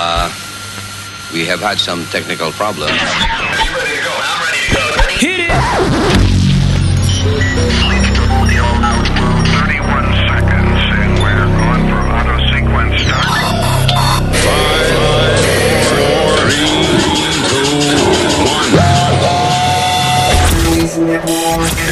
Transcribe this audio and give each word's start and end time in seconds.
Uh, 0.00 0.30
we 1.32 1.44
have 1.44 1.58
had 1.58 1.76
some 1.76 2.06
technical 2.06 2.52
problems. 2.52 2.92
Hit 5.18 5.40
it! 5.40 5.50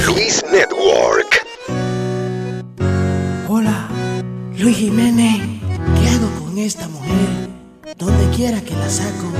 Luis 0.06 0.44
Network. 0.52 1.32
Hola, 3.48 3.88
Luis 4.56 4.76
Jiménez. 4.76 5.40
¿Qué 5.98 6.08
hago 6.08 6.30
con 6.38 6.56
esta 6.58 6.86
mujer? 6.86 7.35
Donde 7.98 8.28
quiera 8.36 8.60
que 8.60 8.76
la 8.76 8.90
saco, 8.90 9.32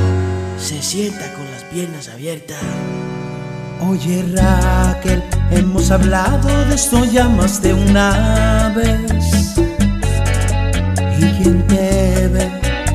se 0.59 0.81
sienta 0.81 1.31
con 1.35 1.45
las 1.51 1.63
piernas 1.65 2.09
abiertas. 2.09 2.57
Oye 3.87 4.25
Raquel, 4.35 5.23
hemos 5.51 5.91
hablado 5.91 6.49
de 6.65 6.75
esto 6.75 7.05
ya 7.05 7.29
más 7.29 7.61
de 7.61 7.75
una 7.75 8.73
vez. 8.75 9.59
Y 11.19 11.43
quien 11.43 11.67
te 11.67 12.29
ve, 12.29 12.51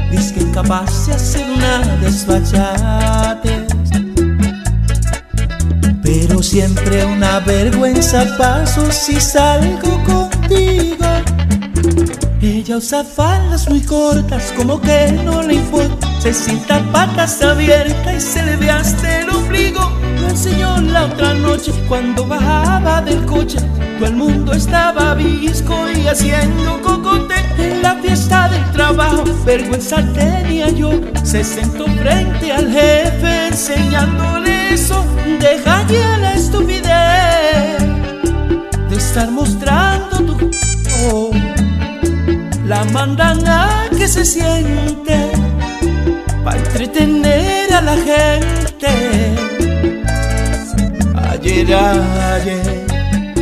dice 0.10 0.34
que 0.34 0.52
capaz 0.52 1.05
de 1.05 1.14
hacer 1.14 1.46
una 1.48 1.98
desfachate. 1.98 3.68
Pero 6.02 6.41
siempre 6.41 7.05
una 7.05 7.40
vergüenza 7.40 8.26
paso 8.36 8.91
si 8.91 9.22
salgo 9.22 10.04
contigo. 10.05 10.91
Usa 12.78 13.04
faldas 13.04 13.70
muy 13.70 13.82
cortas, 13.82 14.54
como 14.56 14.80
que 14.80 15.12
no 15.26 15.44
le 15.44 15.56
importa. 15.56 16.08
Se 16.22 16.34
sienta 16.34 16.80
patas 16.94 17.42
abiertas 17.42 18.16
y 18.16 18.22
se 18.22 18.44
le 18.44 18.55
ve 18.55 18.72
hasta 18.72 19.20
el 19.20 19.30
ombligo. 19.30 19.91
Lo 20.22 20.30
enseñó 20.30 20.80
la 20.80 21.05
otra 21.05 21.34
noche 21.34 21.74
cuando 21.90 22.26
bajaba 22.26 23.02
del 23.02 23.26
coche. 23.26 23.58
Todo 24.00 24.08
el 24.08 24.16
mundo 24.16 24.54
estaba 24.54 25.13
visco 25.16 25.76
y 25.94 26.08
haciendo 26.08 26.82
cocote. 26.82 27.36
En 27.58 27.82
la 27.82 27.96
fiesta 27.96 28.48
del 28.48 28.63
trabajo, 28.72 29.26
vergüenza 29.46 29.98
tenía 30.13 30.70
yo. 30.70 30.91
Se 31.24 31.44
sentó 31.44 31.85
frente 31.85 32.54
al 32.54 32.72
jefe 32.72 33.48
enseñándole 33.48 34.76
eso. 34.76 35.04
Deja 35.41 35.85
ya 35.88 36.18
la 36.20 36.34
estupidez 36.35 37.82
de 38.90 38.96
estar 38.96 39.30
mostrando 39.30 40.24
tu. 40.24 40.50
Oh 41.12 41.41
la 42.72 42.86
mandan 42.86 43.46
a 43.46 43.90
que 43.98 44.08
se 44.08 44.24
siente 44.24 45.18
para 46.41 46.58
entretener 46.58 47.74
a 47.74 47.82
la 47.82 47.98
gente. 48.10 48.91
Ayer, 51.32 51.68
ayer, 51.76 52.86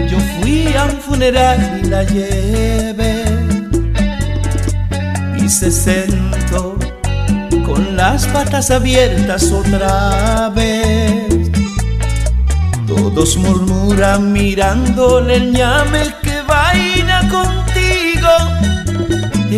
yo 0.09 0.17
fui 0.33 0.73
a 0.75 0.85
un 0.85 0.97
funeral 1.07 1.59
y 1.79 1.87
la 1.89 2.03
llevé 2.05 3.13
y 5.37 5.47
se 5.47 5.69
sentó 5.69 6.75
con 7.67 7.95
las 7.95 8.25
patas 8.33 8.71
abiertas 8.71 9.51
otra 9.51 10.49
vez. 10.55 11.51
Todos 12.87 13.37
murmuran 13.37 14.33
mirándole 14.33 15.35
el 15.35 15.51
ñame 15.51 16.18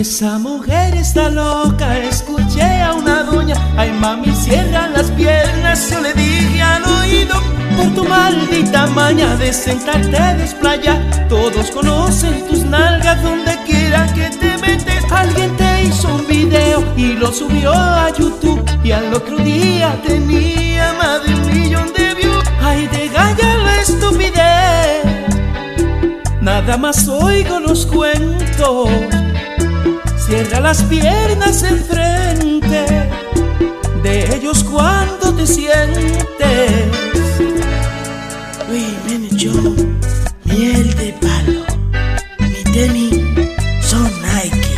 Esa 0.01 0.39
mujer 0.39 0.95
está 0.95 1.29
loca, 1.29 1.99
escuché 1.99 2.81
a 2.81 2.95
una 2.95 3.21
doña, 3.21 3.53
ay 3.77 3.91
mami 3.91 4.33
cierra 4.33 4.87
las 4.87 5.11
piernas, 5.11 5.91
yo 5.91 6.01
le 6.01 6.11
dije 6.15 6.59
al 6.59 6.83
oído, 6.83 7.35
por 7.77 7.93
tu 7.93 8.03
maldita 8.09 8.87
maña 8.87 9.35
de 9.35 9.53
sentarte 9.53 10.17
a 10.17 10.33
desplayar, 10.33 11.27
todos 11.29 11.69
conocen 11.69 12.47
tus 12.47 12.65
nalgas 12.65 13.21
donde 13.21 13.55
quiera 13.63 14.11
que 14.15 14.31
te 14.31 14.57
metes, 14.57 15.03
alguien 15.11 15.55
te 15.55 15.83
hizo 15.83 16.15
un 16.15 16.25
video 16.25 16.83
y 16.97 17.13
lo 17.13 17.31
subió 17.31 17.71
a 17.71 18.11
YouTube. 18.11 18.65
Y 18.83 18.93
al 18.93 19.13
otro 19.13 19.37
día 19.37 20.01
tenía 20.03 20.93
más 20.93 21.23
de 21.23 21.35
un 21.35 21.45
millón 21.45 21.93
de 21.93 22.15
views, 22.15 22.43
ay 22.59 22.87
de 22.87 23.07
galla 23.07 23.57
la 23.57 23.75
estupidez, 23.79 25.03
nada 26.41 26.75
más 26.75 27.07
oigo 27.07 27.59
los 27.59 27.85
cuentos. 27.85 28.89
Cierra 30.31 30.61
las 30.61 30.81
piernas 30.83 31.61
enfrente 31.61 32.85
de 34.01 34.33
ellos 34.33 34.63
cuando 34.63 35.35
te 35.35 35.45
sientes. 35.45 36.71
Luis 38.69 38.85
Jiménez, 39.03 39.35
yo, 39.35 39.51
miel 40.45 40.95
de 40.95 41.13
palo. 41.19 41.65
Mi 42.39 42.63
tenis 42.71 43.19
son 43.81 44.09
Nike. 44.21 44.69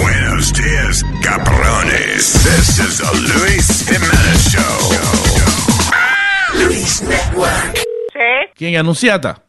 Buenos 0.00 0.50
dias, 0.54 1.04
cabrones. 1.22 2.32
This 2.42 2.78
is 2.78 2.96
the 2.96 3.18
Luis 3.20 3.86
Jimenez 3.86 4.48
Show. 4.50 4.98
Luis 6.54 7.02
Network. 7.02 7.74
Sí, 8.14 8.20
¿Quién? 8.56 8.76
¿Anunciata? 8.76 9.42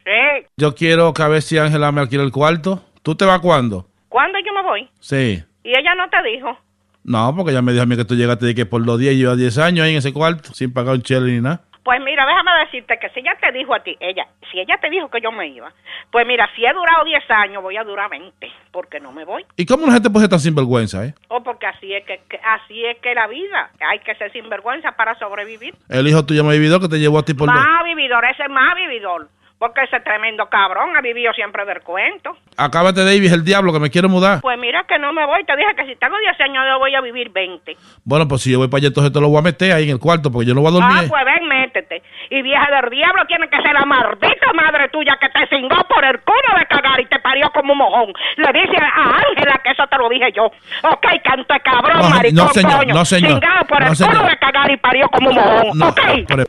Yo 0.58 0.74
quiero 0.74 1.12
que 1.12 1.22
a 1.22 1.28
ver 1.28 1.42
si 1.42 1.58
Ángela 1.58 1.92
me 1.92 2.00
alquila 2.00 2.22
el 2.22 2.32
cuarto. 2.32 2.82
¿Tú 3.02 3.14
te 3.14 3.26
vas 3.26 3.40
cuándo? 3.40 3.84
¿Cuándo 4.08 4.38
yo 4.38 4.54
me 4.54 4.62
voy? 4.62 4.88
Sí. 5.00 5.44
Y 5.62 5.68
ella 5.68 5.94
no 5.94 6.08
te 6.08 6.16
dijo. 6.30 6.56
No, 7.04 7.34
porque 7.36 7.50
ella 7.52 7.60
me 7.60 7.72
dijo 7.72 7.82
a 7.82 7.86
mí 7.86 7.94
que 7.94 8.06
tú 8.06 8.14
llegaste 8.14 8.46
de 8.46 8.54
que 8.54 8.64
por 8.64 8.80
los 8.80 8.98
10 8.98 9.16
lleva 9.18 9.36
10 9.36 9.58
años 9.58 9.84
ahí 9.84 9.92
en 9.92 9.98
ese 9.98 10.14
cuarto, 10.14 10.54
sin 10.54 10.72
pagar 10.72 10.94
un 10.94 11.02
chile 11.02 11.30
ni 11.32 11.42
nada. 11.42 11.60
Pues 11.84 12.00
mira, 12.02 12.24
déjame 12.24 12.50
decirte 12.64 12.98
que 12.98 13.10
si 13.10 13.20
ella 13.20 13.36
te 13.38 13.52
dijo 13.52 13.74
a 13.74 13.80
ti, 13.82 13.96
ella, 14.00 14.26
si 14.50 14.58
ella 14.58 14.78
te 14.80 14.88
dijo 14.88 15.10
que 15.10 15.20
yo 15.20 15.30
me 15.30 15.46
iba, 15.46 15.70
pues 16.10 16.26
mira, 16.26 16.48
si 16.56 16.64
he 16.64 16.72
durado 16.72 17.04
10 17.04 17.30
años, 17.30 17.62
voy 17.62 17.76
a 17.76 17.84
durar 17.84 18.08
20, 18.08 18.50
porque 18.72 18.98
no 18.98 19.12
me 19.12 19.26
voy. 19.26 19.44
¿Y 19.58 19.66
cómo 19.66 19.86
la 19.86 19.92
gente 19.92 20.08
puede 20.08 20.24
ser 20.24 20.30
tan 20.30 20.40
sinvergüenza, 20.40 21.04
eh? 21.04 21.14
O 21.28 21.42
porque 21.44 21.66
así 21.66 21.92
es 21.92 22.02
que, 22.06 22.22
que- 22.30 22.40
así 22.42 22.82
es 22.86 22.96
que 23.02 23.14
la 23.14 23.26
vida, 23.28 23.70
hay 23.88 23.98
que 23.98 24.14
ser 24.16 24.32
sinvergüenza 24.32 24.92
para 24.92 25.16
sobrevivir. 25.18 25.74
El 25.90 26.08
hijo 26.08 26.24
tuyo 26.24 26.42
me 26.44 26.54
vividor 26.54 26.80
que 26.80 26.88
te 26.88 26.98
llevó 26.98 27.18
a 27.18 27.24
ti 27.26 27.34
por 27.34 27.46
los... 27.46 27.54
Más 27.54 27.84
vividor, 27.84 28.24
ese 28.24 28.42
es 28.44 28.50
más 28.50 28.74
vividor, 28.74 29.28
porque 29.58 29.80
ese 29.84 30.00
tremendo 30.00 30.46
cabrón 30.50 30.94
ha 30.96 31.00
vivido 31.00 31.32
siempre 31.32 31.64
del 31.64 31.80
cuento. 31.80 32.36
Acábate, 32.58 33.04
David, 33.04 33.32
el 33.32 33.44
diablo, 33.44 33.72
que 33.72 33.80
me 33.80 33.90
quiero 33.90 34.08
mudar. 34.08 34.40
Pues 34.42 34.58
mira 34.58 34.84
que 34.86 34.98
no 34.98 35.12
me 35.12 35.24
voy, 35.24 35.44
te 35.44 35.56
dije 35.56 35.74
que 35.76 35.86
si 35.86 35.96
tengo 35.96 36.14
10 36.18 36.40
años 36.40 36.62
yo 36.70 36.78
voy 36.78 36.94
a 36.94 37.00
vivir 37.00 37.30
20. 37.30 37.76
Bueno, 38.04 38.28
pues 38.28 38.42
si 38.42 38.52
yo 38.52 38.58
voy 38.58 38.68
para 38.68 38.78
allá, 38.80 38.88
entonces 38.88 39.12
te 39.12 39.20
lo 39.20 39.28
voy 39.28 39.38
a 39.38 39.42
meter 39.42 39.72
ahí 39.72 39.84
en 39.84 39.90
el 39.90 39.98
cuarto, 39.98 40.30
porque 40.30 40.46
yo 40.48 40.54
no 40.54 40.60
voy 40.60 40.68
a 40.68 40.72
dormir. 40.74 40.98
Ah, 41.00 41.04
pues 41.08 41.24
ven, 41.24 41.48
métete. 41.48 42.02
Y 42.30 42.42
vieja 42.42 42.66
del 42.70 42.90
diablo 42.90 43.24
tiene 43.26 43.48
que 43.48 43.56
ser 43.62 43.72
la 43.72 43.84
maldita 43.86 44.52
madre 44.54 44.88
tuya 44.90 45.16
que 45.20 45.28
te 45.30 45.46
cingó 45.48 45.76
por 45.88 46.04
el 46.04 46.20
culo 46.20 46.58
de 46.58 46.66
cagar 46.66 47.00
y 47.00 47.06
te 47.06 47.18
parió 47.20 47.50
como 47.52 47.72
un 47.72 47.78
mojón. 47.78 48.12
Le 48.36 48.52
dice 48.52 48.76
a 48.76 49.16
Ángela 49.16 49.60
que 49.64 49.70
eso 49.70 49.86
te 49.86 49.96
lo 49.96 50.08
dije 50.08 50.32
yo. 50.36 50.44
Ok, 50.46 51.06
canto 51.24 51.52
de 51.54 51.60
cabrón, 51.60 51.98
No, 52.02 52.10
maricón, 52.10 52.44
no, 52.46 52.52
señor, 52.52 52.76
coño. 52.78 52.94
no, 52.94 53.04
señor. 53.04 53.32
Cingado 53.40 53.64
por 53.66 53.80
No, 53.80 53.88
el 53.88 53.96
señor. 53.96 54.16
culo 54.16 54.28
de 54.28 54.36
cagar 54.36 54.70
y 54.70 54.76
parió 54.76 55.08
como 55.08 55.30
un 55.30 55.34
mojón. 55.36 55.78
No, 55.78 55.88
ok. 55.88 56.00
pero- 56.28 56.44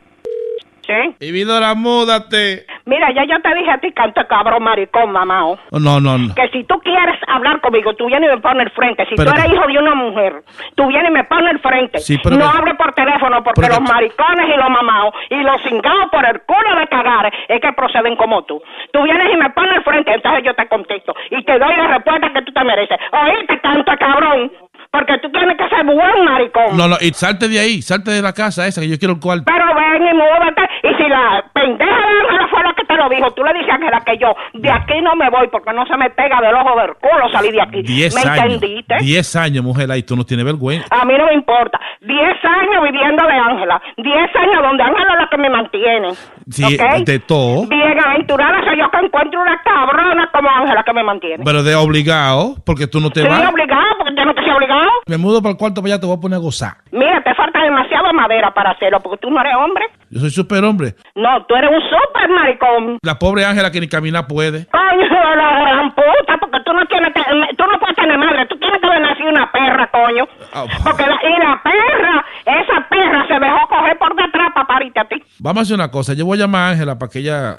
Sí. 0.88 1.14
Vividora, 1.20 1.74
múdate. 1.74 2.64
Mira, 2.86 3.12
ya 3.12 3.24
yo 3.24 3.38
te 3.42 3.54
dije 3.54 3.70
a 3.70 3.76
ti, 3.76 3.92
canto 3.92 4.22
de 4.22 4.26
cabrón, 4.26 4.62
maricón, 4.62 5.12
mamao. 5.12 5.58
No, 5.72 6.00
no, 6.00 6.16
no. 6.16 6.34
Que 6.34 6.48
si 6.48 6.64
tú 6.64 6.80
quieres 6.80 7.16
hablar 7.28 7.60
conmigo, 7.60 7.92
tú 7.94 8.06
vienes 8.06 8.30
y 8.32 8.34
me 8.36 8.40
pones 8.40 8.66
el 8.68 8.72
frente. 8.72 9.04
Si 9.04 9.14
Pero 9.14 9.30
tú 9.30 9.36
eres 9.36 9.50
que- 9.50 9.54
hijo 9.54 9.66
de 9.66 9.78
una 9.78 9.94
mujer, 9.94 10.42
tú 10.76 10.86
vienes 10.86 11.10
y 11.10 11.12
me 11.12 11.24
pones 11.24 11.52
el 11.52 11.58
frente. 11.60 11.98
Sí, 11.98 12.16
pero 12.22 12.36
no 12.36 12.50
que- 12.50 12.56
hable 12.58 12.74
por 12.76 12.94
teléfono 12.94 13.44
porque 13.44 13.60
pero 13.60 13.74
los 13.74 13.84
que- 13.86 13.92
maricones 13.92 14.48
y 14.48 14.56
los 14.56 14.70
mamados 14.70 15.12
y 15.28 15.36
los 15.42 15.60
cingados 15.68 16.06
por 16.10 16.24
el 16.24 16.40
culo 16.40 16.80
de 16.80 16.86
cagar 16.86 17.30
es 17.48 17.60
que 17.60 17.72
proceden 17.74 18.16
como 18.16 18.42
tú. 18.44 18.58
Tú 18.90 19.02
vienes 19.02 19.28
y 19.30 19.36
me 19.36 19.50
pones 19.50 19.76
el 19.76 19.82
frente, 19.84 20.14
entonces 20.14 20.42
yo 20.42 20.54
te 20.54 20.66
contesto 20.68 21.14
y 21.30 21.44
te 21.44 21.58
doy 21.58 21.76
la 21.76 21.88
respuesta 21.88 22.32
que 22.32 22.40
tú 22.42 22.52
te 22.52 22.64
mereces. 22.64 22.96
Oíste, 23.12 23.58
tanto 23.58 23.92
cabrón, 23.98 24.50
porque 24.90 25.18
tú 25.18 25.30
tienes 25.30 25.56
que 25.56 25.68
ser 25.68 25.84
buen 25.84 26.24
maricón. 26.24 26.76
No, 26.76 26.88
no, 26.88 26.96
y 27.00 27.10
salte 27.12 27.48
de 27.48 27.58
ahí, 27.60 27.82
salte 27.82 28.10
de 28.10 28.22
la 28.22 28.32
casa 28.32 28.66
esa, 28.66 28.80
que 28.80 28.88
yo 28.88 28.98
quiero 28.98 29.14
el 29.14 29.20
cuarto. 29.20 29.44
Pero 29.46 29.64
ven 29.74 30.02
y 30.08 30.14
múdate. 30.14 30.62
Y 30.82 30.94
si 31.02 31.08
la 31.08 31.44
pendeja 31.52 31.90
de 31.90 32.20
Ángela 32.22 32.48
fue 32.50 32.62
la 32.62 32.72
que 32.74 32.84
te 32.84 32.96
lo 32.96 33.08
dijo, 33.08 33.30
tú 33.32 33.42
le 33.44 33.52
dices 33.54 33.70
a 33.70 33.74
Ángela 33.74 34.00
que 34.06 34.16
yo 34.18 34.34
de 34.54 34.70
aquí 34.70 35.00
no 35.02 35.14
me 35.16 35.28
voy 35.30 35.48
porque 35.48 35.72
no 35.72 35.84
se 35.86 35.96
me 35.96 36.08
pega 36.10 36.40
del 36.40 36.54
ojo 36.54 36.78
del 36.80 36.94
culo 36.94 37.28
salir 37.32 37.52
de 37.52 37.62
aquí. 37.62 37.82
Diez 37.82 38.14
¿Me 38.14 38.22
años. 38.30 38.54
entendiste? 38.54 38.94
Diez 39.00 39.36
años, 39.36 39.64
mujer, 39.64 39.90
ahí 39.90 40.02
tú 40.02 40.16
no 40.16 40.24
tienes 40.24 40.44
vergüenza. 40.46 40.86
A 40.90 41.04
mí 41.04 41.14
no 41.18 41.26
me 41.26 41.34
importa. 41.34 41.78
Diez 42.00 42.36
años 42.44 42.82
viviendo 42.84 43.26
de 43.26 43.32
Ángela. 43.32 43.80
Diez 43.96 44.30
años 44.36 44.62
donde 44.62 44.82
Ángela 44.82 45.12
es 45.14 45.20
la 45.20 45.28
que 45.28 45.38
me 45.38 45.50
mantiene. 45.50 46.08
Sí, 46.50 46.64
¿ok? 46.64 47.04
de 47.04 47.18
todo. 47.18 47.66
Bien 47.68 47.98
aventurada 48.00 48.64
soy 48.64 48.78
yo 48.78 48.90
que 48.90 49.04
encuentro 49.04 49.40
una 49.40 49.60
cabrona 49.62 50.30
como 50.32 50.48
Ángela 50.50 50.82
que 50.82 50.92
me 50.92 51.02
mantiene. 51.02 51.44
Pero 51.44 51.62
de 51.62 51.74
obligado, 51.74 52.54
porque 52.64 52.86
tú 52.86 53.00
no 53.00 53.10
te 53.10 53.20
Estoy 53.20 53.36
vas. 53.38 53.50
obligado 53.52 53.84
porque 53.98 54.14
yo 54.16 54.24
no 54.24 54.34
te 54.34 54.42
soy 54.42 54.50
obligado. 54.50 54.77
Me 55.06 55.16
mudo 55.16 55.40
para 55.42 55.52
el 55.52 55.58
cuarto 55.58 55.80
para 55.82 55.94
allá, 55.94 56.00
te 56.00 56.06
voy 56.06 56.16
a 56.16 56.20
poner 56.20 56.36
a 56.36 56.40
gozar. 56.40 56.72
Mira, 56.92 57.22
te 57.22 57.34
falta 57.34 57.62
demasiada 57.62 58.12
madera 58.12 58.52
para 58.52 58.70
hacerlo, 58.70 59.00
porque 59.00 59.18
tú 59.18 59.30
no 59.30 59.40
eres 59.40 59.54
hombre. 59.56 59.84
Yo 60.10 60.20
soy 60.20 60.30
super 60.30 60.64
hombre. 60.64 60.94
No, 61.14 61.44
tú 61.46 61.54
eres 61.54 61.70
un 61.70 61.80
super 61.82 62.28
maricón. 62.30 62.98
La 63.02 63.18
pobre 63.18 63.44
Ángela 63.44 63.70
que 63.70 63.80
ni 63.80 63.88
caminar 63.88 64.26
puede. 64.26 64.66
Coño, 64.66 65.08
la 65.36 65.60
gran 65.60 65.94
puta, 65.94 66.36
porque 66.40 66.58
tú 66.64 66.72
no 66.72 66.84
tienes, 66.86 67.10
eh, 67.16 67.54
tú 67.56 67.64
no 67.70 67.78
puedes 67.78 67.96
tener 67.96 68.18
madre, 68.18 68.46
tú 68.46 68.58
tienes 68.58 68.80
que 68.80 68.86
haber 68.86 69.02
nacido 69.02 69.28
una 69.30 69.50
perra, 69.52 69.90
coño. 69.90 70.24
Ah, 70.52 70.64
porque 70.84 71.02
la, 71.06 71.14
y 71.14 71.38
la 71.40 71.62
perra, 71.62 72.24
esa 72.46 72.88
perra 72.88 73.26
se 73.28 73.34
dejó 73.38 73.68
coger 73.68 73.98
por 73.98 74.14
detrás 74.16 74.52
para 74.54 74.66
parirte 74.66 75.00
a 75.00 75.04
ti. 75.08 75.22
Vamos 75.40 75.60
a 75.60 75.62
hacer 75.62 75.74
una 75.74 75.90
cosa, 75.90 76.14
yo 76.14 76.24
voy 76.26 76.38
a 76.38 76.42
llamar 76.42 76.62
a 76.62 76.68
Ángela 76.70 76.98
para 76.98 77.10
que 77.10 77.18
ella 77.20 77.58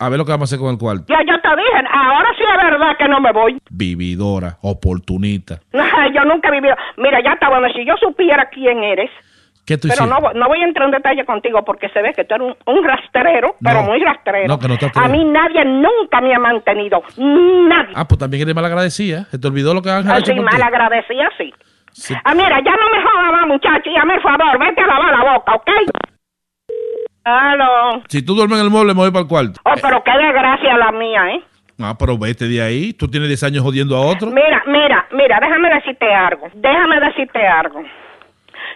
a 0.00 0.08
ver 0.08 0.18
lo 0.18 0.24
que 0.24 0.30
vamos 0.30 0.48
a 0.48 0.54
hacer 0.54 0.60
con 0.64 0.70
el 0.72 0.78
cuarto. 0.78 1.04
Ya 1.08 1.18
yo 1.26 1.40
te 1.40 1.48
dije, 1.48 1.88
ahora 1.92 2.28
sí 2.36 2.44
es 2.44 2.62
verdad 2.70 2.96
que 2.98 3.08
no 3.08 3.20
me 3.20 3.32
voy. 3.32 3.58
Vividora, 3.70 4.56
oportunista. 4.62 5.58
Yo 6.14 6.24
nunca 6.24 6.48
he 6.48 6.52
vivido. 6.52 6.74
Mira, 6.96 7.20
ya 7.22 7.32
está 7.32 7.48
bueno, 7.48 7.68
si 7.74 7.84
yo 7.84 7.94
supiera 8.00 8.48
quién 8.50 8.82
eres. 8.82 9.10
¿Qué 9.66 9.76
tú 9.76 9.88
Pero 9.88 10.04
hiciste? 10.04 10.08
no, 10.08 10.20
voy- 10.20 10.34
no 10.38 10.48
voy 10.48 10.60
a 10.62 10.64
entrar 10.64 10.86
en 10.86 10.92
detalle 10.92 11.24
contigo 11.26 11.62
porque 11.64 11.88
se 11.90 12.00
ve 12.00 12.14
que 12.14 12.24
tú 12.24 12.34
eres 12.36 12.46
un, 12.66 12.74
un 12.78 12.84
rastrero, 12.84 13.56
pero 13.62 13.82
muy 13.82 13.98
rastrero. 14.02 14.48
no, 14.48 14.58
que 14.58 14.66
no 14.68 14.78
te 14.78 14.86
a 14.94 15.08
mí 15.08 15.24
nadie 15.26 15.62
nunca 15.66 16.20
me 16.22 16.34
ha 16.34 16.38
mantenido. 16.38 17.02
Nadie. 17.18 17.92
Ah, 17.94 18.06
pues 18.08 18.18
también 18.18 18.42
eres 18.44 18.54
malagradecida. 18.54 19.24
Se 19.24 19.38
te 19.38 19.46
olvidó 19.46 19.74
lo 19.74 19.82
que 19.82 19.90
Ángela 19.90 20.14
ha 20.14 20.18
hecho 20.20 20.32
Así 20.32 20.40
por 20.40 20.48
ti? 20.48 20.56
mal 20.56 20.62
agradecida, 20.66 21.28
sí. 21.36 21.52
Sí. 21.92 22.14
Ah, 22.24 22.34
mira, 22.34 22.60
ya 22.64 22.70
no 22.76 22.88
me 22.96 23.02
jodas 23.02 23.32
más, 23.32 23.46
muchacho. 23.48 23.90
Ya 23.94 24.04
me 24.04 24.18
favor, 24.20 24.58
vete 24.58 24.80
a 24.82 24.86
lavar 24.86 25.18
la 25.18 25.32
boca, 25.34 25.54
¿ok? 25.56 25.70
Si 28.08 28.24
tú 28.24 28.34
duermes 28.34 28.58
en 28.58 28.64
el 28.64 28.70
mueble, 28.70 28.94
me 28.94 29.00
voy 29.00 29.10
para 29.10 29.22
el 29.22 29.28
cuarto. 29.28 29.60
Oh, 29.64 29.74
pero 29.80 30.02
qué 30.04 30.12
desgracia 30.12 30.76
la 30.76 30.92
mía, 30.92 31.30
¿eh? 31.34 31.42
Ah, 31.80 31.94
pero 31.98 32.18
vete 32.18 32.48
de 32.48 32.60
ahí. 32.60 32.92
Tú 32.92 33.08
tienes 33.08 33.28
10 33.28 33.42
años 33.44 33.62
jodiendo 33.62 33.96
a 33.96 34.00
otro. 34.00 34.30
Mira, 34.30 34.62
mira, 34.66 35.06
mira, 35.12 35.38
déjame 35.40 35.70
decirte 35.74 36.12
algo. 36.12 36.48
Déjame 36.54 37.00
decirte 37.00 37.46
algo. 37.46 37.82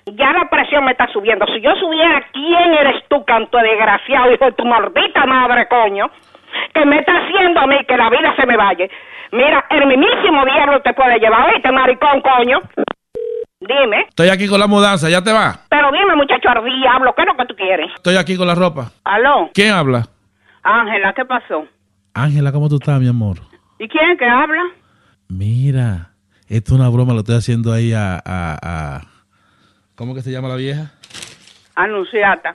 Ya 0.06 0.32
la 0.32 0.48
presión 0.48 0.84
me 0.84 0.92
está 0.92 1.06
subiendo. 1.08 1.46
Si 1.46 1.60
yo 1.60 1.74
subiera, 1.76 2.24
¿quién 2.32 2.74
eres 2.74 3.02
tú, 3.08 3.24
canto 3.24 3.58
de 3.58 3.68
desgraciado, 3.68 4.32
hijo 4.32 4.44
de 4.44 4.52
tu 4.52 4.64
maldita 4.64 5.26
madre, 5.26 5.66
coño? 5.68 6.10
Que 6.74 6.84
me 6.84 6.98
está 6.98 7.12
haciendo 7.12 7.60
a 7.60 7.66
mí 7.66 7.76
que 7.86 7.96
la 7.96 8.10
vida 8.10 8.34
se 8.36 8.46
me 8.46 8.56
vaya. 8.56 8.86
Mira, 9.32 9.64
el 9.70 9.86
mismísimo 9.86 10.44
diablo 10.44 10.80
te 10.82 10.92
puede 10.92 11.18
llevar, 11.18 11.48
¿oíste, 11.52 11.72
maricón, 11.72 12.20
coño? 12.20 12.60
Dime. 13.60 14.06
Estoy 14.08 14.28
aquí 14.28 14.48
con 14.48 14.60
la 14.60 14.66
mudanza, 14.66 15.08
¿ya 15.08 15.22
te 15.22 15.32
va? 15.32 15.54
Muchacho, 16.22 16.48
al 16.50 16.64
diablo, 16.64 17.12
¿qué 17.16 17.22
es 17.22 17.26
lo 17.28 17.36
que 17.36 17.46
tú 17.46 17.56
quieres? 17.56 17.90
Estoy 17.96 18.14
aquí 18.16 18.36
con 18.36 18.46
la 18.46 18.54
ropa. 18.54 18.92
Aló, 19.02 19.50
¿Quién 19.52 19.72
habla? 19.72 20.06
Ángela, 20.62 21.12
¿qué 21.16 21.24
pasó? 21.24 21.66
Ángela, 22.14 22.52
¿cómo 22.52 22.68
tú 22.68 22.76
estás, 22.76 23.00
mi 23.00 23.08
amor? 23.08 23.38
¿Y 23.80 23.88
quién 23.88 24.10
es 24.12 24.18
que 24.20 24.24
habla? 24.28 24.62
Mira, 25.28 26.12
esto 26.46 26.74
es 26.74 26.80
una 26.80 26.88
broma, 26.90 27.12
lo 27.12 27.20
estoy 27.20 27.34
haciendo 27.34 27.72
ahí 27.72 27.92
a, 27.92 28.14
a, 28.14 28.20
a- 28.62 29.00
¿Cómo 29.96 30.14
que 30.14 30.22
se 30.22 30.30
llama 30.30 30.46
la 30.48 30.54
vieja? 30.54 30.92
Anunciata. 31.74 32.54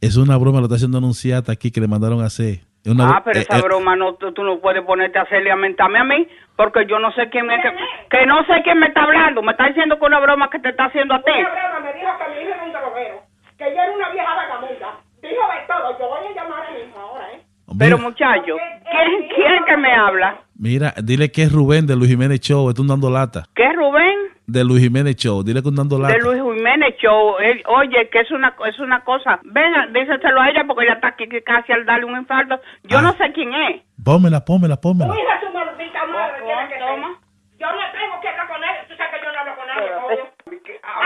Es 0.00 0.16
una 0.16 0.38
broma, 0.38 0.60
lo 0.60 0.64
está 0.64 0.76
haciendo 0.76 0.96
anunciata 0.96 1.52
aquí 1.52 1.70
que 1.70 1.80
le 1.82 1.88
mandaron 1.88 2.22
a 2.22 2.26
hacer. 2.26 2.60
Una 2.86 3.16
Ah, 3.16 3.22
pero 3.24 3.38
eh, 3.38 3.42
esa 3.42 3.58
eh, 3.58 3.62
broma 3.62 3.96
no, 3.96 4.14
tú, 4.14 4.32
tú 4.32 4.42
no 4.42 4.58
puedes 4.58 4.82
ponerte 4.82 5.18
a 5.18 5.22
hacerle 5.22 5.50
a 5.50 5.56
mentarme 5.56 5.98
a 5.98 6.04
mí, 6.04 6.28
porque 6.56 6.84
yo 6.86 6.98
no 6.98 7.12
sé 7.12 7.30
quién 7.30 7.46
me, 7.46 7.60
que, 7.60 7.72
que 8.10 8.26
no 8.26 8.44
sé 8.44 8.62
quién 8.62 8.78
me 8.78 8.88
está 8.88 9.04
hablando. 9.04 9.42
Me 9.42 9.52
está 9.52 9.66
diciendo 9.66 9.98
que 9.98 10.04
una 10.04 10.20
broma 10.20 10.50
que 10.50 10.58
te 10.58 10.68
está 10.68 10.86
haciendo 10.86 11.14
a 11.14 11.22
ti. 11.22 11.32
me 11.32 11.92
dijo 11.92 12.18
que 12.18 12.28
mi 12.28 12.42
hijo 12.42 12.54
era 12.54 12.64
un 12.64 12.72
droguero, 12.72 13.22
que 13.56 13.64
yo 13.64 13.80
era 13.82 13.92
una 13.92 14.08
vieja 14.10 14.34
vagabunda. 14.34 14.88
Dijo 15.22 15.42
de 15.48 15.66
todo, 15.66 15.98
yo 15.98 16.08
voy 16.08 16.26
a 16.26 16.32
llamar 16.32 16.66
a 16.66 16.70
mismo 16.72 17.00
ahora, 17.00 17.32
¿eh? 17.32 17.43
Pero 17.78 17.96
mira, 17.98 18.08
muchacho, 18.08 18.56
¿quién, 18.90 19.28
quién 19.34 19.64
que 19.66 19.76
me 19.76 19.92
habla? 19.92 20.38
mira, 20.58 20.94
dile 21.02 21.30
que 21.32 21.42
es 21.42 21.52
Rubén 21.52 21.86
de 21.86 21.96
Luis 21.96 22.10
Jiménez 22.10 22.40
Show, 22.40 22.70
es 22.70 22.78
un 22.78 22.86
dando 22.88 23.10
lata. 23.10 23.44
¿Qué 23.54 23.64
es 23.64 23.74
Rubén? 23.76 24.16
De 24.46 24.62
Luis 24.64 24.82
Jiménez 24.82 25.16
Show, 25.16 25.42
dile 25.42 25.62
que 25.62 25.68
un 25.68 25.74
dando 25.76 25.98
lata. 25.98 26.14
De 26.14 26.20
Luis 26.20 26.40
Jiménez 26.42 26.94
Show. 27.02 27.36
Él- 27.38 27.62
oye, 27.66 28.08
que 28.10 28.20
es 28.20 28.30
una, 28.30 28.54
es 28.68 28.78
una 28.78 29.00
cosa. 29.04 29.40
Venga, 29.44 29.86
díselo 29.92 30.40
a 30.40 30.50
ella 30.50 30.64
porque 30.66 30.84
ella 30.84 30.94
está 30.94 31.08
aquí 31.08 31.26
casi 31.44 31.72
al 31.72 31.84
darle 31.86 32.04
un 32.06 32.16
infarto. 32.18 32.60
Yo 32.84 32.98
Ah. 32.98 33.02
no 33.02 33.12
sé 33.14 33.32
quién 33.32 33.52
es. 33.54 33.82
Pómela, 34.04 34.44
pómela, 34.44 34.76
pómela. 34.80 35.14
Hija 35.14 35.40
de 35.40 35.46
su 35.46 35.52
maldita 35.52 36.06
madre, 36.06 36.34
Oh, 36.42 36.46
tiene 36.46 36.68
que 36.68 36.74
ser. 36.78 36.86
toma. 36.88 37.18
Yo 37.58 37.66
no 37.66 37.82
tengo 37.98 38.20
que 38.20 38.28
hablar 38.28 38.48
con 38.48 38.62
él, 38.62 38.70
tú 38.88 38.94
sabes 38.96 39.12
que 39.14 39.24
yo 39.24 39.32
no 39.32 39.38
hablo 39.40 39.52
con 39.56 39.66
nadie. 39.66 40.33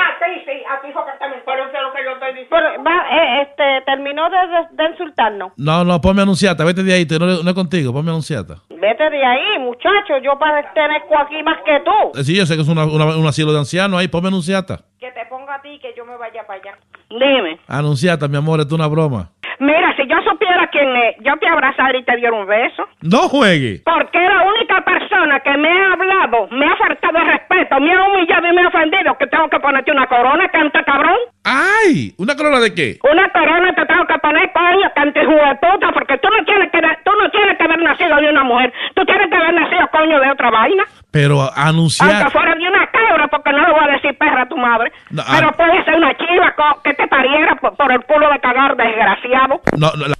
Ah, 0.00 0.10
sí, 0.20 0.42
sí, 0.46 0.62
a 0.70 0.80
tu 0.80 0.86
hijo 0.86 1.04
que 1.04 1.10
está 1.12 1.28
me 1.28 1.36
Pero 1.44 1.64
eso 1.66 1.76
es 1.76 1.82
lo 1.82 1.92
que 1.92 2.04
yo 2.04 2.10
estoy 2.12 2.28
diciendo. 2.30 2.56
Pero, 2.56 2.84
va, 2.84 2.96
eh, 3.10 3.42
este, 3.42 3.80
terminó 3.84 4.30
de, 4.30 4.36
de, 4.38 4.60
de 4.84 4.90
insultarnos. 4.90 5.52
No, 5.56 5.84
no, 5.84 6.00
ponme 6.00 6.22
anunciata, 6.22 6.64
vete 6.64 6.82
de 6.84 6.94
ahí, 6.94 7.04
te- 7.06 7.18
no, 7.18 7.26
no 7.26 7.50
es 7.50 7.54
contigo, 7.54 7.92
ponme 7.92 8.10
anunciata. 8.10 8.56
Vete 8.70 9.10
de 9.10 9.24
ahí, 9.24 9.58
muchacho, 9.58 10.18
yo 10.22 10.38
pertenezco 10.38 11.18
aquí 11.18 11.42
más 11.42 11.58
que 11.64 11.80
tú. 11.84 12.18
Eh, 12.20 12.24
Sí, 12.24 12.36
yo 12.36 12.46
sé 12.46 12.54
que 12.54 12.62
es 12.62 12.68
una, 12.68 12.84
una- 12.84 13.16
un 13.16 13.26
asilo 13.26 13.52
de 13.52 13.58
ancianos 13.58 13.98
ahí, 13.98 14.06
ponme 14.08 14.28
anunciata. 14.28 14.80
Que 15.00 15.10
te 15.10 15.26
ponga 15.26 15.56
a 15.56 15.62
ti 15.62 15.70
y 15.70 15.78
que 15.80 15.92
yo 15.96 16.04
me 16.04 16.16
vaya 16.16 16.46
para 16.46 16.60
allá. 16.60 16.78
Dime. 17.10 17.58
Anunciata, 17.66 18.28
mi 18.28 18.36
amor, 18.36 18.60
esto 18.60 18.74
es 18.74 18.78
una 18.78 18.88
broma. 18.88 19.30
Mira, 19.60 19.94
si 19.96 20.06
yo 20.06 20.16
supiera 20.22 20.66
quién 20.68 20.94
es, 20.96 21.16
yo 21.20 21.36
te 21.38 21.48
abrazaría 21.48 22.00
y 22.00 22.04
te 22.04 22.16
diera 22.16 22.32
un 22.32 22.46
beso. 22.46 22.86
No 23.02 23.28
juegue. 23.28 23.80
Porque 23.84 24.18
la 24.18 24.42
única 24.44 24.84
persona 24.84 25.40
que 25.40 25.56
me 25.56 25.68
ha 25.68 25.92
hablado, 25.92 26.48
me 26.50 26.66
ha 26.66 26.76
faltado 26.76 27.18
el 27.18 27.26
respeto, 27.26 27.80
me 27.80 27.92
ha 27.92 28.04
humillado 28.04 28.46
y 28.48 28.52
me 28.54 28.62
ha 28.62 28.68
ofendido, 28.68 29.18
que 29.18 29.26
tengo 29.26 29.48
que 29.48 29.60
ponerte 29.60 29.90
una 29.90 30.06
corona, 30.06 30.48
canta 30.48 30.82
cabrón. 30.84 31.16
¡Ay! 31.44 32.12
¿Una 32.18 32.36
corona 32.36 32.60
de 32.60 32.74
qué? 32.74 32.98
Una 33.10 33.28
corona 33.30 33.72
te 33.74 33.86
tengo 33.86 34.06
que 34.06 34.18
poner, 34.18 34.52
coño, 34.52 34.90
cante 34.94 35.24
juguetuda, 35.24 35.92
porque 35.92 36.18
tú 36.18 36.28
no 36.28 36.44
tienes 36.44 36.70
que 36.70 36.78
tú 37.04 37.10
no 37.20 37.30
tienes 37.30 37.56
que 37.56 37.64
haber 37.64 37.82
nacido 37.82 38.16
de 38.16 38.28
una 38.30 38.44
mujer, 38.44 38.72
tú 38.94 39.04
tienes 39.04 39.28
que 39.28 39.36
haber 39.36 39.54
nacido, 39.54 39.88
coño, 39.90 40.20
de 40.20 40.30
otra 40.30 40.50
vaina. 40.50 40.84
Pero 41.10 41.40
Aunque 41.40 41.60
anunciar. 41.60 42.30
fuera 42.30 42.54
de 42.54 42.68
una 42.68 42.86
cabra, 42.88 43.28
porque 43.28 43.52
no 43.52 43.66
le 43.66 43.72
voy 43.72 43.88
a 43.88 43.92
decir 43.92 44.16
perra 44.18 44.42
a 44.42 44.48
tu 44.48 44.56
madre. 44.56 44.92
No, 45.10 45.22
Pero 45.30 45.48
ah. 45.48 45.52
puede 45.56 45.84
ser 45.84 45.96
una 45.96 46.14
chiva 46.16 46.54
que 46.84 46.94
te 46.94 47.06
pariera 47.06 47.56
por, 47.56 47.74
por 47.76 47.92
el 47.92 48.00
culo 48.04 48.30
de 48.30 48.38
cagar, 48.40 48.76
desgraciado. 48.76 49.47
No, 49.78 49.90
no, 49.96 50.06
la- 50.08 50.14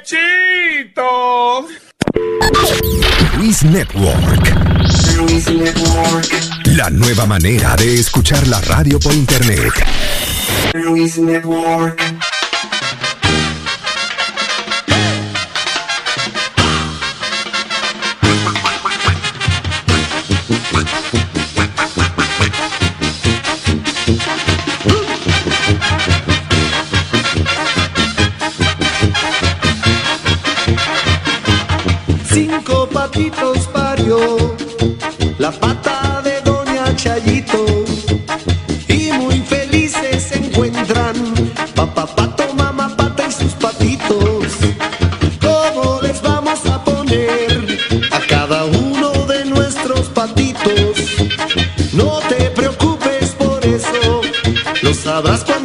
¡Bechito! 0.00 1.66
Luis 3.38 3.62
Network. 3.64 4.48
La 6.76 6.90
nueva 6.90 7.26
manera 7.26 7.74
de 7.76 7.94
escuchar 7.98 8.46
la 8.46 8.60
radio 8.60 9.00
por 9.00 9.12
internet. 9.14 9.72
Patitos 32.70 33.66
parió 33.72 34.18
la 35.38 35.50
pata 35.50 36.20
de 36.22 36.40
Doña 36.42 36.94
Chayito 36.96 37.64
y 38.88 39.12
muy 39.12 39.40
felices 39.40 40.22
se 40.28 40.38
encuentran 40.38 41.14
papá 41.74 42.06
pato, 42.06 42.52
mamá 42.54 42.94
pata 42.96 43.26
y 43.28 43.32
sus 43.32 43.52
patitos. 43.54 44.44
¿Cómo 45.40 46.00
les 46.02 46.20
vamos 46.22 46.64
a 46.66 46.84
poner 46.84 47.78
a 48.10 48.20
cada 48.28 48.64
uno 48.64 49.10
de 49.26 49.44
nuestros 49.46 50.08
patitos? 50.08 50.96
No 51.92 52.20
te 52.28 52.50
preocupes 52.50 53.30
por 53.38 53.64
eso, 53.64 54.20
lo 54.82 54.94
sabrás 54.94 55.44
cuando 55.44 55.59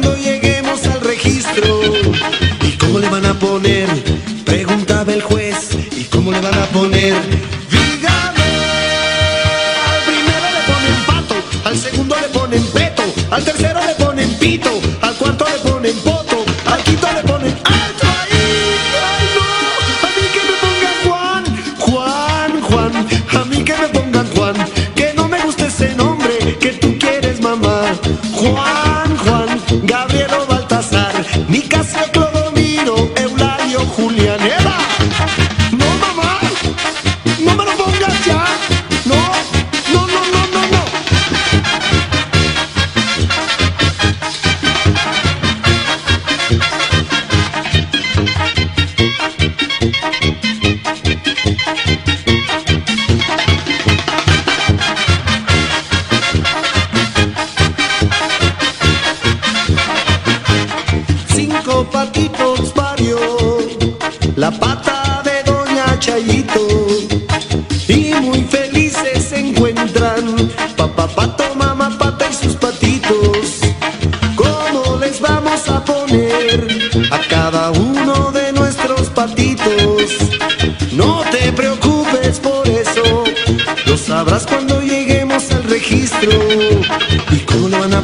Baltasar, 31.36 31.50
Nicasio, 31.50 32.10
Clodomiro, 32.12 33.12
Eulalio, 33.16 33.80
Julián, 33.86 34.40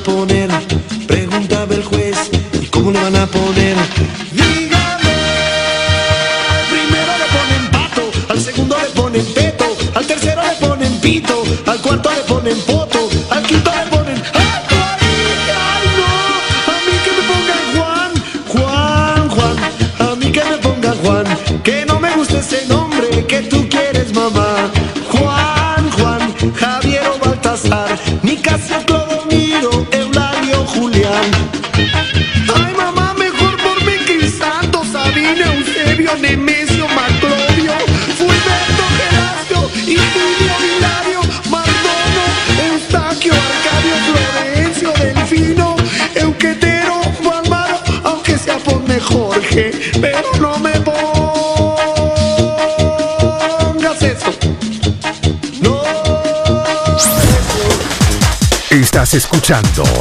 poner 0.04 0.41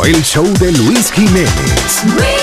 el 0.06 0.22
show 0.22 0.46
de 0.60 0.72
Luis 0.72 1.12
Jiménez. 1.12 2.41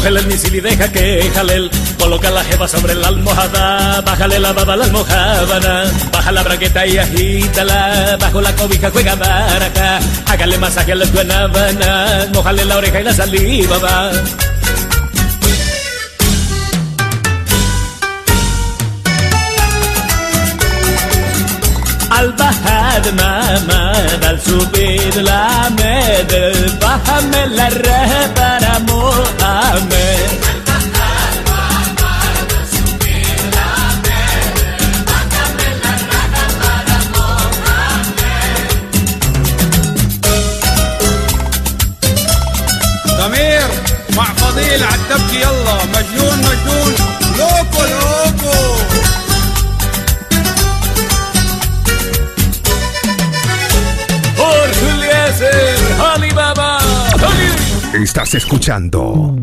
Cógele 0.00 0.20
el 0.20 0.26
misil 0.28 0.54
y 0.54 0.60
deja 0.60 0.90
que 0.90 1.30
jalel. 1.34 1.70
Coloca 1.98 2.30
la 2.30 2.42
jeva 2.42 2.66
sobre 2.66 2.94
la 2.94 3.08
almohada. 3.08 4.00
Bájale 4.00 4.38
la 4.38 4.54
baba 4.54 4.74
la 4.74 4.84
almohábana. 4.86 5.84
Baja 6.10 6.32
la 6.32 6.42
bragueta 6.42 6.86
y 6.86 6.96
agítala. 6.96 8.16
Bajo 8.18 8.40
la 8.40 8.56
cobija 8.56 8.90
juega 8.90 9.14
baraja. 9.14 9.98
Hágale 10.24 10.56
masaje 10.56 10.92
a 10.92 10.94
la 10.94 11.04
guanábana. 11.04 12.28
Mojale 12.32 12.64
la 12.64 12.78
oreja 12.78 13.00
y 13.00 13.04
la 13.04 13.12
saliva 13.12 13.76
va. 13.76 14.10
Al 22.08 22.32
bajar 22.32 22.79
ما 22.90 22.98
ما 22.98 23.02
دل 23.02 23.06
أدمامة 23.06 23.92
بالسبيل 24.20 25.16
العماد 25.16 26.32
بحمل 26.82 27.60
الرهب 27.60 28.38
أنا 28.38 28.78
مؤمن. 28.78 30.00
ضمير 43.18 43.68
مع 44.16 44.24
فضيل 44.24 44.84
عالتبكي 44.84 45.40
يلا 45.40 45.84
مجنون 45.84 46.38
مجنون. 46.38 46.94
لوكو 47.38 47.82
لوكو. 47.82 48.29
estás 58.10 58.34
escuchando. 58.34 59.36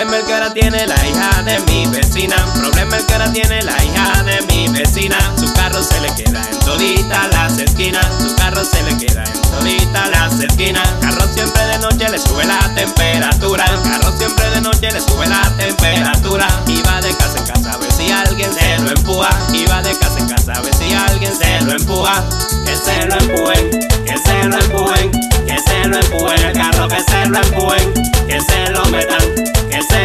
Problema 0.00 0.16
el 0.16 0.26
que 0.26 0.32
ahora 0.32 0.54
tiene 0.54 0.86
la 0.86 1.06
hija 1.06 1.42
de 1.42 1.60
mi 1.66 1.86
vecina. 1.88 2.34
Problema 2.54 2.96
el 2.96 3.04
que 3.04 3.12
ahora 3.12 3.32
tiene 3.34 3.60
la 3.60 3.84
hija 3.84 4.22
de 4.22 4.40
mi 4.46 4.66
vecina. 4.68 5.18
Su 5.36 5.52
carro 5.52 5.82
se 5.82 6.00
le 6.00 6.08
queda 6.14 6.42
en 6.50 6.58
todita 6.60 7.28
las 7.28 7.58
esquinas. 7.58 8.06
Su 8.18 8.34
carro 8.34 8.64
se 8.64 8.82
le 8.82 8.96
queda 8.96 9.24
en 9.24 9.42
todita 9.42 10.08
las 10.08 10.40
esquinas. 10.40 10.88
Carro 11.02 11.28
siempre 11.34 11.66
de 11.66 11.78
noche 11.80 12.08
le 12.08 12.18
sube 12.18 12.46
la 12.46 12.60
temperatura. 12.74 13.66
Carro 13.66 14.16
siempre 14.16 14.48
de 14.48 14.62
noche 14.62 14.90
le 14.90 15.02
sube 15.02 15.26
la 15.26 15.42
temperatura. 15.58 16.48
Y 16.66 16.80
va 16.80 17.02
de 17.02 17.14
casa 17.14 17.36
en 17.36 17.44
casa 17.44 17.72
a 17.72 17.76
ver 17.76 17.92
si 17.92 18.10
alguien 18.10 18.50
se 18.54 18.78
lo 18.78 18.92
empuja. 18.92 19.28
Y 19.52 19.66
va 19.66 19.82
de 19.82 19.98
casa 19.98 20.18
en 20.18 20.28
casa 20.30 20.52
a 20.54 20.62
ver 20.62 20.74
si 20.76 20.94
alguien 20.94 21.36
se 21.36 21.60
lo 21.60 21.72
empuja. 21.72 22.24
Que 22.64 22.74
se 22.74 23.04
lo 23.04 23.16
empujen, 23.16 23.70
que 24.06 24.16
se 24.16 24.44
lo 24.44 24.58
empujen, 24.58 25.10
que 25.46 25.58
se 25.58 25.88
lo 25.88 25.98
empujen. 25.98 26.38
El 26.46 26.52
carro 26.54 26.88
que 26.88 27.02
se 27.02 27.26
lo 27.26 27.38
empujen, 27.38 27.92
que 28.26 28.40
se 28.40 28.70
lo 28.70 28.84
metan, 28.86 29.20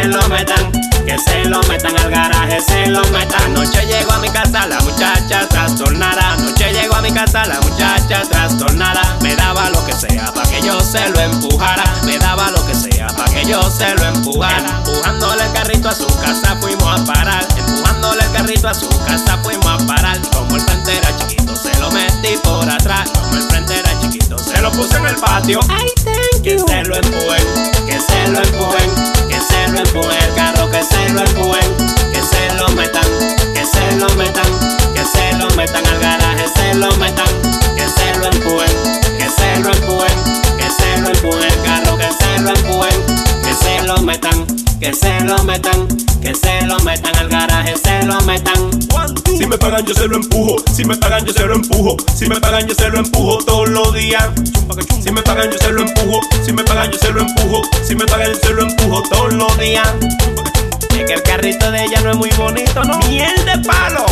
se 0.06 0.12
lo 0.12 0.28
metan, 0.28 0.70
que 1.04 1.18
se 1.18 1.44
lo 1.46 1.60
metan 1.64 1.98
al 1.98 2.10
garaje, 2.10 2.60
se 2.60 2.86
lo 2.86 3.02
metan. 3.06 3.42
Anoche 3.46 3.84
llegó 3.86 4.12
a 4.12 4.18
mi 4.20 4.28
casa 4.28 4.66
la 4.68 4.78
muchacha 4.80 5.48
trastornada. 5.48 6.34
Anoche 6.34 6.72
llegó 6.72 6.94
a 6.94 7.02
mi 7.02 7.10
casa 7.10 7.44
la 7.44 7.60
muchacha 7.60 8.22
trastornada. 8.30 9.02
Me 9.20 9.34
daba 9.34 9.68
lo 9.70 9.84
que 9.84 9.92
sea 9.92 10.32
para 10.32 10.48
que 10.48 10.62
yo 10.62 10.78
se 10.80 11.08
lo 11.08 11.18
empujara. 11.18 11.82
Me 12.04 12.18
daba 12.18 12.52
lo 12.52 12.64
que 12.66 12.74
sea 12.76 13.08
para 13.08 13.32
que 13.32 13.44
yo 13.46 13.60
se 13.68 13.96
lo 13.96 14.04
empujara. 14.04 14.80
Empujándole 14.86 15.42
el 15.42 15.52
carrito 15.52 15.88
a 15.88 15.94
su 15.94 16.06
casa 16.06 16.56
fuimos 16.60 17.00
a 17.00 17.04
parar. 17.04 17.44
Empujándole 17.56 18.22
el 18.22 18.32
carrito 18.32 18.68
a 18.68 18.74
su 18.74 18.88
casa 19.06 19.38
fuimos 19.42 19.66
a 19.66 19.86
parar. 19.86 20.20
Como 20.32 20.54
el 20.54 20.62
frente 20.62 20.98
era 20.98 21.16
chiquito, 21.18 21.56
se 21.56 21.76
lo 21.80 21.90
metí 21.90 22.36
por 22.44 22.70
atrás. 22.70 23.10
Como 23.10 23.34
el 23.38 23.42
frente 23.42 23.76
era 23.76 24.00
chiquito, 24.00 24.38
se 24.38 24.62
lo 24.62 24.70
puse 24.70 24.98
en 24.98 25.06
el 25.06 25.16
patio. 25.16 25.58
que 26.44 26.60
se 26.60 26.84
lo 26.84 26.94
empujen, 26.94 27.44
que 27.88 28.00
se 28.00 28.28
lo 28.28 28.40
empujen, 28.40 29.15
se 29.48 29.68
lo 29.68 29.78
empujen. 29.78 30.22
El 30.22 30.34
carro 30.34 30.70
que 30.70 30.82
se 30.82 31.08
lo 31.10 31.20
empujen, 31.20 31.76
que 32.12 32.22
se 32.22 32.54
lo 32.54 32.68
metan, 32.70 33.04
que 33.54 33.64
se 33.64 33.96
lo 33.96 34.08
metan, 34.16 34.46
que 34.94 35.04
se 35.04 35.32
lo 35.38 35.48
metan 35.56 35.86
al 35.86 35.98
garaje, 36.00 36.44
se 36.54 36.74
lo 36.74 36.90
metan, 36.96 37.26
que 37.76 37.86
se 37.88 38.18
lo 38.18 38.26
empujen, 38.26 38.68
que 39.18 39.28
se 39.28 39.60
lo 39.60 39.72
empujen, 39.72 40.16
que 40.58 40.70
se 40.70 41.00
lo 41.00 41.08
empujen. 41.08 41.50
El 41.50 41.62
carro 41.62 41.96
que 41.96 42.08
se 42.12 42.40
lo 42.42 42.50
empujen, 42.50 43.05
metan, 44.06 44.46
que 44.78 44.94
se 44.94 45.20
lo 45.22 45.42
metan, 45.42 45.88
que 46.22 46.32
se 46.32 46.64
lo 46.64 46.78
metan 46.80 47.14
al 47.16 47.28
garaje, 47.28 47.74
se 47.76 48.06
lo 48.06 48.20
metan. 48.20 48.70
Si 49.36 49.44
me 49.46 49.58
pagan 49.58 49.84
yo 49.84 49.94
se 49.94 50.06
lo 50.06 50.16
empujo, 50.16 50.56
si 50.72 50.84
me 50.84 50.96
pagan 50.96 51.26
yo 51.26 51.32
se 51.32 51.44
lo 51.44 51.54
empujo, 51.56 51.96
si 52.14 52.26
me 52.28 52.40
pagan 52.40 52.68
yo 52.68 52.74
se 52.76 52.88
lo 52.88 53.00
empujo 53.00 53.38
todos 53.44 53.68
los 53.68 53.92
días. 53.92 54.28
Si 55.02 55.10
me 55.10 55.22
pagan 55.22 55.50
yo 55.50 55.58
se 55.58 55.72
lo 55.72 55.82
empujo, 55.82 56.20
si 56.44 56.52
me 56.52 56.62
pagan 56.62 56.92
yo 56.92 56.98
se 56.98 57.12
lo 57.12 57.20
empujo, 57.20 57.62
si 57.84 57.96
me 57.96 58.06
pagan 58.06 58.32
yo 58.32 58.38
se 58.38 58.54
lo 58.54 58.62
empujo 58.62 59.02
todos 59.10 59.32
los 59.34 59.58
días. 59.58 59.88
Es 60.96 61.04
que 61.04 61.12
el 61.12 61.22
carrito 61.24 61.70
de 61.72 61.84
ella 61.84 62.00
no 62.02 62.12
es 62.12 62.16
muy 62.16 62.30
bonito, 62.38 62.84
¿no? 62.84 63.00
Miel 63.08 63.34
de 63.44 63.58
palo. 63.66 64.06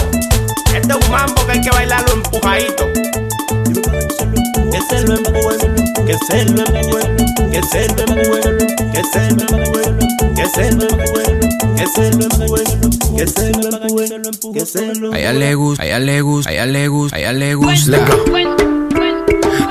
Este 0.75 0.93
es 0.93 1.07
un 1.07 1.11
mambo 1.13 1.47
que 1.47 1.53
hay 1.53 1.61
que 1.61 1.71
bailarlo 1.71 2.15
empujadito. 2.15 3.24
Que 3.75 4.81
se 4.89 5.03
lo 5.07 5.17
empuje, 5.17 5.57
que 6.07 6.15
se 6.27 6.45
lo 6.45 6.63
empuje, 6.65 7.17
que 7.51 7.63
se 7.63 7.89
lo 7.89 8.03
empuje, 8.05 8.51
que 8.93 9.03
se 9.13 9.31
lo 9.31 9.47
empuje, 9.59 9.89
que 10.37 10.47
se 10.47 10.73
lo 10.73 10.85
empuje, 10.89 11.41
que 11.77 11.87
se 11.87 12.11
lo 12.13 12.25
empuje, 12.25 12.65
que 13.17 13.27
se 13.27 13.51
lo 13.53 13.65
empuje, 13.67 14.53
que 14.53 14.67
se 14.67 14.95
lo 14.95 15.13
A 15.13 15.19
ella 15.19 15.33
le 15.33 15.55
gusta, 15.55 15.83
a 15.83 15.87
ella 15.87 15.99
le 15.99 16.21
gusta, 16.21 16.51
a 16.51 16.53
ella 16.53 16.67
le 16.67 16.89
gusta, 16.89 17.17
a 17.17 17.21
ella 17.21 17.33
le 17.33 17.55
gusta. 17.55 17.99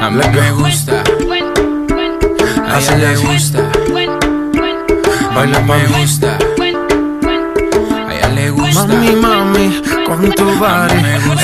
A 0.02 0.10
mí 0.10 0.22
me 0.34 0.52
gusta. 0.52 1.04
A 2.68 2.80
ella 2.80 2.98
le 2.98 3.16
gusta. 3.16 3.72
Baila 5.34 5.60
me 5.62 5.88
gusta. 5.88 6.38
Gusta. 8.74 8.88
Mami, 8.88 9.16
mami, 9.16 9.82
con 10.08 10.32
tu 10.34 10.46
body, 10.58 10.98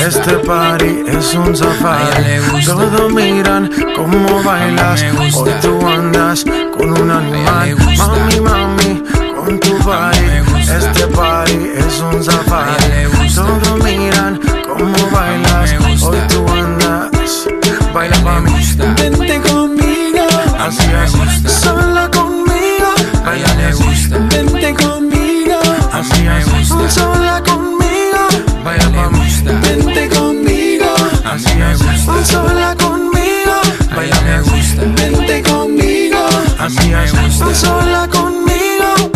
este 0.04 0.34
party 0.38 1.04
es 1.06 1.32
un 1.34 1.54
safari. 1.56 2.40
Todos 2.66 3.12
miran 3.12 3.70
cómo 3.94 4.42
bailas, 4.42 5.04
hoy 5.36 5.52
tú 5.62 5.78
andas 5.86 6.44
con 6.76 6.90
un 7.00 7.08
animal. 7.08 7.76
Mami, 7.76 8.40
mami, 8.40 9.02
con 9.36 9.60
tu 9.60 9.78
body, 9.78 10.42
este 10.58 11.06
party 11.06 11.70
es 11.76 12.00
un 12.00 12.24
safari. 12.24 13.06
Todos 13.32 13.84
miran 13.84 14.40
cómo 14.66 15.10
bailas, 15.12 15.72
hoy 16.02 16.18
tú 16.28 16.44
andas. 16.50 17.46
Baila 17.94 18.16
pa' 18.24 18.40
mí, 18.40 18.52
Vente 19.00 19.40
conmigo. 19.42 20.26
así 20.58 20.88
es, 21.04 21.52
sola 21.52 22.10
conmigo. 22.12 22.90
A 23.24 23.36
ella 23.36 23.54
le 23.54 23.72
gusta. 23.72 24.18
Vente 24.18 24.74
conmigo. 24.74 25.09
Así 26.00 26.26
es, 26.26 26.94
sola 26.94 27.42
conmigo. 27.44 28.22
Baila 28.64 28.88
pa' 28.88 29.10
mí. 29.10 29.20
Vente 29.44 30.08
conmigo. 30.08 30.86
Así 31.30 31.54
me 31.56 31.74
gusta. 31.74 32.24
Sola 32.24 32.74
conmigo. 32.74 33.54
A 33.94 34.02
ella 34.02 34.22
le 34.22 34.40
gusta. 34.40 34.82
Vente 34.96 35.42
conmigo. 35.42 36.16
Así 36.58 36.90
es, 36.90 37.12
sola 37.58 38.08
conmigo. 38.08 39.10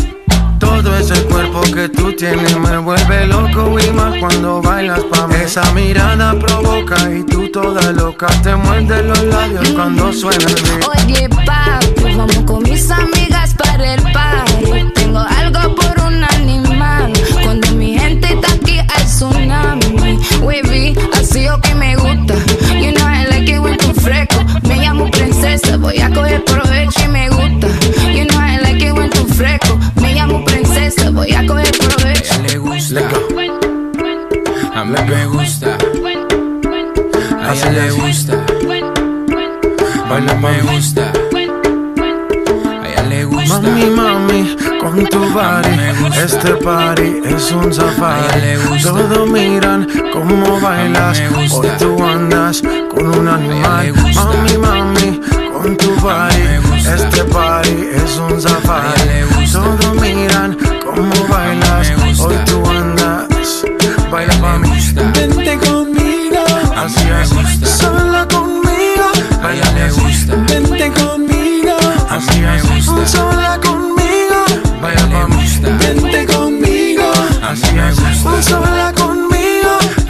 Todo 0.58 0.98
ese 0.98 1.22
cuerpo 1.22 1.62
que 1.62 1.88
tú 1.88 2.12
tienes 2.12 2.54
me 2.58 2.76
vuelve 2.76 3.28
loco 3.28 3.78
y 3.80 3.90
más 3.90 4.18
cuando 4.20 4.60
bailas 4.60 5.00
pa' 5.04 5.26
mí. 5.26 5.36
Esa 5.42 5.62
mirada 5.72 6.38
provoca 6.38 6.96
y 7.10 7.22
tú 7.22 7.50
toda 7.50 7.92
loca 7.92 8.26
te 8.42 8.54
muerde 8.56 9.02
los 9.04 9.22
labios 9.22 9.70
cuando 9.70 10.12
suena 10.12 10.44
el 10.44 10.54
beat. 10.54 10.86
Oye, 10.86 11.28
papi, 11.30 12.14
vamos 12.14 12.40
con 12.44 12.62
mis 12.62 12.90
amigas 12.90 13.54
para 13.54 13.94
el 13.94 14.02
party. 14.12 14.92
Tengo 14.94 15.20
algo 15.20 15.74
por 15.74 15.98
un 16.04 16.24
tsunami. 19.30 20.18
Wavy, 20.42 20.94
así 21.18 21.48
o 21.48 21.58
que 21.60 21.74
me 21.74 21.96
gusta. 21.96 22.34
You 22.74 22.92
know 22.92 23.06
I 23.06 23.26
like 23.26 23.50
it 23.50 23.60
when 23.60 23.76
tú 23.78 23.92
fresco. 24.00 24.44
Me 24.68 24.76
llamo 24.76 25.10
princesa, 25.10 25.76
voy 25.76 25.98
a 26.00 26.10
coger 26.10 26.44
provecho 26.44 27.04
y 27.04 27.08
me 27.08 27.28
gusta. 27.28 27.68
You 28.12 28.24
know 28.26 28.40
I 28.40 28.58
like 28.58 28.84
it 28.84 28.92
when 28.92 29.10
tú 29.10 29.26
fresco. 29.34 29.78
Me 30.00 30.14
llamo 30.14 30.44
princesa, 30.44 31.10
voy 31.10 31.32
a 31.32 31.46
coger 31.46 31.72
provecho. 31.78 32.34
A 32.34 32.36
ella 32.36 32.48
le 32.48 32.58
gusta. 32.58 33.00
A 34.74 34.84
mí 34.84 34.96
me 35.08 35.26
gusta. 35.26 35.78
A 37.40 37.54
ella 37.54 37.70
le 37.70 37.90
gusta. 37.90 38.44
Baila 40.08 40.34
me 40.34 40.62
gusta. 40.62 41.12
A 42.82 42.88
ella 42.88 43.02
le 43.08 43.24
gusta. 43.24 43.60
Mami, 43.60 43.84
mami, 43.90 44.56
con 44.84 45.06
tu 45.06 45.18
body. 45.32 46.20
Este 46.22 46.54
party 46.56 47.22
es 47.24 47.50
un 47.52 47.72
safari. 47.72 48.82
Todo 48.82 49.26
miran 49.26 49.88
cómo 50.12 50.60
bailas. 50.60 51.22
Hoy 51.52 51.68
tú 51.78 52.04
andas 52.04 52.62
con 52.90 53.06
un 53.06 53.26
animal. 53.26 53.94
Mami, 54.14 54.58
mami, 54.58 55.20
con 55.52 55.76
tu 55.76 55.94
body. 55.96 56.60
Este 56.94 57.24
party 57.24 57.88
es 57.94 58.16
un 58.18 58.40
safari. 58.40 59.24
Todo 59.50 59.94
miran 60.00 60.56
cómo 60.84 61.28
bailas. 61.28 61.90
Hoy 62.20 62.36
tú 62.44 62.62
andas. 62.68 63.64
Baila 64.10 64.34
pa' 64.34 64.58
mí. 64.58 64.70
Vente 65.14 65.58
conmigo. 65.66 66.44
Así 66.76 67.08
es. 67.08 67.30
Sola 67.78 68.28
conmigo. 68.28 69.06
Baila 69.42 69.66
Vente 70.46 70.92
conmigo. 70.92 71.76
Así 72.10 72.44
es. 72.44 73.10
Sola 73.10 73.43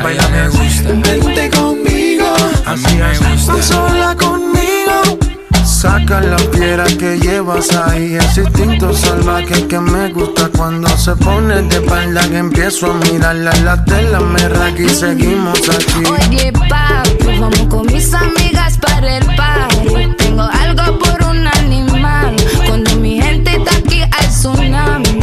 a 0.04 0.10
ella 0.10 0.28
me 0.28 0.48
gusta. 0.48 0.92
Vente 0.92 1.50
conmigo. 1.50 2.26
Así 2.66 2.94
me 2.96 3.18
gusta. 3.18 3.62
Sola 3.62 4.14
conmigo. 4.14 5.18
Saca 5.64 6.20
la 6.20 6.36
piedra 6.36 6.84
que 6.84 7.18
llevas 7.18 7.74
ahí, 7.74 8.16
ese 8.16 8.42
instinto 8.42 8.92
salvaje 8.92 9.66
que 9.66 9.78
me 9.80 10.10
gusta 10.12 10.50
cuando 10.56 10.88
se 10.96 11.14
pone 11.16 11.62
de 11.62 11.76
espalda 11.76 12.20
que 12.28 12.38
empiezo 12.38 12.90
a 12.90 12.94
mirarla 12.94 13.52
la 13.62 13.84
tela 13.84 14.20
me 14.20 14.48
raca 14.48 14.82
y 14.82 14.88
seguimos 14.88 15.58
aquí. 15.68 16.02
Oye, 16.10 16.52
papi, 16.52 17.38
vamos 17.38 17.66
con 17.68 17.86
mis 17.86 18.12
amigas 18.12 18.78
para 18.78 19.16
el 19.18 19.26
party. 19.36 20.14
Tengo 20.18 20.42
algo 20.42 20.98
por 20.98 21.22
un 21.28 21.46
animal. 21.46 22.36
Cuando 22.66 22.96
mi 22.96 23.20
gente 23.22 23.56
está 23.56 23.76
aquí 23.76 24.02
hay 24.02 24.26
tsunami. 24.28 25.13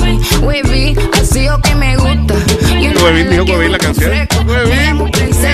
Wavy, 0.41 0.95
así 1.19 1.47
o 1.49 1.59
que 1.61 1.75
me 1.75 1.95
gusta. 1.97 2.35
I 2.69 3.27
dijo 3.27 3.45
la 3.69 3.77
canción. 3.77 4.11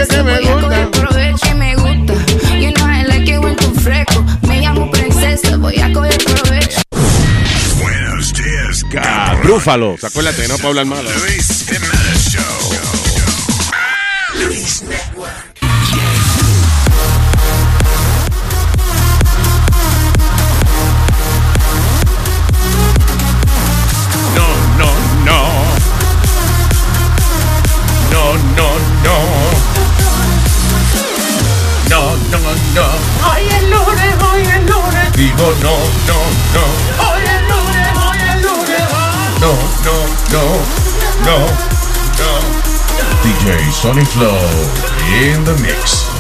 que 0.08 0.24
me 0.24 0.40
voy 0.40 0.48
a 0.48 0.62
coger 0.62 0.86
gusta. 0.86 0.92
provecho 0.92 1.38
que 1.42 1.54
me 1.56 1.76
gusta. 1.76 2.14
You 2.60 2.72
know 2.74 2.88
I 2.88 3.04
like 3.04 3.32
it 3.32 3.40
when 3.40 3.56
tú 3.56 3.74
fresco. 3.76 4.24
Me 4.48 4.62
llamo 4.62 4.90
princesa, 4.92 5.58
voy 5.58 5.80
a 5.80 5.92
coger 5.94 6.18
provecho. 6.18 6.82
Buenos 7.80 8.34
días. 8.34 8.84
Acuérdate, 10.04 10.48
no 10.48 10.56
puedo 10.56 10.70
hablar 10.70 10.86
malo. 10.86 11.10
Luis 11.22 11.66
Jiménez 11.68 12.17
Digo 35.38 35.52
no, 35.62 35.78
no, 36.08 36.20
no. 36.54 37.12
Hoy 37.12 37.22
es 37.22 37.42
lunes, 37.44 37.88
hoy 37.96 38.18
es 38.18 38.42
lunes. 38.42 38.82
No, 39.40 39.54
no, 39.86 39.96
no. 40.32 40.44
No, 41.26 41.38
no. 42.18 42.30
DJ 43.24 43.72
Sonny 43.72 44.06
Flow 44.06 44.40
in 45.22 45.44
the 45.44 45.54
mix. 45.62 46.17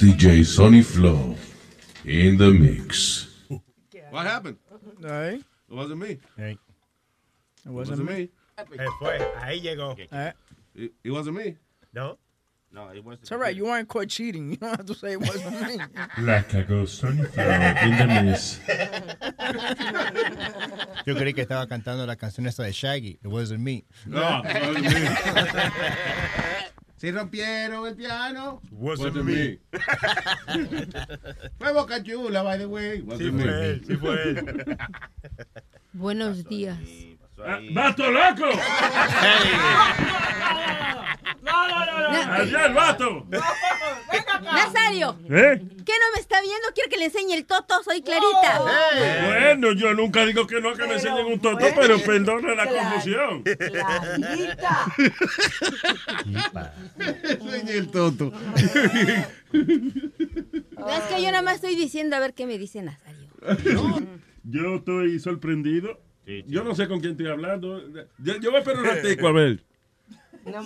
DJ 0.00 0.46
Sonny 0.46 0.80
Flow 0.80 1.36
in 2.06 2.38
the 2.38 2.50
mix. 2.50 3.28
What 4.10 4.24
happened? 4.26 4.56
Ahí. 5.02 5.44
It 5.68 5.74
wasn't 5.74 6.00
me. 6.00 6.18
It 6.38 6.58
It 7.66 7.70
wasn't 7.70 8.04
me. 8.04 8.30
Se 8.56 8.86
fue, 8.98 9.18
ahí 9.42 9.60
llegó. 9.60 9.94
Eh. 10.10 10.32
It, 10.74 10.92
it 11.04 11.10
wasn't 11.10 11.36
me. 11.36 11.56
No. 11.92 12.16
No, 12.72 12.88
it 12.88 13.04
wasn't. 13.04 13.22
It's 13.24 13.32
all 13.32 13.36
right. 13.38 13.54
You 13.54 13.64
weren't 13.66 13.88
caught 13.88 14.08
cheating. 14.08 14.50
You 14.52 14.56
don't 14.56 14.70
have 14.70 14.86
to 14.86 14.94
say 14.94 15.12
it 15.12 15.20
wasn't 15.20 15.60
me. 15.60 15.76
La 16.24 16.44
cagó 16.44 16.88
Sonny 16.88 17.24
Flow 17.24 17.44
in 17.44 17.98
the 17.98 18.06
mix. 18.24 18.58
Yo 21.04 21.14
creí 21.14 21.34
que 21.34 21.42
estaba 21.42 21.66
cantando 21.68 22.06
la 22.06 22.16
canción 22.16 22.46
esa 22.46 22.62
de 22.62 22.72
Shaggy. 22.72 23.18
It 23.22 23.28
wasn't 23.28 23.60
me. 23.60 23.84
No, 24.06 24.40
it 24.46 24.62
wasn't 24.66 24.94
me. 24.94 25.08
Si 27.00 27.10
rompieron 27.10 27.86
el 27.86 27.96
piano, 27.96 28.60
Wasn't 28.72 29.14
me. 29.24 29.58
Fue 31.58 31.72
Boca 31.72 32.02
Chula, 32.02 32.42
by 32.42 32.58
the 32.58 32.66
way. 32.66 33.00
Wasn't 33.00 33.32
me. 33.32 33.80
sí 33.86 33.96
fue 33.96 34.22
él. 34.22 34.76
Buenos 35.94 36.44
días. 36.44 36.76
¡Vato 37.72 38.10
loco! 38.10 38.50
¡Allá 41.46 42.66
el 42.66 42.74
vato! 42.74 43.26
Nazario, 44.42 45.16
¿Eh? 45.28 45.60
¿qué 45.84 45.92
no 45.92 46.14
me 46.14 46.20
está 46.20 46.40
viendo? 46.40 46.68
¿Quiere 46.74 46.90
que 46.90 46.96
le 46.98 47.06
enseñe 47.06 47.34
el 47.34 47.46
toto? 47.46 47.82
Soy 47.82 48.02
Clarita. 48.02 48.62
Bueno, 49.26 49.72
yo 49.72 49.94
nunca 49.94 50.24
digo 50.26 50.46
que 50.46 50.60
no, 50.60 50.74
que 50.74 50.86
me 50.86 50.94
enseñen 50.94 51.26
un 51.26 51.40
toto, 51.40 51.66
pero 51.74 51.98
perdona 52.00 52.54
la 52.54 52.66
confusión. 52.66 53.42
Enseñé 57.28 57.72
el 57.72 57.90
toto. 57.90 58.32
Es 59.52 61.02
que 61.08 61.22
yo 61.22 61.30
nada 61.30 61.42
más 61.42 61.56
estoy 61.56 61.76
diciendo 61.76 62.16
a 62.16 62.20
ver 62.20 62.34
qué 62.34 62.46
me 62.46 62.58
dice 62.58 62.82
Nazario. 62.82 63.28
Yo 64.44 64.76
estoy 64.76 65.18
sorprendido. 65.20 66.00
Yo 66.46 66.62
no 66.64 66.74
sé 66.74 66.86
con 66.88 67.00
quién 67.00 67.12
estoy 67.12 67.26
hablando. 67.28 67.82
Yo, 68.18 68.36
yo 68.40 68.50
voy 68.50 68.56
a 68.56 68.58
esperar 68.60 68.80
un 68.82 68.86
ratico 68.86 69.28
a 69.28 69.32
ver. 69.32 69.64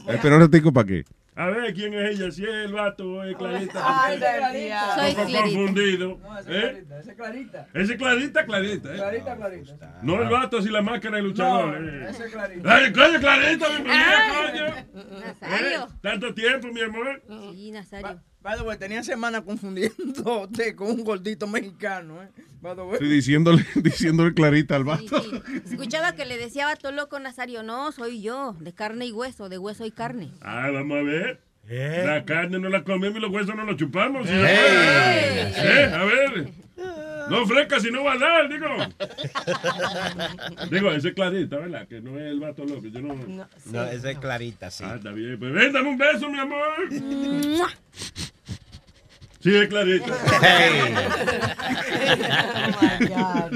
Espera 0.09 0.37
un 0.37 0.43
ratico 0.43 0.73
para 0.73 0.87
qué. 0.87 1.05
A 1.37 1.47
ver 1.47 1.75
quién 1.75 1.93
es 1.95 2.21
ella, 2.21 2.31
si 2.31 2.45
es 2.45 2.49
el 2.49 2.73
vato 2.73 3.05
o 3.11 3.25
es 3.25 3.37
Clarita. 3.37 4.05
Ay, 4.05 4.19
Clarita. 4.19 4.95
Soy 4.95 5.15
Clarita. 5.15 5.41
confundido. 5.43 6.21
ese 6.39 6.51
¿Eh? 6.51 6.61
Clarita, 6.61 6.99
ese 7.01 7.17
Clarita. 7.17 7.69
Ese 7.75 7.97
Clarita, 7.97 8.47
Clarita. 8.47 8.93
¿eh? 8.93 8.97
Clarita, 8.97 9.37
Clarita. 9.37 9.99
No 10.03 10.23
el 10.23 10.29
vato, 10.29 10.63
si 10.63 10.69
la 10.69 10.83
máscara 10.83 11.17
de 11.17 11.23
luchador. 11.25 11.81
No, 11.81 11.91
eh. 11.91 12.07
ese 12.11 12.31
Clarita. 12.31 12.77
Ay, 12.77 12.93
coño, 12.93 13.19
Clarita, 13.19 13.69
bienvenida, 13.69 14.33
coño. 14.33 15.21
Nazario. 15.21 15.83
¿Eh? 15.83 15.99
Tanto 16.03 16.35
tiempo, 16.35 16.69
mi 16.69 16.83
amor. 16.83 17.23
Sí, 17.53 17.71
Nazario. 17.73 18.23
By 18.45 18.59
the 18.59 18.63
way, 18.63 18.77
tenía 18.77 19.03
semana 19.03 19.43
confundiéndote 19.43 20.77
con 20.77 20.91
un 20.91 21.03
gordito 21.03 21.47
mexicano, 21.47 22.23
¿eh? 22.23 22.29
By 22.61 22.77
the 22.77 22.83
way. 22.83 22.99
Sí, 22.99 23.07
diciéndole, 23.07 23.65
diciéndole 23.77 24.35
clarita 24.35 24.77
al 24.77 24.85
vato. 24.85 25.25
Escuchaba 25.65 26.15
que 26.15 26.27
le 26.27 26.37
decía 26.37 26.67
vato 26.67 26.93
loco 26.93 27.19
Nazario. 27.19 27.63
No, 27.63 27.91
soy 27.91 28.21
yo, 28.21 28.55
de 28.61 28.75
carne 28.75 29.07
y 29.07 29.13
hueso, 29.13 29.49
de 29.49 29.57
hueso 29.57 29.87
y 29.87 29.93
carne. 29.93 30.31
Ah, 30.43 30.69
vamos 30.71 30.99
a 30.99 31.03
ver. 31.03 31.41
La 31.67 32.27
carne 32.27 32.59
no 32.59 32.69
la 32.69 32.85
comemos 32.85 33.17
y 33.17 33.21
los 33.23 33.31
huesos 33.31 33.57
no 33.57 33.65
los 33.65 33.77
chupamos. 33.77 34.29
¿sí? 34.29 34.35
¡Ey! 34.35 35.53
¿Eh? 35.57 35.91
A 35.95 36.05
ver. 36.05 36.51
No 37.31 37.47
fresca 37.47 37.81
si 37.81 37.91
no 37.91 38.05
va 38.05 38.13
a 38.13 38.19
dar, 38.19 38.49
digo. 38.51 38.67
digo, 40.71 40.91
ese 40.91 41.09
es 41.09 41.15
clarita, 41.15 41.57
¿verdad? 41.57 41.89
Que 41.89 42.03
no 42.03 42.19
es 42.19 42.27
el 42.27 42.41
vato 42.41 42.67
loco. 42.67 42.87
Yo 42.89 43.01
no... 43.01 43.15
No, 43.65 43.85
esa 43.85 44.11
es 44.11 44.19
clarita, 44.19 44.71
sí. 44.71 44.85
Ah, 44.87 44.97
está 44.97 45.13
bien. 45.13 45.39
Pues 45.39 45.51
ven, 45.55 45.73
dame 45.73 45.89
un 45.89 45.97
beso, 45.97 46.29
mi 46.29 46.39
amor. 46.39 46.91
She 49.45 49.51
declared 49.51 49.89
it. 49.89 50.03
Hey. 50.41 50.95
oh 52.57 52.81
my 52.81 53.07
God. 53.07 53.53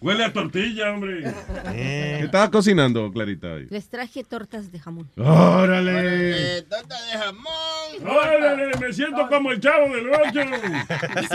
Huele 0.00 0.24
a 0.24 0.32
tortilla, 0.32 0.92
hombre. 0.92 1.32
¿Qué 1.72 2.20
estaba 2.24 2.50
cocinando, 2.50 3.10
Clarita? 3.12 3.48
hoy? 3.52 3.66
Les 3.70 3.88
traje 3.88 4.24
tortas 4.24 4.72
de 4.72 4.78
jamón. 4.78 5.08
¡Órale! 5.16 6.62
torta 6.62 6.96
de 7.06 7.18
jamón. 7.18 8.08
¡Órale! 8.08 8.76
Me 8.78 8.92
siento 8.92 9.28
como 9.28 9.52
el 9.52 9.60
chavo 9.60 9.94
del 9.94 10.08
ocho. 10.08 10.40
Eso, 10.40 11.34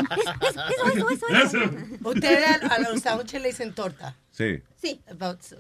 eso, 0.94 1.10
eso. 1.10 1.58
Eso. 1.58 1.72
Ustedes 2.04 2.64
a, 2.64 2.80
los 2.80 3.02
sándwiches 3.02 3.42
le 3.42 3.48
dicen 3.50 3.74
torta. 3.74 4.16
Sí. 4.32 4.62
Sí. 4.76 5.02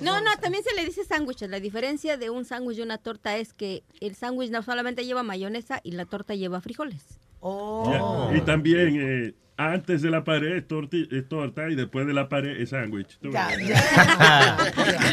No, 0.01 0.21
no, 0.21 0.37
también 0.41 0.63
se 0.63 0.75
le 0.75 0.85
dice 0.85 1.03
sándwiches. 1.05 1.49
La 1.49 1.59
diferencia 1.59 2.17
de 2.17 2.29
un 2.29 2.45
sándwich 2.45 2.77
y 2.77 2.81
una 2.81 2.97
torta 2.97 3.37
es 3.37 3.53
que 3.53 3.83
el 4.01 4.15
sándwich 4.15 4.51
no 4.51 4.61
solamente 4.63 5.05
lleva 5.05 5.23
mayonesa 5.23 5.79
y 5.83 5.91
la 5.91 6.05
torta 6.05 6.35
lleva 6.35 6.61
frijoles. 6.61 7.03
Oh. 7.39 8.31
Y 8.35 8.41
también, 8.41 8.99
eh, 8.99 9.33
antes 9.57 10.01
de 10.01 10.09
la 10.11 10.23
pared 10.23 10.55
es, 10.57 10.67
torti- 10.67 11.07
es 11.11 11.27
torta 11.29 11.69
y 11.69 11.75
después 11.75 12.05
de 12.07 12.13
la 12.13 12.27
pared 12.29 12.59
es 12.59 12.69
sándwich. 12.71 13.17
Ya, 13.21 13.47
ves. 13.47 13.71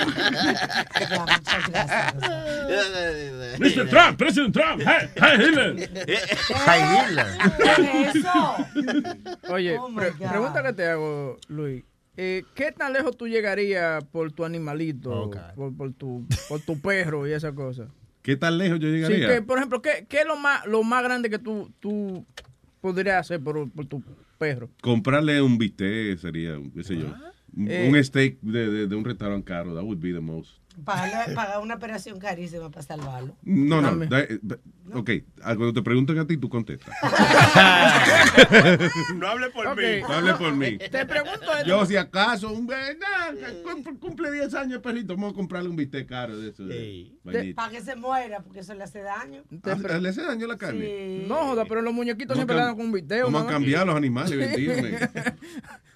Mr. 3.59 3.89
Trump, 3.89 4.19
President 4.19 4.53
Trump, 4.55 4.83
hey, 4.85 5.09
hey 5.17 5.39
Hitler. 5.39 5.89
Hey, 6.67 6.83
¿Qué 7.77 8.03
es 8.03 8.17
eso? 8.17 8.57
Oye, 9.53 9.79
Oh, 9.79 9.91
pre- 9.95 10.13
pregunta 10.13 10.63
que 10.63 10.73
te 10.73 10.87
hago, 10.89 11.37
Luis. 11.49 11.85
Eh, 12.17 12.45
¿Qué 12.55 12.73
tan 12.73 12.93
lejos 12.93 13.17
tú 13.17 13.27
llegarías 13.27 14.05
por 14.05 14.33
tu 14.33 14.45
animalito, 14.45 15.31
por, 15.57 15.75
por 15.75 15.93
tu, 15.95 16.27
por 16.49 16.61
tu 16.61 16.79
perro 16.81 17.27
y 17.27 17.33
esa 17.33 17.53
cosa? 17.53 17.87
¿Qué 18.23 18.37
tan 18.37 18.59
lejos 18.59 18.79
yo 18.81 18.89
Sí, 18.89 18.95
llegaría? 18.95 19.29
que, 19.29 19.43
por 19.43 19.59
ejemplo, 19.59 19.81
¿qué, 19.83 20.07
qué 20.09 20.21
es 20.21 20.27
lo 20.27 20.37
más, 20.37 20.65
lo 20.67 20.83
más 20.83 21.03
grande 21.03 21.31
que 21.31 21.39
tú, 21.39 21.71
tú 21.81 22.25
podrías 22.81 23.17
hacer 23.21 23.41
por, 23.41 23.71
por 23.71 23.87
tu 23.87 24.03
perro? 24.43 24.71
Comprarle 24.81 25.41
un 25.41 25.57
bistec 25.59 26.19
sería, 26.19 26.59
qué 26.75 26.83
sé 26.83 26.97
yo. 26.99 27.07
un- 27.55 27.71
Eh. 27.71 27.89
un 27.91 28.03
steak 28.03 28.39
de, 28.41 28.71
de, 28.71 28.87
de 28.89 28.95
un 28.97 29.05
restaurante 29.05 29.45
caro. 29.45 29.75
That 29.75 29.83
would 29.85 30.01
be 30.01 30.13
the 30.13 30.21
most. 30.21 30.59
Pagar, 30.85 31.61
una 31.61 31.75
operación 31.75 32.19
carísima 32.19 32.71
para 32.71 32.83
salvarlo. 32.83 33.37
No, 33.43 33.81
no. 33.83 33.95
Da- 34.07 34.21
eh, 34.21 34.39
ok, 34.95 35.11
cuando 35.43 35.73
te 35.73 35.83
pregunten 35.83 36.19
a 36.19 36.27
ti, 36.27 36.37
tú 36.39 36.49
contestas. 36.49 36.95
no 39.17 39.29
hable 39.29 39.51
por 39.51 39.67
Ok. 39.67 39.77
mí. 39.79 40.01
No 40.01 40.09
hable 40.15 40.35
por 40.35 40.53
mí. 40.55 40.79
Te 40.79 41.05
pregunto. 41.07 41.47
Yo, 41.67 41.85
si 41.87 41.97
acaso, 41.97 42.51
un 42.53 42.67
nah, 42.67 42.75
cum- 43.65 43.99
cumple 43.99 44.31
10 44.33 44.55
años 44.55 44.75
el 44.77 44.81
perrito, 44.81 45.15
vamos 45.15 45.33
a 45.33 45.35
comprarle 45.35 45.69
un 45.69 45.77
bistec 45.77 46.09
caro 46.09 46.39
de 46.39 46.51
eso. 46.51 46.65
de 46.65 47.13
vainita. 47.23 47.63
Para 47.63 47.73
que 47.73 47.81
se 47.83 47.95
muera, 47.97 48.41
porque 48.41 48.61
eso 48.61 48.75
le 48.75 48.85
hace 48.85 49.03
daño. 49.03 49.43
Ah, 49.65 49.99
¿Le 49.99 50.09
hace 50.09 50.23
daño 50.23 50.47
la 50.47 50.57
carne? 50.57 50.87
Sí. 51.21 51.25
No, 51.29 51.37
joda, 51.49 51.65
pero 51.67 51.83
los 51.83 51.93
muñequitos 51.93 52.29
Vamos 52.37 52.39
siempre 52.39 52.57
le 52.57 52.63
dan 52.63 52.77
con 52.77 52.87
un 52.87 52.93
video. 52.93 53.27
Vamos 53.27 53.45
a 53.45 53.47
cambiar 53.53 53.87
los 53.87 53.97
animales, 53.97 54.39
bendígame. 54.39 54.99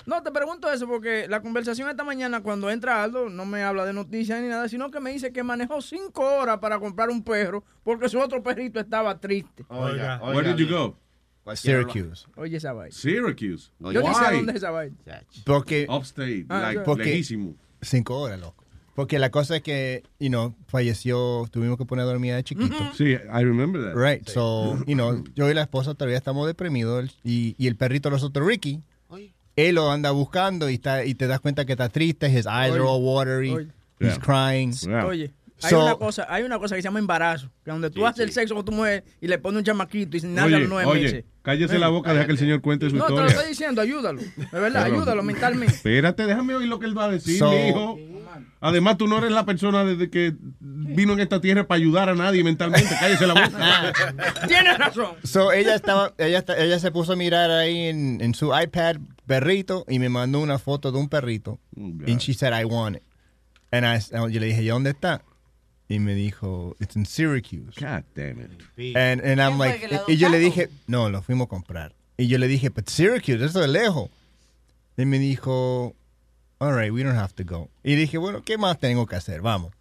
No, 0.07 0.23
te 0.23 0.31
pregunto 0.31 0.71
eso 0.73 0.87
porque 0.87 1.27
la 1.29 1.43
conversación 1.43 1.89
esta 1.91 2.05
mañana 2.05 2.41
cuando 2.43 2.71
entra 2.71 3.03
Aldo 3.03 3.29
no 3.29 3.45
me 3.45 3.63
habla 3.63 3.85
de 3.85 3.93
noticias 3.93 4.41
ni 4.41 4.49
nada, 4.49 4.69
sino 4.69 4.91
que 4.91 5.01
me 5.01 5.11
dice 5.13 5.33
que 5.33 5.43
manejó 5.43 5.83
cinco 5.83 6.23
horas 6.23 6.59
para 6.59 6.79
comprar 6.79 7.11
un 7.11 7.23
perro 7.23 7.65
porque 7.83 8.09
su 8.09 8.19
otro 8.21 8.43
perrito 8.43 8.79
estaba 8.81 9.19
triste. 9.19 9.65
Oiga, 9.69 10.21
Where 10.23 10.53
did 10.55 10.65
you 10.65 10.69
go? 10.73 10.97
Syracuse. 11.55 12.27
Oye 12.37 12.57
esa 12.57 12.73
vaina. 12.73 12.93
Syracuse. 12.95 13.71
Yo 13.79 13.91
ni 14.03 14.15
sé 14.15 14.21
Why? 14.31 14.37
dónde 14.37 14.53
es 14.53 14.57
esa 14.59 14.71
vaina. 14.71 14.97
Porque. 15.45 15.87
Upstate, 15.89 16.47
Ah, 16.49 16.61
like, 16.63 16.81
porque- 16.81 17.05
lejísimo. 17.05 17.55
Cinco 17.83 18.19
horas, 18.19 18.41
loco. 18.41 18.65
Porque 18.95 19.19
la 19.19 19.31
cosa 19.31 19.57
es 19.57 19.63
que, 19.63 20.03
you 20.19 20.29
know, 20.29 20.55
falleció, 20.69 21.47
tuvimos 21.51 21.77
que 21.77 21.85
poner 21.85 22.05
a 22.05 22.07
dormir 22.07 22.35
de 22.35 22.43
chiquito. 22.43 22.75
Sí, 22.97 23.11
I 23.13 23.45
remember 23.45 23.83
that. 23.83 23.95
Right, 23.95 24.27
so, 24.27 24.79
you 24.87 24.95
know, 24.95 25.23
yo 25.35 25.51
y 25.51 25.55
la 25.55 25.61
esposa 25.63 25.95
todavía 25.95 26.17
estamos 26.17 26.47
deprimidos 26.47 27.19
y, 27.23 27.55
y 27.59 27.67
el 27.67 27.77
perrito 27.77 28.09
nosotros, 28.09 28.47
Ricky, 28.47 28.83
él 29.57 29.75
lo 29.77 29.91
anda 29.91 30.11
buscando 30.11 30.69
y, 30.71 30.75
está, 30.75 31.05
y 31.05 31.15
te 31.15 31.27
das 31.27 31.41
cuenta 31.41 31.65
que 31.65 31.73
está 31.73 31.89
triste, 31.89 32.29
his 32.29 32.47
eyes 32.47 32.73
are 32.73 32.81
all 32.81 33.03
watery, 33.03 33.51
Oye. 33.53 33.69
he's 34.01 34.15
Yeah. 34.15 34.19
crying. 34.21 34.73
Oye, 35.07 35.33
hay, 35.63 35.71
So- 35.71 35.83
una 35.83 35.95
cosa, 35.97 36.27
hay 36.29 36.43
una 36.45 36.59
cosa 36.59 36.75
que 36.77 36.83
se 36.83 36.87
llama 36.89 36.99
embarazo, 36.99 37.51
que 37.65 37.71
donde 37.71 37.89
tú 37.91 38.07
haces 38.07 38.21
el 38.27 38.33
sexo 38.33 38.55
con 38.55 38.65
tu 38.65 38.73
mujer 38.73 39.05
y 39.21 39.27
le 39.29 39.39
pones 39.39 39.59
un 39.59 39.65
chamaquito 39.65 40.17
y 40.17 40.21
se 40.21 40.27
nace 40.29 40.55
a 40.55 40.59
los 40.59 40.69
nueve 40.69 40.91
oye, 40.91 41.03
meses. 41.03 41.25
cállese 41.43 41.79
la 41.79 41.89
boca, 41.89 42.13
deja 42.13 42.27
que 42.27 42.33
el 42.33 42.39
señor 42.39 42.61
cuente 42.61 42.91
su 42.91 42.97
No, 42.97 43.05
te 43.07 43.11
lo 43.13 43.17
historia. 43.17 43.35
estoy 43.37 43.49
diciendo, 43.49 43.81
ayúdalo. 43.81 44.21
De 44.21 44.61
verdad, 44.61 44.85
ayúdalo 44.85 45.23
mentalmente. 45.23 45.75
Espérate, 45.75 46.27
déjame 46.27 46.55
oír 46.55 46.69
lo 46.69 46.79
que 46.79 46.85
él 46.87 46.97
va 46.99 47.07
a 47.07 47.11
decir, 47.11 47.39
So- 47.39 47.51
mijo. 47.51 47.99
Además, 48.61 48.99
tú 48.99 49.07
no 49.07 49.19
eres 49.19 49.31
la 49.33 49.45
persona 49.47 49.85
desde 49.85 50.11
que 50.11 50.35
vino 50.61 51.13
en 51.15 51.21
esta 51.21 51.41
tierra 51.41 51.67
para 51.67 51.79
ayudar 51.79 52.09
a 52.11 52.15
nadie 52.15 52.43
mentalmente. 52.45 52.89
Cállese 52.99 53.27
la 53.27 53.35
boca. 53.35 53.93
Tienes 54.49 54.77
razón. 54.79 55.13
So, 55.25 55.53
ella 55.53 55.75
estaba, 55.75 56.13
ella, 56.19 56.39
está- 56.39 56.59
ella 56.59 56.79
se 56.79 56.91
puso 56.91 57.13
a 57.13 57.17
mirar 57.17 57.51
ahí 57.51 57.87
en, 57.87 58.21
en 58.21 58.35
su 58.35 58.53
iPad 58.59 58.97
perrito 59.27 59.85
y 59.89 59.99
me 59.99 60.09
mandó 60.09 60.41
una 60.41 60.59
foto 60.59 60.93
de 60.93 60.99
un 60.99 61.09
perrito. 61.09 61.59
and 61.77 62.21
she 62.21 62.33
said, 62.33 62.53
I 62.53 62.65
want 62.65 62.97
it. 62.97 63.03
And 63.73 63.85
I, 63.85 63.99
yo 64.31 64.41
le 64.41 64.47
dije, 64.47 64.63
¿y 64.63 64.69
dónde 64.69 64.91
está? 64.91 65.23
Y 65.89 65.99
me 65.99 66.15
dijo, 66.15 66.75
it's 66.81 66.97
in 66.97 67.05
Syracuse. 67.05 67.75
God 67.79 68.05
damn 68.15 68.41
it. 68.41 68.97
And, 68.97 69.21
and 69.21 69.41
I'm 69.41 69.59
¿Quién 69.59 69.79
fue 69.79 69.89
like, 69.89 70.13
y 70.13 70.17
yo 70.17 70.29
le 70.29 70.39
dije, 70.39 70.69
no, 70.87 71.09
lo 71.11 71.23
fuimos 71.23 71.47
a 71.47 71.49
comprar. 71.49 71.95
Y 72.17 72.27
yo 72.29 72.39
le 72.39 72.49
dije, 72.49 72.71
but 72.71 72.89
Syracuse, 72.89 73.45
eso 73.45 73.63
es 73.63 73.71
lejos. 73.71 74.11
Y 74.97 75.05
me 75.05 75.19
dijo, 75.19 75.95
all 76.59 76.75
right, 76.75 76.93
we 76.93 77.03
don't 77.03 77.17
have 77.17 77.35
to 77.35 77.45
go. 77.45 77.69
Y 77.85 77.95
dije, 77.95 78.19
bueno, 78.19 78.43
¿qué 78.43 78.59
más 78.59 78.79
tengo 78.79 79.07
que 79.07 79.17
hacer? 79.17 79.43
Vamos. 79.43 79.73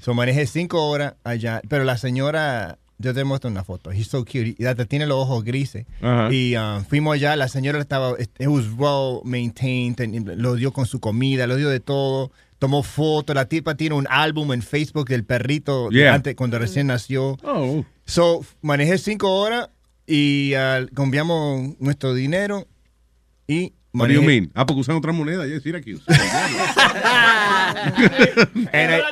So 0.00 0.14
manejé 0.14 0.46
cinco 0.46 0.88
horas 0.88 1.14
allá, 1.24 1.60
pero 1.68 1.84
la 1.84 1.98
señora, 1.98 2.78
yo 3.00 3.14
te 3.14 3.24
muestro 3.24 3.50
una 3.50 3.64
foto, 3.64 3.90
he's 3.92 4.06
so 4.08 4.24
cute, 4.24 4.54
y 4.58 4.64
hasta 4.66 4.84
tiene 4.84 5.06
los 5.06 5.18
ojos 5.18 5.42
grises. 5.44 5.86
Ajá. 6.00 6.32
Y 6.32 6.54
um, 6.56 6.84
fuimos 6.84 7.14
allá, 7.14 7.34
la 7.36 7.48
señora 7.48 7.78
estaba, 7.80 8.14
it 8.20 8.46
was 8.46 8.66
well 8.76 9.20
maintained, 9.24 9.96
ten- 9.96 10.24
lo 10.42 10.54
dio 10.54 10.72
con 10.72 10.86
su 10.86 11.00
comida, 11.00 11.46
lo 11.46 11.56
dio 11.56 11.68
de 11.68 11.80
todo. 11.80 12.30
Tomó 12.58 12.82
fotos, 12.82 13.34
la 13.34 13.46
tipa 13.46 13.74
tiene 13.74 13.94
un 13.94 14.06
álbum 14.10 14.52
en 14.52 14.60
Facebook 14.60 15.08
del 15.08 15.24
perrito 15.24 15.88
de 15.88 15.96
Yeah. 16.00 16.14
antes, 16.14 16.34
cuando 16.36 16.58
recién 16.58 16.88
nació. 16.88 17.38
Oh. 17.42 17.84
So, 18.04 18.44
manejé 18.60 18.98
cinco 18.98 19.32
horas 19.40 19.70
y 20.06 20.52
ah, 20.54 20.84
cambiamos 20.94 21.78
nuestro 21.80 22.12
dinero 22.12 22.66
y 23.48 23.72
What 23.92 24.06
do 24.08 24.14
you 24.14 24.22
mean? 24.22 24.52
Ah, 24.54 24.64
porque 24.66 24.80
usan 24.80 24.96
otra 24.96 25.12
moneda. 25.12 25.46
Ya 25.46 25.56
es 25.56 25.66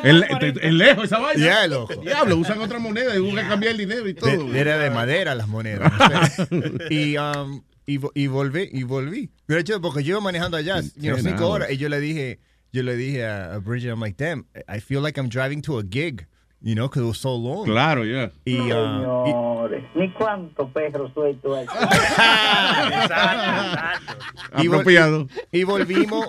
El- 0.05 0.25
el- 0.25 0.59
el 0.63 0.79
lejos 0.79 1.05
esa 1.05 1.19
vaina. 1.19 1.45
Ya, 1.45 1.67
loco. 1.67 1.95
Diablo, 1.97 2.37
usan 2.37 2.61
otra 2.61 2.79
moneda 2.79 3.15
y 3.17 3.19
buscan 3.19 3.49
cambiar 3.49 3.73
el 3.73 3.79
dinero 3.79 4.09
y 4.09 4.15
todo. 4.15 4.31
De- 4.53 4.59
era 4.61 4.79
de 4.79 4.91
madera 4.91 5.35
las 5.35 5.49
monedas. 5.49 5.93
no 5.99 6.27
sé. 6.29 6.47
y, 6.95 7.17
um, 7.19 7.63
y, 7.87 7.99
vo- 7.99 8.13
y 8.15 8.27
volví, 8.29 8.69
y 8.73 8.83
volví. 8.85 9.31
Pero 9.47 9.63
chido, 9.63 9.81
porque 9.81 10.05
yo 10.05 10.13
iba 10.13 10.21
manejando 10.21 10.57
allá, 10.57 10.81
you 10.97 11.11
know, 11.13 11.19
cinco 11.19 11.49
horas, 11.49 11.71
y 11.71 11.77
yo 11.77 11.89
le 11.89 11.99
dije, 12.01 12.39
yo 12.73 12.83
le 12.83 12.97
dije 12.97 13.27
a, 13.27 13.55
a 13.55 13.59
Bridget, 13.59 13.91
I'm 13.91 14.01
like, 14.01 14.17
damn, 14.23 14.47
I 14.69 14.81
feel 14.81 15.03
like 15.03 15.19
I'm 15.19 15.29
driving 15.29 15.61
to 15.63 15.79
a 15.79 15.83
gig, 15.83 16.27
you 16.63 16.75
know, 16.75 16.89
because 16.89 17.03
it 17.03 17.07
was 17.07 17.19
so 17.19 17.35
long. 17.37 17.65
Claro, 17.67 18.05
ya. 18.05 18.31
Y, 18.45 18.57
uh, 18.73 19.27
y- 19.27 19.85
ni 19.95 20.11
cuánto 20.13 20.69
perro 20.73 21.09
suelto 21.15 21.55
hay. 21.55 21.67
Y 24.59 24.67
vol- 24.67 24.81
Apropiado. 24.81 25.29
Y, 25.53 25.65
volvimos, 25.65 26.27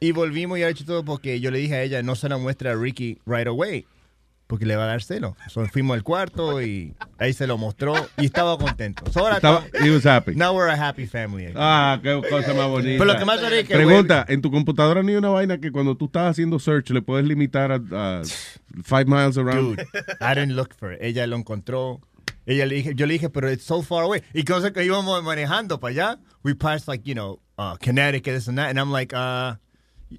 y 0.00 0.12
volvimos 0.12 0.58
y 0.58 0.62
ha 0.62 0.68
hecho 0.68 0.84
todo 0.84 1.04
porque 1.04 1.40
yo 1.40 1.50
le 1.50 1.58
dije 1.58 1.74
a 1.74 1.82
ella, 1.82 2.02
no 2.02 2.14
se 2.14 2.28
la 2.28 2.38
muestra 2.38 2.72
a 2.72 2.74
Ricky 2.76 3.18
right 3.26 3.46
away, 3.46 3.86
porque 4.48 4.66
le 4.66 4.74
va 4.74 4.84
a 4.84 4.86
dar 4.86 5.02
celo. 5.02 5.36
So, 5.48 5.64
fuimos 5.66 5.94
al 5.94 6.02
cuarto 6.02 6.60
y 6.60 6.94
ahí 7.18 7.32
se 7.32 7.46
lo 7.46 7.56
mostró 7.58 7.94
y 8.16 8.24
estaba 8.24 8.58
contento. 8.58 9.04
So, 9.12 9.20
ahora 9.20 9.36
Estaba, 9.36 9.64
he 9.80 9.90
was 9.90 10.04
happy. 10.04 10.34
Now 10.34 10.56
we're 10.56 10.70
a 10.70 10.76
happy 10.76 11.06
family. 11.06 11.44
again. 11.44 11.56
Ah, 11.56 12.00
qué 12.02 12.20
cosa 12.28 12.54
más 12.54 12.68
bonita. 12.68 12.98
Pero 12.98 13.04
lo 13.04 13.18
que 13.18 13.24
más 13.24 13.40
sorry 13.40 13.58
es 13.58 13.68
que, 13.68 13.74
Pregunta, 13.74 14.24
en 14.26 14.40
tu 14.42 14.50
computadora 14.50 15.02
ni 15.04 15.14
una 15.14 15.28
vaina 15.28 15.58
que 15.58 15.70
cuando 15.70 15.96
tú 15.96 16.06
estás 16.06 16.30
haciendo 16.32 16.58
search 16.58 16.90
le 16.90 17.02
puedes 17.02 17.26
limitar 17.26 17.70
a, 17.70 17.76
a 17.92 18.22
five 18.82 19.04
miles 19.04 19.36
around. 19.38 19.76
Dude, 19.76 19.86
I 20.20 20.34
didn't 20.34 20.56
look 20.56 20.74
for 20.74 20.92
it. 20.92 20.98
Ella 21.02 21.26
lo 21.26 21.36
encontró. 21.36 22.00
Ella 22.46 22.64
le 22.64 22.76
dije, 22.76 22.94
yo 22.94 23.04
le 23.06 23.12
dije, 23.12 23.28
pero 23.28 23.50
it's 23.52 23.64
so 23.64 23.82
far 23.82 24.04
away. 24.04 24.22
Y 24.32 24.44
cosa 24.44 24.72
que 24.72 24.82
íbamos 24.82 25.22
manejando 25.22 25.78
para 25.78 25.90
allá, 25.92 26.18
we 26.42 26.54
passed 26.54 26.88
like, 26.88 27.06
you 27.06 27.14
know, 27.14 27.38
uh, 27.58 27.76
Connecticut, 27.76 28.32
this 28.34 28.48
and 28.48 28.56
that. 28.56 28.70
And 28.70 28.80
I'm 28.80 28.90
like, 28.90 29.12
uh, 29.14 29.56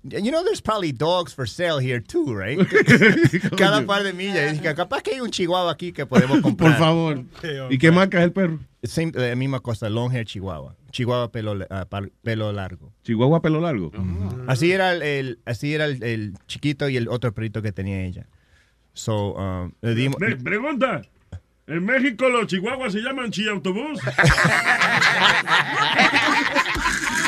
you 0.03 0.31
know, 0.31 0.43
there's 0.43 0.61
probably 0.61 0.91
dogs 0.91 1.33
for 1.33 1.45
sale 1.47 1.79
here 1.79 1.99
too, 1.99 2.33
right? 2.33 2.57
Cada 3.57 3.85
par 3.85 4.03
de 4.03 4.13
millas. 4.13 4.59
Capaz 4.75 5.01
que 5.01 5.13
hay 5.15 5.21
un 5.21 5.31
chihuahua 5.31 5.71
aquí 5.71 5.91
que 5.91 6.05
podemos 6.05 6.41
comprar. 6.43 6.71
Por 6.71 6.79
favor. 6.79 7.23
¿Y 7.69 7.77
qué 7.77 7.91
marca 7.91 8.19
es 8.19 8.23
el 8.25 8.31
perro? 8.31 8.59
Same, 8.83 9.11
la 9.13 9.35
misma 9.35 9.59
cosa, 9.59 9.89
long 9.89 10.11
hair 10.11 10.25
chihuahua. 10.25 10.75
Chihuahua 10.91 11.31
pelo, 11.31 11.55
ah, 11.69 11.85
par- 11.85 12.11
pelo 12.23 12.51
largo. 12.53 12.93
Chihuahua 13.03 13.41
pelo 13.41 13.59
largo. 13.59 13.91
Así 14.47 14.71
era 14.71 14.93
el, 14.93 15.01
el- 15.01 15.39
así 15.45 15.73
era 15.73 15.85
el, 15.85 16.01
el 16.03 16.33
chiquito 16.47 16.87
y 16.89 16.95
el 16.97 17.07
otro 17.09 17.33
perrito 17.33 17.61
que 17.61 17.71
tenía 17.71 18.03
ella. 18.05 18.27
So, 18.93 19.33
um, 19.35 19.71
le 19.81 19.95
dimos... 19.95 20.19
Me- 20.19 20.35
pregunta. 20.35 21.01
En 21.67 21.85
México 21.85 22.29
los 22.29 22.47
chihuahuas 22.47 22.93
se 22.93 22.99
llaman 22.99 23.29
chiautobús. 23.31 23.99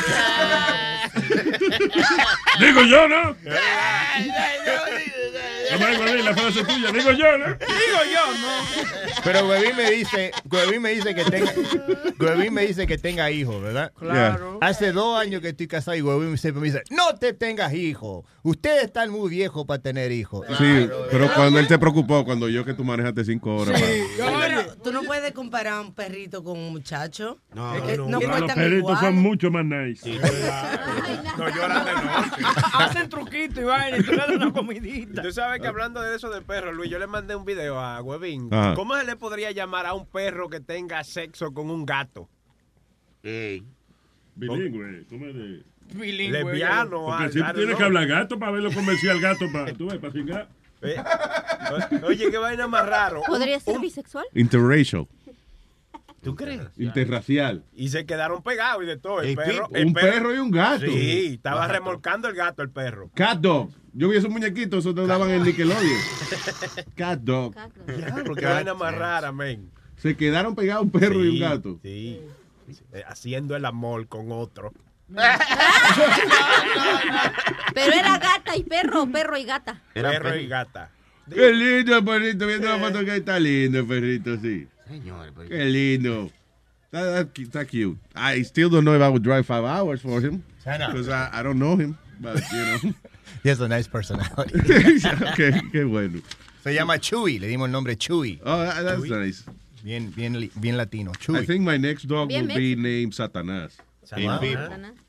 Digo 2.60 2.82
yo, 2.82 3.08
¿no? 3.08 3.34
La 6.22 6.34
frase 6.34 6.62
tuya. 6.64 6.92
Digo 6.92 7.12
yo, 7.12 7.38
¿no? 7.38 7.46
Digo 7.46 8.02
yo, 8.12 8.32
no. 8.40 8.62
Pero 9.24 9.48
Huevín 9.48 9.74
me 9.76 9.90
dice, 9.90 10.30
Huevín 10.50 10.82
me 10.82 10.90
dice 10.90 11.14
que 11.14 11.24
tenga, 11.24 11.50
Huevín 12.18 12.52
me 12.54 12.66
dice 12.66 12.86
que 12.86 12.98
tenga 12.98 13.30
hijos, 13.30 13.62
¿verdad? 13.62 13.92
Claro. 13.98 14.58
Hace 14.60 14.92
dos 14.92 15.18
años 15.18 15.40
que 15.40 15.48
estoy 15.50 15.68
casado 15.68 15.96
y 15.96 16.02
Huevín 16.02 16.36
siempre 16.38 16.60
me 16.60 16.66
dice, 16.66 16.82
no 16.90 17.14
te 17.18 17.32
tengas 17.32 17.72
hijos. 17.74 18.24
Ustedes 18.42 18.84
están 18.84 19.10
muy 19.10 19.30
viejos 19.30 19.64
para 19.66 19.80
tener 19.80 20.12
hijos. 20.12 20.46
Sí, 20.58 20.88
pero 21.10 21.32
cuando 21.34 21.58
él 21.58 21.66
se 21.68 21.78
preocupó, 21.78 22.24
cuando 22.24 22.48
yo 22.48 22.64
que 22.64 22.74
tú 22.74 22.84
manejaste 22.84 23.24
cinco 23.24 23.56
horas. 23.56 23.80
Pero 23.80 24.04
tú 24.16 24.24
no 24.30 24.40
comparar 25.32 25.80
un 25.80 25.94
perrito 25.94 26.42
con 26.44 26.58
un 26.58 26.72
muchacho. 26.72 27.38
No, 27.54 27.74
Es 27.74 27.82
que 27.82 27.96
no, 27.96 28.08
no 28.08 28.20
los 28.20 28.52
perritos 28.52 28.78
igual. 28.78 28.98
son 29.00 29.14
mucho 29.16 29.50
más 29.50 29.64
nice. 29.64 30.10
No 31.38 31.48
lloran 31.48 31.84
de 31.84 31.92
noche. 31.92 32.42
Hacen 32.74 33.08
truquito 33.08 33.60
y 33.60 33.64
vaina 33.64 33.96
y 33.98 34.02
tú 34.02 34.10
le 34.12 34.16
das 34.18 34.28
una 34.30 34.52
comidita. 34.52 35.22
Tú 35.22 35.32
sabes 35.32 35.60
que 35.60 35.66
hablando 35.66 36.00
de 36.02 36.14
eso 36.16 36.28
del 36.30 36.42
perro, 36.44 36.72
Luis, 36.72 36.90
yo 36.90 36.98
le 36.98 37.06
mandé 37.06 37.34
un 37.34 37.44
video 37.44 37.78
a 37.80 38.02
Webin. 38.02 38.50
¿Cómo 38.74 38.96
se 38.96 39.04
le 39.04 39.16
podría 39.16 39.50
llamar 39.52 39.86
a 39.86 39.94
un 39.94 40.06
perro 40.06 40.48
que 40.48 40.60
tenga 40.60 41.02
sexo 41.04 41.52
con 41.52 41.70
un 41.70 41.86
gato? 41.86 42.28
Bilingüe, 44.34 45.04
¿cómo 45.08 45.26
es 45.26 45.34
de...? 45.34 45.62
Bilingüe. 45.94 46.42
Lesbiano. 46.44 47.06
Porque 47.06 47.40
ah, 47.44 47.52
tienes 47.54 47.76
que 47.76 47.82
hablar 47.84 48.06
gato 48.06 48.38
para 48.38 48.52
verlo 48.52 48.72
convencer 48.72 49.10
al 49.10 49.20
gato 49.20 49.46
para, 49.52 49.72
tú 49.74 49.88
ves, 49.88 49.98
para 49.98 50.12
cingar. 50.12 50.48
Eh, 50.80 50.96
Oye, 52.06 52.30
qué 52.30 52.38
vaina 52.38 52.66
más 52.66 52.86
raro. 52.86 53.22
¿Podría 53.26 53.60
ser 53.60 53.76
un- 53.76 53.82
bisexual? 53.82 54.24
Interracial. 54.34 55.06
¿Tú 56.22 56.36
crees? 56.36 56.60
Interracial. 56.78 57.64
Y 57.74 57.88
se 57.88 58.06
quedaron 58.06 58.42
pegados 58.42 58.84
y 58.84 58.86
de 58.86 58.96
todo. 58.96 59.22
El 59.22 59.34
perro, 59.34 59.68
un 59.68 59.92
perro 59.92 60.32
y 60.34 60.38
un 60.38 60.52
gato. 60.52 60.86
Sí, 60.86 61.32
estaba 61.34 61.66
remolcando 61.66 62.28
el 62.28 62.34
gato 62.36 62.62
el 62.62 62.70
perro. 62.70 63.10
Cat 63.14 63.38
dog. 63.40 63.70
Yo 63.92 64.08
vi 64.08 64.16
esos 64.16 64.30
muñequitos, 64.30 64.78
esos 64.80 64.94
te 64.94 65.04
daban 65.06 65.30
en 65.30 65.42
Nickelodeon. 65.42 65.98
Cat 66.96 67.20
dog. 67.20 67.54
Qué 68.36 68.46
vaina 68.46 68.72
más 68.74 68.94
rara, 68.94 69.32
men. 69.32 69.70
Se 69.96 70.16
quedaron 70.16 70.54
pegados 70.54 70.84
un 70.84 70.90
perro 70.90 71.24
y 71.24 71.28
un 71.28 71.40
gato. 71.40 71.80
Sí. 71.82 72.20
Eh, 72.92 73.02
Haciendo 73.06 73.56
el 73.56 73.64
amor 73.64 74.06
con 74.06 74.30
otro. 74.30 74.72
Pero 77.74 77.92
era 77.92 78.18
gata 78.18 78.56
y 78.56 78.62
perro, 78.62 79.06
perro 79.10 79.36
y 79.36 79.44
gata. 79.44 79.82
Perro 79.92 80.36
y 80.36 80.46
gata. 80.46 80.90
Qué 81.32 81.52
lindo 81.52 81.96
el 81.98 82.04
perrito, 82.04 82.46
viendo 82.46 82.68
la 82.68 82.78
foto 82.78 83.04
que 83.04 83.16
está 83.16 83.38
lindo 83.38 83.80
el 83.80 83.86
perrito, 83.86 84.38
sí. 84.40 84.68
Qué 85.48 85.64
lindo. 85.70 86.30
That, 86.90 87.32
that- 87.34 87.50
that's 87.52 87.70
cute. 87.70 87.96
I 88.14 88.42
still 88.42 88.68
don't 88.68 88.84
know 88.84 88.94
if 88.94 89.00
I 89.02 89.08
would 89.08 89.22
drive 89.22 89.46
five 89.46 89.64
hours 89.64 90.00
for 90.02 90.20
him. 90.20 90.42
Because 90.92 91.08
I, 91.08 91.30
I 91.32 91.42
don't 91.42 91.58
know 91.58 91.76
him. 91.76 91.96
But, 92.20 92.40
you 92.52 92.58
know. 92.88 92.94
He 93.42 93.48
has 93.48 93.60
a 93.60 93.68
nice 93.68 93.88
personality. 93.88 94.58
qué, 95.36 95.60
qué 95.72 95.84
bueno. 95.88 96.20
Se 96.62 96.72
llama 96.74 96.98
Chewy, 96.98 97.38
le 97.40 97.48
dimos 97.48 97.66
el 97.66 97.72
nombre 97.72 97.96
Chewy. 97.96 98.40
Oh, 98.44 98.58
that- 98.64 98.82
that's 98.84 99.02
nice. 99.10 99.44
Bien, 99.82 100.12
bien, 100.12 100.50
bien 100.60 100.76
latino. 100.76 101.10
Chewy. 101.12 101.38
I 101.40 101.44
think 101.46 101.62
my 101.64 101.76
next 101.76 102.06
dog 102.06 102.28
Bien 102.28 102.46
will 102.46 102.54
be 102.54 102.76
named 102.76 103.12
Satanás. 103.14 103.72
Satanás. 104.04 104.40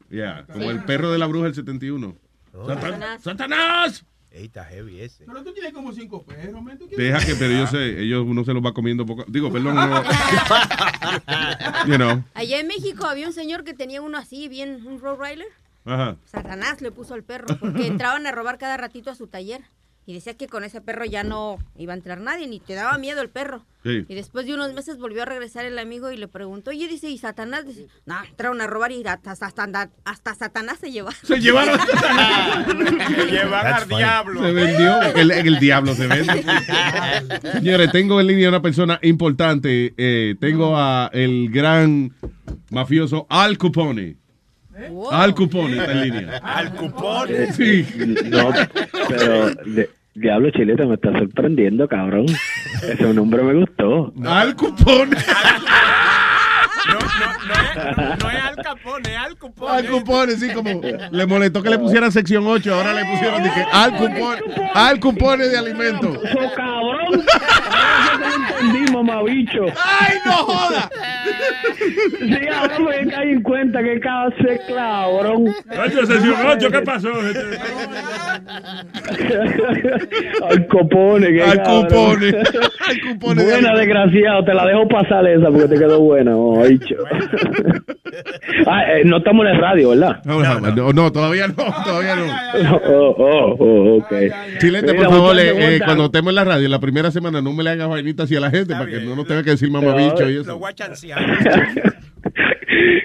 Yeah, 0.10 0.43
como 0.52 0.69
el 0.72 0.84
perro 0.84 1.12
de 1.12 1.17
la 1.19 1.28
bruja 1.28 1.46
del 1.46 1.54
71. 1.56 2.15
Satan- 2.54 3.19
Satanás. 3.22 4.04
Ey, 4.34 4.46
está 4.46 4.65
heavy 4.65 5.00
ese. 5.00 5.26
Pero 5.26 5.43
tú 5.43 5.54
tienes 5.54 5.72
como 5.74 5.93
cinco 5.93 6.24
perros, 6.24 6.60
man. 6.63 6.76
¿Tú 6.80 6.88
Deja 6.88 7.24
que, 7.24 7.36
pero 7.36 7.54
yo 7.54 7.67
sé, 7.67 8.02
ellos 8.02 8.26
uno 8.28 8.43
se 8.43 8.52
los 8.52 8.65
va 8.65 8.74
comiendo 8.74 9.06
poco. 9.06 9.24
Digo, 9.28 9.52
perdón, 9.52 9.78
uno- 9.78 10.04
you 11.88 11.96
know. 11.98 12.24
Allá 12.34 12.60
en 12.60 12.65
México 12.67 13.06
había 13.06 13.28
un 13.28 13.34
señor 13.34 13.63
que 13.63 13.76
tenía 13.76 14.02
uno 14.02 14.17
así, 14.17 14.48
bien, 14.50 14.86
un 14.88 15.00
Rottweiler. 15.00 15.46
Ajá. 15.86 16.17
Satanás 16.26 16.82
le 16.82 16.91
puso 16.91 17.13
al 17.13 17.24
perro 17.24 17.46
porque 17.60 17.86
entraban 17.88 18.26
a 18.26 18.32
robar 18.32 18.58
cada 18.58 18.76
ratito 18.76 19.12
a 19.12 19.15
su 19.15 19.28
taller. 19.28 19.62
Y 20.05 20.13
decía 20.13 20.33
que 20.33 20.47
con 20.47 20.63
ese 20.63 20.81
perro 20.81 21.05
ya 21.05 21.23
no 21.23 21.57
iba 21.77 21.93
a 21.93 21.95
entrar 21.95 22.19
nadie, 22.19 22.47
ni 22.47 22.59
te 22.59 22.73
daba 22.73 22.97
miedo 22.97 23.21
el 23.21 23.29
perro. 23.29 23.65
Sí. 23.83 24.05
Y 24.07 24.15
después 24.15 24.45
de 24.45 24.53
unos 24.53 24.73
meses 24.73 24.97
volvió 24.97 25.23
a 25.23 25.25
regresar 25.25 25.65
el 25.65 25.77
amigo 25.79 26.11
y 26.11 26.17
le 26.17 26.27
preguntó, 26.27 26.71
oye, 26.71 26.87
dice, 26.87 27.09
¿y 27.09 27.17
Satanás? 27.17 27.65
Dice, 27.65 27.87
no, 28.05 28.15
entraron 28.23 28.59
a 28.61 28.67
robar 28.67 28.91
y 28.91 29.03
hasta, 29.05 29.31
hasta, 29.31 29.89
hasta 30.03 30.35
Satanás 30.35 30.77
se 30.79 30.91
llevaron. 30.91 31.19
Se 31.23 31.39
llevaron 31.39 31.79
a 31.79 32.65
Se 32.65 33.25
llevan 33.31 33.67
al 33.67 33.87
diablo. 33.87 34.41
Se 34.41 34.51
vendió. 34.51 35.01
El, 35.01 35.31
el 35.31 35.59
diablo 35.59 35.93
se 35.95 36.07
vende. 36.07 36.43
Señores, 37.53 37.91
tengo 37.91 38.19
en 38.19 38.27
línea 38.27 38.49
una 38.49 38.61
persona 38.61 38.99
importante. 39.03 39.93
Eh, 39.97 40.35
tengo 40.39 40.77
a 40.77 41.09
el 41.13 41.49
gran 41.49 42.13
mafioso 42.71 43.25
Al 43.29 43.57
Cupone. 43.57 44.22
Al 45.12 45.36
Cupone 45.36 45.77
está 45.77 45.91
en 45.91 46.01
línea. 46.01 46.38
Al 46.43 46.73
cupón. 46.75 47.29
Sí. 47.55 47.86
No, 48.25 48.49
pero 49.07 49.49
de- 49.65 49.89
Diablo 50.15 50.51
Chilete 50.51 50.86
me 50.86 50.93
está 50.95 51.12
sorprendiendo, 51.12 51.88
cabrón. 51.88 52.25
Ese 52.83 53.13
nombre 53.13 53.41
me 53.43 53.53
gustó. 53.55 54.13
Al 54.25 54.55
Cupone. 54.55 55.17
No, 56.86 56.99
no, 56.99 56.99
no 57.47 57.53
es, 57.53 58.19
no 58.23 58.29
es 58.29 58.43
al 58.43 58.55
capone, 58.57 59.12
es 59.13 59.17
al 59.17 59.38
cupón. 59.38 59.71
Al 59.71 59.86
Cupone, 59.88 60.33
sí, 60.36 60.49
como 60.53 60.81
le 61.12 61.25
molestó 61.25 61.63
que 61.63 61.69
le 61.69 61.79
pusieran 61.79 62.12
sección 62.12 62.45
8. 62.45 62.73
Ahora 62.75 62.93
le 62.93 63.05
pusieron 63.05 63.41
dije, 63.41 63.65
Al 63.71 63.91
Cupone. 63.95 64.41
Al 64.73 64.99
Cupone 64.99 65.45
de 65.47 65.57
alimentos. 65.57 66.17
¡So 66.31 66.53
cabrón! 66.55 67.23
No 68.63 68.69
entendí, 68.69 68.93
mamabicho. 68.93 69.65
¡Ay, 69.84 70.17
no 70.26 70.32
joda! 70.34 70.89
Sí, 72.19 72.47
ahora 72.56 72.80
me 72.80 73.08
caí 73.12 73.30
en 73.32 73.41
cuenta 73.41 73.84
que 73.84 73.99
cabe 73.99 74.60
cabrón. 74.67 75.47
Oye, 75.47 76.06
sección 76.06 76.36
8, 76.45 76.71
¿qué 76.71 76.82
pasó? 76.82 77.10
Al 80.49 80.67
copone, 80.67 81.28
que 81.28 81.43
Al 81.43 81.62
cupone. 81.63 82.28
Al 82.28 83.17
Buena, 83.17 83.73
desgraciado. 83.76 84.45
Te 84.45 84.54
la 84.54 84.65
dejo 84.65 84.88
pasar 84.88 85.28
esa 85.28 85.49
porque 85.49 85.67
te 85.67 85.76
quedó 85.76 85.99
buena, 85.99 86.32
mamabicho. 86.32 86.95
ah, 88.67 88.84
eh, 88.93 89.04
no 89.06 89.17
estamos 89.17 89.45
en 89.45 89.52
el 89.54 89.62
radio, 89.62 89.89
¿verdad? 89.89 90.21
No, 90.26 90.41
no, 90.41 90.93
no, 90.93 91.12
todavía 91.12 91.47
no, 91.47 91.56
todavía 91.56 92.15
no. 92.15 92.23
Oh, 92.86 93.15
oh, 93.17 93.56
oh, 93.60 93.97
ok. 93.97 94.13
Chilete, 94.60 94.93
por 94.93 95.10
favor, 95.10 95.39
eh, 95.39 95.52
¿cómo 95.52 95.63
eh, 95.63 95.82
cuando 95.84 96.06
estemos 96.06 96.30
en 96.32 96.36
la 96.36 96.43
radio, 96.43 96.69
la 96.69 96.80
primera 96.80 97.12
semana 97.12 97.41
no 97.41 97.54
me 97.54 97.63
le 97.63 97.71
hagas 97.71 97.90
vainitas 97.90 98.25
así 98.25 98.35
a 98.35 98.40
la 98.40 98.50
gente 98.54 98.73
para 98.73 98.85
que 98.85 98.99
no 99.01 99.15
nos 99.15 99.27
tenga 99.27 99.43
que 99.43 99.51
decir 99.51 99.69
mamabicho 99.71 100.29
y 100.29 100.35
Lo 100.35 100.41
eso. 100.41 100.60
voy 100.60 100.69
a 100.71 100.73
chancear. 100.73 101.19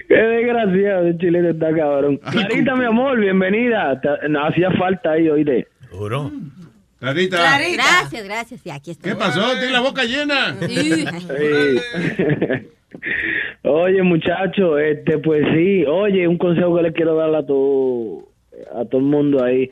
Qué 0.09 0.14
desgraciado, 0.14 1.07
el 1.07 1.18
chileno 1.18 1.51
está 1.51 1.74
cabrón. 1.74 2.16
Clarita, 2.18 2.74
mi 2.76 2.84
amor, 2.84 3.20
bienvenida. 3.20 4.01
No, 4.28 4.46
hacía 4.46 4.70
falta 4.72 5.12
ahí, 5.12 5.28
oíste. 5.28 5.66
Duro. 5.92 6.30
Clarita, 6.99 7.36
Gracias, 7.72 8.24
gracias. 8.24 8.61
Sí, 8.61 8.70
aquí 8.70 8.90
estoy. 8.90 9.12
¿qué 9.12 9.16
pasó? 9.16 9.40
Tienes 9.53 9.72
la 9.72 9.80
boca 9.80 10.05
llena. 10.05 10.57
Sí. 10.66 11.05
Sí. 11.28 12.68
Oye, 13.62 14.03
muchacho, 14.03 14.78
este, 14.78 15.18
pues 15.18 15.44
sí. 15.55 15.84
Oye, 15.84 16.26
un 16.26 16.38
consejo 16.38 16.76
que 16.76 16.82
le 16.82 16.92
quiero 16.92 17.16
dar 17.16 17.34
a 17.34 17.44
todo, 17.44 18.28
a 18.74 18.84
todo 18.86 19.01
el 19.01 19.07
mundo 19.07 19.44
ahí. 19.44 19.70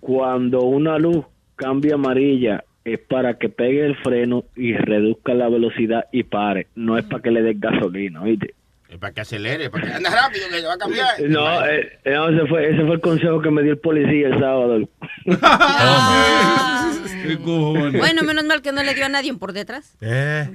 Cuando 0.00 0.62
una 0.62 0.98
luz 0.98 1.24
cambia 1.56 1.94
amarilla, 1.94 2.64
es 2.84 2.98
para 2.98 3.38
que 3.38 3.48
pegue 3.48 3.84
el 3.84 3.96
freno 3.96 4.44
y 4.56 4.74
reduzca 4.74 5.34
la 5.34 5.48
velocidad 5.48 6.06
y 6.12 6.24
pare. 6.24 6.66
No 6.74 6.98
es 6.98 7.04
para 7.04 7.22
que 7.22 7.30
le 7.30 7.42
des 7.42 7.58
gasolina, 7.58 8.22
¿oíste? 8.22 8.54
Es 8.88 8.98
para 8.98 9.12
que 9.12 9.22
acelere, 9.22 9.70
para 9.70 9.86
que 9.86 9.92
ande 9.94 10.10
rápido, 10.10 10.44
que 10.50 10.62
va 10.62 10.74
a 10.74 10.78
cambiar. 10.78 11.20
No, 11.28 11.66
eh, 11.66 11.98
no, 12.04 12.28
ese, 12.28 12.46
fue, 12.46 12.70
ese 12.70 12.84
fue 12.84 12.94
el 12.94 13.00
consejo 13.00 13.40
que 13.40 13.50
me 13.50 13.62
dio 13.62 13.72
el 13.72 13.78
policía 13.78 14.28
el 14.28 14.38
sábado. 14.38 14.88
Bueno, 17.24 18.22
menos 18.22 18.44
mal 18.44 18.60
que 18.60 18.70
no 18.72 18.82
le 18.82 18.94
dio 18.94 19.06
a 19.06 19.08
nadie 19.08 19.32
por 19.34 19.54
detrás. 19.54 19.96
Eh, 20.02 20.46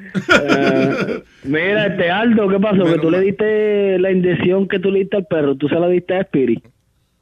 mira, 1.44 1.88
este 1.88 2.12
Aldo, 2.12 2.48
¿qué 2.48 2.60
pasó? 2.60 2.86
que 2.86 3.00
tú 3.00 3.10
le 3.10 3.22
diste 3.22 3.98
la 3.98 4.12
inyección 4.12 4.68
que 4.68 4.80
tú 4.80 4.92
le 4.92 5.00
diste 5.00 5.18
al 5.18 5.26
perro, 5.26 5.56
tú 5.56 5.68
se 5.68 5.76
la 5.76 5.88
diste 5.88 6.16
a 6.16 6.22
Spirit. 6.22 6.64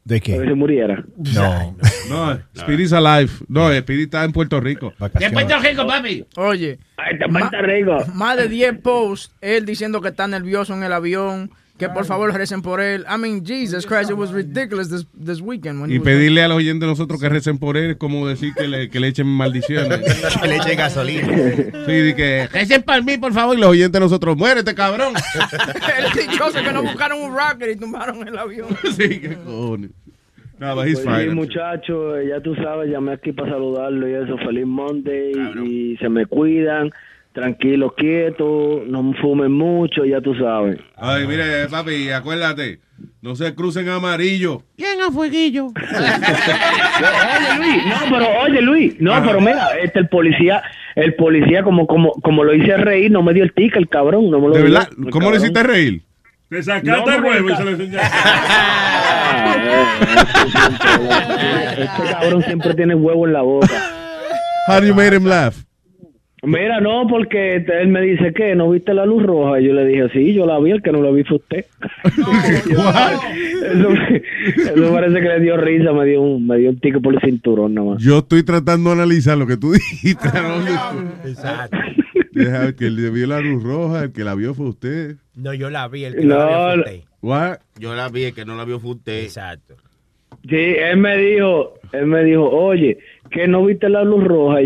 ¿De 0.08 0.22
Para 0.22 0.44
que 0.44 0.48
se 0.48 0.54
muriera. 0.56 1.04
No. 1.18 1.76
No, 2.10 2.40
Spirit's 2.56 2.94
alive. 2.94 3.30
No, 3.50 3.70
Spirit 3.74 4.06
está 4.06 4.24
en 4.24 4.32
Puerto 4.32 4.62
Rico. 4.62 4.94
De 5.20 5.30
Puerto 5.32 5.60
Rico, 5.60 5.86
papi. 5.86 6.26
Oye. 6.38 6.80
ma- 7.30 7.52
Más 8.14 8.38
de 8.38 8.48
10 8.48 8.80
posts, 8.80 9.36
él 9.42 9.66
diciendo 9.66 10.00
que 10.00 10.08
está 10.08 10.26
nervioso 10.28 10.74
en 10.74 10.84
el 10.84 10.94
avión, 10.94 11.52
que 11.78 11.90
por 11.90 12.06
favor 12.06 12.34
recen 12.34 12.62
por 12.62 12.82
él. 12.82 13.06
I 13.08 13.18
mean, 13.20 13.46
Jesus 13.46 13.86
Christ, 13.86 14.10
it 14.10 14.18
was 14.18 14.32
ridiculous 14.32 14.90
this, 14.90 15.06
this 15.14 15.42
weekend. 15.42 15.80
when 15.82 15.92
he 15.92 15.96
Y 15.96 16.00
pedirle 16.00 16.42
a 16.44 16.48
los 16.48 16.58
oyentes 16.58 16.82
de 16.82 16.88
nosotros 16.88 17.22
que 17.22 17.30
recen 17.30 17.60
por 17.60 17.78
él 17.78 17.92
es 17.92 17.98
como 17.98 18.28
decir 18.28 18.54
que 18.56 18.68
le, 18.68 18.90
que 18.90 19.00
le 19.00 19.10
echen 19.10 19.28
maldiciones. 19.28 20.00
Que 20.42 20.48
le 20.48 20.56
echen 20.58 20.78
gasolina. 20.78 21.28
Sí, 21.28 22.14
que 22.16 22.48
recen 22.52 22.82
por 22.84 23.04
mí, 23.04 23.18
por 23.18 23.32
favor. 23.34 23.56
Y 23.58 23.62
los 23.62 23.70
oyentes 23.70 23.94
de 23.94 24.00
nosotros, 24.00 24.36
muérete, 24.38 24.74
cabrón. 24.74 25.14
el 25.98 26.28
dichoso 26.28 26.64
que 26.64 26.72
no 26.72 26.82
buscaron 26.84 27.22
un 27.22 27.36
rocket 27.36 27.76
y 27.76 27.80
tumbaron 27.80 28.28
el 28.28 28.38
avión. 28.38 28.68
sí, 28.98 29.20
qué 29.20 29.36
cojones. 29.46 29.92
No, 30.60 30.74
but 30.76 30.88
he's 30.88 31.00
Pues 31.00 31.16
sí, 31.16 31.22
fine. 31.26 31.36
muchachos, 31.36 32.18
ya 32.28 32.42
tú 32.42 32.56
sabes, 32.56 32.90
llamé 32.90 33.14
aquí 33.14 33.32
para 33.32 33.52
saludarlo 33.52 34.10
y 34.10 34.14
eso. 34.14 34.36
Feliz 34.40 34.66
Monday 34.66 35.32
y 35.64 35.98
se 35.98 36.10
me 36.10 36.26
cuidan. 36.26 36.90
Tranquilos, 37.38 37.92
quietos, 37.96 38.88
no 38.88 39.14
fumen 39.22 39.52
mucho, 39.52 40.04
ya 40.06 40.20
tú 40.20 40.34
sabes. 40.34 40.80
Ay, 40.96 41.28
mire, 41.28 41.68
papi, 41.70 42.10
acuérdate. 42.10 42.80
No 43.22 43.36
se 43.36 43.54
crucen 43.54 43.88
amarillo. 43.90 44.64
¿Quién 44.76 45.00
a 45.02 45.12
fueguillo? 45.12 45.68
Oye, 45.78 47.58
Luis, 47.60 47.86
no, 47.86 47.96
pero 48.10 48.26
oye, 48.42 48.62
Luis, 48.64 48.96
no, 49.00 49.24
pero 49.24 49.40
mira, 49.40 49.70
este 49.84 50.00
el 50.00 50.08
policía, 50.10 50.64
el 50.96 51.14
policía 51.14 51.62
como 51.62 51.86
como 51.86 52.12
como 52.24 52.44
lo 52.44 52.56
hice 52.56 52.76
reír, 52.78 53.12
no 53.12 53.22
me 53.22 53.36
dio 53.36 53.44
el 53.44 53.54
ticket, 53.54 53.78
el 53.78 53.88
cabrón, 53.88 54.32
no 54.32 54.40
me 54.40 54.48
lo 54.48 54.54
¿De 54.56 54.64
dio. 54.64 54.72
verdad? 54.74 54.90
el 54.98 55.12
¿Cómo 55.12 55.26
cabrón. 55.28 55.36
hiciste 55.42 55.62
reír? 55.62 56.02
Te 56.50 56.64
sacaste 56.64 56.90
No, 56.90 57.08
el 57.08 57.24
huevo 57.24 57.50
y 57.52 57.56
se 57.56 57.64
lo 57.64 57.70
enseñaste. 57.70 58.18
Este 61.78 62.12
cabrón 62.12 62.42
siempre 62.44 62.74
tiene 62.74 62.96
huevo 62.96 63.28
en 63.28 63.34
la 63.34 63.42
boca. 63.44 63.92
How 64.68 64.82
you 64.82 64.96
made 64.96 65.14
him 65.16 65.26
laugh? 65.26 65.56
Mira, 66.44 66.80
no, 66.82 67.08
porque 67.10 67.56
él 67.56 67.88
me 67.88 68.00
dice 68.02 68.32
que 68.32 68.56
no 68.56 68.70
viste 68.70 68.94
la 68.94 69.06
luz 69.08 69.24
roja. 69.24 69.60
Y 69.60 69.66
yo 69.68 69.74
le 69.74 69.86
dije, 69.88 70.08
sí, 70.14 70.34
yo 70.34 70.46
la 70.46 70.60
vi, 70.60 70.70
el 70.72 70.82
que 70.84 70.92
no 70.92 71.02
la 71.02 71.10
vi 71.10 71.24
fue 71.24 71.38
usted. 71.38 71.66
eso, 72.06 73.90
me- 73.90 74.22
eso 74.56 74.94
parece 74.94 75.16
que 75.22 75.28
le 75.28 75.40
dio 75.40 75.58
risa, 75.58 75.92
me 75.94 76.06
dio 76.06 76.22
un, 76.22 76.46
me 76.48 76.58
dio 76.58 76.70
un 76.70 76.80
ticket 76.80 77.02
por 77.02 77.14
el 77.16 77.22
cinturón 77.22 77.74
nomás. 77.74 78.02
Yo 78.04 78.20
estoy 78.20 78.44
tratando 78.44 78.90
de 78.92 78.96
analizar 78.98 79.38
lo 79.38 79.48
que 79.48 79.58
tú 79.58 79.72
dijiste. 79.74 80.28
Exacto. 81.26 81.78
Deja 82.32 82.74
que 82.76 82.86
el 82.86 82.96
que 82.98 83.10
vio 83.10 83.26
la 83.28 83.40
luz 83.40 83.64
roja, 83.64 84.04
el 84.04 84.12
que 84.12 84.24
la 84.24 84.36
vio 84.36 84.54
fue 84.54 84.68
usted. 84.70 85.16
No, 85.36 85.54
yo 85.56 85.70
la 85.72 85.88
vi, 85.88 86.04
el 86.06 86.16
que 86.16 86.24
No, 86.24 86.38
la 86.38 86.46
vio 86.46 86.56
fue 86.58 86.76
no. 86.78 86.82
usted. 86.84 87.00
What? 87.24 87.58
Yo 87.80 87.96
la 87.96 88.10
vi, 88.10 88.24
el 88.26 88.34
que 88.36 88.46
no 88.46 88.56
la 88.56 88.64
vio 88.66 88.80
fue 88.80 88.92
usted. 88.92 89.24
Exacto. 89.24 89.76
Sí, 90.48 90.56
él 90.56 90.98
me 90.98 91.18
dijo, 91.18 91.74
él 91.94 92.06
me 92.06 92.24
dijo, 92.24 92.48
oye, 92.48 93.00
que 93.32 93.48
no 93.48 93.66
viste 93.66 93.90
la 93.90 94.04
luz 94.04 94.24
roja. 94.24 94.60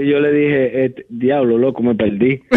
Y 0.00 0.10
yo 0.10 0.20
le 0.20 0.32
dije, 0.32 0.84
eh, 0.84 0.94
diablo, 1.08 1.58
loco, 1.58 1.82
me 1.82 1.94
perdí. 1.94 2.42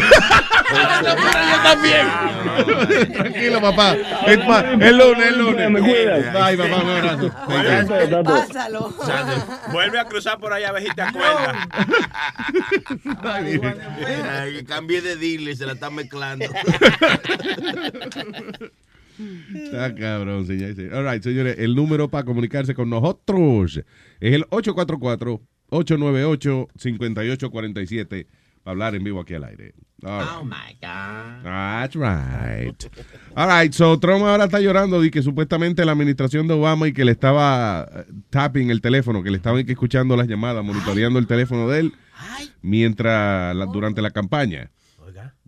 Yo 1.03 1.63
también. 1.63 3.13
Tranquilo, 3.13 3.61
papá. 3.61 3.95
El 4.25 4.97
lunes, 4.97 5.27
el 5.27 5.37
lunes. 5.37 5.71
Me 5.71 5.79
cuidas. 5.79 6.33
Bye, 6.33 6.57
papá, 6.57 6.83
un 6.83 6.89
abrazo. 6.89 7.31
Pásalo. 8.23 8.93
Vuelve 9.71 9.99
a 9.99 10.05
cruzar 10.05 10.39
por 10.39 10.53
allá 10.53 10.69
a 10.69 10.71
ver 10.71 10.83
si 10.83 10.89
te 10.95 11.01
acuerdas. 11.01 11.67
Ay, 13.23 14.53
que 14.53 14.65
cambie 14.65 15.01
de 15.01 15.15
dealer, 15.15 15.55
se 15.55 15.65
la 15.65 15.73
están 15.73 15.95
mezclando. 15.95 16.45
Está 19.55 19.93
cabrón, 19.95 20.45
señores. 20.47 20.77
All 20.91 21.09
right, 21.09 21.21
señores, 21.21 21.55
el 21.59 21.75
número 21.75 22.09
para 22.09 22.25
comunicarse 22.25 22.73
con 22.73 22.89
nosotros 22.89 23.81
es 24.19 24.33
el 24.33 24.45
844-898-5847 25.73 28.27
para 28.63 28.71
hablar 28.71 28.95
en 28.95 29.03
vivo 29.03 29.19
aquí 29.19 29.33
al 29.33 29.43
aire. 29.43 29.73
Right. 30.01 30.27
Oh 30.37 30.43
my 30.43 30.73
God. 30.81 31.43
That's 31.43 31.95
right. 31.95 32.73
All 33.35 33.47
right, 33.47 33.73
so 33.73 33.97
Trump 33.99 34.23
ahora 34.25 34.45
está 34.45 34.59
llorando 34.59 34.99
de 35.01 35.09
que 35.11 35.21
supuestamente 35.21 35.85
la 35.85 35.91
administración 35.93 36.47
de 36.47 36.53
Obama 36.55 36.87
y 36.87 36.93
que 36.93 37.05
le 37.05 37.11
estaba 37.13 37.87
eh, 37.93 38.05
tapping 38.29 38.69
el 38.69 38.81
teléfono, 38.81 39.23
que 39.23 39.31
le 39.31 39.37
estaban 39.37 39.63
escuchando 39.67 40.15
las 40.17 40.27
llamadas, 40.27 40.63
monitoreando 40.63 41.19
el 41.19 41.27
teléfono 41.27 41.69
de 41.69 41.79
él 41.81 41.93
mientras 42.61 43.55
la- 43.55 43.65
durante 43.65 44.01
la 44.01 44.11
campaña. 44.11 44.71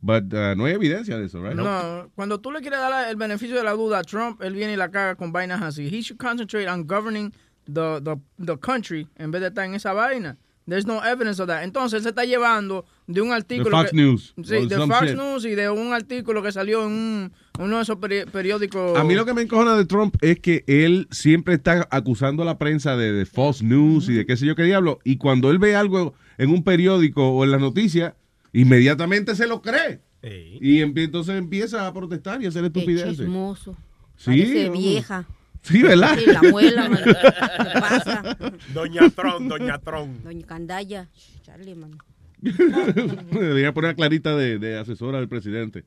But 0.01 0.31
uh, 0.33 0.55
no 0.55 0.65
hay 0.65 0.73
evidencia 0.73 1.17
de 1.17 1.25
eso, 1.25 1.41
right? 1.41 1.55
No, 1.55 2.11
cuando 2.13 2.39
tú 2.39 2.51
le 2.51 2.59
quieres 2.61 2.79
dar 2.79 3.09
el 3.09 3.15
beneficio 3.15 3.55
de 3.55 3.63
la 3.63 3.71
duda 3.71 3.99
a 3.99 4.03
Trump, 4.03 4.39
él 4.43 4.53
viene 4.53 4.73
y 4.73 4.75
la 4.75 4.91
caga 4.91 5.15
con 5.15 5.31
vainas 5.31 5.63
así. 5.63 5.87
He 5.87 6.01
should 6.01 6.19
concentrate 6.19 6.67
on 6.69 6.85
governing 6.85 7.33
the, 7.65 8.01
the, 8.03 8.15
the 8.45 8.57
country 8.59 9.07
en 9.17 9.31
vez 9.31 9.41
de 9.41 9.47
estar 9.47 9.65
en 9.65 9.75
esa 9.75 9.93
vaina. 9.93 10.37
There's 10.67 10.87
no 10.87 10.99
evidence 11.05 11.39
of 11.39 11.47
that. 11.47 11.63
Entonces, 11.63 11.97
él 11.97 12.01
se 12.03 12.09
está 12.09 12.25
llevando 12.25 12.85
de 13.05 13.21
un 13.21 13.31
artículo. 13.31 13.69
Fox 13.69 13.91
que- 13.91 13.95
News, 13.97 14.33
Sí, 14.43 14.65
de 14.65 14.77
Fox 14.77 15.09
shit. 15.09 15.15
News 15.15 15.45
y 15.45 15.53
de 15.53 15.69
un 15.69 15.93
artículo 15.93 16.41
que 16.41 16.51
salió 16.51 16.81
en 16.87 16.91
un, 16.91 17.33
uno 17.59 17.77
de 17.77 17.83
esos 17.83 17.97
peri- 17.97 18.25
periódicos. 18.31 18.97
A 18.97 19.03
mí 19.03 19.13
lo 19.13 19.25
que 19.25 19.35
me 19.35 19.43
encojona 19.43 19.75
de 19.75 19.85
Trump 19.85 20.15
es 20.21 20.39
que 20.39 20.63
él 20.65 21.07
siempre 21.11 21.53
está 21.53 21.87
acusando 21.91 22.41
a 22.41 22.47
la 22.47 22.57
prensa 22.57 22.97
de, 22.97 23.13
de 23.13 23.27
false 23.27 23.63
news 23.63 24.09
y 24.09 24.13
de 24.15 24.25
qué 24.25 24.35
sé 24.37 24.47
yo 24.47 24.55
qué 24.55 24.63
diablo. 24.63 24.97
Y 25.03 25.17
cuando 25.17 25.51
él 25.51 25.59
ve 25.59 25.75
algo 25.75 26.15
en 26.39 26.49
un 26.49 26.63
periódico 26.63 27.29
o 27.29 27.43
en 27.43 27.51
las 27.51 27.61
noticias, 27.61 28.15
inmediatamente 28.51 29.35
se 29.35 29.45
lo 29.45 29.61
cree. 29.61 30.01
Y 30.23 30.81
entonces 30.81 31.35
empieza 31.37 31.85
a 31.85 31.93
protestar 31.93 32.41
y 32.41 32.45
a 32.45 32.49
hacer 32.49 32.63
Qué 32.63 32.79
estupideces. 32.79 33.17
chismoso. 33.17 33.77
Sí, 34.17 34.31
Parece 34.31 34.69
vieja. 34.71 35.27
Sí, 35.65 35.81
¿verdad? 35.81 36.15
Sí, 36.17 36.25
la 36.27 36.39
abuela. 36.39 36.89
¿Qué 37.03 37.13
pasa? 37.79 38.37
Doña 38.73 39.09
Tron, 39.09 39.47
Doña 39.49 39.79
Tron. 39.79 40.23
Doña 40.23 40.45
Candaya. 40.45 41.09
Charlie, 41.43 41.75
man. 41.75 41.97
Debería 42.41 43.73
poner 43.73 43.91
a 43.91 43.95
Clarita 43.95 44.35
de, 44.35 44.59
de 44.59 44.77
asesora 44.77 45.17
del 45.19 45.27
presidente. 45.27 45.83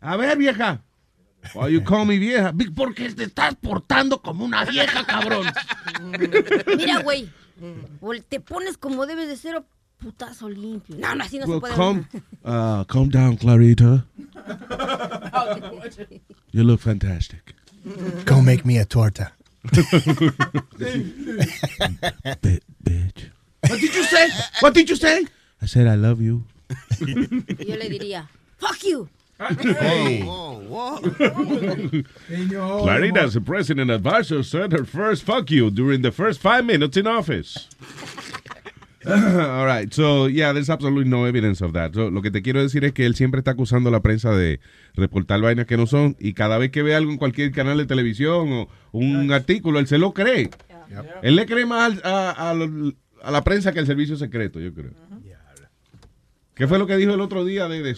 A 0.00 0.16
ver, 0.16 0.38
vieja. 0.38 0.82
Why 1.54 1.72
you 1.72 1.82
call 1.84 2.06
me 2.06 2.18
vieja? 2.18 2.52
Big, 2.52 2.74
Porque 2.74 3.10
te 3.12 3.24
estás 3.24 3.54
portando 3.56 4.20
como 4.22 4.44
una 4.44 4.64
vieja, 4.64 5.04
cabrón. 5.04 5.46
Mira, 6.76 7.00
güey. 7.02 7.28
O 8.00 8.12
te 8.28 8.40
pones 8.40 8.78
como 8.78 9.06
debes 9.06 9.28
de 9.28 9.36
ser 9.36 9.56
o 9.56 9.64
putazo 9.98 10.48
limpio. 10.48 10.96
No, 10.96 11.14
no, 11.16 11.24
así 11.24 11.38
no 11.38 11.46
Well, 11.46 11.56
se 11.56 11.60
puede. 11.60 11.74
calm, 11.74 12.04
uh, 12.44 12.84
calm 12.86 13.08
down, 13.08 13.36
Clarita. 13.36 14.04
You 16.52 16.64
look 16.64 16.80
fantastic. 16.80 17.54
Go 18.24 18.40
make 18.40 18.64
me 18.64 18.78
a 18.78 18.84
torta. 18.84 19.32
Bi- 19.72 19.80
bitch. 22.84 23.30
What 23.68 23.80
did 23.80 23.94
you 23.94 24.02
say? 24.04 24.28
What 24.60 24.74
did 24.74 24.88
you 24.90 24.96
say? 24.96 25.26
I 25.62 25.66
said 25.66 25.86
I 25.86 25.94
love 25.94 26.20
you. 26.20 26.44
Y 27.00 27.64
yo 27.66 27.76
le 27.76 27.88
diría, 27.88 28.28
fuck 28.58 28.82
you. 28.84 29.08
Hey. 29.38 30.22
Clarita's 32.58 33.38
president 33.44 33.90
advisor 33.90 34.42
said 34.42 34.72
her 34.72 34.84
first 34.84 35.22
fuck 35.22 35.50
you 35.50 35.70
during 35.70 36.02
the 36.02 36.10
first 36.10 36.40
five 36.40 36.64
minutes 36.64 36.96
in 36.96 37.06
office. 37.06 37.68
All 39.60 39.66
right, 39.66 39.92
so 39.92 40.28
yeah, 40.28 40.52
there's 40.52 40.68
absolutely 40.70 41.08
no 41.08 41.24
evidence 41.26 41.62
of 41.64 41.72
that. 41.72 41.92
So, 41.94 42.10
lo 42.10 42.20
que 42.22 42.30
te 42.30 42.42
quiero 42.42 42.60
decir 42.62 42.84
es 42.84 42.92
que 42.92 43.06
él 43.06 43.14
siempre 43.14 43.38
está 43.40 43.52
acusando 43.52 43.88
a 43.88 43.92
la 43.92 44.00
prensa 44.00 44.30
de 44.32 44.60
reportar 44.94 45.40
vainas 45.40 45.66
que 45.66 45.76
no 45.76 45.86
son 45.86 46.16
y 46.20 46.34
cada 46.34 46.58
vez 46.58 46.70
que 46.70 46.82
ve 46.82 46.94
algo 46.94 47.10
en 47.10 47.16
cualquier 47.18 47.50
canal 47.52 47.78
de 47.78 47.86
televisión 47.86 48.52
o 48.52 48.68
un 48.92 49.32
artículo, 49.32 49.78
él 49.78 49.86
se 49.86 49.98
lo 49.98 50.12
cree. 50.12 50.50
Él 51.22 51.36
le 51.36 51.46
cree 51.46 51.66
más 51.66 52.00
al- 52.02 52.02
a, 52.04 52.50
a 53.22 53.30
la 53.30 53.44
prensa 53.44 53.72
que 53.72 53.78
al 53.80 53.86
servicio 53.86 54.16
secreto, 54.16 54.60
yo 54.60 54.72
creo. 54.74 54.92
¿Qué 56.54 56.66
fue 56.66 56.78
lo 56.78 56.86
que 56.86 56.96
dijo 56.96 57.14
el 57.14 57.20
otro 57.20 57.44
día 57.44 57.68
de, 57.68 57.82
de, 57.82 57.96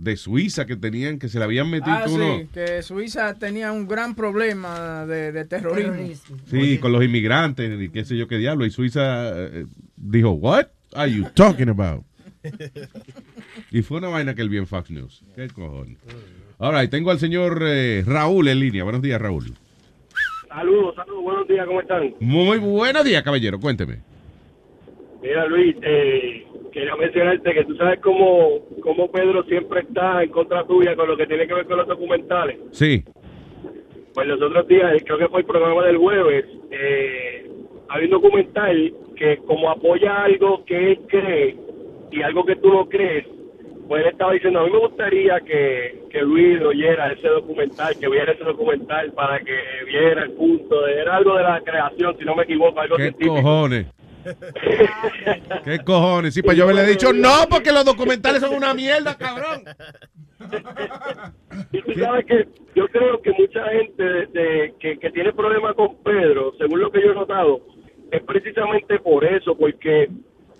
de 0.00 0.16
Suiza 0.16 0.64
que 0.64 0.76
tenían, 0.76 1.18
que 1.18 1.28
se 1.28 1.38
le 1.38 1.44
habían 1.44 1.68
metido 1.70 1.94
Ah, 1.94 2.06
uno? 2.08 2.38
sí, 2.38 2.48
que 2.54 2.82
Suiza 2.82 3.38
tenía 3.38 3.70
un 3.70 3.86
gran 3.86 4.14
problema 4.14 5.04
de, 5.04 5.30
de 5.30 5.44
terrorismo. 5.44 6.36
Sí, 6.46 6.78
con 6.78 6.90
los 6.92 7.04
inmigrantes 7.04 7.78
y 7.78 7.90
qué 7.90 8.04
sé 8.06 8.16
yo 8.16 8.26
qué 8.26 8.38
diablo. 8.38 8.64
Y 8.64 8.70
Suiza 8.70 9.30
eh, 9.34 9.66
dijo, 9.96 10.30
what 10.30 10.68
are 10.94 11.12
you 11.12 11.26
talking 11.34 11.68
about? 11.68 12.02
y 13.70 13.82
fue 13.82 13.98
una 13.98 14.08
vaina 14.08 14.34
que 14.34 14.40
él 14.40 14.48
vio 14.48 14.60
en 14.60 14.66
Fox 14.66 14.90
News. 14.90 15.22
¿Qué 15.36 15.48
cojones? 15.48 15.98
All 16.56 16.74
right, 16.78 16.90
tengo 16.90 17.10
al 17.10 17.18
señor 17.18 17.62
eh, 17.66 18.02
Raúl 18.06 18.48
en 18.48 18.58
línea. 18.58 18.84
Buenos 18.84 19.02
días, 19.02 19.20
Raúl. 19.20 19.52
Saludos, 20.48 20.94
saludos, 20.96 21.22
buenos 21.22 21.46
días, 21.46 21.66
¿cómo 21.66 21.80
están? 21.82 22.14
Muy 22.20 22.56
buenos 22.58 23.04
días, 23.04 23.22
caballero. 23.22 23.60
Cuénteme. 23.60 23.98
Mira, 25.22 25.46
Luis, 25.46 25.76
eh, 25.82 26.46
quería 26.80 26.96
mencionarte 26.96 27.52
que 27.52 27.64
tú 27.64 27.76
sabes 27.76 28.00
cómo, 28.00 28.60
cómo 28.82 29.10
Pedro 29.10 29.42
siempre 29.44 29.80
está 29.80 30.22
en 30.22 30.30
contra 30.30 30.64
tuya 30.64 30.96
con 30.96 31.08
lo 31.08 31.16
que 31.16 31.26
tiene 31.26 31.46
que 31.46 31.52
ver 31.52 31.66
con 31.66 31.76
los 31.76 31.86
documentales. 31.86 32.58
Sí. 32.72 33.04
Pues 34.14 34.26
los 34.26 34.40
otros 34.40 34.66
días, 34.66 35.02
creo 35.04 35.18
que 35.18 35.28
fue 35.28 35.40
el 35.40 35.46
programa 35.46 35.84
del 35.84 35.98
jueves, 35.98 36.46
eh, 36.70 37.50
hay 37.88 38.04
un 38.04 38.10
documental 38.10 38.94
que 39.14 39.36
como 39.46 39.70
apoya 39.70 40.22
algo 40.24 40.64
que 40.64 40.92
él 40.92 41.00
cree 41.06 41.56
y 42.10 42.22
algo 42.22 42.44
que 42.44 42.56
tú 42.56 42.72
no 42.72 42.88
crees, 42.88 43.26
pues 43.86 44.02
él 44.02 44.12
estaba 44.12 44.32
diciendo, 44.32 44.60
a 44.60 44.64
mí 44.64 44.70
me 44.70 44.78
gustaría 44.78 45.38
que, 45.40 46.04
que 46.10 46.22
Luis 46.22 46.62
oyera 46.62 47.12
ese 47.12 47.28
documental, 47.28 47.94
que 48.00 48.08
viera 48.08 48.32
ese 48.32 48.44
documental 48.44 49.12
para 49.12 49.38
que 49.40 49.54
viera 49.86 50.22
el 50.22 50.32
punto, 50.32 50.80
de, 50.82 50.94
era 50.94 51.16
algo 51.16 51.36
de 51.36 51.42
la 51.42 51.60
creación, 51.60 52.16
si 52.18 52.24
no 52.24 52.34
me 52.34 52.44
equivoco, 52.44 52.80
algo 52.80 52.96
¿Qué 52.96 53.02
científico. 53.02 53.34
cojones? 53.34 53.86
¿Qué 55.64 55.78
cojones? 55.84 56.34
Sí, 56.34 56.42
pues 56.42 56.56
yo 56.56 56.70
le 56.72 56.82
he 56.82 56.86
dicho, 56.86 57.12
no, 57.12 57.46
porque 57.50 57.72
los 57.72 57.84
documentales 57.84 58.40
son 58.40 58.54
una 58.54 58.74
mierda, 58.74 59.16
cabrón. 59.16 59.64
Y 61.72 61.82
tú 61.82 61.92
sabes 62.00 62.24
que 62.26 62.48
yo 62.74 62.88
creo 62.88 63.20
que 63.22 63.32
mucha 63.32 63.64
gente 63.70 64.02
de- 64.02 64.74
que, 64.80 64.98
que 64.98 65.10
tiene 65.10 65.32
problemas 65.32 65.74
con 65.74 65.96
Pedro, 66.02 66.52
según 66.58 66.80
lo 66.80 66.90
que 66.90 67.02
yo 67.02 67.12
he 67.12 67.14
notado, 67.14 67.60
es 68.10 68.22
precisamente 68.22 68.98
por 68.98 69.24
eso, 69.24 69.56
porque 69.56 70.08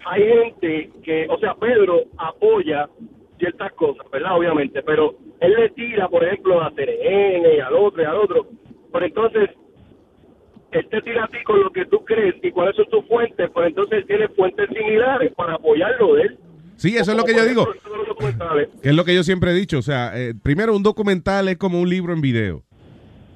hay 0.06 0.22
gente 0.22 0.90
que, 1.02 1.26
o 1.28 1.38
sea, 1.38 1.54
Pedro 1.54 2.02
apoya 2.18 2.88
ciertas 3.38 3.72
cosas, 3.72 4.06
¿verdad? 4.12 4.36
Obviamente, 4.36 4.82
pero 4.82 5.14
él 5.40 5.54
le 5.54 5.70
tira, 5.70 6.08
por 6.08 6.24
ejemplo, 6.24 6.60
a 6.62 6.70
CNN 6.72 7.60
al 7.62 7.74
otro 7.74 8.02
y 8.02 8.04
al 8.04 8.16
otro. 8.16 8.46
Pero 8.92 9.06
entonces, 9.06 9.50
él 10.72 10.86
te 10.90 11.02
tira 11.02 11.24
a 11.24 11.28
ti 11.28 11.38
con 11.44 11.60
lo 11.60 11.70
que 11.70 11.84
tú 11.86 12.04
crees 12.04 12.34
y 12.42 12.50
cuáles 12.50 12.76
son 12.76 12.86
tus 12.90 13.06
fuentes, 13.06 13.48
pues 13.52 13.68
entonces 13.68 13.98
él 13.98 14.06
tiene 14.06 14.28
fuentes 14.28 14.68
similares 14.68 15.32
para 15.36 15.54
apoyarlo 15.54 16.14
de 16.14 16.22
él. 16.22 16.38
Sí, 16.76 16.96
eso 16.96 17.10
es 17.10 17.16
lo 17.16 17.24
que 17.24 17.34
yo 17.34 17.44
digo. 17.44 17.68
Que 18.82 18.88
es 18.88 18.94
lo 18.94 19.04
que 19.04 19.14
yo 19.14 19.22
siempre 19.22 19.50
he 19.50 19.54
dicho. 19.54 19.78
O 19.78 19.82
sea, 19.82 20.12
eh, 20.18 20.34
primero, 20.42 20.74
un 20.74 20.82
documental 20.82 21.48
es 21.48 21.56
como 21.58 21.80
un 21.80 21.88
libro 21.90 22.12
en 22.12 22.20
video. 22.22 22.64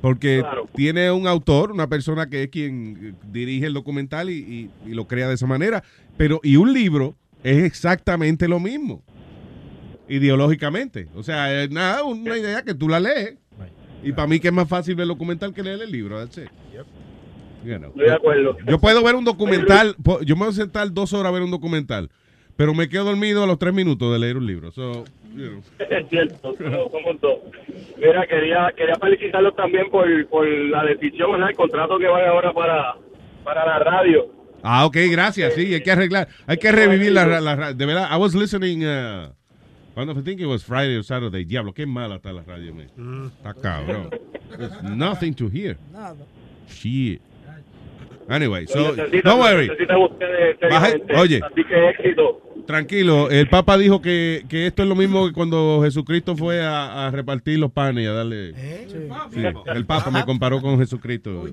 Porque 0.00 0.42
tiene 0.74 1.10
un 1.10 1.26
autor, 1.26 1.72
una 1.72 1.88
persona 1.88 2.28
que 2.28 2.42
es 2.44 2.48
quien 2.50 2.98
eh, 3.02 3.26
dirige 3.32 3.66
el 3.66 3.74
documental 3.74 4.28
y, 4.30 4.34
y- 4.34 4.70
y 4.90 4.94
lo 4.94 5.06
crea 5.06 5.28
de 5.28 5.34
esa 5.34 5.46
manera. 5.46 5.82
Pero, 6.18 6.40
y 6.42 6.56
un 6.56 6.72
libro 6.74 7.14
es 7.42 7.64
exactamente 7.64 8.46
lo 8.48 8.60
mismo. 8.60 9.02
Ideológicamente. 10.08 11.08
O 11.14 11.22
sea, 11.22 11.62
es 11.62 11.70
nada, 11.70 12.04
una 12.04 12.36
idea 12.36 12.62
que 12.62 12.74
tú 12.74 12.88
la 12.88 13.00
lees. 13.00 13.36
Y 14.02 14.12
para 14.12 14.26
mí 14.28 14.38
que 14.38 14.48
es 14.48 14.54
más 14.54 14.68
fácil 14.68 14.94
ver 14.96 15.04
el 15.04 15.08
documental 15.08 15.54
que 15.54 15.62
leer 15.62 15.80
el 15.80 15.90
libro. 15.90 16.18
that's 16.18 16.36
it. 16.36 16.48
You 17.64 17.78
know. 17.78 17.88
Estoy 17.90 18.04
de 18.06 18.12
acuerdo. 18.12 18.56
Yo 18.66 18.78
puedo 18.78 19.02
ver 19.02 19.14
un 19.14 19.24
documental, 19.24 19.96
yo 20.24 20.36
me 20.36 20.40
voy 20.44 20.48
a 20.50 20.52
sentar 20.52 20.92
dos 20.92 21.12
horas 21.12 21.30
a 21.30 21.32
ver 21.32 21.42
un 21.42 21.50
documental, 21.50 22.10
pero 22.56 22.74
me 22.74 22.88
quedo 22.88 23.04
dormido 23.04 23.42
a 23.42 23.46
los 23.46 23.58
tres 23.58 23.72
minutos 23.74 24.12
de 24.12 24.18
leer 24.18 24.36
un 24.36 24.46
libro. 24.46 24.70
So, 24.70 25.04
you 25.34 25.48
know. 25.48 25.62
Es 25.90 26.08
cierto, 26.10 26.36
somos- 26.56 26.92
somos 26.92 27.20
dos. 27.20 27.38
Mira, 27.96 28.26
quería, 28.26 28.72
quería 28.76 28.94
felicitarlos 29.00 29.54
también 29.56 29.88
por, 29.90 30.06
por 30.28 30.46
la 30.46 30.84
decisión, 30.84 31.32
¿verdad? 31.32 31.50
El 31.50 31.56
contrato 31.56 31.98
que 31.98 32.06
van 32.06 32.26
ahora 32.28 32.52
para, 32.52 32.94
para 33.44 33.64
la 33.66 33.78
radio. 33.78 34.26
Ah, 34.62 34.86
ok, 34.86 34.96
gracias. 35.10 35.54
Sí, 35.54 35.74
hay 35.74 35.82
que 35.82 35.90
arreglar, 35.92 36.28
hay 36.46 36.56
que 36.56 36.70
revivir 36.72 37.12
la, 37.12 37.24
ra- 37.26 37.40
la 37.40 37.54
ra- 37.56 37.72
De 37.74 37.84
verdad, 37.86 38.08
I 38.10 38.16
was 38.18 38.34
listening, 38.34 38.82
uh, 38.84 39.30
cuando 39.94 40.12
I 40.18 40.22
think 40.22 40.40
it 40.40 40.46
was 40.46 40.64
Friday 40.64 40.96
or 40.96 41.04
Saturday. 41.04 41.44
Diablo, 41.44 41.72
qué 41.74 41.86
mala 41.86 42.16
está 42.16 42.32
la 42.32 42.42
radio, 42.42 42.74
man. 42.74 43.30
Está 43.36 43.54
cabrón. 43.54 44.10
There's 44.56 44.82
nothing 44.82 45.34
to 45.34 45.48
hear. 45.48 45.76
Nada. 45.92 46.16
Shit. 46.68 47.20
Anyway, 48.28 48.66
so, 48.66 48.94
don't 48.96 49.40
worry. 49.40 49.68
Ustedes 49.70 50.56
seriamente. 50.58 51.14
oye. 51.16 51.40
Así 51.42 51.64
que 51.64 51.88
éxito. 51.90 52.40
Tranquilo, 52.66 53.28
el 53.30 53.48
Papa 53.48 53.76
dijo 53.76 54.00
que, 54.00 54.44
que 54.48 54.66
esto 54.66 54.82
es 54.82 54.88
lo 54.88 54.94
mismo 54.94 55.26
que 55.26 55.32
cuando 55.34 55.80
Jesucristo 55.82 56.34
fue 56.36 56.62
a, 56.64 57.06
a 57.06 57.10
repartir 57.10 57.58
los 57.58 57.70
panes 57.70 58.04
y 58.04 58.06
a 58.06 58.12
darle... 58.12 58.54
Sí, 58.88 59.08
el 59.66 59.84
Papa 59.84 60.10
me 60.10 60.24
comparó 60.24 60.60
con 60.62 60.78
Jesucristo. 60.78 61.44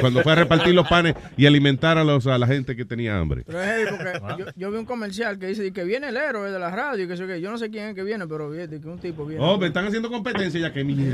Cuando 0.00 0.22
fue 0.22 0.32
a 0.32 0.34
repartir 0.34 0.74
los 0.74 0.88
panes 0.88 1.14
y 1.36 1.46
alimentar 1.46 1.98
a, 1.98 2.04
los, 2.04 2.26
a 2.26 2.36
la 2.38 2.46
gente 2.48 2.74
que 2.74 2.84
tenía 2.84 3.16
hambre. 3.18 3.44
Pero 3.46 3.62
es 3.62 3.68
heavy 3.68 3.90
porque 3.90 4.12
yo, 4.42 4.46
yo 4.56 4.70
vi 4.72 4.78
un 4.78 4.86
comercial 4.86 5.38
que 5.38 5.46
dice 5.46 5.72
que 5.72 5.84
viene 5.84 6.08
el 6.08 6.16
héroe 6.16 6.50
de 6.50 6.58
la 6.58 6.70
radio 6.70 7.04
y 7.04 7.08
que 7.08 7.16
sé 7.16 7.26
qué. 7.26 7.40
Yo 7.40 7.50
no 7.50 7.58
sé 7.58 7.70
quién 7.70 7.90
es 7.90 7.94
que 7.94 8.02
viene, 8.02 8.26
pero 8.26 8.50
viene, 8.50 8.80
que 8.80 8.88
un 8.88 8.98
tipo 8.98 9.24
viene. 9.26 9.42
Oh, 9.44 9.56
me 9.58 9.68
están 9.68 9.86
haciendo 9.86 10.10
competencia 10.10 10.60
ya 10.60 10.72
que 10.72 10.82
mi 10.82 10.94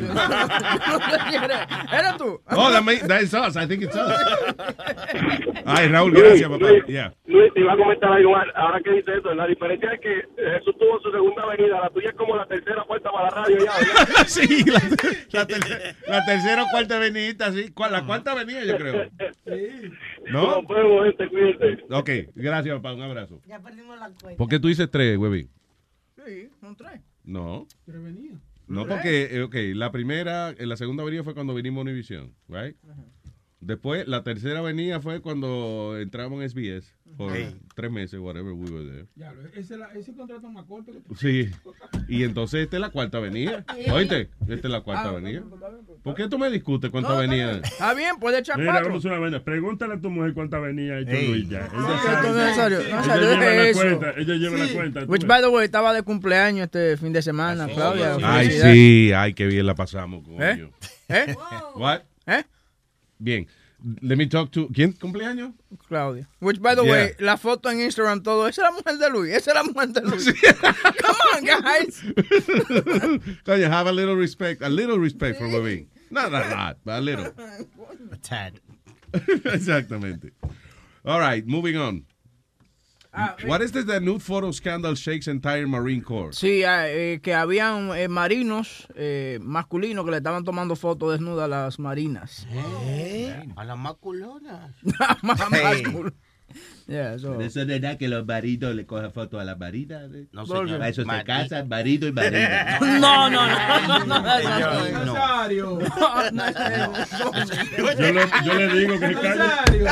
¿Eres 1.92 2.16
tú? 2.18 2.40
Oh, 2.50 2.70
that, 2.70 2.82
may- 2.82 3.00
that 3.06 3.20
is 3.22 3.34
us. 3.34 3.56
I 3.56 3.66
think 3.66 3.82
it's 3.82 3.94
us. 3.96 4.12
Ay, 5.66 5.88
Raúl, 5.88 6.12
gracias, 6.12 6.48
papá. 6.48 6.66
Luis, 6.68 6.84
Yeah. 6.88 7.12
Luis, 7.26 7.52
te 7.54 7.60
iba 7.60 7.72
a 7.72 7.76
comentar 7.76 8.12
algo 8.12 8.32
más. 8.32 8.46
Ahora 8.54 8.80
que 8.82 8.90
dice 8.92 9.09
eso, 9.18 9.34
la 9.34 9.46
diferencia 9.46 9.92
es 9.92 10.00
que 10.00 10.14
Jesús 10.36 10.74
tuvo 10.78 11.00
su 11.00 11.10
segunda 11.10 11.46
venida. 11.46 11.80
La 11.80 11.90
tuya 11.90 12.08
es 12.10 12.14
como 12.16 12.36
la 12.36 12.46
tercera 12.46 12.84
puerta 12.84 13.10
para 13.12 13.24
la 13.24 13.30
radio 13.30 13.58
ya. 13.64 14.24
sí, 14.26 14.64
la, 14.64 14.80
la 15.32 15.46
tercera, 15.46 15.96
la 16.08 16.24
tercera 16.24 16.62
o 16.64 16.66
cuarta 16.70 16.96
avenida, 16.96 17.52
sí. 17.52 17.70
¿Cuál- 17.72 17.92
La 17.92 18.04
cuarta 18.06 18.32
avenida, 18.32 18.64
yo 18.64 18.76
creo. 18.76 19.10
¿No? 20.30 20.62
Nos 20.62 20.68
vemos, 20.68 21.04
gente, 21.06 21.28
cuídense. 21.28 21.84
Ok, 21.90 22.10
gracias, 22.34 22.74
papá. 22.76 22.94
Un 22.94 23.02
abrazo. 23.02 23.40
Ya 23.46 23.58
perdimos 23.60 23.98
la 23.98 24.10
cuenta. 24.10 24.36
¿Por 24.36 24.48
qué 24.48 24.58
tú 24.58 24.68
dices 24.68 24.90
tres, 24.90 25.16
huevín? 25.18 25.50
Sí, 26.24 26.48
son 26.60 26.76
tres. 26.76 27.00
No. 27.24 27.66
Tres 27.84 28.02
venías. 28.02 28.36
No, 28.66 28.86
porque, 28.86 29.28
eh, 29.32 29.42
ok, 29.42 29.54
la 29.74 29.90
primera, 29.90 30.50
eh, 30.50 30.64
la 30.64 30.76
segunda 30.76 31.02
avenida 31.02 31.24
fue 31.24 31.34
cuando 31.34 31.54
vinimos 31.54 31.78
a 31.80 31.82
Univision, 31.82 32.32
right? 32.48 32.76
Después, 33.60 34.08
la 34.08 34.22
tercera 34.22 34.60
avenida 34.60 35.00
fue 35.00 35.20
cuando 35.20 35.98
entramos 36.00 36.40
en 36.42 36.48
SBS 36.48 36.94
por 37.18 37.36
Hey. 37.36 37.54
tres 37.74 37.90
meses, 37.90 38.18
whatever 38.18 38.52
we 38.54 38.70
were 38.70 38.86
there. 38.90 39.06
Ya, 39.16 39.34
ese, 39.54 39.76
la- 39.76 39.92
ese 39.92 40.14
contrato 40.14 40.48
más 40.48 40.64
corto 40.64 40.92
que 40.92 41.00
tú. 41.00 41.14
Sí. 41.14 41.50
Y 42.08 42.22
entonces 42.24 42.62
esta 42.62 42.76
es 42.76 42.80
la 42.80 42.88
cuarta 42.88 43.18
avenida. 43.18 43.64
Oíste, 43.92 44.30
esta 44.48 44.54
es 44.68 44.72
la 44.72 44.80
cuarta 44.80 45.08
Ah, 45.08 45.10
avenida. 45.10 45.42
¿Por 46.02 46.14
qué 46.14 46.26
tú 46.28 46.38
me 46.38 46.48
discutes 46.50 46.90
cuánta 46.90 47.12
avenida? 47.12 47.58
Está 47.62 47.92
bien, 47.92 48.16
puede 48.18 48.38
echar 48.38 48.56
Mira, 48.58 48.72
cuatro. 48.72 48.88
vamos 48.88 49.04
a 49.04 49.08
una 49.08 49.18
vaina. 49.18 49.44
Pregúntale 49.44 49.94
a 49.94 50.00
tu 50.00 50.08
mujer 50.08 50.32
cuánta 50.32 50.58
venía 50.58 50.98
hecho 50.98 51.10
Ey. 51.10 51.28
Luis 51.28 51.48
ya. 51.50 51.68
No, 51.68 51.86
Ella 51.86 51.94
esto 51.96 52.06
sabe. 52.06 52.22
no 52.22 52.28
es 52.28 52.36
necesario, 52.36 52.78
no 52.78 52.84
es 52.84 53.06
Ella 53.06 53.16
lleva 53.16 53.40
la 53.44 53.68
eso. 53.68 53.80
cuenta. 53.82 54.10
Ella 54.20 54.34
lleva 54.36 54.56
la 54.56 54.72
cuenta. 54.72 55.04
Which, 55.04 55.26
by 55.26 55.42
the 55.42 55.48
way, 55.48 55.64
estaba 55.66 55.92
de 55.92 56.02
cumpleaños 56.02 56.64
este 56.64 56.96
fin 56.96 57.12
de 57.12 57.20
semana, 57.20 57.68
Claudia. 57.68 58.16
Ay, 58.22 58.50
sí, 58.50 59.12
ay, 59.14 59.34
qué 59.34 59.46
bien 59.46 59.66
la 59.66 59.74
pasamos, 59.74 60.24
coño. 60.26 60.40
¿Eh? 60.40 60.70
¿Eh? 61.10 61.34
What? 61.74 62.00
¿Eh? 62.26 62.42
Bien. 63.22 63.46
Let 64.02 64.16
me 64.18 64.26
talk 64.26 64.50
to... 64.52 64.68
¿Quién 64.68 64.92
cumpleaños? 64.92 65.54
Claudia. 65.88 66.26
Which, 66.40 66.60
by 66.60 66.74
the 66.74 66.82
Yeah. 66.84 66.90
way, 66.92 67.14
la 67.18 67.36
foto 67.38 67.70
en 67.70 67.80
Instagram, 67.80 68.22
todo. 68.22 68.46
Esa 68.46 68.60
es 68.62 68.68
la 68.68 68.72
mujer 68.72 68.98
de 68.98 69.08
Luis. 69.10 69.32
Esa 69.34 69.50
es 69.52 69.54
la 69.54 69.62
mujer 69.62 69.88
de 69.88 70.00
Luis. 70.02 70.26
Come 71.02 71.18
on, 71.34 71.44
guys. 71.62 72.02
Coño, 73.44 73.68
have 73.70 73.86
a 73.86 73.92
little 73.92 74.16
respect. 74.16 74.60
A 74.62 74.68
little 74.68 74.98
respect 74.98 75.38
for 75.38 75.46
Webin. 75.46 75.86
Not 76.10 76.32
a 76.34 76.40
lot, 76.54 76.76
but 76.84 76.98
a 76.98 77.00
little. 77.00 77.32
A 78.12 78.16
tad. 78.16 78.60
Exactamente. 79.14 80.32
All 81.06 81.18
right, 81.20 81.46
moving 81.46 81.76
on. 81.78 82.04
What 83.46 83.60
is 83.62 83.72
this 83.72 83.84
the 83.86 83.98
nude 84.00 84.20
photo 84.22 84.52
scandal 84.52 84.94
shakes 84.94 85.26
entire 85.26 85.66
Marine 85.66 86.00
Corps? 86.02 86.32
Sí, 86.36 86.62
ah, 86.64 86.88
eh, 86.88 87.18
que 87.20 87.34
habían 87.34 87.90
eh, 87.96 88.06
marinos 88.08 88.86
eh, 88.94 89.38
masculinos 89.42 90.04
que 90.04 90.12
le 90.12 90.18
estaban 90.18 90.44
tomando 90.44 90.76
fotos 90.76 91.10
desnudas 91.12 91.46
a 91.46 91.48
las 91.48 91.78
marinas. 91.80 92.46
A 93.56 93.64
las 93.64 93.76
maculonas. 93.78 94.70
Más 95.22 95.40
Hey. 95.50 95.82
mascul- 95.82 96.14
Yeah, 96.90 97.16
so- 97.20 97.28
Pero 97.36 97.44
eso 97.44 97.64
no 97.64 97.72
es 97.72 97.80
nada 97.80 97.96
que 97.96 98.08
los 98.08 98.26
maridos 98.26 98.74
le 98.74 98.84
cojan 98.84 99.12
fotos 99.12 99.40
a 99.40 99.44
las 99.44 99.56
maridas. 99.56 100.10
¿eh? 100.12 100.26
No, 100.32 100.44
señor. 100.44 100.78
Para 100.78 100.88
eso 100.88 101.02
se 101.02 101.24
casan, 101.24 101.68
marido 101.68 102.08
y 102.08 102.12
marida. 102.12 102.78
No, 103.00 103.30
no, 103.30 103.46
no, 103.46 103.86
no, 103.86 103.98
no, 104.06 104.18
no. 105.04 105.78
Yo, 107.98 108.12
le- 108.12 108.30
yo 108.44 108.54
le 108.54 108.68
digo 108.68 108.98
que 108.98 109.06
se 109.08 109.14
calle. 109.14 109.84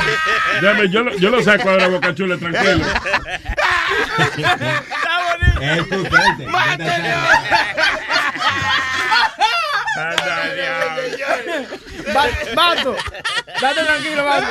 Déjame, 0.61 0.89
yo, 0.89 1.03
lo- 1.03 1.17
yo 1.17 1.29
lo 1.29 1.41
saco 1.41 1.69
ahora, 1.69 1.87
Boca 1.87 2.13
Chula, 2.13 2.37
tranquilo. 2.37 2.85
Es 5.61 5.89
tu 5.89 6.05
frente. 6.05 6.45
Va- 12.15 12.27
Vato, 12.55 12.95
date 13.61 13.83
tranquilo, 13.83 14.23
vato. 14.25 14.47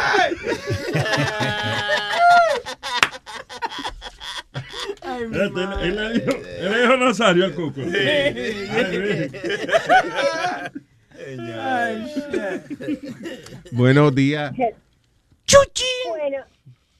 Él, 5.19 5.33
él 5.83 5.97
le 5.97 6.13
dijo, 6.13 6.31
él 6.61 6.73
le 6.73 6.81
dijo 6.83 6.97
Nazario 6.97 7.45
al 7.47 7.55
Cuco. 7.55 7.81
Buenos 13.73 14.15
días. 14.15 14.53
¡Chuchi! 15.45 15.85
Bueno, 16.09 16.45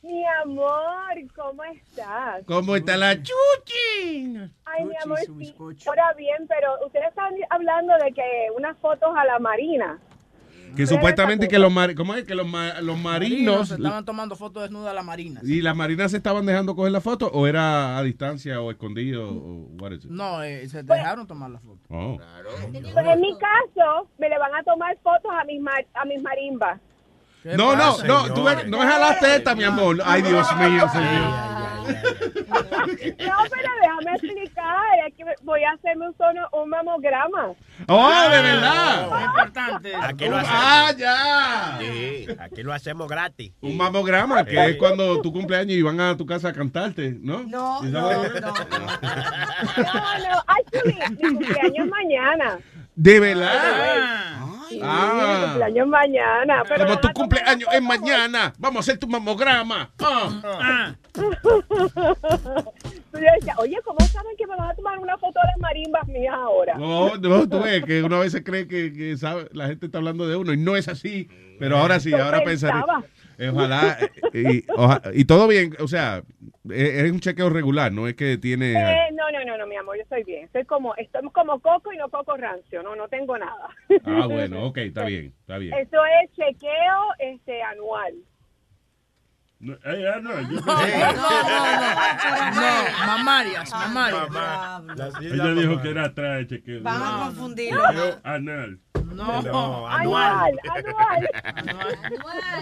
mi 0.03 0.25
amor, 0.43 1.15
¿cómo 1.37 1.63
estás? 1.65 2.43
¿Cómo 2.47 2.77
está 2.77 2.97
la 2.97 3.15
chuchi? 3.15 4.37
Ay, 4.65 4.85
mi 4.85 4.95
amor, 5.03 5.19
sí, 5.21 5.55
ahora 5.87 6.13
bien, 6.17 6.47
pero 6.49 6.85
ustedes 6.85 7.09
están 7.09 7.35
hablando 7.51 7.93
de 8.05 8.13
que 8.13 8.49
unas 8.57 8.77
fotos 8.79 9.11
a 9.17 9.25
la 9.27 9.39
marina. 9.39 9.99
Que 10.77 10.87
supuestamente 10.87 11.49
que 11.49 11.59
los, 11.59 11.73
mar- 11.73 11.95
¿cómo 11.95 12.15
es? 12.15 12.25
que 12.25 12.35
los, 12.35 12.47
ma- 12.47 12.81
los 12.81 12.99
marinos 12.99 13.69
se 13.69 13.75
estaban 13.75 14.05
tomando 14.05 14.37
fotos 14.37 14.63
desnudas 14.63 14.91
a 14.91 14.95
las 14.95 15.05
marinas. 15.05 15.43
y 15.45 15.61
las 15.63 15.75
marinas 15.77 16.11
se 16.11 16.17
estaban 16.19 16.47
dejando 16.47 16.75
coger 16.77 16.93
la 16.93 17.01
foto 17.01 17.29
o 17.33 17.47
era 17.47 17.99
a 17.99 18.03
distancia 18.03 18.61
o 18.61 18.71
escondido 18.71 19.29
o 19.31 19.69
what 19.81 19.93
is 19.93 20.05
it? 20.05 20.11
No, 20.11 20.43
eh, 20.43 20.69
se 20.69 20.83
dejaron 20.83 21.27
tomar 21.27 21.51
la 21.51 21.59
foto. 21.61 21.81
Oh. 21.91 22.19
En 22.73 23.21
mi 23.21 23.33
caso, 23.39 24.09
me 24.19 24.29
le 24.29 24.39
van 24.39 24.55
a 24.55 24.63
tomar 24.63 24.97
fotos 25.03 25.31
a 25.41 25.45
mis, 25.45 25.61
mar- 25.61 25.87
a 25.95 26.05
mis 26.05 26.23
marimbas. 26.23 26.81
No, 27.57 27.77
no, 27.77 27.99
no, 28.05 28.35
tú 28.35 28.45
ves- 28.45 28.67
no 28.67 28.83
es 28.83 28.95
a 28.95 28.99
la 28.99 29.19
teta, 29.19 29.55
mi 29.55 29.65
amor. 29.65 29.99
Ay, 30.05 30.23
Dios 30.23 30.47
mío, 30.57 30.87
señor. 30.93 31.49
No, 31.89 33.37
pero 33.51 33.71
déjame 33.81 34.13
explicar, 34.15 34.77
voy 35.43 35.63
a 35.65 35.71
hacerme 35.73 36.09
un, 36.09 36.17
sono- 36.17 36.49
un 36.53 36.69
mamograma. 36.69 37.53
Oh, 37.87 38.21
de 38.31 38.43
verdad. 38.43 39.09
importante. 39.27 39.95
Aquí 39.95 40.27
lo 40.29 40.37
Ah, 40.37 40.89
hacemos. 40.89 40.97
ya. 41.01 41.79
Sí, 41.81 42.27
aquí 42.39 42.63
lo 42.63 42.73
hacemos 42.75 43.09
gratis. 43.09 43.53
Un 43.63 43.77
mamograma, 43.77 44.45
que 44.45 44.63
es 44.71 44.77
cuando 44.77 45.21
tu 45.23 45.33
cumpleaños 45.33 45.73
y 45.77 45.83
van 45.83 45.99
a 46.01 46.17
tu 46.17 46.27
casa 46.27 46.49
a 46.49 46.53
cantarte, 46.53 47.17
¿no? 47.21 47.43
No, 47.45 47.81
¿Y 47.83 47.87
no, 47.87 48.13
no. 48.13 48.23
No, 48.23 48.59
no, 50.19 50.45
actually, 50.47 50.99
mi 51.11 51.17
cumpleaños 51.39 51.89
mañana. 51.89 52.59
De 52.95 53.21
verdad. 53.21 53.53
Sí, 54.45 54.58
mi 54.71 54.81
Ah. 54.83 55.43
cumpleaños 55.47 55.85
es 55.85 55.91
mañana. 55.91 56.63
Pero 56.69 56.85
Como 56.87 57.01
tu 57.01 57.09
cumpleaños 57.13 57.69
es 57.73 57.83
mañana, 57.83 58.53
vamos 58.59 58.77
a 58.77 58.81
hacer 58.81 58.99
tu 58.99 59.07
mamograma. 59.09 59.91
Ah. 60.01 60.95
Decías, 63.13 63.59
oye, 63.59 63.77
¿cómo 63.85 63.99
saben 64.07 64.37
que 64.37 64.47
me 64.47 64.55
van 64.57 64.71
a 64.71 64.75
tomar 64.75 64.99
una 64.99 65.17
foto 65.19 65.41
de 65.43 65.49
las 65.49 65.59
marimbas 65.59 66.07
mías 66.07 66.35
ahora? 66.35 66.75
No, 66.77 67.17
no, 67.17 67.49
tú 67.49 67.61
ves 67.63 67.85
que 67.85 68.03
una 68.03 68.19
vez 68.19 68.33
se 68.33 68.43
cree 68.45 68.69
que, 68.69 68.93
que 68.93 69.17
sabe- 69.17 69.49
la 69.53 69.67
gente 69.67 69.87
está 69.87 69.99
hablando 69.99 70.29
de 70.29 70.37
uno 70.37 70.53
y 70.53 70.57
no 70.57 70.77
es 70.77 70.89
así. 70.89 71.29
Pero 71.59 71.79
ahora 71.79 71.99
sí, 71.99 72.11
Yo 72.11 72.23
ahora 72.23 72.45
pensaré. 72.45 72.75
pensaba. 72.75 73.03
eh, 73.05 73.09
Ojalá. 73.53 73.97
eh, 74.33 74.63
Y, 74.67 74.71
oja- 74.77 75.03
y 75.15 75.25
todo 75.25 75.47
bien, 75.49 75.75
o 75.81 75.89
sea, 75.89 76.23
es 76.71 77.05
es 77.05 77.11
un 77.13 77.21
chequeo 77.21 77.49
regular, 77.51 77.93
no 77.93 78.09
es 78.09 78.15
que 78.15 78.37
tiene. 78.39 78.73
Eh, 78.73 79.09
no, 79.13 79.31
no, 79.31 79.45
no, 79.45 79.57
no, 79.59 79.67
mi 79.67 79.77
amor, 79.77 79.97
yo 79.97 80.03
estoy 80.03 80.25
bien. 80.25 80.45
Estoy 80.45 80.65
como, 80.65 80.95
estoy 80.97 81.23
como 81.33 81.61
coco 81.61 81.93
y 81.93 81.97
no 81.97 82.09
coco 82.09 82.37
rancio, 82.37 82.83
no, 82.83 82.97
no 82.97 83.09
tengo 83.09 83.37
nada. 83.39 83.69
Ah, 84.05 84.27
bueno, 84.27 84.65
ok, 84.67 84.79
está 84.79 85.05
bien, 85.05 85.35
está 85.41 85.59
bien. 85.59 85.75
Eso 85.75 85.99
es 86.23 86.31
chequeo 86.33 87.01
este 87.19 87.63
anual. 87.63 88.15
No, 89.61 89.73
eh, 89.73 90.05
ah, 90.15 90.21
no, 90.23 90.41
yo- 90.41 90.61
No, 92.61 93.07
mamarias, 93.07 93.71
mamarias. 93.73 94.29
Ella 95.21 95.53
dijo 95.53 95.83
que 95.83 95.91
era 95.91 96.05
atrás, 96.07 96.47
chequeo. 96.47 96.83
Van 96.83 97.03
a 97.03 97.11
No. 97.11 97.19
confundirlo. 97.25 97.83
Anal. 98.23 98.79
No, 99.13 99.89
anual. 99.89 100.59
Anual, 100.71 101.29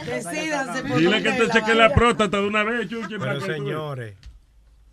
Decídanse 0.06 0.82
por 0.84 0.96
Dile 0.98 1.22
que 1.22 1.32
te 1.32 1.48
cheque 1.50 1.74
la 1.74 1.90
próstata 1.92 2.38
de 2.38 2.46
una 2.46 2.62
vez, 2.64 2.88
chuche. 2.88 3.18
Pero 3.18 3.40
señores. 3.40 4.16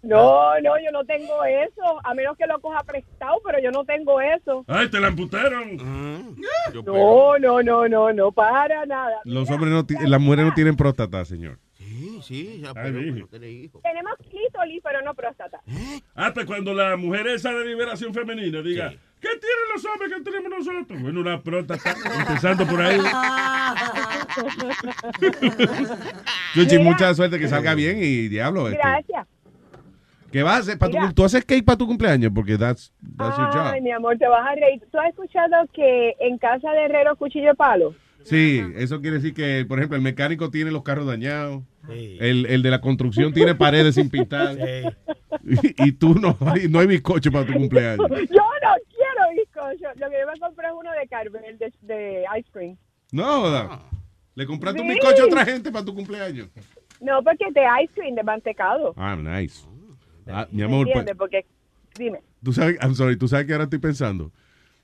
No, 0.02 0.60
no, 0.60 0.72
yo 0.84 0.92
no 0.92 1.06
tengo 1.06 1.46
eso, 1.46 2.06
a 2.06 2.14
menos 2.14 2.36
que 2.38 2.46
lo 2.46 2.60
coja 2.60 2.84
prestado, 2.84 3.36
pero 3.46 3.60
yo 3.64 3.72
no 3.72 3.86
tengo 3.86 4.20
eso. 4.20 4.66
Ay, 4.68 4.90
te 4.90 5.00
la 5.00 5.08
amputaron. 5.08 5.78
No, 6.86 7.40
no, 7.40 7.64
no, 7.64 7.88
no, 7.88 8.12
no, 8.12 8.32
para 8.34 8.86
nada. 8.86 9.16
Los 9.24 9.50
hombres 9.50 9.72
no, 9.72 9.86
las 10.10 10.20
mujeres 10.20 10.46
no 10.48 10.54
tienen 10.54 10.76
próstata, 10.76 11.24
señor. 11.24 11.58
Sí, 12.24 12.46
sí, 12.56 12.62
ya, 12.62 12.70
Ay, 12.70 12.74
pero 12.76 13.00
dije. 13.00 13.20
no 13.20 13.28
tiene 13.28 13.50
hijos. 13.50 13.82
Tenemos 13.84 14.14
clítoris, 14.30 14.82
pero 14.84 15.02
no 15.02 15.14
próstata. 15.14 15.62
Hasta 16.16 16.46
cuando 16.46 16.74
la 16.74 16.96
mujer 16.98 17.28
esa 17.28 17.52
de 17.54 17.66
liberación 17.66 18.14
femenina 18.14 18.62
diga, 18.62 18.90
¿qué 19.20 19.28
tienen 19.30 19.66
los 19.74 19.86
hombres 19.86 20.12
que 20.14 20.22
tenemos 20.22 20.50
nosotros? 20.66 21.02
Bueno, 21.02 21.20
una 21.22 21.42
próstata, 21.42 21.94
empezando 22.20 22.66
por 22.66 22.82
ahí. 22.82 23.00
Chuchi, 26.54 26.78
mucha 26.80 27.14
suerte 27.14 27.40
que 27.40 27.48
salga 27.48 27.74
bien 27.76 27.98
y 28.02 28.28
diablo. 28.28 28.68
este, 28.68 28.78
Gracias. 28.80 29.28
¿Qué 30.32 30.42
vas 30.42 30.56
a 30.56 30.60
hacer? 30.60 30.78
para 30.80 30.92
tu-. 30.92 31.14
¿Tú 31.14 31.24
haces 31.26 31.46
cake 31.46 31.64
para 31.64 31.78
tu 31.78 31.86
cumpleaños? 31.86 32.32
Porque 32.34 32.58
that's, 32.58 32.92
that's 33.18 33.38
your 33.38 33.50
Ay, 33.54 33.74
job. 33.80 33.82
mi 33.84 33.92
amor, 33.92 34.18
te 34.18 34.28
vas 34.28 34.46
a 34.48 34.56
reír. 34.56 34.82
¿Tú 34.92 34.98
has 35.00 35.10
escuchado 35.10 35.56
que 35.74 36.16
en 36.20 36.38
casa 36.40 36.72
de 36.72 36.86
herrero 36.86 37.16
cuchillo 37.16 37.50
de 37.50 37.54
palo? 37.56 37.94
Sí, 38.24 38.64
eso 38.76 39.00
quiere 39.02 39.18
decir 39.18 39.34
que, 39.34 39.66
por 39.68 39.78
ejemplo, 39.80 39.96
el 39.98 40.02
mecánico 40.02 40.50
tiene 40.50 40.72
los 40.72 40.82
carros 40.84 41.06
dañados. 41.06 41.62
El, 41.90 42.46
el 42.46 42.62
de 42.64 42.70
la 42.72 42.80
construcción 42.82 43.34
tiene 43.34 43.56
paredes 43.56 43.96
sin 43.96 44.10
pintar. 44.10 44.56
Y, 45.44 45.84
y 45.88 45.92
tú 45.92 46.16
no 46.16 46.38
hay, 46.42 46.68
no 46.70 46.80
hay 46.80 46.88
bizcocho 46.88 47.32
para 47.32 47.46
tu 47.46 47.54
cumpleaños. 47.54 48.08
Yo 48.10 48.16
no 48.16 48.74
quiero 48.90 49.36
bizcocho. 49.36 50.00
Lo 50.00 50.10
que 50.10 50.18
yo 50.22 50.32
me 50.32 50.40
compré 50.40 50.68
es 50.68 50.74
uno 50.80 50.92
de 50.92 51.08
Carvel, 51.08 51.58
de, 51.58 51.74
de 51.82 52.24
ice 52.40 52.50
cream. 52.52 52.78
No, 53.12 53.42
joda. 53.42 53.82
Le 54.36 54.46
compraste 54.46 54.82
un 54.82 54.88
Sí. 54.88 54.94
bizcocho 54.94 55.24
a 55.24 55.26
otra 55.26 55.46
gente 55.46 55.72
para 55.72 55.84
tu 55.86 55.94
cumpleaños. 55.94 56.48
No, 57.02 57.22
porque 57.22 57.46
es 57.48 57.54
de 57.54 57.62
ice 57.84 57.94
cream, 57.94 58.16
de 58.16 58.24
mantecado. 58.24 58.94
Ah, 58.96 59.16
nice. 59.16 59.66
Ah, 60.28 60.48
mi 60.52 60.60
¿Me 60.60 60.64
amor, 60.64 60.86
pa- 60.86 60.90
entiendes? 60.92 61.16
Porque, 61.18 61.46
dime. 61.98 62.22
tú 62.42 62.54
sabes, 62.54 62.78
I'm 62.82 62.96
sorry, 62.96 63.18
tú 63.18 63.28
sabes 63.28 63.46
que 63.46 63.52
ahora 63.52 63.66
estoy 63.66 63.80
pensando. 63.80 64.32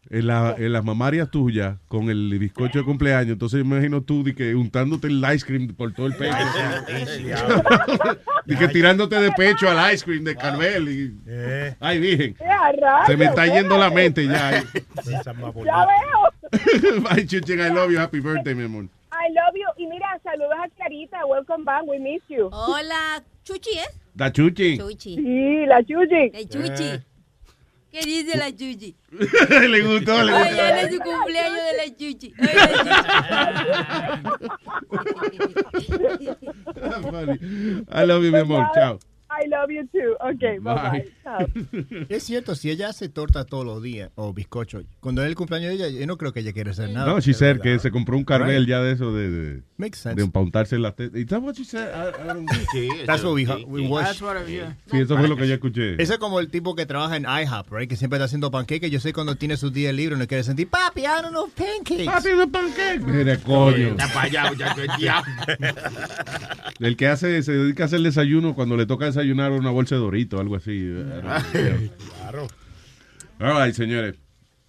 En, 0.10 0.26
la, 0.26 0.56
en 0.58 0.74
las 0.74 0.84
mamarias 0.84 1.30
tuyas, 1.30 1.78
con 1.88 2.10
el 2.10 2.40
bizcocho 2.40 2.80
de 2.80 2.86
cumpleaños, 2.86 3.34
entonces 3.34 3.60
yo 3.60 3.66
me 3.66 3.76
imagino 3.76 4.02
tú 4.02 4.24
de 4.24 4.34
que 4.34 4.56
untándote 4.56 5.08
el 5.08 5.24
ice 5.34 5.46
cream 5.46 5.68
por 5.68 5.94
todo 5.94 6.08
el 6.08 6.16
pecho. 6.16 6.36
y 8.48 8.56
que 8.56 8.68
tirándote 8.70 9.22
de 9.22 9.32
pecho 9.34 9.70
al 9.70 9.94
ice 9.94 10.04
cream 10.04 10.24
de 10.24 10.36
Carvel. 10.36 10.90
Y, 10.90 11.16
Ay, 11.80 12.00
virgen. 12.00 12.36
Se 13.06 13.18
me 13.18 13.26
está 13.26 13.46
yendo 13.46 13.78
la 13.78 13.90
mente 13.90 14.26
ya. 14.26 14.64
Ya 15.06 15.86
veo. 15.86 16.30
Bye, 17.02 17.26
Chuchen, 17.28 17.60
I 17.60 17.70
love 17.70 17.92
you. 17.92 18.00
Happy 18.00 18.20
birthday, 18.20 18.56
mi 18.56 18.64
amor. 18.64 18.86
I 19.12 19.30
love 19.34 19.56
you. 19.56 19.68
Y 19.78 19.88
mira, 19.88 20.20
saludos 20.24 20.54
a 20.64 20.68
Clarita. 20.70 21.26
Welcome 21.26 21.64
back. 21.64 21.84
We 21.86 22.00
miss 22.00 22.22
you. 22.30 22.50
Hola, 22.52 23.24
Chuchi, 23.44 23.78
¿eh? 23.78 23.86
Da 24.16 24.32
Chuchi. 24.32 24.78
Chuchi. 24.78 25.16
Sí, 25.16 25.66
la 25.68 25.84
Chuchi. 25.84 26.32
La 26.34 26.44
Chuchi. 26.48 26.84
Eh. 26.84 27.04
¿Qué 27.92 28.02
dice 28.06 28.38
la 28.38 28.52
Chuchi? 28.52 28.96
le 29.12 29.82
gustó, 29.82 30.22
le 30.24 30.32
Hoy 30.34 30.44
gustó. 30.44 30.64
es 30.64 30.92
su 30.94 31.00
cumpleaños 31.00 31.56
de 31.56 31.78
la 31.78 31.86
Chuchi. 31.98 32.34
I 37.92 38.04
love 38.06 38.24
you, 38.24 38.32
mi 38.32 38.40
amor. 38.40 38.68
Chao. 38.76 39.00
I 39.32 39.48
love 39.48 39.70
you 39.70 39.86
too. 39.88 40.16
Okay, 40.34 40.58
bye 40.60 40.74
bye. 40.76 42.06
Es 42.10 42.24
cierto, 42.24 42.56
si 42.56 42.70
ella 42.72 42.90
hace 42.90 43.10
torta 43.10 43.46
todos 43.46 43.64
los 43.66 43.82
días 43.84 44.10
o 44.16 44.34
bizcocho, 44.34 44.82
cuando 45.00 45.22
es 45.22 45.28
el 45.30 45.36
cumpleaños 45.36 45.70
de 45.70 45.76
ella, 45.76 45.88
yo 46.00 46.06
no 46.08 46.18
creo 46.18 46.34
que 46.34 46.40
ella 46.40 46.52
quiera 46.54 46.72
hacer 46.72 46.90
nada. 46.90 47.06
No, 47.06 47.20
she 47.20 47.34
said 47.34 47.60
que 47.62 47.78
se 47.80 47.92
compró 47.92 48.18
un 48.18 48.24
carvel 48.24 48.62
Right. 48.62 48.70
ya 48.70 48.82
de 48.82 48.94
eso 48.94 49.14
de, 49.14 49.30
de, 49.30 49.62
Makes 49.78 50.00
sense. 50.00 50.16
de 50.16 50.24
empuntarse 50.24 50.80
la 50.80 50.94
teta. 50.94 51.18
¿Y 51.20 51.26
sabes 51.26 51.46
what 51.46 51.54
she 51.56 51.64
said? 51.66 51.90
I- 51.94 52.24
I 52.24 52.28
don't- 52.34 52.50
That's 53.06 53.24
what 53.24 53.34
we, 53.36 53.46
we 53.68 53.82
wish. 53.88 54.04
That's 54.06 54.22
what 54.22 54.36
I- 54.48 54.52
yeah. 54.52 54.76
Sí, 54.90 54.98
eso 54.98 55.16
fue 55.18 55.28
lo 55.28 55.36
que 55.38 55.48
yo 55.48 55.54
escuché. 55.54 56.02
Ese 56.02 56.14
es 56.14 56.20
como 56.20 56.40
el 56.40 56.50
tipo 56.50 56.76
que 56.76 56.86
trabaja 56.86 57.16
en 57.16 57.26
IHOP, 57.26 57.72
right? 57.72 57.90
Que 57.90 57.96
siempre 57.96 58.18
está 58.18 58.26
haciendo 58.26 58.50
pancakes. 58.52 58.90
Yo 58.90 59.00
sé 59.00 59.14
cuando 59.14 59.36
tiene 59.36 59.58
sus 59.58 59.72
días 59.72 59.94
libres 59.94 60.18
no 60.18 60.28
quiere 60.28 60.44
sentir, 60.44 60.68
papi, 60.70 61.02
I 61.02 61.22
don't 61.22 61.30
know 61.30 61.48
pancakes. 61.50 62.06
Papi, 62.06 62.30
unos 62.30 62.48
pancakes. 62.50 63.06
Mira, 63.06 63.38
coño. 63.38 63.90
Está 63.90 64.08
para 64.08 64.22
allá, 64.22 64.50
muchacho, 64.52 64.82
el 66.80 66.96
que 66.98 67.08
hace, 67.08 67.44
se 67.44 67.52
dedica 67.52 67.84
a 67.84 67.86
hacer 67.88 68.00
desayuno 68.02 68.56
cuando 68.56 68.76
le 68.78 68.86
toca 68.86 69.08
desayunar 69.20 69.52
una 69.52 69.70
bolsa 69.72 69.96
de 69.96 70.02
dorito, 70.02 70.40
algo 70.40 70.56
así. 70.56 70.92
Claro. 72.20 72.48
All 73.40 73.54
right, 73.58 73.74
señores. 73.74 74.16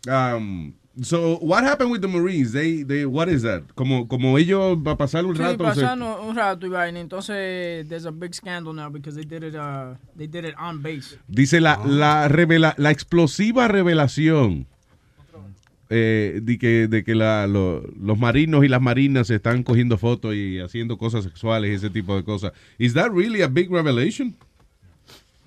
Um, 0.09 0.75
so, 1.03 1.39
what 1.41 1.65
happened 1.65 1.91
with 1.91 2.01
the 2.03 2.09
Marines? 2.09 2.53
They, 2.53 2.83
they, 2.85 3.05
what 3.05 3.29
is 3.29 3.43
that? 3.43 3.63
Como, 3.75 4.07
como 4.07 4.39
ellos 4.39 4.79
va 4.79 4.93
a 4.93 4.97
pasar 4.97 5.25
un 5.27 5.35
Sí, 5.37 5.43
rato. 5.43 5.53
se- 5.75 5.81
pasando 5.81 6.23
un 6.23 6.37
rato 6.37 6.67
y 6.67 6.71
vaina. 6.71 7.01
Entonces, 7.01 7.89
there's 7.89 8.07
a 8.07 8.13
big 8.13 8.35
scandal 8.35 8.73
now 8.73 8.89
because 8.91 9.15
they 9.17 9.25
did 9.25 9.43
it, 9.43 9.55
uh, 9.57 9.95
they 10.17 10.27
did 10.27 10.45
it 10.45 10.55
on 10.59 10.81
base. 10.83 11.19
Dice 11.29 11.61
la, 11.61 11.81
la, 11.85 12.29
revela, 12.29 12.75
la 12.79 12.91
explosiva 12.91 13.67
revelación 13.69 14.67
eh, 15.91 16.39
de 16.43 16.57
que, 16.59 16.87
de 16.89 17.03
que 17.05 17.15
la- 17.15 17.47
lo- 17.47 17.83
los 18.01 18.19
marinos 18.19 18.65
y 18.65 18.69
las 18.69 18.81
marinas 18.81 19.27
se 19.27 19.35
están 19.35 19.63
cogiendo 19.65 19.99
fotos 19.99 20.35
y 20.35 20.59
haciendo 20.61 20.97
cosas 20.97 21.25
sexuales 21.25 21.71
y 21.71 21.75
ese 21.75 21.91
tipo 21.91 22.17
de 22.17 22.23
cosas. 22.25 22.53
¿Is 22.79 22.95
that 22.95 23.11
really 23.11 23.43
a 23.43 23.49
big 23.49 23.71
revelation? 23.71 24.35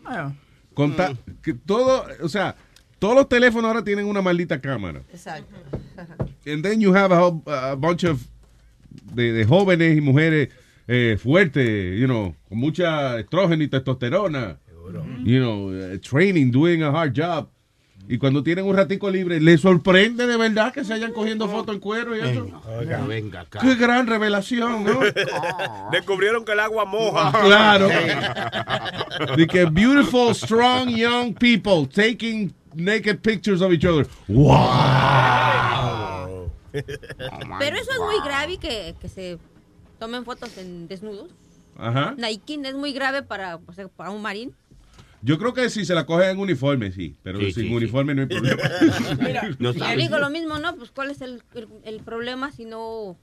Ah, 0.05 0.33
Conta- 0.73 1.15
que 1.41 1.53
todo, 1.53 2.05
o 2.21 2.27
sea, 2.29 2.55
todos 2.99 3.15
los 3.15 3.29
teléfonos 3.29 3.69
ahora 3.69 3.83
tienen 3.83 4.05
una 4.05 4.21
maldita 4.21 4.59
cámara. 4.59 5.01
Exacto. 5.11 5.55
And 6.45 6.61
then 6.63 6.81
you 6.81 6.93
have 6.95 7.13
a, 7.13 7.19
whole- 7.19 7.41
a 7.47 7.75
bunch 7.75 8.03
of 8.03 8.21
de, 9.13 9.31
de 9.33 9.45
jóvenes 9.45 9.97
y 9.97 10.01
mujeres 10.01 10.49
eh, 10.87 11.17
fuertes, 11.21 11.97
you 11.99 12.05
know, 12.07 12.35
con 12.49 12.57
mucha 12.57 13.19
estrógeno 13.19 13.63
y 13.63 13.67
testosterona. 13.69 14.57
You 15.23 15.39
know, 15.39 15.73
eh, 15.73 15.97
training, 15.99 16.51
doing 16.51 16.83
a 16.83 16.89
hard 16.89 17.13
job. 17.15 17.47
Y 18.07 18.17
cuando 18.17 18.43
tienen 18.43 18.65
un 18.65 18.75
ratico 18.75 19.09
libre, 19.09 19.39
les 19.39 19.61
sorprende 19.61 20.27
de 20.27 20.35
verdad 20.35 20.73
que 20.73 20.83
se 20.83 20.93
hayan 20.93 21.13
cogiendo 21.13 21.47
fotos 21.47 21.75
en 21.75 21.79
cuero 21.79 22.15
y 22.15 22.19
eso. 22.19 22.47
Oiga, 22.77 22.99
venga 23.05 23.41
acá. 23.41 23.59
Qué 23.59 23.75
gran 23.75 24.07
revelación, 24.07 24.83
¿no? 24.83 24.99
Descubrieron 25.91 26.43
que 26.43 26.51
el 26.51 26.59
agua 26.59 26.85
moja. 26.85 27.31
Claro. 27.43 27.87
De 29.37 29.47
que 29.47 29.65
beautiful, 29.65 30.33
strong, 30.33 30.89
young 30.89 31.33
people 31.33 31.87
taking 31.87 32.53
naked 32.73 33.21
pictures 33.21 33.61
of 33.61 33.71
each 33.71 33.85
other. 33.85 34.07
¡Wow! 34.27 34.53
Pero 37.59 37.77
eso 37.77 37.91
es 37.91 37.99
muy 37.99 38.19
grave 38.25 38.57
que, 38.57 38.95
que 38.99 39.07
se 39.07 39.37
tomen 39.99 40.25
fotos 40.25 40.57
en 40.57 40.87
desnudos. 40.87 41.29
Ajá. 41.77 42.15
Nike 42.17 42.59
es 42.63 42.75
muy 42.75 42.93
grave 42.93 43.23
para, 43.23 43.55
o 43.55 43.73
sea, 43.73 43.87
para 43.87 44.11
un 44.11 44.21
marín. 44.21 44.55
Yo 45.23 45.37
creo 45.37 45.53
que 45.53 45.69
si 45.69 45.85
se 45.85 45.95
la 45.95 46.05
cogen 46.05 46.31
en 46.31 46.39
uniforme, 46.39 46.91
sí. 46.91 47.15
Pero 47.23 47.39
Sí, 47.39 47.51
sin 47.53 47.67
sí, 47.69 47.73
uniforme 47.73 48.13
no 48.13 48.21
hay 48.23 48.27
problema. 48.27 48.61
No 49.59 49.71
Yo 49.71 49.95
digo 49.97 50.17
lo 50.19 50.29
mismo, 50.29 50.59
¿no? 50.59 50.75
Pues 50.75 50.91
cuál 50.91 51.11
es 51.11 51.21
el, 51.21 51.41
el- 51.55 51.67
el 51.85 51.99
problema 52.01 52.51
si 52.51 52.65
no, 52.65 53.15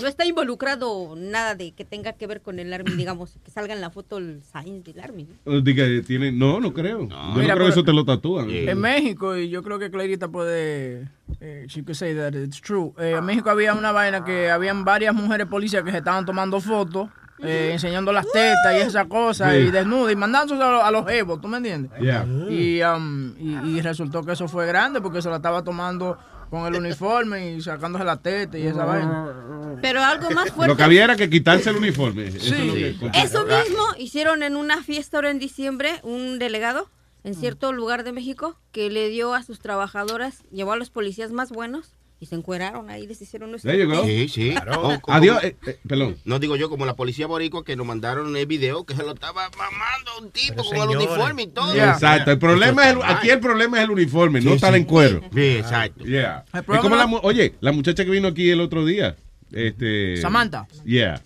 no 0.00 0.06
está 0.06 0.24
involucrado 0.24 1.14
nada 1.16 1.54
de 1.54 1.72
que 1.72 1.84
tenga 1.84 2.12
que 2.12 2.26
ver 2.26 2.40
con 2.42 2.58
el 2.58 2.72
Army, 2.72 2.92
digamos, 2.92 3.36
que 3.44 3.50
salga 3.50 3.74
en 3.74 3.80
la 3.80 3.90
foto 3.90 4.18
el 4.18 4.40
sign 4.42 4.82
del 4.84 5.00
Army. 5.00 5.26
¿no? 5.44 5.60
De 5.60 5.74
que 5.74 6.02
tiene- 6.06 6.30
no, 6.32 6.60
no 6.60 6.72
creo. 6.72 7.00
Yo 7.08 7.16
no 7.16 7.34
Mira, 7.34 7.54
creo 7.54 7.66
que 7.66 7.72
eso 7.72 7.84
te 7.84 7.92
lo 7.92 8.04
tatúan. 8.04 8.48
En 8.50 8.78
México, 8.78 9.36
y 9.36 9.48
yo 9.50 9.62
creo 9.62 9.78
que 9.78 9.90
Clarita 9.90 10.28
puede, 10.28 11.08
eh, 11.40 11.64
she 11.68 11.82
could 11.82 11.96
say 11.96 12.14
that 12.14 12.34
it's 12.34 12.60
true. 12.60 12.92
Eh, 12.98 13.16
en 13.18 13.24
México 13.24 13.50
había 13.50 13.74
una 13.74 13.90
vaina 13.92 14.24
que 14.24 14.50
habían 14.50 14.84
varias 14.84 15.14
mujeres 15.14 15.46
policías 15.48 15.82
que 15.82 15.90
se 15.90 15.98
estaban 15.98 16.24
tomando 16.24 16.60
fotos, 16.60 17.10
eh, 17.42 17.70
enseñando 17.72 18.12
las 18.12 18.26
tetas 18.30 18.74
y 18.74 18.80
esas 18.80 19.06
cosas, 19.06 19.54
y 19.56 19.70
desnudas, 19.70 20.12
y 20.12 20.16
mandándose 20.16 20.62
a, 20.62 20.70
los- 20.70 20.82
a 20.84 20.90
los 20.90 21.06
jevos, 21.06 21.40
¿tú 21.40 21.48
me 21.48 21.56
entiendes? 21.58 21.90
Yeah. 22.00 22.24
Y, 22.48 22.82
um, 22.82 23.34
y, 23.38 23.78
y 23.78 23.80
resultó 23.80 24.22
que 24.24 24.32
eso 24.32 24.48
fue 24.48 24.66
grande 24.66 25.00
porque 25.00 25.20
se 25.22 25.28
la 25.30 25.36
estaba 25.36 25.62
tomando 25.64 26.18
con 26.50 26.66
el 26.66 26.74
uniforme 26.78 27.52
y 27.54 27.62
sacándose 27.62 28.04
la 28.04 28.18
teta 28.18 28.58
y 28.58 28.66
esa 28.66 28.84
vaina. 28.84 29.78
Pero 29.80 30.02
algo 30.04 30.30
más 30.32 30.48
Lo 30.48 30.52
fuerte. 30.54 30.76
que 30.76 30.82
había 30.82 31.04
era 31.04 31.16
que 31.16 31.30
quitarse 31.30 31.70
el 31.70 31.76
uniforme. 31.76 32.26
Eso 32.26 32.38
Sí. 32.40 32.52
es 32.54 33.00
lo 33.00 33.10
que- 33.10 33.18
Eso 33.22 33.44
mismo 33.46 33.82
hicieron 33.96 34.42
en 34.42 34.56
una 34.56 34.82
fiesta 34.82 35.16
ahora 35.16 35.30
en 35.30 35.38
diciembre, 35.38 35.98
un 36.02 36.38
delegado 36.38 36.90
en 37.24 37.34
cierto 37.34 37.72
lugar 37.72 38.04
de 38.04 38.12
México 38.12 38.58
que 38.70 38.90
le 38.90 39.08
dio 39.08 39.32
a 39.34 39.42
sus 39.42 39.60
trabajadoras, 39.60 40.42
llevó 40.50 40.72
a 40.72 40.76
los 40.76 40.90
policías 40.90 41.32
más 41.32 41.50
buenos 41.50 41.94
y 42.22 42.26
se 42.26 42.36
encueraron 42.36 42.88
ahí, 42.88 43.04
les 43.04 43.20
hicieron 43.20 43.52
un 43.52 43.58
There 43.60 43.76
you 43.76 43.90
go. 43.90 44.04
Sí, 44.04 44.28
sí. 44.28 44.54
O 44.78 45.00
como- 45.00 45.16
Adiós, 45.18 45.42
eh, 45.42 45.56
eh, 45.66 45.78
perdón. 45.88 46.16
No 46.24 46.38
digo 46.38 46.54
yo, 46.54 46.70
como 46.70 46.86
la 46.86 46.94
policía 46.94 47.26
boricua 47.26 47.64
que 47.64 47.74
nos 47.74 47.84
mandaron 47.84 48.36
el 48.36 48.46
video 48.46 48.86
que 48.86 48.94
se 48.94 49.02
lo 49.02 49.12
estaba 49.14 49.50
mamando 49.58 50.18
un 50.20 50.30
tipo 50.30 50.62
con 50.62 50.76
el 50.88 50.96
uniforme 50.96 51.42
y 51.42 51.46
todo. 51.48 51.74
Exacto. 51.74 52.30
El 52.30 52.38
problema 52.38 52.88
es 52.88 52.94
el- 52.94 53.02
aquí 53.02 53.28
el 53.30 53.40
problema 53.40 53.78
es 53.78 53.84
el 53.84 53.90
uniforme, 53.90 54.40
no 54.40 54.50
Sí, 54.50 54.54
estar 54.54 54.72
sí. 54.72 54.78
en 54.78 54.84
cuero. 54.84 55.20
Sí, 55.34 55.40
exacto. 55.56 56.04
Yeah. 56.04 56.44
Es 56.54 56.62
como 56.80 56.94
la, 56.94 57.06
oye, 57.22 57.54
la 57.60 57.72
muchacha 57.72 58.04
que 58.04 58.10
vino 58.12 58.28
aquí 58.28 58.50
el 58.50 58.60
otro 58.60 58.84
día, 58.84 59.16
este, 59.50 60.16
Samantha. 60.18 60.68
Yeah. 60.84 61.20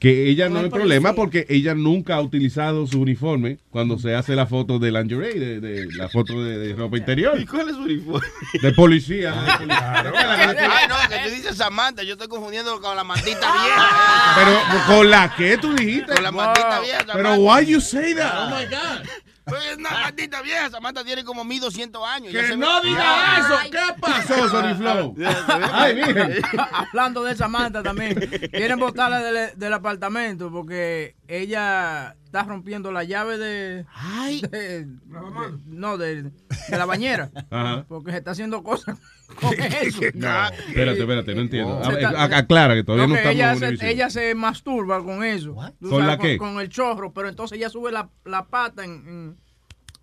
Que 0.00 0.28
ella 0.28 0.48
no 0.48 0.60
hay 0.60 0.70
problema 0.70 1.14
porque 1.14 1.46
ella 1.48 1.74
nunca 1.74 2.16
ha 2.16 2.20
utilizado 2.20 2.86
su 2.86 3.00
uniforme 3.00 3.58
cuando 3.70 3.98
se 3.98 4.14
hace 4.14 4.34
la 4.34 4.46
foto 4.46 4.78
de 4.78 4.92
lingerie, 4.92 5.34
de, 5.34 5.60
de 5.60 5.86
la 5.92 6.08
foto 6.08 6.42
de, 6.42 6.58
de 6.58 6.74
ropa 6.74 6.96
interior. 6.96 7.38
¿Y 7.40 7.46
cuál 7.46 7.68
es 7.68 7.76
su 7.76 7.82
uniforme? 7.82 8.26
De 8.62 8.72
policía. 8.72 9.34
policía. 9.58 9.58
Ay, 10.70 10.88
no, 10.88 10.96
que 11.08 11.28
tú 11.28 11.34
dices 11.34 11.56
Samantha, 11.56 12.02
yo 12.02 12.12
estoy 12.12 12.28
confundiendo 12.28 12.80
con 12.80 12.96
la 12.96 13.04
maldita 13.04 13.52
vieja. 13.52 14.34
Pero 14.36 14.84
con 14.86 15.10
la 15.10 15.34
que 15.34 15.58
tú 15.58 15.74
dijiste. 15.74 16.12
Con 16.14 16.22
la 16.22 16.32
maldita 16.32 16.80
vieja. 16.80 17.04
Pero 17.12 17.30
Samantha. 17.34 17.38
why 17.38 17.66
you 17.66 17.80
say 17.80 18.14
that? 18.14 18.32
Oh 18.34 18.50
my 18.50 18.64
God. 18.66 19.08
Pues 19.48 19.64
es 19.72 19.76
una 19.78 19.90
maldita 19.90 20.42
vieja. 20.42 20.70
Samantha 20.70 21.04
tiene 21.04 21.24
como 21.24 21.44
1200 21.44 22.02
años. 22.06 22.32
Que 22.32 22.56
no 22.56 22.82
ve- 22.82 22.88
diga 22.88 23.38
eso. 23.38 23.70
¿Qué 23.70 24.00
pasó, 24.00 24.48
Sony 24.48 24.74
Flow? 24.76 25.14
Ay, 25.72 25.94
miren. 25.94 26.42
Hablando 26.72 27.24
de 27.24 27.36
Samantha 27.36 27.82
también, 27.82 28.14
quieren 28.52 28.78
botarla 28.78 29.20
del, 29.20 29.58
del 29.58 29.72
apartamento 29.72 30.50
porque 30.50 31.16
ella 31.26 32.14
está 32.28 32.42
rompiendo 32.44 32.92
la 32.92 33.04
llave 33.04 33.38
de, 33.38 33.84
de- 34.50 34.84
de- 34.84 34.86
no 35.66 35.96
de, 35.96 36.24
de 36.24 36.30
la 36.76 36.84
bañera 36.84 37.30
Ajá. 37.50 37.86
porque 37.88 38.10
se 38.12 38.18
está 38.18 38.32
haciendo 38.32 38.62
cosas 38.62 38.98
con 39.40 39.52
eso. 39.58 40.00
No, 40.14 40.46
espérate, 40.68 41.00
espérate, 41.00 41.34
no 41.34 41.40
entiendo. 41.40 41.82
Se 41.84 41.90
A- 41.90 41.94
está- 41.94 42.22
a- 42.22 42.38
aclara 42.38 42.74
que 42.74 42.84
todavía 42.84 43.06
no, 43.06 43.14
que 43.14 43.18
estamos 43.20 43.34
ella, 43.62 43.68
en 43.68 43.78
se, 43.78 43.90
ella 43.90 44.10
se 44.10 44.34
masturba 44.34 45.02
con 45.02 45.24
eso. 45.24 45.56
¿Con 45.88 46.06
la 46.06 46.18
con, 46.18 46.26
qué? 46.26 46.36
con 46.38 46.60
el 46.60 46.68
chorro, 46.68 47.12
pero 47.14 47.28
entonces 47.28 47.56
ella 47.58 47.70
sube 47.70 47.90
la, 47.92 48.10
la 48.24 48.46
pata 48.46 48.84
en, 48.84 48.90
en- 49.08 49.36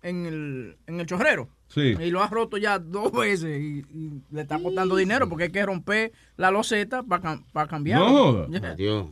en 0.02 0.26
el, 0.26 0.76
en 0.86 1.00
el 1.00 1.06
chorrero. 1.06 1.48
Sí. 1.68 1.96
Y 2.00 2.10
lo 2.10 2.22
ha 2.22 2.28
roto 2.28 2.56
ya 2.58 2.78
dos 2.78 3.10
veces 3.12 3.60
y, 3.60 3.84
y 3.92 4.22
le 4.30 4.42
está 4.42 4.58
costando 4.60 4.94
dinero 4.96 5.28
porque 5.28 5.44
hay 5.44 5.50
que 5.50 5.66
romper 5.66 6.12
la 6.36 6.50
loseta 6.52 7.02
para 7.02 7.66
cambiar. 7.68 8.00
No 8.00 8.08
joda. 8.10 8.74
Dios. 8.76 9.06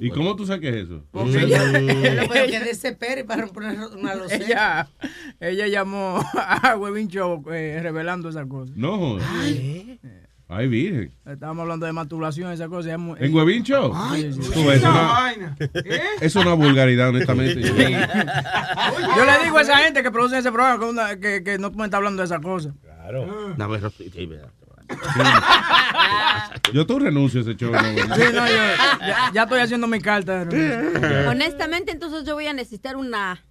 ¿Y 0.00 0.10
cómo 0.10 0.36
tú 0.36 0.46
sabes 0.46 0.60
que 0.60 0.68
es 0.68 0.74
eso? 0.86 1.04
Porque 1.10 1.38
ella, 1.38 1.62
Pero 1.72 2.22
pero 2.32 2.46
que 2.46 2.60
desespere 2.60 3.24
para 3.24 3.42
romper 3.42 3.62
una, 3.96 4.14
loseta. 4.14 4.44
ella, 4.44 4.88
ella 5.40 5.66
llamó 5.68 6.22
a 6.34 6.76
Webin 6.76 7.08
Show 7.08 7.42
eh, 7.52 7.78
revelando 7.82 8.28
esa 8.28 8.46
cosa. 8.46 8.72
No 8.76 8.98
joda. 8.98 9.24
Ay, 10.52 10.66
virgen. 10.66 11.12
Estábamos 11.26 11.62
hablando 11.62 11.86
de 11.86 11.92
masturbación, 11.92 12.50
esa 12.50 12.66
cosa. 12.68 12.90
es 12.92 12.98
muy- 12.98 13.16
¿En 13.20 13.32
Huevín 13.32 13.62
Show? 13.62 13.94
Sí, 14.16 14.32
sí. 14.32 14.40
Tú 14.52 14.64
ves, 14.66 14.78
es 14.78 14.82
una- 14.82 15.56
Es 16.20 16.34
una 16.34 16.54
vulgaridad, 16.54 17.10
honestamente. 17.10 17.62
Yo 17.62 19.24
le 19.24 19.44
digo 19.44 19.58
a 19.58 19.62
esa 19.62 19.76
gente 19.78 20.02
que 20.02 20.10
produce 20.10 20.38
ese 20.38 20.50
programa 20.50 20.78
que, 20.80 20.84
una- 20.90 21.16
que, 21.20 21.44
que 21.44 21.56
no 21.58 21.70
pueden 21.70 21.84
estar 21.86 21.98
hablando 21.98 22.22
de 22.22 22.26
esa 22.26 22.40
cosa. 22.40 22.74
Claro. 22.82 23.54
No, 23.56 23.68
pero 23.68 23.92
sí. 24.90 26.72
Yo 26.72 26.86
tú 26.86 26.98
renuncio 26.98 27.40
a 27.40 27.42
ese 27.42 27.56
show. 27.56 27.72
¿no? 27.72 27.80
Sí, 27.80 28.22
no, 28.32 28.46
yo 28.46 28.54
ya, 29.00 29.30
ya 29.32 29.42
estoy 29.42 29.60
haciendo 29.60 29.86
mi 29.86 30.00
carta. 30.00 30.46
Honestamente, 31.28 31.92
entonces 31.92 32.24
yo 32.24 32.34
voy 32.34 32.46
a 32.46 32.52
necesitar 32.52 32.96
una, 32.96 33.44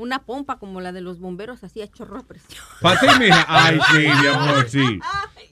una 0.00 0.20
pompa 0.22 0.58
como 0.58 0.80
la 0.80 0.92
de 0.92 1.00
los 1.02 1.20
bomberos, 1.20 1.62
así 1.62 1.82
a 1.82 1.86
chorro 1.90 2.22
presión. 2.22 2.58
Para 2.80 2.98
ti, 3.00 3.06
mija. 3.18 3.44
Ay, 3.46 3.78
sí, 3.92 3.98
mi 3.98 4.26
amor, 4.34 4.68
sí. 4.68 4.98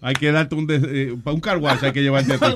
Hay 0.01 0.15
que 0.15 0.33
darte 0.33 0.55
un, 0.55 0.67
eh, 0.71 1.15
un 1.25 1.41
car 1.41 1.59
wash, 1.59 1.85
hay 1.85 1.93
que 1.93 2.03
llevarte 2.03 2.35
a 2.35 2.39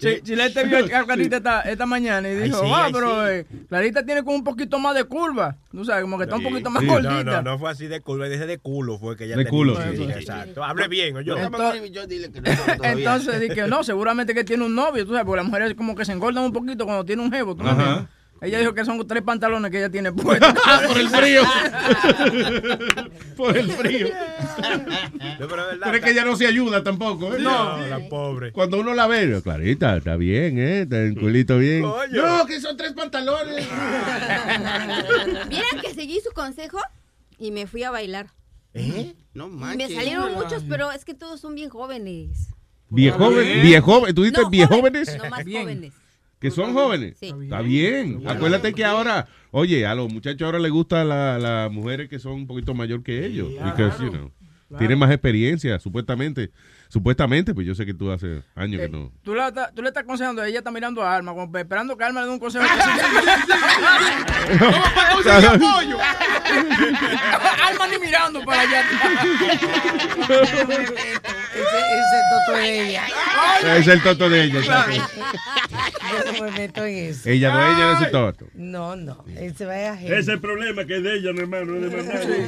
Chilete, 0.00 0.22
Chilete 0.22 0.64
vio 0.64 0.78
a 0.96 1.04
Clarita 1.04 1.36
esta, 1.36 1.60
esta 1.62 1.86
mañana 1.86 2.28
y 2.28 2.34
dijo, 2.36 2.60
sí, 2.60 2.70
ah, 2.72 2.84
ay, 2.86 2.92
pero 2.92 3.26
sí. 3.26 3.32
eh, 3.32 3.46
Clarita 3.68 4.04
tiene 4.04 4.22
como 4.24 4.36
un 4.36 4.44
poquito 4.44 4.78
más 4.78 4.94
de 4.94 5.04
curva. 5.04 5.56
Tú 5.70 5.84
sabes, 5.84 6.02
como 6.02 6.16
que 6.18 6.24
está 6.24 6.36
un 6.36 6.42
poquito 6.42 6.70
más 6.70 6.82
Sí. 6.82 6.88
gordita. 6.88 7.22
No, 7.22 7.32
no, 7.32 7.42
no 7.42 7.58
fue 7.58 7.70
así 7.70 7.86
de 7.86 8.00
culo, 8.00 8.28
dije 8.28 8.46
de 8.46 8.58
culo, 8.58 8.98
fue 8.98 9.16
que 9.16 9.24
ella 9.24 9.36
De 9.36 9.44
tenía. 9.44 9.50
culo, 9.58 9.76
Sí, 9.76 9.82
sí, 9.90 9.96
sí, 9.98 10.04
sí. 10.04 10.10
exacto. 10.12 10.64
Hable 10.64 10.88
bien, 10.88 11.16
oye. 11.16 11.32
Entonces 12.82 13.40
dije, 13.40 13.66
no, 13.68 13.84
seguramente 13.84 14.34
que 14.34 14.44
tiene 14.44 14.64
un 14.64 14.74
novio, 14.74 15.04
tú 15.04 15.12
sabes, 15.12 15.26
porque 15.26 15.36
las 15.42 15.46
mujeres 15.46 15.74
como 15.74 15.94
que 15.94 16.04
se 16.04 16.12
engordan 16.12 16.44
un 16.44 16.52
poquito 16.52 16.84
cuando 16.84 17.04
tiene 17.04 17.22
un 17.22 17.30
jevo. 17.32 17.54
¿tú 17.54 17.66
entiendes? 17.66 18.04
Ella 18.40 18.58
dijo 18.58 18.72
que 18.72 18.84
son 18.84 19.06
tres 19.06 19.22
pantalones 19.22 19.70
que 19.70 19.78
ella 19.78 19.90
tiene 19.90 20.12
puestos. 20.14 20.54
Por 20.86 20.98
el 20.98 21.08
frío. 21.08 21.42
Por 23.36 23.56
el 23.56 23.70
frío. 23.72 24.08
Pero 25.38 25.94
es 25.96 26.00
que 26.02 26.10
ella 26.10 26.24
no 26.24 26.36
se 26.36 26.46
ayuda 26.46 26.82
tampoco, 26.82 27.34
¿eh? 27.34 27.38
No, 27.40 27.86
la 27.86 28.08
pobre. 28.08 28.52
Cuando 28.52 28.80
uno 28.80 28.94
la 28.94 29.06
ve, 29.06 29.40
Clarita, 29.42 29.96
está 29.96 30.16
bien, 30.16 30.58
¿eh? 30.58 30.82
Está 30.82 31.02
en 31.02 31.14
culito 31.14 31.58
bien. 31.58 31.82
No, 31.82 32.46
que 32.46 32.60
son 32.60 32.76
tres 32.76 32.92
pantalones. 32.92 33.66
Vieran 35.48 35.80
que 35.82 35.94
seguí 35.94 36.20
su 36.20 36.32
consejo 36.32 36.78
y 37.38 37.50
me 37.50 37.66
fui 37.66 37.82
a 37.82 37.90
bailar. 37.90 38.28
¿Eh? 38.72 39.14
No 39.34 39.48
manches. 39.48 39.88
me 39.88 39.94
salieron 39.94 40.32
muchos, 40.34 40.64
pero 40.68 40.92
es 40.92 41.04
que 41.04 41.14
todos 41.14 41.40
son 41.40 41.54
bien 41.54 41.68
jóvenes. 41.68 42.48
Viejoven, 42.88 43.62
viejoven, 43.62 44.14
¿tú 44.14 44.22
dices 44.24 44.38
No? 44.38 44.50
No 44.50 45.30
más 45.30 45.44
jóvenes. 45.44 45.92
Que 46.40 46.50
son 46.50 46.72
jóvenes. 46.72 47.16
Sí. 47.18 47.32
Está 47.42 47.60
bien. 47.60 48.22
Acuérdate 48.26 48.72
que 48.72 48.84
ahora, 48.84 49.28
oye, 49.50 49.86
a 49.86 49.94
los 49.94 50.12
muchachos 50.12 50.42
ahora 50.46 50.58
les 50.58 50.72
gustan 50.72 51.08
la- 51.08 51.38
las 51.38 51.70
mujeres 51.70 52.08
que 52.08 52.18
son 52.18 52.32
un 52.32 52.46
poquito 52.46 52.74
mayor 52.74 53.02
que 53.02 53.26
ellos. 53.26 53.48
Because, 53.62 54.02
you 54.02 54.10
know, 54.10 54.32
tienen 54.78 54.98
más 54.98 55.10
experiencia, 55.10 55.78
supuestamente. 55.78 56.50
Supuestamente, 56.90 57.54
pues 57.54 57.64
yo 57.64 57.74
sé 57.76 57.86
que 57.86 57.94
tú 57.94 58.10
hace 58.10 58.42
años 58.56 58.80
que 58.80 58.88
no. 58.88 59.12
Tú, 59.22 59.32
la 59.32 59.52
tú 59.72 59.80
le 59.80 59.88
estás 59.88 60.02
aconsejando, 60.02 60.42
ella 60.42 60.58
está 60.58 60.72
mirando 60.72 61.04
a 61.04 61.14
Alma, 61.14 61.32
como 61.32 61.56
esperando 61.56 61.96
que 61.96 62.02
Alma 62.02 62.22
le 62.22 62.26
dé 62.26 62.32
un 62.32 62.40
consejo. 62.40 62.64
Alma 67.68 67.86
ni 67.86 67.98
mirando 67.98 68.44
para 68.44 68.62
allá. 68.62 68.84
Ese, 71.54 71.78
ese 71.78 72.20
toto 72.30 72.58
es 72.58 72.88
ella. 72.88 73.02
Es 73.76 73.86
el 73.86 74.02
toto 74.02 74.28
de 74.28 74.44
ella. 74.44 74.60
Yo 74.60 76.32
no 76.32 76.44
me 76.44 76.50
meto 76.50 76.84
en 76.84 76.96
eso. 77.10 77.28
Ella 77.28 77.52
no 77.52 77.60
es 77.60 77.76
ella 77.76 77.90
de 77.90 78.04
su 78.04 78.10
toto. 78.10 78.46
No, 78.54 78.96
no. 78.96 79.24
Va 79.24 79.72
a 79.72 79.94
Ese 80.02 80.18
es 80.18 80.28
el 80.28 80.40
problema 80.40 80.84
que 80.84 80.96
es 80.96 81.02
de 81.02 81.16
ella, 81.16 81.32
no 81.32 81.40
hermano, 81.40 81.72
no 81.72 81.86
es 81.86 81.92
de 81.92 81.96
más 81.96 82.06
nadie. 82.06 82.46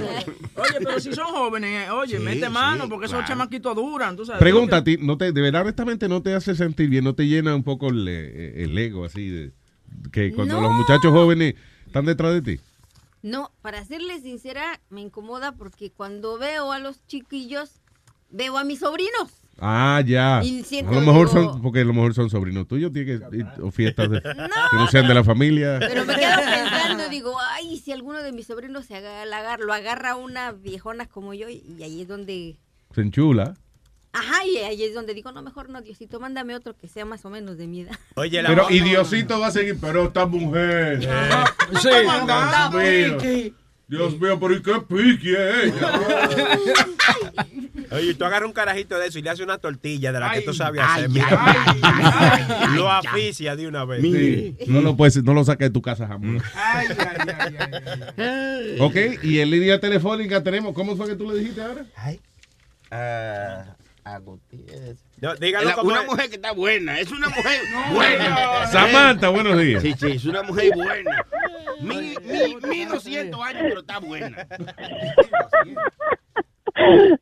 Oye, 0.56 0.78
pero 0.78 1.00
si 1.00 1.12
son 1.12 1.26
jóvenes, 1.26 1.86
eh, 1.86 1.90
oye, 1.90 2.18
Sí, 2.18 2.22
mete 2.22 2.46
sí, 2.46 2.52
mano, 2.52 2.88
porque 2.88 3.06
esos 3.06 3.24
chamaquitos 3.24 3.74
duran, 3.74 4.16
tú 4.16 4.24
sabes. 4.24 4.31
Pregunta 4.38 4.78
a 4.78 4.84
ti, 4.84 4.96
¿no 5.00 5.16
te, 5.16 5.32
de 5.32 5.40
verdad, 5.40 5.62
honestamente, 5.62 6.08
no 6.08 6.22
te 6.22 6.34
hace 6.34 6.54
sentir 6.54 6.88
bien? 6.88 7.04
¿No 7.04 7.14
te 7.14 7.26
llena 7.26 7.54
un 7.54 7.62
poco 7.62 7.88
el, 7.90 8.06
eh, 8.08 8.62
el 8.64 8.76
ego 8.78 9.04
así 9.04 9.28
de 9.28 9.52
que 10.12 10.32
cuando 10.32 10.54
No. 10.56 10.62
los 10.62 10.72
muchachos 10.72 11.12
jóvenes 11.12 11.54
están 11.86 12.04
detrás 12.06 12.32
de 12.34 12.42
ti? 12.56 12.60
No, 13.22 13.52
para 13.62 13.84
serles 13.84 14.22
sincera, 14.22 14.80
me 14.90 15.00
incomoda 15.00 15.52
porque 15.52 15.90
cuando 15.92 16.38
veo 16.38 16.72
a 16.72 16.78
los 16.78 17.06
chiquillos, 17.06 17.80
veo 18.30 18.58
a 18.58 18.64
mis 18.64 18.80
sobrinos. 18.80 19.38
Ah, 19.60 20.02
ya. 20.04 20.42
Y 20.42 20.64
A 20.80 20.90
lo 20.90 21.00
mejor 21.02 21.28
digo- 21.28 21.52
son, 21.52 21.62
porque 21.62 21.80
a 21.80 21.84
lo 21.84 21.92
mejor 21.92 22.14
son 22.14 22.30
sobrinos 22.30 22.66
tuyos, 22.66 22.92
tiene 22.92 23.18
que 23.18 23.24
ir- 23.36 23.60
o 23.62 23.70
fiestas 23.70 24.10
de- 24.10 24.20
que 24.22 24.76
no 24.76 24.88
sean 24.88 25.06
de 25.06 25.14
la 25.14 25.22
familia. 25.22 25.76
Pero 25.78 26.04
me 26.06 26.16
quedo 26.16 26.36
pensando, 26.36 27.08
digo, 27.10 27.36
ay, 27.50 27.76
si 27.78 27.92
alguno 27.92 28.22
de 28.22 28.32
mis 28.32 28.46
sobrinos 28.46 28.86
se 28.86 28.96
agarra, 28.96 29.56
lo 29.58 29.72
agarra 29.72 30.16
una 30.16 30.50
viejona 30.52 31.06
como 31.06 31.34
yo, 31.34 31.48
y 31.48 31.80
ahí 31.82 32.00
es 32.02 32.08
donde, 32.08 32.56
Se 32.94 33.02
enchula. 33.02 33.54
Ajá, 34.12 34.46
y 34.46 34.58
ahí 34.58 34.82
es 34.84 34.94
donde 34.94 35.14
digo, 35.14 35.32
no, 35.32 35.42
mejor 35.42 35.68
no, 35.68 35.80
Diosito, 35.82 36.20
mándame 36.20 36.54
otro 36.54 36.76
que 36.76 36.88
sea 36.88 37.04
más 37.04 37.24
o 37.24 37.30
menos 37.30 37.58
de 37.58 37.66
mi 37.66 37.82
edad. 37.82 37.98
Oye, 38.14 38.42
Pero, 38.46 38.70
y 38.70 38.80
Diosito 38.80 39.40
va 39.40 39.48
a 39.48 39.50
seguir, 39.50 39.78
pero 39.80 40.04
esta 40.04 40.26
mujer. 40.26 41.02
Sí. 41.80 41.88
Dios 41.88 42.74
mío. 42.74 43.52
Dios 43.88 44.18
mío, 44.18 44.40
pero 44.40 44.54
¿y 44.54 44.62
qué 44.62 44.72
piqui 44.88 45.34
es 45.34 45.64
ella? 45.64 46.58
Oye, 47.90 48.14
tú 48.14 48.24
agarras 48.24 48.46
un 48.46 48.54
carajito 48.54 48.98
de 48.98 49.08
eso 49.08 49.18
y 49.18 49.22
le 49.22 49.28
haces 49.28 49.44
una 49.44 49.58
tortilla 49.58 50.12
de 50.12 50.20
la 50.20 50.32
que 50.32 50.40
tú 50.40 50.54
sabes 50.54 50.80
ay, 50.82 51.04
hacer. 51.04 51.22
ay, 51.38 52.76
lo 52.76 52.90
aficia 52.90 53.54
de 53.54 53.66
una 53.66 53.84
vez. 53.84 54.00
Sí. 54.00 54.56
No 54.66 54.80
lo 54.80 54.96
puedes, 54.96 55.22
no 55.22 55.34
lo 55.34 55.44
saques 55.44 55.68
de 55.68 55.72
tu 55.72 55.82
casa 55.82 56.06
jamás. 56.06 56.42
Ok, 58.80 58.96
y 59.22 59.40
en 59.40 59.50
línea 59.50 59.78
telefónica 59.78 60.42
tenemos, 60.42 60.72
¿cómo 60.72 60.96
fue 60.96 61.08
que 61.08 61.16
tú 61.16 61.30
le 61.30 61.38
dijiste 61.38 61.60
ahora? 61.62 61.84
Ah, 62.90 63.64
Agustín. 63.64 63.81
No, 65.20 65.34
dígalo 65.36 65.68
La- 65.68 65.74
como 65.74 65.90
una 65.90 66.00
es. 66.02 66.06
mujer 66.06 66.28
que 66.28 66.34
está 66.36 66.52
buena, 66.52 66.98
es 66.98 67.10
una 67.12 67.28
mujer 67.28 67.60
buena. 67.92 68.66
Samantha, 68.66 69.28
buenos 69.28 69.58
días. 69.60 69.82
Sí, 69.82 69.94
sí, 69.96 70.10
es 70.12 70.24
una 70.24 70.42
mujer 70.42 70.72
buena. 70.74 71.24
Mi, 71.80 72.14
mi, 72.24 72.56
mi 72.68 72.84
200 72.84 73.40
años, 73.40 73.62
pero 73.62 73.80
está 73.80 73.98
buena. 74.00 74.46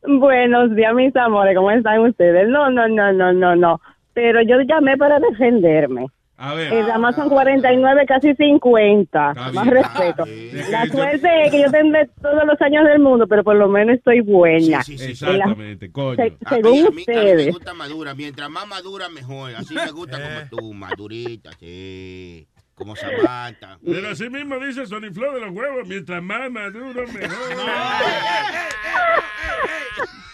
Buenos 0.07 0.75
días, 0.77 0.95
mis 0.95 1.15
amores, 1.17 1.57
¿cómo 1.57 1.71
están 1.71 2.01
ustedes? 2.01 2.49
No, 2.49 2.71
no, 2.71 2.89
no, 2.89 3.13
no, 3.13 3.33
no, 3.33 3.57
no. 3.57 3.81
Pero 4.15 4.41
yo 4.43 4.61
llamé 4.63 4.97
para 4.97 5.19
defenderme. 5.21 6.07
A 6.43 6.55
ver. 6.55 6.73
El 6.73 6.91
Amazon 6.91 7.29
49, 7.29 8.07
casi 8.07 8.35
50. 8.35 9.29
Está 9.31 9.53
Más 9.53 9.65
bien. 9.65 9.75
respeto. 9.75 10.25
Sí. 10.25 10.51
La 10.71 10.87
suerte 10.87 11.29
es 11.45 11.51
que 11.51 11.61
yo 11.61 11.71
tendré 11.71 12.09
todos 12.23 12.45
los 12.47 12.61
años 12.63 12.85
del 12.87 12.99
mundo, 13.01 13.27
pero 13.29 13.45
por 13.45 13.57
lo 13.57 13.69
menos 13.69 13.97
estoy 13.97 14.21
buena. 14.23 14.81
Exactamente, 14.89 15.93
coño. 15.93 16.17
se- 16.17 16.23
A 16.23 16.27
mí, 16.27 16.63
según 16.63 16.69
a 16.71 16.73
mí- 16.73 16.87
a 16.87 16.91
mí 16.91 16.95
me 16.95 17.01
ustedes. 17.01 17.53
gusta 17.53 17.75
madura. 17.75 18.15
Mientras 18.15 18.49
más 18.49 18.67
madura, 18.67 19.09
mejor. 19.11 19.55
Así 19.55 19.75
me 19.75 19.91
gusta 19.91 20.19
como 20.19 20.63
tú, 20.63 20.73
madurita, 20.73 21.51
sí. 21.61 22.47
Como 22.75 22.97
Samantha. 22.97 23.79
Pero 23.85 24.09
así 24.09 24.31
mismo 24.31 24.59
dice 24.59 24.87
Sony 24.87 25.13
Flow 25.13 25.35
de 25.35 25.41
los 25.41 25.51
huevos, 25.51 25.87
mientras 25.87 26.23
más 26.23 26.51
maduro, 26.51 27.05
mejor. 27.09 27.31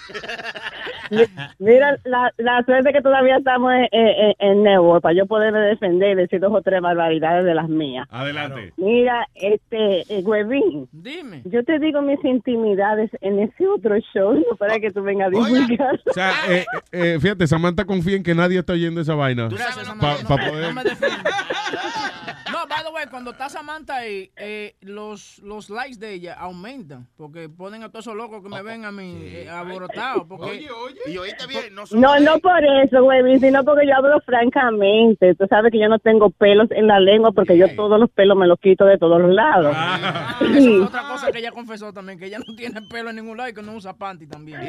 Mira, 1.58 1.98
la, 2.04 2.32
la 2.36 2.62
suerte 2.64 2.92
que 2.92 3.00
todavía 3.00 3.36
estamos 3.38 3.72
en, 3.92 4.34
en, 4.38 4.64
para 5.00 5.14
yo 5.14 5.26
poderme 5.26 5.58
defender 5.60 6.12
y 6.12 6.14
decir 6.22 6.40
dos 6.40 6.52
o 6.52 6.62
tres 6.62 6.80
barbaridades 6.80 7.44
de 7.44 7.54
las 7.54 7.68
mías. 7.68 8.06
Adelante. 8.10 8.72
Mira, 8.76 9.26
este, 9.34 10.00
eh, 10.08 10.22
Huevín. 10.24 10.88
Dime. 10.92 11.42
Yo 11.44 11.62
te 11.64 11.78
digo 11.78 12.02
mis 12.02 12.22
intimidades 12.24 13.10
en 13.20 13.38
ese 13.40 13.66
otro 13.68 13.96
show, 14.12 14.34
no 14.34 14.56
para 14.58 14.78
que 14.78 14.90
tú 14.90 15.02
vengas 15.02 15.28
a 15.28 15.30
divulgar. 15.30 16.00
O 16.08 16.12
sea, 16.12 16.32
eh, 16.48 16.64
eh, 16.92 17.18
fíjate, 17.20 17.46
Samantha 17.46 17.84
confía 17.84 18.16
en 18.16 18.22
que 18.22 18.34
nadie 18.34 18.58
está 18.58 18.72
oyendo 18.72 19.00
esa 19.00 19.14
vaina. 19.14 19.48
Pa- 19.48 20.16
pa 20.26 20.36
No, 20.36 20.50
poder- 20.50 20.68
no 20.68 20.72
me 20.74 20.84
defiendo. 20.84 21.16
No, 21.18 22.35
by 22.76 22.84
the 22.84 22.90
way, 22.94 23.06
cuando 23.10 23.30
está 23.30 23.48
Samantha 23.48 23.96
ahí, 23.96 24.30
eh, 24.36 24.76
los, 24.82 25.38
los 25.40 25.70
likes 25.70 25.98
de 25.98 26.12
ella 26.12 26.34
aumentan. 26.34 27.06
Porque 27.16 27.48
ponen 27.48 27.82
a 27.82 27.88
todos 27.90 28.04
esos 28.06 28.16
locos 28.16 28.42
que 28.42 28.48
me 28.48 28.62
ven 28.62 28.84
a 28.84 28.92
mí 28.92 29.18
eh, 29.22 29.48
alborotados. 29.48 30.24
Porque, 30.28 30.66
Y 31.06 31.16
oíste 31.18 31.46
bien, 31.46 31.74
no 31.74 31.84
No, 31.92 32.18
no 32.20 32.38
por 32.38 32.62
eso, 32.82 33.02
Huevín, 33.04 33.40
sino 33.40 33.64
porque 33.64 33.86
yo 33.86 33.94
hablo 33.96 34.20
francamente. 34.20 35.34
Tú 35.34 35.46
sabes 35.48 35.72
que 35.72 35.78
yo 35.80 35.88
no 35.88 35.98
tengo 35.98 36.30
pelos 36.30 36.68
en 36.70 36.86
la 36.86 37.00
lengua 37.00 37.32
porque 37.32 37.56
yo 37.56 37.74
todos 37.74 37.98
los 37.98 38.10
pelos 38.10 38.36
me 38.36 38.46
los 38.46 38.58
quito 38.60 38.84
de 38.84 38.98
todos 38.98 39.20
los 39.20 39.30
lados. 39.32 39.72
Ah, 39.76 40.36
eso 40.42 40.58
es 40.58 40.80
otra 40.88 41.08
cosa 41.08 41.32
que 41.32 41.38
ella 41.38 41.52
confesó 41.52 41.92
también, 41.92 42.18
que 42.18 42.26
ella 42.26 42.38
no 42.38 42.54
tiene 42.56 42.82
pelo 42.82 43.10
en 43.10 43.16
ningún 43.16 43.36
lado 43.36 43.48
y 43.48 43.54
que 43.54 43.62
no 43.62 43.72
usa 43.74 43.94
panty 43.96 44.26
también. 44.26 44.60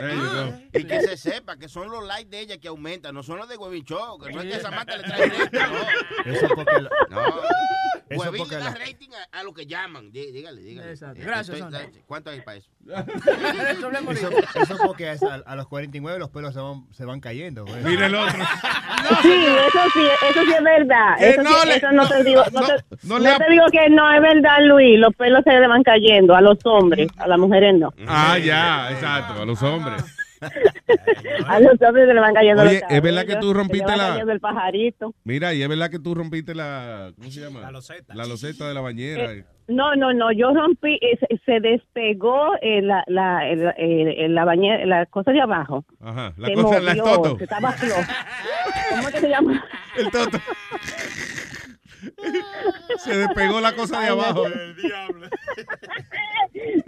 Y 0.73 0.83
que 0.85 1.01
se 1.01 1.17
sepa 1.17 1.57
que 1.57 1.67
son 1.67 1.89
los 1.89 2.05
likes 2.05 2.29
de 2.29 2.39
ella 2.41 2.57
que 2.57 2.67
aumentan, 2.69 3.13
no 3.13 3.23
son 3.23 3.37
los 3.37 3.49
de 3.49 3.57
Huevín 3.57 3.83
Show, 3.83 4.17
que 4.19 4.31
no 4.31 4.41
es 4.41 4.55
que 4.55 4.61
Samantha 4.61 4.97
le 4.97 5.03
trae 5.03 5.23
directo, 5.29 5.59
no. 5.59 6.31
Eso 6.31 6.47
porque 6.55 6.79
lo- 6.81 6.89
No. 7.09 7.23
Eso 8.09 8.21
Huevín 8.21 8.37
porque 8.39 8.55
le 8.55 8.61
da 8.63 8.69
la- 8.71 8.75
rating 8.77 9.09
a, 9.33 9.39
a 9.39 9.43
lo 9.43 9.53
que 9.53 9.65
llaman. 9.65 10.11
Dí- 10.11 10.31
Dígale, 10.31 10.61
dígale. 10.61 10.91
Exacto. 10.91 11.19
Eh, 11.21 11.25
Gracias, 11.25 11.57
estoy-. 11.59 12.01
¿Cuánto 12.05 12.29
hay 12.29 12.41
para 12.41 12.57
eso? 12.57 12.69
Eso, 12.87 14.61
eso 14.61 14.77
porque 14.85 15.11
es 15.11 15.23
a, 15.23 15.35
a 15.45 15.55
los 15.55 15.67
49 15.67 16.19
los 16.19 16.29
pelos 16.29 16.53
se 16.53 16.59
van, 16.59 16.85
se 16.91 17.05
van 17.05 17.19
cayendo. 17.19 17.65
güey. 17.65 17.83
Mira 17.83 18.05
el 18.07 18.15
otro. 18.15 18.37
Sí, 19.21 19.31
eso 19.31 19.79
sí, 19.93 20.01
eso 20.29 20.41
sí 20.43 20.51
es 20.53 20.63
verdad. 20.63 21.21
Eh, 21.21 21.29
Eso, 21.29 21.41
no 21.43 21.49
sí- 21.61 21.67
le- 21.67 21.75
eso 21.77 21.91
no, 21.93 22.07
te 22.07 22.23
digo, 22.23 22.43
no, 22.51 22.59
no- 22.61 22.67
te, 22.67 22.73
no 22.73 22.79
no 23.03 23.19
le 23.19 23.29
ha- 23.29 23.37
te 23.37 23.49
digo 23.49 23.65
que 23.71 23.89
no 23.89 24.11
es 24.11 24.21
verdad, 24.21 24.57
Luis. 24.65 24.99
Los 24.99 25.13
pelos 25.15 25.43
se 25.45 25.51
le 25.51 25.67
van 25.67 25.81
cayendo 25.83 26.35
a 26.35 26.41
los 26.41 26.57
hombres, 26.65 27.07
a 27.17 27.27
las 27.27 27.39
mujeres 27.39 27.75
no. 27.79 27.93
Ah, 28.07 28.37
ya, 28.37 28.91
exacto, 28.91 29.41
a 29.41 29.45
los 29.45 29.61
hombres. 29.63 30.03
A 31.47 31.59
los 31.59 31.71
hombres 31.81 32.07
se 32.07 32.13
le 32.13 32.19
van 32.19 32.33
cayendo 32.33 32.61
Oye, 32.63 32.81
los 32.81 32.91
¿es 32.91 33.01
verdad 33.01 33.25
que 33.25 33.35
tú 33.35 33.47
se 33.49 33.53
le 33.53 33.59
rompiste 33.59 33.97
la- 33.97 34.09
cayendo 34.09 34.31
el 34.31 34.39
pajarito. 34.39 35.13
Mira, 35.23 35.53
y 35.53 35.61
es 35.63 35.69
verdad 35.69 35.89
que 35.89 35.99
tú 35.99 36.13
rompiste 36.15 36.53
la. 36.55 37.11
¿Cómo 37.17 37.31
se 37.31 37.39
llama? 37.41 37.61
La 37.61 37.71
loseta. 37.71 38.13
La 38.15 38.25
loseta 38.25 38.67
de 38.67 38.73
la 38.73 38.81
bañera. 38.81 39.31
Eh, 39.33 39.45
No, 39.67 39.95
no, 39.95 40.13
no, 40.13 40.31
yo 40.31 40.53
rompí, 40.53 40.93
eh, 41.01 41.17
se- 41.19 41.39
se 41.45 41.59
despegó 41.59 42.53
eh, 42.61 42.81
la, 42.81 43.03
la, 43.07 43.47
el- 43.49 43.73
el- 43.77 44.33
la 44.35 44.45
bañera, 44.45 44.85
la 44.85 45.05
cosa 45.07 45.31
de 45.31 45.41
abajo. 45.41 45.83
Ajá. 45.99 46.33
La 46.37 46.47
se 46.47 46.53
cosa, 46.53 46.79
la 46.79 46.95
movió, 46.95 47.05
estoto. 47.05 47.37
se 47.37 47.43
estaba 47.43 47.71
flojo. 47.73 48.01
¿Cómo 48.91 49.07
es 49.09 49.13
que 49.13 49.19
se 49.19 49.29
llama? 49.29 49.65
El 49.97 50.11
toto. 50.11 50.37
Se 52.99 53.17
despegó 53.17 53.59
la 53.61 53.73
cosa 53.75 53.99
de 54.01 54.07
Ay, 54.07 54.15
no. 54.15 54.21
abajo. 54.23 54.43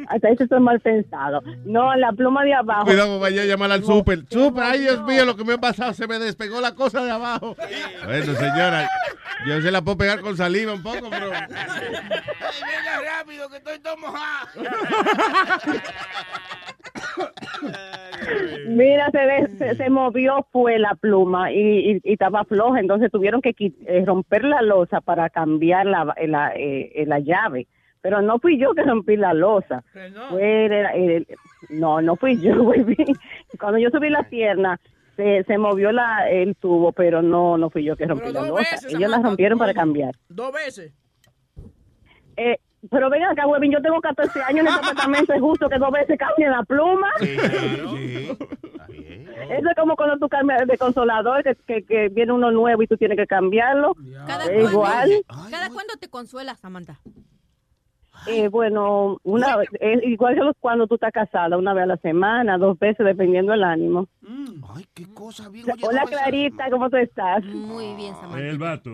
Hasta 0.07 0.29
eso 0.29 0.43
es 0.43 0.51
mal 0.61 0.79
pensado. 0.79 1.41
No, 1.65 1.95
la 1.95 2.11
pluma 2.11 2.43
de 2.43 2.53
abajo. 2.53 2.85
Cuidado, 2.85 3.19
vaya 3.19 3.43
a 3.43 3.45
llamar 3.45 3.71
al 3.71 3.83
súper. 3.83 4.19
Súper, 4.29 4.63
ay 4.63 4.79
Dios 4.81 5.03
mío, 5.05 5.25
lo 5.25 5.35
que 5.35 5.43
me 5.43 5.53
ha 5.53 5.57
pasado, 5.57 5.93
se 5.93 6.07
me 6.07 6.17
despegó 6.19 6.59
la 6.61 6.73
cosa 6.73 7.03
de 7.03 7.11
abajo. 7.11 7.55
Bueno, 8.05 8.33
señora, 8.33 8.89
yo 9.45 9.61
se 9.61 9.71
la 9.71 9.81
puedo 9.81 9.97
pegar 9.97 10.21
con 10.21 10.35
saliva 10.35 10.73
un 10.73 10.81
poco, 10.83 11.09
pero. 11.09 11.29
venga 11.29 11.49
rápido, 13.17 13.49
que 13.49 13.57
estoy 13.57 13.79
todo 13.79 13.97
mojado. 13.97 14.47
Mira, 18.67 19.09
se, 19.11 19.17
de- 19.19 19.47
se, 19.57 19.75
se 19.75 19.89
movió 19.89 20.45
fue 20.51 20.77
la 20.79 20.93
pluma 20.95 21.51
y, 21.51 21.57
y- 21.93 22.01
y 22.03 22.13
estaba 22.13 22.43
floja, 22.45 22.79
entonces 22.79 23.11
tuvieron 23.11 23.41
que 23.41 23.53
eh, 23.59 24.03
romper 24.05 24.43
la 24.43 24.61
losa 24.61 24.98
para 25.01 25.29
cambiar 25.29 25.85
la, 25.85 26.13
eh, 26.17 26.27
la, 26.27 26.51
eh, 26.55 27.03
la 27.07 27.19
llave. 27.19 27.67
Pero 28.01 28.21
no 28.21 28.39
fui 28.39 28.57
yo 28.57 28.73
que 28.73 28.83
rompí 28.83 29.17
la 29.17 29.33
losa. 29.33 29.83
Fue 30.29 30.65
el- 30.67 30.73
el- 31.11 31.27
no, 31.69 32.01
no 32.01 32.15
fui 32.15 32.39
yo. 32.41 32.53
Cuando 33.59 33.77
yo 33.77 33.89
subí 33.89 34.09
la 34.09 34.23
pierna, 34.23 34.79
se, 35.17 35.43
se 35.43 35.57
movió 35.57 35.91
la, 35.91 36.29
el 36.29 36.55
tubo, 36.55 36.93
pero 36.93 37.21
no, 37.21 37.57
no 37.57 37.69
fui 37.69 37.83
yo 37.83 37.97
que 37.97 38.05
rompí 38.05 38.31
la 38.31 38.41
losa. 38.47 38.53
veces, 38.71 38.93
Ellos 38.93 39.09
la 39.09 39.17
rompieron 39.21 39.59
para 39.59 39.73
cambiar. 39.73 40.15
Dos 40.29 40.53
veces. 40.53 40.93
Eh, 42.37 42.57
pero 42.89 43.09
vengan 43.09 43.31
acá, 43.31 43.45
Webin, 43.47 43.71
yo 43.71 43.81
tengo 43.81 43.99
14 44.01 44.41
años 44.43 44.59
en 44.61 44.67
este 44.67 44.79
apartamento, 44.85 45.33
es 45.33 45.41
justo 45.41 45.67
que 45.69 45.77
dos 45.77 45.91
veces 45.91 46.17
cambien 46.17 46.51
la 46.51 46.63
pluma. 46.63 47.09
Eso 49.49 49.69
es 49.69 49.75
como 49.77 49.95
cuando 49.95 50.17
tú 50.17 50.29
cambias 50.29 50.67
de 50.67 50.77
consolador, 50.77 51.43
que, 51.43 51.55
que, 51.67 51.83
que 51.83 52.09
viene 52.09 52.31
uno 52.33 52.51
nuevo 52.51 52.81
y 52.83 52.87
tú 52.87 52.97
tienes 52.97 53.17
que 53.17 53.25
cambiarlo. 53.27 53.93
Cada 54.27 54.45
Es 54.45 54.51
cuándo- 54.51 54.69
igual. 54.71 55.11
¿Cada 55.49 55.69
cuándo 55.69 55.93
te 55.99 56.09
consuelas, 56.09 56.59
Samantha? 56.59 56.99
Eh, 58.27 58.47
bueno, 58.47 59.17
una 59.23 59.57
es 59.79 60.03
igual 60.03 60.35
que 60.35 60.41
cuando 60.59 60.87
tú 60.87 60.95
estás 60.95 61.11
casada, 61.11 61.57
una 61.57 61.73
vez 61.73 61.83
a 61.83 61.87
la 61.87 61.97
semana, 61.97 62.57
dos 62.57 62.77
veces, 62.77 63.05
dependiendo 63.05 63.51
del 63.51 63.63
ánimo. 63.63 64.07
Ay, 64.75 64.85
qué 64.93 65.05
cosa 65.13 65.49
bien. 65.49 65.65
Hola, 65.81 66.03
Clarita, 66.05 66.69
¿cómo 66.69 66.89
tú 66.89 66.97
estás? 66.97 67.43
Muy 67.45 67.95
bien, 67.95 68.13
Samantha. 68.15 68.39
El 68.39 68.57
vato. 68.57 68.91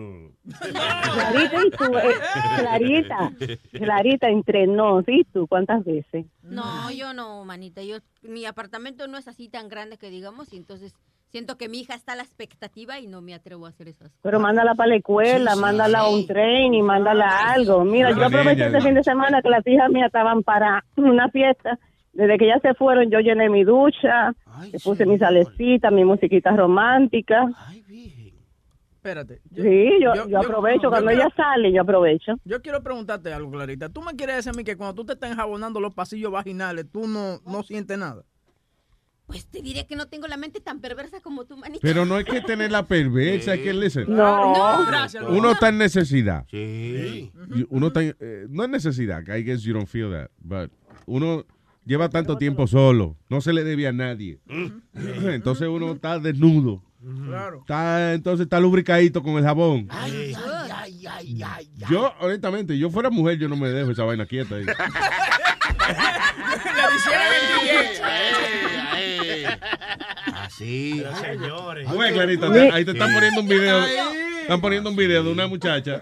Clarita, 0.60 1.64
¿y 1.64 1.70
tú? 1.70 1.84
Eh, 1.98 2.14
Clarita, 2.58 3.32
Clarita, 3.72 4.28
entre 4.28 4.66
nos, 4.66 5.04
¿y 5.08 5.24
tú? 5.24 5.46
¿Cuántas 5.46 5.84
veces? 5.84 6.26
No, 6.42 6.90
yo 6.90 7.12
no, 7.12 7.44
manita. 7.44 7.82
Yo, 7.82 7.98
mi 8.22 8.46
apartamento 8.46 9.08
no 9.08 9.18
es 9.18 9.28
así 9.28 9.48
tan 9.48 9.68
grande 9.68 9.98
que 9.98 10.10
digamos, 10.10 10.52
y 10.52 10.56
entonces 10.56 10.94
siento 11.36 11.58
que 11.58 11.68
mi 11.68 11.80
hija 11.80 11.94
está 11.94 12.14
a 12.14 12.16
la 12.16 12.22
expectativa 12.22 12.98
y 12.98 13.06
no 13.06 13.20
me 13.20 13.34
atrevo 13.34 13.66
a 13.66 13.68
hacer 13.68 13.88
esas 13.88 14.08
cosas. 14.08 14.22
Pero 14.22 14.40
mándala 14.40 14.74
para 14.74 14.88
la 14.88 14.96
escuela, 14.96 15.54
mándala 15.54 15.98
a 15.98 16.08
un 16.08 16.26
tren 16.26 16.72
y 16.72 16.80
mándala 16.80 17.28
algo. 17.52 17.84
Mira, 17.84 18.10
yo 18.12 18.24
aproveché 18.24 18.64
este 18.64 18.80
fin 18.80 18.94
de 18.94 19.04
semana 19.04 19.42
que 19.42 19.50
las 19.50 19.66
hijas 19.66 19.90
mías 19.90 20.06
estaban 20.06 20.42
para 20.42 20.82
una 20.96 21.28
fiesta. 21.28 21.78
Desde 22.14 22.38
que 22.38 22.46
ya 22.46 22.58
se 22.60 22.72
fueron, 22.72 23.10
yo 23.10 23.18
llené 23.18 23.50
mi 23.50 23.64
ducha, 23.64 24.32
le 24.72 24.78
puse 24.78 25.04
mi 25.04 25.18
salecita, 25.18 25.90
mi 25.90 26.06
musiquita 26.06 26.56
romántica. 26.56 27.44
Espérate. 28.94 29.42
Sí, 29.54 29.90
yo, 30.02 30.26
yo, 30.26 30.38
aprovecho. 30.38 30.88
Cuando 30.88 31.10
quiero- 31.10 31.22
ella 31.22 31.34
sale, 31.36 31.70
yo 31.70 31.82
aprovecho. 31.82 32.32
Yo 32.44 32.62
quiero 32.62 32.82
preguntarte 32.82 33.30
algo, 33.30 33.50
Clarita. 33.50 33.90
¿Tú 33.90 34.00
me 34.00 34.16
quieres 34.16 34.36
decir 34.36 34.52
a 34.54 34.56
mí 34.56 34.64
que 34.64 34.74
cuando 34.74 34.94
tú 34.94 35.04
te 35.04 35.12
estás 35.12 35.30
enjabonando 35.30 35.80
los 35.80 35.94
pasillos 35.94 36.32
vaginales, 36.32 36.90
tú 36.90 37.06
no, 37.06 37.40
no 37.44 37.62
sientes 37.62 37.98
nada? 37.98 38.22
Pues 39.26 39.46
te 39.46 39.60
diré 39.60 39.86
que 39.86 39.96
no 39.96 40.06
tengo 40.06 40.28
la 40.28 40.36
mente 40.36 40.60
tan 40.60 40.80
perversa 40.80 41.20
como 41.20 41.44
tú, 41.46 41.56
manita. 41.56 41.80
Pero 41.82 42.04
no 42.04 42.14
hay 42.14 42.24
que 42.24 42.40
tener 42.46 42.70
la 42.70 42.86
perversa, 42.86 43.52
hay 43.52 43.62
que 43.62 43.72
listen. 43.74 44.04
No. 44.08 44.54
No. 44.78 44.86
Gracias. 44.86 45.24
Uno 45.28 45.50
está 45.52 45.68
en 45.70 45.78
necesidad. 45.78 46.46
Sí. 46.50 47.32
Uno 47.70 47.88
está 47.88 48.02
en- 48.02 48.16
eh, 48.20 48.46
no 48.48 48.62
es 48.64 48.70
necesidad, 48.70 49.22
I 49.26 49.42
guess 49.42 49.62
you 49.62 49.74
don't 49.74 49.88
feel 49.88 50.10
that, 50.12 50.30
but 50.38 50.70
uno 51.06 51.44
lleva 51.84 52.08
tanto 52.08 52.36
tiempo 52.38 52.66
solo, 52.66 53.16
no 53.28 53.40
se 53.40 53.52
le 53.52 53.64
debe 53.64 53.86
a 53.88 53.92
nadie. 53.92 54.38
Entonces 54.94 55.66
uno 55.68 55.92
está 55.92 56.18
desnudo. 56.18 56.82
Claro. 57.26 57.58
Está, 57.60 58.14
entonces 58.14 58.44
está 58.46 58.58
lubricadito 58.58 59.22
con 59.22 59.34
el 59.36 59.44
jabón. 59.44 59.86
Ay, 59.90 60.34
ay, 60.34 60.70
ay, 60.74 61.06
ay, 61.06 61.42
ay. 61.44 61.70
Yo, 61.88 62.12
honestamente, 62.20 62.76
yo 62.76 62.90
fuera 62.90 63.10
mujer, 63.10 63.38
yo 63.38 63.48
no 63.48 63.54
me 63.56 63.68
dejo 63.68 63.92
esa 63.92 64.02
vaina 64.02 64.26
quieta 64.26 64.56
ahí. 64.56 64.64
Así. 70.56 71.02
señores. 71.24 71.88
Ves, 71.98 72.12
Clarita, 72.12 72.52
te- 72.52 72.70
ahí 72.72 72.84
te 72.84 72.90
están 72.92 73.12
poniendo 73.12 73.40
un 73.42 73.48
video. 73.48 73.78
Están 74.42 74.60
poniendo 74.60 74.90
un 74.90 74.96
video 74.96 75.22
de 75.24 75.32
una 75.32 75.46
muchacha 75.46 76.00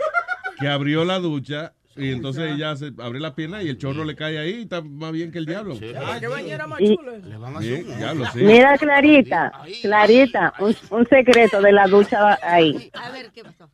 que 0.61 0.69
abrió 0.69 1.05
la 1.05 1.19
ducha 1.19 1.73
y 1.97 2.11
entonces 2.11 2.53
ella 2.55 2.75
se 2.77 2.93
abre 2.99 3.21
la 3.21 3.35
pierna 3.35 3.63
y 3.63 3.69
el 3.69 3.79
chorro 3.79 4.05
le 4.05 4.15
cae 4.17 4.39
ahí 4.39 4.51
y 4.59 4.63
está 4.63 4.81
más 4.83 5.13
bien 5.13 5.31
que 5.33 5.39
el 5.39 5.47
diablo. 5.47 5.77
Ah, 6.05 6.17
qué 6.21 6.27
bañera 6.29 6.67
más 6.67 6.81
Y- 6.81 6.97
chula. 6.97 7.13
Bien, 7.61 7.97
diablo, 7.99 8.25
sí. 8.33 8.41
Mira, 8.41 8.77
Clarita, 8.79 9.53
Clarita, 9.83 10.55
un, 10.59 10.77
un 10.91 11.07
secreto 11.09 11.61
de 11.63 11.73
la 11.73 11.87
ducha 11.87 12.39
ahí. 12.43 12.91
A 12.95 13.11
ver, 13.11 13.31
¿qué 13.33 13.43
pasó? 13.45 13.69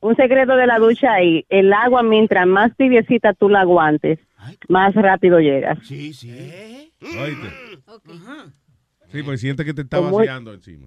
Un 0.00 0.16
secreto 0.16 0.54
de 0.56 0.66
la 0.66 0.78
ducha 0.78 1.12
ahí. 1.12 1.46
El 1.48 1.72
agua, 1.72 2.02
mientras 2.02 2.46
más 2.46 2.76
tibiecita 2.76 3.32
tú 3.34 3.48
la 3.48 3.60
aguantes, 3.60 4.18
más 4.68 4.94
rápido 4.94 5.38
llegas. 5.40 5.78
Sí, 5.86 6.12
sí. 6.12 6.90
Oíste. 7.02 7.48
Sí, 9.14 9.22
porque 9.22 9.38
siente 9.38 9.64
que 9.64 9.72
te 9.72 9.82
está 9.82 9.98
Como- 9.98 10.18
vaciando 10.18 10.52
encima. 10.52 10.86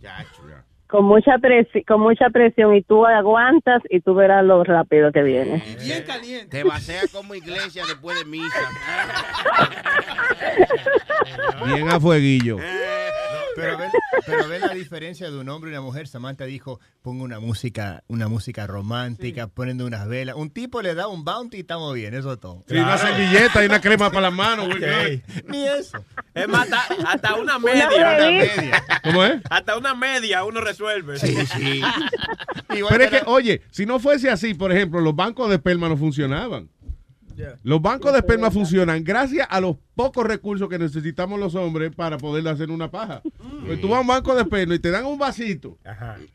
Con 0.88 1.06
mucha, 1.06 1.36
presi- 1.38 1.86
con 1.86 2.02
mucha 2.02 2.30
presión 2.30 2.76
y 2.76 2.82
tú 2.82 3.06
aguantas 3.06 3.82
y 3.90 4.00
tú 4.02 4.14
verás 4.16 4.44
lo 4.46 4.64
rápido 4.66 5.12
que 5.14 5.22
viene. 5.24 5.64
Bien 5.84 6.04
caliente. 6.06 6.48
Te 6.58 6.64
vacía 6.64 7.02
como 7.12 7.36
iglesia 7.36 7.84
después 7.86 8.18
de 8.20 8.26
misa. 8.26 8.70
Bien 11.66 11.90
a 11.90 12.00
fueguillo. 12.00 12.58
Pero 13.62 13.78
ve, 13.78 13.86
pero 14.26 14.48
ve 14.48 14.60
la 14.60 14.74
diferencia 14.74 15.30
de 15.32 15.38
un 15.38 15.50
hombre 15.50 15.72
y 15.72 15.74
una 15.74 15.82
mujer. 15.82 16.08
Samantha 16.08 16.46
dijo, 16.46 16.80
pongo 17.02 17.24
una 17.24 17.40
música, 17.40 18.04
una 18.08 18.28
música 18.28 18.68
romántica, 18.68 19.48
poniendo 19.48 19.86
unas 19.86 20.08
velas. 20.08 20.36
Un 20.36 20.50
tipo 20.52 20.82
le 20.82 20.94
da 20.96 21.08
un 21.08 21.24
bounty 21.26 21.58
y 21.58 21.60
estamos 21.62 21.94
bien, 21.96 22.14
eso 22.14 22.32
es 22.34 22.40
todo. 22.40 22.64
Sí, 22.68 22.76
una 22.78 22.98
servilleta 22.98 23.64
y 23.64 23.66
una 23.66 23.82
crema 23.82 24.10
para 24.12 24.22
las 24.30 24.34
manos. 24.34 24.68
güey. 24.68 24.84
Ey, 24.84 25.24
Ni 25.48 25.66
eso. 25.68 26.04
Es 26.34 26.48
más, 26.48 26.72
hasta, 26.72 27.10
hasta 27.12 27.36
una 27.36 27.58
Una 27.58 27.60
media. 27.60 27.90
media. 28.20 28.84
¿Cómo 29.04 29.24
es? 29.24 29.42
Hasta 29.50 29.78
una 29.78 29.96
media 29.96 30.44
uno 30.44 30.62
resuelve. 30.62 31.18
Sí, 31.18 31.36
sí. 31.48 31.82
Pero 32.68 33.04
es 33.04 33.10
que, 33.10 33.22
oye, 33.26 33.62
si 33.72 33.86
no 33.86 33.98
fuese 34.00 34.30
así, 34.30 34.54
por 34.54 34.72
ejemplo, 34.72 35.00
los 35.02 35.16
bancos 35.16 35.50
de 35.50 35.56
esperma 35.56 35.90
no 35.90 35.98
funcionaban. 35.98 36.70
Los 37.64 37.82
bancos 37.82 38.12
de 38.14 38.20
esperma 38.20 38.52
funcionan 38.52 39.04
gracias 39.04 39.48
a 39.50 39.62
los 39.62 39.78
pocos 39.96 40.26
recursos 40.26 40.68
que 40.70 40.80
necesitamos 40.80 41.40
los 41.40 41.56
hombres 41.56 41.96
para 41.96 42.18
poder 42.18 42.48
hacer 42.48 42.72
una 42.72 42.90
paja. 42.90 43.22
Pues 43.66 43.80
tú 43.82 43.88
vas 43.90 43.98
a 43.98 44.02
un 44.02 44.08
banco 44.08 44.36
de 44.36 44.42
esperma 44.42 44.76
y 44.76 44.80
te 44.80 44.92
dan 44.92 45.06
un 45.06 45.18
vasito 45.18 45.78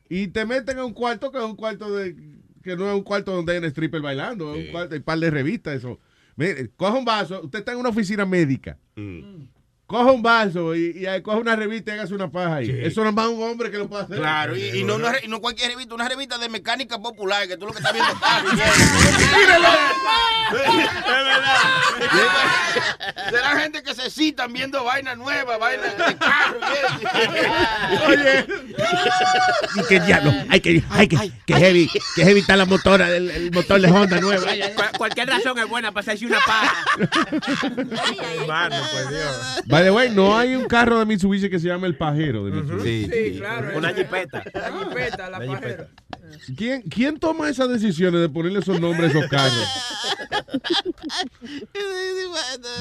y 0.09 0.29
te 0.29 0.45
meten 0.45 0.79
en 0.79 0.85
un 0.85 0.93
cuarto 0.93 1.31
que 1.31 1.39
es 1.39 1.45
un 1.45 1.57
cuarto 1.57 1.95
de 1.95 2.17
que 2.63 2.77
no 2.77 2.89
es 2.89 2.95
un 2.95 3.03
cuarto 3.03 3.35
donde 3.35 3.53
hay 3.53 3.59
un 3.59 3.65
stripper 3.65 4.01
bailando, 4.01 4.55
es 4.55 4.67
un 4.67 4.73
cuarto, 4.73 4.95
hay 4.95 4.99
un 4.99 5.05
par 5.05 5.19
de 5.19 5.31
revistas, 5.31 5.75
eso. 5.75 5.99
Mire, 6.37 6.71
coja 6.77 6.97
un 6.97 7.05
vaso, 7.05 7.43
usted 7.43 7.59
está 7.59 7.73
en 7.73 7.79
una 7.79 7.89
oficina 7.89 8.25
médica. 8.25 8.79
Coja 9.93 10.11
un 10.11 10.23
vaso 10.23 10.75
y, 10.75 11.07
y 11.07 11.23
coja 11.23 11.37
una 11.37 11.55
revista 11.55 11.91
y 11.91 11.95
hágase 11.99 12.15
una 12.15 12.31
paja 12.31 12.57
ahí. 12.57 12.75
Eso 12.83 13.03
no 13.03 13.11
es 13.11 13.15
más 13.15 13.27
un 13.27 13.43
hombre 13.43 13.71
que 13.71 13.77
lo 13.77 13.91
puede 13.91 14.05
hacer. 14.05 14.17
Claro, 14.17 14.57
y, 14.57 14.79
y 14.79 14.85
no, 14.85 14.97
y 15.23 15.29
no 15.29 15.39
cualquier 15.43 15.71
revista, 15.73 15.95
una 15.95 16.09
revista 16.09 16.39
de 16.39 16.49
mecánica 16.49 16.99
popular, 16.99 17.47
que 17.47 17.59
tú 17.59 17.67
lo 17.67 17.73
que 17.73 17.79
estás 17.81 17.93
viendo 17.93 18.15
carros. 18.19 18.53
Será 23.31 23.59
gente 23.61 23.83
que 23.83 23.95
se 23.95 24.11
citan 24.11 24.53
viendo 24.53 24.83
vainas 24.85 25.17
nuevas, 25.17 25.59
vainas 25.59 25.97
de 25.97 26.17
carro. 26.17 26.59
y 26.61 26.65
eso. 26.79 26.99
Oye, 28.09 28.47
Y 29.77 29.83
que 29.89 30.01
diablo, 30.01 30.33
ay, 30.49 30.61
que, 30.61 30.83
ay, 30.91 31.09
que, 31.09 31.33
que 31.47 31.55
heavy, 31.55 31.89
que 32.15 32.25
heavy 32.25 32.41
está 32.41 32.57
la 32.57 32.65
motora, 32.67 33.09
el, 33.15 33.31
el 33.31 33.53
motor 33.53 33.81
de 33.81 33.91
Honda 33.91 34.21
nuevo. 34.21 34.45
Ay, 34.49 34.63
ay, 34.63 34.73
ay. 34.77 34.91
Cu- 34.91 34.99
cualquier 34.99 35.29
razón 35.29 35.59
es 35.59 35.69
buena 35.69 35.93
para 35.93 36.03
hacerse 36.03 36.27
una 36.27 36.41
paja. 36.41 36.75
Mano, 38.47 38.77
pues 38.93 39.09
Dios. 39.11 39.63
By 39.83 39.89
the 39.89 39.97
way, 39.97 40.11
no 40.15 40.37
hay 40.37 40.55
un 40.55 40.67
carro 40.67 41.01
de 41.01 41.07
Mitsubishi 41.07 41.51
que 41.51 41.59
se 41.59 41.67
llama 41.67 41.89
el 41.89 41.97
pajero 41.97 42.45
de 42.45 42.53
Mitsubishi. 42.53 43.11
Sí, 43.11 43.39
claro. 43.39 43.77
Una 43.77 43.93
jipeta. 43.93 44.45
La 44.55 44.73
jipeta, 44.73 45.29
la 45.29 45.39
Una 45.39 45.61
pajera. 45.61 45.89
¿Quién, 46.57 46.83
¿Quién 46.83 47.19
toma 47.19 47.49
esas 47.51 47.69
decisiones 47.69 48.21
de 48.21 48.29
ponerle 48.29 48.61
esos 48.61 48.81
nombres 48.81 49.13
a 49.13 49.19
esos 49.19 49.29
carros? 49.29 49.69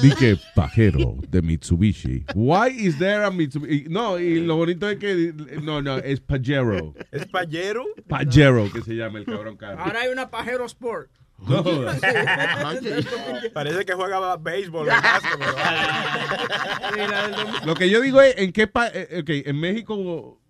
Dije 0.00 0.38
pajero 0.54 1.16
de 1.28 1.42
Mitsubishi. 1.42 2.24
Why 2.36 2.68
is 2.68 2.96
there 2.98 3.24
a 3.24 3.30
Mitsubishi? 3.32 3.88
No, 3.88 4.20
y 4.20 4.38
lo 4.40 4.54
bonito 4.56 4.88
es 4.88 4.98
que 4.98 5.34
no, 5.60 5.82
no, 5.82 5.98
es 5.98 6.20
Pajero. 6.20 6.94
¿Es 7.10 7.26
payero? 7.26 7.84
Pajero 8.06 8.70
que 8.72 8.80
se 8.82 8.94
llama 8.94 9.18
el 9.18 9.24
cabrón 9.24 9.56
carro. 9.56 9.80
Ahora 9.80 10.02
hay 10.02 10.12
una 10.12 10.30
pajero 10.30 10.64
sport. 10.66 11.10
No. 11.48 11.62
Parece 13.52 13.84
que 13.84 13.94
juega 13.94 14.36
béisbol. 14.36 14.88
Lo 17.64 17.74
que 17.74 17.90
yo 17.90 18.00
digo 18.00 18.20
es 18.20 18.36
en 18.38 18.52
qué 18.52 18.66
pa 18.66 18.88
eh, 18.88 19.24
en 19.26 19.60
México 19.60 20.40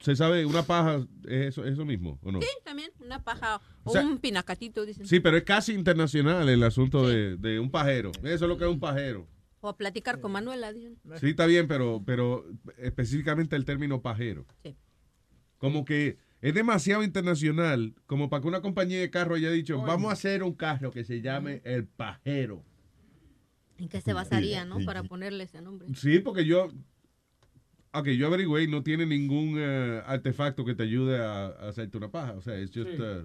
se 0.00 0.16
sabe 0.16 0.46
una 0.46 0.62
paja 0.62 1.06
es 1.24 1.48
eso, 1.48 1.64
eso 1.64 1.84
mismo 1.84 2.18
o 2.22 2.32
no? 2.32 2.40
Sí, 2.40 2.48
también, 2.64 2.90
una 3.00 3.22
paja 3.22 3.60
o, 3.84 3.90
O 3.90 3.92
sea- 3.92 4.02
un 4.02 4.18
pinacatito, 4.18 4.86
dicen. 4.86 5.06
Sí, 5.06 5.20
pero 5.20 5.36
es 5.36 5.44
casi 5.44 5.74
internacional 5.74 6.48
el 6.48 6.62
asunto 6.62 7.06
de, 7.06 7.36
de 7.36 7.60
un 7.60 7.70
pajero. 7.70 8.10
Eso 8.22 8.44
es 8.44 8.48
lo 8.48 8.56
que 8.56 8.64
es 8.64 8.70
un 8.70 8.80
pajero. 8.80 9.26
O 9.60 9.68
a 9.68 9.76
platicar 9.76 10.20
con 10.20 10.32
Manuela, 10.32 10.72
dicen. 10.72 10.98
Sí, 11.20 11.30
está 11.30 11.44
bien, 11.44 11.68
pero, 11.68 12.02
pero 12.06 12.46
específicamente 12.78 13.56
el 13.56 13.66
término 13.66 14.00
pajero. 14.00 14.46
Sí. 14.62 14.74
Como 15.58 15.84
que 15.84 16.16
es 16.42 16.54
demasiado 16.54 17.02
internacional, 17.02 17.94
como 18.06 18.30
para 18.30 18.40
que 18.42 18.48
una 18.48 18.62
compañía 18.62 19.00
de 19.00 19.10
carro 19.10 19.34
haya 19.34 19.50
dicho, 19.50 19.80
vamos 19.82 20.10
a 20.10 20.12
hacer 20.14 20.42
un 20.42 20.54
carro 20.54 20.90
que 20.90 21.04
se 21.04 21.20
llame 21.20 21.60
el 21.64 21.86
pajero. 21.86 22.64
¿En 23.78 23.88
qué 23.88 24.00
se 24.00 24.12
basaría, 24.12 24.64
no? 24.64 24.78
Para 24.84 25.02
ponerle 25.02 25.44
ese 25.44 25.60
nombre. 25.62 25.88
Sí, 25.94 26.18
porque 26.18 26.44
yo, 26.44 26.68
ok, 27.92 28.08
yo 28.08 28.26
averigüé 28.26 28.64
y 28.64 28.68
no 28.68 28.82
tiene 28.82 29.06
ningún 29.06 29.54
eh, 29.58 30.02
artefacto 30.06 30.64
que 30.64 30.74
te 30.74 30.82
ayude 30.82 31.18
a, 31.18 31.46
a 31.46 31.68
hacerte 31.68 31.96
una 31.96 32.10
paja. 32.10 32.32
O 32.32 32.40
sea, 32.42 32.56
es 32.56 32.70
just, 32.74 32.90
Sí. 32.90 32.96
eh, 33.00 33.24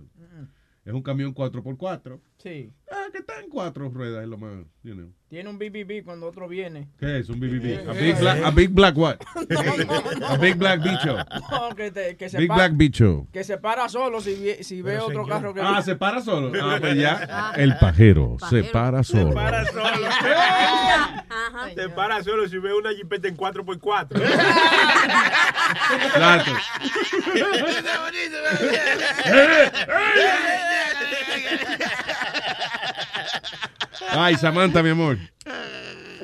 es 0.86 0.94
un 0.94 1.02
camión 1.02 1.34
4x4. 1.34 2.20
Sí. 2.46 2.72
Ah, 2.92 3.06
que 3.12 3.18
está 3.18 3.40
en 3.40 3.50
cuatro 3.50 3.90
ruedas, 3.90 4.22
es 4.22 4.30
lo 4.30 4.38
más, 4.38 4.52
you 4.84 4.94
know. 4.94 5.12
Tiene 5.30 5.50
un 5.50 5.58
BBB 5.58 6.04
cuando 6.06 6.28
otro 6.28 6.48
viene. 6.48 6.90
¿Qué 7.00 7.18
es? 7.18 7.28
Un 7.30 7.40
BBB. 7.40 7.90
A 7.90 7.94
Eh, 7.96 8.00
big, 8.00 8.16
eh. 8.16 8.18
black, 8.20 8.44
a 8.44 8.52
big 8.52 8.70
black 8.70 8.96
what? 8.96 9.16
No, 9.50 9.64
no, 9.64 10.14
no. 10.20 10.28
A 10.28 10.38
big 10.38 10.56
black 10.56 10.84
bicho. 10.84 11.18
No, 11.50 11.76
que, 11.76 11.90
te- 11.90 12.16
que 12.16 12.30
se 12.30 12.38
Big 12.38 12.54
black 12.54 12.74
bicho. 12.78 13.26
Que 13.34 13.44
se 13.44 13.58
para 13.58 13.90
solo 13.90 14.22
si, 14.22 14.64
si 14.64 14.84
ve 14.84 14.92
Pero, 14.92 15.06
otro 15.08 15.24
señor. 15.24 15.30
carro 15.40 15.54
que 15.56 15.62
Ah, 15.62 15.82
se 15.82 15.96
para 15.96 16.22
solo. 16.22 16.52
Ah, 16.62 16.78
pues 16.80 16.96
ya. 16.96 17.28
Ah. 17.28 17.54
El 17.58 17.76
pajero 17.80 18.38
se 18.48 18.64
para 18.66 19.02
solo. 19.04 19.34
para 19.34 19.66
solo. 19.66 19.84
Ajá. 20.08 21.70
Te 21.74 21.90
para 21.90 22.24
solo 22.24 22.48
si 22.48 22.60
ve 22.60 22.76
una 22.76 22.92
jipeta 22.94 23.28
en 23.28 23.36
4x4. 23.36 24.22
Exacto. 26.06 26.52
Ay, 34.12 34.36
Samantha, 34.36 34.82
mi 34.84 34.90
amor. 34.90 35.18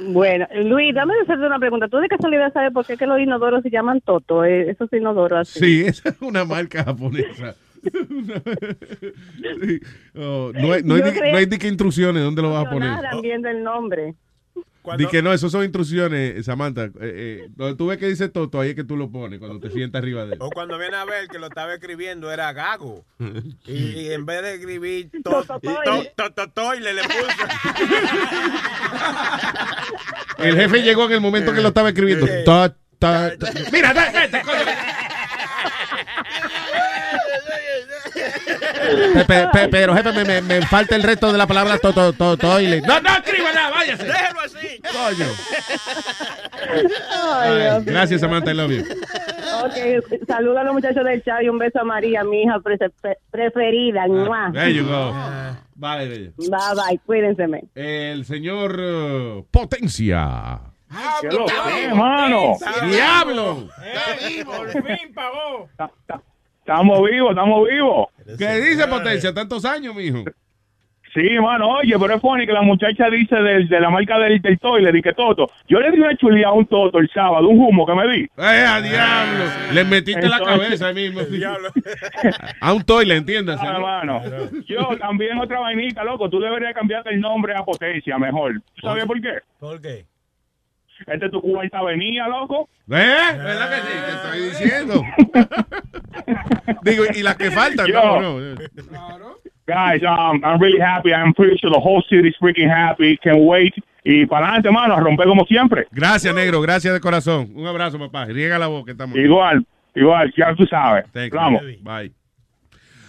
Bueno, 0.03 0.47
Luis, 0.55 0.95
dame 0.95 1.13
de 1.13 1.21
hacerte 1.21 1.45
una 1.45 1.59
pregunta. 1.59 1.87
¿Tú 1.87 1.97
de 1.97 2.07
casualidad 2.07 2.51
sabes 2.53 2.71
por 2.73 2.85
qué 2.85 2.97
que 2.97 3.05
los 3.05 3.19
inodoros 3.19 3.61
se 3.61 3.69
llaman 3.69 4.01
Toto? 4.01 4.43
Eh, 4.45 4.71
esos 4.71 4.91
inodoros 4.93 5.39
así. 5.49 5.59
Sí, 5.59 5.81
esa 5.87 6.09
es 6.09 6.15
una 6.21 6.43
marca 6.45 6.83
japonesa. 6.83 7.55
Sí. 9.61 9.79
Oh, 10.15 10.51
no 10.53 10.73
hay, 10.73 10.83
no 10.83 10.95
hay 10.95 11.01
di- 11.01 11.11
creo- 11.11 11.31
no 11.31 11.37
hay 11.37 11.45
di 11.45 11.57
que 11.57 11.67
instrucciones, 11.67 12.23
¿dónde 12.23 12.41
lo 12.41 12.51
vas 12.53 12.65
a 12.65 12.69
poner? 12.69 12.89
Nada, 12.89 13.11
viendo 13.21 13.49
el 13.49 13.63
nombre. 14.83 15.05
Di 15.05 15.11
que 15.11 15.21
no, 15.21 15.31
eso 15.31 15.49
son 15.49 15.63
instrucciones, 15.63 16.43
Samantha. 16.45 16.85
Eh, 16.85 16.91
eh, 17.01 17.47
donde 17.55 17.75
tú 17.75 17.87
ves 17.87 17.97
que 17.97 18.07
dice 18.07 18.29
Toto, 18.29 18.59
ahí 18.59 18.69
es 18.71 18.75
que 18.75 18.83
tú 18.83 18.97
lo 18.97 19.11
pones 19.11 19.39
cuando 19.39 19.59
te 19.59 19.69
sientas 19.69 20.01
arriba 20.01 20.25
de 20.25 20.33
él. 20.33 20.39
O 20.41 20.49
cuando 20.49 20.77
viene 20.77 20.95
a 20.97 21.05
ver 21.05 21.27
que 21.27 21.37
lo 21.39 21.47
estaba 21.47 21.73
escribiendo 21.73 22.31
era 22.31 22.51
Gago. 22.53 23.05
Y, 23.67 23.73
y 23.73 24.11
en 24.11 24.25
vez 24.25 24.41
de 24.41 24.55
escribir 24.55 25.09
to- 25.23 25.43
to- 25.43 25.59
to- 26.15 26.31
to- 26.33 26.49
toile, 26.49 26.93
le 26.93 27.03
puso. 27.03 27.19
El 30.39 30.55
jefe 30.55 30.81
llegó 30.81 31.05
en 31.05 31.11
el 31.13 31.21
momento 31.21 31.53
que 31.53 31.61
lo 31.61 31.67
estaba 31.69 31.89
escribiendo. 31.89 32.25
Ta, 32.45 32.75
ta, 32.99 33.37
ta. 33.37 33.51
Mira, 33.71 33.93
coño. 33.93 34.90
Pe- 39.13 39.25
pe- 39.25 39.47
pe- 39.53 39.67
pero 39.69 39.95
jefe, 39.95 40.11
me, 40.11 40.23
me- 40.25 40.41
me 40.41 40.61
falta 40.67 40.95
el 40.95 41.03
resto 41.03 41.31
de 41.31 41.37
la 41.37 41.47
palabra 41.47 41.77
to, 41.77 41.93
to, 41.93 42.13
to- 42.13 42.37
toile. 42.37 42.81
No, 42.81 42.99
no, 43.01 43.09
escriba 43.15 43.51
nada, 43.53 43.69
váyase. 43.71 44.03
Déjelo 44.03 44.39
así. 44.45 44.81
Coño. 44.91 45.27
Ay. 47.33 47.83
Gracias, 47.85 48.21
Samantha, 48.21 48.51
I 48.51 48.53
love 48.55 48.71
you. 48.71 48.83
Ok, 49.63 50.25
saluda 50.27 50.61
a 50.61 50.63
los 50.63 50.73
muchachos 50.73 51.03
del 51.03 51.23
chat 51.23 51.41
y 51.43 51.49
un 51.49 51.57
beso 51.57 51.79
a 51.79 51.83
María, 51.83 52.23
mi 52.23 52.43
hija 52.43 52.59
pre- 52.59 52.77
pre- 52.77 53.17
preferida. 53.29 54.05
Ah, 54.09 54.49
There 54.53 54.73
you 54.73 54.85
go. 54.85 55.13
Bye, 55.75 56.07
bella. 56.07 56.31
Bye, 56.37 56.75
bye, 56.89 56.99
cuídense. 57.05 57.45
El 57.75 58.25
señor 58.25 58.75
eh, 58.79 59.43
Potencia. 59.51 60.59
Ah, 60.93 61.19
hermano. 61.87 62.57
¡Diablo! 62.89 63.67
Por 64.45 64.71
fin 64.71 65.13
pagó. 65.13 65.69
Estamos 66.61 67.09
vivos, 67.09 67.31
estamos 67.31 67.67
vivos. 67.69 68.07
¿Qué 68.37 68.61
dice 68.61 68.87
Potencia? 68.87 69.33
Tantos 69.33 69.65
años, 69.65 69.93
mijo. 69.95 70.23
Sí, 71.13 71.27
mano, 71.41 71.67
oye, 71.71 71.93
pero 71.99 72.13
es 72.15 72.21
funny 72.21 72.45
que 72.45 72.53
la 72.53 72.61
muchacha 72.61 73.09
dice 73.09 73.35
del- 73.35 73.67
de, 73.67 73.81
la 73.81 73.89
marca 73.89 74.17
del, 74.17 74.41
del 74.41 74.57
toilet 74.59 74.95
y 74.95 75.01
que 75.01 75.11
Toto. 75.11 75.47
Yo 75.67 75.81
le 75.81 75.91
di 75.91 75.99
una 75.99 76.15
chulía 76.15 76.47
a 76.47 76.51
un 76.53 76.65
Toto 76.67 76.99
el 76.99 77.09
sábado, 77.09 77.49
un 77.49 77.59
humo 77.59 77.85
que 77.85 77.93
me 77.93 78.07
di. 78.07 78.21
¡Eh, 78.37 78.65
a 78.65 78.79
diablo! 78.79 79.43
Le 79.73 79.83
metiste 79.83 80.29
la 80.29 80.39
cabeza 80.39 80.87
ahí 80.87 80.93
mismo. 81.09 81.19
A 82.61 82.73
un 82.73 82.83
toile, 82.83 83.17
entiendas. 83.17 83.59
Ah, 83.61 83.73
hermano. 83.75 84.21
Yo 84.67 84.95
también 84.99 85.37
otra 85.39 85.59
vainita, 85.59 86.01
loco. 86.05 86.29
Tú 86.29 86.39
deberías 86.39 86.73
cambiarte 86.73 87.09
el 87.09 87.19
nombre 87.19 87.55
a 87.57 87.63
Potencia 87.65 88.17
mejor. 88.17 88.61
¿Tú 88.75 88.81
sabes 88.87 89.03
por 89.05 89.19
qué? 89.19 89.33
¿Por 89.59 89.81
qué? 89.81 90.05
Esta 91.07 91.25
es 91.25 91.31
tu 91.31 91.41
cuarta 91.41 91.79
avenida, 91.79 92.27
loco. 92.27 92.69
¿Eh? 92.89 93.15
¿Verdad 93.37 93.69
que 93.69 93.81
sí? 93.81 93.97
Te 94.05 94.11
estoy 94.11 94.39
diciendo. 94.49 95.03
Digo, 96.83 97.03
y 97.13 97.23
las 97.23 97.35
que 97.35 97.51
faltan, 97.51 97.87
Yo. 97.87 98.21
no, 98.21 98.41
no. 98.41 99.35
Guys, 99.67 100.01
um, 100.03 100.43
I'm 100.43 100.59
really 100.59 100.81
happy. 100.81 101.11
I'm 101.13 101.33
pretty 101.33 101.57
sure 101.59 101.71
the 101.71 101.79
whole 101.79 102.03
city's 102.09 102.35
freaking 102.41 102.69
happy. 102.69 103.17
Can't 103.17 103.39
wait. 103.41 103.73
Y 104.03 104.25
para 104.25 104.47
adelante, 104.47 104.71
mano, 104.71 104.95
a 104.95 104.99
romper 104.99 105.27
como 105.27 105.45
siempre. 105.45 105.87
Gracias, 105.91 106.33
negro. 106.33 106.59
Gracias 106.61 106.93
de 106.93 106.99
corazón. 106.99 107.51
Un 107.55 107.67
abrazo, 107.67 107.99
papá. 107.99 108.25
Riega 108.25 108.57
la 108.57 108.67
boca. 108.67 108.91
Estamos 108.91 109.15
Igual, 109.15 109.65
igual, 109.95 110.33
ya 110.35 110.53
tú 110.55 110.65
sabes. 110.65 111.05
Vamos. 111.31 111.61
Bye. 111.81 112.11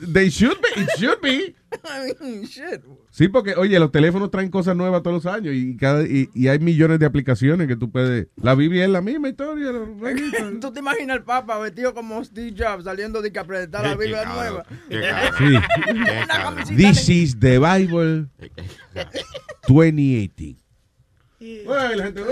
They 0.00 0.28
should 0.30 0.58
be, 0.60 0.80
it 0.82 0.88
should 0.98 1.20
be. 1.22 1.54
I 1.84 2.12
mean, 2.20 2.44
shit. 2.46 2.82
Sí, 3.10 3.28
porque, 3.28 3.54
oye, 3.54 3.78
los 3.78 3.92
teléfonos 3.92 4.30
traen 4.30 4.50
cosas 4.50 4.74
nuevas 4.76 5.02
todos 5.02 5.24
los 5.24 5.32
años 5.32 5.54
y, 5.54 5.76
cada, 5.76 6.02
y, 6.02 6.28
y 6.34 6.48
hay 6.48 6.58
millones 6.58 6.98
de 6.98 7.06
aplicaciones 7.06 7.66
que 7.68 7.76
tú 7.76 7.90
puedes... 7.90 8.26
La 8.36 8.54
Biblia 8.54 8.84
es 8.84 8.90
la 8.90 9.00
misma 9.00 9.28
historia. 9.28 9.70
la- 9.72 10.60
¿Tú 10.60 10.72
te 10.72 10.80
imaginas 10.80 11.18
al 11.18 11.24
Papa 11.24 11.58
vestido 11.58 11.94
como 11.94 12.22
Steve 12.24 12.54
Jobs 12.56 12.84
saliendo 12.84 13.22
de 13.22 13.32
que 13.32 13.38
a 13.38 13.44
presentar 13.44 13.84
la 13.86 13.94
Biblia 13.96 14.24
nueva? 14.24 14.64
Sí. 15.38 16.74
This 16.76 17.08
is 17.08 17.38
the 17.38 17.58
Bible 17.58 18.26
2018. 19.68 20.56
Bueno, 21.40 21.94
la 21.94 22.04
gente- 22.04 22.22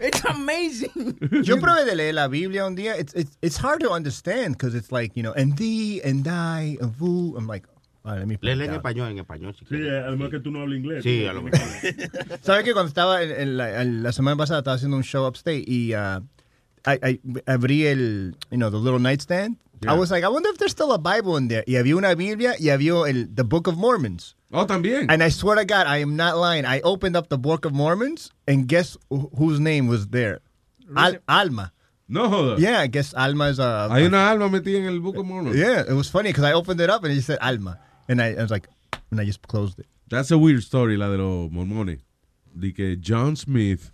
It's 0.00 0.24
amazing. 0.26 1.16
Yo 1.42 1.56
probé 1.58 1.84
de 1.84 1.94
leer 1.96 2.14
la 2.14 2.28
Biblia 2.28 2.66
un 2.66 2.74
día. 2.76 2.96
It's, 2.98 3.14
it's, 3.14 3.38
it's 3.42 3.56
hard 3.56 3.80
to 3.80 3.90
understand 3.92 4.56
because 4.56 4.74
it's 4.76 4.92
like, 4.92 5.12
you 5.16 5.22
know, 5.22 5.32
and 5.34 5.56
thee, 5.56 6.00
and 6.04 6.26
I, 6.28 6.76
and 6.80 6.94
who. 6.98 7.34
I'm 7.36 7.46
like, 7.46 7.66
all 8.04 8.12
right, 8.12 8.18
let 8.20 8.28
me 8.28 8.36
put 8.36 8.48
it 8.48 8.56
Léele 8.58 8.66
en 8.66 8.74
español, 8.74 9.10
en 9.10 9.18
español. 9.18 9.54
Si 9.56 9.64
Sí, 9.64 9.76
quieres. 9.76 10.04
a 10.04 10.10
lo 10.10 10.16
mejor 10.16 10.30
que 10.32 10.40
tú 10.40 10.50
no 10.50 10.60
hablas 10.62 10.78
inglés. 10.78 11.02
Sí, 11.02 11.26
a 11.26 11.32
lo 11.32 11.42
mejor. 11.42 11.60
¿Sabes 12.42 12.64
que 12.64 12.72
cuando 12.72 12.88
estaba 12.88 13.22
en, 13.22 13.30
en 13.32 13.56
la, 13.56 13.82
en 13.82 14.02
la 14.02 14.12
semana 14.12 14.36
pasada 14.36 14.58
estaba 14.60 14.76
haciendo 14.76 14.96
un 14.96 15.02
show 15.04 15.26
upstate 15.26 15.64
y 15.66 15.94
uh, 15.94 16.20
I, 16.86 16.98
I 17.02 17.18
abrí 17.46 17.86
el, 17.86 18.34
you 18.50 18.58
know, 18.58 18.70
the 18.70 18.76
little 18.78 18.98
nightstand? 19.00 19.56
Yeah. 19.82 19.92
I 19.92 19.94
was 19.94 20.10
like, 20.10 20.24
I 20.24 20.28
wonder 20.28 20.48
if 20.50 20.58
there's 20.58 20.70
still 20.72 20.92
a 20.92 20.98
Bible 20.98 21.36
in 21.36 21.48
there. 21.48 21.64
Y 21.66 21.74
había 21.74 21.96
una 21.96 22.14
Biblia 22.14 22.54
y 22.58 22.66
había 22.68 23.08
el, 23.08 23.26
the 23.34 23.44
Book 23.44 23.66
of 23.68 23.76
Mormons. 23.76 24.34
Oh, 24.52 24.64
también. 24.64 25.06
And 25.10 25.22
I 25.22 25.28
swear 25.28 25.56
to 25.56 25.64
God, 25.64 25.86
I 25.86 25.98
am 25.98 26.16
not 26.16 26.36
lying. 26.38 26.64
I 26.64 26.80
opened 26.80 27.16
up 27.16 27.28
the 27.28 27.36
Book 27.38 27.64
of 27.64 27.74
Mormons 27.74 28.30
and 28.46 28.66
guess 28.68 28.96
wh- 29.10 29.26
whose 29.36 29.60
name 29.60 29.86
was 29.88 30.06
there? 30.08 30.40
Al- 30.96 31.18
Alma. 31.28 31.72
No 32.08 32.28
jodas. 32.28 32.60
Yeah, 32.60 32.78
I 32.80 32.86
guess 32.86 33.12
Alma 33.14 33.46
is 33.48 33.58
a. 33.58 33.88
Hay 33.90 34.04
una 34.06 34.18
alma 34.30 34.48
metida 34.48 34.78
en 34.78 34.86
el 34.86 35.00
Book 35.00 35.16
of 35.18 35.26
Mormons. 35.26 35.56
Yeah, 35.56 35.80
it 35.86 35.92
was 35.92 36.08
funny 36.08 36.30
because 36.30 36.44
I 36.44 36.52
opened 36.52 36.80
it 36.80 36.88
up 36.88 37.02
and 37.04 37.12
it 37.12 37.20
said 37.22 37.38
Alma. 37.42 37.78
And 38.08 38.22
I, 38.22 38.34
I 38.34 38.42
was 38.42 38.50
like, 38.52 38.68
and 39.10 39.20
I 39.20 39.24
just 39.24 39.42
closed 39.48 39.78
it. 39.80 39.86
That's 40.08 40.30
a 40.30 40.38
weird 40.38 40.62
story, 40.62 40.96
la 40.96 41.08
de 41.10 41.18
los 41.18 41.50
mormones. 41.50 41.98
De 42.58 42.70
que 42.72 42.94
John 42.96 43.34
Smith 43.34 43.90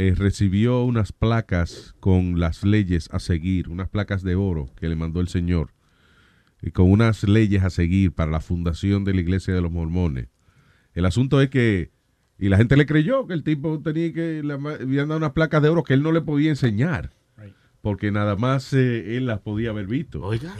eh, 0.00 0.14
recibió 0.16 0.84
unas 0.84 1.10
placas 1.10 1.94
con 1.98 2.38
las 2.38 2.62
leyes 2.62 3.08
a 3.12 3.18
seguir, 3.18 3.68
unas 3.68 3.88
placas 3.88 4.22
de 4.22 4.36
oro 4.36 4.70
que 4.76 4.88
le 4.88 4.94
mandó 4.94 5.20
el 5.20 5.26
Señor, 5.28 5.72
y 6.62 6.70
con 6.70 6.90
unas 6.90 7.24
leyes 7.24 7.64
a 7.64 7.70
seguir 7.70 8.12
para 8.12 8.30
la 8.30 8.40
fundación 8.40 9.04
de 9.04 9.14
la 9.14 9.20
iglesia 9.20 9.54
de 9.54 9.60
los 9.60 9.72
mormones. 9.72 10.28
El 10.94 11.04
asunto 11.04 11.40
es 11.40 11.50
que, 11.50 11.90
y 12.38 12.48
la 12.48 12.56
gente 12.58 12.76
le 12.76 12.86
creyó 12.86 13.26
que 13.26 13.34
el 13.34 13.42
tipo 13.42 13.80
tenía 13.80 14.12
que, 14.12 14.42
le 14.44 14.52
habían 14.54 15.08
dado 15.08 15.16
unas 15.18 15.32
placas 15.32 15.62
de 15.62 15.68
oro 15.68 15.82
que 15.82 15.94
él 15.94 16.02
no 16.04 16.12
le 16.12 16.20
podía 16.20 16.50
enseñar, 16.50 17.10
porque 17.80 18.10
nada 18.12 18.36
más 18.36 18.72
eh, 18.74 19.16
él 19.16 19.26
las 19.26 19.40
podía 19.40 19.70
haber 19.70 19.86
visto. 19.86 20.20
Oiga. 20.22 20.54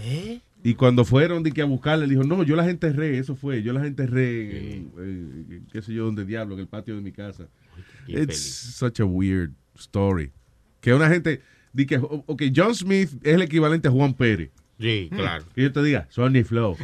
Y 0.64 0.74
cuando 0.74 1.05
fueron 1.05 1.45
de 1.45 1.53
que 1.53 1.62
a 1.62 1.64
buscarle, 1.66 2.09
dijo, 2.09 2.24
no, 2.24 2.43
yo 2.43 2.57
las 2.57 2.66
enterré, 2.68 3.18
eso 3.18 3.36
fue, 3.36 3.62
yo 3.62 3.72
las 3.72 3.84
enterré 3.86 4.74
en, 4.77 4.90
en- 4.98 5.66
qué 5.73 5.81
sé 5.82 5.94
yo, 5.94 6.05
donde 6.06 6.24
diablo, 6.24 6.55
en 6.55 6.60
el 6.60 6.66
patio 6.66 6.97
de 6.97 7.02
mi 7.02 7.12
casa. 7.12 7.48
It's 8.09 8.39
such 8.40 9.01
a 9.01 9.05
weird 9.05 9.52
story. 9.76 10.32
Que 10.80 10.94
una 10.94 11.09
gente, 11.09 11.43
di 11.72 11.86
que, 11.86 11.98
ok, 11.98 12.43
John 12.55 12.74
Smith 12.74 13.10
es 13.22 13.35
el 13.35 13.43
equivalente 13.43 13.89
a 13.89 13.90
Juan 13.90 14.14
Pérez. 14.14 14.51
Sí, 14.80 15.09
claro. 15.12 15.44
Que 15.55 15.62
yo 15.62 15.72
te 15.72 15.82
diga, 15.82 16.06
Sonny 16.10 16.44
Flow, 16.44 16.76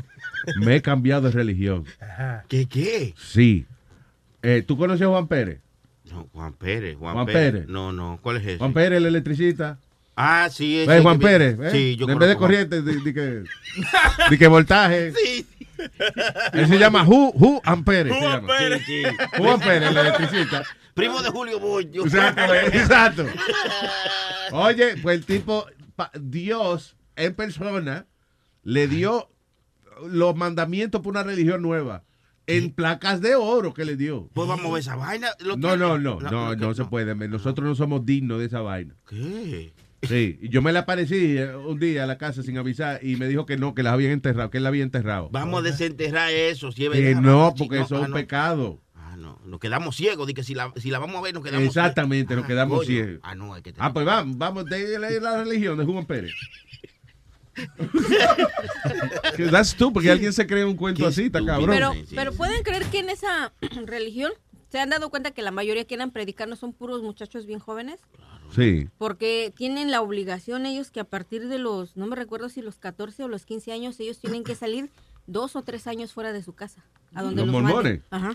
me 0.60 0.76
he 0.76 0.82
cambiado 0.82 1.22
de 1.22 1.30
religión. 1.30 1.84
¿Qué, 2.48 2.66
qué? 2.66 3.14
Sí. 3.16 3.66
Eh, 4.42 4.64
¿Tú 4.66 4.76
conoces 4.76 5.02
a 5.06 5.10
Juan 5.10 5.28
Pérez? 5.28 5.60
No, 6.10 6.28
Juan 6.32 6.52
Pérez. 6.55 6.96
Juan, 6.98 7.14
Juan 7.14 7.26
Pérez. 7.26 7.52
Pérez. 7.52 7.68
No, 7.68 7.92
no. 7.92 8.18
¿Cuál 8.20 8.38
es 8.38 8.42
ese? 8.46 8.59
Juan 8.59 8.72
Pérez, 8.72 8.98
el 8.98 9.06
electricista. 9.06 9.78
Ah, 10.16 10.48
sí. 10.51 10.80
ese 10.80 10.88
¿Ves, 10.88 10.96
que 10.98 11.02
Juan 11.02 11.18
Pérez? 11.18 11.59
¿eh? 11.60 11.70
Sí, 11.70 11.96
yo 11.96 12.09
En 12.09 12.18
vez 12.18 12.28
de 12.28 12.34
Juan- 12.34 12.38
corriente, 12.51 12.82
di, 12.82 12.96
di 13.01 13.14
que, 13.14 13.42
di 14.30 14.38
que 14.38 14.46
voltaje. 14.48 15.12
Sí. 15.12 15.46
Él 16.52 16.68
se 16.68 16.78
llama 16.78 17.05
Ju, 17.05 17.32
Ju 17.32 17.60
Ampere. 17.64 18.10
Juan. 18.10 18.46
Pérez. 18.46 18.82
Sí, 18.86 19.02
sí. 19.02 19.16
Ju 19.38 19.48
Ampere, 19.51 19.86
el 19.88 19.96
electricista. 19.96 20.64
Primo 20.95 21.23
de 21.23 21.31
Julio 21.31 21.59
Boyo. 21.61 22.05
Exacto, 22.05 22.55
exacto. 22.55 23.27
Oye, 24.53 24.97
pues 25.03 25.19
el 25.19 25.25
tipo, 25.27 25.66
Dios 26.21 26.97
en 27.16 27.35
persona 27.35 28.07
le 28.62 28.89
dio 28.89 29.31
los 30.09 30.35
mandamientos 30.37 31.01
por 31.01 31.12
una 31.12 31.23
religión 31.23 31.62
nueva. 31.62 32.05
En 32.47 32.73
placas 32.73 33.23
de 33.23 33.37
oro 33.37 33.73
que 33.73 33.87
le 33.87 33.97
dio. 33.97 34.29
Pues 34.35 34.47
vamos 34.47 34.66
a 34.66 34.71
ver 34.75 34.81
esa 34.81 34.97
vaina. 34.97 35.29
No, 35.45 35.55
que- 35.55 35.61
no, 35.61 35.77
no, 35.99 36.21
La- 36.21 36.31
no, 36.31 36.55
no 36.55 36.69
que- 36.71 36.75
se 36.75 36.85
puede. 36.85 37.15
Nosotros 37.29 37.66
no 37.66 37.75
somos 37.75 38.05
dignos 38.05 38.39
de 38.39 38.45
esa 38.47 38.61
vaina. 38.61 38.95
¿Qué? 39.09 39.73
Sí, 40.03 40.39
yo 40.43 40.61
me 40.61 40.71
le 40.71 40.81
aparecí 40.81 41.39
eh, 41.39 41.57
un 41.57 41.79
día 41.81 42.05
a 42.05 42.07
la 42.07 42.19
casa 42.19 42.43
sin 42.43 42.59
avisar 42.59 43.01
y 43.03 43.16
me 43.16 43.27
dijo 43.29 43.47
que 43.47 43.57
no, 43.57 43.75
que 43.75 43.83
las 43.83 43.95
habían 43.95 44.12
enterrado, 44.12 44.51
que 44.51 44.59
él 44.59 44.65
la 44.65 44.69
había 44.69 44.83
enterrado. 44.83 45.31
Vamos 45.33 45.61
a 45.61 45.62
desenterrar 45.62 46.31
eso. 46.31 46.71
Si 46.71 46.85
es 46.85 46.91
Que 46.91 47.01
verdad, 47.01 47.23
no, 47.23 47.39
vamos, 47.39 47.55
porque 47.59 47.77
eso 47.81 47.95
es 47.97 48.03
Ah, 48.03 48.05
un 48.05 48.11
no. 48.11 48.15
pecado. 48.16 48.83
Ah, 49.15 49.16
no. 49.16 49.39
Nos 49.45 49.61
quedamos 49.61 49.95
ciegos. 49.97 50.27
Di 50.27 50.35
que 50.35 50.43
si 50.43 50.55
la, 50.55 50.73
si 50.77 50.91
la 50.91 50.99
vamos 50.99 51.16
a 51.16 51.20
ver, 51.23 51.32
nos 51.35 51.45
quedamos 51.45 51.69
Exactamente, 51.69 52.35
nos 52.35 52.45
Ah, 52.45 52.49
quedamos 52.49 52.78
coño. 52.78 52.86
ciegos. 52.89 53.20
Ah, 53.23 53.35
no, 53.36 53.55
hay 53.55 53.62
que 53.62 53.73
Ah, 53.78 53.93
pues 53.93 54.05
vamos, 54.05 54.36
vamos 54.36 54.65
de 54.65 54.99
la, 54.99 55.09
la 55.11 55.45
religión 55.45 55.78
de 55.78 55.85
Juan 55.85 56.05
Pérez. 56.05 56.32
Que 59.36 59.47
That's 59.47 59.74
tú, 59.77 59.93
porque 59.93 60.11
alguien 60.11 60.32
se 60.32 60.47
cree 60.47 60.65
un 60.65 60.77
cuento 60.77 61.07
así, 61.07 61.24
está 61.27 61.45
cabrón. 61.45 61.70
Pero, 61.70 61.93
pero 62.15 62.32
pueden 62.32 62.62
creer 62.65 62.85
que 62.86 62.99
en 62.99 63.11
esa 63.11 63.53
religión 63.86 64.32
se 64.70 64.81
han 64.81 64.91
dado 64.91 65.09
cuenta 65.11 65.31
que 65.31 65.43
la 65.43 65.51
mayoría 65.53 65.85
que 65.85 65.95
eran 65.95 66.11
predicar 66.11 66.49
no 66.49 66.57
son 66.57 66.73
puros 66.73 67.03
muchachos 67.03 67.47
bien 67.47 67.61
jóvenes, 67.61 68.01
Sí. 68.51 68.89
porque 68.99 69.53
tienen 69.57 69.91
la 69.93 70.01
obligación 70.03 70.66
ellos 70.66 70.91
que 70.91 70.99
a 71.01 71.05
partir 71.05 71.49
de 71.49 71.59
los, 71.59 71.97
no 71.97 72.07
me 72.07 72.16
recuerdo 72.16 72.49
si 72.49 72.61
los 72.61 72.77
14 72.78 73.23
o 73.24 73.28
los 73.28 73.45
15 73.47 73.73
años, 73.73 73.99
ellos 74.01 74.19
tienen 74.19 74.43
que 74.45 74.55
salir 74.57 74.91
dos 75.27 75.55
o 75.57 75.62
tres 75.62 75.86
años 75.86 76.12
fuera 76.12 76.32
de 76.32 76.43
su 76.43 76.55
casa. 76.55 76.85
A 77.15 77.23
donde 77.23 77.43
Los 77.47 77.53
los, 77.53 77.62
manden. 77.62 77.73
mormones. 77.74 78.03
Ajá. 78.11 78.32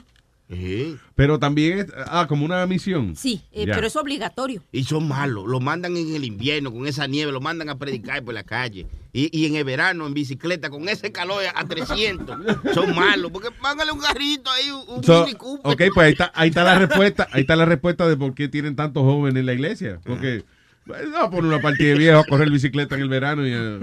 Pero 1.15 1.38
también, 1.38 1.80
es- 1.80 1.88
ah, 2.07 2.26
como 2.27 2.43
una 2.43 2.65
misión. 2.65 3.15
Sí, 3.15 3.41
eh, 3.51 3.67
pero 3.67 3.85
es 3.88 3.95
obligatorio. 3.95 4.63
Y 4.71 4.84
son 4.84 5.07
malos, 5.07 5.45
lo 5.47 5.59
mandan 5.59 5.95
en 5.95 6.15
el 6.15 6.23
invierno 6.26 6.71
con 6.73 6.88
esa 6.88 7.05
nieve, 7.07 7.31
lo 7.31 7.39
mandan 7.39 7.69
a 7.69 7.77
predicar 7.77 8.23
por 8.23 8.34
la 8.34 8.43
calle. 8.43 8.88
Y, 9.13 9.30
y 9.38 9.45
en 9.45 9.55
el 9.55 9.63
verano 9.63 10.07
en 10.07 10.13
bicicleta 10.13 10.69
con 10.69 10.89
ese 10.89 11.11
calor 11.11 11.43
a 11.53 11.65
300. 11.65 12.38
son 12.73 12.95
malos, 12.95 13.31
porque 13.31 13.49
póngale 13.51 13.91
un 13.91 13.99
garrito 13.99 14.49
ahí, 14.49 14.71
un, 14.88 15.03
So, 15.03 15.26
Mini 15.26 15.38
ok, 15.39 15.81
pues 15.93 16.05
ahí 16.07 16.11
está, 16.13 16.31
ahí 16.34 16.49
está 16.49 16.63
la 16.63 16.80
respuesta, 16.80 17.27
ahí 17.31 17.41
está 17.41 17.55
la 17.55 17.65
respuesta 17.65 18.07
de 18.07 18.17
por 18.17 18.34
qué 18.34 18.47
tienen 18.47 18.76
tantos 18.76 19.03
jóvenes 19.03 19.39
en 19.39 19.45
la 19.45 19.53
iglesia. 19.53 19.99
Porque 20.03 20.43
bueno, 20.85 21.09
no 21.11 21.30
poner 21.30 21.45
una 21.45 21.61
partida 21.61 21.89
de 21.89 21.95
viejos 21.99 22.26
a 22.26 22.27
correr 22.30 22.49
bicicleta 22.49 22.95
en 22.95 23.01
el 23.01 23.09
verano 23.09 23.45
y 23.47 23.53
a, 23.53 23.80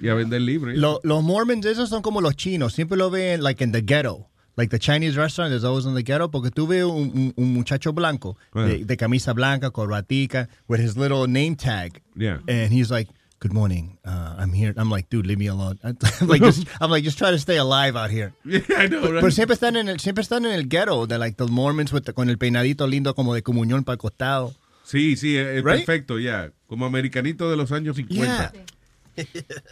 y 0.00 0.08
a 0.08 0.14
vender 0.14 0.40
libros. 0.40 0.74
Lo- 0.76 1.00
los 1.02 1.22
Mormons, 1.22 1.66
esos 1.66 1.90
son 1.90 2.00
como 2.00 2.20
los 2.22 2.34
chinos. 2.36 2.72
Siempre 2.72 2.96
lo 2.96 3.10
ven, 3.10 3.42
like, 3.42 3.62
in 3.62 3.72
the 3.72 3.82
ghetto. 3.82 4.26
Like 4.58 4.70
the 4.70 4.78
Chinese 4.78 5.16
restaurant 5.16 5.54
is 5.54 5.64
always 5.64 5.86
in 5.86 5.94
the 5.94 6.02
ghetto. 6.02 6.28
Porque 6.28 6.50
tú 6.50 6.66
ves 6.66 6.82
un, 6.84 7.10
un- 7.14 7.34
un 7.36 7.54
muchacho 7.54 7.92
blanco 7.92 8.36
de, 8.54 8.84
de 8.84 8.96
camisa 8.96 9.32
blanca, 9.32 9.70
corbatica, 9.70 10.48
with 10.68 10.80
his 10.80 10.96
little 10.98 11.26
name 11.28 11.54
tag. 11.56 12.02
Yeah. 12.16 12.38
And 12.48 12.72
he's 12.72 12.90
like, 12.90 13.08
good 13.40 13.52
morning, 13.52 13.98
uh, 14.04 14.34
I'm 14.36 14.52
here. 14.52 14.74
I'm 14.76 14.90
like, 14.90 15.08
dude, 15.10 15.24
leave 15.24 15.38
me 15.38 15.46
alone. 15.46 15.78
I'm 15.84 15.96
like, 16.26 16.42
just, 16.42 16.66
I'm 16.80 16.90
like, 16.90 17.04
just 17.04 17.16
try 17.18 17.30
to 17.30 17.38
stay 17.38 17.56
alive 17.56 17.94
out 17.96 18.10
here. 18.10 18.32
Yeah, 18.44 18.58
I 18.76 18.88
know, 18.88 19.00
right? 19.02 19.20
Pero 19.22 19.30
siempre 19.30 19.54
están 19.54 19.76
en 19.76 19.88
el, 19.88 20.00
siempre 20.00 20.22
están 20.22 20.44
en 20.44 20.50
el 20.52 20.66
ghetto, 20.68 21.06
de 21.06 21.18
like 21.18 21.36
the 21.36 21.46
Mormons 21.46 21.92
with 21.92 22.02
the- 22.04 22.12
con 22.12 22.28
el 22.28 22.36
peinadito 22.36 22.88
lindo 22.88 23.14
como 23.14 23.34
de 23.34 23.42
comunión 23.42 23.84
para 23.84 23.94
el 23.94 23.98
costado. 23.98 24.52
Sí, 24.82 25.14
sí, 25.16 25.36
es 25.36 25.46
es 25.46 25.62
Right? 25.62 25.84
perfecto, 25.86 26.18
ya. 26.18 26.50
Como 26.66 26.84
americanito 26.84 27.48
de 27.48 27.56
los 27.56 27.70
años 27.70 27.94
50. 27.94 28.52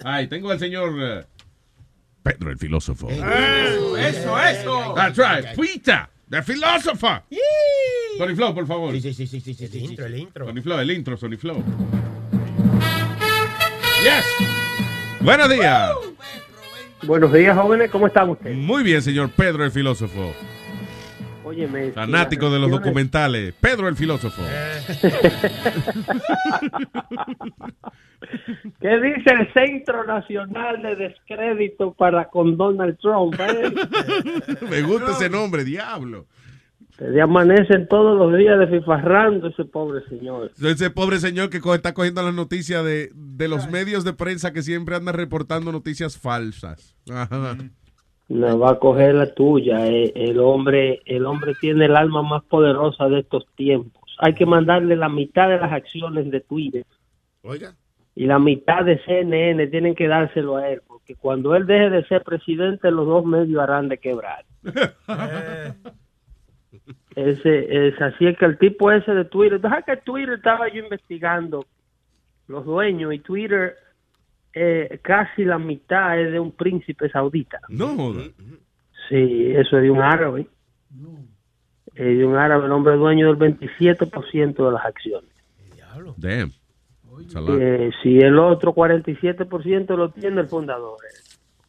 Ay, 0.04 0.28
tengo 0.28 0.50
al 0.50 0.58
señor 0.58 0.92
eh, 1.00 1.24
Pedro 2.26 2.50
el 2.50 2.58
filósofo. 2.58 3.08
Eso, 3.08 3.96
eso, 3.96 4.38
eso. 4.40 4.94
That's 4.96 5.16
right, 5.16 5.54
Pita, 5.56 6.10
the 6.28 6.42
philosopher. 6.42 7.22
Sony 8.18 8.34
Flow, 8.34 8.52
por 8.52 8.66
favor. 8.66 8.92
Sí, 8.92 9.00
sí, 9.14 9.26
sí, 9.28 9.40
sí, 9.40 9.56
El 9.60 9.70
sí, 9.70 9.78
intro, 9.78 10.06
sí. 10.06 10.12
el 10.12 10.18
intro. 10.18 10.46
Sony 10.46 10.60
Flow, 10.62 10.78
el 10.80 10.90
intro, 10.90 11.16
Sony 11.16 11.36
Flow. 11.38 11.62
Yes. 14.02 14.24
Buenos 15.20 15.50
días. 15.50 15.92
Buenos 17.02 17.32
días, 17.32 17.56
jóvenes, 17.56 17.90
¿cómo 17.90 18.08
están 18.08 18.28
ustedes? 18.30 18.56
Muy 18.56 18.82
bien, 18.82 19.02
señor 19.02 19.30
Pedro 19.30 19.64
el 19.64 19.70
filósofo. 19.70 20.34
Óyeme, 21.48 21.92
Fanático 21.92 22.50
de 22.50 22.58
los 22.58 22.68
documentales. 22.70 23.54
Pedro 23.60 23.86
el 23.88 23.94
filósofo. 23.94 24.42
¿Qué 28.80 28.88
dice 29.00 29.30
el 29.30 29.52
Centro 29.52 30.04
Nacional 30.04 30.82
de 30.82 30.96
Descrédito 30.96 31.92
para 31.94 32.28
con 32.28 32.56
Donald 32.56 32.98
Trump? 33.00 33.34
eh? 33.38 33.72
Me 34.70 34.82
gusta 34.82 35.12
ese 35.12 35.30
nombre, 35.30 35.64
diablo. 35.64 36.26
Se 36.98 37.20
amanecen 37.20 37.86
todos 37.88 38.18
los 38.18 38.36
días 38.38 38.58
desfifarrando 38.58 39.48
ese 39.48 39.64
pobre 39.66 40.00
señor. 40.08 40.50
Ese 40.60 40.90
pobre 40.90 41.18
señor 41.18 41.50
que 41.50 41.60
co- 41.60 41.74
está 41.74 41.92
cogiendo 41.92 42.22
las 42.22 42.32
noticias 42.34 42.82
de, 42.84 43.10
de 43.14 43.48
los 43.48 43.70
medios 43.70 44.02
de 44.02 44.14
prensa 44.14 44.52
que 44.52 44.62
siempre 44.62 44.96
andan 44.96 45.14
reportando 45.14 45.70
noticias 45.72 46.16
falsas. 46.18 46.96
Ajá. 47.12 47.56
No 48.28 48.58
va 48.58 48.70
a 48.72 48.78
coger 48.78 49.14
la 49.14 49.32
tuya. 49.34 49.86
eh, 49.86 50.12
El 50.14 50.40
hombre, 50.40 51.00
el 51.06 51.26
hombre 51.26 51.54
tiene 51.60 51.84
el 51.84 51.96
alma 51.96 52.22
más 52.22 52.42
poderosa 52.44 53.08
de 53.08 53.20
estos 53.20 53.46
tiempos. 53.54 54.02
Hay 54.18 54.34
que 54.34 54.46
mandarle 54.46 54.96
la 54.96 55.08
mitad 55.08 55.48
de 55.48 55.58
las 55.58 55.72
acciones 55.72 56.30
de 56.30 56.40
Twitter 56.40 56.84
Oiga. 57.42 57.74
y 58.14 58.26
la 58.26 58.38
mitad 58.38 58.84
de 58.84 58.98
CNN 59.04 59.66
tienen 59.68 59.94
que 59.94 60.08
dárselo 60.08 60.56
a 60.56 60.68
él, 60.70 60.80
porque 60.86 61.14
cuando 61.14 61.54
él 61.54 61.66
deje 61.66 61.90
de 61.90 62.04
ser 62.06 62.22
presidente, 62.24 62.90
los 62.90 63.06
dos 63.06 63.24
medios 63.24 63.62
harán 63.62 63.88
de 63.88 63.98
quebrar. 63.98 64.44
Ese, 67.14 67.88
es 67.88 68.00
así 68.02 68.26
es 68.26 68.36
que 68.36 68.44
el 68.44 68.58
tipo 68.58 68.92
ese 68.92 69.12
de 69.14 69.24
Twitter, 69.24 69.58
deja 69.60 69.80
que 69.82 69.96
Twitter 69.98 70.34
estaba 70.34 70.68
yo 70.68 70.82
investigando 70.82 71.64
los 72.46 72.64
dueños 72.66 73.14
y 73.14 73.18
Twitter 73.20 73.74
eh, 74.58 75.00
casi 75.02 75.44
la 75.44 75.58
mitad 75.58 76.18
es 76.18 76.32
de 76.32 76.40
un 76.40 76.50
príncipe 76.50 77.10
saudita. 77.10 77.60
No 77.68 77.94
joda. 77.94 78.24
Sí, 79.08 79.52
eso 79.54 79.76
es 79.76 79.82
de 79.82 79.90
un 79.90 80.00
árabe. 80.00 80.46
Es 81.94 82.18
de 82.18 82.24
un 82.24 82.36
árabe, 82.36 82.64
el 82.64 82.72
hombre 82.72 82.96
dueño 82.96 83.32
del 83.32 83.36
27% 83.58 84.66
de 84.66 84.72
las 84.72 84.84
acciones. 84.84 85.30
Damn. 86.16 86.52
Eh, 87.60 87.90
si 88.02 88.18
el 88.18 88.38
otro 88.38 88.74
47% 88.74 89.94
lo 89.94 90.10
tiene 90.10 90.40
el 90.40 90.48
fundador. 90.48 90.96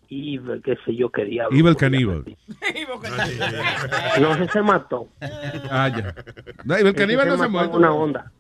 Y 0.09 0.39
qué 0.63 0.77
sé 0.85 0.95
yo 0.95 1.09
qué 1.09 1.25
diablo. 1.25 1.57
Evil 1.57 1.75
Caníbal. 1.75 2.23
No, 4.21 4.47
se 4.47 4.61
mató. 4.61 5.09
Ah, 5.69 5.89
ya. 5.89 6.15
No, 6.63 6.93
Caníbal 6.93 7.27
no 7.27 7.37
se 7.37 7.43
ha 7.43 7.47
mató 7.49 7.49
muerto. 7.49 7.77
una 7.77 7.91
onda. 7.91 8.31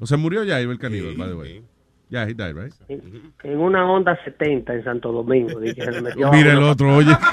O 0.00 0.06
se 0.06 0.16
murió 0.16 0.44
ya 0.44 0.60
Evil 0.60 0.78
Caníbal, 0.78 1.16
by 1.16 1.28
the 1.28 1.34
way. 1.34 1.64
Ya, 2.10 2.24
he 2.24 2.34
died, 2.34 2.56
right? 2.56 2.72
En 2.88 3.58
una 3.60 3.88
onda 3.90 4.18
70 4.24 4.74
en 4.74 4.84
Santo 4.84 5.12
Domingo. 5.12 5.60
di 5.60 5.72
que 5.74 5.84
se 5.84 5.92
le 5.92 6.00
metió 6.02 6.30
Mira 6.32 6.52
el 6.52 6.62
otro, 6.62 6.96
oye. 6.96 7.16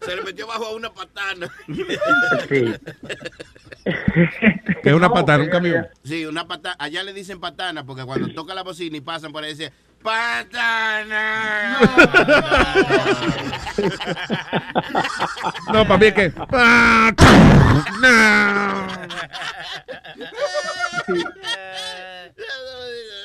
Se 0.00 0.14
le 0.14 0.22
metió 0.22 0.46
bajo 0.46 0.66
a 0.66 0.74
una 0.74 0.90
patana. 0.92 1.48
Sí. 2.48 2.72
Que 4.82 4.88
es 4.90 4.94
una 4.94 5.08
patada, 5.10 5.42
un 5.42 5.48
camión. 5.48 5.86
Sí, 6.04 6.26
una 6.26 6.46
patana. 6.46 6.76
Allá 6.78 7.02
le 7.02 7.12
dicen 7.12 7.40
patana 7.40 7.84
porque 7.84 8.04
cuando 8.04 8.32
toca 8.32 8.54
la 8.54 8.62
bocina 8.62 8.96
y 8.96 9.00
pasan 9.00 9.32
por 9.32 9.42
ahí 9.44 9.50
dice 9.50 9.72
patana. 10.02 11.78
No, 15.72 15.86
para 15.86 15.98
mí 15.98 16.06
es 16.06 16.14
que. 16.14 16.32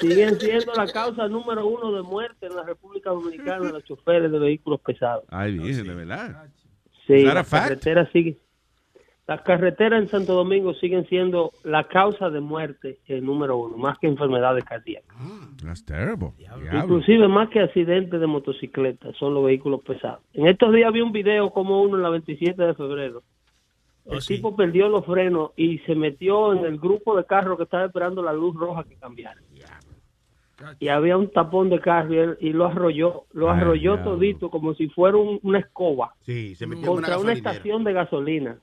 Siguen 0.02 0.40
siendo 0.40 0.74
la 0.74 0.88
causa 0.88 1.28
número 1.28 1.66
uno 1.66 1.92
de 1.92 2.02
muerte 2.02 2.48
en 2.48 2.56
la 2.56 2.64
República 2.64 3.12
Dominicana 3.12 3.72
los 3.72 3.84
choferes 3.86 4.32
de 4.32 4.40
vehículos 4.40 4.82
pesados. 4.82 5.24
Ay, 5.30 5.58
virgen, 5.58 5.88
de 5.88 5.94
verdad. 5.94 6.48
Sí, 7.08 7.14
Is 7.14 7.24
that 7.24 7.32
a 7.32 7.36
las 7.36 7.50
carreteras 7.50 8.10
siguen. 8.12 8.38
Las 9.28 9.44
carreteras 9.44 10.02
en 10.02 10.10
Santo 10.10 10.34
Domingo 10.34 10.74
siguen 10.74 11.08
siendo 11.08 11.52
la 11.64 11.88
causa 11.88 12.30
de 12.30 12.42
muerte 12.42 13.00
el 13.06 13.24
número 13.24 13.56
uno, 13.58 13.78
más 13.78 13.98
que 14.00 14.08
enfermedades 14.08 14.66
cardíacas. 14.66 15.16
That's 15.64 15.86
terrible. 15.86 16.34
Diablo. 16.38 16.78
Inclusive 16.78 17.28
más 17.30 17.50
que 17.50 17.62
accidentes 17.62 18.20
de 18.20 18.28
motocicleta, 18.28 19.14
son 19.14 19.34
los 19.34 19.46
vehículos 19.46 19.82
pesados. 19.84 20.20
En 20.34 20.48
estos 20.48 20.74
días 20.74 20.92
vi 20.92 21.02
un 21.02 21.14
video 21.14 21.52
como 21.52 21.82
uno 21.82 21.96
en 21.96 22.04
la 22.04 22.10
27 22.10 22.62
de 22.62 22.74
febrero. 22.74 23.24
El 24.06 24.20
tipo 24.26 24.56
perdió 24.56 24.90
los 24.90 25.06
frenos 25.06 25.52
y 25.56 25.78
se 25.80 25.96
metió 25.96 26.54
en 26.54 26.66
el 26.66 26.78
grupo 26.78 27.16
de 27.16 27.24
carros 27.24 27.56
que 27.56 27.64
estaba 27.64 27.86
esperando 27.86 28.24
la 28.24 28.34
luz 28.34 28.56
roja 28.56 28.84
que 28.84 28.96
cambiara. 28.96 29.40
Y 30.80 30.88
había 30.90 31.18
un 31.18 31.32
tapón 31.32 31.70
de 31.70 31.80
carro 31.80 32.14
y, 32.14 32.18
él- 32.18 32.38
y 32.40 32.50
lo 32.54 32.66
arrolló, 32.68 33.26
lo 33.34 33.52
Ay, 33.52 33.60
arrolló 33.62 34.00
todito 34.00 34.50
como 34.50 34.74
si 34.76 34.88
fuera 34.90 35.18
un- 35.18 35.40
una 35.44 35.60
escoba 35.60 36.14
Sí, 36.26 36.56
se 36.56 36.66
metió 36.68 36.92
una 36.92 37.02
contra 37.08 37.18
una 37.20 37.34
estación 37.34 37.84
de 37.84 37.94
gasolina. 37.94 38.58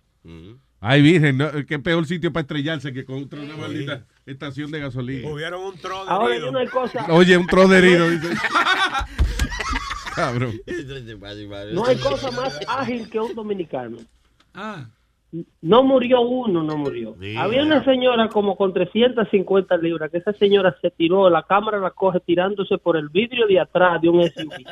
Ay, 0.81 1.03
virgen, 1.03 1.39
no, 1.39 1.47
qué 1.67 1.79
peor 1.81 2.07
sitio 2.07 2.33
para 2.33 2.43
estrellarse 2.43 2.93
que 2.93 3.05
contra 3.05 3.41
una 3.41 3.57
maldita 3.57 4.05
estación 4.27 4.71
de 4.71 4.79
gasolina. 4.81 5.29
Hubieron 5.29 5.61
un 5.65 5.77
tro 5.79 6.05
de 6.05 6.11
Ahora 6.11 6.35
herido. 6.35 6.49
hay 6.51 6.63
una 6.63 6.71
cosa, 6.71 7.07
Oye, 7.11 7.37
un 7.37 7.47
tro 7.47 7.67
de 7.67 7.79
herido, 7.79 8.09
dice. 8.11 8.29
Cabrón. 10.15 10.53
no 11.73 11.85
hay 11.87 11.97
cosa 11.99 12.31
más 12.33 12.59
ágil 12.69 13.09
que 13.09 13.21
un 13.21 13.35
dominicano. 13.35 13.99
Ah. 14.55 14.89
No 15.61 15.83
murió 15.83 16.23
uno, 16.23 16.63
no 16.63 16.79
murió. 16.79 17.15
Había 17.37 17.63
una 17.63 17.85
señora 17.85 18.29
como 18.29 18.57
con 18.57 18.73
350 18.73 19.77
libras, 19.77 20.11
que 20.11 20.19
esa 20.19 20.33
señora 20.33 20.75
se 20.81 20.91
tiró, 20.91 21.29
la 21.29 21.43
cámara 21.43 21.79
la 21.79 21.91
coge 21.91 22.21
tirándose 22.21 22.79
por 22.79 22.97
el 22.97 23.11
vidrio 23.11 23.47
de 23.47 23.61
atrás 23.61 24.01
de 24.01 24.09
un 24.09 24.23
SUV, 24.23 24.65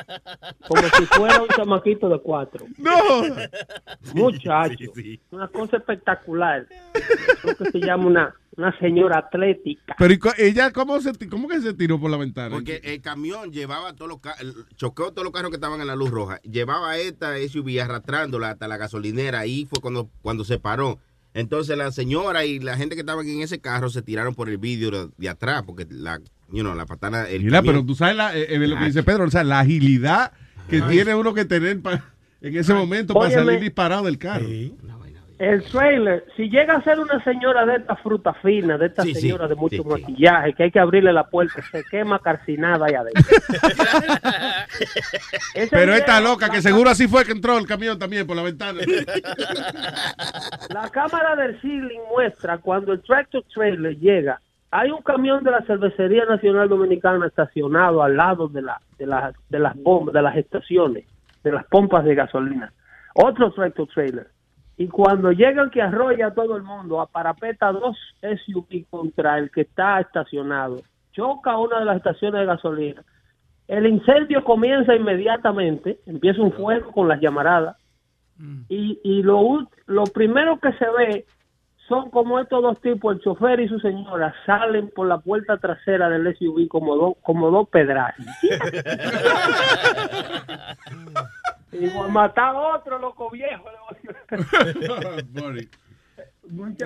como 0.67 0.81
si 0.81 1.05
fuera 1.05 1.41
un 1.41 1.47
chamaquito 1.49 2.09
de 2.09 2.19
cuatro. 2.19 2.65
No. 2.77 2.93
Muchacho, 4.13 4.91
una 5.31 5.47
cosa 5.47 5.77
espectacular. 5.77 6.65
Lo 7.43 7.55
que 7.55 7.71
se 7.71 7.79
llama 7.79 8.07
una, 8.07 8.35
una 8.57 8.77
señora 8.79 9.19
atlética. 9.19 9.95
Pero 9.97 10.13
¿y 10.13 10.19
ella, 10.39 10.71
¿cómo, 10.71 10.99
se, 10.99 11.11
¿cómo 11.29 11.47
que 11.47 11.61
se 11.61 11.73
tiró 11.73 11.99
por 11.99 12.09
la 12.11 12.17
ventana? 12.17 12.49
Porque 12.49 12.81
el 12.83 13.01
camión 13.01 13.51
llevaba 13.51 13.93
todos 13.93 14.09
los 14.09 14.19
carros, 14.19 14.55
chocó 14.75 15.11
todos 15.11 15.23
los 15.23 15.31
carros 15.31 15.51
que 15.51 15.57
estaban 15.57 15.79
en 15.79 15.87
la 15.87 15.95
luz 15.95 16.09
roja. 16.09 16.39
Llevaba 16.41 16.97
esta 16.97 17.35
SUV 17.37 17.79
arrastrándola 17.81 18.49
hasta 18.49 18.67
la 18.67 18.77
gasolinera. 18.77 19.39
Ahí 19.39 19.67
fue 19.69 19.79
cuando, 19.79 20.09
cuando 20.23 20.43
se 20.43 20.57
paró. 20.59 20.99
Entonces 21.35 21.77
la 21.77 21.91
señora 21.91 22.45
y 22.45 22.59
la 22.59 22.75
gente 22.77 22.95
que 22.95 23.01
estaban 23.01 23.27
en 23.27 23.41
ese 23.41 23.59
carro 23.59 23.89
se 23.89 24.01
tiraron 24.01 24.33
por 24.33 24.49
el 24.49 24.57
vidrio 24.57 24.89
de, 24.89 25.09
de 25.17 25.29
atrás 25.29 25.61
porque 25.63 25.85
la, 25.89 26.19
you 26.51 26.61
know, 26.61 26.73
la 26.73 26.87
patana. 26.87 27.29
El 27.29 27.43
Mira, 27.43 27.59
camión- 27.59 27.75
pero 27.75 27.85
tú 27.85 27.93
sabes 27.93 28.15
la- 28.15 28.35
eh, 28.35 28.47
eh, 28.55 28.67
lo 28.67 28.75
que 28.79 28.85
dice 28.85 29.03
Pedro, 29.03 29.25
o 29.25 29.29
sea, 29.29 29.43
la 29.43 29.59
agilidad 29.59 30.31
que 30.67 30.81
tiene 30.81 31.13
uno 31.13 31.35
que 31.35 31.45
tener 31.45 31.79
pa- 31.79 32.03
en 32.41 32.55
ese 32.57 32.73
momento 32.73 33.13
para 33.13 33.29
salir 33.31 33.59
disparado 33.59 34.05
del 34.05 34.17
carro. 34.17 34.47
El 35.39 35.63
trailer, 35.65 36.25
si 36.35 36.49
llega 36.49 36.75
a 36.77 36.81
ser 36.81 36.99
una 36.99 37.23
señora 37.23 37.63
de 37.65 37.75
esta 37.75 37.95
fruta 37.97 38.33
fina, 38.33 38.75
de 38.77 38.87
esta 38.87 39.03
Sí, 39.03 39.13
sí, 39.13 39.21
señora 39.21 39.47
de 39.47 39.53
mucho 39.53 39.83
maquillaje, 39.83 40.53
que 40.53 40.63
hay 40.63 40.71
que 40.71 40.79
abrirle 40.79 41.13
la 41.13 41.27
puerta, 41.27 41.61
se 41.71 41.83
quema 41.83 42.17
calcinada 42.19 42.87
ahí 42.87 42.95
adentro. 42.95 43.23
Ese 45.53 45.69
Pero 45.69 45.81
video, 45.83 45.95
esta 45.95 46.19
loca, 46.21 46.47
la 46.47 46.53
que 46.53 46.61
seguro 46.63 46.89
así 46.89 47.07
fue 47.07 47.23
que 47.23 47.33
entró 47.33 47.57
el 47.57 47.67
camión 47.67 47.99
también 47.99 48.25
por 48.25 48.35
la 48.35 48.41
ventana. 48.43 48.81
La 50.69 50.89
cámara 50.89 51.35
del 51.35 51.59
ceiling 51.61 51.99
muestra 52.11 52.57
cuando 52.57 52.93
el 52.93 53.01
tractor 53.01 53.43
trailer 53.53 53.95
llega. 53.97 54.41
Hay 54.71 54.89
un 54.91 55.01
camión 55.01 55.43
de 55.43 55.51
la 55.51 55.61
Cervecería 55.61 56.25
Nacional 56.25 56.67
Dominicana 56.67 57.25
estacionado 57.27 58.03
al 58.03 58.17
lado 58.17 58.47
de, 58.47 58.61
la, 58.61 58.79
de, 58.97 59.07
la- 59.07 59.31
de 59.49 59.59
las 59.59 59.75
bombas, 59.81 60.13
de 60.13 60.21
las 60.21 60.35
estaciones, 60.35 61.05
de 61.43 61.51
las 61.51 61.65
pompas 61.67 62.03
de 62.03 62.15
gasolina. 62.15 62.73
Otro 63.15 63.51
tractor 63.53 63.87
trailer. 63.93 64.27
Y 64.77 64.87
cuando 64.87 65.31
llega 65.31 65.63
el 65.63 65.71
que 65.71 65.81
arrolla 65.81 66.27
a 66.27 66.33
todo 66.33 66.55
el 66.55 66.63
mundo, 66.63 67.01
aparapeta 67.01 67.71
dos 67.71 67.97
SUV 68.21 68.85
contra 68.89 69.39
el 69.39 69.49
que 69.49 69.61
está 69.61 69.99
estacionado, 69.99 70.81
choca 71.13 71.57
una 71.57 71.79
de 71.79 71.85
las 71.85 71.97
estaciones 71.97 72.41
de 72.41 72.45
gasolina. 72.45 73.03
El 73.67 73.87
incendio 73.87 74.43
comienza 74.43 74.95
inmediatamente, 74.95 75.99
empieza 76.05 76.41
un 76.41 76.53
fuego 76.53 76.91
con 76.91 77.07
las 77.07 77.19
llamaradas 77.19 77.75
y, 78.69 78.99
y 79.03 79.23
lo, 79.23 79.67
lo 79.87 80.03
primero 80.03 80.59
que 80.59 80.71
se 80.73 80.85
ve 80.89 81.25
son 81.87 82.11
como 82.11 82.39
estos 82.39 82.61
dos 82.61 82.79
tipos, 82.81 83.15
el 83.15 83.21
chofer 83.21 83.61
y 83.61 83.67
su 83.67 83.79
señora, 83.79 84.35
salen 84.45 84.89
por 84.89 85.07
la 85.07 85.17
puerta 85.19 85.57
trasera 85.57 86.09
del 86.09 86.37
SUV 86.37 86.67
como, 86.67 86.95
dos 86.95 87.15
como 87.23 87.49
dos 87.49 87.67
pedras. 87.69 88.13
y 91.79 92.11
matar 92.11 92.55
a 92.55 92.75
otro 92.77 92.99
loco 92.99 93.29
viejo. 93.31 93.65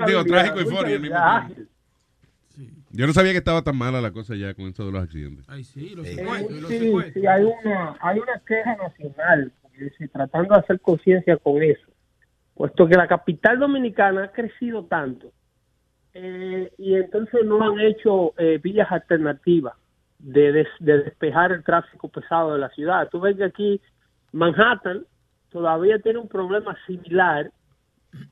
Digo, 0.07 0.25
trágico 0.25 0.61
y 0.61 0.65
funny 0.65 0.93
al 0.93 0.99
mismo 0.99 1.17
habilidad. 1.17 1.47
tiempo. 1.47 1.71
Yo 2.91 3.07
no 3.07 3.13
sabía 3.13 3.31
que 3.31 3.37
estaba 3.37 3.61
tan 3.61 3.77
mala 3.77 4.01
la 4.01 4.11
cosa 4.11 4.35
ya 4.35 4.53
con 4.53 4.65
eso 4.65 4.85
de 4.85 4.91
los 4.91 5.03
accidentes. 5.03 5.45
Ay, 5.47 5.63
sí, 5.63 5.95
los 5.95 6.05
Eh, 6.05 6.15
secuestros, 6.15 6.61
los 6.61 6.69
sí, 6.69 6.79
secuestros. 6.79 7.13
sí, 7.13 7.27
hay 7.27 7.43
una, 7.43 7.95
hay 8.01 8.19
una 8.19 8.39
queja 8.45 8.75
nacional 8.75 9.51
dice, 9.79 10.07
tratando 10.09 10.53
de 10.53 10.59
hacer 10.59 10.79
conciencia 10.81 11.37
con 11.37 11.63
eso, 11.63 11.87
puesto 12.53 12.87
que 12.87 12.95
la 12.95 13.07
capital 13.07 13.57
dominicana 13.59 14.25
ha 14.25 14.31
crecido 14.31 14.85
tanto 14.85 15.31
eh, 16.13 16.71
y 16.77 16.93
entonces 16.95 17.45
no 17.45 17.63
han 17.63 17.79
hecho 17.79 18.33
eh, 18.37 18.59
vías 18.61 18.91
alternativas 18.91 19.73
de, 20.19 20.51
des- 20.51 20.67
de 20.79 20.99
despejar 21.03 21.51
el 21.53 21.63
tráfico 21.63 22.09
pesado 22.09 22.53
de 22.53 22.59
la 22.59 22.69
ciudad. 22.69 23.07
Tú 23.09 23.21
ves 23.21 23.37
que 23.37 23.45
aquí 23.45 23.81
Manhattan 24.31 25.05
todavía 25.51 25.99
tiene 25.99 26.19
un 26.19 26.27
problema 26.27 26.75
similar, 26.87 27.51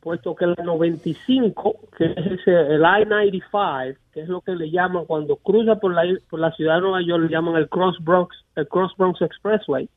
puesto 0.02 0.36
que 0.36 0.46
la 0.46 0.56
95, 0.64 1.76
que 1.98 2.06
es 2.06 2.18
ese, 2.18 2.52
el 2.52 2.82
I-95, 2.82 3.98
que 4.12 4.22
es 4.22 4.30
lo 4.30 4.42
que 4.42 4.56
le 4.56 4.70
llaman 4.70 5.06
cuando 5.06 5.36
cruza 5.38 5.76
por 5.80 5.94
la, 5.94 6.04
por 6.30 6.40
la 6.40 6.52
ciudad 6.52 6.76
de 6.76 6.82
Nueva 6.82 7.02
York, 7.02 7.24
le 7.24 7.30
llaman 7.30 7.56
el 7.56 7.70
Cross 7.70 7.98
Bronx, 8.04 8.36
el 8.56 8.68
Cross 8.68 8.94
Bronx 8.98 9.22
Expressway, 9.22 9.90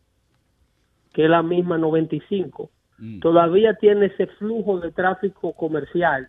que 1.12 1.24
es 1.24 1.30
la 1.30 1.42
misma 1.42 1.78
95, 1.78 2.70
todavía 3.20 3.74
tiene 3.74 4.06
ese 4.06 4.26
flujo 4.28 4.78
de 4.78 4.92
tráfico 4.92 5.52
comercial 5.54 6.28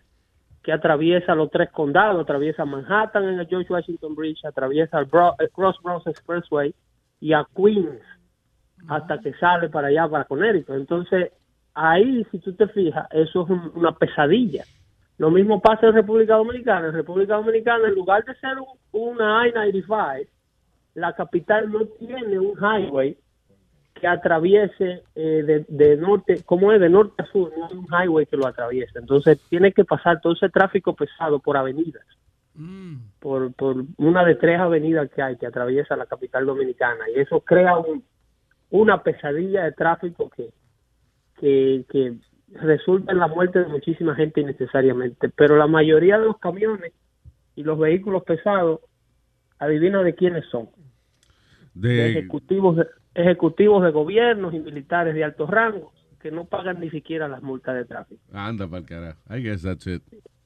que 0.63 0.71
atraviesa 0.71 1.35
los 1.35 1.51
tres 1.51 1.69
condados, 1.71 2.21
atraviesa 2.21 2.65
Manhattan 2.65 3.25
en 3.25 3.39
el 3.39 3.47
George 3.47 3.71
Washington 3.71 4.15
Bridge, 4.15 4.43
atraviesa 4.45 4.97
el, 4.99 5.05
Bro- 5.05 5.35
el 5.39 5.49
Cross 5.51 5.77
Bronx 5.83 6.07
Expressway 6.07 6.73
y 7.19 7.33
a 7.33 7.45
Queens 7.55 8.01
hasta 8.87 9.19
que 9.19 9.33
sale 9.35 9.69
para 9.69 9.87
allá, 9.87 10.07
para 10.07 10.25
Connecticut. 10.25 10.75
Entonces, 10.75 11.31
ahí, 11.73 12.25
si 12.31 12.39
tú 12.39 12.53
te 12.53 12.67
fijas, 12.67 13.07
eso 13.11 13.43
es 13.43 13.49
un- 13.49 13.71
una 13.75 13.91
pesadilla. 13.93 14.63
Lo 15.17 15.29
mismo 15.31 15.61
pasa 15.61 15.87
en 15.87 15.93
República 15.93 16.35
Dominicana. 16.35 16.87
En 16.87 16.93
República 16.93 17.35
Dominicana, 17.35 17.87
en 17.87 17.95
lugar 17.95 18.23
de 18.25 18.35
ser 18.35 18.57
un- 18.59 18.77
una 18.91 19.47
I-95, 19.47 20.27
la 20.95 21.13
capital 21.13 21.71
no 21.71 21.85
tiene 21.99 22.39
un 22.39 22.57
highway 22.57 23.17
que 23.95 24.07
atraviese 24.07 25.03
eh, 25.15 25.43
de, 25.45 25.65
de 25.69 25.95
norte, 25.97 26.41
como 26.45 26.71
es 26.73 26.79
de 26.81 26.89
norte 26.89 27.21
a 27.23 27.25
sur, 27.27 27.51
no 27.57 27.67
hay 27.67 27.77
un 27.77 27.87
highway 27.87 28.25
que 28.25 28.35
lo 28.37 28.47
atraviese. 28.47 28.99
Entonces 28.99 29.39
tiene 29.49 29.71
que 29.71 29.85
pasar 29.85 30.19
todo 30.19 30.33
ese 30.33 30.49
tráfico 30.49 30.93
pesado 30.95 31.39
por 31.39 31.55
avenidas, 31.57 32.03
por, 33.19 33.53
por 33.53 33.83
una 33.97 34.25
de 34.25 34.35
tres 34.35 34.59
avenidas 34.59 35.09
que 35.11 35.21
hay 35.21 35.37
que 35.37 35.47
atraviesa 35.47 35.95
la 35.95 36.05
capital 36.05 36.45
dominicana. 36.45 37.05
Y 37.15 37.19
eso 37.19 37.39
crea 37.41 37.77
un- 37.77 38.03
una 38.73 39.03
pesadilla 39.03 39.65
de 39.65 39.71
tráfico 39.73 40.31
que, 40.35 40.49
que, 41.39 41.85
que 41.89 42.15
resulta 42.59 43.11
en 43.11 43.19
la 43.19 43.27
muerte 43.27 43.59
de 43.59 43.67
muchísima 43.67 44.15
gente 44.15 44.41
innecesariamente. 44.41 45.29
Pero 45.29 45.57
la 45.57 45.67
mayoría 45.67 46.17
de 46.17 46.25
los 46.25 46.39
camiones 46.39 46.91
y 47.55 47.61
los 47.63 47.77
vehículos 47.77 48.23
pesados, 48.23 48.79
adivina 49.59 50.01
de 50.01 50.15
quiénes 50.15 50.43
son 50.49 50.69
de 51.75 51.89
De, 51.89 52.09
ejecutivos 52.09 52.77
de, 52.77 52.87
ejecutivos 53.13 53.83
de 53.83 53.91
gobiernos 53.91 54.53
y 54.55 54.59
militares 54.59 55.13
de 55.13 55.23
alto 55.23 55.45
rango 55.45 55.93
que 56.19 56.31
no 56.31 56.45
pagan 56.45 56.79
ni 56.79 56.89
siquiera 56.89 57.27
las 57.27 57.43
multas 57.43 57.75
de 57.75 57.85
tráfico. 57.85 58.21
anda 58.33 58.65
para 58.67 58.79
el 58.79 58.85
carajo. 58.85 59.19
I 59.29 59.43
guess 59.43 59.61
that's 59.61 59.85
it. 59.85 60.01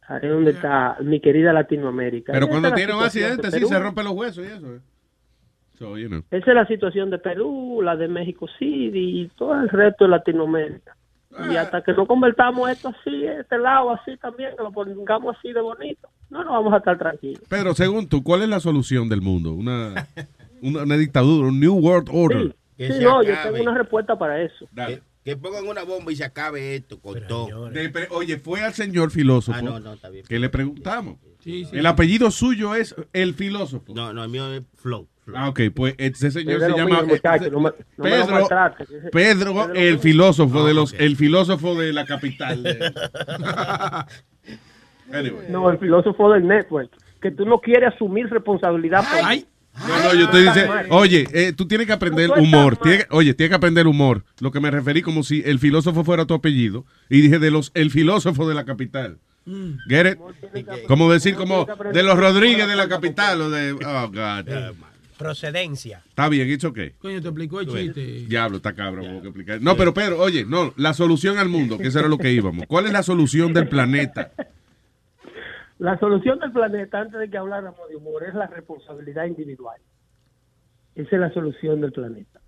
Ahí 0.10 0.20
es 0.24 0.30
donde 0.30 0.52
está 0.52 0.98
mi 1.02 1.22
querida 1.22 1.54
Latinoamérica. 1.54 2.34
Pero 2.34 2.48
cuando 2.50 2.74
tiene 2.74 2.94
un 2.94 3.04
accidente, 3.04 3.48
sí, 3.52 3.58
Perú. 3.58 3.68
se 3.70 3.80
rompen 3.80 4.04
los 4.06 4.14
huesos 4.14 4.44
y 4.46 4.48
eso. 4.48 4.76
eh. 4.76 4.80
So, 5.80 5.98
you 5.98 6.08
know. 6.08 6.24
Esa 6.32 6.50
es 6.52 6.56
la 6.56 6.66
situación 6.68 7.10
de 7.10 7.20
Perú, 7.20 7.82
la 7.84 7.96
de 7.96 8.08
México 8.08 8.48
City 8.58 9.22
y 9.22 9.28
todo 9.38 9.54
el 9.62 9.70
resto 9.70 10.06
de 10.06 10.12
Latinoamérica. 10.12 10.96
Y 11.52 11.56
Ah. 11.56 11.62
hasta 11.62 11.84
que 11.84 11.94
no 11.94 12.08
convertamos 12.08 12.70
esto 12.70 12.88
así, 12.90 13.26
este 13.26 13.58
lado 13.60 13.92
así 13.92 14.18
también, 14.18 14.52
que 14.58 14.64
lo 14.64 14.72
pongamos 14.72 15.36
así 15.38 15.54
de 15.54 15.62
bonito, 15.62 16.08
no 16.32 16.44
nos 16.44 16.52
vamos 16.54 16.74
a 16.74 16.78
estar 16.78 16.98
tranquilos. 16.98 17.42
Pedro, 17.48 17.76
según 17.76 18.08
tú, 18.10 18.24
¿cuál 18.24 18.42
es 18.42 18.50
la 18.50 18.60
solución 18.60 19.08
del 19.10 19.22
mundo? 19.22 19.54
Una, 19.54 20.08
una, 20.64 20.84
una 20.84 20.98
dictadura, 20.98 21.50
un 21.50 21.60
New 21.60 21.76
World 21.76 22.10
Order. 22.12 22.56
Que 22.76 22.88
Sí, 22.88 22.94
se 22.94 23.04
no, 23.04 23.22
yo 23.24 23.34
tengo 23.44 23.62
una 23.62 23.78
respuesta 23.78 24.18
para 24.18 24.42
eso. 24.42 24.68
Que, 24.76 25.02
que 25.24 25.36
pongan 25.36 25.68
una 25.68 25.84
bomba 25.84 26.12
y 26.12 26.16
se 26.16 26.24
acabe 26.24 26.76
esto 26.76 27.00
con 27.00 27.20
todo. 27.28 27.70
De- 27.70 28.08
oye, 28.12 28.38
fue 28.38 28.62
al 28.64 28.74
señor 28.74 29.12
filósofo 29.12 29.58
Ah, 29.58 29.62
no, 29.62 29.80
no, 29.80 29.94
está 29.94 30.10
bien. 30.10 30.26
que 30.26 30.40
le 30.40 30.50
preguntamos. 30.50 31.18
sí. 31.40 31.68
El 31.72 31.86
apellido 31.86 32.32
suyo 32.32 32.74
es 32.74 32.96
el 33.14 33.34
filósofo. 33.36 33.94
No, 33.94 34.14
no, 34.14 34.24
el 34.24 34.30
mío 34.30 34.52
es 34.54 34.64
Flow. 34.76 35.08
Ah, 35.36 35.50
ok, 35.50 35.60
pues 35.76 35.96
ese 35.98 36.32
señor 36.32 36.62
se 36.62 36.70
llama 36.70 37.02
mío, 37.02 37.06
muchacho, 37.08 37.52
no 37.52 37.60
me- 37.60 37.72
no 37.98 38.04
me 38.04 38.18
lo 38.18 38.26
Pedro, 38.28 38.76
Pedro, 39.12 39.74
el 39.74 40.00
filósofo 40.00 40.64
de 40.66 40.72
Ah, 40.72 40.74
los, 40.74 40.94
el 40.94 41.16
filósofo 41.18 41.76
de 41.76 41.92
la 41.94 42.06
capital. 42.06 42.64
de- 42.64 42.94
Anyway. 45.14 45.48
No, 45.50 45.70
el 45.70 45.78
filósofo 45.80 46.34
del 46.34 46.48
network, 46.48 46.92
que 47.22 47.32
tú 47.32 47.46
no 47.46 47.60
quieres 47.60 47.94
asumir 47.94 48.28
responsabilidad 48.30 49.04
por 49.10 49.22
No, 49.88 50.04
no, 50.04 50.14
yo 50.16 50.26
estoy 50.26 50.44
diciendo, 50.44 50.74
oye, 50.90 51.28
eh, 51.34 51.54
tú 51.54 51.68
tienes 51.68 51.88
que 51.88 51.94
aprender 51.94 52.32
humor. 52.32 52.74
mal. 52.74 52.80
Tienes 52.82 53.06
que- 53.06 53.16
oye, 53.16 53.34
tienes 53.34 53.50
que 53.52 53.56
aprender 53.56 53.88
humor. 53.88 54.24
Lo 54.40 54.52
que 54.52 54.60
me 54.60 54.72
referí 54.72 55.02
como 55.02 55.24
si 55.24 55.42
el 55.46 55.60
filósofo 55.60 56.04
fuera 56.04 56.26
tu 56.26 56.34
apellido. 56.34 56.86
Y 57.10 57.22
dije 57.22 57.40
de 57.40 57.52
los, 57.52 57.72
el 57.74 57.92
filósofo 57.92 58.48
de 58.50 58.56
la 58.56 58.66
capital. 58.66 59.20
Get 59.88 60.14
it? 60.14 60.18
Como 60.88 61.10
decir 61.12 61.36
como 61.36 61.66
de 61.94 62.04
los 62.04 62.18
Rodríguez 62.18 62.68
de 62.68 62.76
la 62.76 62.90
capital 62.90 63.40
o 63.42 63.50
de, 63.50 63.72
oh 63.72 64.10
God. 64.10 64.76
Procedencia. 65.18 66.04
Está 66.08 66.30
bien, 66.30 66.48
it's 66.50 66.64
okay. 66.64 66.92
Coño, 66.92 67.22
te 67.22 67.28
explicó 67.28 67.60
el 67.60 67.68
chiste. 67.68 68.26
Diablo, 68.28 68.58
está 68.58 68.74
cabrón. 68.74 69.06
explicar. 69.24 69.62
No, 69.62 69.76
pero 69.76 69.94
Pedro, 69.94 70.20
oye, 70.20 70.46
no, 70.46 70.74
la 70.78 70.94
solución 70.94 71.38
al 71.38 71.50
mundo, 71.50 71.78
que 71.78 71.88
eso 71.88 72.00
era 72.00 72.08
lo 72.08 72.18
que 72.18 72.32
íbamos. 72.32 72.66
¿Cuál 72.68 72.86
es 72.86 72.94
la 72.94 73.04
solución 73.04 73.54
del 73.54 73.68
planeta? 73.68 74.32
La 75.80 76.00
solución 76.00 76.40
del 76.40 76.52
planeta, 76.52 77.00
antes 77.00 77.20
de 77.20 77.30
que 77.30 77.38
habláramos 77.38 77.88
de 77.90 77.96
humor, 77.96 78.24
es 78.24 78.34
la 78.34 78.48
responsabilidad 78.48 79.26
individual. 79.26 79.80
Esa 80.96 81.16
es 81.16 81.22
la 81.22 81.32
solución 81.34 81.82
del 81.82 81.92
planeta. 81.92 82.40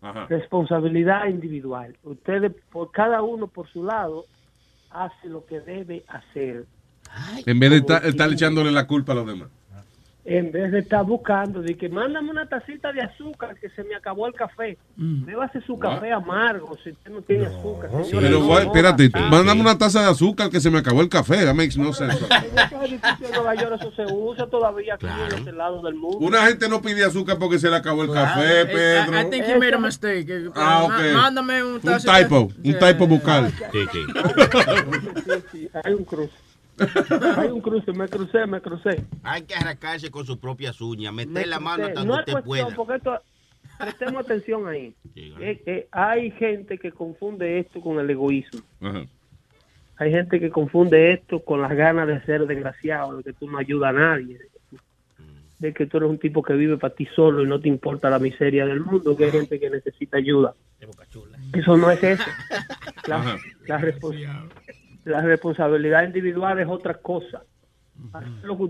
Ajá. 0.00 0.26
Responsabilidad 0.26 1.28
individual. 1.28 1.96
Ustedes, 2.02 2.52
por 2.70 2.90
cada 2.90 3.22
uno 3.22 3.46
por 3.46 3.68
su 3.68 3.84
lado, 3.84 4.24
hace 4.90 5.28
lo 5.28 5.44
que 5.44 5.60
debe 5.60 6.04
hacer. 6.08 6.66
En 7.44 7.60
vez 7.60 7.70
de 7.70 7.76
estar, 7.76 8.06
estar 8.06 8.32
echándole 8.32 8.70
la 8.70 8.86
culpa 8.86 9.12
a 9.12 9.16
los 9.16 9.26
demás. 9.26 9.48
En 10.24 10.52
vez 10.52 10.70
de 10.70 10.78
estar 10.78 11.04
buscando, 11.04 11.60
de 11.62 11.76
que 11.76 11.88
mándame 11.88 12.30
una 12.30 12.46
tacita 12.48 12.92
de 12.92 13.00
azúcar, 13.00 13.56
que 13.60 13.68
se 13.70 13.82
me 13.82 13.96
acabó 13.96 14.28
el 14.28 14.34
café. 14.34 14.78
Bébase 14.96 15.60
su 15.62 15.76
café 15.80 16.12
amargo 16.12 16.78
si 16.84 16.90
usted 16.90 17.10
no 17.10 17.22
tiene 17.22 17.46
azúcar. 17.46 17.90
señora. 17.90 18.08
Pero, 18.28 18.38
No, 18.38 18.46
guay, 18.46 18.64
no, 18.64 18.70
espérate, 18.72 19.10
así. 19.12 19.24
mándame 19.30 19.60
una 19.62 19.76
taza 19.76 20.00
de 20.02 20.10
azúcar 20.10 20.48
que 20.48 20.60
se 20.60 20.70
me 20.70 20.78
acabó 20.78 21.00
el 21.00 21.08
café. 21.08 21.44
That 21.44 21.54
makes 21.54 21.76
no 21.76 21.92
sense. 21.92 22.24
En 22.24 22.82
edificios 22.84 23.18
de 23.20 23.30
Nueva 23.34 23.54
York 23.56 23.76
eso 23.80 23.90
se 23.96 24.12
usa 24.14 24.46
todavía 24.46 24.94
aquí 24.94 25.06
en 25.06 25.38
este 25.38 25.50
lado 25.52 25.82
del 25.82 25.96
mundo. 25.96 26.18
Una 26.18 26.46
gente 26.46 26.68
no 26.68 26.80
pide 26.80 27.04
azúcar 27.04 27.36
porque 27.40 27.58
se 27.58 27.68
le 27.68 27.74
acabó 27.74 28.04
el 28.04 28.12
café, 28.12 28.60
Eh, 28.60 28.66
Pedro. 28.66 29.18
I, 29.18 29.22
I 29.26 29.28
think 29.30 29.44
you 29.48 29.58
made 29.58 29.74
a 29.74 29.78
mistake. 29.78 30.26
Eh, 30.28 30.48
Ah, 30.54 30.86
ma- 30.88 30.96
ok. 30.98 31.02
Mándame 31.14 31.64
un 31.64 31.72
Un 31.74 31.80
taza 31.80 32.12
de- 32.18 32.22
typo, 32.22 32.40
un 32.64 32.78
typo 32.78 33.06
bucal. 33.08 33.52
Sí, 33.72 33.88
sí, 35.50 35.68
hay 35.82 35.94
un 35.94 36.04
cruce. 36.04 36.30
Hay 37.36 37.48
un 37.48 37.60
cruce, 37.60 37.92
me 37.92 38.08
crucé, 38.08 38.46
me 38.46 38.60
crucé. 38.60 39.04
Hay 39.22 39.42
que 39.42 39.54
arrancarse 39.54 40.10
con 40.10 40.24
sus 40.26 40.38
propias 40.38 40.80
uñas, 40.80 41.12
Me 41.12 41.26
meter 41.26 41.46
la 41.48 41.60
mano 41.60 41.86
hasta 41.86 42.04
no 42.04 42.16
donde 42.16 42.22
es 42.32 42.34
usted 42.36 42.44
cuestión, 42.44 42.66
pueda. 42.74 42.76
porque 42.76 42.94
esto, 42.96 43.20
prestemos 43.78 44.24
atención 44.24 44.68
ahí. 44.68 44.94
Es 45.40 45.60
que 45.62 45.88
hay 45.92 46.30
gente 46.32 46.78
que 46.78 46.90
confunde 46.92 47.58
esto 47.58 47.80
con 47.80 47.98
el 47.98 48.08
egoísmo. 48.10 48.60
Ajá. 48.80 49.04
Hay 49.98 50.10
gente 50.10 50.40
que 50.40 50.50
confunde 50.50 51.12
esto 51.12 51.40
con 51.44 51.62
las 51.62 51.72
ganas 51.76 52.08
de 52.08 52.20
ser 52.22 52.46
desgraciado, 52.46 53.18
de 53.18 53.22
que 53.22 53.32
tú 53.34 53.48
no 53.48 53.58
ayudas 53.58 53.90
a 53.90 53.92
nadie, 53.92 54.38
de 54.38 54.44
que 54.48 54.58
tú, 54.70 54.76
de 55.60 55.72
que 55.74 55.86
tú 55.86 55.96
eres 55.98 56.08
un 56.10 56.18
tipo 56.18 56.42
que 56.42 56.54
vive 56.54 56.76
para 56.78 56.94
ti 56.94 57.06
solo 57.14 57.42
y 57.42 57.46
no 57.46 57.60
te 57.60 57.68
importa 57.68 58.10
la 58.10 58.18
miseria 58.18 58.66
del 58.66 58.80
mundo, 58.80 59.16
que 59.16 59.26
hay 59.26 59.30
gente 59.30 59.60
que 59.60 59.70
necesita 59.70 60.16
ayuda. 60.16 60.54
Eso 61.52 61.76
no 61.76 61.90
es 61.90 62.02
eso. 62.02 62.24
La, 63.06 63.36
la 63.66 63.78
respons- 63.80 64.48
la 65.04 65.20
responsabilidad 65.20 66.04
individual 66.04 66.58
es 66.58 66.68
otra 66.68 66.94
cosa. 66.94 67.42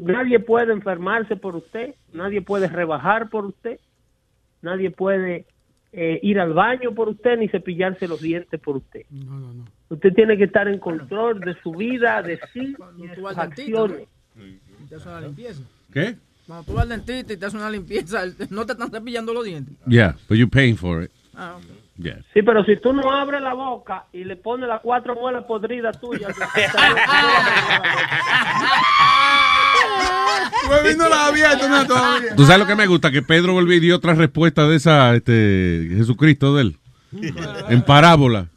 Nadie 0.03 0.41
puede 0.41 0.73
enfermarse 0.73 1.37
por 1.37 1.57
usted, 1.57 1.95
nadie 2.13 2.43
puede 2.43 2.69
rebajar 2.69 3.31
por 3.31 3.47
usted, 3.47 3.79
nadie 4.61 4.91
puede 4.91 5.47
eh, 5.93 6.19
ir 6.23 6.41
al 6.41 6.53
baño 6.53 6.95
por 6.95 7.09
usted 7.09 7.39
ni 7.39 7.49
cepillarse 7.49 8.09
los 8.09 8.21
dientes 8.21 8.61
por 8.61 8.77
usted. 8.77 9.03
Usted 9.89 10.13
tiene 10.15 10.37
que 10.37 10.45
estar 10.45 10.69
en 10.69 10.79
control 10.79 11.41
de 11.41 11.55
su 11.63 11.73
vida, 11.73 12.23
de 12.23 12.41
sí 12.53 12.75
y 12.99 13.07
de 13.07 13.15
sus 13.15 13.39
acciones. 13.39 14.09
Te 14.89 14.97
hace 14.97 15.09
una 15.09 15.21
limpieza. 15.21 15.63
¿Qué? 15.93 16.17
Cuando 16.47 16.65
tú 16.65 16.73
vas 16.75 16.83
al 16.83 16.89
dentista 16.89 17.33
y 17.33 17.37
te 17.37 17.47
hace 17.47 17.57
una 17.57 17.71
limpieza, 17.71 18.25
no 18.51 18.67
te 18.67 18.73
están 18.73 18.91
cepillando 18.91 19.33
los 19.33 19.45
dientes. 19.45 19.75
Yeah, 19.87 20.17
but 20.29 20.37
you're 20.37 20.51
paying 20.51 20.77
for 20.77 21.03
it. 21.03 21.11
Ah, 21.35 21.57
ok. 21.57 21.82
Sí, 22.33 22.43
pero 22.43 22.65
si 22.65 22.77
tú 22.77 22.93
no 22.93 23.11
abres 23.11 23.41
la 23.41 23.55
boca 23.55 24.07
y 24.13 24.25
le 24.25 24.37
pones 24.37 24.69
las 24.69 24.81
cuatro 24.81 25.15
muelas 25.15 25.45
podridas 25.45 26.01
tuyas, 26.01 26.35
Bebiendo 30.71 31.09
la 31.11 31.27
abierta, 31.27 31.69
no, 31.69 31.87
todavía. 31.87 32.37
¿Tú 32.37 32.45
sabes 32.45 32.61
lo 32.61 32.67
que 32.67 32.75
me 32.75 32.87
gusta? 32.87 33.11
Que 33.11 33.23
Pedro 33.23 33.53
volvió 33.53 33.77
y 33.77 33.81
dio 33.81 33.97
otra 33.97 34.15
respuesta 34.15 34.67
de 34.67 34.77
esa, 34.77 35.15
este, 35.15 35.89
Jesucristo 35.97 36.55
de 36.55 36.63
él. 36.63 36.77
En 37.69 37.83
parábola. 37.83 38.49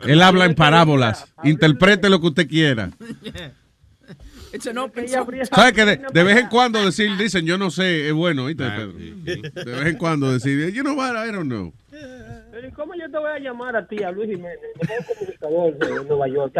Él 0.00 0.22
habla 0.22 0.44
en 0.44 0.54
parábolas. 0.54 1.32
Interprete 1.44 2.10
lo 2.10 2.20
que 2.20 2.26
usted 2.26 2.48
quiera. 2.48 2.90
¿Sabes 5.50 5.72
que 5.72 5.84
de, 5.84 6.00
de 6.12 6.24
vez 6.24 6.38
en 6.38 6.48
cuando 6.48 6.84
decir, 6.84 7.16
dicen, 7.16 7.44
yo 7.44 7.58
no 7.58 7.70
sé, 7.70 8.08
es 8.08 8.12
bueno, 8.12 8.46
¿viste, 8.46 8.64
Pedro? 8.64 8.92
De 8.92 9.64
vez 9.64 9.86
en 9.86 9.96
cuando 9.96 10.32
decir, 10.32 10.72
you 10.72 10.82
know 10.82 10.94
what, 10.94 11.12
I 11.12 11.32
don't 11.32 11.48
know. 11.48 11.72
Pero 12.54 12.68
¿y 12.68 12.70
cómo 12.70 12.94
yo 12.94 13.10
te 13.10 13.18
voy 13.18 13.30
a 13.32 13.38
llamar 13.40 13.74
a 13.74 13.84
ti, 13.84 14.00
a 14.04 14.12
Luis 14.12 14.30
Jiménez, 14.30 14.60
el 14.80 14.88
mejor 14.88 15.04
comunicador 15.16 15.74
de 15.76 16.04
Nueva 16.06 16.28
York? 16.28 16.54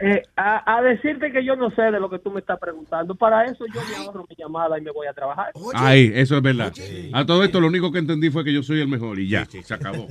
Eh, 0.00 0.22
a, 0.34 0.76
a 0.76 0.82
decirte 0.82 1.30
que 1.30 1.44
yo 1.44 1.54
no 1.54 1.70
sé 1.70 1.82
de 1.82 2.00
lo 2.00 2.10
que 2.10 2.18
tú 2.18 2.32
me 2.32 2.40
estás 2.40 2.58
preguntando. 2.58 3.14
Para 3.14 3.44
eso 3.44 3.64
yo 3.72 3.80
me 3.88 4.04
ahorro 4.04 4.26
mi 4.28 4.34
llamada 4.36 4.76
y 4.76 4.82
me 4.82 4.90
voy 4.90 5.06
a 5.06 5.12
trabajar. 5.12 5.52
Ahí, 5.74 6.10
eso 6.12 6.36
es 6.36 6.42
verdad. 6.42 6.72
A 7.12 7.24
todo 7.24 7.44
esto 7.44 7.60
lo 7.60 7.68
único 7.68 7.92
que 7.92 8.00
entendí 8.00 8.28
fue 8.28 8.42
que 8.42 8.52
yo 8.52 8.64
soy 8.64 8.80
el 8.80 8.88
mejor 8.88 9.20
y 9.20 9.28
ya, 9.28 9.46
se 9.46 9.72
acabó. 9.72 10.08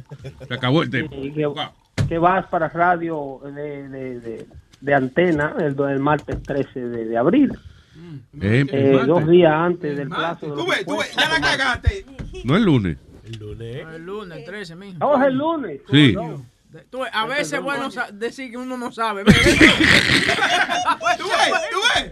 Se 0.47 0.53
acabó 0.53 0.83
el 0.83 0.89
tema. 0.89 1.09
Que, 1.09 2.07
que 2.07 2.17
vas 2.17 2.47
para 2.47 2.69
radio 2.69 3.41
de, 3.43 3.89
de, 3.89 4.19
de, 4.21 4.45
de 4.79 4.93
antena 4.93 5.53
el, 5.59 5.75
el 5.77 5.99
martes 5.99 6.41
13 6.43 6.79
de, 6.79 7.05
de 7.05 7.17
abril. 7.17 7.51
Eh, 8.41 8.65
Eh, 8.71 9.01
dos 9.05 9.27
días 9.27 9.53
antes 9.53 9.97
del 9.97 10.07
plazo. 10.07 10.47
de 10.47 10.63
Tú 10.63 10.69
ves, 10.69 10.85
tú 10.85 10.97
ves, 10.97 11.13
ya 11.15 11.29
la 11.29 11.41
cagaste. 11.41 12.05
No 12.43 12.55
el 12.55 12.63
lunes. 12.63 12.97
El 13.25 13.37
lunes. 13.39 13.87
El 13.87 14.05
lunes, 14.05 14.37
el 14.37 14.45
13, 14.45 14.75
mijo. 14.75 14.97
Oh, 15.01 15.17
es 15.19 15.27
el 15.27 15.33
lunes. 15.33 15.81
Sí. 15.89 16.15
Tú 16.89 16.99
ves, 16.99 17.09
a 17.13 17.25
veces 17.25 17.53
es 17.53 17.61
bueno 17.61 17.89
decir 18.13 18.51
que 18.51 18.57
uno 18.57 18.77
no 18.77 18.91
sabe. 18.91 19.23
¿Tú 19.25 19.31
ves? 19.31 19.41
¿Tú 21.71 21.79
ves? 21.95 22.11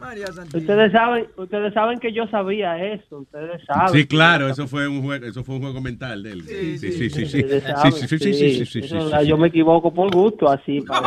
María. 0.00 0.26
Ustedes 0.54 0.92
saben, 0.92 1.26
ustedes 1.36 1.74
saben 1.74 1.98
que 2.00 2.12
yo 2.12 2.26
sabía 2.28 2.82
eso, 2.82 3.18
ustedes 3.18 3.62
saben. 3.66 3.92
Sí, 3.92 4.06
claro, 4.06 4.48
eso 4.48 4.66
fue 4.66 4.88
un 4.88 5.02
juego, 5.02 5.26
eso 5.26 5.44
fue 5.44 5.56
un 5.56 5.60
juego 5.62 5.80
mental 5.80 6.22
de 6.22 6.32
él. 6.32 6.42
Sí, 6.42 6.78
sí, 6.78 6.92
sí, 6.92 7.10
sí, 7.10 7.26
sí. 7.26 7.42
Sí, 7.42 7.42
sí, 7.46 8.08
sí, 8.08 8.18
sí, 8.18 8.34
sí, 8.34 8.64
sí, 8.64 8.66
sí, 8.66 8.78
Eso, 8.80 9.00
sí, 9.06 9.10
la- 9.10 9.20
sí. 9.20 9.26
Yo 9.28 9.36
me 9.36 9.48
equivoco 9.48 9.92
por 9.92 10.10
gusto, 10.12 10.48
así. 10.50 10.80
Para, 10.88 11.06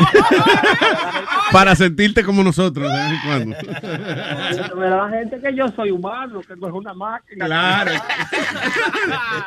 Para 1.51 1.75
sentirte 1.75 2.23
como 2.23 2.43
nosotros 2.43 2.87
de 2.91 2.97
vez 2.97 3.11
en 3.11 3.19
cuando. 3.27 4.75
Me 4.77 4.85
da 4.89 5.07
la 5.07 5.09
gente 5.09 5.39
que 5.39 5.55
yo 5.55 5.67
soy 5.69 5.91
humano, 5.91 6.41
que 6.41 6.55
no 6.55 6.67
es 6.67 6.73
una 6.73 6.93
máquina. 6.93 7.45
Claro. 7.45 7.91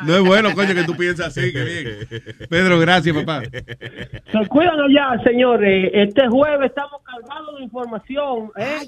No 0.05 0.15
es 0.15 0.21
bueno, 0.23 0.53
coño, 0.53 0.73
que 0.73 0.83
tú 0.83 0.95
piensas 0.95 1.27
así, 1.37 1.51
que 1.51 1.63
bien. 1.63 2.47
Pedro, 2.49 2.79
gracias, 2.79 3.15
papá. 3.15 3.41
Se 3.43 4.47
cuidan 4.47 4.79
allá, 4.79 5.21
señores. 5.23 5.89
Este 5.93 6.27
jueves 6.27 6.69
estamos 6.69 7.01
cargados 7.03 7.57
de 7.57 7.63
información. 7.63 8.51
¿eh? 8.57 8.79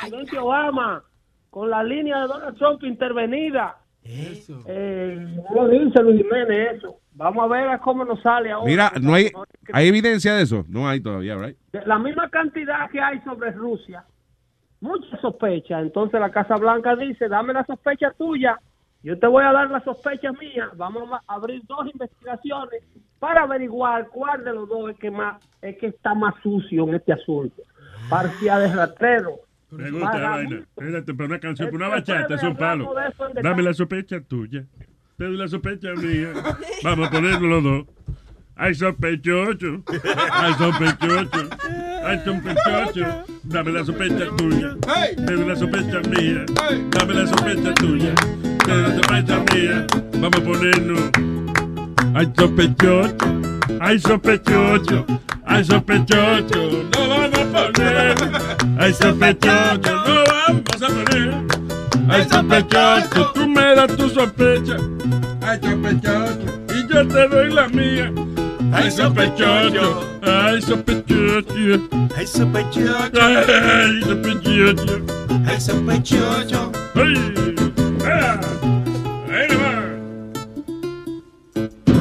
Presidente 0.00 0.38
Obama, 0.38 1.02
con 1.50 1.70
la 1.70 1.82
línea 1.82 2.20
de 2.20 2.26
Donald 2.28 2.56
Trump 2.58 2.82
intervenida. 2.84 3.76
Eh, 4.04 5.42
no 5.50 5.62
lo 5.64 5.68
dice 5.68 6.02
Luis 6.02 6.22
Jiménez 6.22 6.76
eso. 6.76 6.96
Vamos 7.12 7.44
a 7.44 7.46
ver 7.48 7.68
a 7.68 7.78
cómo 7.78 8.04
nos 8.04 8.20
sale 8.20 8.52
ahora. 8.52 8.70
Mira, 8.70 8.92
no 9.00 9.14
hay, 9.14 9.30
hay 9.72 9.88
evidencia 9.88 10.34
de 10.34 10.42
eso. 10.42 10.64
No 10.68 10.88
hay 10.88 11.00
todavía, 11.00 11.34
right? 11.36 11.56
La 11.86 11.98
misma 11.98 12.28
cantidad 12.28 12.90
que 12.90 13.00
hay 13.00 13.20
sobre 13.22 13.50
Rusia. 13.52 14.04
Mucha 14.80 15.16
sospecha. 15.20 15.80
Entonces 15.80 16.20
la 16.20 16.30
Casa 16.30 16.56
Blanca 16.56 16.94
dice, 16.94 17.28
dame 17.28 17.52
la 17.54 17.64
sospecha 17.64 18.12
tuya. 18.12 18.60
Yo 19.02 19.18
te 19.18 19.26
voy 19.26 19.44
a 19.44 19.52
dar 19.52 19.70
la 19.70 19.82
sospecha 19.82 20.30
mía. 20.32 20.70
Vamos 20.76 21.10
a 21.10 21.22
abrir 21.26 21.62
dos 21.66 21.86
investigaciones 21.90 22.82
para 23.18 23.42
averiguar 23.42 24.08
cuál 24.08 24.44
de 24.44 24.52
los 24.52 24.68
dos 24.68 24.90
es 24.90 24.98
que 24.98 25.10
más 25.10 25.42
es 25.62 25.78
que 25.78 25.86
está 25.86 26.14
más 26.14 26.34
sucio 26.42 26.86
en 26.86 26.96
este 26.96 27.12
asunto. 27.12 27.62
Parcia 28.10 28.58
de 28.58 28.74
rastrero. 28.74 29.45
Me 29.70 29.90
gusta 29.90 30.18
la 30.18 30.30
vaina. 30.30 30.56
Espérate, 30.76 31.14
para 31.14 31.26
una 31.26 31.38
canción, 31.38 31.70
para 31.70 31.86
una 31.86 31.96
bachata, 31.96 32.34
es 32.34 32.42
un 32.42 32.56
palo. 32.56 32.94
Dame 33.42 33.62
la 33.62 33.74
sospecha 33.74 34.20
tuya. 34.20 34.64
Te 35.16 35.24
doy 35.24 35.36
la 35.36 35.48
sospecha 35.48 35.94
mía. 35.94 36.32
Vamos 36.82 37.08
a 37.08 37.10
ponerlo 37.10 37.48
los 37.48 37.64
dos. 37.64 37.86
Ay, 38.54 38.74
sospechoso. 38.74 39.82
Ay, 40.30 40.54
sospechoso. 40.54 41.48
Ay, 42.04 42.20
sospechoso. 42.24 43.24
Dame 43.42 43.72
la 43.72 43.84
sospecha 43.84 44.26
tuya. 44.36 44.76
Te 45.16 45.32
doy 45.32 45.46
la 45.46 45.56
sospecha 45.56 46.00
mía. 46.08 46.44
Dame 46.90 47.14
la 47.14 47.26
sospecha 47.26 47.74
tuya. 47.74 48.14
Te 48.64 48.72
doy 48.72 48.82
la 48.82 48.94
sospecha 48.94 49.44
mía. 49.54 49.86
Vamos 50.20 50.38
a 50.38 50.44
ponernos. 50.44 51.10
Ay, 52.14 52.32
sospechoso. 52.36 53.55
Ay, 53.80 53.98
sospechoso. 53.98 55.04
Ay, 55.44 55.64
sospechoso. 55.64 56.84
No 56.92 57.08
vamos 57.08 57.38
a 57.38 57.72
poner. 57.72 58.14
Ay, 58.78 58.92
sospechoso. 58.92 59.94
No 60.06 60.24
vamos 60.26 60.82
a 60.82 60.88
poner. 60.88 61.34
Ay, 62.08 62.24
sospechoso. 62.30 63.32
Tú 63.34 63.48
me 63.48 63.74
das 63.74 63.96
tu 63.96 64.08
sospecha. 64.08 64.76
Ay, 65.42 65.58
sospechoso. 65.62 66.38
Y 66.74 66.92
yo 66.92 67.06
te 67.06 67.28
doy 67.28 67.52
la 67.52 67.68
mía. 67.68 68.12
Ay, 68.72 68.90
sospechoso. 68.90 70.04
Ay, 70.22 70.62
sospechoso. 70.62 71.88
Ay, 72.16 72.26
sospechoso. 72.26 73.20
Ay, 73.20 74.02
sospechoso. 74.02 75.00
Ay, 75.46 75.60
sospechoso. 75.60 76.72
Ay, 76.94 77.14
ah. 78.04 78.40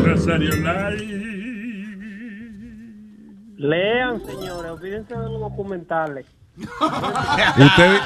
Rosario 0.04 0.56
Lai. 0.62 1.45
Lean, 3.58 4.26
señores, 4.26 4.72
olvídense 4.72 5.14
de 5.14 5.30
los 5.30 5.40
documentales. 5.40 6.26
Usted, 6.58 7.98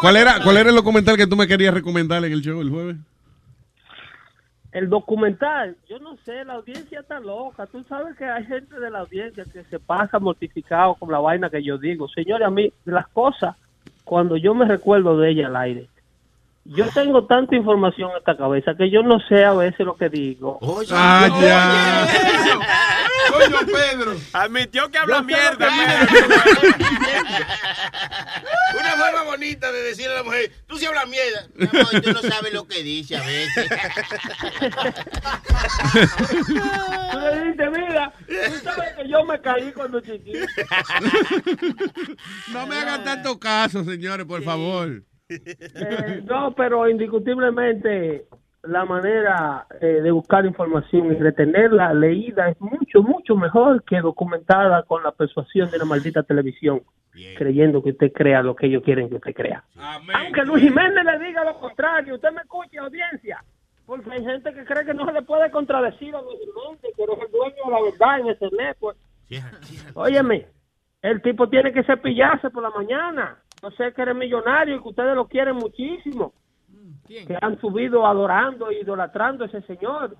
¿cuál, 0.00 0.16
era, 0.16 0.42
¿Cuál 0.42 0.56
era 0.56 0.70
el 0.70 0.76
documental 0.76 1.16
que 1.16 1.26
tú 1.26 1.36
me 1.36 1.46
querías 1.46 1.74
recomendar 1.74 2.24
en 2.24 2.32
el 2.32 2.40
show 2.40 2.60
el 2.60 2.70
jueves? 2.70 2.96
El 4.72 4.88
documental, 4.88 5.76
yo 5.86 5.98
no 5.98 6.16
sé, 6.24 6.44
la 6.46 6.54
audiencia 6.54 7.00
está 7.00 7.20
loca. 7.20 7.66
Tú 7.66 7.84
sabes 7.84 8.16
que 8.16 8.24
hay 8.24 8.44
gente 8.46 8.80
de 8.80 8.90
la 8.90 9.00
audiencia 9.00 9.44
que 9.44 9.64
se 9.64 9.78
pasa 9.78 10.18
mortificado 10.18 10.94
con 10.94 11.12
la 11.12 11.18
vaina 11.18 11.50
que 11.50 11.62
yo 11.62 11.76
digo. 11.76 12.08
Señores, 12.08 12.46
a 12.46 12.50
mí 12.50 12.72
las 12.86 13.06
cosas, 13.08 13.54
cuando 14.04 14.38
yo 14.38 14.54
me 14.54 14.64
recuerdo 14.64 15.18
de 15.18 15.30
ella 15.30 15.48
al 15.48 15.56
aire, 15.56 15.88
yo 16.64 16.88
tengo 16.94 17.26
tanta 17.26 17.56
información 17.56 18.12
en 18.12 18.18
esta 18.18 18.36
cabeza 18.36 18.74
que 18.76 18.88
yo 18.90 19.02
no 19.02 19.18
sé 19.28 19.44
a 19.44 19.52
veces 19.52 19.84
lo 19.84 19.96
que 19.96 20.08
digo. 20.08 20.60
Ah, 20.92 21.28
ya. 21.40 22.06
Coño, 23.30 23.58
Pedro. 23.66 24.16
Admitió 24.32 24.88
que 24.90 24.98
habla 24.98 25.22
mierda. 25.22 25.68
Una 28.78 28.90
forma 28.92 29.22
bonita 29.24 29.72
de 29.72 29.82
decirle 29.82 30.12
a 30.12 30.16
la 30.18 30.22
mujer, 30.22 30.52
tú 30.66 30.76
sí 30.76 30.86
hablas 30.86 31.08
mierda. 31.08 31.46
Mi 31.54 31.66
amor, 31.66 32.00
tú 32.00 32.12
no 32.12 32.22
sabes 32.22 32.52
lo 32.52 32.66
que 32.66 32.82
dice 32.82 33.16
a 33.16 33.22
veces. 33.22 33.68
Tú 35.92 37.18
le 37.18 37.44
dices, 37.44 37.70
mira, 37.70 38.12
tú 38.26 38.54
sabes 38.64 38.94
que 38.96 39.08
yo 39.08 39.24
me 39.24 39.40
caí 39.40 39.72
cuando 39.72 40.00
chiquito. 40.00 40.38
No 42.52 42.66
me 42.66 42.76
hagan 42.76 43.04
tanto 43.04 43.38
caso, 43.38 43.84
señores, 43.84 44.26
por 44.26 44.42
favor. 44.42 45.02
Eh, 45.28 46.22
no, 46.24 46.54
pero 46.54 46.88
indiscutiblemente 46.88 48.26
la 48.62 48.84
manera 48.84 49.66
eh, 49.80 49.86
de 50.02 50.10
buscar 50.10 50.46
información 50.46 51.12
y 51.12 51.14
retenerla 51.16 51.92
leída 51.94 52.48
es 52.48 52.60
mucho, 52.60 53.02
mucho 53.02 53.34
mejor 53.34 53.82
que 53.84 54.00
documentada 54.00 54.82
con 54.84 55.02
la 55.02 55.12
persuasión 55.12 55.70
de 55.70 55.78
la 55.78 55.84
maldita 55.84 56.22
televisión, 56.22 56.82
creyendo 57.36 57.82
que 57.82 57.90
usted 57.90 58.12
crea 58.12 58.42
lo 58.42 58.54
que 58.54 58.66
ellos 58.66 58.82
quieren 58.84 59.08
que 59.08 59.16
usted 59.16 59.34
crea. 59.34 59.64
Aunque 60.14 60.42
Luis 60.44 60.62
Jiménez 60.62 61.04
le 61.04 61.26
diga 61.26 61.44
lo 61.44 61.58
contrario, 61.58 62.14
usted 62.14 62.30
me 62.30 62.42
escuche, 62.42 62.78
audiencia, 62.78 63.42
porque 63.84 64.12
hay 64.12 64.24
gente 64.24 64.54
que 64.54 64.64
cree 64.64 64.84
que 64.84 64.94
no 64.94 65.06
se 65.06 65.12
le 65.12 65.22
puede 65.22 65.50
contradecir 65.50 66.14
a 66.14 66.22
Luis 66.22 66.38
Jiménez, 66.38 66.94
que 66.96 67.06
no 67.06 67.14
es 67.14 67.20
el 67.20 67.32
dueño 67.32 67.64
de 67.64 67.70
la 67.70 67.82
verdad 67.82 68.20
en 68.20 68.28
ese 68.28 68.56
network. 68.56 68.98
Óyeme, 69.94 70.46
el 71.02 71.20
tipo 71.20 71.48
tiene 71.48 71.72
que 71.72 71.82
cepillarse 71.82 72.50
por 72.50 72.62
la 72.62 72.70
mañana. 72.70 73.41
Yo 73.62 73.70
sé 73.72 73.92
que 73.94 74.02
eres 74.02 74.16
millonario 74.16 74.76
y 74.76 74.82
que 74.82 74.88
ustedes 74.88 75.14
lo 75.14 75.26
quieren 75.28 75.56
muchísimo. 75.56 76.34
Que 77.06 77.36
han 77.40 77.60
subido 77.60 78.06
adorando 78.06 78.70
e 78.70 78.80
idolatrando 78.80 79.44
a 79.44 79.46
ese 79.46 79.62
señor. 79.62 80.16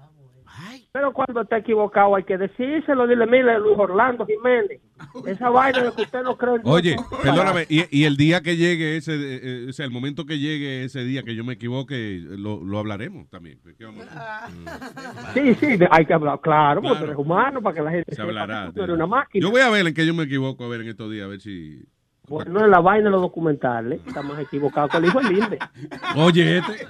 Pero 0.93 1.14
cuando 1.14 1.40
está 1.40 1.56
equivocado 1.56 2.14
hay 2.14 2.24
que 2.24 2.36
decírselo. 2.36 3.06
Dile, 3.06 3.27
mire, 3.27 3.59
Luis 3.59 3.78
Orlando 3.78 4.27
Jiménez, 4.27 4.82
esa 5.27 5.48
vaina 5.48 5.82
de 5.82 5.93
que 5.93 6.02
usted 6.02 6.23
no 6.23 6.36
cree 6.36 6.56
en 6.56 6.60
Oye, 6.64 6.97
perdóname, 7.23 7.64
y, 7.70 7.85
y 7.90 8.05
el 8.05 8.19
día 8.19 8.43
que 8.43 8.56
llegue 8.59 8.98
ese, 8.98 9.14
eh, 9.14 9.40
eh, 9.43 9.66
o 9.70 9.73
sea, 9.73 9.86
el 9.86 9.90
momento 9.93 10.27
que 10.27 10.39
llegue 10.39 10.85
ese 10.85 11.05
día 11.05 11.23
que 11.23 11.35
yo 11.35 11.43
me 11.43 11.55
equivoque, 11.55 12.20
lo, 12.23 12.62
lo 12.62 12.78
hablaremos 12.78 13.31
también. 13.31 13.59
¿Qué 13.78 13.85
vamos 13.86 14.06
a 14.10 14.44
hacer? 14.44 15.32
Sí, 15.32 15.55
sí, 15.55 15.78
hay 15.90 16.05
que 16.05 16.12
hablar, 16.12 16.39
claro, 16.43 16.82
porque 16.82 16.98
tú 16.98 17.05
eres 17.05 17.16
humano, 17.16 17.62
para 17.62 17.74
que 17.74 17.82
la 17.82 17.90
gente 17.90 18.10
Se 18.10 18.16
sepa 18.16 18.28
hablará. 18.28 18.66
que 18.66 18.73
tú 18.74 18.82
eres 18.82 18.94
una 18.94 19.06
máquina. 19.06 19.43
Yo 19.43 19.51
voy 19.51 19.62
a 19.62 19.70
ver 19.70 19.86
en 19.86 19.94
que 19.94 20.06
yo 20.06 20.12
me 20.12 20.24
equivoco, 20.24 20.64
a 20.64 20.69
ver 20.69 20.82
en 20.82 20.89
estos 20.89 21.10
días, 21.10 21.24
a 21.24 21.28
ver 21.28 21.40
si... 21.40 21.82
Bueno, 22.32 22.64
en 22.64 22.70
la 22.70 22.80
vaina 22.80 23.04
de 23.04 23.10
los 23.10 23.20
documentales, 23.20 24.00
estamos 24.06 24.38
equivocados 24.38 24.90
con 24.90 25.04
el 25.04 25.10
hijo 25.10 25.20
de 25.20 25.28
Linde. 25.28 25.59
Oye, 26.16 26.59
este... 26.60 26.86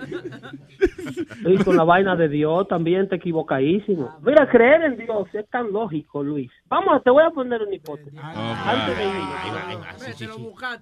Y 1.46 1.56
con 1.64 1.76
la 1.76 1.82
vaina 1.82 2.14
de 2.14 2.28
Dios 2.28 2.68
también 2.68 3.08
te 3.08 3.16
equivocadísimo. 3.16 4.20
Mira, 4.22 4.48
creer 4.48 4.84
en 4.84 4.98
Dios 4.98 5.26
es 5.32 5.50
tan 5.50 5.72
lógico, 5.72 6.22
Luis. 6.22 6.48
Vamos, 6.66 7.02
te 7.02 7.10
voy 7.10 7.24
a 7.24 7.30
poner 7.30 7.60
una 7.60 7.74
hipótesis. 7.74 8.20
Antes 8.22 8.96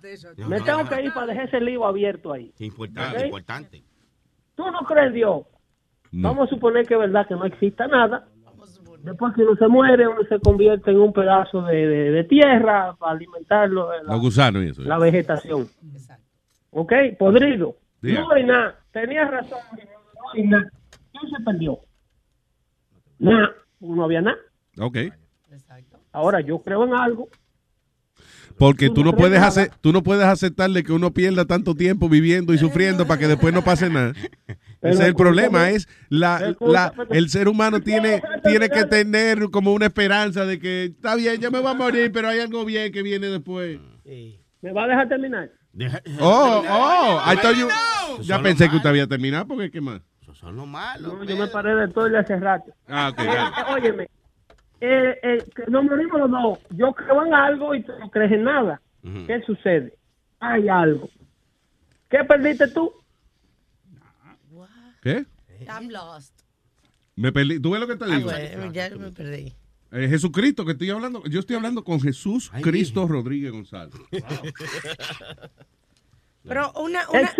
de 0.02 0.12
eso. 0.12 0.28
Me 0.46 0.60
tengo 0.60 0.86
que 0.86 1.04
ir 1.04 1.14
para 1.14 1.28
dejar 1.28 1.48
ese 1.48 1.60
libro 1.62 1.86
abierto 1.86 2.30
ahí. 2.30 2.52
Importante, 2.58 3.24
importante. 3.24 3.82
¿Tú 4.56 4.70
no 4.70 4.80
crees 4.80 5.06
en 5.06 5.14
Dios? 5.14 5.46
Vamos 6.12 6.48
a 6.48 6.50
suponer 6.50 6.86
que 6.86 6.92
es 6.92 7.00
verdad 7.00 7.26
que 7.26 7.34
no 7.34 7.46
exista 7.46 7.86
nada. 7.86 8.28
Después 9.02 9.34
que 9.34 9.42
uno 9.42 9.56
se 9.56 9.66
muere, 9.68 10.06
uno 10.06 10.22
se 10.28 10.38
convierte 10.40 10.90
en 10.90 10.98
un 11.00 11.12
pedazo 11.12 11.62
de, 11.62 11.86
de- 11.86 12.10
de 12.10 12.24
tierra 12.24 12.94
para 12.98 13.12
alimentarlo, 13.12 13.92
eh, 13.94 13.98
la, 14.04 14.12
Los 14.12 14.20
gusanos 14.20 14.62
y 14.64 14.68
eso. 14.68 14.82
la 14.82 14.98
vegetación. 14.98 15.66
¿Ok? 16.70 16.92
Podrido. 17.18 17.76
Diga. 18.02 18.20
No 18.20 18.32
hay 18.32 18.44
nada. 18.44 18.78
Tenías 18.92 19.30
razón. 19.30 19.58
No 19.72 20.30
hay 20.34 20.42
nada. 20.46 20.70
¿Quién 21.12 21.30
se 21.36 21.42
perdió? 21.44 21.78
Nada. 23.18 23.50
No 23.80 24.04
había 24.04 24.20
nada. 24.20 24.36
Ok. 24.78 24.96
Ahora 26.12 26.40
yo 26.40 26.58
creo 26.60 26.84
en 26.84 26.94
algo. 26.94 27.28
Porque 28.60 28.90
tú 28.90 29.02
no 29.02 29.14
puedes 29.16 29.40
hacer, 29.40 29.70
tú 29.80 29.92
no 29.92 30.02
puedes 30.02 30.24
aceptarle 30.26 30.84
que 30.84 30.92
uno 30.92 31.12
pierda 31.12 31.46
tanto 31.46 31.74
tiempo 31.74 32.08
viviendo 32.08 32.52
y 32.54 32.58
sufriendo 32.58 33.06
para 33.06 33.18
que 33.18 33.26
después 33.26 33.52
no 33.54 33.64
pase 33.64 33.88
nada. 33.90 34.12
Pero 34.46 34.58
Ese 34.94 35.02
es 35.02 35.08
el 35.08 35.14
problema, 35.14 35.70
es 35.70 35.88
la, 36.10 36.54
la- 36.60 36.92
el 37.10 37.28
ser 37.30 37.48
humano 37.48 37.80
tiene, 37.80 38.22
tiene 38.44 38.68
que 38.68 38.84
tener 38.84 39.50
como 39.50 39.72
una 39.72 39.86
esperanza 39.86 40.44
de 40.44 40.58
que 40.58 40.84
está 40.84 41.14
bien, 41.16 41.40
yo 41.40 41.50
me 41.50 41.58
voy 41.58 41.70
a 41.70 41.74
morir, 41.74 42.12
pero 42.12 42.28
hay 42.28 42.40
algo 42.40 42.64
bien 42.64 42.92
que 42.92 43.02
viene 43.02 43.26
después. 43.28 43.80
¿Me 44.62 44.72
va 44.72 44.84
a 44.84 44.88
dejar 44.88 45.08
terminar? 45.08 45.50
Oh, 46.20 46.62
oh, 46.68 47.20
I 47.32 47.36
thought 47.36 47.56
you- 47.56 47.68
ya 48.22 48.42
pensé 48.42 48.68
que 48.68 48.76
usted 48.76 48.90
había 48.90 49.06
terminado, 49.06 49.46
porque 49.46 49.70
qué 49.70 49.80
más. 49.80 50.02
Son 50.34 50.54
los 50.56 50.66
malos. 50.66 51.12
No, 51.18 51.24
yo 51.24 51.36
me 51.36 51.48
paré 51.48 51.74
de 51.74 51.88
todo 51.88 52.10
y 52.10 52.16
hace 52.16 52.36
rato. 52.38 52.72
Ah, 52.88 53.10
ok, 53.12 53.18
óyeme, 53.76 54.08
eh, 54.80 55.18
eh, 55.22 55.44
que 55.54 55.64
nos 55.70 55.84
morimos 55.84 56.20
los 56.20 56.30
dos. 56.30 56.58
Yo 56.70 56.92
creo 56.92 57.24
en 57.26 57.34
algo 57.34 57.74
y 57.74 57.82
tú 57.82 57.92
no 57.98 58.10
crees 58.10 58.32
en 58.32 58.44
nada. 58.44 58.80
¿Qué 59.02 59.40
sucede? 59.46 59.94
hay 60.42 60.68
algo. 60.68 61.08
¿Qué 62.08 62.24
perdiste 62.24 62.68
tú? 62.68 62.90
¿Qué? 65.02 65.24
I'm 65.68 65.88
lost. 65.90 66.34
Me 67.16 67.30
perdí. 67.32 67.60
¿Tú 67.60 67.70
ves 67.72 67.80
lo 67.80 67.86
que 67.86 67.96
te 67.96 68.04
Ah, 68.04 68.16
digo? 68.16 68.30
bueno, 68.30 68.72
ya 68.72 68.88
me 68.90 69.10
perdí. 69.12 69.54
Eh, 69.92 70.08
Jesucristo, 70.08 70.64
que 70.64 70.72
estoy 70.72 70.88
hablando. 70.90 71.22
Yo 71.24 71.40
estoy 71.40 71.56
hablando 71.56 71.84
con 71.84 72.00
Jesús 72.00 72.50
Cristo 72.62 73.06
Rodríguez 73.06 73.52
González. 73.52 73.94
Pero 76.42 76.72
una, 76.72 77.00
una, 77.10 77.30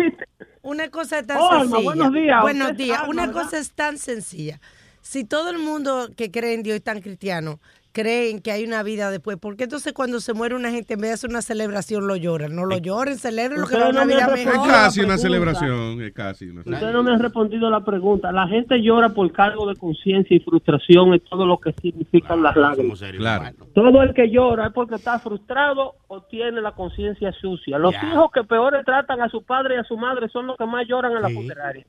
una 0.61 0.89
cosa 0.91 1.23
tan 1.23 1.37
Oh, 1.39 1.49
Alma, 1.51 1.61
sencilla. 1.77 1.83
buenos 1.83 2.13
días. 2.13 2.41
Buenos 2.41 2.77
días. 2.77 2.99
Alma, 2.99 3.09
Una 3.09 3.25
¿verdad? 3.27 3.41
cosa 3.43 3.57
es 3.57 3.71
tan 3.71 3.97
sencilla. 3.97 4.59
Si 5.01 5.23
todo 5.23 5.49
el 5.49 5.57
mundo 5.59 6.09
que 6.15 6.31
cree 6.31 6.53
en 6.53 6.63
Dios 6.63 6.77
y 6.77 6.81
tan 6.81 7.01
cristiano 7.01 7.59
creen 7.93 8.41
que 8.41 8.51
hay 8.51 8.63
una 8.63 8.83
vida 8.83 9.11
después, 9.11 9.37
¿por 9.37 9.57
qué 9.57 9.65
entonces 9.65 9.91
cuando 9.91 10.21
se 10.21 10.33
muere 10.33 10.55
una 10.55 10.71
gente 10.71 10.93
en 10.93 11.01
vez 11.01 11.09
de 11.09 11.13
hacer 11.15 11.29
una 11.29 11.41
celebración 11.41 12.07
lo 12.07 12.15
lloran? 12.15 12.55
No 12.55 12.65
lo 12.65 12.77
lloren, 12.77 13.17
celebren 13.17 13.61
lo 13.61 13.67
que 13.67 13.75
a 13.75 13.89
una 13.89 13.91
no 13.91 14.05
me 14.05 14.13
vida 14.13 14.25
han 14.25 14.37
Es 14.37 14.45
mejor. 14.45 14.67
casi 14.69 15.01
una 15.01 15.17
celebración. 15.17 16.01
Es 16.01 16.13
casi 16.13 16.49
una 16.49 16.61
Ustedes 16.61 16.93
no 16.93 17.03
me 17.03 17.11
han 17.11 17.19
respondido 17.19 17.69
la 17.69 17.83
pregunta. 17.83 18.31
La 18.31 18.47
gente 18.47 18.81
llora 18.81 19.09
por 19.09 19.29
cargo 19.33 19.67
de 19.67 19.75
conciencia 19.75 20.37
y 20.37 20.39
frustración 20.39 21.13
y 21.15 21.19
todo 21.19 21.45
lo 21.45 21.59
que 21.59 21.73
significan 21.81 22.41
las 22.41 22.55
lágrimas. 22.55 22.99
Claro. 22.99 23.67
Todo 23.73 24.03
el 24.03 24.13
que 24.13 24.29
llora 24.29 24.67
es 24.67 24.73
porque 24.73 24.95
está 24.95 25.19
frustrado 25.19 25.95
o 26.07 26.21
tiene 26.21 26.61
la 26.61 26.71
conciencia 26.71 27.33
sucia. 27.33 27.77
Los 27.77 27.93
hijos 27.95 28.31
que 28.33 28.43
peores 28.43 28.85
tratan 28.85 29.21
a 29.21 29.29
su 29.29 29.43
padre 29.43 29.75
y 29.75 29.77
a 29.79 29.83
su 29.83 29.97
madre 29.97 30.29
son 30.29 30.47
los 30.47 30.57
que 30.57 30.65
más 30.65 30.87
lloran 30.87 31.11
en 31.11 31.21
la 31.21 31.29
funeraria. 31.29 31.85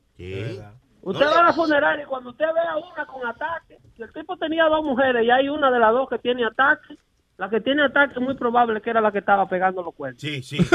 Usted 1.03 1.25
va 1.25 1.39
a 1.39 1.43
la 1.43 1.53
funeraria 1.53 2.03
y 2.03 2.07
cuando 2.07 2.29
usted 2.29 2.45
ve 2.45 2.61
a 2.61 2.77
una 2.77 3.05
con 3.05 3.27
ataque, 3.27 3.77
si 3.95 4.01
el 4.03 4.13
tipo 4.13 4.37
tenía 4.37 4.65
dos 4.65 4.83
mujeres 4.83 5.25
y 5.25 5.29
hay 5.29 5.49
una 5.49 5.69
de 5.69 5.79
las 5.79 5.91
dos 5.91 6.09
que 6.09 6.17
tiene 6.17 6.45
ataque, 6.45 6.97
la 7.37 7.49
que 7.49 7.59
tiene 7.59 7.83
ataque 7.83 8.13
es 8.15 8.21
muy 8.21 8.35
probable 8.35 8.81
que 8.81 8.89
era 8.89 9.01
la 9.01 9.11
que 9.11 9.19
estaba 9.19 9.47
pegando 9.47 9.83
los 9.83 9.93
cuernos. 9.93 10.21
Sí, 10.21 10.41
sí. 10.41 10.57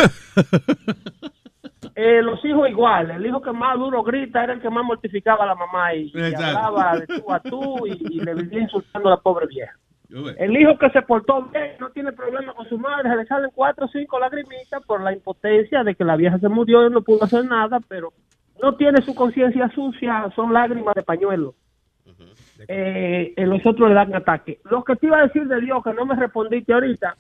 Eh, 1.95 2.23
los 2.23 2.45
hijos 2.45 2.69
igual, 2.69 3.11
el 3.11 3.27
hijo 3.27 3.43
que 3.43 3.51
más 3.51 3.77
duro 3.77 4.05
grita 4.05 4.45
era 4.45 4.53
el 4.53 4.61
que 4.61 4.71
más 4.71 4.85
mortificaba 4.85 5.43
a 5.43 5.49
la 5.49 5.55
mamá 5.57 5.93
y, 5.95 6.13
hablaba 6.37 6.97
de 6.97 7.07
tú 7.09 7.33
a 7.33 7.41
tú 7.41 7.87
y, 7.89 8.19
y 8.19 8.21
le 8.21 8.35
vivía 8.35 8.61
insultando 8.61 9.09
a 9.09 9.13
la 9.13 9.21
pobre 9.21 9.49
vieja. 9.49 9.77
El 10.39 10.57
hijo 10.57 10.79
que 10.79 10.91
se 10.91 11.03
portó 11.03 11.43
bien, 11.43 11.73
no 11.81 11.91
tiene 11.91 12.13
problema 12.13 12.55
con 12.55 12.69
su 12.69 12.79
madre, 12.79 13.11
se 13.11 13.17
le 13.17 13.27
salen 13.27 13.51
cuatro 13.53 13.87
o 13.87 13.89
cinco 13.89 14.19
lagrimitas 14.19 14.83
por 14.87 15.03
la 15.03 15.13
impotencia 15.13 15.83
de 15.83 15.97
que 15.97 16.05
la 16.05 16.17
vieja 16.17 16.39
se 16.39 16.49
murió 16.49 16.87
y 16.87 16.91
no 16.91 17.03
pudo 17.03 17.25
hacer 17.25 17.45
nada, 17.45 17.81
pero 17.89 18.13
no 18.63 18.77
tiene 18.77 19.03
su 19.03 19.15
conciencia 19.15 19.71
sucia, 19.75 20.31
son 20.35 20.53
lágrimas 20.53 20.95
de 20.95 21.03
pañuelo. 21.03 21.55
Eh, 22.67 23.35
eh, 23.37 23.47
los 23.47 23.65
otros 23.65 23.89
le 23.89 23.95
dan 23.95 24.15
ataque. 24.15 24.61
Lo 24.69 24.83
que 24.83 24.97
te 24.97 25.07
iba 25.07 25.19
a 25.19 25.27
decir 25.27 25.47
de 25.47 25.61
Dios, 25.61 25.83
que 25.85 25.93
no 25.95 26.05
me 26.05 26.17
respondiste 26.17 26.73
ahorita. 26.73 27.17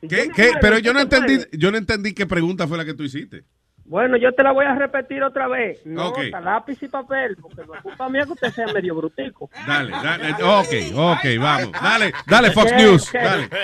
¿Qué, 0.00 0.30
qué? 0.34 0.52
Pero 0.60 0.78
yo 0.78 0.94
no 0.94 1.00
entendí, 1.00 1.38
yo 1.52 1.70
no 1.70 1.76
entendí 1.76 2.14
qué 2.14 2.26
pregunta 2.26 2.66
fue 2.66 2.78
la 2.78 2.84
que 2.84 2.94
tú 2.94 3.02
hiciste. 3.02 3.44
Bueno, 3.90 4.16
yo 4.16 4.32
te 4.32 4.44
la 4.44 4.52
voy 4.52 4.66
a 4.66 4.74
repetir 4.76 5.20
otra 5.24 5.48
vez. 5.48 5.84
No, 5.84 6.10
Ok. 6.10 6.18
lápiz 6.44 6.80
y 6.80 6.86
papel, 6.86 7.36
porque 7.42 7.66
no 7.66 7.74
es 7.74 7.82
culpa 7.82 8.08
mía 8.08 8.22
que 8.24 8.34
usted 8.34 8.50
sea 8.52 8.66
medio 8.68 8.94
brutico. 8.94 9.50
Dale, 9.66 9.90
dale. 9.90 10.30
Ok, 10.44 10.94
ok, 10.94 11.24
vamos. 11.40 11.72
Dale, 11.72 12.12
dale, 12.24 12.52
Fox 12.52 12.70
Ok, 12.70 12.78
News. 12.78 13.12
Dale. 13.12 13.48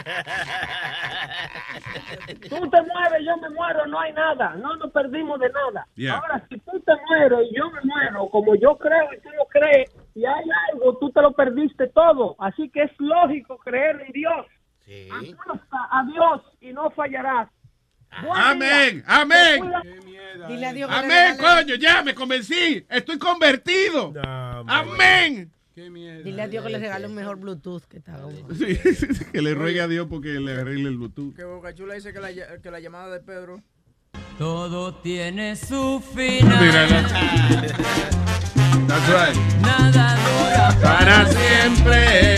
Tú 2.49 2.71
te 2.71 2.83
mueres, 2.83 3.25
yo 3.25 3.37
me 3.37 3.51
muero, 3.51 3.87
no 3.87 4.01
hay 4.01 4.13
nada. 4.15 4.55
No 4.57 4.75
nos 4.75 4.91
perdimos 4.91 5.39
de 5.39 5.49
nada. 5.51 5.87
Yeah. 5.95 6.15
Ahora, 6.17 6.45
si 6.49 6.59
tú 6.59 6.81
te 6.81 6.93
mueres 7.09 7.39
y 7.51 7.57
yo 7.57 7.71
me 7.71 7.81
muero, 7.85 8.29
como 8.29 8.57
yo 8.57 8.77
creo 8.79 9.13
y 9.17 9.21
tú 9.21 9.29
lo 9.31 9.45
crees, 9.47 9.95
y 10.17 10.25
hay 10.25 10.45
algo, 10.73 10.99
tú 10.99 11.11
te 11.13 11.23
lo 11.23 11.31
perdiste 11.33 11.87
todo. 11.89 12.35
Así 12.41 12.69
que 12.71 12.83
es 12.83 12.91
lógico 12.99 13.59
creer 13.59 14.01
en 14.07 14.13
Dios. 14.13 14.47
Apuesta 15.13 15.79
a 15.91 16.05
Dios 16.05 16.43
y 16.61 16.73
no 16.73 16.91
fallarás. 16.91 17.49
Amén, 18.11 19.03
amén. 19.07 19.63
Dile 20.49 20.67
a 20.67 20.73
Dios 20.73 20.89
que 20.89 20.95
le 20.97 21.01
Amén, 21.05 21.37
regale- 21.39 21.63
coño, 21.65 21.75
ya 21.75 22.03
me 22.03 22.15
convencí. 22.15 22.85
Estoy 22.89 23.19
convertido. 23.19 24.13
Amén. 24.67 25.53
Dile 25.75 26.43
a 26.43 26.49
Dios 26.49 26.65
que 26.65 26.71
le 26.73 26.79
regale 26.79 27.07
un 27.07 27.15
mejor 27.15 27.37
Bluetooth 27.37 27.85
que 27.85 27.99
está. 27.99 28.19
Sí, 28.57 28.79
que 29.33 29.43
le 29.43 29.55
ruegue 29.55 29.81
a 29.83 29.89
Dios 29.89 30.07
porque 30.09 30.29
le 30.41 30.53
arregle 30.53 30.89
el 30.89 30.97
Bluetooth. 30.97 31.35
Que 31.35 31.45
Boca 31.45 31.75
Chula 31.75 31.95
dice 31.95 32.13
que 32.13 32.21
la, 32.21 32.31
que 32.63 32.71
la 32.71 32.81
llamada 32.81 33.11
de 33.13 33.21
Pedro. 33.21 33.63
Todo 34.39 34.95
tiene 34.95 35.57
su 35.57 36.03
final. 36.15 37.05
That's 38.87 39.09
right. 39.09 39.37
Nada 39.61 40.17
dura 40.17 40.79
Para 40.81 41.27
siempre. 41.27 42.37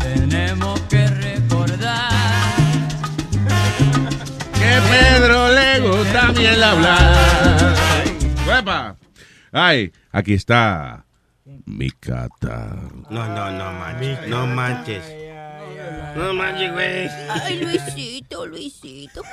Tenemos 0.00 0.80
que 0.82 1.06
recordar 1.08 2.17
Que 4.68 4.76
Pedro 4.90 5.48
le 5.48 5.80
gusta 5.80 6.30
bien 6.32 6.62
hablar. 6.62 7.74
¡Huepa! 8.46 8.96
Ay, 9.50 9.90
aquí 10.12 10.34
está 10.34 11.06
mi 11.64 11.90
cata. 11.90 12.76
No, 13.08 13.26
no, 13.28 13.50
no 13.50 13.72
manches. 13.72 14.28
No 14.28 14.46
manches. 14.46 15.02
No 16.14 16.34
manches, 16.34 16.70
güey. 16.72 17.08
Ay, 17.30 17.60
Luisito, 17.62 18.44
Luisito. 18.44 19.22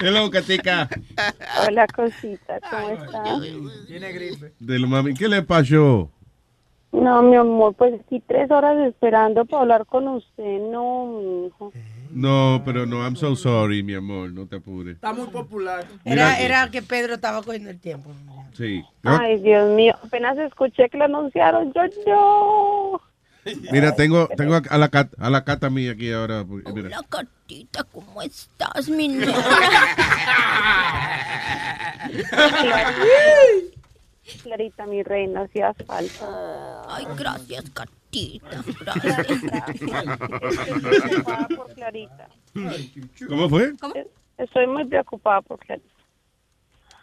Hello, 0.00 0.30
Catica. 0.30 0.88
Hola, 1.66 1.86
cosita, 1.88 2.58
¿cómo 2.70 2.90
estás? 2.92 3.40
Tiene 3.86 4.12
gripe. 4.12 4.54
Del 4.58 4.86
mami, 4.86 5.12
¿qué 5.12 5.28
le 5.28 5.42
pasó? 5.42 6.10
No, 6.92 7.22
mi 7.22 7.36
amor, 7.36 7.74
pues 7.74 8.00
aquí 8.00 8.20
tres 8.26 8.50
horas 8.50 8.76
esperando 8.88 9.44
para 9.44 9.62
hablar 9.62 9.86
con 9.86 10.08
usted. 10.08 10.58
No, 10.72 11.06
mi 11.06 11.46
hijo. 11.46 11.72
No, 12.10 12.62
pero 12.64 12.84
no, 12.86 13.04
I'm 13.04 13.14
so 13.14 13.36
sorry, 13.36 13.84
mi 13.84 13.94
amor, 13.94 14.32
no 14.32 14.46
te 14.48 14.56
apures. 14.56 14.96
Está 14.96 15.12
muy 15.12 15.28
popular. 15.28 15.86
Era, 16.04 16.40
era 16.40 16.68
que 16.70 16.82
Pedro 16.82 17.14
estaba 17.14 17.42
cogiendo 17.44 17.70
el 17.70 17.78
tiempo. 17.80 18.10
Sí. 18.54 18.82
Ay, 19.04 19.38
Dios 19.40 19.70
mío, 19.70 19.94
apenas 20.04 20.36
escuché 20.38 20.88
que 20.88 20.98
lo 20.98 21.04
anunciaron. 21.04 21.72
Yo, 21.72 21.82
yo. 22.06 23.00
Mira, 23.70 23.94
tengo, 23.94 24.28
tengo 24.36 24.56
a 24.68 24.78
la, 24.78 24.88
cat- 24.88 25.14
a 25.18 25.30
la 25.30 25.44
cata 25.44 25.70
mía 25.70 25.92
aquí 25.92 26.10
ahora. 26.12 26.44
Mira. 26.44 26.88
Hola, 26.88 27.00
Catita, 27.08 27.84
¿cómo 27.84 28.20
estás, 28.20 28.88
mi 28.88 29.06
niña? 29.08 29.32
Clarita, 34.42 34.86
mi 34.86 35.02
reina, 35.02 35.42
hacías 35.42 35.76
falta. 35.86 36.82
Ay, 36.88 37.06
gracias, 37.16 37.70
Catita. 37.70 38.62
Estoy 39.04 40.04
muy 40.04 40.88
preocupada 40.90 41.48
por 41.48 41.74
Clarita. 41.74 42.28
¿Cómo 43.28 43.48
fue? 43.48 43.72
Estoy 44.38 44.66
muy 44.66 44.84
preocupada 44.86 45.42
por 45.42 45.58
Clarita. 45.58 45.99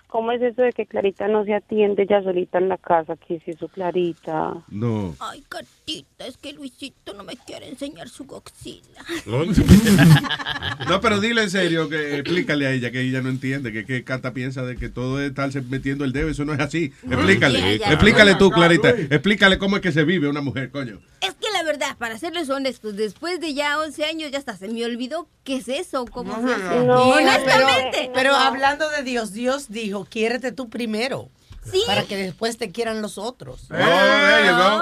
¿Cómo 0.08 0.32
es 0.32 0.42
eso 0.42 0.62
de 0.62 0.72
que 0.72 0.86
Clarita 0.86 1.28
no 1.28 1.44
se 1.44 1.54
atiende 1.54 2.06
ya 2.10 2.24
solita 2.24 2.58
en 2.60 2.70
la 2.70 2.78
casa? 2.78 3.16
¿Qué 3.28 3.36
es 3.36 3.48
eso, 3.48 3.68
Clarita? 3.68 4.54
No. 4.70 5.14
Ay, 5.20 5.44
Catita, 5.50 6.26
es 6.26 6.38
que 6.38 6.54
Luisito 6.54 7.14
no 7.14 7.24
me 7.26 7.36
quiere 7.36 7.68
enseñar 7.68 8.08
su 8.08 8.24
goxila. 8.26 9.04
No, 10.88 11.02
pero 11.02 11.20
dile 11.20 11.44
en 11.44 11.50
serio, 11.50 11.90
que 11.90 12.16
explícale 12.20 12.68
a 12.68 12.72
ella 12.72 12.92
que 12.92 13.02
ella 13.02 13.22
no 13.22 13.30
entiende, 13.30 13.72
que, 13.74 13.86
que 13.86 14.04
Cata 14.04 14.34
piensa 14.34 14.64
de 14.64 14.76
que 14.78 14.90
todo 14.90 15.20
es 15.22 15.30
estarse 15.30 15.62
metiendo 15.62 16.06
el 16.06 16.14
dedo, 16.14 16.30
eso 16.30 16.46
no 16.46 16.54
es 16.54 16.60
así. 16.60 16.94
Explícale, 17.10 17.60
Ya, 17.60 17.86
ya, 17.88 17.94
explícale 17.94 18.32
ya. 18.32 18.38
tú, 18.38 18.50
Clarita, 18.52 18.90
explícale 18.90 19.58
cómo 19.58 19.76
es 19.78 19.82
que 19.82 19.92
se 19.92 20.04
vive 20.04 20.28
una 20.30 20.42
mujer, 20.42 20.72
coño. 20.72 21.00
Es 21.22 21.34
que 21.36 21.48
la 21.52 21.64
verdad, 21.64 21.98
para 21.98 22.18
serles 22.18 22.50
honestos, 22.50 22.96
después 22.96 23.40
de 23.42 23.54
ya 23.54 23.80
11 23.80 24.06
años 24.06 24.32
ya 24.32 24.38
hasta 24.38 24.56
se 24.56 24.68
me 24.70 24.86
olvidó 24.86 25.28
qué 25.44 25.58
es 25.58 25.68
eso, 25.68 26.06
cómo 26.06 26.36
se 26.46 26.54
hace. 26.54 26.86
No, 26.86 27.10
Honestamente. 27.10 27.92
pero, 28.02 28.14
pero 28.14 28.36
hablando 28.36 28.90
de 28.90 29.04
Dios, 29.04 29.34
Dios 29.34 29.70
dijo, 29.70 29.97
quiérete 30.06 30.52
tú 30.52 30.70
primero. 30.70 31.30
Sí. 31.64 31.84
Para 31.86 32.04
que 32.04 32.16
después 32.16 32.58
te 32.58 32.72
quieran 32.72 33.02
los 33.02 33.18
otros. 33.18 33.70
Oh, 33.70 33.76
there 33.76 34.48
you 34.48 34.56
go. 34.56 34.82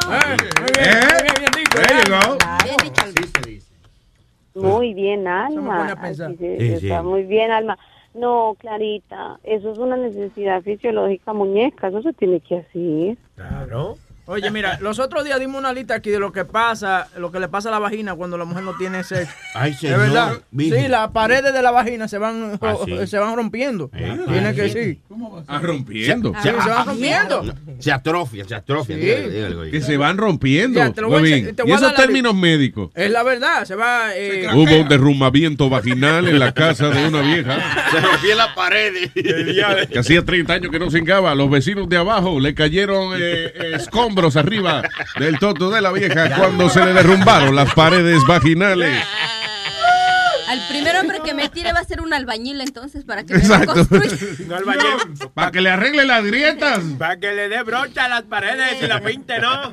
Eh, 0.77 1.01
there 1.73 2.03
you 2.03 2.11
go. 2.11 2.37
Muy 4.55 4.93
bien, 4.93 5.27
Alma. 5.27 5.95
Sí, 6.37 6.45
está 6.59 7.01
muy 7.01 7.23
bien, 7.23 7.51
Alma. 7.51 7.77
No, 8.13 8.55
Clarita, 8.59 9.39
eso 9.43 9.73
es 9.73 9.77
una 9.77 9.97
necesidad 9.97 10.61
fisiológica, 10.61 11.33
muñeca. 11.33 11.89
Eso 11.89 12.01
se 12.01 12.13
tiene 12.13 12.39
que 12.39 12.59
hacer. 12.59 13.17
Claro. 13.35 13.97
Oye, 14.27 14.49
mira, 14.51 14.77
los 14.81 14.99
otros 14.99 15.23
días 15.23 15.39
dimos 15.39 15.59
una 15.59 15.71
lista 15.73 15.95
aquí 15.95 16.09
de 16.09 16.19
lo 16.19 16.31
que 16.31 16.45
pasa, 16.45 17.07
lo 17.17 17.31
que 17.31 17.39
le 17.39 17.47
pasa 17.47 17.69
a 17.69 17.71
la 17.71 17.79
vagina 17.79 18.15
cuando 18.15 18.37
la 18.37 18.45
mujer 18.45 18.63
no 18.63 18.75
tiene 18.77 19.03
sexo. 19.03 19.33
Ay, 19.53 19.71
¿Es 19.71 19.79
señor. 19.79 19.99
verdad? 19.99 20.33
Virgen. 20.51 20.83
Sí, 20.83 20.87
las 20.87 21.11
paredes 21.11 21.53
de 21.53 21.61
la 21.61 21.71
vagina 21.71 22.07
se 22.07 22.17
van, 22.17 22.59
Ah, 22.61 22.75
sí. 22.85 23.07
se 23.07 23.17
van 23.19 23.35
rompiendo. 23.35 23.89
Tiene 23.89 24.53
que 24.55 24.69
sí. 24.69 25.01
Ah, 25.47 25.59
rompiendo. 25.61 26.33
Se 26.41 26.51
van 26.51 26.85
rompiendo. 26.87 27.53
Se 27.79 27.91
atrofian, 27.91 28.47
se 28.47 28.55
atrofian. 28.55 28.99
Sí. 28.99 29.05
dígale. 29.05 29.71
Que 29.71 29.81
se 29.81 29.97
van 29.97 30.17
rompiendo. 30.17 30.79
Ya, 30.79 30.91
te 30.91 31.01
lo 31.01 31.09
voy 31.09 31.17
a 31.17 31.21
Huevín. 31.21 31.45
echar- 31.47 31.55
te 31.55 31.61
y 31.61 31.65
voy 31.65 31.71
a 31.73 31.75
esos 31.75 31.91
la 31.91 31.95
términos 31.97 32.35
médicos. 32.35 32.89
Es 32.95 33.11
la 33.11 33.23
verdad, 33.23 33.65
se 33.65 33.75
va... 33.75 34.15
eh, 34.15 34.47
Hubo 34.53 34.81
un 34.81 34.87
derrumbamiento 34.87 35.69
vaginal 35.69 36.27
en 36.27 36.39
la 36.39 36.53
casa 36.53 36.89
de 36.89 37.07
una 37.07 37.21
vieja 37.21 37.57
Se 37.91 37.99
rompían 37.99 38.37
las 38.37 38.55
paredes. 38.55 39.11
que 39.13 39.99
hacía 39.99 40.23
30 40.25 40.53
años 40.53 40.71
que 40.71 40.79
no 40.79 40.89
cingaba. 40.89 41.35
Los 41.35 41.49
vecinos 41.49 41.87
de 41.89 41.97
abajo 41.97 42.39
le 42.39 42.55
cayeron 42.55 43.13
eh, 43.15 43.17
eh, 43.19 43.71
escombros 43.75 44.14
hombros 44.15 44.37
arriba 44.37 44.81
del 45.19 45.37
toto 45.39 45.69
de 45.69 45.81
la 45.81 45.91
vieja 45.91 46.37
cuando 46.37 46.69
se 46.69 46.83
le 46.85 46.93
derrumbaron 46.93 47.53
las 47.53 47.73
paredes 47.73 48.21
vaginales. 48.25 49.03
Al 50.47 50.61
primer 50.69 50.95
hombre 50.95 51.19
que 51.25 51.33
me 51.33 51.49
tire 51.49 51.73
va 51.73 51.79
a 51.79 51.83
ser 51.83 51.99
un 52.01 52.13
albañil 52.13 52.61
entonces 52.61 53.03
para 53.03 53.25
que 53.25 53.33
me 53.33 53.39
Exacto. 53.39 53.73
reconstruya. 53.73 54.15
Un 54.45 54.53
albañil. 54.53 54.83
Para 55.33 55.51
que 55.51 55.59
le 55.59 55.69
arregle 55.71 56.05
las 56.05 56.23
grietas. 56.23 56.79
Para 56.97 57.17
que 57.19 57.33
le 57.33 57.49
dé 57.49 57.61
brocha 57.63 58.05
a 58.05 58.07
las 58.07 58.21
paredes 58.23 58.77
y 58.81 58.87
la 58.87 59.01
pinte, 59.01 59.39
¿no? 59.39 59.71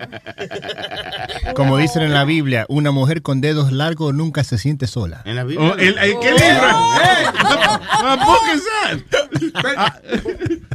Como 1.54 1.76
dicen 1.76 2.02
en 2.02 2.12
la 2.14 2.24
Biblia, 2.24 2.64
una 2.68 2.90
mujer 2.90 3.22
con 3.22 3.40
dedos 3.40 3.70
largos 3.70 4.12
nunca 4.14 4.42
se 4.42 4.58
siente 4.58 4.86
sola. 4.88 5.22
En 5.24 5.36
la 5.36 5.42
Oh, 5.42 5.74
el- 5.76 5.98
el- 5.98 6.18
¿Qué 6.18 6.30
libro? 6.32 6.68
Eh, 7.04 8.16
book 8.24 8.42
is 8.54 8.62
that? 9.62 9.92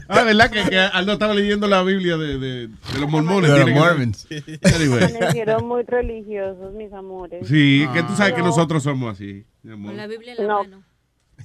Ah, 0.10 0.20
Ah, 0.20 0.24
¿verdad? 0.24 0.50
Que, 0.50 0.64
que 0.70 0.78
Aldo 0.80 1.14
estaba 1.14 1.34
leyendo 1.34 1.68
la 1.68 1.84
Biblia 1.84 2.18
de, 2.18 2.38
de- 2.40 2.68
de 2.68 3.00
los 3.00 3.10
mormones. 3.10 3.52
De 3.52 3.60
los 3.60 3.70
Mormons. 3.72 4.28
Anyway. 4.76 5.04
Amanecieron 5.04 5.68
muy 5.68 5.84
religiosos, 5.84 6.74
mis 6.74 6.92
amores. 6.94 7.48
Sí, 7.48 7.86
que 7.94 8.04
tú 8.04 8.14
sabes 8.16 8.34
que 8.34 8.40
No. 8.42 8.48
nosotros 8.48 8.84
somos 8.84 9.14
así. 9.14 9.46
mi 9.64 9.74
amor. 9.74 9.94
Biblia 10.08 10.36
en 10.38 10.48
no. 10.48 10.64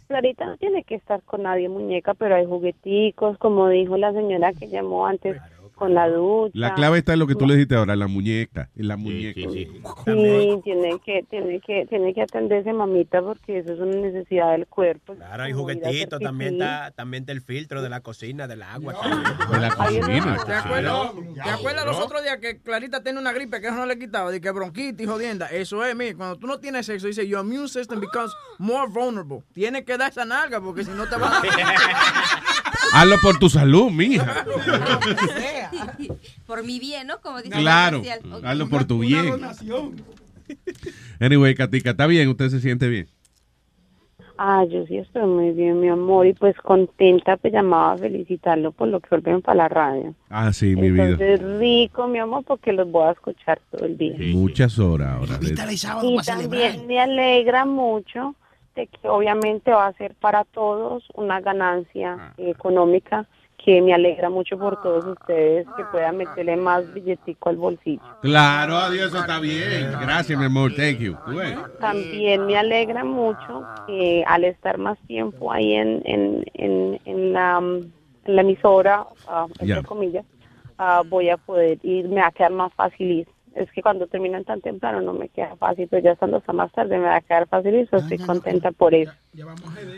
Clarita 0.08 0.46
no 0.46 0.56
tiene 0.56 0.84
que 0.84 0.94
estar 0.94 1.22
con 1.22 1.42
nadie, 1.42 1.68
muñeca, 1.68 2.14
pero 2.14 2.34
hay 2.36 2.46
jugueticos, 2.46 3.36
como 3.38 3.68
dijo 3.68 3.96
la 3.98 4.12
señora 4.12 4.52
que 4.54 4.68
llamó 4.68 5.06
antes, 5.06 5.36
con 5.82 5.94
la 5.94 6.08
ducha. 6.08 6.52
La 6.54 6.74
clave 6.74 6.98
está 6.98 7.14
en 7.14 7.18
lo 7.18 7.26
que 7.26 7.34
tú 7.34 7.44
le 7.44 7.54
dijiste 7.54 7.74
ahora, 7.74 7.94
en 7.94 7.98
la 7.98 8.06
muñeca. 8.06 8.70
En 8.76 8.86
la 8.86 8.96
muñeca. 8.96 9.40
Sí, 9.50 9.68
tiene 10.62 11.00
que, 11.04 11.24
tiene 11.28 11.60
que, 11.60 11.86
tiene 11.86 12.14
que 12.14 12.22
atenderse 12.22 12.72
mamita 12.72 13.20
porque 13.20 13.58
eso 13.58 13.72
es 13.72 13.80
una 13.80 13.96
necesidad 13.96 14.52
del 14.52 14.68
cuerpo. 14.68 15.16
Claro, 15.16 15.42
hay 15.42 15.52
juguetitos, 15.52 16.20
también 16.20 16.52
está, 16.52 16.92
también 16.92 17.24
está 17.24 17.32
el 17.32 17.40
filtro 17.40 17.82
de 17.82 17.88
la 17.88 17.98
cocina, 18.00 18.46
del 18.46 18.62
agua. 18.62 18.94
De 19.50 19.58
la 19.58 19.70
cocina. 19.74 20.38
¿Te 20.46 20.52
acuerdas, 20.52 21.10
¿te 21.42 21.50
acuerdas 21.50 21.84
los 21.84 21.98
otros 21.98 22.22
días 22.22 22.36
que 22.36 22.60
Clarita 22.60 23.02
tiene 23.02 23.18
una 23.18 23.32
gripe 23.32 23.60
que 23.60 23.66
eso 23.66 23.76
no 23.76 23.86
le 23.86 23.98
quitaba? 23.98 24.30
De 24.30 24.40
que 24.40 24.52
bronquitis, 24.52 25.08
jodienda. 25.08 25.48
Eso 25.48 25.84
es, 25.84 25.96
mire, 25.96 26.14
cuando 26.14 26.36
tú 26.36 26.46
no 26.46 26.60
tienes 26.60 26.86
sexo, 26.86 27.08
dice, 27.08 27.26
your 27.26 27.44
immune 27.44 27.66
system 27.66 27.98
becomes 27.98 28.32
more 28.60 28.88
vulnerable. 28.88 29.42
Tienes 29.52 29.82
que 29.82 29.98
dar 29.98 30.12
esa 30.12 30.24
nalga 30.24 30.60
porque 30.60 30.84
si 30.84 30.92
no 30.92 31.08
te 31.08 31.16
va 31.16 31.38
a... 31.38 31.42
Hazlo 32.92 33.16
por 33.22 33.38
tu 33.38 33.48
salud, 33.48 33.90
mija. 33.90 34.44
Por 36.46 36.64
mi 36.64 36.78
bien, 36.78 37.06
¿no? 37.06 37.20
Como 37.20 37.38
dice 37.40 37.56
Claro. 37.58 37.98
el 37.98 38.02
comercial. 38.02 38.32
Ok. 38.34 38.44
Hazlo 38.44 38.68
por 38.68 38.84
tu 38.84 38.98
bien. 38.98 39.40
Anyway, 41.18 41.54
Katica, 41.54 41.90
¿está 41.90 42.06
bien? 42.06 42.28
¿Usted 42.28 42.50
se 42.50 42.60
siente 42.60 42.88
bien? 42.88 43.08
Ah, 44.38 44.64
yo 44.70 44.84
sí 44.86 44.96
estoy 44.98 45.26
muy 45.26 45.52
bien, 45.52 45.80
mi 45.80 45.88
amor, 45.88 46.26
y 46.26 46.32
pues 46.32 46.56
contenta, 46.56 47.36
pues 47.36 47.52
llamaba 47.52 47.92
a 47.92 47.98
felicitarlo 47.98 48.72
por 48.72 48.88
lo 48.88 48.98
que 49.00 49.08
vuelven 49.10 49.40
para 49.40 49.56
la 49.56 49.68
radio. 49.68 50.14
Ah, 50.30 50.52
sí, 50.52 50.74
mi 50.74 50.90
vida. 50.90 51.04
Entonces, 51.04 51.40
rico, 51.58 52.08
mi 52.08 52.18
amor, 52.18 52.42
porque 52.44 52.72
los 52.72 52.90
voy 52.90 53.08
a 53.08 53.12
escuchar 53.12 53.60
todo 53.70 53.86
el 53.86 53.96
día. 53.96 54.16
Muchas 54.32 54.78
horas 54.78 55.16
ahora. 55.16 55.38
Y 56.02 56.16
también 56.24 56.86
me 56.86 57.00
alegra 57.00 57.64
mucho 57.64 58.34
de 58.74 58.86
que 58.86 59.08
obviamente 59.08 59.70
va 59.70 59.86
a 59.86 59.92
ser 59.94 60.14
para 60.14 60.44
todos 60.44 61.04
una 61.14 61.40
ganancia 61.40 62.34
económica 62.38 63.26
que 63.64 63.80
me 63.80 63.94
alegra 63.94 64.28
mucho 64.28 64.58
por 64.58 64.82
todos 64.82 65.04
ustedes 65.04 65.66
que 65.76 65.84
puedan 65.84 66.16
meterle 66.16 66.56
más 66.56 66.92
billetico 66.92 67.48
al 67.48 67.56
bolsillo. 67.56 68.02
Claro, 68.20 68.76
adiós, 68.76 69.14
está 69.14 69.38
bien. 69.38 69.92
Gracias, 70.00 70.38
mi 70.38 70.46
amor. 70.46 70.72
Thank 70.74 70.98
you. 70.98 71.16
También 71.78 72.46
me 72.46 72.56
alegra 72.56 73.04
mucho 73.04 73.64
que 73.86 74.24
al 74.26 74.44
estar 74.44 74.78
más 74.78 74.98
tiempo 75.06 75.52
ahí 75.52 75.74
en, 75.74 76.02
en, 76.04 76.44
en, 76.54 77.00
en 77.04 77.32
la, 77.32 77.62
emisora, 78.26 79.06
ah, 79.28 79.46
entre 79.60 79.82
comillas, 79.84 80.24
ah, 80.78 81.02
voy 81.08 81.28
a 81.30 81.36
poder 81.36 81.78
ir, 81.84 82.08
me 82.08 82.20
va 82.20 82.28
a 82.28 82.32
quedar 82.32 82.52
más 82.52 82.72
fácil 82.74 83.10
ir. 83.10 83.28
Es 83.54 83.70
que 83.72 83.82
cuando 83.82 84.06
terminan 84.06 84.44
tan 84.44 84.60
temprano 84.60 85.00
no 85.02 85.12
me 85.12 85.28
queda 85.28 85.56
fácil, 85.56 85.86
pero 85.90 86.02
ya 86.02 86.12
estando 86.12 86.38
hasta 86.38 86.52
más 86.52 86.72
tarde 86.72 86.96
me 86.98 87.04
va 87.04 87.16
a 87.16 87.20
quedar 87.20 87.46
fácil 87.48 87.86
so 87.90 87.98
estoy 87.98 88.18
contenta 88.18 88.72
por 88.72 88.94
eso. 88.94 89.12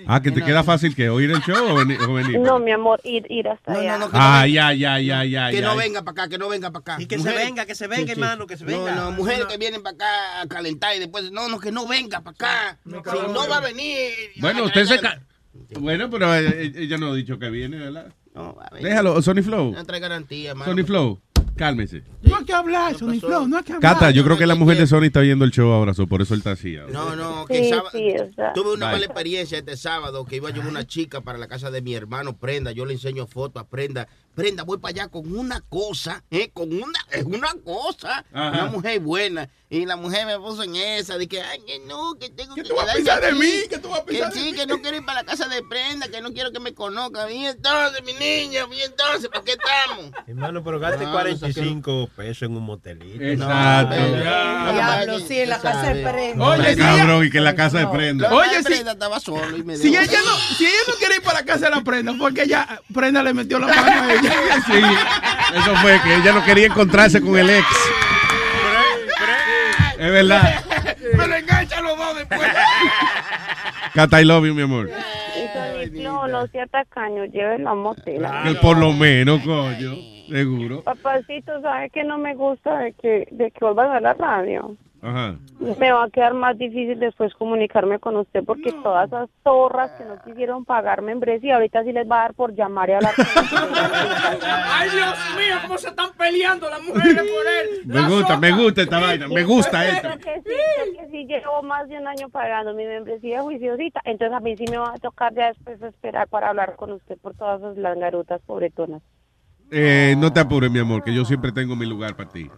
Ah, 0.07 0.21
que 0.21 0.31
te 0.33 0.43
queda 0.43 0.63
fácil 0.65 0.95
que 0.95 1.09
oír 1.09 1.31
el 1.31 1.41
show 1.41 1.57
o 1.71 1.75
venir. 1.77 1.99
o 2.03 2.13
venir? 2.15 2.39
No, 2.41 2.59
mi 2.59 2.73
amor, 2.73 3.01
ir, 3.05 3.27
ir 3.31 3.49
hasta 3.49 3.73
allá. 3.73 3.99
Ah, 4.13 4.47
ya, 4.47 4.73
ya, 4.73 4.99
ya, 5.01 5.25
ya. 5.25 5.51
Que 5.51 5.61
ya. 5.61 5.69
no 5.69 5.77
venga 5.77 6.03
para 6.03 6.23
acá, 6.23 6.29
que 6.29 6.39
no 6.39 6.49
venga 6.49 6.71
para 6.71 6.81
acá. 6.95 7.03
Y 7.03 7.07
que 7.07 7.19
se 7.19 7.33
venga, 7.33 7.65
que 7.67 7.75
se 7.75 7.87
venga, 7.87 8.13
hermano, 8.13 8.47
que 8.47 8.57
se 8.57 8.65
venga. 8.65 8.95
No, 8.95 9.05
no, 9.07 9.13
mujeres 9.13 9.47
que 9.47 9.57
vienen 9.57 9.83
para 9.83 9.95
acá 9.95 10.41
a 10.43 10.47
calentar 10.49 10.95
y 10.97 10.99
después, 10.99 11.31
no, 11.33 11.49
no, 11.49 11.59
que 11.61 11.71
no 11.73 11.87
venga 11.87 12.21
para 12.21 12.35
acá. 12.35 12.79
Si 12.85 12.91
no 13.33 13.49
va 13.49 13.59
a 13.59 13.61
venir. 13.61 14.11
Bueno, 14.41 14.65
usted 14.65 14.85
se... 14.85 14.99
ca- 14.99 15.21
Bueno, 15.81 16.11
pero 16.11 16.35
eh, 16.35 16.73
ella 16.77 16.99
no 16.99 17.13
ha 17.13 17.15
dicho 17.15 17.39
que 17.39 17.51
viene, 17.51 17.77
¿verdad? 17.79 18.13
Déjalo, 18.81 19.23
Sony 19.23 19.43
Flow. 19.43 19.73
No 19.73 19.85
trae 19.85 20.01
garantía, 20.01 20.55
mano. 20.55 20.73
Sony 20.73 20.85
Flow, 20.85 21.21
cálmese. 21.57 22.03
No 22.23 22.37
hay 22.37 22.45
que 22.45 22.53
hablar, 22.55 22.97
Sony 22.97 23.21
Flow, 23.21 23.47
no 23.47 23.59
hay 23.59 23.63
que 23.65 23.75
hablar. 23.75 23.95
Cata, 23.95 24.11
yo 24.11 24.25
creo 24.25 24.39
que 24.39 24.47
la 24.47 24.55
mujer 24.55 24.79
de 24.79 24.87
Sony 24.87 25.05
está 25.05 25.21
viendo 25.21 25.45
el 25.45 25.51
show 25.51 25.71
ahora, 25.73 25.93
so 25.95 26.07
por 26.07 26.23
eso 26.23 26.35
él 26.35 26.39
está 26.41 26.53
así. 26.53 26.77
ahora. 26.77 26.93
No, 26.93 27.15
no, 27.17 27.45
que 27.47 27.65
Sí, 27.65 27.71
sábado, 27.71 27.91
sí, 27.93 28.15
o 28.19 28.33
sea. 28.33 28.53
tuve 28.55 28.73
una 28.75 28.87
Bye. 28.87 28.95
mala 28.95 29.05
experiencia 29.07 29.59
este 29.59 29.77
sábado 29.77 30.25
que 30.25 30.37
iba 30.37 30.49
a 30.49 30.53
llevar 30.53 30.69
una 30.69 30.87
chica 30.87 31.21
para 31.21 31.39
la 31.39 31.47
casa 31.49 31.71
de 31.71 31.83
mi 31.83 31.95
hermano 31.95 32.37
Prenda. 32.37 32.73
Yo 32.73 32.87
le 32.87 32.95
enseño 32.95 33.27
fotos 33.27 33.63
a 33.63 33.67
Prenda. 33.69 34.09
Prenda, 34.35 34.65
voy 34.65 34.79
para 34.79 34.91
allá 34.91 35.09
con 35.09 35.37
una 35.37 35.61
cosa, 35.61 36.25
¿eh? 36.31 36.51
Con 36.53 36.73
una, 36.73 36.99
es 37.13 37.25
una 37.25 37.53
cosa. 37.65 38.25
Ajá. 38.33 38.51
Una 38.51 38.67
mujer 38.67 39.01
buena. 39.01 39.49
Y 39.71 39.87
la 39.87 39.97
mujer 39.97 40.27
me 40.27 40.39
puso 40.39 40.63
en 40.63 40.77
esa, 40.77 41.19
de 41.19 41.27
que, 41.27 41.41
ay, 41.43 41.59
que 41.67 41.81
no, 41.81 42.15
que 42.15 42.31
tengo 42.31 42.55
que 42.55 42.63
tú 42.63 42.75
vas 42.77 42.89
a 42.89 42.95
quedarme 42.95 43.05
pensar 43.05 43.21
de 43.23 43.29
aquí, 43.29 43.39
mí? 43.39 43.69
¿Qué 43.69 43.79
tú 43.79 43.89
vas 43.91 44.01
a 44.01 44.05
pensar 44.05 44.33
Que 44.33 44.39
de 44.39 44.45
sí, 44.45 44.51
mí? 44.53 44.57
que 44.57 44.67
no 44.67 44.81
quiero 44.81 44.97
ir 44.97 45.05
para 45.05 45.23
la 45.23 45.27
casa 45.27 45.49
de 45.49 45.63
Prenda, 45.63 46.09
que 46.09 46.21
no 46.21 46.33
quiero 46.33 46.53
que 46.53 46.61
me 46.61 46.75
conozcan. 46.75 47.31
Y 47.33 47.47
entonces, 47.47 48.03
mi 48.05 48.13
niña, 48.13 48.67
y 48.73 48.81
entonces, 48.83 49.29
¿para 49.29 49.45
qué 49.45 49.53
estamos? 49.53 50.11
Hermano, 50.29 50.63
pero 50.65 50.79
gaste 50.79 51.05
No, 51.45 51.53
45 51.53 52.11
pesos 52.17 52.43
en 52.43 52.57
un 52.57 52.63
motelito. 52.65 53.23
Exacto. 53.23 53.95
Diablo, 54.73 55.19
sí, 55.21 55.41
en 55.41 55.51
la 55.51 55.61
casa 55.61 55.93
de 55.93 56.03
prenda. 56.03 56.45
Oye, 56.45 56.77
cabrón, 56.77 57.27
y 57.27 57.31
que 57.31 57.39
en 57.39 57.45
la 57.45 57.55
casa 57.55 57.79
de 57.79 57.87
prenda. 57.89 58.33
Oye, 58.33 58.57
si, 58.59 58.65
Prenda 58.65 58.93
estaba 58.93 59.21
solo 59.21 59.57
y 59.57 59.63
me 59.63 59.77
si 59.77 59.89
ella 59.89 60.21
no, 60.25 60.37
si 60.57 60.65
ella 60.65 60.75
no 60.89 60.95
quiere 60.95 61.17
ir 61.17 61.23
para 61.23 61.41
la 61.41 61.45
casa 61.45 61.67
de 61.67 61.71
la 61.73 61.83
prenda, 61.83 62.15
porque 62.19 62.43
ella, 62.43 62.81
prenda 62.93 63.23
le 63.23 63.35
metió 63.35 63.59
la 63.59 63.67
mano 63.67 64.03
a 64.03 64.13
ella. 64.13 64.33
Sí, 64.67 64.81
eso 65.57 65.77
fue 65.77 66.01
que 66.03 66.15
ella 66.17 66.33
no 66.33 66.45
quería 66.45 66.67
encontrarse 66.67 67.21
con 67.21 67.37
el 67.37 67.51
ex. 67.51 67.67
Es 69.99 70.11
verdad. 70.11 70.65
Me 71.17 71.27
lo 71.27 71.37
engancha 71.37 71.79
a 71.79 71.81
los 71.83 71.99
dos 71.99 72.17
después. 72.17 72.49
Cata, 73.93 74.21
I 74.21 74.25
love 74.25 74.47
you, 74.47 74.55
mi 74.55 74.63
amor. 74.63 74.91
No, 75.93 76.27
no 76.27 76.47
sea 76.49 76.67
tacaño, 76.67 77.25
llévelo 77.27 77.71
a 77.71 77.75
motel. 77.75 78.25
Que 78.45 78.55
por 78.61 78.79
lo 78.79 78.93
menos, 78.93 79.41
coño. 79.43 79.95
Seguro. 80.29 80.83
Papacito, 80.83 81.61
¿sabe 81.61 81.91
que 81.91 82.03
no 82.03 82.19
me 82.19 82.35
gusta 82.35 82.79
de 82.79 82.93
que, 82.95 83.29
de 83.31 83.51
que 83.51 83.65
vuelvas 83.65 83.91
a 83.91 84.01
la 84.01 84.15
radio? 84.15 84.77
Ajá. 85.05 85.37
Me 85.79 85.93
va 85.93 86.05
a 86.05 86.11
quedar 86.11 86.33
más 86.33 86.57
difícil 86.57 86.99
después 86.99 87.35
comunicarme 87.35 87.99
con 87.99 88.17
usted 88.17 88.43
porque 88.43 88.73
todas 88.83 89.09
esas 89.09 89.29
zorras 89.43 89.91
que 89.93 90.05
no 90.05 90.17
quisieron 90.25 90.65
pagar 90.65 91.03
membresía, 91.03 91.57
ahorita 91.57 91.85
sí 91.85 91.93
les 91.93 92.11
va 92.11 92.21
a 92.21 92.23
dar 92.23 92.35
por 92.35 92.55
llamar 92.55 92.89
y 92.89 92.93
hablar 92.95 93.15
con 93.15 93.25
Ay, 94.43 94.89
Dios 94.89 95.19
mío, 95.37 95.57
cómo 95.63 95.77
se 95.77 95.89
están 95.89 96.11
peleando 96.17 96.71
las 96.71 96.83
mujeres 96.83 97.17
por 97.17 97.47
él. 97.47 97.83
Me 97.85 98.09
gusta, 98.09 98.39
me 98.39 98.53
gusta 98.53 98.83
esta 98.83 98.99
vaina. 98.99 99.29
Me 99.29 99.45
gusta 99.45 99.87
esto. 99.87 100.09
Pero 100.09 100.19
que 100.21 100.41
sí, 100.41 100.57
porque 100.79 101.11
sí 101.11 101.27
llevo 101.27 101.63
más 101.63 101.87
de 101.87 101.99
un 101.99 102.09
año 102.09 102.31
pagando 102.31 102.73
mi 102.73 102.87
membresía 102.87 103.43
juiciosita, 103.43 104.01
entonces 104.05 104.35
a 104.35 104.41
mí 104.41 104.57
sí 104.57 104.65
me 104.71 104.79
va 104.79 104.95
a 104.95 104.99
tocar 104.99 105.35
ya 105.35 105.49
después 105.49 105.83
esperar 105.83 106.29
para 106.29 106.49
hablar 106.49 106.77
con 106.77 106.93
usted 106.93 107.19
por 107.19 107.35
todas 107.35 107.61
esas 107.61 107.77
langarutas 107.77 108.41
pobretonas. 108.47 109.03
Eh, 109.77 110.15
no 110.17 110.33
te 110.33 110.39
apures, 110.39 110.71
mi 110.71 110.79
amor, 110.79 111.03
que 111.03 111.13
yo 111.13 111.25
siempre 111.25 111.51
tengo 111.51 111.75
mi 111.75 111.85
lugar 111.85 112.15
para 112.15 112.31
ti. 112.31 112.49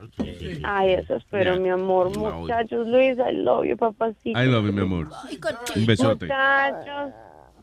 Ay, 0.62 0.92
eso 0.92 1.16
espero, 1.16 1.58
mi 1.58 1.70
amor. 1.70 2.14
Muchachos, 2.14 2.86
Luis, 2.86 3.16
I 3.16 3.32
love 3.32 3.64
you, 3.64 3.74
papacito. 3.74 4.38
I 4.38 4.44
love 4.44 4.66
you, 4.66 4.72
mi 4.74 4.82
amor. 4.82 5.08
Un 5.74 5.86
besote. 5.86 6.26
Muchachos, 6.26 7.14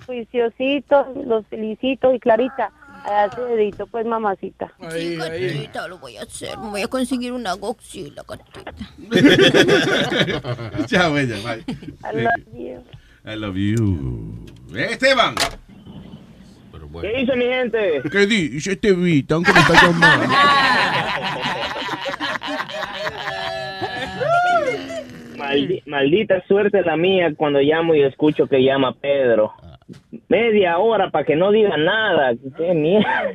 juiciositos, 0.07 1.05
los 1.27 1.45
felicito. 1.45 2.11
Y 2.15 2.19
Clarita, 2.19 2.71
a 3.05 3.27
dedito, 3.27 3.85
pues, 3.85 4.07
mamacita. 4.07 4.73
Sí, 4.89 5.17
gatita, 5.17 5.87
lo 5.87 5.99
voy 5.99 6.17
a 6.17 6.23
hacer. 6.23 6.57
Me 6.57 6.69
voy 6.69 6.81
a 6.81 6.87
conseguir 6.87 7.31
una 7.31 7.53
goxila, 7.53 8.23
gatita. 8.27 8.73
Chao, 10.87 11.15
ella. 11.15 11.35
Bye. 11.43 11.63
I 12.03 12.23
love 12.23 12.33
you. 12.55 12.83
I 13.23 13.35
love 13.35 13.55
you. 13.55 14.45
Eh, 14.75 14.97
Esteban. 17.01 17.01
¿Qué 17.01 17.19
dice 17.19 17.35
mi 17.35 17.45
gente? 17.45 18.01
¿Qué 18.11 18.25
dice 18.27 18.71
este 18.73 18.93
Vitan 18.93 19.43
que 19.43 19.53
me 19.53 19.59
está 19.59 19.73
llamando? 19.73 20.33
Maldi- 25.37 25.81
maldita 25.85 26.43
suerte 26.47 26.81
la 26.83 26.95
mía 26.95 27.33
cuando 27.35 27.59
llamo 27.59 27.95
y 27.95 28.03
escucho 28.03 28.47
que 28.47 28.63
llama 28.63 28.93
Pedro. 28.93 29.53
Media 30.29 30.77
hora 30.77 31.09
para 31.11 31.25
que 31.25 31.35
no 31.35 31.51
diga 31.51 31.75
nada. 31.77 32.33
Qué 32.57 32.73
mierda. 32.73 33.31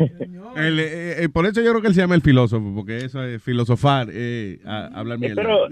El, 0.57 0.81
eh, 0.81 1.23
eh, 1.25 1.29
por 1.29 1.47
eso 1.47 1.61
yo 1.61 1.70
creo 1.70 1.83
que 1.83 1.89
él 1.89 1.95
se 1.95 2.01
llama 2.01 2.15
el 2.15 2.23
filósofo, 2.23 2.73
porque 2.75 2.97
eso 2.99 3.23
es 3.23 3.43
filosofar, 3.43 4.09
eh, 4.11 4.59
a- 4.65 4.87
hablar 4.99 5.19
mierda. 5.19 5.41
Espero, 5.43 5.69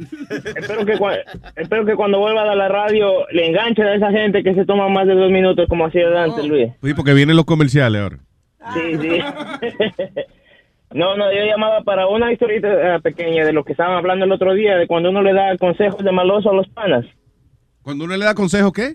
espero, 0.57 0.85
que, 0.87 0.95
cua- 0.99 1.19
espero 1.57 1.85
que 1.87 1.95
cuando 1.97 2.19
vuelva 2.21 2.43
a 2.51 2.55
la 2.55 2.69
radio 2.69 3.27
le 3.33 3.47
enganchen 3.47 3.87
a 3.87 3.95
esa 3.97 4.11
gente 4.11 4.43
que 4.43 4.55
se 4.55 4.65
toma 4.65 4.89
más 4.89 5.07
de 5.07 5.15
dos 5.15 5.31
minutos 5.31 5.67
como 5.69 5.87
hacía 5.87 6.07
antes, 6.23 6.47
Luis. 6.47 6.69
Sí, 6.83 6.95
porque 6.95 7.15
vienen 7.15 7.37
los 7.37 7.45
comerciales 7.47 8.01
ahora. 8.03 8.19
Sí, 8.75 8.97
sí. 9.01 9.19
No, 10.95 11.17
no, 11.17 11.33
yo 11.33 11.45
llamaba 11.45 11.83
para 11.83 12.07
una 12.07 12.33
historieta 12.33 13.01
pequeña 13.01 13.45
de 13.45 13.53
lo 13.53 13.65
que 13.65 13.73
estaban 13.73 13.97
hablando 13.97 14.25
el 14.25 14.31
otro 14.33 14.55
día, 14.55 14.77
de 14.77 14.87
cuando 14.87 15.11
uno 15.11 15.21
le 15.21 15.33
da 15.35 15.57
consejos 15.59 16.03
de 16.03 16.13
maloso 16.13 16.51
a 16.51 16.55
los 16.55 16.69
panas. 16.69 17.05
Cuando 17.83 18.05
uno 18.05 18.17
le 18.17 18.25
da 18.25 18.35
consejo, 18.35 18.73
¿qué? 18.73 18.95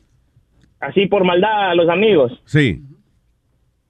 Así 0.81 1.05
por 1.05 1.23
maldad 1.23 1.69
a 1.71 1.75
los 1.75 1.87
amigos. 1.89 2.41
Sí. 2.45 2.81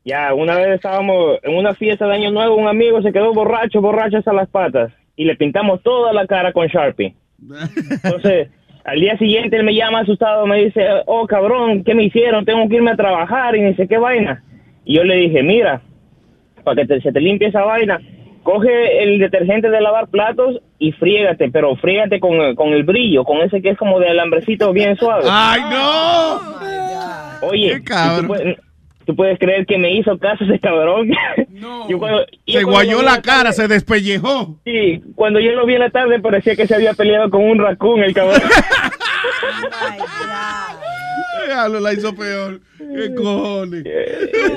Ya, 0.03 0.33
una 0.33 0.55
vez 0.55 0.69
estábamos 0.75 1.37
en 1.43 1.55
una 1.55 1.73
fiesta 1.75 2.07
de 2.07 2.15
Año 2.15 2.31
Nuevo, 2.31 2.55
un 2.55 2.67
amigo 2.67 3.01
se 3.01 3.13
quedó 3.13 3.33
borracho, 3.33 3.81
borracho 3.81 4.17
hasta 4.17 4.33
las 4.33 4.49
patas, 4.49 4.91
y 5.15 5.25
le 5.25 5.35
pintamos 5.35 5.81
toda 5.83 6.11
la 6.11 6.25
cara 6.27 6.51
con 6.53 6.67
Sharpie. 6.67 7.15
Entonces, 8.03 8.49
al 8.83 8.99
día 8.99 9.17
siguiente 9.17 9.57
él 9.57 9.63
me 9.63 9.75
llama 9.75 9.99
asustado, 9.99 10.45
me 10.47 10.63
dice, 10.65 10.85
oh 11.05 11.27
cabrón, 11.27 11.83
¿qué 11.83 11.93
me 11.93 12.03
hicieron? 12.05 12.45
Tengo 12.45 12.67
que 12.67 12.75
irme 12.77 12.91
a 12.91 12.95
trabajar, 12.95 13.55
y 13.55 13.63
dice, 13.63 13.87
¿qué 13.87 13.97
vaina? 13.99 14.43
Y 14.85 14.95
yo 14.95 15.03
le 15.03 15.15
dije, 15.17 15.43
mira, 15.43 15.81
para 16.63 16.81
que 16.81 16.87
te- 16.87 17.01
se 17.01 17.11
te 17.11 17.21
limpie 17.21 17.49
esa 17.49 17.63
vaina, 17.63 18.01
coge 18.41 19.03
el 19.03 19.19
detergente 19.19 19.69
de 19.69 19.81
lavar 19.81 20.07
platos 20.07 20.59
y 20.79 20.93
friégate, 20.93 21.51
pero 21.51 21.75
friégate 21.75 22.19
con, 22.19 22.55
con 22.55 22.69
el 22.69 22.83
brillo, 22.83 23.23
con 23.23 23.37
ese 23.41 23.61
que 23.61 23.69
es 23.69 23.77
como 23.77 23.99
de 23.99 24.09
alambrecito 24.09 24.73
bien 24.73 24.95
suave. 24.97 25.25
¡Ay, 25.29 25.61
no! 25.69 26.61
Oye, 27.41 27.81
tú, 27.81 28.27
puedes, 28.27 28.57
tú 29.05 29.15
puedes 29.15 29.39
creer 29.39 29.65
que 29.65 29.77
me 29.77 29.93
hizo 29.93 30.17
caso 30.17 30.43
ese 30.43 30.59
cabrón. 30.59 31.09
Yo 31.89 31.97
cuando- 31.99 32.25
yo 32.45 32.59
Se 32.59 32.63
guayó 32.63 33.01
la 33.01 33.21
cara, 33.21 33.51
tarde- 33.51 33.53
se 33.53 33.67
despellejó. 33.67 34.59
Sí, 34.65 35.01
cuando 35.15 35.39
yo 35.39 35.51
lo 35.51 35.65
vi 35.65 35.75
en 35.75 35.81
la 35.81 35.89
tarde 35.91 36.19
parecía 36.19 36.55
que 36.55 36.65
se 36.67 36.73
había 36.75 36.93
peleado 36.93 37.29
con 37.29 37.43
un 37.43 37.59
raccoon 37.59 38.01
el 38.03 38.13
cabrón. 38.13 38.41
La 41.81 41.93
hizo 41.93 42.15
peor. 42.15 42.61
¿Qué 42.77 43.13
cojones? 43.13 43.83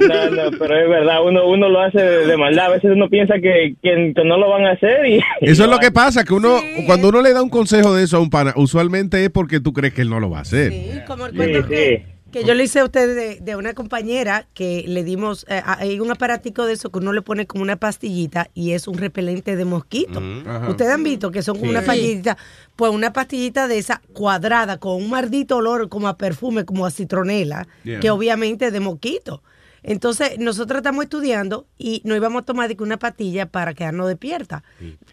No, 0.01 0.31
no, 0.31 0.59
pero 0.59 0.79
es 0.79 0.89
verdad, 0.89 1.25
uno, 1.25 1.47
uno 1.49 1.69
lo 1.69 1.81
hace 1.81 2.01
de, 2.01 2.37
maldad. 2.37 2.67
A 2.67 2.71
veces 2.71 2.91
uno 2.95 3.09
piensa 3.09 3.35
que, 3.35 3.75
que, 3.83 4.13
que 4.15 4.25
no 4.25 4.39
lo 4.39 4.49
van 4.51 4.65
a 4.67 4.73
hacer 4.73 5.05
y... 5.07 5.21
Eso 5.41 5.65
es 5.65 5.71
lo 5.71 5.79
que 5.79 5.91
pasa, 5.91 6.25
que 6.25 6.33
uno, 6.35 6.57
cuando 6.87 7.09
uno 7.09 7.21
le 7.23 7.33
da 7.33 7.43
un 7.43 7.51
consejo 7.51 7.95
de 7.95 8.05
eso 8.05 8.17
a 8.17 8.21
un 8.21 8.31
pana, 8.31 8.53
usualmente 8.57 9.23
es 9.25 9.31
porque 9.31 9.61
tú 9.61 9.73
crees 9.73 9.93
que 9.95 10.03
él 10.03 10.11
no 10.11 10.21
lo 10.21 10.31
va 10.31 10.39
a 10.39 10.43
hacer. 10.43 10.73
Como 11.07 11.27
el 11.27 11.33
Sí, 11.33 11.37
cuento 11.37 11.69
que, 11.69 12.05
sí. 12.07 12.13
Que 12.35 12.45
yo 12.45 12.53
le 12.55 12.65
hice 12.65 12.81
a 12.81 12.85
usted 12.85 13.15
de, 13.15 13.41
de 13.41 13.57
una 13.57 13.75
compañera 13.75 14.47
que 14.55 14.85
le 14.89 15.05
dimos, 15.05 15.47
eh, 15.49 15.63
hay 15.65 16.01
un 16.01 16.11
aparatico 16.11 16.67
de 16.67 16.73
eso 16.75 16.91
que 16.91 16.99
uno 16.99 17.13
le 17.13 17.23
pone 17.23 17.47
como 17.47 17.63
una 17.63 17.77
pastillita 17.77 18.51
y 18.55 18.73
es 18.73 18.89
un 18.89 18.99
repelente 18.99 19.55
de 19.57 19.65
mosquito. 19.65 20.21
Ajá. 20.47 20.69
Ustedes 20.69 20.91
han 20.91 21.05
visto 21.05 21.31
que 21.31 21.43
son 21.43 21.55
como 21.59 21.71
Sí. 21.71 21.77
una 21.77 21.83
pastillita, 21.87 22.37
pues 22.77 22.93
una 22.93 23.13
pastillita 23.13 23.69
de 23.69 23.79
esa 23.79 24.03
cuadrada 24.13 24.79
con 24.79 24.97
un 24.97 25.11
maldito 25.11 25.59
olor 25.59 25.89
como 25.89 26.09
a 26.09 26.17
perfume, 26.19 26.65
como 26.65 26.85
a 26.87 26.91
citronela, 26.91 27.67
Yeah. 27.85 28.01
que 28.01 28.11
obviamente 28.11 28.67
es 28.67 28.73
de 28.73 28.81
mosquito. 28.81 29.43
Entonces, 29.87 30.39
nosotros 30.39 30.79
estamos 30.79 31.05
estudiando 31.05 31.67
y 31.79 32.01
nos 32.05 32.17
íbamos 32.17 32.43
a 32.43 32.45
tomar 32.47 32.75
una 32.81 32.97
pastilla 32.99 33.47
para 33.47 33.75
quedarnos 33.75 34.09
despierta. 34.09 34.65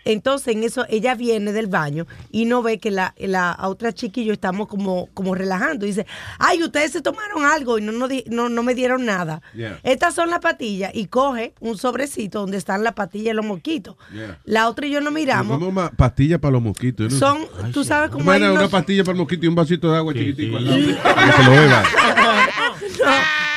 Entonces, 0.06 0.56
en 0.56 0.64
eso, 0.64 0.86
ella 0.90 1.14
viene 1.14 1.52
del 1.52 1.68
baño 1.68 2.08
y 2.32 2.46
no 2.46 2.64
ve 2.64 2.80
que 2.80 2.90
la, 2.90 3.14
la 3.18 3.58
otra 3.64 3.92
chica 3.94 4.22
y 4.22 4.26
yo 4.26 4.34
estamos 4.34 4.68
como, 4.70 5.08
como 5.14 5.36
relajando. 5.36 5.86
Y 5.86 5.90
dice, 5.90 6.06
ay, 6.40 6.64
ustedes 6.64 6.92
se 6.92 7.02
tomaron 7.02 7.44
algo 7.46 7.78
y 7.78 7.82
no, 7.82 7.92
no, 7.92 8.08
no, 8.28 8.48
no 8.50 8.64
me 8.64 8.74
dieron 8.74 9.06
nada. 9.06 9.42
Yeah. 9.54 9.80
Estas 9.84 10.16
son 10.16 10.30
las 10.30 10.40
patillas 10.40 10.92
y 10.96 11.08
coge 11.08 11.54
un 11.60 11.78
sobrecito 11.78 12.40
donde 12.40 12.58
están 12.58 12.84
las 12.84 12.94
patillas 12.94 13.34
y 13.34 13.36
los 13.36 13.46
mosquitos. 13.46 13.98
Yeah. 14.14 14.40
La 14.46 14.70
otra 14.70 14.88
y 14.88 14.92
yo 14.92 15.02
nos 15.02 15.12
miramos. 15.12 15.58
Como 15.58 15.70
una 15.70 15.92
pastilla 15.92 16.40
para 16.40 16.54
los 16.54 16.62
mosquitos. 16.62 17.12
¿no? 17.12 17.20
Son, 17.20 17.38
tú 17.74 17.84
sabes 17.84 18.10
cómo 18.10 18.32
hay 18.32 18.38
Imagina 18.38 18.52
una 18.52 18.60
unos- 18.62 18.72
pastilla 18.72 19.04
para 19.04 19.14
el 19.14 19.18
mosquito 19.20 19.46
y 19.46 19.50
un 19.50 19.56
vasito 19.56 19.92
de 19.92 19.98
agua 19.98 20.14
chiquitico 20.14 20.56
al 20.58 20.66
lado. 20.66 20.78
Que 20.82 21.32
se 21.34 21.44
lo 21.44 21.52
beba. 21.52 21.84
No, 21.84 23.12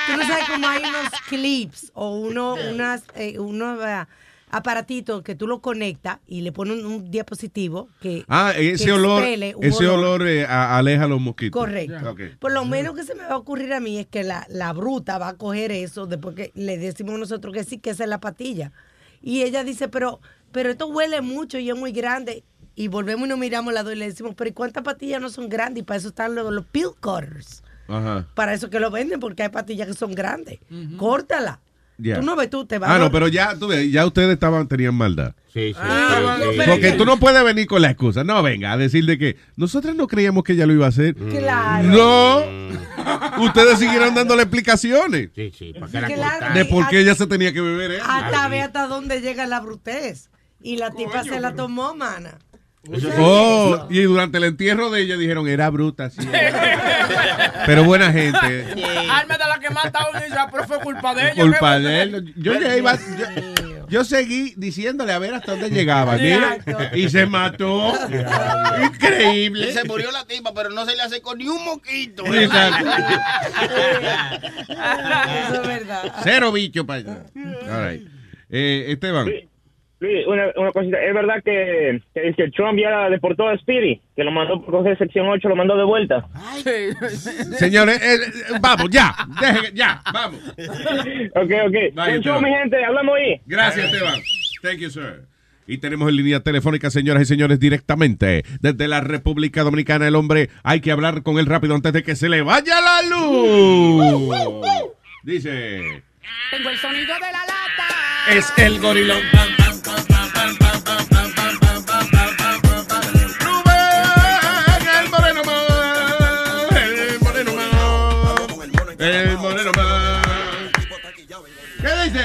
tú 0.06 0.16
no 0.16 0.26
sabes 0.26 0.44
cómo 0.48 0.66
hay 0.68 0.82
unos 0.82 1.10
clips 1.28 1.90
o 1.94 2.16
uno, 2.16 2.56
unas, 2.72 3.02
eh, 3.14 3.39
unos 3.39 3.81
ah, 3.82 4.09
aparatitos 4.51 5.22
que 5.22 5.35
tú 5.35 5.47
lo 5.47 5.60
conectas 5.60 6.18
y 6.26 6.43
le 6.43 6.52
pones 6.52 6.78
un, 6.78 6.86
un 6.86 7.10
diapositivo 7.10 7.89
que. 8.01 8.24
Ah, 8.28 8.52
ese 8.56 8.85
que 8.85 8.93
olor, 8.93 9.24
ese 9.24 9.89
olor 9.89 10.26
eh, 10.28 10.44
a- 10.47 10.78
aleja 10.78 11.05
a 11.05 11.09
los 11.09 11.20
mosquitos. 11.20 11.59
Correcto. 11.60 12.14
Por 12.39 12.52
lo 12.52 12.64
menos 12.64 12.94
que 12.94 13.02
se 13.02 13.14
me 13.14 13.22
va 13.24 13.31
a 13.32 13.36
ocurrir 13.36 13.72
a 13.72 13.81
mí 13.81 13.98
es 13.98 14.06
que 14.06 14.22
la, 14.22 14.47
la 14.48 14.72
bruta 14.72 15.18
va 15.18 15.28
a 15.31 15.35
coger 15.36 15.72
eso 15.72 16.06
después 16.06 16.36
que 16.36 16.52
le 16.55 16.78
decimos 16.78 17.18
nosotros 17.18 17.52
que 17.52 17.64
sí, 17.64 17.78
que 17.78 17.90
esa 17.90 18.05
es 18.05 18.10
la 18.10 18.20
patilla. 18.20 18.70
Y 19.22 19.43
ella 19.43 19.64
dice, 19.64 19.89
pero, 19.89 20.20
pero 20.52 20.70
esto 20.70 20.86
huele 20.86 21.20
mucho 21.22 21.59
y 21.59 21.68
es 21.70 21.76
muy 21.76 21.90
grande. 21.93 22.44
Y 22.76 22.89
volvemos 22.89 23.26
y 23.26 23.31
nos 23.31 23.39
miramos 23.39 23.72
las 23.74 23.85
dos 23.85 23.94
y 23.94 23.97
le 23.97 24.06
decimos, 24.06 24.35
pero 24.36 24.51
¿y 24.51 24.52
cuántas 24.52 24.82
patillas 24.85 25.20
no 25.20 25.31
son 25.31 25.48
grandes? 25.48 25.81
Y 25.82 25.85
para 25.85 25.98
eso 25.98 26.09
están 26.09 26.35
los, 26.36 26.52
los 26.52 26.64
pill 26.66 26.90
cutters. 27.01 27.64
Ajá. 27.89 28.27
Para 28.35 28.55
eso 28.55 28.70
que 28.70 28.81
lo 28.81 28.90
venden, 28.90 29.20
porque 29.20 29.43
hay 29.43 29.48
patillas 29.51 29.86
que 29.89 29.94
son 29.94 30.15
grandes. 30.15 30.59
Córtala. 30.97 31.61
Ya. 31.97 32.16
Tú 32.19 32.23
no 32.27 32.35
ves, 32.35 32.51
tú 32.51 32.66
te 32.66 32.78
vas 32.78 32.90
Ah, 32.90 32.97
a- 32.97 32.98
no, 32.98 33.12
pero 33.12 33.28
ya, 33.28 33.56
tú 33.56 33.69
ves, 33.69 33.90
ya 33.93 34.05
ustedes 34.05 34.32
estaban, 34.32 34.66
tenían 34.66 34.97
maldad. 34.97 35.32
Sí, 35.52 35.73
sí. 35.73 35.78
Ah, 35.81 36.39
sí, 36.40 36.59
sí. 36.59 36.61
Porque 36.69 36.90
tú 36.93 37.05
no 37.05 37.20
puedes 37.20 37.44
venir 37.44 37.69
con 37.69 37.81
la 37.82 37.90
excusa. 37.90 38.24
No, 38.24 38.43
venga, 38.43 38.73
a 38.73 38.77
decir 38.77 39.05
de 39.06 39.16
que 39.16 39.36
nosotros 39.55 39.94
no 39.94 40.09
creíamos 40.09 40.43
que 40.43 40.55
ella 40.55 40.66
lo 40.66 40.73
iba 40.73 40.86
a 40.86 40.89
hacer. 40.89 41.15
Claro. 41.15 41.89
No. 41.89 43.44
Ustedes 43.44 43.78
siguieron 43.78 44.12
dándole 44.15 44.43
explicaciones. 44.43 45.31
Sí, 45.36 45.52
sí, 45.56 45.73
para 45.78 46.09
que 46.09 46.16
la 46.16 46.36
Claro. 46.39 46.55
De 46.55 46.65
por 46.65 46.89
qué 46.89 47.01
ella 47.01 47.15
se 47.15 47.28
tenía 47.28 47.52
que 47.52 47.61
beber 47.61 47.93
eso. 47.93 48.05
Hasta 48.09 48.48
ve 48.48 48.61
hasta 48.62 48.89
dónde 48.89 49.20
llega 49.20 49.47
la 49.47 49.61
brutez. 49.61 50.31
Y 50.61 50.78
la 50.78 50.90
tipa 50.90 51.23
se 51.23 51.39
la 51.39 51.55
tomó, 51.55 51.94
mana. 51.94 52.39
Oh, 53.19 53.86
y 53.90 54.02
durante 54.02 54.39
el 54.39 54.44
entierro 54.44 54.90
de 54.90 55.02
ella 55.02 55.16
dijeron, 55.16 55.48
era 55.48 55.70
bruta, 55.70 56.11
sí. 56.11 56.19
Pero 57.66 57.85
buena 57.85 58.12
gente. 58.12 58.36
Alma 59.11 59.39
de 59.39 59.44
la 59.48 59.59
que 59.61 59.70
mata 59.70 60.01
a 60.12 60.20
dice, 60.20 60.36
ah, 60.39 60.48
pero 60.52 60.66
fue 60.66 60.78
culpa 60.81 61.15
de 61.15 61.32
ella. 61.32 61.43
Culpa 61.43 61.78
de 61.78 62.02
él. 62.02 62.35
Yo, 62.36 62.61
ya 62.61 62.77
iba- 62.77 62.97
yo, 62.97 63.86
yo 63.89 64.05
seguí 64.05 64.52
diciéndole 64.59 65.12
a 65.12 65.19
ver 65.19 65.35
hasta 65.35 65.52
dónde 65.52 65.70
llegaba. 65.70 66.16
Mira, 66.16 66.59
y 66.94 67.09
se 67.09 67.24
mató. 67.27 67.94
Increíble. 68.82 69.70
Y 69.70 69.73
se 69.73 69.85
murió 69.85 70.11
la 70.11 70.24
tipa, 70.27 70.52
pero 70.55 70.69
no 70.70 70.85
se 70.85 70.94
le 70.94 71.02
acercó 71.02 71.35
ni 71.35 71.48
un 71.48 71.65
moquito. 71.65 72.24
Exacto. 72.35 72.85
Eso 74.69 75.62
es 75.62 75.66
verdad. 75.66 76.15
Cero 76.23 76.52
bicho 76.52 76.85
para 76.86 76.98
allá. 77.01 77.27
All 77.70 77.89
right. 77.90 78.09
Eh, 78.51 78.86
Esteban. 78.93 79.31
Luis, 80.05 80.26
una, 80.26 80.44
una 80.56 80.70
cosita, 80.72 81.02
es 81.02 81.14
verdad 81.14 81.43
que, 81.44 82.01
que, 82.14 82.35
que 82.35 82.51
Trump 82.51 82.78
ya 82.78 83.09
deportó 83.09 83.48
a 83.48 83.56
Speedy, 83.59 84.01
que 84.14 84.22
lo 84.24 84.31
mandó 84.31 84.60
por 84.62 84.74
coger 84.74 84.98
sección 84.98 85.26
8, 85.28 85.48
lo 85.48 85.56
mandó 85.56 85.76
de 85.76 85.85
vuelta. 85.85 86.26
Señores, 87.59 88.01
eh, 88.02 88.14
eh, 88.14 88.59
vamos, 88.60 88.89
ya. 88.90 89.14
Deje- 89.40 89.72
ya, 89.74 90.02
vamos. 90.12 90.40
ok, 90.48 91.52
ok. 91.66 91.94
Bye, 91.94 92.40
mi 92.43 92.51
gente, 92.55 92.85
hablamos 92.85 93.14
ahí. 93.16 93.40
Gracias, 93.47 93.86
Esteban. 93.86 94.20
Thank 94.62 94.78
you, 94.78 94.90
sir. 94.90 95.22
Y 95.66 95.78
tenemos 95.78 96.09
en 96.10 96.16
línea 96.16 96.40
telefónica, 96.40 96.90
señoras 96.90 97.22
y 97.22 97.24
señores, 97.24 97.59
directamente 97.59 98.44
desde 98.60 98.86
la 98.86 99.01
República 99.01 99.62
Dominicana. 99.62 100.06
El 100.06 100.14
hombre, 100.16 100.51
hay 100.62 100.81
que 100.82 100.93
hablar 100.93 101.22
con 101.22 101.39
él 101.39 101.47
rápido 101.47 101.74
antes 101.74 101.93
de 101.94 102.02
que 102.02 102.16
se 102.16 102.28
le 102.28 102.43
vaya 102.43 102.81
la 102.82 103.01
luz. 103.09 104.35
Dice, 105.22 106.02
Tengo 106.51 106.68
el 106.68 106.76
sonido 106.76 107.14
de 107.14 107.20
la 107.20 107.32
lata. 107.32 108.31
es 108.36 108.52
el 108.59 108.78
gorilón. 108.78 109.20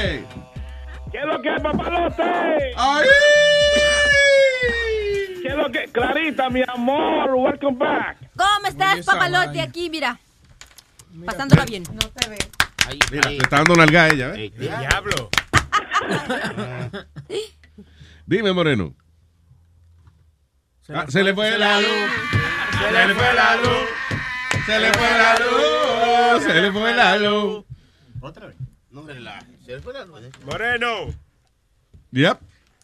¿Qué 0.02 1.18
es 1.18 1.26
lo 1.26 1.42
que 1.42 1.56
es, 1.56 1.62
papalote? 1.62 2.24
¡Ay! 2.78 3.08
¿Qué 5.42 5.48
es 5.48 5.56
lo 5.56 5.70
que? 5.72 5.86
Clarita, 5.92 6.50
mi 6.50 6.62
amor, 6.68 7.34
welcome 7.36 7.78
back. 7.78 8.18
¿Cómo 8.38 8.68
estás, 8.68 9.06
papalote? 9.06 9.62
Aquí, 9.62 9.90
mira. 9.90 10.20
Pasándola 11.26 11.66
bien. 11.66 11.84
No 11.92 12.00
te 12.00 12.30
ve. 12.30 12.38
Mira, 13.12 13.30
le 13.30 13.38
está 13.38 13.58
dando 13.58 13.76
nalga 13.76 14.04
a 14.04 14.08
ella, 14.10 14.34
¿eh? 14.36 14.52
Diablo. 14.58 15.30
Dime, 18.26 18.54
Moreno. 18.54 18.96
Ah, 20.94 21.06
Se 21.08 21.24
le 21.24 21.34
fue 21.34 21.58
la 21.58 21.82
luz. 21.82 21.90
Se 22.80 23.08
le 23.08 23.14
fue 23.16 23.34
la 23.34 23.56
luz. 23.58 23.90
Se 24.66 24.80
le 24.80 24.94
fue 24.94 25.10
la 25.10 25.36
luz. 25.40 26.44
Se 26.44 26.62
le 26.62 26.72
fue 26.72 26.94
la 26.94 27.18
luz. 27.18 27.66
Otra 28.22 28.48
vez. 28.48 28.56
No 28.92 29.04
relaje. 29.06 29.46
Se 29.66 29.76
le 29.76 29.82
fue 29.82 29.94
la 29.94 30.06
luz. 30.06 30.22
Moreno. 30.46 31.14
Yep. 32.12 32.40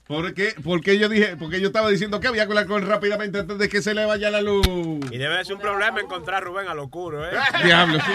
¿Por 0.07 0.34
qué? 0.36 0.53
Porque 0.64 0.99
yo 0.99 1.10
dije, 1.10 1.36
porque 1.36 1.60
yo 1.60 1.68
estaba 1.68 1.90
diciendo 1.90 2.19
que 2.19 2.27
había 2.27 2.45
que 2.45 2.52
hablar 2.52 2.68
con 2.68 2.84
él 2.84 2.88
rápidamente 2.88 3.40
antes 3.40 3.57
de 3.57 3.68
que 3.69 3.82
se 3.82 3.95
le 3.95 4.06
vaya 4.06 4.30
la 4.30 4.41
luz. 4.41 4.68
Y 5.11 5.18
debe 5.18 5.44
ser 5.44 5.56
un 5.56 5.61
problema 5.61 5.99
encontrar 5.99 6.44
a 6.44 6.45
Rubén 6.45 6.68
a 6.68 6.76
lo 6.76 6.84
oscuro, 6.84 7.27
¿eh? 7.27 7.32
Diablo, 7.64 7.99
sí. 7.99 8.11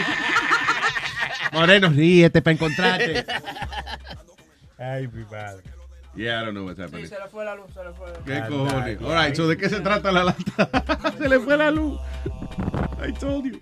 Moreno, 1.52 1.88
ríete 1.88 2.42
para 2.42 2.54
encontrarte. 2.54 3.26
Ay, 4.78 5.08
mi 5.08 5.24
padre. 5.24 5.64
Yeah, 6.14 6.42
I 6.42 6.44
don't 6.44 6.54
know 6.54 6.64
what's 6.64 6.78
happening. 6.78 7.06
Se 7.08 7.18
le 7.18 7.28
fue 7.28 7.44
la 7.44 7.56
luz, 7.56 7.72
se 7.72 7.82
le 7.82 7.92
fue 7.92 8.08
la 8.08 8.18
luz. 8.18 8.24
¿Qué 8.24 8.40
cojones? 8.48 9.02
All 9.02 9.26
right, 9.26 9.34
so 9.34 9.48
¿de 9.48 9.56
qué 9.56 9.68
se 9.68 9.80
trata 9.80 10.12
la 10.12 10.24
lata? 10.24 11.14
se 11.18 11.28
le 11.28 11.40
fue 11.40 11.56
la 11.56 11.70
luz. 11.72 11.98
I 13.04 13.12
told 13.12 13.46
you. 13.46 13.60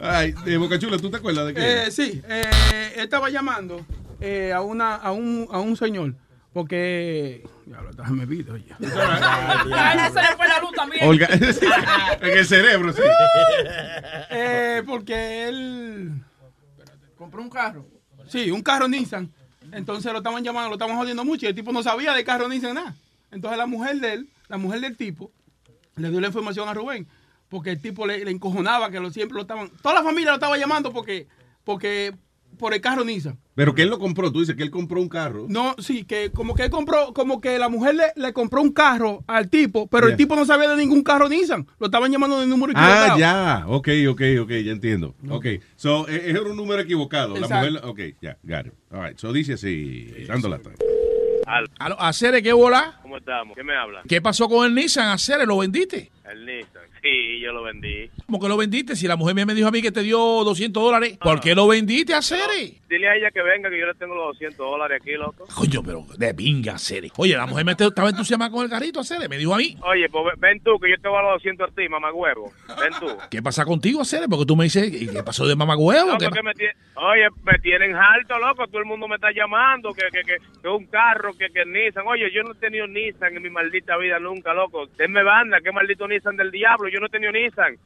Ay, 0.00 0.32
de 0.44 0.56
Boca 0.56 0.78
Chula, 0.78 0.98
¿tú 0.98 1.10
te 1.10 1.18
acuerdas 1.18 1.46
de 1.46 1.54
qué? 1.54 1.82
Eh, 1.84 1.90
sí, 1.90 2.22
eh, 2.28 2.92
él 2.96 3.02
estaba 3.02 3.28
llamando 3.28 3.84
eh, 4.20 4.52
a, 4.52 4.62
una, 4.62 4.94
a, 4.94 5.12
un, 5.12 5.46
a 5.50 5.60
un 5.60 5.76
señor. 5.76 6.14
Porque. 6.52 7.46
Ya 7.66 7.80
lo 7.80 7.92
déjame 7.92 8.26
video 8.26 8.56
ya. 8.56 8.76
Ah, 9.72 10.08
ese 10.08 10.20
le 10.20 10.36
fue 10.36 10.48
la 10.48 10.58
luz 10.60 10.72
también. 10.74 11.06
Olga, 11.06 11.28
en 12.20 12.38
el 12.38 12.46
cerebro, 12.46 12.92
sí. 12.92 13.02
Eh, 14.30 14.82
porque 14.84 15.48
él 15.48 16.10
compró 17.16 17.42
un 17.42 17.50
carro. 17.50 17.86
Sí, 18.26 18.50
un 18.50 18.62
carro 18.62 18.88
Nissan. 18.88 19.30
Entonces 19.72 20.10
lo 20.10 20.18
estaban 20.18 20.42
llamando, 20.42 20.70
lo 20.70 20.74
estaban 20.74 20.96
jodiendo 20.96 21.24
mucho 21.24 21.46
y 21.46 21.50
el 21.50 21.54
tipo 21.54 21.72
no 21.72 21.82
sabía 21.82 22.12
de 22.12 22.24
carro 22.24 22.48
Nissan 22.48 22.74
nada. 22.74 22.96
Entonces 23.30 23.56
la 23.56 23.66
mujer 23.66 24.00
de 24.00 24.12
él, 24.14 24.28
la 24.48 24.56
mujer 24.56 24.80
del 24.80 24.96
tipo, 24.96 25.30
le 25.96 26.10
dio 26.10 26.20
la 26.20 26.26
información 26.26 26.68
a 26.68 26.74
Rubén. 26.74 27.06
Porque 27.50 27.70
el 27.72 27.82
tipo 27.82 28.06
le, 28.06 28.24
le 28.24 28.30
encojonaba 28.30 28.90
que 28.90 28.98
lo, 29.00 29.10
siempre 29.10 29.34
lo 29.34 29.42
estaban. 29.42 29.68
Toda 29.82 29.96
la 29.96 30.02
familia 30.02 30.30
lo 30.30 30.36
estaba 30.36 30.56
llamando 30.56 30.92
porque, 30.92 31.26
porque 31.64 32.14
por 32.58 32.72
el 32.74 32.80
carro 32.80 33.04
Nissan. 33.04 33.38
Pero 33.54 33.74
que 33.74 33.82
él 33.82 33.88
lo 33.90 33.98
compró, 33.98 34.30
tú 34.32 34.40
dices 34.40 34.54
que 34.54 34.62
él 34.62 34.70
compró 34.70 35.00
un 35.00 35.08
carro. 35.08 35.46
No, 35.48 35.74
sí, 35.78 36.04
que 36.04 36.30
como 36.30 36.54
que 36.54 36.62
él 36.64 36.70
compró, 36.70 37.12
como 37.12 37.40
que 37.40 37.58
la 37.58 37.68
mujer 37.68 37.96
le, 37.96 38.04
le 38.16 38.32
compró 38.32 38.62
un 38.62 38.72
carro 38.72 39.24
al 39.26 39.50
tipo, 39.50 39.86
pero 39.88 40.08
el 40.08 40.16
tipo 40.16 40.36
no 40.36 40.44
sabía 40.44 40.68
de 40.68 40.76
ningún 40.76 41.02
carro 41.02 41.28
Nissan. 41.28 41.66
Lo 41.78 41.86
estaban 41.86 42.10
llamando 42.12 42.38
de 42.40 42.46
número 42.46 42.72
Ah, 42.76 43.16
equivocado. 43.16 43.18
ya. 43.18 43.64
Ok, 43.66 43.88
ok, 44.10 44.22
ok, 44.42 44.50
ya 44.64 44.72
entiendo. 44.72 45.14
Ok. 45.28 45.46
So, 45.76 46.06
era 46.08 46.40
un 46.42 46.56
número 46.56 46.80
equivocado. 46.82 47.36
La 47.36 47.48
mujer, 47.48 47.80
ok, 47.84 48.00
ya, 48.22 48.38
got 48.44 48.66
it. 48.66 48.72
All 48.92 49.02
right. 49.04 49.18
So 49.18 49.32
dice 49.32 49.54
así, 49.54 50.08
dando. 50.28 50.56
Aló, 51.80 52.00
Acere, 52.00 52.42
¿qué 52.42 52.52
bola? 52.52 53.00
¿Cómo 53.02 53.16
estamos? 53.16 53.56
¿Qué 53.56 53.64
me 53.64 53.74
habla? 53.74 54.02
¿Qué 54.06 54.22
pasó 54.22 54.48
con 54.48 54.66
el 54.66 54.74
Nissan, 54.74 55.08
Acere? 55.08 55.46
¿Lo 55.46 55.58
vendiste? 55.58 56.12
El 56.30 56.46
Nissan. 56.46 56.79
Sí, 57.02 57.40
yo 57.40 57.52
lo 57.52 57.62
vendí. 57.62 58.12
¿Cómo 58.30 58.38
que 58.40 58.48
lo 58.48 58.56
vendiste? 58.56 58.94
Si 58.94 59.08
la 59.08 59.16
mujer 59.16 59.34
mía 59.34 59.44
me 59.44 59.54
dijo 59.56 59.66
a 59.66 59.72
mí 59.72 59.82
que 59.82 59.90
te 59.90 60.02
dio 60.04 60.16
200 60.16 60.80
dólares, 60.80 61.18
¿por 61.20 61.40
qué 61.40 61.52
lo 61.52 61.66
vendiste, 61.66 62.14
Acere? 62.14 62.74
Dile 62.88 63.08
a 63.08 63.16
ella 63.16 63.28
que 63.32 63.42
venga, 63.42 63.68
que 63.68 63.76
yo 63.76 63.86
le 63.86 63.94
tengo 63.94 64.14
los 64.14 64.26
200 64.38 64.56
dólares 64.56 65.00
aquí, 65.02 65.14
loco. 65.14 65.46
Coño, 65.52 65.82
pero 65.82 66.06
de 66.16 66.32
pinga, 66.32 66.74
Acere. 66.74 67.10
Oye, 67.16 67.34
la 67.36 67.46
mujer 67.46 67.64
me 67.64 67.72
estaba 67.72 68.08
entusiasmada 68.08 68.52
con 68.52 68.62
el 68.62 68.70
carrito, 68.70 69.00
Acere. 69.00 69.28
Me 69.28 69.36
dijo 69.36 69.52
a 69.52 69.56
mí. 69.58 69.76
Oye, 69.82 70.08
pues 70.08 70.38
ven- 70.38 70.60
tú, 70.62 70.78
que 70.78 70.90
yo 70.90 70.96
te 71.02 71.08
voy 71.08 71.18
a 71.18 71.22
los 71.22 71.32
200 71.42 71.70
a 71.70 71.74
ti, 71.74 71.88
mamá 71.88 72.12
huevo. 72.12 72.52
Ven 72.80 72.92
tú. 73.00 73.08
¿Qué 73.28 73.42
pasa 73.42 73.64
contigo, 73.64 74.00
Acere? 74.02 74.28
Porque 74.28 74.46
tú 74.46 74.54
me 74.54 74.62
dices, 74.62 74.86
¿y 74.92 75.08
¿qué 75.08 75.24
pasó 75.24 75.44
de 75.48 75.56
mamá 75.56 75.76
huevo? 75.76 76.06
Loco, 76.12 76.18
¿Qué- 76.20 76.30
que 76.30 76.42
me 76.44 76.52
Oye, 77.02 77.26
me 77.42 77.58
tienen 77.58 77.96
alto, 77.96 78.38
loco. 78.38 78.68
Todo 78.68 78.78
el 78.78 78.84
mundo 78.84 79.08
me 79.08 79.16
está 79.16 79.32
llamando, 79.32 79.92
que, 79.92 80.02
que, 80.12 80.20
que, 80.22 80.36
que 80.62 80.68
un 80.68 80.86
carro, 80.86 81.32
que, 81.36 81.48
que 81.48 81.64
Nissan. 81.64 82.06
Oye, 82.06 82.30
yo 82.32 82.44
no 82.44 82.52
he 82.52 82.56
tenido 82.56 82.86
Nissan 82.86 83.36
en 83.36 83.42
mi 83.42 83.50
maldita 83.50 83.96
vida 83.96 84.20
nunca, 84.20 84.54
loco. 84.54 84.86
Denme 84.96 85.24
banda, 85.24 85.58
qué 85.64 85.72
maldito 85.72 86.06
Nissan 86.06 86.36
del 86.36 86.52
diablo. 86.52 86.88
Yo 86.88 87.00
no 87.00 87.06
he 87.06 87.10
tenido 87.10 87.32
Nissan. 87.32 87.76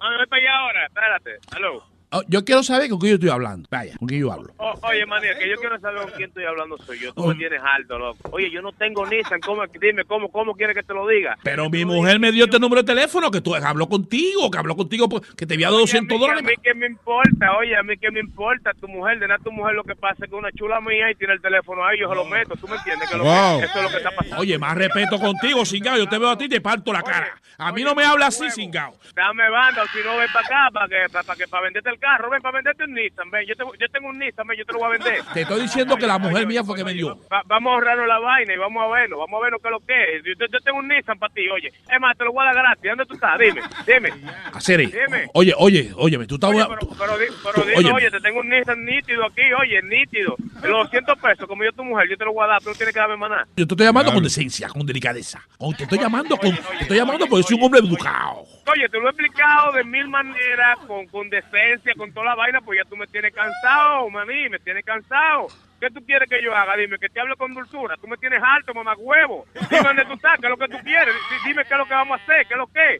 Ah, 0.00 0.10
no 0.10 0.22
estoy 0.22 0.46
ahora, 0.46 0.86
espérate. 0.86 1.38
Aló. 1.56 1.93
Oh, 2.16 2.22
yo 2.28 2.44
quiero 2.44 2.62
saber 2.62 2.88
con 2.90 3.00
quién 3.00 3.10
yo 3.10 3.14
estoy 3.16 3.30
hablando. 3.30 3.68
Vaya, 3.70 3.96
con 3.98 4.06
quién 4.06 4.20
yo 4.20 4.32
hablo. 4.32 4.52
O- 4.58 4.78
oye, 4.86 5.04
manía, 5.04 5.36
que 5.36 5.48
yo 5.50 5.56
quiero 5.56 5.80
saber 5.80 6.02
con 6.02 6.10
quién 6.12 6.28
estoy 6.28 6.44
hablando 6.44 6.78
soy 6.78 7.00
yo. 7.00 7.12
Tú 7.12 7.26
me 7.26 7.34
tienes 7.34 7.60
alto, 7.60 7.98
loco. 7.98 8.28
Oye, 8.30 8.50
yo 8.52 8.62
no 8.62 8.70
tengo 8.72 9.04
Nissan. 9.04 9.40
¿Cómo, 9.40 9.62
dime, 9.80 10.04
¿cómo, 10.04 10.30
cómo 10.30 10.54
quieres 10.54 10.76
que 10.76 10.84
te 10.84 10.94
lo 10.94 11.08
diga? 11.08 11.36
Pero 11.42 11.68
mi 11.68 11.84
mujer 11.84 12.20
me 12.20 12.30
dio 12.30 12.44
este 12.44 12.60
número 12.60 12.82
de 12.82 12.94
teléfono 12.94 13.30
que 13.32 13.40
tú 13.40 13.56
habló 13.56 13.88
contigo, 13.88 14.48
que 14.50 14.58
habló 14.58 14.76
contigo, 14.76 15.08
pues, 15.08 15.22
que 15.34 15.44
te 15.44 15.54
había 15.54 15.66
dado 15.66 15.80
200 15.80 16.16
a 16.16 16.20
dólares. 16.20 16.44
mí 16.44 16.52
qué 16.62 16.72
me 16.74 16.86
importa, 16.86 17.56
oye, 17.58 17.76
a 17.76 17.82
mí 17.82 17.96
qué 17.96 18.10
me 18.12 18.20
importa 18.20 18.72
tu 18.74 18.86
mujer, 18.86 19.18
de 19.18 19.26
nada 19.26 19.40
tu 19.42 19.50
mujer 19.50 19.74
lo 19.74 19.82
que 19.82 19.96
pasa 19.96 20.24
es 20.24 20.30
que 20.30 20.36
una 20.36 20.52
chula 20.52 20.80
mía 20.80 21.10
y 21.10 21.16
tiene 21.16 21.32
el 21.34 21.40
teléfono 21.42 21.84
ahí, 21.84 21.98
yo 21.98 22.08
se 22.08 22.14
lo 22.14 22.24
meto, 22.26 22.54
¿tú 22.54 22.68
me 22.68 22.76
entiendes? 22.76 23.10
Que 23.10 23.16
lo 23.16 23.24
Wow. 23.24 23.58
que- 23.58 23.64
eso 23.66 23.78
es 23.78 23.82
lo 23.84 23.90
que 23.90 23.96
está 23.96 24.10
pasando. 24.12 24.36
Oye, 24.38 24.56
más 24.58 24.76
respeto 24.76 25.18
contigo, 25.18 25.64
cingado. 25.64 25.98
Yo 25.98 26.08
te 26.08 26.16
veo 26.18 26.30
a 26.30 26.38
ti 26.38 26.44
y 26.44 26.48
te 26.48 26.60
parto 26.60 26.92
la 26.92 27.02
cara. 27.02 27.40
A 27.58 27.72
mí 27.72 27.82
no 27.82 27.94
me 27.94 28.04
habla 28.04 28.26
así, 28.26 28.50
cingado. 28.50 28.94
Dame 29.14 29.48
banda, 29.50 29.84
si 29.92 29.98
no, 30.04 30.16
ven 30.16 30.28
para 30.32 30.46
acá, 30.46 30.70
para 30.72 30.88
que, 30.88 31.08
para, 31.12 31.36
que, 31.36 31.46
para 31.48 31.62
venderte 31.64 31.88
el 31.90 31.98
carro, 32.04 32.28
ven, 32.30 32.42
para 32.42 32.56
venderte 32.56 32.84
un 32.84 32.92
Nissan, 32.92 33.30
ven, 33.30 33.46
yo, 33.46 33.54
te- 33.56 33.64
yo 33.80 33.88
tengo 33.88 34.08
un 34.08 34.18
Nissan, 34.18 34.46
ven, 34.46 34.58
yo 34.58 34.64
te 34.66 34.72
lo 34.74 34.78
voy 34.80 34.88
a 34.88 34.90
vender. 34.98 35.22
Te 35.32 35.40
estoy 35.42 35.62
diciendo 35.62 35.96
que 35.96 36.06
la 36.06 36.18
mujer 36.18 36.46
mía 36.46 36.62
fue 36.62 36.76
que 36.76 36.84
me 36.84 36.92
dio. 36.92 37.16
Va- 37.32 37.42
vamos 37.46 37.70
a 37.70 37.74
ahorrarnos 37.74 38.06
la 38.06 38.18
vaina 38.18 38.52
y 38.52 38.56
vamos 38.58 38.82
a 38.84 38.88
verlo, 38.94 39.18
vamos 39.18 39.40
a 39.40 39.44
ver 39.44 39.52
lo 39.52 39.58
que 39.58 39.68
es 39.68 39.72
lo 39.72 39.80
que 39.80 40.16
es. 40.16 40.24
Yo, 40.24 40.46
yo 40.52 40.60
tengo 40.60 40.78
un 40.78 40.88
Nissan 40.88 41.18
para 41.18 41.32
ti, 41.32 41.48
oye. 41.48 41.68
Es 41.68 42.00
más, 42.00 42.16
te 42.18 42.24
lo 42.24 42.32
voy 42.32 42.42
a 42.42 42.52
dar 42.52 42.56
gratis. 42.56 42.84
¿Dónde 42.90 43.06
tú 43.06 43.14
estás? 43.14 43.38
Dime, 43.38 43.60
dime. 43.86 44.10
Acere. 44.52 44.86
Dime. 44.86 45.28
Oye, 45.32 45.54
oye, 45.56 45.92
óyeme, 45.96 46.26
tú 46.26 46.34
estás... 46.34 46.50
Pero, 46.52 47.18
di- 47.18 47.26
pero 47.42 47.54
Tú- 47.54 47.62
dime, 47.78 47.92
oye, 47.92 48.10
te 48.10 48.20
tengo 48.20 48.40
un 48.40 48.48
Nissan 48.50 48.84
nítido 48.84 49.24
aquí, 49.26 49.42
oye, 49.60 49.80
nítido. 49.82 50.36
Los 50.62 50.84
200 50.90 51.18
pesos, 51.18 51.46
como 51.46 51.64
yo 51.64 51.72
tu 51.72 51.84
mujer, 51.84 52.08
yo 52.10 52.16
te 52.16 52.24
lo 52.24 52.32
voy 52.34 52.44
a 52.44 52.48
dar, 52.48 52.58
pero 52.60 52.72
no 52.72 52.76
tienes 52.76 52.92
que 52.94 53.00
darme 53.00 53.16
maná. 53.16 53.46
Yo 53.56 53.66
te 53.66 53.74
estoy 53.74 53.86
llamando 53.86 54.12
con 54.12 54.22
decencia, 54.22 54.68
con 54.68 54.84
delicadeza. 54.86 55.40
Oh, 55.58 55.72
te 55.74 55.84
estoy 55.84 55.98
llamando 55.98 56.36
con, 56.36 56.52
te 56.54 56.82
estoy 56.82 56.96
llamando 56.98 57.26
porque 57.26 57.42
soy 57.44 57.56
un 57.56 57.62
hombre 57.64 57.80
educado. 57.80 58.44
Oye, 58.66 58.88
te 58.88 58.98
lo 58.98 59.06
he 59.06 59.10
explicado 59.10 59.72
de 59.72 59.84
mil 59.84 60.08
maneras, 60.08 60.78
con, 60.86 61.06
con 61.08 61.28
decencia, 61.28 61.92
con 61.96 62.12
toda 62.12 62.26
la 62.26 62.34
vaina, 62.34 62.60
pues 62.62 62.78
ya 62.82 62.88
tú 62.88 62.96
me 62.96 63.06
tienes 63.06 63.34
cansado, 63.34 64.08
maní, 64.10 64.48
me 64.48 64.58
tienes 64.58 64.84
cansado. 64.84 65.48
¿Qué 65.80 65.90
tú 65.90 66.00
quieres 66.06 66.28
que 66.30 66.42
yo 66.42 66.54
haga? 66.54 66.76
Dime, 66.76 66.98
que 66.98 67.08
te 67.10 67.20
hable 67.20 67.36
con 67.36 67.52
dulzura. 67.52 67.96
Tú 67.98 68.08
me 68.08 68.16
tienes 68.16 68.40
alto, 68.42 68.72
mamá 68.72 68.94
huevo. 68.96 69.44
Dime 69.68 69.82
dónde 69.82 70.04
tú 70.06 70.14
estás, 70.14 70.38
qué 70.40 70.46
es 70.46 70.50
lo 70.50 70.56
que 70.56 70.68
tú 70.68 70.78
quieres. 70.82 71.14
Di- 71.14 71.48
Dime 71.48 71.62
qué 71.64 71.74
es 71.74 71.78
lo 71.78 71.84
que 71.84 71.94
vamos 71.94 72.18
a 72.18 72.22
hacer, 72.22 72.46
qué 72.46 72.54
es 72.54 72.58
lo 72.58 72.66
que. 72.68 72.98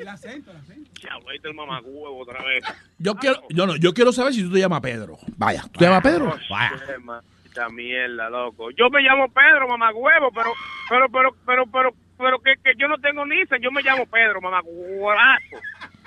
El 0.00 0.08
acento, 0.08 0.50
el 0.50 0.56
acento. 0.56 0.90
Diablo, 1.00 1.28
ahí 1.30 1.36
está 1.36 1.48
el 1.48 1.54
mamá 1.54 1.80
huevo 1.82 2.18
otra 2.20 2.42
vez. 2.44 2.64
Yo 2.98 3.14
quiero, 3.16 3.42
yo 3.50 3.66
no, 3.66 3.76
yo 3.76 3.92
quiero 3.92 4.12
saber 4.12 4.32
si 4.32 4.42
tú 4.44 4.52
te 4.52 4.60
llamas 4.60 4.80
Pedro. 4.80 5.18
Vaya, 5.36 5.62
¿tú 5.70 5.78
te 5.78 5.84
llamas 5.84 6.02
Pedro? 6.02 6.34
Vaya. 6.48 6.72
Maldita 7.00 7.68
mierda, 7.70 8.30
loco. 8.30 8.70
Yo 8.70 8.88
me 8.90 9.00
llamo 9.02 9.28
Pedro, 9.32 9.68
mamá 9.68 9.92
huevo, 9.92 10.30
pero, 10.32 10.52
pero, 10.88 11.08
pero, 11.10 11.30
pero, 11.44 11.66
pero, 11.66 11.90
pero 12.22 12.38
que, 12.40 12.54
que 12.62 12.72
yo 12.78 12.88
no 12.88 12.98
tengo 12.98 13.26
Nissan. 13.26 13.60
Yo 13.60 13.70
me 13.70 13.82
llamo 13.82 14.06
Pedro, 14.06 14.40
mamá 14.40 14.60
huevazo. 14.64 15.56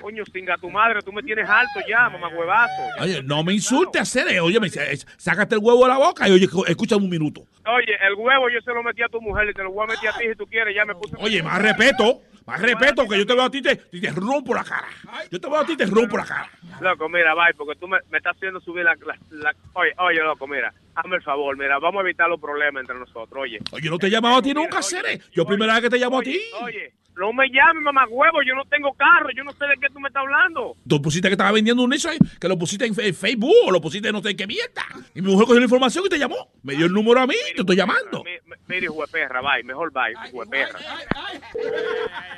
Coño, 0.01 0.23
singa 0.25 0.57
tu 0.57 0.69
madre, 0.69 1.01
tú 1.01 1.11
me 1.11 1.23
tienes 1.23 1.49
alto 1.49 1.79
ya, 1.87 2.09
mamá 2.09 2.27
huevazo. 2.29 2.83
Oye, 3.01 3.23
no 3.23 3.43
me 3.43 3.53
insultes, 3.53 4.01
Acere. 4.01 4.39
Oye, 4.39 4.59
me, 4.59 4.69
sácate 4.69 5.55
el 5.55 5.61
huevo 5.61 5.83
de 5.83 5.89
la 5.89 5.97
boca 5.97 6.27
y 6.27 6.31
oye, 6.31 6.47
escúchame 6.67 7.03
un 7.03 7.09
minuto. 7.09 7.41
Oye, 7.65 7.95
el 8.07 8.13
huevo 8.15 8.49
yo 8.49 8.61
se 8.61 8.71
lo 8.71 8.83
metí 8.83 9.01
a 9.01 9.09
tu 9.09 9.21
mujer 9.21 9.49
y 9.49 9.53
te 9.53 9.63
lo 9.63 9.71
voy 9.71 9.85
a 9.85 9.87
meter 9.87 10.09
a 10.09 10.17
ti 10.17 10.25
si 10.29 10.35
tú 10.35 10.45
quieres. 10.45 10.75
Ya 10.75 10.85
me 10.85 10.95
puse. 10.95 11.15
Oye, 11.19 11.41
más 11.41 11.61
respeto, 11.61 12.21
más 12.45 12.61
respeto, 12.61 13.07
que 13.07 13.17
yo 13.17 13.25
te 13.25 13.33
veo 13.33 13.43
a 13.43 13.49
ti 13.49 13.61
te, 13.61 13.81
y 13.91 14.01
te 14.01 14.11
rompo 14.11 14.53
la 14.53 14.63
cara. 14.63 14.87
Yo 15.31 15.39
te 15.39 15.47
veo 15.49 15.59
a 15.59 15.65
ti 15.65 15.73
y 15.73 15.77
te 15.77 15.85
rompo 15.85 16.17
la 16.17 16.25
cara. 16.25 16.49
Loco, 16.81 17.09
mira, 17.09 17.33
bye, 17.33 17.53
porque 17.55 17.79
tú 17.79 17.87
me, 17.87 17.97
me 18.11 18.17
estás 18.19 18.35
haciendo 18.35 18.59
subir 18.59 18.83
la, 18.83 18.95
la, 19.05 19.17
la- 19.31 19.55
Oye, 19.73 19.93
oye, 19.97 20.19
loco, 20.21 20.47
mira, 20.47 20.73
hazme 20.95 21.15
el 21.17 21.21
favor, 21.23 21.57
mira, 21.57 21.79
vamos 21.79 21.99
a 21.99 22.03
evitar 22.03 22.29
los 22.29 22.39
problemas 22.39 22.81
entre 22.81 22.99
nosotros, 22.99 23.31
oye. 23.41 23.59
Oye, 23.71 23.89
no 23.89 23.97
te 23.97 24.07
he 24.07 24.09
llamado 24.09 24.37
a 24.37 24.41
ti 24.41 24.53
nunca, 24.53 24.79
Acere. 24.79 25.19
Yo 25.33 25.45
primera 25.45 25.73
vez 25.73 25.83
que 25.83 25.89
te 25.89 25.97
llamo 25.97 26.19
a 26.19 26.21
ti. 26.21 26.39
Oye, 26.61 26.93
no 27.17 27.31
me 27.33 27.47
llames, 27.49 27.83
mamá 27.83 28.05
huevo, 28.09 28.41
yo 28.45 28.55
no 28.55 28.65
tengo 28.65 28.93
carro, 28.93 29.29
yo 29.35 29.43
no 29.43 29.51
sé 29.53 29.65
de 29.65 29.75
qué 29.81 29.87
tú 29.93 29.99
me 29.99 30.07
estás 30.09 30.21
hablando. 30.23 30.75
Tú 30.87 31.01
pusiste 31.01 31.27
que 31.29 31.33
estaba 31.33 31.51
vendiendo 31.51 31.83
un 31.83 31.89
Nissan, 31.89 32.17
que 32.39 32.47
lo 32.47 32.57
pusiste 32.57 32.85
en 32.85 32.93
Facebook 33.15 33.53
o 33.65 33.71
lo 33.71 33.79
pusiste 33.81 34.07
en 34.09 34.13
no 34.13 34.21
sé 34.21 34.35
qué 34.35 34.45
mierda. 34.47 34.83
Y 35.13 35.21
mi 35.21 35.31
mujer 35.31 35.45
cogió 35.47 35.59
la 35.59 35.65
información 35.65 36.03
y 36.05 36.09
te 36.09 36.19
llamó. 36.19 36.49
Me 36.63 36.75
dio 36.75 36.85
el 36.87 36.91
número 36.91 37.21
a 37.21 37.27
mí 37.27 37.35
y 37.51 37.55
te 37.55 37.61
estoy 37.61 37.75
llamando. 37.75 38.23
Mi- 38.23 38.31
mi- 38.49 38.55
Mira, 38.67 38.85
hijo 38.85 39.01
de 39.01 39.07
perra, 39.07 39.41
bye, 39.41 39.63
mejor 39.63 39.91
bye, 39.93 40.13
hijo 40.27 40.43
de 40.43 40.49
perra. 40.49 40.79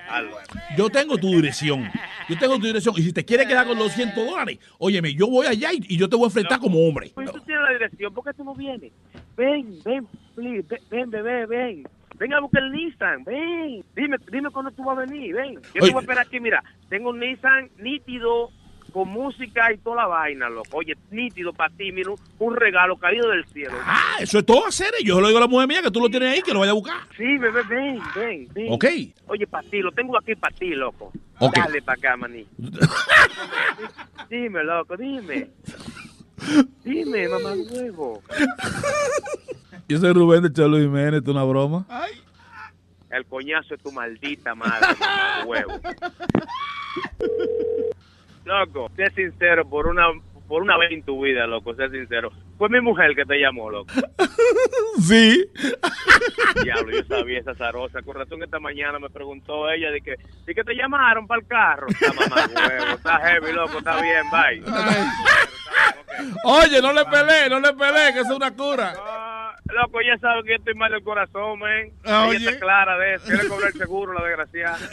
Algo. 0.10 0.38
Yo 0.78 0.90
tengo 0.90 1.18
tu 1.18 1.28
dirección. 1.32 1.90
Yo 2.30 2.38
tengo 2.38 2.58
tu 2.60 2.66
dirección. 2.68 2.94
Y 2.98 3.02
si 3.04 3.14
te 3.14 3.24
quieres 3.26 3.48
quedar 3.48 3.66
con 3.66 3.78
los 3.78 3.88
200 3.88 4.26
dólares, 4.26 4.60
óyeme, 4.78 5.14
yo 5.14 5.28
voy 5.28 5.48
allá 5.48 5.72
y, 5.74 5.80
y 5.88 5.98
yo 5.98 6.08
te 6.10 6.16
voy 6.16 6.26
a 6.26 6.28
enfrentar 6.28 6.60
como 6.60 6.86
hombre. 6.88 7.12
Pues 7.16 7.32
tú 7.32 7.40
tienes 7.42 7.64
la 7.64 7.72
dirección, 7.72 8.14
¿por 8.14 8.24
qué 8.26 8.34
tú 8.34 8.44
no 8.44 8.54
vienes? 8.54 8.92
Ven, 9.36 9.80
ven, 9.84 10.08
please, 10.36 10.66
ven, 10.68 10.80
ven, 10.90 11.10
bebé, 11.10 11.46
ven. 11.46 11.88
Ven 12.20 12.34
a 12.34 12.40
buscar 12.40 12.64
el 12.64 12.72
Nissan, 12.72 13.24
ven. 13.24 13.84
Dime, 13.96 14.18
dime 14.32 14.50
cuándo 14.50 14.72
tú 14.72 14.84
vas 14.84 14.98
a 14.98 15.02
venir, 15.02 15.36
ven. 15.36 15.56
Yo 15.76 15.82
te 15.84 15.92
voy 15.92 15.92
a 15.96 16.00
esperar 16.00 16.26
aquí, 16.26 16.40
mira. 16.40 16.64
Tengo 16.90 17.12
un 17.12 17.20
Nissan 17.20 17.70
nítido, 17.78 18.50
con 18.94 19.10
música 19.10 19.72
y 19.72 19.78
toda 19.78 19.98
la 19.98 20.08
vaina, 20.08 20.50
loco. 20.50 20.78
Oye, 20.78 20.96
nítido 21.12 21.54
para 21.54 21.72
ti, 21.76 21.92
mira, 21.92 22.10
un- 22.40 22.56
regalo 22.56 22.98
caído 22.98 23.30
del 23.30 23.46
cielo. 23.46 23.78
Ah, 23.84 24.16
eso 24.20 24.40
es 24.40 24.46
todo 24.46 24.66
hacer. 24.66 24.92
Yo 25.04 25.16
se 25.16 25.22
lo 25.22 25.28
digo 25.28 25.38
a 25.38 25.42
la 25.42 25.48
mujer 25.48 25.68
mía 25.68 25.82
que 25.84 25.92
tú 25.92 26.00
lo 26.00 26.10
tienes 26.10 26.34
ahí, 26.34 26.42
que 26.42 26.54
lo 26.54 26.60
vaya 26.62 26.72
a 26.72 26.76
buscar. 26.76 27.02
Sí, 27.16 27.38
bebé, 27.38 27.62
ven, 27.70 28.00
ven, 28.16 28.48
ven. 28.54 28.68
Ok. 28.72 28.86
Oye, 29.28 29.46
para 29.46 29.68
ti, 29.70 29.82
lo 29.82 29.92
tengo 29.92 30.18
aquí 30.18 30.34
para 30.36 30.56
ti, 30.56 30.70
loco. 30.70 31.12
Dale 31.40 31.82
para 31.84 31.98
acá, 31.98 32.18
maní. 32.18 32.48
dime, 34.30 34.64
loco, 34.64 34.98
dime. 34.98 35.50
Dime, 36.84 37.28
mamá 37.28 37.54
huevo. 37.72 38.22
Yo 39.88 39.98
soy 40.00 40.12
Rubén 40.12 40.44
de 40.44 40.52
Cholo 40.52 40.78
Jiménez, 40.78 41.20
¿esto 41.20 41.32
es 41.32 41.36
una 41.36 41.46
broma? 41.46 41.86
El 43.10 43.26
coñazo 43.26 43.74
es 43.74 43.82
tu 43.82 43.92
maldita 43.92 44.54
madre, 44.54 44.88
mamá 45.00 45.46
huevo. 45.46 45.80
Loco, 48.44 48.92
sé 48.98 49.10
sincero 49.12 49.68
por 49.68 49.88
una 49.88 50.08
por 50.48 50.62
una 50.62 50.78
vez 50.78 50.92
en 50.92 51.04
tu 51.04 51.24
vida, 51.24 51.46
loco, 51.46 51.74
sé 51.76 51.90
sincero. 51.90 52.32
Fue 52.58 52.70
mi 52.70 52.80
mujer 52.82 53.14
que 53.16 53.26
te 53.26 53.38
llamó, 53.40 53.70
loco. 53.70 53.94
Sí. 55.00 55.46
Diablo, 56.64 56.92
yo 56.92 57.04
sabía 57.04 57.40
esa 57.40 57.54
zarosa. 57.54 58.02
Con 58.02 58.16
razón 58.16 58.42
esta 58.44 58.60
mañana 58.60 58.98
me 58.98 59.10
preguntó 59.10 59.70
ella 59.70 59.92
de 59.92 60.02
que, 60.02 60.16
de 60.46 60.56
que 60.56 60.64
te 60.64 60.74
llamaron 60.74 61.28
para 61.28 61.42
el 61.42 61.48
carro. 61.48 61.88
Está 61.88 62.14
mamá 62.14 62.48
huevo, 62.68 62.96
está 62.96 63.20
heavy, 63.20 63.54
loco, 63.54 63.78
está 63.78 64.02
bien, 64.02 64.24
bye. 64.32 64.64
Oye, 66.46 66.82
no 66.82 66.92
le 66.94 67.06
peleé, 67.06 67.50
no 67.50 67.60
le 67.60 67.74
peleé, 67.74 68.14
que 68.14 68.20
es 68.22 68.30
una 68.30 68.52
cura. 68.52 68.94
Loco, 69.74 70.00
ya 70.02 70.18
sabe 70.20 70.44
que 70.44 70.50
yo 70.50 70.56
estoy 70.56 70.74
mal 70.76 70.92
del 70.92 71.04
corazón, 71.04 71.60
men. 71.60 71.94
Ah, 72.06 72.30
está 72.34 72.60
clara 72.60 72.98
de 72.98 73.16
eso. 73.16 73.26
Quiere 73.26 73.48
cobrar 73.48 73.72
el 73.72 73.78
seguro, 73.80 74.14
la 74.14 74.24
desgraciada. 74.26 74.78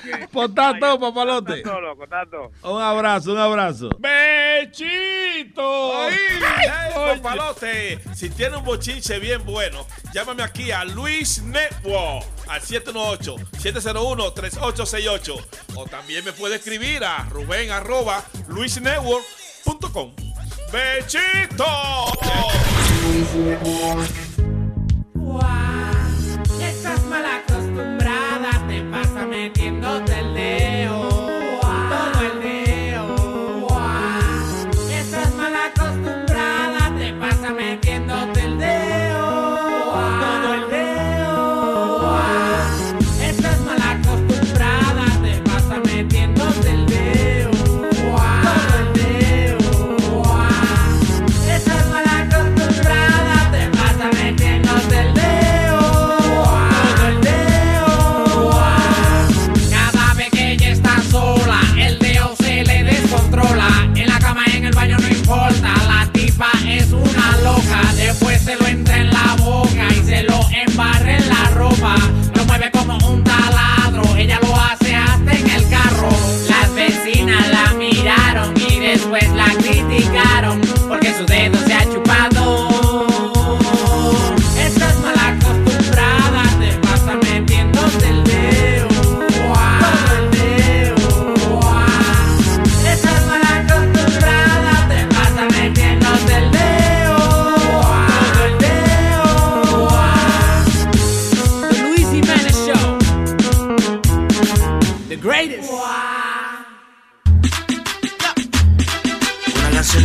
okay. 0.00 0.26
Pues 0.32 0.54
tanto, 0.54 0.98
papalote. 0.98 1.62
Tanto. 2.08 2.50
Un 2.62 2.82
abrazo, 2.82 3.32
un 3.32 3.38
abrazo. 3.38 3.90
¡Bechito! 3.98 5.92
¡Ay, 6.02 7.20
papalote! 7.20 7.98
Si 8.14 8.30
tiene 8.30 8.56
un 8.56 8.64
bochinche 8.64 9.18
bien 9.18 9.44
bueno, 9.44 9.86
llámame 10.12 10.42
aquí 10.42 10.70
a 10.70 10.84
Luis 10.84 11.42
Network 11.42 12.24
al 12.48 12.60
718-701-3868. 12.62 15.46
O 15.76 15.84
también 15.86 16.24
me 16.24 16.32
puede 16.32 16.56
escribir 16.56 17.04
a 17.04 17.24
ruben 17.30 17.70
arroba 17.70 18.24
luisnetwork.com. 18.48 20.29
¡Bechito! 20.72 21.64
Estás 26.60 27.04
mal 27.06 27.24
acostumbrada, 27.26 28.50
te 28.68 28.80
pasa 28.82 29.26
metiéndote 29.26 30.20
el 30.20 30.34
leo. 30.34 31.09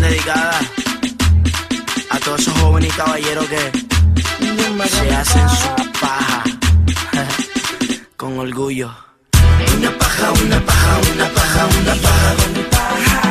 dedicada 0.09 0.59
a 2.09 2.19
todos 2.19 2.41
esos 2.41 2.53
jóvenes 2.59 2.93
y 2.93 2.97
caballeros 2.97 3.45
que 3.47 3.71
se 4.87 5.15
hacen 5.15 5.49
su 5.49 5.91
paja 5.99 6.43
con 8.17 8.37
orgullo. 8.39 8.91
Una 9.77 9.91
paja, 9.97 10.31
una 10.31 10.59
paja, 10.65 10.99
una 11.13 11.29
paja, 11.29 11.67
una 11.81 11.93
paja, 11.95 12.35
una 12.49 12.69
paja. 12.69 13.24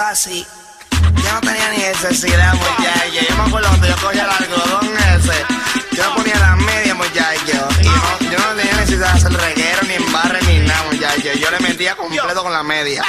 así. 0.00 0.46
Yo 0.90 1.32
no 1.32 1.40
tenía 1.40 1.70
ni 1.70 1.78
necesidad, 1.78 2.54
muchacho. 2.54 3.26
Yo 3.28 3.36
me 3.36 3.42
acuerdo 3.42 3.68
cuando 3.68 3.86
yo 3.86 3.96
cogía 3.96 4.24
el 4.24 4.30
algodón 4.30 4.90
ese. 5.16 5.96
Yo 5.96 6.04
no 6.04 6.14
ponía 6.16 6.38
las 6.38 6.56
medias, 6.56 6.96
muchacho. 6.96 7.68
Y 7.82 7.86
no, 7.86 8.30
yo 8.30 8.38
no 8.38 8.54
tenía 8.56 8.74
necesidad 8.74 9.12
de 9.12 9.18
hacer 9.18 9.32
reguero, 9.32 9.82
ni 9.86 9.94
embarre, 9.94 10.40
ni 10.42 10.60
nada, 10.60 10.84
muchacho. 10.90 11.32
Yo 11.38 11.50
le 11.50 11.60
metía 11.60 11.96
completo 11.96 12.42
con 12.42 12.52
la 12.52 12.62
media. 12.62 13.04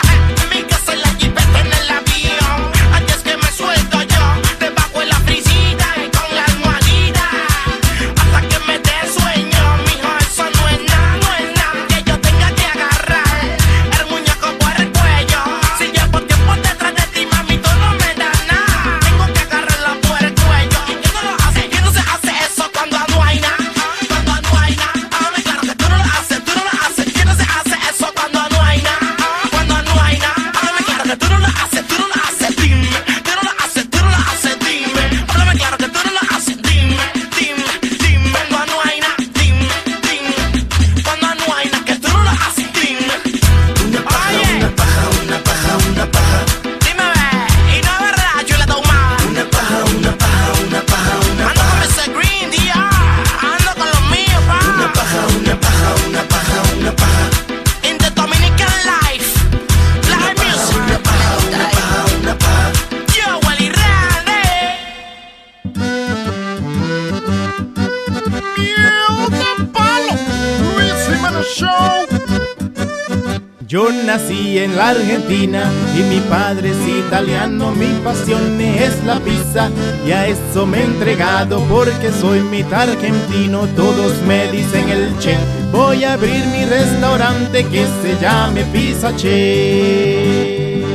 Que 82.02 82.12
soy 82.14 82.40
mitad 82.42 82.90
argentino, 82.90 83.68
todos 83.76 84.14
me 84.26 84.50
dicen 84.52 84.88
el 84.90 85.18
Che. 85.20 85.36
Voy 85.72 86.06
a 86.06 86.14
abrir 86.14 86.46
mi 86.46 86.64
restaurante 86.64 87.66
que 87.66 87.86
se 88.02 88.18
llame 88.22 88.64
Pizza 88.72 89.14
Che. 89.18 90.86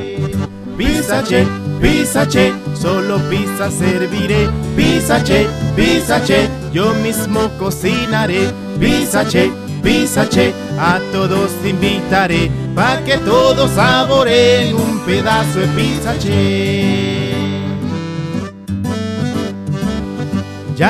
Pizza 0.78 1.22
Che, 1.22 1.47
Pizza 1.81 2.26
Che, 2.26 2.55
solo 2.74 3.20
pizza 3.28 3.70
serviré. 3.70 4.48
Pizza 4.74 5.22
Che, 5.22 5.47
Pizza 5.76 6.20
Che, 6.22 6.48
yo 6.72 6.94
mismo 6.94 7.51
cocinaré. 7.59 8.52
Pizza 8.78 9.24
Che, 9.24 9.52
Pizza 9.82 10.26
Che, 10.26 10.55
a 10.78 10.98
todos 11.12 11.52
invitaré, 11.64 12.51
pa' 12.74 13.02
que 13.05 13.18
todos 13.18 13.70
saboreen 13.72 14.74
un 14.74 15.01
pedazo 15.05 15.60
de 15.60 15.66
Pizza 15.76 16.14
Che. 16.18 17.14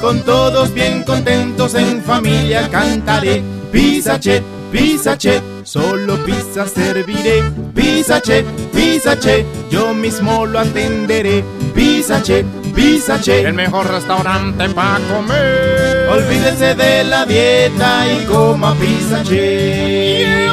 Con 0.00 0.22
todos 0.22 0.72
bien 0.72 1.02
contentos 1.04 1.74
en 1.74 2.02
familia 2.02 2.68
cantaré. 2.70 3.42
Pizza 3.72 4.18
che, 4.18 4.42
pizza 4.70 5.16
che. 5.16 5.42
Solo 5.64 6.16
pizza 6.24 6.66
serviré. 6.66 7.42
Pizza 7.74 8.20
che, 8.20 8.44
pizza 8.72 9.16
che. 9.16 9.44
Yo 9.70 9.92
mismo 9.92 10.46
lo 10.46 10.60
atenderé. 10.60 11.44
Pizza 11.74 12.20
che, 12.22 12.44
pizza 12.74 13.18
che. 13.18 13.42
El 13.42 13.54
mejor 13.54 13.86
restaurante 13.90 14.68
para 14.70 15.00
comer. 15.12 16.08
Olvídese 16.10 16.74
de 16.74 17.04
la 17.04 17.26
dieta 17.26 18.06
y 18.06 18.24
coma 18.24 18.74
pizza 18.74 19.22
che. 19.22 20.48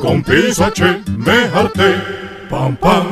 Con 0.00 0.22
Pizza 0.22 0.70
Che 0.70 1.02
me 1.18 1.50
harté. 1.52 1.96
Pam, 2.48 2.76
pam. 2.76 3.06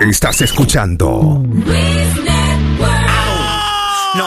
Estás 0.00 0.40
escuchando 0.42 1.42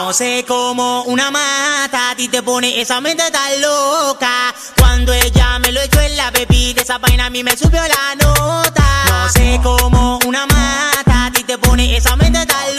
No 0.06 0.12
sé 0.12 0.44
cómo 0.46 1.02
una 1.06 1.32
mata 1.32 2.10
a 2.10 2.14
ti 2.14 2.28
te 2.28 2.40
pone 2.40 2.80
esa 2.80 3.00
mente 3.00 3.28
tan 3.28 3.60
loca. 3.60 4.54
Cuando 4.78 5.12
ella 5.12 5.58
me 5.58 5.72
lo 5.72 5.80
echó 5.80 6.00
en 6.00 6.16
la 6.16 6.30
bebida, 6.30 6.82
esa 6.82 6.98
vaina 6.98 7.26
a 7.26 7.30
mí 7.30 7.42
me 7.42 7.56
subió 7.56 7.82
la 7.82 8.14
nota. 8.14 8.84
No 9.08 9.28
sé 9.30 9.58
cómo 9.64 10.20
una 10.24 10.46
mata 10.46 11.26
a 11.26 11.32
ti 11.32 11.42
te 11.42 11.58
pone 11.58 11.96
esa 11.96 12.14
mente 12.14 12.46
tan 12.46 12.68
loca. 12.68 12.75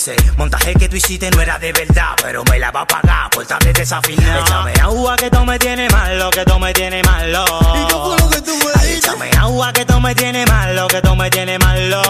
Ese 0.00 0.16
montaje 0.38 0.72
que 0.76 0.88
tú 0.88 0.96
hiciste 0.96 1.30
no 1.30 1.42
era 1.42 1.58
de 1.58 1.74
verdad, 1.74 2.14
pero 2.22 2.42
me 2.44 2.58
la 2.58 2.70
va 2.70 2.80
a 2.80 2.86
pagar 2.86 3.28
por 3.28 3.42
estar 3.42 3.62
desafinado. 3.62 4.40
Échame 4.40 4.72
agua 4.80 5.14
que 5.14 5.28
tú 5.28 5.44
me 5.44 5.58
tienes 5.58 5.92
malo, 5.92 6.30
que 6.30 6.42
tú 6.42 6.58
me 6.58 6.72
tienes 6.72 7.06
malo. 7.06 7.44
¿Y 7.74 7.86
qué 7.86 7.92
fue 7.92 8.18
lo 8.18 8.30
que 8.30 8.40
tú 8.40 8.56
me 8.56 8.80
Ay, 8.80 8.92
Échame 8.92 9.30
agua 9.36 9.74
que 9.74 9.84
tú 9.84 10.00
me 10.00 10.14
tienes 10.14 10.48
malo, 10.48 10.88
que 10.88 11.02
tú 11.02 11.14
me 11.14 11.28
tienes 11.28 11.58
malo. 11.58 12.09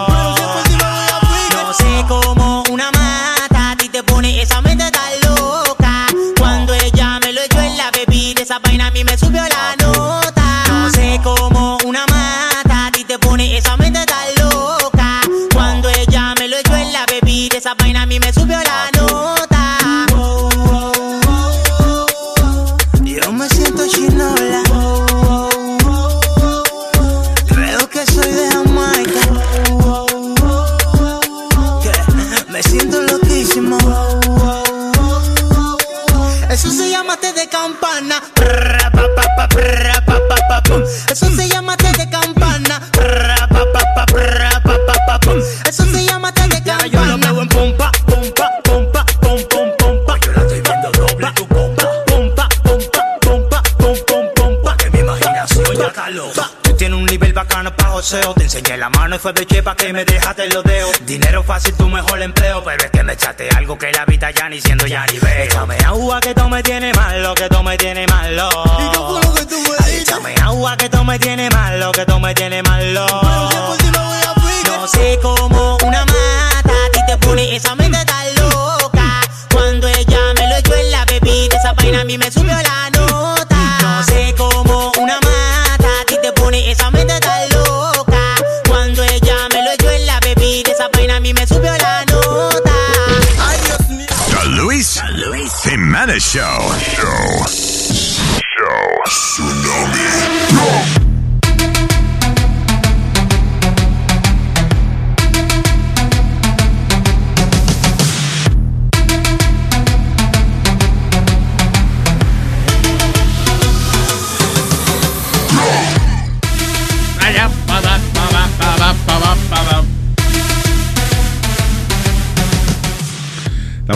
Fue 59.20 59.32
beche 59.32 59.62
pa' 59.62 59.76
que 59.76 59.92
me 59.92 60.04
dejaste 60.04 60.48
los 60.48 60.64
dedos. 60.64 60.92
Dinero 61.04 61.42
fácil, 61.42 61.74
tu 61.74 61.88
mejor 61.88 62.20
empleo. 62.22 62.64
Pero 62.64 62.84
es 62.84 62.90
que 62.90 63.02
me 63.02 63.12
echaste 63.12 63.48
algo 63.50 63.76
que 63.76 63.92
la 63.92 64.04
vida 64.06 64.30
ya 64.30 64.48
ni 64.48 64.60
siendo 64.60 64.86
ya 64.86 65.06
ni 65.06 65.18
veo. 65.18 65.44
Échame 65.44 65.76
agua 65.84 66.20
que 66.20 66.34
tú 66.34 66.48
me 66.48 66.62
tienes 66.62 66.96
malo, 66.96 67.34
que 67.34 67.48
tú 67.48 67.62
me 67.62 67.76
tienes 67.76 68.08
malo. 68.08 68.48
¿Y 68.78 68.90
qué 68.90 68.98
fue 68.98 69.20
lo 69.22 69.34
que 69.34 69.46
tú 69.46 69.56
me 69.60 70.00
Échame 70.00 70.34
agua 70.42 70.76
que 70.76 70.88
tú 70.88 71.04
me 71.04 71.18
tienes 71.18 71.50
malo, 71.52 71.92
que 71.92 72.06
tú 72.06 72.18
me 72.18 72.34
tienes 72.34 72.62
malo. 72.62 72.69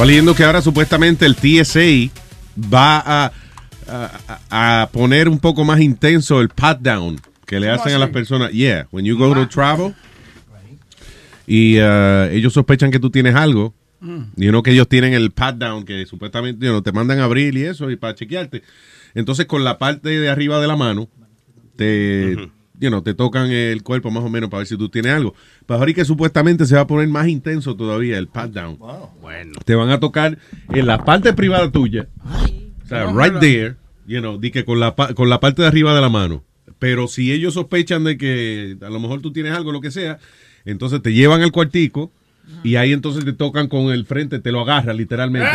Estaba 0.04 0.12
leyendo 0.12 0.34
que 0.34 0.44
ahora 0.44 0.60
supuestamente 0.60 1.24
el 1.24 1.34
TSA 1.34 2.12
va 2.70 2.98
a, 2.98 3.32
a- 3.88 4.82
a 4.82 4.90
poner 4.92 5.30
un 5.30 5.38
poco 5.38 5.64
más 5.64 5.80
intenso 5.80 6.42
el 6.42 6.50
pat 6.50 6.78
down 6.78 7.18
que 7.46 7.58
le 7.58 7.68
¿Cómo 7.70 7.80
hacen 7.80 7.94
a 7.94 7.98
las 7.98 8.10
personas. 8.10 8.52
Yeah, 8.52 8.86
when 8.90 9.06
you 9.06 9.16
go 9.16 9.32
to 9.32 9.48
travel 9.48 9.94
y 11.46 11.78
uh, 11.80 12.24
ellos 12.30 12.52
sospechan 12.52 12.90
que 12.90 12.98
tú 13.00 13.08
tienes 13.08 13.34
algo. 13.34 13.72
Mm. 14.00 14.24
Y 14.36 14.48
uno 14.48 14.62
que 14.62 14.72
ellos 14.72 14.90
tienen 14.90 15.14
el 15.14 15.30
pat 15.30 15.56
down 15.56 15.86
que 15.86 16.04
supuestamente 16.04 16.66
you 16.66 16.72
know, 16.72 16.82
te 16.82 16.92
mandan 16.92 17.20
a 17.20 17.24
abrir 17.24 17.56
y 17.56 17.64
eso 17.64 17.90
y 17.90 17.96
para 17.96 18.14
chequearte. 18.14 18.62
Entonces 19.14 19.46
con 19.46 19.64
la 19.64 19.78
parte 19.78 20.10
de 20.10 20.28
arriba 20.28 20.60
de 20.60 20.66
la 20.66 20.76
mano 20.76 21.08
te 21.76 22.50
you 22.84 22.90
know, 22.90 23.02
te 23.02 23.14
tocan 23.14 23.50
el 23.50 23.82
cuerpo 23.82 24.10
más 24.10 24.22
o 24.22 24.28
menos 24.28 24.50
para 24.50 24.58
ver 24.58 24.66
si 24.68 24.76
tú 24.76 24.88
tienes 24.88 25.12
algo. 25.12 25.34
Pero 25.66 25.78
ahora 25.80 25.92
que 25.92 26.04
supuestamente 26.04 26.66
se 26.66 26.74
va 26.76 26.82
a 26.82 26.86
poner 26.86 27.08
más 27.08 27.26
intenso 27.28 27.74
todavía 27.74 28.18
el 28.18 28.28
pat 28.28 28.50
down. 28.52 28.78
Bueno. 29.20 29.52
Te 29.64 29.74
van 29.74 29.90
a 29.90 29.98
tocar 29.98 30.38
en 30.68 30.86
la 30.86 31.04
parte 31.04 31.32
privada 31.32 31.70
tuya. 31.72 32.08
O 32.84 32.86
sea, 32.86 33.04
No, 33.10 33.18
right 33.18 33.32
no. 33.32 33.40
there, 33.40 33.76
you 34.06 34.20
know, 34.20 34.38
di 34.38 34.50
que 34.50 34.64
con 34.64 34.78
la, 34.78 34.94
pa- 34.94 35.14
con 35.14 35.28
la 35.28 35.40
parte 35.40 35.62
de 35.62 35.68
arriba 35.68 35.94
de 35.94 36.00
la 36.00 36.08
mano. 36.10 36.44
Pero 36.78 37.08
si 37.08 37.32
ellos 37.32 37.54
sospechan 37.54 38.04
de 38.04 38.18
que 38.18 38.76
a 38.82 38.90
lo 38.90 39.00
mejor 39.00 39.20
tú 39.22 39.32
tienes 39.32 39.52
algo, 39.52 39.72
lo 39.72 39.80
que 39.80 39.90
sea, 39.90 40.18
entonces 40.66 41.00
te 41.02 41.12
llevan 41.12 41.40
al 41.42 41.52
cuartico 41.52 42.12
y 42.62 42.76
ahí 42.76 42.92
entonces 42.92 43.24
te 43.24 43.32
tocan 43.32 43.68
con 43.68 43.92
el 43.92 44.06
frente, 44.06 44.38
te 44.38 44.52
lo 44.52 44.60
agarran 44.60 44.96
literalmente. 44.96 45.48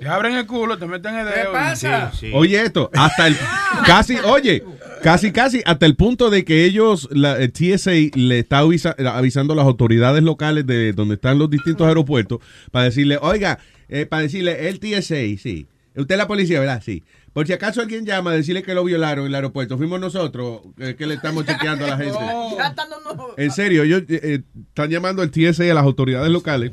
Te 0.00 0.08
abren 0.08 0.34
el 0.36 0.46
culo, 0.46 0.78
te 0.78 0.86
meten 0.86 1.14
el 1.16 1.26
dedo. 1.26 1.52
pasa? 1.52 2.10
Oye 2.32 2.62
esto, 2.62 2.90
hasta 2.94 3.26
el 3.26 3.36
casi, 3.86 4.16
oye, 4.24 4.62
casi 5.02 5.32
casi 5.32 5.62
hasta 5.66 5.86
el 5.86 5.96
punto 5.96 6.30
de 6.30 6.44
que 6.44 6.64
ellos, 6.64 7.08
la 7.12 7.38
el 7.38 7.52
TSA 7.52 7.92
le 8.14 8.38
está 8.40 8.60
avisa- 8.62 8.94
avisando 9.12 9.52
a 9.52 9.56
las 9.56 9.66
autoridades 9.66 10.22
locales 10.22 10.66
de 10.66 10.92
donde 10.92 11.14
están 11.14 11.38
los 11.38 11.50
distintos 11.50 11.86
aeropuertos 11.86 12.40
para 12.70 12.86
decirle, 12.86 13.18
oiga, 13.20 13.58
eh, 13.88 14.06
para 14.06 14.22
decirle 14.22 14.68
el 14.68 14.78
TSA, 14.80 15.16
sí. 15.42 15.66
Usted 15.96 16.14
es 16.14 16.18
la 16.18 16.28
policía, 16.28 16.60
¿verdad? 16.60 16.82
Sí. 16.84 17.02
Por 17.32 17.46
si 17.46 17.52
acaso 17.52 17.80
alguien 17.80 18.04
llama 18.04 18.30
a 18.32 18.34
decirle 18.34 18.62
que 18.62 18.74
lo 18.74 18.82
violaron 18.84 19.24
en 19.24 19.28
el 19.30 19.34
aeropuerto, 19.36 19.78
fuimos 19.78 20.00
nosotros 20.00 20.62
eh, 20.78 20.96
que 20.98 21.06
le 21.06 21.14
estamos 21.14 21.46
chequeando 21.46 21.84
a 21.84 21.88
la 21.88 21.96
gente. 21.98 22.18
Dando- 22.58 23.34
En 23.36 23.50
serio, 23.52 23.84
ellos 23.84 24.02
eh, 24.08 24.20
eh, 24.22 24.40
están 24.68 24.90
llamando 24.90 25.22
al 25.22 25.30
TSA 25.30 25.64
a 25.70 25.74
las 25.74 25.84
autoridades 25.84 26.30
locales 26.30 26.72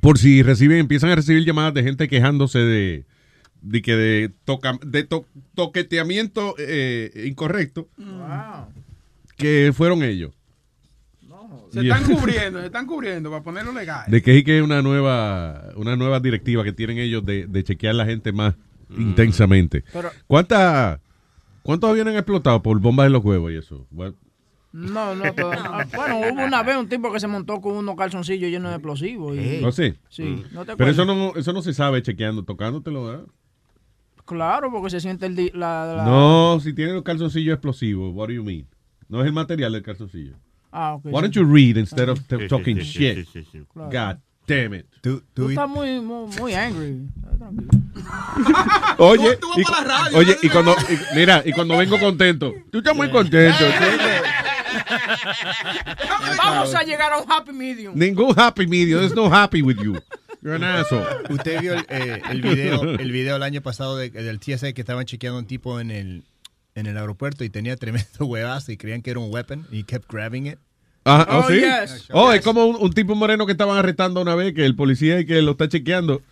por 0.00 0.18
si 0.18 0.42
reciben, 0.42 0.78
empiezan 0.78 1.10
a 1.10 1.16
recibir 1.16 1.44
llamadas 1.44 1.74
de 1.74 1.82
gente 1.82 2.08
quejándose 2.08 2.58
de, 2.58 3.04
de 3.60 3.82
que 3.82 3.94
de, 3.94 4.30
toca, 4.44 4.78
de 4.84 5.04
to- 5.04 5.26
toqueteamiento 5.54 6.54
eh, 6.58 7.24
incorrecto, 7.26 7.88
que 9.36 9.72
fueron 9.74 10.02
ellos. 10.02 10.32
Se 11.70 11.80
están 11.80 12.04
cubriendo, 12.16 12.60
se 12.60 12.66
están 12.66 12.86
cubriendo 12.86 13.30
para 13.30 13.42
ponerlo 13.42 13.72
legal. 13.72 14.04
De 14.10 14.22
que 14.22 14.34
sí 14.34 14.44
que 14.44 14.58
es 14.58 14.62
una 14.64 14.82
nueva, 14.82 15.70
una 15.76 15.96
nueva 15.96 16.20
directiva 16.20 16.64
que 16.64 16.72
tienen 16.72 16.98
ellos 16.98 17.24
de, 17.24 17.46
de 17.46 17.64
chequear 17.64 17.90
a 17.94 17.98
la 17.98 18.06
gente 18.06 18.32
más 18.32 18.54
intensamente. 18.96 19.84
Pero- 19.92 20.10
¿Cuánta, 20.26 21.00
¿Cuántos 21.62 21.90
aviones 21.90 22.12
han 22.12 22.18
explotado 22.18 22.62
por 22.62 22.78
bombas 22.80 23.06
en 23.06 23.12
los 23.12 23.24
huevos 23.24 23.52
y 23.52 23.56
eso? 23.56 23.86
What? 23.92 24.12
No, 24.72 25.14
no, 25.14 25.32
todo- 25.34 25.52
ah, 25.56 25.84
Bueno, 25.94 26.18
hubo 26.18 26.44
una 26.44 26.62
vez 26.62 26.76
un 26.76 26.88
tipo 26.88 27.12
que 27.12 27.20
se 27.20 27.26
montó 27.28 27.60
con 27.60 27.76
unos 27.76 27.94
calzoncillos 27.96 28.50
llenos 28.50 28.70
de 28.70 28.76
explosivos. 28.76 29.36
Y, 29.36 29.62
¿Oh, 29.64 29.70
sí? 29.72 29.94
Sí, 30.08 30.44
¿no 30.52 30.64
te 30.64 30.76
Pero 30.76 30.90
eso 30.90 31.04
no, 31.04 31.34
eso 31.36 31.52
no 31.52 31.60
se 31.62 31.74
sabe 31.74 32.02
chequeando, 32.02 32.42
tocándotelo, 32.44 33.04
¿verdad? 33.04 33.26
Claro, 34.24 34.70
porque 34.70 34.90
se 34.90 35.00
siente 35.00 35.26
el... 35.26 35.36
di- 35.36 35.50
La, 35.52 35.84
la- 35.94 36.04
No, 36.04 36.58
si 36.60 36.72
tiene 36.72 36.92
los 36.92 37.02
calzoncillos 37.02 37.52
explosivos, 37.54 38.14
what 38.14 38.28
do 38.28 38.32
you 38.34 38.44
mean? 38.44 38.66
No 39.08 39.20
es 39.20 39.26
el 39.26 39.32
material 39.32 39.72
del 39.72 39.82
calzoncillo. 39.82 40.36
Ah, 40.70 40.94
ok. 40.94 41.04
Why 41.06 41.20
don't 41.20 41.34
you 41.34 41.44
read 41.44 41.76
instead 41.76 42.08
of 42.08 42.18
talking 42.48 42.78
shit? 42.78 43.28
Claro. 43.74 43.90
God 43.90 44.22
damn 44.46 44.74
it. 44.74 44.86
Tú 45.00 45.22
estás 45.48 45.68
muy, 45.68 46.00
muy, 46.00 46.28
muy 46.38 46.54
angry. 46.54 47.08
Oye, 48.98 49.36
Tú- 49.36 49.40
tú 49.40 49.48
vas 49.50 49.58
y, 49.58 49.62
para 49.64 49.86
la 49.86 49.98
radio, 50.04 50.18
oye, 50.18 50.36
y 50.42 50.48
cuando, 50.48 50.72
y- 50.88 51.16
mira, 51.16 51.42
y 51.44 51.52
cuando 51.52 51.76
vengo 51.76 51.98
contento, 51.98 52.52
tú 52.70 52.78
estás 52.78 52.94
muy 52.94 53.10
contento. 53.10 53.64
Vamos 56.38 56.74
a 56.74 56.82
llegar 56.82 57.12
a 57.12 57.18
un 57.20 57.30
happy 57.30 57.52
medium. 57.52 57.94
Ningún 57.96 58.34
happy 58.38 58.66
medium, 58.66 59.00
there's 59.00 59.14
no 59.14 59.32
happy 59.32 59.62
with 59.62 59.76
you. 59.78 59.98
You're 60.42 60.56
an 60.56 60.64
asshole. 60.64 61.06
Usted 61.30 61.60
vio 61.60 61.74
el, 61.74 61.86
eh, 61.88 62.20
el 62.30 62.42
video 62.42 62.82
el 62.82 63.12
video 63.12 63.36
el 63.36 63.42
año 63.42 63.62
pasado 63.62 63.96
de- 63.96 64.10
del 64.10 64.40
TSA 64.40 64.72
que 64.72 64.80
estaban 64.82 65.04
chequeando 65.04 65.36
a 65.38 65.40
un 65.40 65.46
tipo 65.46 65.78
en 65.80 65.90
el 65.90 66.24
en 66.74 66.86
el 66.86 66.96
aeropuerto 66.96 67.44
y 67.44 67.50
tenía 67.50 67.76
tremendo 67.76 68.08
huevazo 68.26 68.72
y 68.72 68.76
creían 68.76 69.02
que 69.02 69.10
era 69.10 69.20
un 69.20 69.32
weapon 69.32 69.66
y 69.70 69.84
kept 69.84 70.10
grabbing 70.10 70.46
it. 70.46 70.58
Ah, 71.04 71.26
¿oh, 71.30 71.38
Oh, 71.44 71.48
sí? 71.50 71.60
yes. 71.60 72.08
Oh, 72.12 72.32
es 72.32 72.42
como 72.42 72.64
un, 72.66 72.76
un 72.80 72.92
tipo 72.92 73.14
moreno 73.14 73.44
que 73.46 73.52
estaban 73.52 73.76
arrestando 73.76 74.20
una 74.22 74.34
vez, 74.34 74.54
que 74.54 74.64
el 74.64 74.76
policía 74.76 75.18
y 75.20 75.26
que 75.26 75.42
lo 75.42 75.52
está 75.52 75.68
chequeando. 75.68 76.22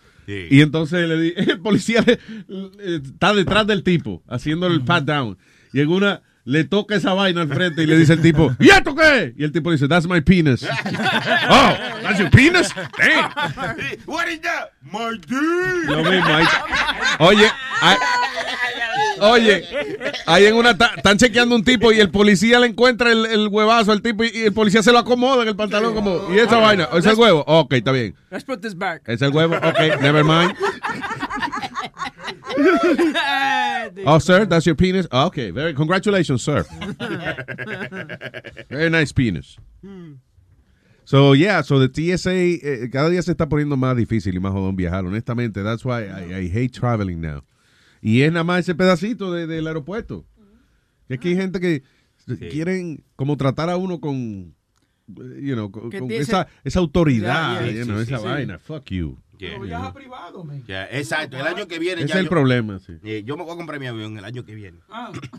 Y 0.49 0.61
entonces 0.61 1.07
le 1.09 1.17
di- 1.19 1.33
el 1.35 1.59
policía 1.59 2.03
le- 2.05 2.19
le- 2.47 2.95
está 2.97 3.33
detrás 3.33 3.67
del 3.67 3.83
tipo, 3.83 4.23
haciendo 4.29 4.67
el 4.67 4.81
pat 4.83 5.03
down. 5.03 5.37
Y 5.73 5.81
en 5.81 5.89
una 5.89 6.21
le 6.43 6.63
toca 6.63 6.95
esa 6.95 7.13
vaina 7.13 7.41
al 7.41 7.47
frente 7.49 7.83
y 7.83 7.85
le 7.85 7.97
dice 7.97 8.13
el 8.13 8.21
tipo, 8.21 8.55
¿y 8.59 8.69
esto 8.69 8.95
qué? 8.95 9.33
Y 9.37 9.43
el 9.43 9.51
tipo 9.51 9.71
dice, 9.71 9.87
that's 9.87 10.07
my 10.07 10.21
penis. 10.21 10.63
oh, 11.49 11.73
that's 12.01 12.19
your 12.19 12.29
penis? 12.31 12.69
Damn. 12.97 13.31
What 14.05 14.27
is 14.29 14.41
that? 14.41 14.71
My 14.83 15.11
dick. 15.17 15.89
Lo 15.89 16.03
mismo. 16.03 16.33
ahí- 16.33 16.47
Oye, 17.19 17.51
oye, 19.19 19.63
ahí 20.25 20.45
en 20.45 20.55
una 20.55 20.75
ta- 20.77 20.93
están 20.97 21.17
chequeando 21.17 21.55
un 21.55 21.63
tipo 21.63 21.91
y 21.91 21.99
el 21.99 22.09
policía 22.09 22.59
le 22.59 22.67
encuentra 22.67 23.11
el, 23.11 23.25
el 23.27 23.47
huevazo 23.47 23.91
al 23.91 24.01
tipo 24.01 24.23
y, 24.23 24.31
y 24.33 24.41
el 24.45 24.53
policía 24.53 24.81
se 24.81 24.91
lo 24.91 24.99
acomoda 24.99 25.43
en 25.43 25.49
el 25.49 25.55
pantalón 25.55 25.93
como, 25.93 26.33
¿y 26.33 26.39
esa 26.39 26.57
vaina? 26.57 26.87
¿Es 26.93 27.05
el 27.05 27.15
huevo? 27.15 27.43
Ok, 27.47 27.73
está 27.73 27.91
bien. 27.91 28.15
Let's 28.31 28.43
put 28.43 28.61
this 28.61 28.75
back. 28.75 29.03
¿Es 29.07 29.21
el 29.21 29.31
huevo? 29.31 29.55
Ok, 29.55 30.01
never 30.01 30.23
mind. 30.23 30.55
Oh, 34.05 34.19
sir, 34.19 34.45
that's 34.45 34.65
your 34.65 34.75
penis? 34.75 35.07
Ah, 35.11 35.25
Okay, 35.27 35.51
very, 35.51 35.73
congratulations, 35.73 36.41
sir. 36.41 36.65
Very 38.69 38.89
nice 38.89 39.11
penis. 39.13 39.57
So, 41.03 41.33
yeah, 41.33 41.61
so 41.61 41.79
the 41.79 41.89
TSA 41.89 42.31
eh, 42.33 42.89
cada 42.91 43.09
día 43.09 43.21
se 43.21 43.31
está 43.31 43.49
poniendo 43.49 43.75
más 43.75 43.95
difícil 43.97 44.33
y 44.35 44.39
más 44.39 44.53
jodón 44.53 44.75
viajar. 44.75 45.05
Honestamente, 45.05 45.61
that's 45.63 45.83
why 45.83 46.03
I, 46.05 46.43
I 46.43 46.47
hate 46.47 46.71
traveling 46.71 47.19
now. 47.19 47.43
Y 48.01 48.21
es 48.21 48.31
nada 48.31 48.43
más 48.43 48.59
ese 48.61 48.75
pedacito 48.75 49.31
de- 49.33 49.45
del 49.47 49.67
aeropuerto. 49.67 50.25
Que 51.07 51.15
aquí 51.15 51.29
hay 51.29 51.35
gente 51.35 51.59
que 51.59 51.83
quieren 52.49 53.03
como 53.15 53.35
tratar 53.35 53.69
a 53.69 53.75
uno 53.77 53.99
con, 53.99 54.55
eh, 55.09 55.39
you 55.41 55.53
know, 55.55 55.69
con, 55.71 55.91
con 55.91 56.11
esa, 56.11 56.47
esa 56.63 56.79
autoridad, 56.79 57.65
you 57.65 57.83
know, 57.83 57.99
Sí, 57.99 58.05
sí, 58.05 58.13
esa 58.13 58.19
sí. 58.19 58.25
vaina. 58.25 58.59
Fuck 58.59 58.85
you. 58.91 59.17
Yeah, 59.41 59.57
yeah. 59.65 59.91
know. 60.31 60.45
Ya, 60.67 60.85
exacto, 60.91 61.35
el 61.37 61.47
año 61.47 61.67
que 61.67 61.79
viene 61.79 62.01
ya 62.01 62.13
es 62.13 62.15
el 62.19 62.25
yo- 62.25 62.29
problema, 62.29 62.77
sí. 62.79 62.93
Eh, 63.03 63.23
yo 63.25 63.35
me 63.37 63.43
voy 63.43 63.53
a 63.53 63.55
comprar 63.57 63.79
mi 63.79 63.87
avión 63.87 64.15
el 64.15 64.23
año 64.23 64.45
que 64.45 64.53
viene. 64.53 64.77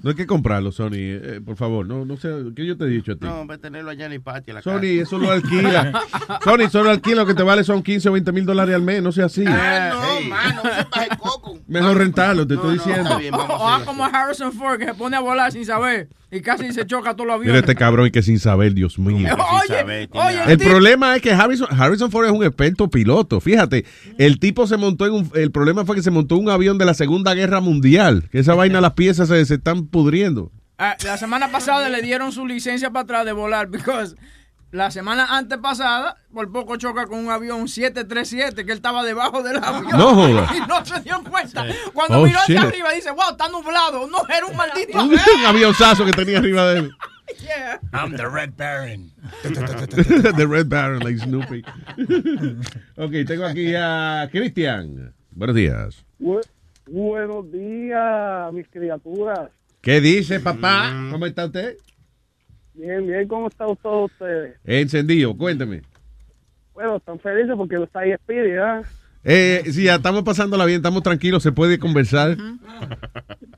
No 0.03 0.11
hay 0.11 0.16
que 0.16 0.27
comprarlo, 0.27 0.73
Sony. 0.73 0.91
eh, 0.95 1.41
por 1.45 1.57
favor, 1.57 1.87
no, 1.87 2.05
no 2.05 2.16
sé. 2.16 2.29
¿Qué 2.57 2.66
yo 2.66 2.77
te 2.77 2.85
he 2.85 2.89
dicho 2.89 3.12
a 3.12 3.15
ti? 3.15 3.24
No, 3.24 3.47
voy 3.47 3.55
a 3.55 3.59
tenerlo 3.59 3.91
allá 3.91 4.07
en 4.07 4.12
el 4.12 4.20
patio. 4.20 4.55
la 4.55 4.62
Sony, 4.62 4.73
casa. 4.81 4.87
eso 5.03 5.19
lo 5.19 5.31
alquila. 5.31 6.03
Sony, 6.45 6.69
solo 6.69 6.91
alquila 6.91 7.23
lo 7.23 7.27
que 7.27 7.35
te 7.35 7.45
vale 7.45 7.62
son 7.62 7.83
15 7.83 8.09
o 8.09 8.12
20 8.12 8.33
mil 8.33 8.45
dólares 8.45 8.74
al 8.74 8.83
mes. 8.83 9.03
No 9.03 9.12
sea 9.12 9.27
así. 9.27 9.45
Ah, 9.47 9.93
no, 9.93 10.29
mano, 10.29 10.62
no 10.65 11.03
el 11.03 11.19
coco. 11.19 11.59
Mejor 11.69 11.97
rentarlo, 11.99 12.45
te 12.47 12.55
estoy 12.55 12.74
diciendo. 12.79 13.11
O 13.33 13.69
ah, 13.69 13.83
como 13.85 14.05
Harrison 14.05 14.53
Ford 14.53 14.79
que 14.81 14.87
se 14.87 14.95
pone 14.95 15.16
a 15.16 15.20
volar 15.20 15.53
sin 15.53 15.65
saber 15.65 16.09
y 16.33 16.41
casi 16.41 16.73
se 16.73 16.87
choca 16.87 17.15
todos 17.15 17.27
los 17.29 17.39
Mira 17.41 17.53
aviones. 17.53 17.61
este 17.61 17.75
cabrón 17.75 18.07
y 18.07 18.11
que 18.11 18.23
sin 18.23 18.39
saber, 18.41 18.73
Dios 18.73 18.99
mío. 18.99 19.29
Oye, 19.37 20.09
oye, 20.13 20.53
El 20.53 20.59
problema 20.59 21.15
es 21.15 21.21
que 21.21 21.31
Harrison, 21.31 21.69
Harrison 21.71 22.11
Ford 22.11 22.25
es 22.25 22.33
un 22.33 22.43
experto 22.43 22.89
piloto. 22.89 23.41
Fíjate, 23.41 23.85
el 24.17 24.39
tipo 24.39 24.67
se 24.67 24.79
montó 24.79 25.07
en 25.07 25.13
un. 25.13 25.31
El 25.35 25.53
problema 25.53 25.85
fue 25.85 25.95
que 25.95 26.03
se 26.03 26.11
montó 26.11 26.37
en 26.37 26.45
un 26.45 26.51
avión 26.51 26.79
de 26.79 26.87
la 26.87 26.95
Segunda 26.95 27.35
Guerra 27.35 27.61
Mundial. 27.61 28.29
Que 28.33 28.39
esa 28.39 28.55
vaina, 28.55 28.81
las 28.81 28.95
piezas 28.95 29.29
se, 29.29 29.45
se 29.45 29.55
están 29.55 29.87
pudriendo. 29.87 30.51
Ah, 30.79 30.97
la 31.05 31.19
semana 31.19 31.53
pasada 31.53 31.89
le 31.91 32.01
dieron 32.03 32.33
su 32.33 32.47
licencia 32.47 32.91
para 32.91 33.05
atrás 33.05 33.27
de 33.27 33.33
volar, 33.33 33.69
because 33.69 34.17
la 34.73 34.90
semana 34.90 35.27
antepasada 35.36 36.16
por 36.32 36.51
poco 36.51 36.77
choca 36.77 37.07
con 37.07 37.19
un 37.19 37.31
avión 37.31 37.69
737 37.69 38.65
que 38.65 38.73
él 38.73 38.78
estaba 38.78 39.05
debajo 39.05 39.43
del 39.43 39.59
avión. 39.62 39.97
No 39.97 40.15
joda. 40.15 40.51
Y 40.57 40.61
no 40.66 40.85
se 40.85 41.01
dio 41.01 41.23
cuenta. 41.23 41.65
Cuando 41.93 42.20
Oh, 42.20 42.24
miró 42.27 42.39
hacia 42.40 42.57
shit. 42.62 42.69
arriba 42.69 42.90
dice, 42.93 43.11
wow, 43.11 43.31
está 43.32 43.49
nublado. 43.49 44.07
No, 44.09 44.19
era 44.35 44.47
un 44.47 44.57
maldito 44.57 44.93
un 44.99 45.12
avión. 45.12 45.20
avionzazo 45.47 46.05
que 46.05 46.12
tenía 46.12 46.39
arriba 46.39 46.66
de 46.73 46.78
él. 46.81 46.93
Yeah. 47.40 47.81
I'm 47.94 48.15
the 48.15 48.28
Red 48.28 48.53
Baron. 48.59 49.11
The 49.43 50.47
Red 50.47 50.66
Baron, 50.66 50.99
like 51.01 51.19
Snoopy. 51.19 51.65
ok, 52.97 53.11
tengo 53.27 53.47
aquí 53.47 53.74
a 53.74 54.28
Cristian. 54.31 55.15
Buenos 55.31 55.57
días. 55.57 56.05
Bu- 56.20 56.47
buenos 56.86 57.51
días, 57.51 58.53
mis 58.53 58.69
criaturas. 58.69 59.49
¿Qué 59.81 60.01
dice, 60.03 60.40
papá? 60.40 60.93
¿Cómo 61.11 61.24
está 61.24 61.47
usted? 61.47 61.77
Bien, 62.74 63.07
bien, 63.07 63.28
¿cómo 63.28 63.49
están 63.49 63.77
todos 63.77 64.11
ustedes? 64.11 64.57
Encendido, 64.65 65.36
cuéntame. 65.36 65.82
Bueno, 66.74 66.97
están 66.97 67.19
felices 67.20 67.55
porque 67.57 67.77
está 67.77 68.01
ahí 68.01 68.15
Speedy, 68.15 68.57
¿ah? 68.57 68.82
Eh, 69.24 69.62
sí, 69.66 69.85
ya 69.85 69.97
estamos 69.97 70.23
pasándola 70.24 70.65
bien, 70.65 70.78
estamos 70.78 71.03
tranquilos, 71.03 71.43
se 71.43 71.53
puede 71.53 71.78
conversar. 71.78 72.36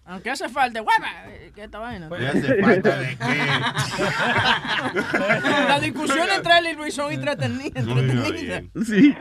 Aunque 0.05 0.31
hace 0.31 0.49
falta, 0.49 0.83
hueva, 0.83 1.29
eh, 1.29 1.53
¿qué 1.55 1.65
esta 1.65 1.79
vaina? 1.79 2.09
¿Qué 2.11 2.27
hace 2.27 2.63
falta 2.63 2.99
de 2.99 3.17
La 5.69 5.81
discusión 5.81 6.27
entre 6.37 6.59
él 6.59 6.67
y 6.73 6.77
Luis 6.77 6.95
son 6.95 7.13
entretenidas. 7.13 7.87
entretenidas. 7.87 8.65
Sí. 8.85 9.15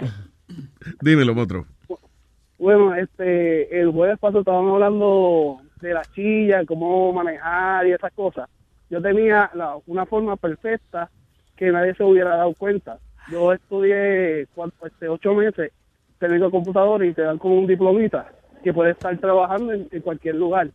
Dímelo, 1.02 1.40
otro. 1.40 1.65
Bueno, 2.57 2.95
este, 2.95 3.80
el 3.80 3.91
jueves 3.91 4.18
pasado 4.20 4.40
estábamos 4.40 4.74
hablando 4.74 5.61
de 5.82 5.94
la 5.94 6.02
chilla, 6.14 6.65
cómo 6.65 7.14
manejar 7.14 7.88
y 7.88 7.91
esas 7.94 8.11
cosas. 8.14 8.49
Yo 8.94 9.02
tenía 9.02 9.49
la- 9.56 9.80
una 9.88 10.06
forma 10.06 10.36
perfecta 10.36 11.10
que 11.57 11.72
nadie 11.72 11.95
se 11.95 12.03
hubiera 12.03 12.38
dado 12.38 12.53
cuenta. 12.53 12.99
Yo 13.32 13.52
estudié 13.52 14.45
cuatro, 14.53 14.86
este, 14.86 15.07
ocho 15.07 15.34
meses 15.34 15.72
técnico 16.20 16.45
de 16.45 16.52
computador 16.52 17.03
y 17.03 17.11
te 17.11 17.24
dan 17.24 17.40
como 17.40 17.57
un 17.57 17.65
diplomita 17.65 18.32
que 18.64 18.72
puedes 18.72 18.95
estar 18.95 19.18
trabajando 19.18 19.74
en, 19.74 19.88
cualquier 20.02 20.36
lugar. 20.36 20.70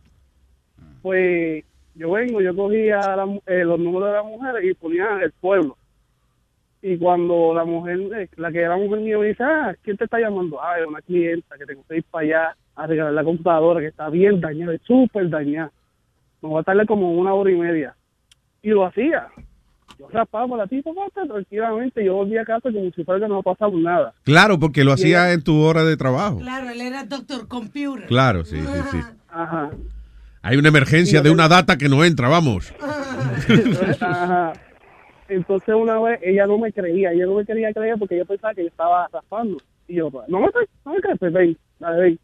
Pues 1.01 1.63
Yo 1.95 2.11
vengo, 2.11 2.41
yo 2.41 2.53
cogía 2.53 3.15
la 3.15 3.39
eh, 3.45 3.63
los 3.63 3.79
números 3.79 4.09
de 4.09 4.15
las 4.15 4.25
mujeres 4.25 4.69
y 4.69 4.73
ponía 4.73 5.21
el 5.23 5.31
pueblo. 5.31 5.77
Y 6.81 6.97
cuando 6.97 7.53
la 7.53 7.63
mujer, 7.63 7.99
eh, 8.17 8.27
la 8.35 8.51
que 8.51 8.59
era 8.59 8.75
mujer 8.75 8.99
mía, 8.99 9.17
me 9.17 9.27
dice, 9.27 9.43
ah, 9.43 9.73
¿quién 9.81 9.95
te 9.95 10.03
está 10.03 10.19
llamando? 10.19 10.61
Ah, 10.61 10.77
es 10.77 10.85
una 10.85 11.01
clienta 11.01 11.57
que 11.57 11.65
tengo 11.65 11.85
que 11.87 11.95
ir 11.95 12.03
para 12.11 12.25
allá 12.25 12.57
a 12.75 12.85
regalar 12.85 13.13
la 13.13 13.23
computadora 13.23 13.79
que 13.79 13.87
está 13.87 14.09
bien 14.09 14.41
dañada, 14.41 14.77
súper 14.83 15.29
dañada. 15.29 15.71
Me 16.41 16.49
voy 16.49 16.59
a 16.59 16.63
tardar 16.63 16.85
como 16.85 17.13
una 17.13 17.33
hora 17.33 17.49
y 17.49 17.55
media. 17.55 17.95
Y 18.61 18.69
lo 18.69 18.85
hacía. 18.85 19.27
Yo 19.97 20.07
raspaba 20.11 20.47
por 20.47 20.57
la 20.57 20.67
tipa, 20.67 20.91
pata, 20.93 21.27
tranquilamente. 21.27 22.03
Yo 22.05 22.15
volví 22.15 22.37
a 22.37 22.45
casa 22.45 22.71
como 22.71 22.89
si 22.91 23.03
fuera 23.03 23.19
que 23.19 23.27
no 23.27 23.41
pasaba 23.43 23.71
nada. 23.75 24.13
Claro, 24.23 24.57
porque 24.59 24.83
lo 24.83 24.91
Y 24.91 24.93
hacía 24.93 25.25
ella- 25.25 25.33
en 25.33 25.43
tu 25.43 25.59
hora 25.61 25.83
de 25.83 25.97
trabajo. 25.97 26.39
Claro, 26.39 26.69
él 26.69 26.79
era 26.81 27.03
doctor 27.03 27.47
computer. 27.47 28.05
Claro, 28.07 28.45
sí, 28.45 28.57
sí, 28.59 28.79
sí. 28.91 28.97
Ajá. 29.29 29.71
Hay 30.41 30.55
una 30.57 30.69
emergencia 30.69 31.21
de 31.21 31.29
una 31.31 31.49
data 31.49 31.77
que 31.77 31.89
no 31.89 32.03
entra, 32.05 32.29
vamos. 32.29 32.73
Ajá. 34.01 34.53
Entonces 35.27 35.75
una 35.75 35.99
vez 35.99 36.19
ella 36.23 36.47
no 36.47 36.57
me 36.57 36.71
creía, 36.71 37.11
ella 37.11 37.25
no 37.25 37.35
me 37.35 37.45
quería 37.45 37.71
creer 37.73 37.95
porque 37.99 38.17
yo 38.17 38.25
pensaba 38.25 38.53
que 38.53 38.61
yo 38.63 38.67
estaba 38.69 39.07
raspando. 39.11 39.57
Y 39.87 39.95
yo, 39.95 40.09
pues, 40.09 40.27
no 40.29 40.39
me, 40.39 40.47
cre- 40.47 40.67
no 40.85 40.93
me 40.93 41.01
crees, 41.01 41.19
pues 41.19 41.33
ven, 41.33 41.57
dale, 41.79 42.01
ven. 42.01 42.19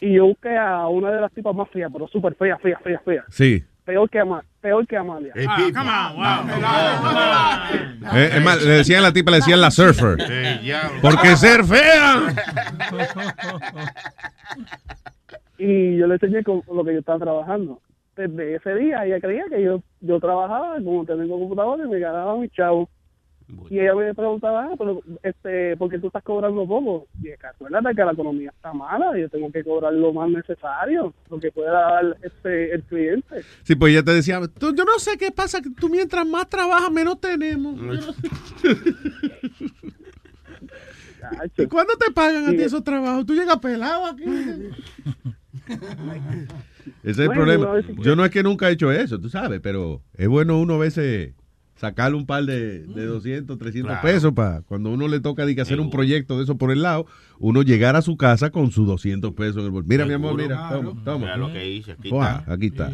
Y 0.00 0.14
yo 0.14 0.26
busqué 0.26 0.56
a 0.56 0.86
una 0.88 1.10
de 1.10 1.20
las 1.20 1.32
tipas 1.32 1.54
más 1.54 1.68
feas, 1.70 1.90
pero 1.92 2.06
súper 2.08 2.34
fea, 2.34 2.58
fea, 2.58 2.78
fea, 2.82 2.98
fea. 3.04 3.24
Sí. 3.30 3.62
Peor 3.84 4.08
que, 4.08 4.18
Ama- 4.18 4.44
peor 4.62 4.86
que 4.86 4.96
Amalia. 4.96 5.32
Eh, 8.14 8.30
es 8.36 8.42
más, 8.42 8.62
le 8.62 8.70
decían 8.70 9.00
a 9.00 9.02
la 9.08 9.12
tipa, 9.12 9.30
le 9.30 9.36
decían 9.38 9.60
la 9.60 9.70
surfer. 9.70 10.16
Porque 11.02 11.36
ser 11.36 11.64
fea. 11.64 12.22
Y 15.58 15.96
yo 15.98 16.06
le 16.06 16.14
enseñé 16.14 16.42
con 16.42 16.62
lo 16.72 16.84
que 16.84 16.92
yo 16.94 16.98
estaba 17.00 17.18
trabajando. 17.18 17.80
Desde 18.16 18.56
ese 18.56 18.74
día 18.76 19.04
ella 19.04 19.20
creía 19.20 19.44
que 19.50 19.62
yo 19.62 19.82
yo 20.00 20.20
trabajaba 20.20 20.76
como 20.76 21.04
tengo 21.04 21.38
computadora 21.38 21.84
y 21.84 21.88
me 21.88 21.98
ganaba 21.98 22.36
mi 22.36 22.48
chavo. 22.50 22.88
Y 23.70 23.78
ella 23.78 23.94
me 23.94 24.14
preguntaba, 24.14 24.64
ah, 24.64 24.74
pero 24.78 25.00
este, 25.22 25.76
¿por 25.76 25.90
qué 25.90 25.98
tú 25.98 26.06
estás 26.06 26.22
cobrando 26.22 26.66
poco? 26.66 27.06
Y 27.20 27.24
dije, 27.24 27.38
acuérdate 27.46 27.94
que 27.94 28.04
la 28.04 28.12
economía 28.12 28.50
está 28.50 28.72
mala 28.72 29.16
y 29.18 29.20
yo 29.22 29.28
tengo 29.28 29.52
que 29.52 29.62
cobrar 29.62 29.92
lo 29.92 30.12
más 30.14 30.30
necesario, 30.30 31.12
lo 31.30 31.38
que 31.38 31.52
pueda 31.52 31.72
dar 31.72 32.16
este, 32.22 32.74
el 32.74 32.82
cliente. 32.84 33.42
Sí, 33.62 33.74
pues 33.74 33.92
ella 33.92 34.02
te 34.02 34.12
decía, 34.14 34.40
"Tú- 34.58 34.74
yo 34.74 34.84
no 34.84 34.98
sé 34.98 35.18
qué 35.18 35.30
pasa, 35.30 35.60
que 35.60 35.70
tú 35.70 35.88
mientras 35.90 36.26
más 36.26 36.48
trabajas, 36.48 36.90
menos 36.90 37.20
tenemos. 37.20 37.76
Yo 37.76 37.86
no 37.94 38.12
sé. 38.12 38.28
¿Y 41.58 41.66
cuándo 41.66 41.94
te 41.96 42.10
pagan 42.12 42.46
a 42.46 42.50
ti 42.50 42.62
esos 42.62 42.84
trabajos? 42.84 43.24
Tú 43.26 43.34
llegas 43.34 43.56
pelado 43.58 44.06
aquí. 44.06 44.24
Ese 47.02 47.10
es 47.10 47.18
el 47.18 47.26
Bueno, 47.28 47.44
problema. 47.44 47.80
Yo 48.02 48.14
no 48.16 48.24
es 48.24 48.30
que 48.30 48.42
nunca 48.42 48.68
he 48.68 48.72
hecho 48.72 48.90
eso, 48.92 49.18
tú 49.18 49.28
sabes, 49.30 49.60
pero 49.60 50.02
es 50.14 50.28
bueno 50.28 50.58
uno 50.60 50.74
a 50.74 50.78
veces 50.78 51.32
sacarle 51.76 52.16
un 52.16 52.26
par 52.26 52.44
de, 52.44 52.80
de 52.86 53.04
200, 53.06 53.58
300 53.58 53.90
Claro. 53.90 54.02
pesos 54.06 54.32
para 54.32 54.62
cuando 54.62 54.90
uno 54.90 55.08
le 55.08 55.20
toca 55.20 55.44
que 55.52 55.60
hacer 55.60 55.80
un 55.80 55.90
proyecto 55.90 56.36
de 56.38 56.44
eso 56.44 56.56
por 56.56 56.70
el 56.70 56.82
lado, 56.82 57.06
uno 57.38 57.62
llegar 57.62 57.96
a 57.96 58.02
su 58.02 58.16
casa 58.16 58.50
con 58.50 58.70
sus 58.70 58.86
200 58.86 59.32
pesos 59.32 59.58
en 59.58 59.64
el 59.66 59.70
bolsillo. 59.70 59.88
Mira, 59.92 60.06
mi 60.06 60.14
amor, 60.14 60.34
mira, 60.36 60.68
toma, 60.70 60.92
toma. 61.04 61.18
Mira 61.18 61.36
lo 61.36 61.52
que 61.52 61.68
hice, 61.68 61.92
aquí 61.92 62.10
Guau, 62.10 62.38
está. 62.38 62.52
aquí 62.52 62.66
está. 62.66 62.90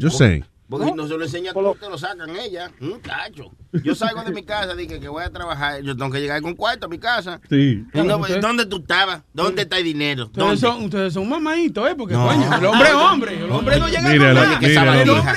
Just 0.00 0.18
saying. 0.18 0.44
Porque 0.68 0.92
no 0.92 1.08
se 1.08 1.16
lo 1.18 1.24
enseña 1.24 1.52
tú, 1.52 1.76
te 1.80 1.88
lo 1.90 1.98
sacan 1.98 2.30
ella. 2.36 2.70
Muchacho. 2.78 3.50
Yo 3.82 3.92
salgo 3.96 4.22
de 4.22 4.30
mi 4.30 4.44
casa, 4.44 4.76
dije 4.76 5.00
que 5.00 5.08
voy 5.08 5.24
a 5.24 5.30
trabajar. 5.30 5.82
Yo 5.82 5.96
tengo 5.96 6.12
que 6.12 6.20
llegar 6.20 6.40
con 6.42 6.54
cuarto 6.54 6.86
a 6.86 6.88
mi 6.88 6.98
casa. 6.98 7.40
Sí. 7.50 7.84
Y 7.92 7.98
no, 8.02 8.18
Ustedes- 8.18 8.40
¿Dónde 8.40 8.66
tú 8.66 8.76
estabas? 8.76 9.22
¿Dónde 9.34 9.62
está 9.62 9.78
el 9.78 9.84
dinero? 9.84 10.26
Ustedes 10.26 10.46
¿Dónde? 10.46 10.60
son, 10.60 10.84
ustedes 10.84 11.12
son 11.12 11.28
mamaditos, 11.28 11.90
¿eh? 11.90 11.94
Porque, 11.98 12.14
No. 12.14 12.24
coño, 12.24 12.56
el 12.56 12.64
hombre 12.66 12.88
es 12.88 12.94
hombre. 12.94 13.44
El 13.44 13.50
hombre 13.50 13.78
no 13.80 13.88
llega 13.88 14.10
Míralo, 14.10 14.40
a 14.40 14.44
nada. 14.44 15.02
El 15.02 15.10
hombre 15.10 15.32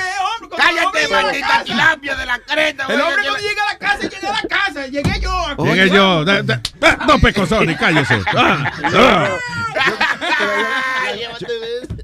Cállate, 0.64 1.08
maldita 1.10 1.64
tilapia 1.64 2.16
de 2.16 2.26
la 2.26 2.40
creta. 2.40 2.86
El 2.90 3.02
hombre 3.02 3.24
la- 3.24 3.38
llega 3.40 3.62
a 3.70 3.74
la 3.74 3.80
casa, 3.80 4.10
llega 4.10 4.30
a 4.30 4.42
la 4.42 4.48
casa. 4.50 4.88
Llegué 4.88 5.20
yo. 5.22 5.64
Llegué 5.66 5.90
yo. 5.90 6.26
No, 7.08 7.20
pecosones, 7.22 7.78
cállese. 7.78 8.20
Ah, 8.36 8.72
ah. 8.84 9.30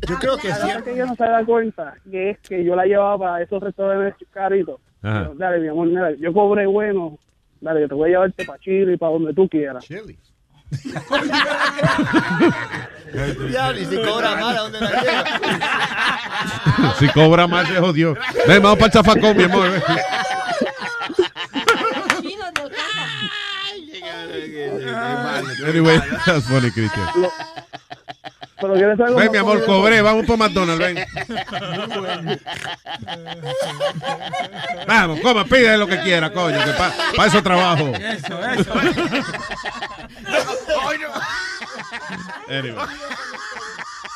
Yo 0.08 0.18
creo 0.20 0.38
que 0.38 0.52
sí. 0.54 0.68
que 0.84 0.92
ella 0.94 1.06
no 1.06 1.16
se 1.16 1.24
da 1.24 1.44
cuenta 1.46 1.96
que 2.10 2.32
es 2.32 2.40
que 2.40 2.64
yo 2.64 2.76
la 2.76 2.86
llevaba 2.86 3.18
para 3.18 3.44
esos 3.44 3.62
restaurantes 3.62 4.28
caritos. 4.32 4.80
Dale, 5.02 5.60
mi 5.60 5.68
amor, 5.68 5.88
mira, 5.88 6.12
yo 6.20 6.34
cobré 6.34 6.66
bueno. 6.66 7.18
Dale, 7.62 7.82
yo 7.82 7.88
te 7.90 7.94
voy 7.96 8.10
a 8.10 8.14
llevarte 8.14 8.46
para 8.46 8.60
Chile 8.60 8.94
y 8.94 8.98
para 8.98 9.12
donde 9.14 9.34
tú 9.34 9.48
quieras. 9.50 9.84
Chile. 9.84 10.16
Ya, 13.52 13.74
ni 13.74 13.86
si 13.86 13.96
cobra 13.96 14.36
mal, 14.36 14.56
¿a 14.56 14.60
dónde 14.62 14.80
la 14.82 15.02
lleva? 15.02 15.24
Si 17.00 17.08
cobra 17.10 17.48
más, 17.48 17.68
se 17.68 17.76
jodió. 17.76 18.16
Ven, 18.48 18.62
vamos 18.62 18.78
para 18.78 18.86
el 18.86 18.92
zafacón, 18.92 19.36
mi 19.36 19.44
amor. 19.44 19.82
Anyway, 25.66 26.00
that's 26.26 26.48
funny, 26.48 26.72
Cristian. 26.72 27.08
Pero 28.62 28.74
quieres 28.74 28.98
saber 28.98 29.16
Ven, 29.16 29.32
mi 29.32 29.38
amor, 29.38 29.66
cobré. 29.66 30.02
Vamos 30.02 30.26
por 30.26 30.38
McDonald's, 30.38 30.80
ven. 30.80 31.06
Vamos, 34.88 35.20
coma, 35.22 35.46
pide 35.46 35.78
lo 35.78 35.88
que 35.88 36.00
quiera, 36.02 36.32
coño, 36.32 36.58
que 36.64 36.72
para 36.72 37.28
eso 37.28 37.42
trabajo. 37.42 37.88
Eso, 37.96 38.46
eso. 38.50 38.74
Anyway. 42.50 42.76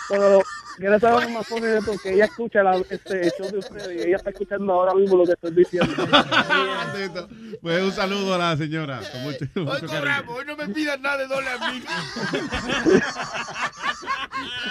Pero 0.09 0.43
quieres 0.83 1.01
saber 1.01 1.29
más 1.29 1.47
funny 1.47 1.67
de 1.67 1.77
esto? 1.79 1.93
Que 2.01 2.13
ella 2.13 2.25
escucha 2.25 2.61
la, 2.63 2.75
este 2.89 3.31
show 3.37 3.49
de 3.49 3.57
ustedes 3.59 3.87
y 3.95 4.07
ella 4.07 4.17
está 4.17 4.29
escuchando 4.31 4.73
ahora 4.73 4.93
mismo 4.93 5.17
lo 5.17 5.25
que 5.25 5.31
estoy 5.33 5.51
diciendo. 5.51 5.93
Pues 7.61 7.81
un 7.81 7.91
saludo 7.93 8.33
a 8.33 8.37
la 8.37 8.57
señora. 8.57 8.99
Con 9.11 9.21
mucho, 9.23 9.45
Hoy 9.55 9.63
mucho 9.63 9.85
cobramos, 9.87 10.37
hoy 10.37 10.45
no 10.45 10.55
me 10.57 10.67
pidas 10.67 10.99
nada 10.99 11.17
de 11.17 11.27
dólar 11.27 11.57
a 11.61 11.71
mí. 11.71 11.83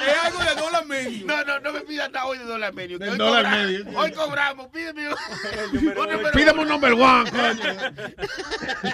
Es 0.02 0.24
algo 0.24 0.38
de 0.42 0.60
dólar 0.60 0.86
medio. 0.86 1.26
No, 1.26 1.44
no, 1.44 1.60
no 1.60 1.72
me 1.72 1.80
pidas 1.80 2.10
nada 2.10 2.26
hoy 2.26 2.38
de 2.38 2.44
dólar 2.44 2.74
medio. 2.74 2.98
hoy 3.00 3.16
dólar 3.16 3.44
cobramos, 3.44 3.66
medio. 3.66 3.98
Hoy 3.98 4.12
cobramos, 4.12 4.66
pídeme. 4.68 5.08
Pídame 6.34 6.60
un 6.62 6.68
number 6.68 6.92
one, 6.92 7.30
coño. 7.30 7.72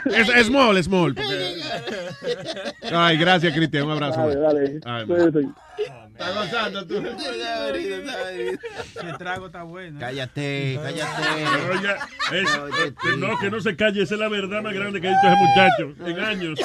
Es, 0.14 0.28
es 0.28 0.46
small, 0.46 0.82
small. 0.84 1.14
porque- 1.14 1.62
Ay, 2.92 3.16
gracias, 3.18 3.52
Cristian. 3.54 3.84
Un 3.84 3.92
abrazo. 3.92 4.20
Dale, 4.28 4.80
dale. 4.80 4.80
Ay. 4.84 5.48
Está 6.18 6.32
gozando 6.32 6.84
tú. 6.86 6.96
El 6.96 7.16
trago 9.18 9.46
está 9.46 9.62
bueno. 9.62 10.00
Cállate, 10.00 10.78
cállate. 10.82 11.46
Oye, 11.70 11.94
es- 12.42 12.50
eh, 12.88 12.92
no, 13.16 13.38
que 13.38 13.50
no 13.50 13.60
se 13.60 13.76
calle, 13.76 14.02
esa 14.02 14.14
es 14.14 14.20
la 14.20 14.28
verdad 14.28 14.60
más 14.62 14.74
grande 14.74 15.00
que 15.00 15.06
ha 15.08 15.10
dicho 15.10 15.28
ese 15.28 15.36
muchacho 15.36 15.94
en 16.10 16.18
años. 16.24 16.58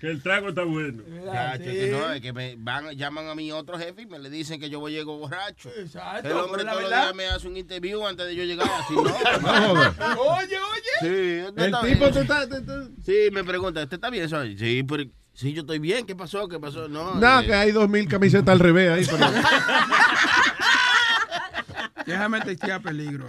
Que 0.00 0.10
el 0.10 0.22
trago 0.22 0.50
está 0.50 0.62
bueno. 0.62 1.02
Chacho, 1.32 1.64
que 1.64 1.88
no, 1.90 2.12
es 2.12 2.20
que 2.20 2.32
me 2.32 2.54
van, 2.56 2.90
llaman 2.96 3.26
a 3.26 3.34
mi 3.34 3.50
otro 3.50 3.76
jefe 3.76 4.02
y 4.02 4.06
me 4.06 4.20
le 4.20 4.30
dicen 4.30 4.60
que 4.60 4.70
yo 4.70 4.78
voy 4.78 4.92
llego 4.92 5.18
borracho. 5.18 5.70
Exacto, 5.76 6.28
El 6.28 6.36
hombre 6.36 6.62
todos 6.64 6.82
los 6.82 6.90
días 6.90 7.12
me 7.16 7.26
hace 7.26 7.48
un 7.48 7.56
interview 7.56 8.06
antes 8.06 8.24
de 8.26 8.36
yo 8.36 8.44
llegar. 8.44 8.68
Así 8.78 8.94
no. 8.94 9.02
Oye, 9.02 10.56
oye. 10.56 10.92
Sí, 11.00 11.42
usted 11.48 11.62
El 11.62 11.74
está 11.74 11.80
tipo 11.82 11.98
bien. 11.98 12.12
te 12.12 12.20
está. 12.20 12.48
te- 12.48 12.60
te- 12.60 12.88
Sí, 13.04 13.28
me 13.32 13.42
pregunta, 13.42 13.82
¿usted 13.82 13.96
está 13.96 14.08
bien? 14.10 14.28
Soy? 14.28 14.56
Sí, 14.56 14.84
pero 14.88 15.02
sí, 15.38 15.52
yo 15.52 15.60
estoy 15.60 15.78
bien. 15.78 16.04
¿Qué 16.04 16.16
pasó? 16.16 16.48
¿Qué 16.48 16.58
pasó? 16.58 16.88
No. 16.88 17.14
No, 17.14 17.40
eh, 17.40 17.46
que 17.46 17.54
hay 17.54 17.70
dos 17.70 17.88
mil 17.88 18.08
camisetas 18.08 18.48
al 18.48 18.58
revés 18.58 18.90
ahí. 18.90 19.06
pero- 19.08 19.30
Déjame 22.08 22.40
testear 22.40 22.80
peligro. 22.80 23.26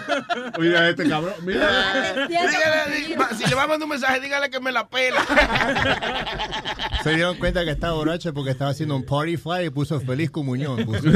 Mira 0.58 0.88
este 0.90 1.08
cabrón. 1.08 1.34
Mira. 1.44 2.26
dígale, 2.26 2.96
di- 2.96 3.14
si 3.36 3.48
le 3.48 3.54
va 3.54 3.62
a 3.62 3.66
mandar 3.68 3.84
un 3.84 3.90
mensaje, 3.90 4.18
dígale 4.20 4.50
que 4.50 4.58
me 4.58 4.72
la 4.72 4.88
pela. 4.88 5.24
Se 7.04 7.10
dieron 7.14 7.36
cuenta 7.36 7.64
que 7.64 7.70
estaba 7.70 7.92
borracho 7.92 8.34
porque 8.34 8.50
estaba 8.50 8.72
haciendo 8.72 8.96
un 8.96 9.04
party 9.06 9.36
fly 9.36 9.66
y 9.66 9.70
puso 9.70 10.00
feliz 10.00 10.32
comunión. 10.32 10.84
puso. 10.84 11.00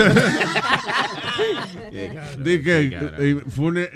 Di 2.38 2.62
que 2.62 2.96
eh, 3.18 3.36
fune- 3.48 3.90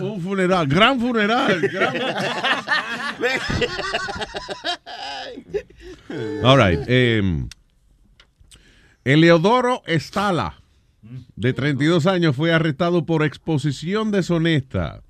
un 0.00 0.22
funeral, 0.22 0.66
gran 0.68 1.00
funeral. 1.00 1.60
gran- 1.62 1.96
All 6.44 6.56
right. 6.58 6.80
em, 6.88 7.48
Eleodoro 9.04 9.82
Estala, 9.86 10.54
de 11.36 11.52
32 11.52 12.06
años, 12.06 12.36
fue 12.36 12.52
arrestado 12.52 13.06
por 13.06 13.24
exposición 13.24 14.10
deshonesta. 14.10 15.02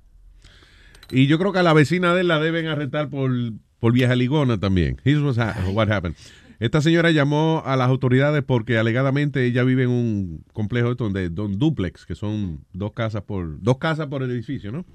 Y 1.09 1.27
yo 1.27 1.37
creo 1.37 1.53
que 1.53 1.59
a 1.59 1.63
la 1.63 1.73
vecina 1.73 2.13
de 2.13 2.21
él 2.21 2.27
la 2.27 2.39
deben 2.39 2.67
arrestar 2.67 3.09
por, 3.09 3.31
por 3.79 3.93
vieja 3.93 4.15
ligona 4.15 4.59
también. 4.59 4.97
Here's 5.03 5.37
what 5.73 5.91
happened. 5.91 6.15
Esta 6.59 6.81
señora 6.81 7.11
llamó 7.11 7.61
a 7.65 7.75
las 7.75 7.89
autoridades 7.89 8.41
porque 8.41 8.77
alegadamente 8.77 9.45
ella 9.45 9.63
vive 9.63 9.83
en 9.83 9.89
un 9.89 10.45
complejo 10.53 10.95
donde 10.95 11.29
don 11.29 11.59
duplex, 11.59 12.05
que 12.05 12.15
son 12.15 12.63
dos 12.71 12.93
casas 12.93 13.23
por 13.23 13.61
dos 13.61 13.79
casas 13.79 14.07
por 14.07 14.23
el 14.23 14.31
edificio, 14.31 14.71
¿no? 14.71 14.85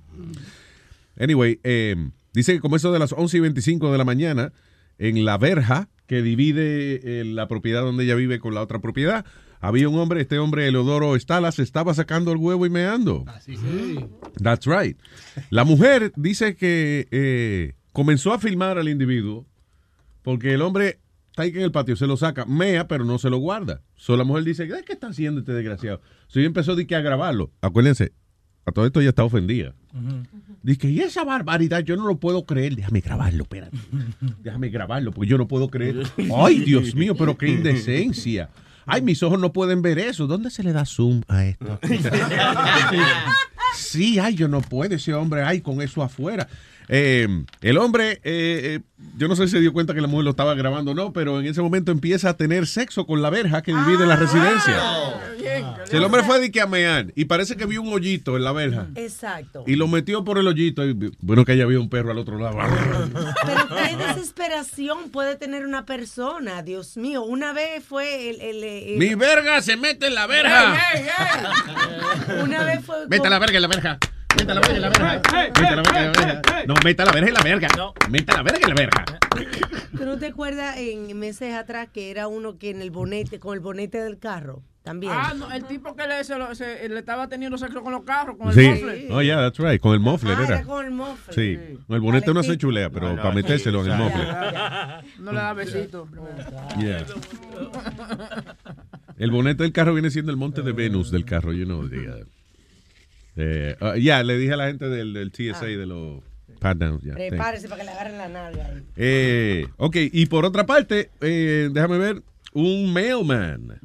Anyway, 1.18 1.60
eh, 1.64 1.94
dice 2.32 2.54
que 2.54 2.60
como 2.60 2.76
eso 2.76 2.90
de 2.90 2.98
las 2.98 3.12
11 3.12 3.36
y 3.36 3.40
25 3.40 3.92
de 3.92 3.98
la 3.98 4.04
mañana, 4.04 4.52
en 4.98 5.24
la 5.24 5.36
verja 5.36 5.88
que 6.06 6.22
divide 6.22 7.20
eh, 7.20 7.24
la 7.26 7.48
propiedad 7.48 7.82
donde 7.82 8.04
ella 8.04 8.14
vive 8.14 8.38
con 8.38 8.54
la 8.54 8.62
otra 8.62 8.78
propiedad, 8.78 9.26
había 9.60 9.88
un 9.88 9.98
hombre, 9.98 10.20
este 10.22 10.38
hombre, 10.38 10.68
Eleodoro 10.68 11.16
Estalas, 11.16 11.58
estaba 11.58 11.94
sacando 11.94 12.32
el 12.32 12.38
huevo 12.38 12.66
y 12.66 12.70
meando. 12.70 13.24
That's 14.42 14.66
right. 14.66 14.98
La 15.50 15.64
mujer 15.64 16.12
dice 16.16 16.56
que 16.56 17.08
eh, 17.10 17.74
comenzó 17.92 18.32
a 18.32 18.38
filmar 18.38 18.78
al 18.78 18.88
individuo 18.88 19.46
porque 20.22 20.54
el 20.54 20.62
hombre 20.62 21.00
está 21.30 21.42
ahí 21.42 21.50
en 21.50 21.62
el 21.62 21.72
patio, 21.72 21.96
se 21.96 22.06
lo 22.06 22.16
saca, 22.16 22.44
mea, 22.44 22.86
pero 22.88 23.04
no 23.04 23.18
se 23.18 23.30
lo 23.30 23.38
guarda. 23.38 23.82
So, 23.96 24.16
la 24.16 24.24
mujer 24.24 24.44
dice, 24.44 24.68
"Ay, 24.74 24.82
¿qué 24.84 24.92
está 24.92 25.08
haciendo 25.08 25.40
este 25.40 25.52
desgraciado? 25.52 26.00
So, 26.26 26.38
ella 26.38 26.46
empezó 26.48 26.74
de 26.76 26.86
que 26.86 26.94
a 26.96 27.00
grabarlo. 27.00 27.50
Acuérdense, 27.60 28.12
a 28.66 28.72
todo 28.72 28.86
esto 28.86 29.00
ya 29.00 29.08
está 29.10 29.24
ofendida. 29.24 29.74
Dice, 30.62 30.90
y 30.90 31.00
esa 31.00 31.24
barbaridad, 31.24 31.80
yo 31.82 31.96
no 31.96 32.06
lo 32.06 32.18
puedo 32.18 32.44
creer. 32.44 32.76
Déjame 32.76 33.00
grabarlo, 33.00 33.44
espérate. 33.44 33.78
Déjame 34.42 34.68
grabarlo, 34.68 35.12
porque 35.12 35.30
yo 35.30 35.38
no 35.38 35.48
puedo 35.48 35.68
creer. 35.68 36.02
Ay, 36.36 36.60
Dios 36.60 36.94
mío, 36.94 37.14
pero 37.16 37.38
qué 37.38 37.48
indecencia. 37.48 38.50
Ay, 38.88 39.02
mis 39.02 39.22
ojos 39.22 39.38
no 39.38 39.52
pueden 39.52 39.82
ver 39.82 39.98
eso. 39.98 40.26
¿Dónde 40.26 40.50
se 40.50 40.62
le 40.62 40.72
da 40.72 40.84
zoom 40.84 41.22
a 41.28 41.44
esto? 41.44 41.78
Sí, 43.76 44.18
ay, 44.18 44.34
yo 44.34 44.48
no 44.48 44.60
puedo, 44.60 44.96
ese 44.96 45.14
hombre, 45.14 45.42
ay, 45.42 45.60
con 45.60 45.80
eso 45.80 46.02
afuera. 46.02 46.48
Eh, 46.88 47.28
el 47.60 47.78
hombre, 47.78 48.12
eh, 48.12 48.20
eh, 48.24 48.80
yo 49.16 49.28
no 49.28 49.36
sé 49.36 49.44
si 49.46 49.52
se 49.52 49.60
dio 49.60 49.72
cuenta 49.72 49.94
que 49.94 50.00
la 50.00 50.06
mujer 50.08 50.24
lo 50.24 50.30
estaba 50.30 50.54
grabando 50.54 50.92
o 50.92 50.94
no, 50.94 51.12
pero 51.12 51.38
en 51.40 51.46
ese 51.46 51.60
momento 51.60 51.92
empieza 51.92 52.30
a 52.30 52.36
tener 52.36 52.66
sexo 52.66 53.06
con 53.06 53.20
la 53.22 53.30
verja 53.30 53.62
que 53.62 53.74
divide 53.74 54.06
la 54.06 54.16
residencia. 54.16 54.80
Si 55.84 55.96
el 55.96 56.04
hombre 56.04 56.22
fue 56.22 56.38
de 56.40 56.50
que 56.50 56.60
a 56.60 56.66
mear 56.66 57.06
y 57.14 57.24
parece 57.26 57.56
que 57.56 57.64
vio 57.66 57.80
un 57.82 57.92
hoyito 57.92 58.36
en 58.36 58.44
la 58.44 58.52
verja 58.52 58.86
Exacto. 58.94 59.64
y 59.66 59.76
lo 59.76 59.88
metió 59.88 60.22
por 60.24 60.38
el 60.38 60.46
hoyito. 60.46 60.84
Y, 60.86 60.94
bueno, 61.20 61.44
que 61.44 61.52
haya 61.52 61.64
había 61.64 61.80
un 61.80 61.88
perro 61.88 62.10
al 62.10 62.18
otro 62.18 62.38
lado. 62.38 62.58
Pero 63.46 63.68
qué 63.68 63.96
desesperación 63.96 65.10
puede 65.10 65.36
tener 65.36 65.64
una 65.66 65.86
persona, 65.86 66.62
Dios 66.62 66.96
mío. 66.96 67.22
Una 67.22 67.52
vez 67.52 67.82
fue 67.84 68.30
el... 68.30 68.40
el- 68.40 68.64
el- 68.64 68.98
Mi 68.98 69.14
verga 69.14 69.62
se 69.62 69.76
mete 69.76 70.08
en 70.08 70.14
la 70.14 70.26
verja. 70.26 70.76
Una 72.42 72.64
vez 72.64 72.84
fue... 72.84 73.06
Meta 73.08 73.30
la 73.30 73.38
verga 73.38 73.56
en 73.56 73.62
la 73.62 73.68
verja. 73.68 73.98
Meta 74.38 74.54
la 74.54 74.60
verga 74.60 74.76
en 74.76 74.82
la 74.82 74.88
verja. 74.88 75.20
Meta 75.60 75.76
la 75.76 75.82
verga 75.82 76.00
en 76.04 76.12
la 76.12 76.22
verga. 76.22 76.42
No, 76.66 76.74
meta 76.84 77.04
la 77.04 77.12
verga 77.12 77.28
en 77.28 77.34
la 77.34 77.42
verga. 77.42 77.68
Meta 78.08 78.36
la 78.36 78.42
verga 78.42 78.58
en 78.62 78.68
la 78.68 78.74
verga. 78.74 79.04
¿Tú 79.96 80.04
no 80.04 80.18
te 80.18 80.26
acuerdas 80.26 80.76
en 80.78 81.18
meses 81.18 81.54
atrás 81.54 81.88
que 81.92 82.10
era 82.10 82.28
uno 82.28 82.58
que 82.58 82.70
en 82.70 82.82
el 82.82 82.90
bonete, 82.90 83.38
con 83.38 83.54
el 83.54 83.60
bonete 83.60 83.98
del 84.02 84.18
carro? 84.18 84.62
También. 84.82 85.12
Ah, 85.14 85.34
no, 85.36 85.52
el 85.52 85.64
tipo 85.64 85.94
que 85.94 86.06
le, 86.06 86.24
se 86.24 86.38
lo- 86.38 86.54
se- 86.54 86.88
le 86.88 86.98
estaba 86.98 87.28
teniendo 87.28 87.58
sexo 87.58 87.82
con 87.82 87.92
los 87.92 88.04
carros, 88.04 88.36
con 88.38 88.48
el 88.48 88.54
Sí. 88.54 88.68
mofle. 88.68 89.08
Oh, 89.10 89.20
yeah, 89.20 89.36
that's 89.36 89.58
right. 89.58 89.80
Con 89.82 89.92
el 89.92 90.00
muffler 90.00 90.34
Ah, 90.38 90.44
era. 90.46 90.56
era 90.58 90.64
con 90.64 90.84
el 90.86 90.90
muffler. 90.92 91.34
Sí. 91.34 91.78
Con 91.86 91.96
el 91.96 92.00
bonete 92.00 92.30
uno 92.30 92.42
se 92.42 92.56
chulea, 92.56 92.88
pero 92.88 93.14
para 93.16 93.32
metérselo 93.32 93.84
en 93.84 93.92
el 93.92 93.98
muffler. 93.98 94.28
No 95.18 95.32
le 95.32 95.38
da 95.40 95.52
besito. 95.52 96.08
Yeah. 96.78 97.04
El 99.18 99.30
bonete 99.30 99.62
del 99.64 99.72
carro 99.72 99.92
viene 99.92 100.10
siendo 100.10 100.30
el 100.30 100.38
monte 100.38 100.62
de 100.62 100.72
Venus 100.72 101.10
del 101.10 101.24
carro, 101.24 101.52
you 101.52 101.64
know. 101.66 101.86
the, 101.88 101.98
uh, 102.08 102.24
eh, 103.38 103.76
uh, 103.80 103.94
ya, 103.96 104.22
le 104.22 104.36
dije 104.36 104.52
a 104.52 104.56
la 104.56 104.66
gente 104.66 104.88
del, 104.88 105.14
del 105.14 105.30
TSA 105.32 105.66
de 105.66 105.86
los 105.86 106.22
pat 106.58 106.76
downs. 106.76 107.02
thanks. 107.02 107.16
Prepárese 107.16 107.68
para 107.68 107.80
que 107.80 107.86
le 107.86 107.92
agarren 107.92 108.18
la 108.18 108.28
nalga. 108.28 108.66
ahí. 108.66 108.82
Eh, 108.96 109.66
ok, 109.76 109.96
y 110.12 110.26
por 110.26 110.44
otra 110.44 110.66
parte, 110.66 111.10
eh, 111.20 111.70
déjame 111.72 111.98
ver, 111.98 112.22
un 112.52 112.92
mailman 112.92 113.78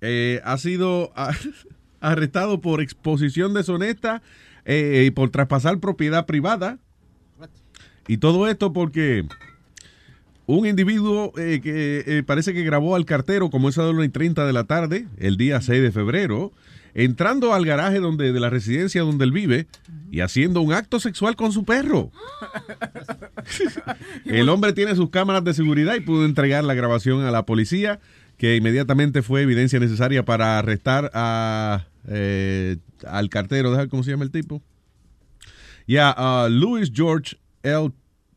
eh, 0.00 0.40
ha 0.44 0.58
sido 0.58 1.12
ah, 1.14 1.32
arrestado 2.00 2.60
por 2.60 2.80
exposición 2.80 3.54
deshonesta 3.54 4.20
eh, 4.64 5.04
y 5.06 5.10
por 5.12 5.30
traspasar 5.30 5.78
propiedad 5.78 6.26
privada. 6.26 6.78
Y 8.08 8.16
todo 8.16 8.48
esto 8.48 8.72
porque 8.72 9.24
un 10.46 10.66
individuo 10.66 11.32
eh, 11.38 11.60
que 11.62 12.02
eh, 12.04 12.22
parece 12.24 12.52
que 12.52 12.64
grabó 12.64 12.96
al 12.96 13.04
cartero 13.04 13.48
como 13.48 13.68
esa 13.68 13.82
de 13.82 13.88
las 13.88 13.94
1 13.94 14.04
y 14.04 14.08
30 14.08 14.44
de 14.44 14.52
la 14.52 14.64
tarde, 14.64 15.06
el 15.18 15.36
día 15.36 15.60
6 15.60 15.80
de 15.80 15.92
febrero, 15.92 16.52
entrando 16.94 17.54
al 17.54 17.64
garaje 17.64 18.00
donde, 18.00 18.32
de 18.32 18.40
la 18.40 18.50
residencia 18.50 19.02
donde 19.02 19.24
él 19.24 19.32
vive 19.32 19.66
y 20.10 20.20
haciendo 20.20 20.60
un 20.60 20.72
acto 20.72 21.00
sexual 21.00 21.36
con 21.36 21.52
su 21.52 21.64
perro. 21.64 22.10
El 24.26 24.48
hombre 24.48 24.72
tiene 24.72 24.94
sus 24.94 25.10
cámaras 25.10 25.44
de 25.44 25.54
seguridad 25.54 25.94
y 25.94 26.00
pudo 26.00 26.24
entregar 26.24 26.64
la 26.64 26.74
grabación 26.74 27.24
a 27.24 27.30
la 27.30 27.46
policía, 27.46 28.00
que 28.36 28.56
inmediatamente 28.56 29.22
fue 29.22 29.42
evidencia 29.42 29.80
necesaria 29.80 30.24
para 30.24 30.58
arrestar 30.58 31.10
a, 31.14 31.86
eh, 32.08 32.76
al 33.06 33.28
cartero. 33.30 33.70
Deja 33.70 33.82
ver 33.82 33.88
¿Cómo 33.88 34.02
se 34.02 34.10
llama 34.10 34.24
el 34.24 34.30
tipo? 34.30 34.62
Ya, 35.86 36.10
a 36.10 36.48
Louis 36.48 36.90
George 36.94 37.36
L. 37.62 37.92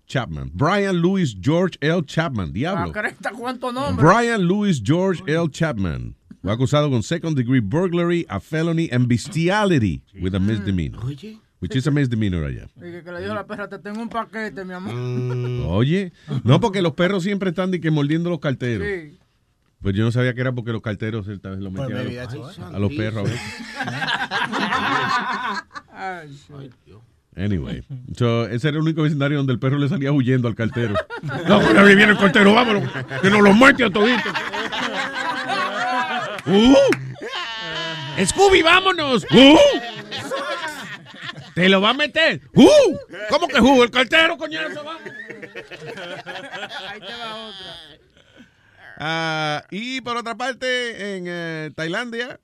Chapman. 0.07 0.52
Brian 0.53 1.02
Louis 1.02 1.36
George 1.40 1.77
L. 1.82 2.03
Chapman. 2.06 2.53
Diablo. 2.53 2.91
Ah, 2.91 3.02
cresta, 3.02 3.32
¿cuánto 3.32 3.72
nombre? 3.72 4.06
Brian 4.06 4.44
Louis 4.45 4.82
George 4.84 5.23
L. 5.26 5.49
Chapman. 5.49 6.15
Fue 6.45 6.53
acusado 6.53 6.91
con 6.91 7.01
second 7.01 7.35
degree 7.35 7.59
burglary, 7.59 8.23
a 8.30 8.39
felony, 8.39 8.88
and 8.91 9.07
bestiality 9.07 10.03
with 10.22 10.35
a 10.35 10.39
misdemeanor. 10.39 11.03
Which 11.59 11.76
is 11.76 11.88
a 11.88 11.91
misdemeanor 11.91 12.45
allá. 12.45 12.67
Dije 12.76 13.01
que 13.03 13.11
le 13.11 13.19
dijo 13.22 13.31
a 13.31 13.35
la 13.35 13.47
perra, 13.47 13.67
te 13.67 13.80
tengo 13.80 13.99
un 13.99 14.09
paquete, 14.09 14.63
mi 14.63 14.73
amor. 14.73 14.93
Oye, 15.67 16.11
no 16.43 16.59
porque 16.59 16.84
los 16.84 16.93
perros 16.93 17.23
siempre 17.23 17.49
están 17.49 17.72
de 17.72 17.81
que 17.81 17.89
mordiendo 17.89 18.30
los 18.30 18.39
carteros. 18.39 18.85
Sí. 18.88 19.17
Pues 19.81 19.95
yo 19.95 20.03
no 20.03 20.11
sabía 20.11 20.35
que 20.35 20.41
era 20.41 20.51
porque 20.51 20.72
los 20.72 20.84
carteros 20.84 21.26
tal 21.41 21.53
vez 21.53 21.61
lo 21.61 21.72
Pues 21.72 21.89
metían 21.89 21.99
a 21.99 22.03
maybe 22.03 22.38
los- 22.38 22.59
a 22.59 22.77
los 22.80 22.93
perros 22.93 23.17
a 23.17 23.23
veces. 23.23 23.41
Ay, 25.91 26.30
sí. 26.30 26.53
Anyway, 27.38 27.84
so, 28.15 28.45
ese 28.47 28.67
era 28.69 28.77
el 28.77 28.84
único 28.84 29.01
vecindario 29.01 29.38
donde 29.38 29.51
el 29.53 29.59
perro 29.59 29.77
le 29.77 29.89
salía 29.89 30.11
huyendo 30.11 30.47
al 30.47 30.55
cartero. 30.55 30.93
No, 31.47 31.59
pues 31.59 31.76
ahí 31.76 31.95
viene 31.95 32.11
el 32.13 32.17
cartero, 32.17 32.53
vámonos, 32.53 32.84
que 33.22 33.30
nos 33.31 33.41
los 33.41 33.55
muerte 33.55 33.84
a 33.84 33.89
toditos. 33.89 34.31
¡Uh! 36.47 36.76
¡Scooby, 38.26 38.61
vámonos! 38.61 39.26
¡Uh! 39.31 39.57
¿Te 41.55 41.69
lo 41.69 41.81
va 41.81 41.91
a 41.91 41.93
meter? 41.93 42.41
¡Uh! 42.53 42.97
¿Cómo 43.30 43.47
que 43.47 43.59
uh? 43.59 43.84
El 43.84 43.91
cartero, 43.91 44.38
coñazo, 44.38 44.84
vamos. 44.84 45.01
Ahí 46.89 46.99
te 46.99 47.13
va 47.13 47.47
otra. 47.47 47.76
Ah, 48.97 49.63
y 49.72 50.01
por 50.01 50.17
otra 50.17 50.35
parte, 50.35 51.15
en 51.15 51.26
eh, 51.27 51.72
Tailandia, 51.76 52.39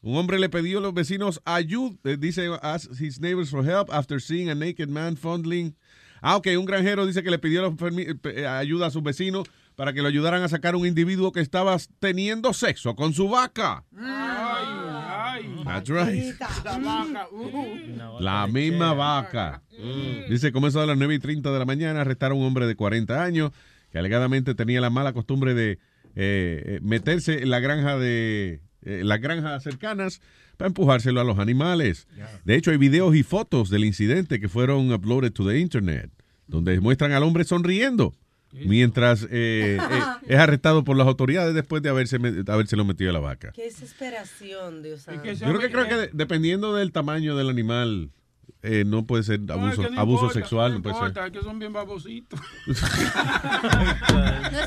un 0.00 0.16
hombre 0.16 0.38
le 0.38 0.48
pidió 0.48 0.78
a 0.78 0.82
los 0.82 0.94
vecinos 0.94 1.40
ayuda, 1.44 1.96
eh, 2.04 2.16
dice, 2.18 2.48
ask 2.62 2.90
his 3.00 3.20
neighbors 3.20 3.50
for 3.50 3.64
help 3.64 3.92
after 3.92 4.20
seeing 4.20 4.48
a 4.48 4.54
naked 4.54 4.88
man 4.88 5.16
fondling. 5.16 5.76
Ah, 6.20 6.36
ok, 6.36 6.48
un 6.58 6.64
granjero 6.64 7.06
dice 7.06 7.22
que 7.22 7.30
le 7.30 7.38
pidió 7.38 7.76
eh, 8.24 8.46
ayuda 8.46 8.86
a 8.86 8.90
sus 8.90 9.02
vecinos 9.02 9.48
para 9.78 9.92
que 9.92 10.02
lo 10.02 10.08
ayudaran 10.08 10.42
a 10.42 10.48
sacar 10.48 10.74
un 10.74 10.84
individuo 10.84 11.30
que 11.30 11.38
estaba 11.38 11.76
teniendo 12.00 12.52
sexo 12.52 12.96
con 12.96 13.14
su 13.14 13.28
vaca. 13.28 13.84
That's 15.64 15.88
right. 15.88 16.34
La 16.64 16.78
vaca. 16.78 17.28
uh. 17.30 18.20
La 18.20 18.48
misma 18.48 18.92
vaca. 18.92 19.62
Dice, 20.28 20.50
comenzó 20.50 20.80
a 20.80 20.86
las 20.86 20.98
9 20.98 21.14
y 21.14 21.18
30 21.20 21.52
de 21.52 21.58
la 21.60 21.64
mañana, 21.64 22.00
arrestaron 22.00 22.38
a 22.38 22.40
un 22.40 22.46
hombre 22.48 22.66
de 22.66 22.74
40 22.74 23.22
años 23.22 23.52
que 23.92 24.00
alegadamente 24.00 24.56
tenía 24.56 24.80
la 24.80 24.90
mala 24.90 25.12
costumbre 25.12 25.54
de 25.54 25.70
eh, 25.70 25.78
eh, 26.16 26.80
meterse 26.82 27.44
en 27.44 27.50
la 27.50 27.60
granja 27.60 27.98
de 27.98 28.60
eh, 28.82 29.02
las 29.04 29.20
granjas 29.20 29.62
cercanas 29.62 30.20
para 30.56 30.66
empujárselo 30.66 31.20
a 31.20 31.24
los 31.24 31.38
animales. 31.38 32.08
De 32.44 32.56
hecho, 32.56 32.72
hay 32.72 32.78
videos 32.78 33.14
y 33.14 33.22
fotos 33.22 33.70
del 33.70 33.84
incidente 33.84 34.40
que 34.40 34.48
fueron 34.48 34.92
uploaded 34.92 35.30
to 35.30 35.46
the 35.46 35.60
internet, 35.60 36.10
donde 36.48 36.80
muestran 36.80 37.12
al 37.12 37.22
hombre 37.22 37.44
sonriendo 37.44 38.12
mientras 38.52 39.24
eh, 39.30 39.78
eh, 39.90 40.00
es 40.26 40.38
arrestado 40.38 40.84
por 40.84 40.96
las 40.96 41.06
autoridades 41.06 41.54
después 41.54 41.82
de 41.82 41.88
haberse 41.90 42.18
habérselo 42.46 42.84
metido 42.84 43.10
a 43.10 43.12
la 43.12 43.20
vaca. 43.20 43.52
Qué 43.54 43.64
desesperación, 43.64 44.82
Dios 44.82 45.02
santo. 45.02 45.24
Yo 45.32 45.46
creo 45.46 45.58
que, 45.58 45.70
creo 45.70 45.88
que 45.88 45.94
de- 45.96 46.10
dependiendo 46.12 46.74
del 46.74 46.92
tamaño 46.92 47.36
del 47.36 47.48
animal, 47.50 48.10
eh, 48.62 48.84
no 48.86 49.06
puede 49.06 49.22
ser 49.22 49.40
abuso, 49.48 49.82
que 49.82 49.90
no 49.90 50.00
abuso 50.00 50.22
importa, 50.24 50.40
sexual. 50.40 50.70
No 50.72 50.76
No 50.78 50.82
puede 50.82 50.94
importa, 50.96 51.20
ser. 51.24 51.32
es 51.32 51.38
que 51.38 51.44
son 51.44 51.58
bien 51.58 51.72
babositos. 51.72 52.40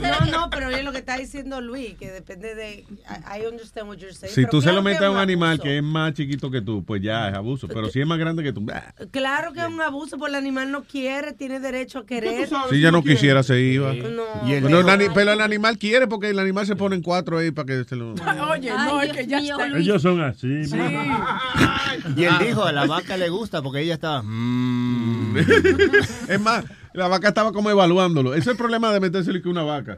No, 0.02 0.26
no, 0.32 0.50
pero 0.50 0.70
es 0.70 0.84
lo 0.84 0.92
que 0.92 1.00
está 1.00 1.18
diciendo 1.18 1.62
Luis, 1.62 1.96
que 1.98 2.10
depende 2.12 2.56
de... 2.56 2.86
I, 3.10 3.46
understand 3.50 3.88
what 3.90 3.98
you're 3.98 4.14
saying. 4.14 4.34
Si 4.34 4.46
tú 4.46 4.62
se 4.62 4.72
lo 4.72 4.82
metes 4.82 5.02
es 5.02 5.08
a 5.08 5.12
un 5.12 5.18
animal 5.18 5.52
abuso. 5.54 5.64
que 5.64 5.78
es 5.78 5.84
más 5.84 6.14
chiquito 6.14 6.50
que 6.52 6.62
tú, 6.62 6.84
pues 6.86 7.02
ya 7.02 7.30
es 7.30 7.36
abuso. 7.36 7.68
Pero 7.68 7.90
si 7.90 8.00
es 8.02 8.08
más 8.08 8.18
grande 8.18 8.44
que 8.44 8.54
tú, 8.54 8.62
bah. 8.62 8.94
Claro 9.12 9.54
que 9.54 9.60
es 9.60 9.68
un 9.68 9.82
abuso, 9.82 10.18
porque 10.18 10.32
el 10.32 10.36
animal 10.36 10.72
no 10.72 10.84
quiere, 10.84 11.34
tiene 11.34 11.60
derecho 11.60 12.00
a 12.00 12.06
querer. 12.06 12.48
si 12.70 12.80
ya 12.80 12.92
no 12.92 13.04
quisiera, 13.04 13.44
se 13.44 13.60
iba. 13.60 13.94
No. 13.94 14.24
Y 14.48 14.54
el 14.54 14.64
Pero, 14.64 14.80
el 14.82 14.90
ani- 14.90 15.10
pero 15.14 15.32
el 15.34 15.42
animal 15.42 15.78
quiere 15.78 16.08
porque 16.08 16.30
el 16.30 16.40
animal 16.40 16.66
se 16.66 16.76
pone 16.76 16.96
en 16.96 17.02
cuatro 17.02 17.38
ahí 17.40 17.52
para 17.52 17.66
que 17.66 17.84
se 17.84 17.96
lo... 17.96 18.14
Oye, 18.52 18.70
no, 18.72 19.02
es 19.02 19.14
que 19.14 19.28
ya 19.28 19.40
está. 19.40 19.68
Ellos 19.78 20.02
son 20.02 20.22
así. 20.22 20.64
Sí. 20.66 20.78
Y 22.16 22.24
él 22.24 22.34
dijo, 22.40 22.64
a 22.64 22.72
la 22.72 22.86
vaca 22.86 23.16
le 23.18 23.30
gusta 23.30 23.62
porque 23.62 23.71
ella 23.80 23.94
estaba... 23.96 24.22
"Mm". 24.24 25.38
es 26.28 26.40
más, 26.42 26.66
la 26.94 27.08
vaca 27.08 27.30
estaba 27.30 27.52
como 27.54 27.70
evaluándolo. 27.70 28.34
Ese 28.34 28.42
es 28.42 28.48
el 28.48 28.58
problema 28.58 28.92
de 28.92 29.00
meterse 29.00 29.42
que 29.42 29.48
una 29.50 29.64
vaca. 29.64 29.98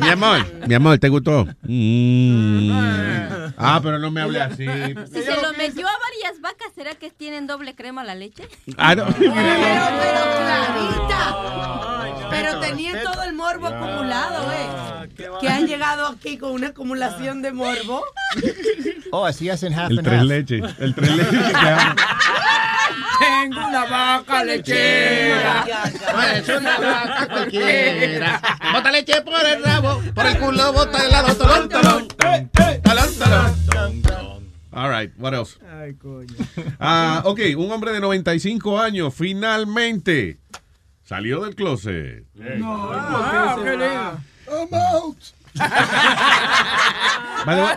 mi 0.00 0.08
amor, 0.08 0.44
mi 0.66 0.74
amor, 0.74 0.98
¿te 0.98 1.08
gustó? 1.08 1.46
Mm. 1.62 2.70
Ah, 3.56 3.80
pero 3.82 3.98
no 3.98 4.10
me 4.10 4.20
hable 4.22 4.40
así. 4.40 4.66
Si 4.66 5.22
se 5.22 5.36
lo 5.40 5.52
metió 5.56 5.86
a 5.86 5.92
varias 5.98 6.40
vacas, 6.40 6.50
vaca 6.50 6.64
será 6.74 6.94
que 6.94 7.10
tienen 7.10 7.46
doble 7.46 7.74
crema 7.74 8.02
la 8.04 8.14
leche? 8.14 8.48
Ah, 8.76 8.94
no. 8.94 9.06
Pero, 9.06 9.32
pero 9.34 10.20
clarita. 10.38 11.36
Pero 12.30 12.60
tenía 12.60 13.02
todo 13.02 13.22
el 13.24 13.34
morbo 13.34 13.66
acumulado, 13.66 14.50
¿eh? 14.52 15.08
Que 15.40 15.48
han 15.48 15.66
llegado 15.66 16.06
aquí 16.06 16.38
con 16.38 16.52
una 16.52 16.68
acumulación 16.68 17.42
de 17.42 17.52
morbo. 17.52 18.04
Oh, 19.10 19.26
así 19.26 19.50
hacen 19.50 19.74
half 19.74 19.90
El 19.90 19.98
and 19.98 20.08
tres 20.08 20.20
half. 20.20 20.28
leches. 20.28 20.62
El 20.78 20.94
tres 20.94 21.16
leches 21.16 21.48
que 21.48 21.56
amo. 21.68 21.94
Tengo 23.30 23.68
una 23.68 23.84
vaca 23.84 24.44
lechera. 24.44 25.64
Es 26.34 26.48
una 26.48 26.78
vaca 26.78 27.28
cualquiera. 27.30 28.40
Bota 28.72 28.90
leche 28.90 29.22
por 29.22 29.44
el 29.46 29.62
rabo, 29.62 30.02
por 30.14 30.26
el 30.26 30.38
culo 30.38 30.72
bota 30.72 31.04
helado, 31.06 31.36
tolón, 31.36 31.68
tolón. 31.68 32.08
Talón, 32.82 33.14
talón. 33.18 34.50
All 34.72 34.88
right, 34.88 35.12
what 35.18 35.34
else? 35.34 35.58
Ay, 35.80 35.94
coño. 35.94 36.34
Ah, 36.80 37.22
ok, 37.24 37.40
un 37.56 37.70
hombre 37.70 37.92
de 37.92 38.00
95 38.00 38.80
años 38.80 39.12
finalmente 39.14 40.38
salió 41.04 41.40
del 41.44 41.54
closet. 41.54 42.24
Ah, 42.40 43.56
qué 43.62 43.70
lindo. 43.70 44.20
I'm 44.48 44.74
out. 44.74 45.16
By 47.44 47.54
the 47.56 47.62
way, 47.62 47.76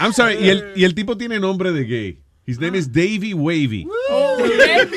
I'm 0.00 0.12
sorry, 0.12 0.36
y 0.40 0.48
el, 0.50 0.72
y 0.76 0.84
el 0.84 0.94
tipo 0.94 1.16
tiene 1.16 1.40
nombre 1.40 1.72
de 1.72 1.84
gay. 1.84 2.22
His 2.48 2.58
name 2.58 2.74
is 2.76 2.90
Davy 2.90 3.34
Wavy. 3.34 3.86
Oh, 4.08 4.38
baby, 4.38 4.96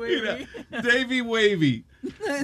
Mira, 0.00 0.38
Davy 0.82 1.20
Wavy, 1.20 1.84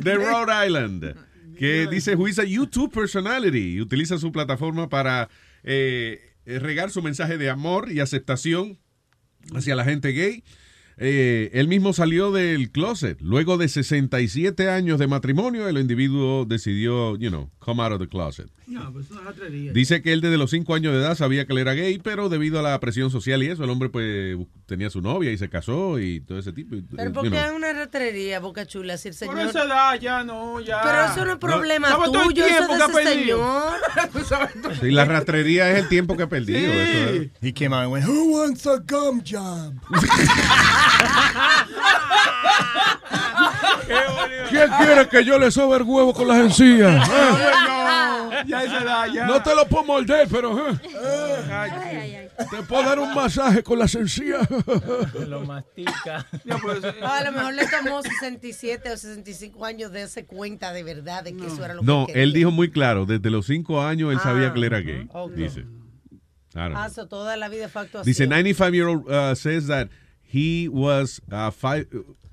de 0.02 0.14
Rhode 0.18 0.51
Island, 0.52 1.16
que 1.59 1.88
dice, 1.88 2.14
who 2.14 2.28
is 2.28 2.38
a 2.38 2.44
YouTube 2.44 2.93
personality, 2.93 3.74
y 3.74 3.80
utiliza 3.80 4.18
su 4.18 4.30
plataforma 4.30 4.88
para 4.88 5.28
eh, 5.64 6.20
eh, 6.44 6.60
regar 6.60 6.93
su 6.93 7.02
mensaje 7.02 7.38
de 7.38 7.51
amor 7.51 7.90
y 7.90 7.98
aceptación 7.98 8.78
hacia 9.52 9.74
la 9.74 9.84
gente 9.84 10.12
gay. 10.12 10.44
Eh, 10.98 11.51
él 11.52 11.66
mismo 11.66 11.93
salió 11.93 12.30
del 12.30 12.70
closet. 12.70 13.20
Luego 13.20 13.59
de 13.59 13.66
67 13.66 14.70
años 14.70 15.01
de 15.01 15.09
matrimonio, 15.09 15.68
el 15.68 15.78
individuo 15.78 16.44
decidió, 16.44 17.16
you 17.16 17.30
know, 17.30 17.51
come 17.59 17.82
out 17.82 17.90
of 17.90 17.98
the 17.98 18.06
closet. 18.06 18.48
No, 18.66 18.93
pues 18.93 19.06
es 19.06 19.12
una 19.12 19.20
ratrería. 19.20 19.72
Dice 19.72 20.02
que 20.02 20.12
él 20.12 20.20
desde 20.20 20.36
los 20.38 20.51
5 20.51 20.74
años 20.74 20.93
de 20.93 20.98
edad 20.98 21.14
sabía 21.16 21.47
que 21.47 21.52
él 21.52 21.59
era 21.60 21.74
gay, 21.74 21.98
pero 22.02 22.28
debido 22.28 22.59
a 22.59 22.62
la 22.62 22.80
presión 22.80 23.10
social 23.12 23.40
y 23.44 23.47
eso, 23.47 23.62
el 23.62 23.70
hombre 23.70 23.90
pues 23.90 24.36
tenía 24.66 24.90
su 24.90 25.01
novia 25.01 25.30
y 25.30 25.38
se 25.38 25.48
casó 25.48 26.01
y 26.01 26.20
todo 26.20 26.38
ese 26.38 26.52
tipo. 26.52 26.74
Pero 26.97 27.12
porque 27.12 27.30
know. 27.30 27.44
es 27.44 27.52
una 27.52 27.72
retrería, 27.72 28.40
Boca 28.40 28.66
Chula, 28.66 28.98
si 28.98 29.09
el 29.09 29.14
Por 29.14 29.28
señor... 29.28 29.48
esa 29.51 29.64
edad 29.64 30.01
ya 30.01 30.24
no, 30.24 30.60
ya. 30.60 30.80
Pero 30.82 31.05
eso 31.05 31.24
no 31.24 31.32
es 31.32 31.38
problema 31.38 31.88
¿Sabes 31.88 32.10
todo 32.10 32.22
el 32.22 32.28
tuyo, 32.30 32.44
eso 32.44 32.74
es 32.74 32.80
ese 32.88 33.05
señor. 33.14 33.72
Tú 34.12 34.20
sabes 34.24 34.60
todo- 34.60 34.74
Sí, 34.74 34.90
la 34.90 35.05
rastrería 35.05 35.70
es 35.70 35.78
el 35.84 35.88
tiempo 35.88 36.16
que 36.16 36.24
ha 36.24 36.28
perdido. 36.28 36.59
eso 36.59 37.10
es. 37.10 37.30
He 37.40 37.52
came 37.55 37.72
out 37.74 37.84
and 37.84 37.93
went, 37.93 38.05
Who 38.06 38.32
wants 38.32 38.66
a 38.66 38.78
gum 38.78 39.22
job? 39.24 39.74
¿Quién 44.50 44.68
quiere 44.78 45.08
que 45.08 45.24
yo 45.24 45.38
le 45.38 45.50
sobe 45.50 45.76
el 45.78 45.82
huevo 45.82 46.12
con 46.14 46.28
las 46.28 46.38
encías? 46.38 47.08
No, 48.26 48.42
ya 48.44 48.64
esa 48.64 48.82
edad, 48.82 49.06
ya. 49.14 49.26
No 49.26 49.42
te 49.42 49.54
lo 49.54 49.66
puedo 49.66 49.84
morder, 49.84 50.26
pero 50.30 50.68
eh, 50.70 52.28
te 52.50 52.62
puedo 52.64 52.82
dar 52.82 52.98
un 52.98 53.14
masaje 53.14 53.62
con 53.62 53.78
las 53.78 53.94
encías. 53.94 54.46
Lo 55.26 55.40
mastica. 55.44 56.26
A 57.02 57.24
lo 57.24 57.32
mejor 57.32 57.54
le 57.54 57.66
tomó 57.68 58.02
67 58.02 58.90
o 58.90 58.96
65 58.96 59.64
años 59.64 59.92
de 59.92 60.00
darse 60.00 60.26
cuenta 60.26 60.72
de 60.72 60.82
verdad 60.82 61.22
de 61.24 61.36
que 61.36 61.46
eso 61.46 61.64
era 61.64 61.74
lo 61.74 61.80
que 61.80 61.86
No, 61.86 62.06
quería. 62.06 62.22
él 62.22 62.32
dijo 62.32 62.50
muy 62.50 62.70
claro, 62.70 63.06
desde 63.06 63.30
los 63.30 63.46
5 63.46 63.80
años 63.82 64.12
él 64.12 64.20
sabía 64.20 64.48
Ah, 64.48 64.52
que 64.52 64.58
él 64.58 64.64
era 64.64 64.80
gay. 64.80 65.08
ok. 65.12 65.32
Dice. 65.32 65.64
Ah, 66.54 66.88
so 66.90 67.06
toda 67.06 67.36
la 67.36 67.48
vida 67.48 67.68
fue 67.68 67.82
actuación. 67.82 68.04
Dice 68.06 68.26
95 68.26 68.74
year 68.74 68.86
old 68.88 69.04
uh, 69.08 69.34
says 69.34 69.66
that 69.68 69.88
he 70.22 70.68
was 70.70 71.22
uh, 71.30 71.50
five 71.50 71.86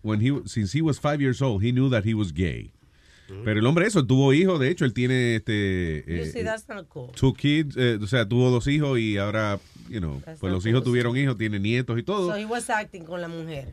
when 0.04 0.20
he 0.22 0.32
since 0.46 0.78
he 0.78 0.82
was 0.82 1.00
five 1.00 1.20
years 1.22 1.42
old 1.42 1.64
he 1.64 1.72
knew 1.72 1.90
that 1.90 2.06
he 2.06 2.14
was 2.14 2.32
gay. 2.34 2.72
Pero 3.46 3.60
el 3.60 3.66
hombre 3.66 3.88
eso 3.88 4.06
tuvo 4.06 4.32
hijos, 4.34 4.60
de 4.60 4.70
hecho 4.70 4.86
él 4.86 4.94
tiene 4.94 5.36
este 5.38 6.04
You 6.06 6.14
eh, 6.16 6.26
see, 6.32 6.44
that's 6.44 6.68
not 6.68 6.88
cool. 6.90 7.10
two 7.16 7.34
kids, 7.34 7.76
eh, 7.78 7.98
o 8.00 8.06
sea, 8.06 8.28
tuvo 8.28 8.52
dos 8.52 8.68
hijos 8.68 9.00
y 9.00 9.18
ahora, 9.18 9.60
you 9.90 10.00
know, 10.00 10.22
That's 10.24 10.40
pues 10.40 10.52
los 10.54 10.64
hijos 10.68 10.84
tuvieron 10.84 11.18
hijos, 11.18 11.36
tiene 11.38 11.60
nietos 11.60 11.98
y 11.98 12.04
todo. 12.04 12.28
So 12.28 12.36
he 12.38 12.46
was 12.46 12.70
acting 12.70 13.06
con 13.06 13.22
la 13.22 13.28
mujer. 13.30 13.70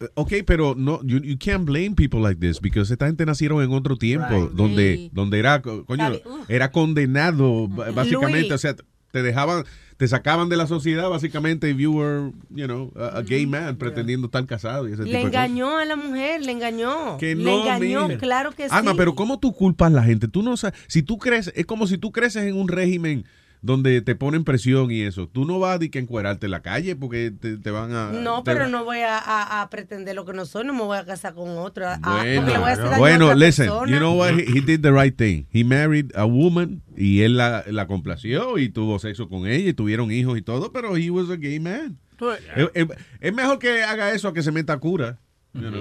Eh, 0.00 0.08
Ok, 0.14 0.32
pero 0.44 0.74
no, 0.76 1.00
you, 1.04 1.18
you 1.20 1.36
can't 1.38 1.64
blame 1.64 1.94
people 1.94 2.20
like 2.20 2.38
this 2.40 2.60
because 2.60 2.92
esta 2.92 3.06
gente 3.06 3.24
nacieron 3.24 3.62
en 3.62 3.72
otro 3.72 3.96
tiempo 3.96 4.28
Right. 4.30 4.50
donde, 4.52 4.94
Sí. 4.96 5.10
donde 5.12 5.38
era, 5.38 5.62
co- 5.62 5.84
coño, 5.86 6.10
ugh. 6.24 6.44
era 6.48 6.70
condenado 6.70 7.66
b- 7.68 7.90
básicamente, 7.92 8.40
Luis. 8.48 8.52
o 8.52 8.58
sea, 8.58 8.76
te 9.10 9.22
dejaban, 9.22 9.64
te 9.96 10.06
sacaban 10.06 10.48
de 10.48 10.56
la 10.56 10.66
sociedad 10.66 11.08
básicamente 11.08 11.70
if 11.70 11.78
you 11.78 11.92
were, 11.92 12.30
you 12.50 12.66
know, 12.66 12.92
a, 12.96 13.18
a 13.18 13.22
gay 13.22 13.46
man 13.46 13.76
pretendiendo 13.76 14.26
estar 14.26 14.44
casado 14.46 14.88
y 14.88 14.92
ese 14.92 15.02
Le 15.02 15.10
tipo 15.10 15.16
de 15.18 15.24
cosas. 15.24 15.44
engañó 15.46 15.78
a 15.78 15.84
la 15.84 15.96
mujer, 15.96 16.42
le 16.44 16.52
engañó. 16.52 17.16
Que 17.18 17.34
le 17.34 17.44
no, 17.44 17.62
engañó, 17.62 18.08
mira. 18.08 18.18
claro 18.20 18.52
que 18.52 18.68
sí. 18.68 18.74
pero 18.96 19.14
¿cómo 19.14 19.38
tú 19.38 19.52
culpas 19.52 19.88
a 19.88 19.94
la 19.94 20.02
gente? 20.02 20.28
Tú 20.28 20.42
no 20.42 20.56
sabes, 20.56 20.78
si 20.86 21.02
tú 21.02 21.18
crees, 21.18 21.52
es 21.56 21.66
como 21.66 21.86
si 21.86 21.98
tú 21.98 22.12
creces 22.12 22.44
en 22.44 22.56
un 22.56 22.68
régimen 22.68 23.24
donde 23.62 24.00
te 24.02 24.14
ponen 24.14 24.44
presión 24.44 24.90
y 24.90 25.02
eso. 25.02 25.28
Tú 25.28 25.44
no 25.44 25.58
vas 25.58 25.80
a 25.80 25.88
que 25.88 25.98
encuerarte 25.98 26.46
en 26.46 26.52
la 26.52 26.62
calle 26.62 26.94
porque 26.96 27.30
te, 27.30 27.56
te 27.56 27.70
van 27.70 27.92
a... 27.92 28.12
No, 28.12 28.42
te- 28.42 28.52
pero 28.52 28.68
no 28.68 28.84
voy 28.84 28.98
a, 29.00 29.18
a- 29.18 29.62
a 29.62 29.70
pretender 29.70 30.14
lo 30.14 30.24
que 30.24 30.32
no 30.32 30.44
soy, 30.46 30.64
no 30.64 30.72
me 30.74 30.82
voy 30.82 30.96
a 30.98 31.04
casar 31.04 31.34
con 31.34 31.48
otro. 31.58 31.86
ah, 31.88 31.98
porque 32.02 32.38
Bueno, 32.38 32.46
le 32.52 32.58
voy 32.58 32.70
a 32.70 32.72
a 32.94 32.98
bueno 32.98 33.24
otra 33.26 33.36
listen, 33.36 33.66
persona. 33.66 33.90
you 33.92 33.98
know 33.98 34.14
what? 34.18 34.30
He, 34.38 34.44
he 34.58 34.60
did 34.60 34.80
the 34.80 34.92
right 34.92 35.16
thing. 35.16 35.44
He 35.52 35.64
married 35.64 36.10
a 36.14 36.24
woman 36.24 36.82
y 36.96 37.22
él 37.22 37.36
la, 37.36 37.64
la 37.68 37.86
complació 37.86 38.58
y 38.58 38.68
tuvo 38.68 38.98
sexo 38.98 39.28
con 39.28 39.46
ella 39.46 39.70
y 39.70 39.72
tuvieron 39.72 40.10
hijos 40.10 40.36
y 40.38 40.42
todo, 40.42 40.72
pero 40.72 40.96
he 40.96 41.10
was 41.10 41.30
a 41.30 41.36
gay 41.36 41.58
man. 41.60 41.98
Tú- 42.16 42.30
Es, 42.30 42.68
es- 42.74 42.86
es 43.20 43.32
mejor 43.34 43.58
que 43.58 43.82
haga 43.82 44.12
eso 44.12 44.28
a 44.28 44.34
que 44.34 44.42
se 44.42 44.52
meta 44.52 44.72
a 44.74 44.78
cura. 44.78 45.18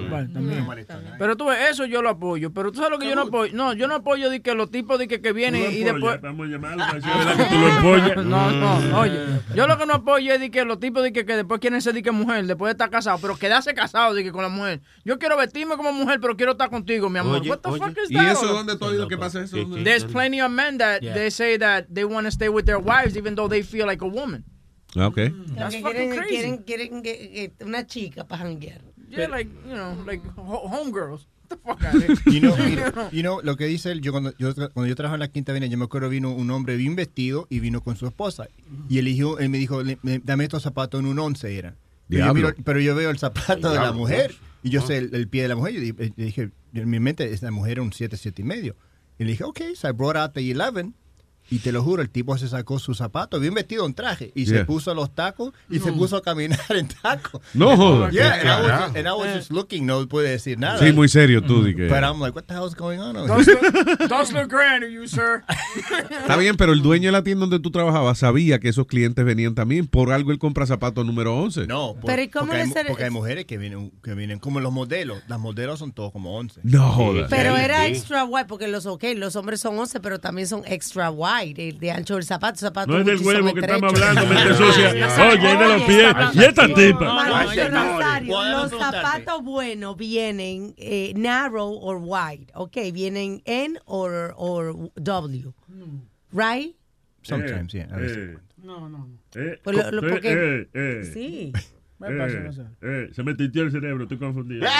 Vale, 0.09 0.27
también. 0.29 0.67
Pero 1.19 1.35
tú 1.37 1.45
ves, 1.47 1.57
eso 1.71 1.85
yo 1.85 2.01
lo 2.01 2.09
apoyo. 2.09 2.51
Pero 2.53 2.71
tú 2.71 2.77
sabes 2.77 2.91
lo 2.91 2.99
que 2.99 3.07
yo 3.07 3.15
no 3.15 3.23
apoyo. 3.23 3.53
No, 3.53 3.73
yo 3.73 3.87
no 3.87 3.95
apoyo 3.95 4.29
de 4.29 4.41
que 4.41 4.53
los 4.55 4.71
tipos 4.71 4.97
de 4.99 5.07
que, 5.07 5.21
que 5.21 5.33
vienen 5.33 5.63
lo 5.63 5.71
y 5.71 5.83
apoyas, 5.87 5.93
después. 5.95 6.21
Vamos 6.21 6.47
a 6.47 6.57
¿verdad 6.57 7.37
que 7.37 7.55
tú 7.55 7.59
lo 7.59 7.67
empollas. 7.69 8.17
No, 8.27 8.51
no, 8.51 8.99
oye. 8.99 9.19
Yo 9.55 9.67
lo 9.67 9.77
que 9.77 9.85
no 9.85 9.93
apoyo 9.95 10.33
es 10.33 10.39
de 10.39 10.51
que 10.51 10.65
los 10.65 10.79
tipos 10.79 11.03
de 11.03 11.11
que, 11.13 11.25
que 11.25 11.35
después 11.35 11.59
quieren 11.59 11.81
ser 11.81 11.93
de 11.93 12.03
que 12.03 12.11
mujer, 12.11 12.45
después 12.45 12.69
de 12.69 12.71
estar 12.73 12.89
casado, 12.89 13.17
pero 13.21 13.37
quedarse 13.37 13.73
casado 13.73 14.13
de 14.13 14.23
que 14.23 14.31
con 14.31 14.41
la 14.43 14.49
mujer. 14.49 14.81
Yo 15.05 15.17
quiero 15.19 15.37
vestirme 15.37 15.75
como 15.77 15.93
mujer, 15.93 16.19
pero 16.21 16.35
quiero 16.35 16.53
estar 16.53 16.69
contigo, 16.69 17.09
mi 17.09 17.19
amor. 17.19 17.39
Oye, 17.41 17.49
What 17.49 17.59
the 17.59 17.69
oye. 17.69 17.79
fuck 17.79 17.97
is 18.03 18.11
¿Y 18.11 18.15
that? 18.15 18.31
eso 18.33 18.47
dónde 18.47 18.75
tú 18.77 18.85
has 18.85 18.91
oído 18.91 19.07
que 19.07 19.17
pasa 19.17 19.41
eso? 19.43 19.57
¿Dónde? 19.57 19.83
There's 19.83 20.03
plenty 20.05 20.41
of 20.41 20.49
men 20.51 20.77
that 20.79 21.01
Yeah. 21.01 21.13
they 21.13 21.29
say 21.31 21.57
that 21.59 21.85
they 21.93 22.03
want 22.03 22.25
to 22.25 22.31
stay 22.31 22.49
with 22.49 22.65
their 22.65 22.79
wives 22.79 23.15
even 23.15 23.35
though 23.35 23.47
they 23.49 23.61
feel 23.63 23.85
like 23.85 24.03
a 24.03 24.07
woman. 24.07 24.43
Ah, 24.95 25.07
Ok. 25.07 25.17
That's 25.55 25.75
fucking 25.75 25.81
quieren, 25.83 26.09
crazy. 26.17 26.35
quieren, 26.35 26.57
quieren 26.63 27.03
que 27.03 27.53
una 27.63 27.85
chica 27.85 28.25
para 28.27 28.43
janguear. 28.45 28.81
Yeah, 29.09 29.27
like, 29.29 29.49
you 29.67 29.73
know, 29.75 29.95
like 30.05 30.21
ho- 30.35 30.67
homegirls. 30.67 31.25
Get 31.49 31.49
the 31.49 31.57
fuck 31.57 31.83
out 31.85 31.95
of 31.95 32.03
here. 32.03 32.15
You 32.33 32.41
know, 32.41 32.57
you 32.57 32.75
know- 32.91 33.09
you 33.11 33.21
know, 33.23 33.41
lo 33.41 33.55
que 33.55 33.65
dice 33.67 33.91
él, 33.91 34.01
yo 34.01 34.11
cuando 34.11 34.33
yo, 34.37 34.53
cuando 34.53 34.85
yo 34.85 34.95
trabajaba 34.95 35.15
en 35.15 35.19
la 35.21 35.27
Quinta 35.29 35.51
Avenida, 35.53 35.69
yo 35.69 35.77
me 35.77 35.85
acuerdo 35.85 36.09
vino 36.09 36.31
un 36.31 36.49
hombre 36.51 36.75
bien 36.75 36.95
vestido 36.95 37.47
y 37.49 37.59
vino 37.59 37.81
con 37.81 37.95
su 37.95 38.05
esposa. 38.05 38.47
Y 38.89 38.97
eligió, 38.99 39.39
él 39.39 39.49
me 39.49 39.57
dijo, 39.57 39.81
"Le- 39.83 39.97
me- 40.01 40.19
dame 40.19 40.43
estos 40.43 40.63
zapatos 40.63 40.99
en 40.99 41.05
un 41.07 41.17
once, 41.19 41.57
era. 41.57 41.75
Pero 42.09 42.25
yo, 42.25 42.33
miro- 42.33 42.53
pero 42.63 42.79
yo 42.79 42.95
veo 42.95 43.09
el 43.09 43.17
zapato 43.17 43.69
de 43.71 43.75
la 43.79 43.91
mujer 43.91 44.35
y 44.63 44.69
yo 44.69 44.81
Ah. 44.81 44.87
sé 44.87 44.97
el, 44.97 45.13
el 45.15 45.27
pie 45.27 45.41
de 45.43 45.47
la 45.49 45.55
mujer. 45.55 45.73
Yo 45.73 45.79
dije, 45.81 46.13
yo 46.15 46.25
dije, 46.25 46.49
en 46.73 46.89
mi 46.89 46.99
mente, 46.99 47.31
esta 47.33 47.49
mujer 47.51 47.73
era 47.73 47.81
un 47.81 47.91
7, 47.93 48.15
7 48.17 48.41
y 48.41 48.45
medio. 48.45 48.75
Y 49.19 49.23
le 49.23 49.31
dije, 49.31 49.43
ok, 49.43 49.59
so 49.75 49.89
I 49.89 49.91
brought 49.93 50.15
out 50.17 50.33
the 50.33 50.41
11. 50.53 50.93
Y 51.49 51.59
te 51.59 51.71
lo 51.71 51.81
juro, 51.83 52.01
el 52.01 52.09
tipo 52.09 52.37
se 52.37 52.47
sacó 52.47 52.77
su 52.79 52.93
zapato, 52.93 53.39
bien 53.39 53.53
vestido 53.53 53.85
en 53.85 53.93
traje, 53.93 54.31
y 54.35 54.45
se 54.45 54.65
puso 54.65 54.93
los 54.93 55.13
tacos 55.15 55.53
y 55.69 55.79
se 55.79 55.91
puso 55.93 56.17
a 56.17 56.21
caminar 56.21 56.59
en 56.69 56.87
tacos. 56.87 57.41
No 57.53 57.75
jodas. 57.77 58.11
Yeah, 58.11 58.33
and 58.33 58.49
I, 58.49 58.61
was 58.61 58.81
just, 58.81 58.97
and 58.97 59.07
I 59.07 59.11
was 59.13 59.35
just 59.35 59.51
looking, 59.51 59.85
no 59.85 60.07
puede 60.07 60.29
decir 60.29 60.57
nada. 60.59 60.79
Sí, 60.79 60.91
muy 60.91 61.07
serio 61.07 61.41
tú. 61.41 61.61
But 61.63 62.03
I'm 62.03 62.19
like, 62.19 62.35
what 62.35 62.43
the 62.47 62.53
hell 62.53 62.67
is 62.67 62.75
going 62.75 62.99
on 62.99 63.13
Does 63.27 63.47
look, 63.47 64.09
does 64.09 64.31
look 64.33 64.47
grand 64.49 64.83
to 64.83 64.89
you, 64.89 65.07
sir. 65.07 65.43
Está 66.09 66.35
bien, 66.37 66.57
pero 66.57 66.73
el 66.73 66.81
dueño 66.81 67.07
de 67.07 67.11
la 67.13 67.23
tienda 67.23 67.41
donde 67.45 67.59
tú 67.59 67.71
trabajabas 67.71 68.17
sabía 68.19 68.59
que 68.59 68.69
esos 68.69 68.85
clientes 68.87 69.23
venían 69.23 69.55
también. 69.55 69.87
Por 69.87 70.11
algo 70.11 70.31
él 70.31 70.39
compra 70.39 70.65
zapatos 70.65 71.05
número 71.05 71.35
11. 71.37 71.67
No, 71.67 71.93
por- 71.93 72.05
Pero 72.05 72.21
¿y 72.21 72.27
cómo 72.29 72.47
porque, 72.47 72.61
hay, 72.61 72.69
ser- 72.69 72.87
porque 72.87 73.03
hay 73.05 73.09
mujeres 73.09 73.45
que 73.45 73.57
vienen, 73.57 73.91
que 74.03 74.13
vienen 74.13 74.39
como 74.39 74.59
los 74.59 74.71
modelos. 74.73 75.19
Las 75.27 75.39
modelos 75.39 75.79
son 75.79 75.91
todos 75.91 76.11
como 76.11 76.35
11. 76.37 76.61
No 76.63 76.91
jodas. 76.91 77.27
Pero 77.29 77.55
Sí, 77.55 77.61
era 77.61 77.87
extra 77.87 78.25
wide, 78.25 78.45
porque 78.45 78.67
los, 78.67 78.85
okay, 78.85 79.15
los 79.15 79.35
hombres 79.35 79.61
son 79.61 79.77
11, 79.79 79.99
pero 79.99 80.19
también 80.19 80.47
son 80.47 80.63
extra 80.65 81.09
wide, 81.11 81.36
el 81.43 81.77
de 81.79 81.91
ancho 81.91 82.15
del 82.15 82.23
zapato. 82.23 82.59
zapato 82.59 82.91
No 82.91 82.99
es 82.99 83.05
del 83.05 83.17
huevo 83.19 83.53
que 83.53 83.59
estamos 83.61 83.93
hablando, 83.93 84.25
mente 84.33 84.53
sucia. 84.57 84.89
Oye, 84.89 85.51
es 85.53 85.59
de 85.59 85.67
los 85.67 85.81
pies. 85.83 86.15
Y 86.35 86.39
esta 86.43 86.67
tipa. 86.67 88.21
Los 88.21 88.71
zapatos 88.71 89.43
buenos 89.43 89.97
vienen 89.97 90.73
eh, 90.77 91.13
narrow 91.15 91.71
or 91.81 91.97
wide, 92.01 92.47
ok, 92.53 92.77
vienen 92.93 93.41
N 93.45 93.79
or, 93.85 94.33
or 94.37 94.91
W, 94.95 95.53
right? 96.31 96.75
Sometimes, 97.21 97.73
yeah. 97.73 97.87
a 97.91 97.97
veces. 97.97 98.17
Eh, 98.17 98.37
No, 98.63 98.79
no, 98.79 98.89
no. 98.89 99.07
eh, 99.35 99.59
Pues 99.63 99.77
eh, 99.77 99.83
porque- 99.91 100.31
eh, 100.33 100.69
eh. 100.73 101.11
Sí. 101.13 101.53
Me 101.99 102.11
pasó, 102.11 102.37
Eh, 102.37 102.41
no 102.45 102.51
sé. 102.53 102.61
eh, 102.83 103.09
se 103.11 103.23
me 103.23 103.33
tintió 103.33 103.63
el 103.63 103.71
cerebro, 103.71 104.03
estoy 104.03 104.19
confundido. 104.19 104.67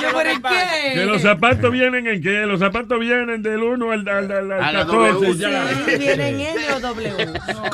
Yo, 0.00 0.08
¿pero 0.14 0.30
qué? 0.42 0.94
Que 0.94 1.04
los 1.06 1.22
zapatos 1.22 1.72
vienen 1.72 2.06
en 2.06 2.22
qué? 2.22 2.46
Los 2.46 2.60
zapatos 2.60 2.98
vienen 3.00 3.42
del 3.42 3.62
1 3.62 3.90
al, 3.90 4.08
al, 4.08 4.30
al, 4.30 4.52
al 4.52 4.62
A 4.62 4.72
la 4.72 4.78
14 4.86 5.12
W. 5.26 5.34
ya. 5.38 5.68
Sí, 5.86 5.98
vienen 5.98 6.40
N 6.40 6.72
o 6.74 6.80
W. 6.80 7.12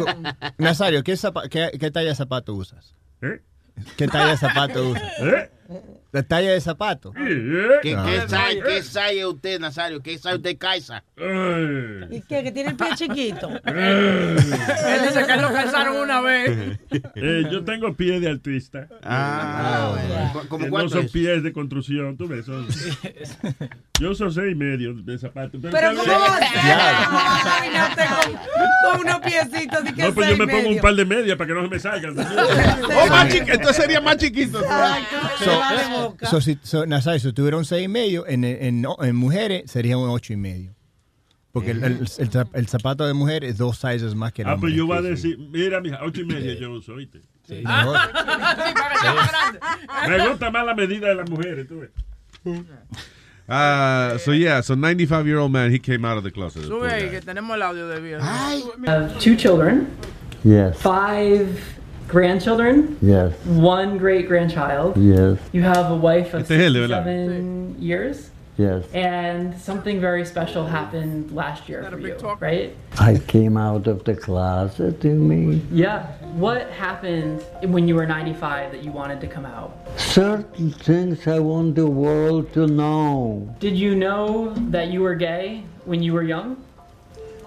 Nazario, 0.58 1.02
¿qué, 1.02 1.14
zapa- 1.14 1.48
qué, 1.48 1.70
qué 1.78 1.90
talla 1.90 2.10
de 2.10 2.14
zapato 2.14 2.54
usas? 2.54 2.94
¿Eh? 3.22 3.40
¿Qué 3.96 4.06
talla 4.08 4.28
de 4.32 4.36
zapato 4.36 4.88
usas? 4.90 5.12
¿Eh? 5.20 5.50
La 6.12 6.22
talla 6.22 6.50
de 6.52 6.60
zapato. 6.60 7.12
¿Qué, 7.82 7.94
Ah. 7.96 8.06
qué 8.06 8.28
sabe, 8.28 8.62
qué 8.62 8.82
sabe 8.82 9.26
usted, 9.26 9.60
Nazario? 9.60 10.00
¿Qué 10.02 10.16
sabe 10.18 10.36
usted, 10.36 10.56
Kaisa? 10.56 11.02
¿Y 12.10 12.20
qué? 12.22 12.42
¿Que 12.42 12.52
tiene 12.52 12.70
el 12.70 12.76
pie 12.76 12.86
chiquito? 12.94 13.48
Él 13.66 14.36
dice 14.38 15.26
que 15.26 15.36
lo 15.36 15.52
calzaron 15.52 15.96
una 15.98 16.20
vez. 16.20 16.78
Eh, 17.14 17.44
yo 17.50 17.64
tengo 17.64 17.92
pie 17.94 18.20
de 18.20 18.30
artista. 18.30 18.88
Ah, 19.02 19.94
Eh, 19.98 20.38
¿Cómo 20.48 20.66
no 20.78 20.88
son 20.88 21.04
es? 21.06 21.10
pies 21.12 21.42
de 21.42 21.52
construcción, 21.52 22.16
tú 22.16 22.28
ves. 22.28 22.46
son- 22.46 22.66
yo 24.00 24.10
uso 24.10 24.30
seis 24.30 24.52
y 24.52 24.54
medio 24.54 24.94
de 24.94 25.18
zapatos. 25.18 25.60
Pero 25.62 25.76
está 25.90 25.94
¿cómo 25.94 26.12
va 26.20 26.36
a 26.36 26.38
ser? 26.38 27.72
No 27.72 27.86
con, 28.22 28.38
con 28.92 29.00
unos 29.06 29.20
piecitos. 29.20 29.82
que 29.94 30.02
No, 30.02 30.12
pues 30.14 30.28
yo 30.30 30.36
me 30.36 30.46
pongo 30.46 30.68
un 30.70 30.78
par 30.78 30.94
de 30.94 31.04
medias 31.04 31.36
para 31.36 31.48
que 31.48 31.54
no 31.54 31.62
se 31.62 31.68
me 31.68 31.78
salgan. 31.78 32.14
Oh, 32.98 33.06
más 33.08 33.28
chiqui- 33.28 33.52
entonces 33.52 33.76
sería 33.76 34.00
más 34.00 34.16
chiquito. 34.16 34.60
So, 36.30 36.40
si, 36.40 36.58
so, 36.62 36.86
Nazario, 36.86 37.20
si 37.20 37.32
tuviera 37.32 37.56
un 37.56 37.64
seis 37.64 37.84
y 37.84 37.88
medio, 37.88 38.26
en, 38.26 38.44
en, 38.44 38.84
en 39.00 39.16
mujeres 39.16 39.70
sería 39.70 39.96
un 39.98 40.08
ocho 40.10 40.32
y 40.32 40.36
medio. 40.36 40.72
Porque 41.52 41.70
el, 41.70 41.82
el, 41.84 42.06
el 42.18 42.30
el 42.52 42.68
zapato 42.68 43.06
de 43.06 43.14
mujer 43.14 43.42
es 43.42 43.56
dos 43.56 43.78
sizes 43.78 44.14
más 44.14 44.30
que 44.32 44.42
el 44.42 44.48
Ah, 44.48 44.54
hombre. 44.54 44.68
pues 44.68 44.76
yo 44.76 44.86
voy 44.86 44.98
a 44.98 45.02
decir, 45.02 45.38
mira, 45.38 45.80
mija, 45.80 46.00
ocho 46.02 46.20
y 46.20 46.26
media 46.26 46.54
yo 46.54 46.70
uso, 46.72 46.92
¿oíste? 46.92 47.22
Sí, 47.48 47.62
mejor. 47.64 47.96
Me 50.08 50.28
gusta 50.28 50.50
más 50.50 50.66
la 50.66 50.74
medida 50.74 51.08
de 51.08 51.14
las 51.14 51.30
mujeres, 51.30 51.66
tú 51.66 51.80
ves. 51.80 51.90
Uh, 53.48 54.18
so 54.18 54.32
yeah, 54.34 54.60
so 54.60 54.74
95 54.74 55.24
year 55.26 55.38
old 55.38 55.52
man, 55.52 55.70
he 55.72 55.78
came 55.78 56.04
out 56.04 56.18
of 56.18 56.24
the 56.24 56.30
closet. 56.32 56.64
Sube 56.64 57.10
que 57.10 57.20
tenemos 57.22 57.54
el 57.56 57.62
audio 57.62 57.88
de 57.88 58.00
viejo. 58.00 58.22
have 58.86 59.18
two 59.20 59.36
children, 59.36 59.86
Yes. 60.44 60.76
five 60.78 61.48
grandchildren, 62.08 62.96
Yes. 63.02 63.32
one 63.44 63.98
great 63.98 64.28
grandchild. 64.28 64.96
Yes. 64.96 65.38
You 65.52 65.62
have 65.62 65.90
a 65.90 65.96
wife 65.96 66.34
of 66.34 66.42
Este 66.42 66.52
es 66.52 66.60
él, 66.60 66.72
de 66.74 66.80
verdad. 66.80 67.04
67 67.04 67.76
years. 67.80 68.30
Yes. 68.58 68.84
And 68.94 69.54
something 69.60 70.00
very 70.00 70.24
special 70.24 70.64
happened 70.64 71.30
last 71.30 71.68
year 71.68 71.84
for 71.90 71.98
you, 71.98 72.16
right? 72.40 72.74
I 72.98 73.18
came 73.26 73.58
out 73.58 73.86
of 73.86 74.04
the 74.04 74.14
closet, 74.14 75.04
you 75.04 75.10
mean? 75.12 75.60
Yeah. 75.70 76.06
What 76.36 76.70
happened 76.70 77.42
when 77.62 77.86
you 77.86 77.94
were 77.96 78.06
95 78.06 78.72
that 78.72 78.82
you 78.82 78.90
wanted 78.92 79.20
to 79.20 79.26
come 79.26 79.44
out? 79.44 79.72
Certain 79.98 80.70
things 80.70 81.26
I 81.26 81.38
want 81.38 81.74
the 81.74 81.86
world 81.86 82.50
to 82.54 82.66
know. 82.66 83.46
Did 83.60 83.76
you 83.76 83.94
know 83.94 84.54
that 84.70 84.88
you 84.88 85.02
were 85.02 85.16
gay 85.16 85.64
when 85.84 86.02
you 86.02 86.14
were 86.14 86.22
young? 86.22 86.56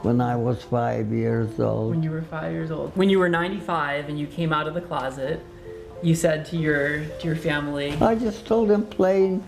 When 0.01 0.21
I 0.21 0.35
was 0.35 0.63
five 0.63 1.11
years 1.11 1.59
old. 1.59 1.91
When 1.91 2.03
you 2.03 2.11
were 2.11 2.21
five 2.21 2.53
years 2.53 2.71
old. 2.71 2.95
When 2.95 3.09
you 3.09 3.19
were 3.19 3.27
95 3.27 4.07
and 4.07 4.17
you 4.17 4.27
came 4.27 4.53
out 4.53 4.67
of 4.67 4.73
the 4.73 4.81
closet, 4.81 5.41
you 6.01 6.15
said 6.15 6.45
to 6.47 6.57
your 6.57 7.03
to 7.19 7.27
your 7.27 7.35
family, 7.35 7.91
I 8.01 8.15
just 8.15 8.45
told 8.45 8.69
them 8.69 8.85
plain, 8.85 9.43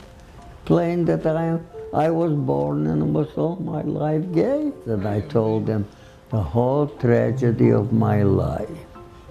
plain 0.65 1.05
that 1.05 1.25
I, 1.25 1.57
I 1.93 2.09
was 2.09 2.33
born 2.33 2.87
and 2.87 3.13
was 3.13 3.29
all 3.37 3.55
my 3.55 3.81
life 3.83 4.29
gay. 4.33 4.71
And 4.85 5.07
I 5.07 5.21
told 5.21 5.65
them 5.65 5.87
the 6.29 6.41
whole 6.41 6.87
tragedy 6.87 7.71
of 7.71 7.93
my 7.93 8.23
life. 8.23 8.69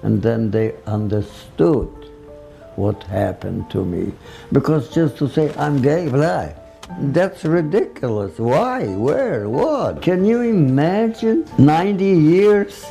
And 0.02 0.22
then 0.22 0.50
they 0.50 0.74
understood 0.86 1.88
what 2.76 3.02
happened 3.04 3.70
to 3.70 3.84
me. 3.84 4.12
Because 4.52 4.88
just 4.88 5.18
to 5.18 5.28
say 5.28 5.52
I'm 5.56 5.82
gay, 5.82 6.08
blah, 6.08 6.48
that's 6.98 7.44
ridiculous. 7.44 8.38
Why? 8.38 8.86
Where? 8.86 9.48
What? 9.48 10.02
Can 10.02 10.24
you 10.24 10.40
imagine 10.42 11.44
90 11.58 12.04
years 12.04 12.84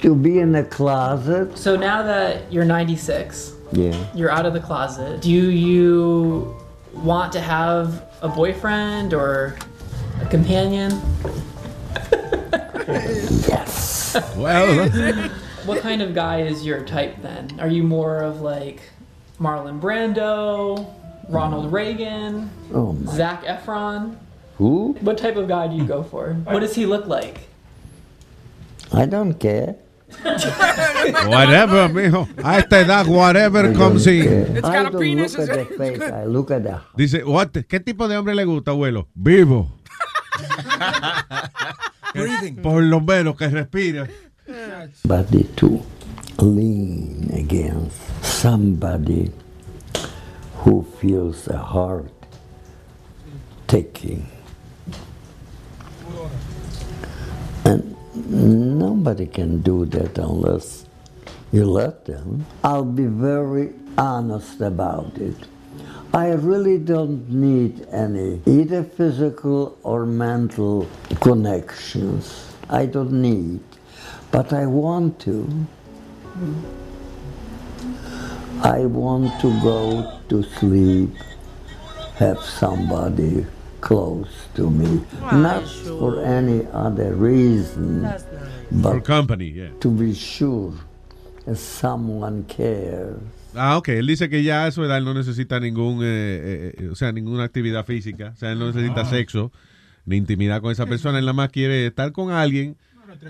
to 0.00 0.14
be 0.14 0.38
in 0.38 0.54
a 0.54 0.64
closet? 0.64 1.56
So 1.58 1.76
now 1.76 2.02
that 2.02 2.50
you're 2.52 2.64
96, 2.64 3.52
Yeah. 3.72 3.94
you're 4.14 4.30
out 4.30 4.46
of 4.46 4.52
the 4.52 4.60
closet, 4.60 5.20
do 5.20 5.30
you 5.30 6.56
want 6.94 7.32
to 7.32 7.40
have 7.40 8.04
a 8.22 8.28
boyfriend 8.28 9.12
or 9.12 9.56
a 10.22 10.26
companion? 10.26 10.92
yes. 12.88 14.16
Well, 14.36 14.88
what 15.66 15.80
kind 15.82 16.00
of 16.02 16.14
guy 16.14 16.42
is 16.42 16.64
your 16.64 16.82
type 16.84 17.16
then? 17.22 17.58
Are 17.60 17.68
you 17.68 17.82
more 17.82 18.18
of 18.22 18.40
like 18.40 18.80
Marlon 19.40 19.80
Brando, 19.80 20.86
Ronald 21.28 21.72
Reagan, 21.72 22.50
Oh. 22.72 22.96
Zach 23.08 23.44
Efron? 23.44 24.16
Who? 24.58 24.96
What 25.00 25.18
type 25.18 25.36
of 25.36 25.48
guy 25.48 25.68
do 25.68 25.76
you 25.76 25.84
go 25.84 26.02
for? 26.02 26.34
What 26.44 26.60
does 26.60 26.74
he 26.74 26.86
look 26.86 27.06
like? 27.06 27.48
I 28.92 29.06
don't 29.06 29.34
care. 29.34 29.76
Whatever, 31.26 31.88
mijo. 31.88 32.28
A 32.42 32.58
esta 32.58 32.80
edad, 32.80 33.06
whatever 33.08 33.72
comes 33.74 34.06
in. 34.06 34.64
I 34.64 34.84
don't 34.84 34.94
look 34.94 35.38
at 35.38 35.68
the 35.68 35.74
face, 35.76 36.00
I 36.00 36.24
look 36.24 36.50
at 36.52 36.62
the 36.62 36.80
Dice, 36.96 37.24
what, 37.24 37.52
¿qué 37.66 37.80
tipo 37.84 38.06
de 38.08 38.16
hombre 38.16 38.34
le 38.34 38.44
gusta, 38.44 38.70
abuelo? 38.70 39.08
Vivo. 39.14 39.68
Breathing. 42.14 42.62
Por 42.62 42.82
lo 42.82 43.00
menos 43.00 43.36
que 43.36 43.48
respira. 43.48 44.08
body 45.04 45.42
to 45.56 45.82
lean 46.40 47.30
against 47.34 47.98
somebody 48.22 49.32
who 50.58 50.82
feels 51.00 51.48
a 51.48 51.58
heart 51.58 52.10
taking. 53.66 54.26
And 57.64 57.96
nobody 58.14 59.26
can 59.26 59.60
do 59.62 59.84
that 59.86 60.18
unless 60.18 60.86
you 61.52 61.64
let 61.64 62.04
them. 62.04 62.46
I'll 62.62 62.84
be 62.84 63.06
very 63.06 63.72
honest 63.98 64.60
about 64.60 65.16
it. 65.18 65.36
I 66.14 66.32
really 66.32 66.78
don't 66.78 67.28
need 67.28 67.86
any 67.92 68.40
either 68.46 68.82
physical 68.84 69.76
or 69.82 70.06
mental 70.06 70.88
connections. 71.20 72.54
I 72.70 72.86
don't 72.86 73.20
need, 73.20 73.60
but 74.30 74.52
I 74.52 74.66
want 74.66 75.20
to. 75.20 75.66
I 78.62 78.86
want 78.86 79.38
to 79.40 79.50
go 79.60 80.04
to 80.28 80.42
sleep, 80.42 81.10
have 82.18 82.40
somebody 82.40 83.46
close 83.80 84.28
to 84.54 84.70
me, 84.70 85.00
not 85.32 85.64
for 85.98 86.22
any 86.24 86.66
other 86.72 87.14
reason, 87.14 88.02
but 88.70 88.92
For 88.92 89.00
company, 89.02 89.50
yeah. 89.50 89.68
to 89.80 89.90
be 89.90 90.14
sure 90.14 90.72
that 91.44 91.56
someone 91.56 92.44
cares. 92.44 93.20
Ah, 93.54 93.78
ok. 93.78 93.88
Él 93.88 94.06
dice 94.06 94.28
que 94.28 94.42
ya 94.42 94.66
a 94.66 94.70
su 94.70 94.84
edad 94.84 94.98
él 94.98 95.04
no 95.04 95.14
necesita 95.14 95.60
ningún, 95.60 96.02
eh, 96.02 96.06
eh, 96.06 96.74
eh, 96.78 96.88
o 96.88 96.94
sea, 96.94 97.12
ninguna 97.12 97.44
actividad 97.44 97.86
física. 97.86 98.32
O 98.34 98.36
sea, 98.36 98.52
él 98.52 98.58
no 98.58 98.66
necesita 98.66 99.04
sexo 99.04 99.50
ni 100.04 100.16
intimidad 100.16 100.60
con 100.60 100.72
esa 100.72 100.86
persona. 100.86 101.18
Él 101.18 101.24
nada 101.24 101.32
más 101.32 101.50
quiere 101.50 101.86
estar 101.86 102.12
con 102.12 102.30
alguien 102.30 102.76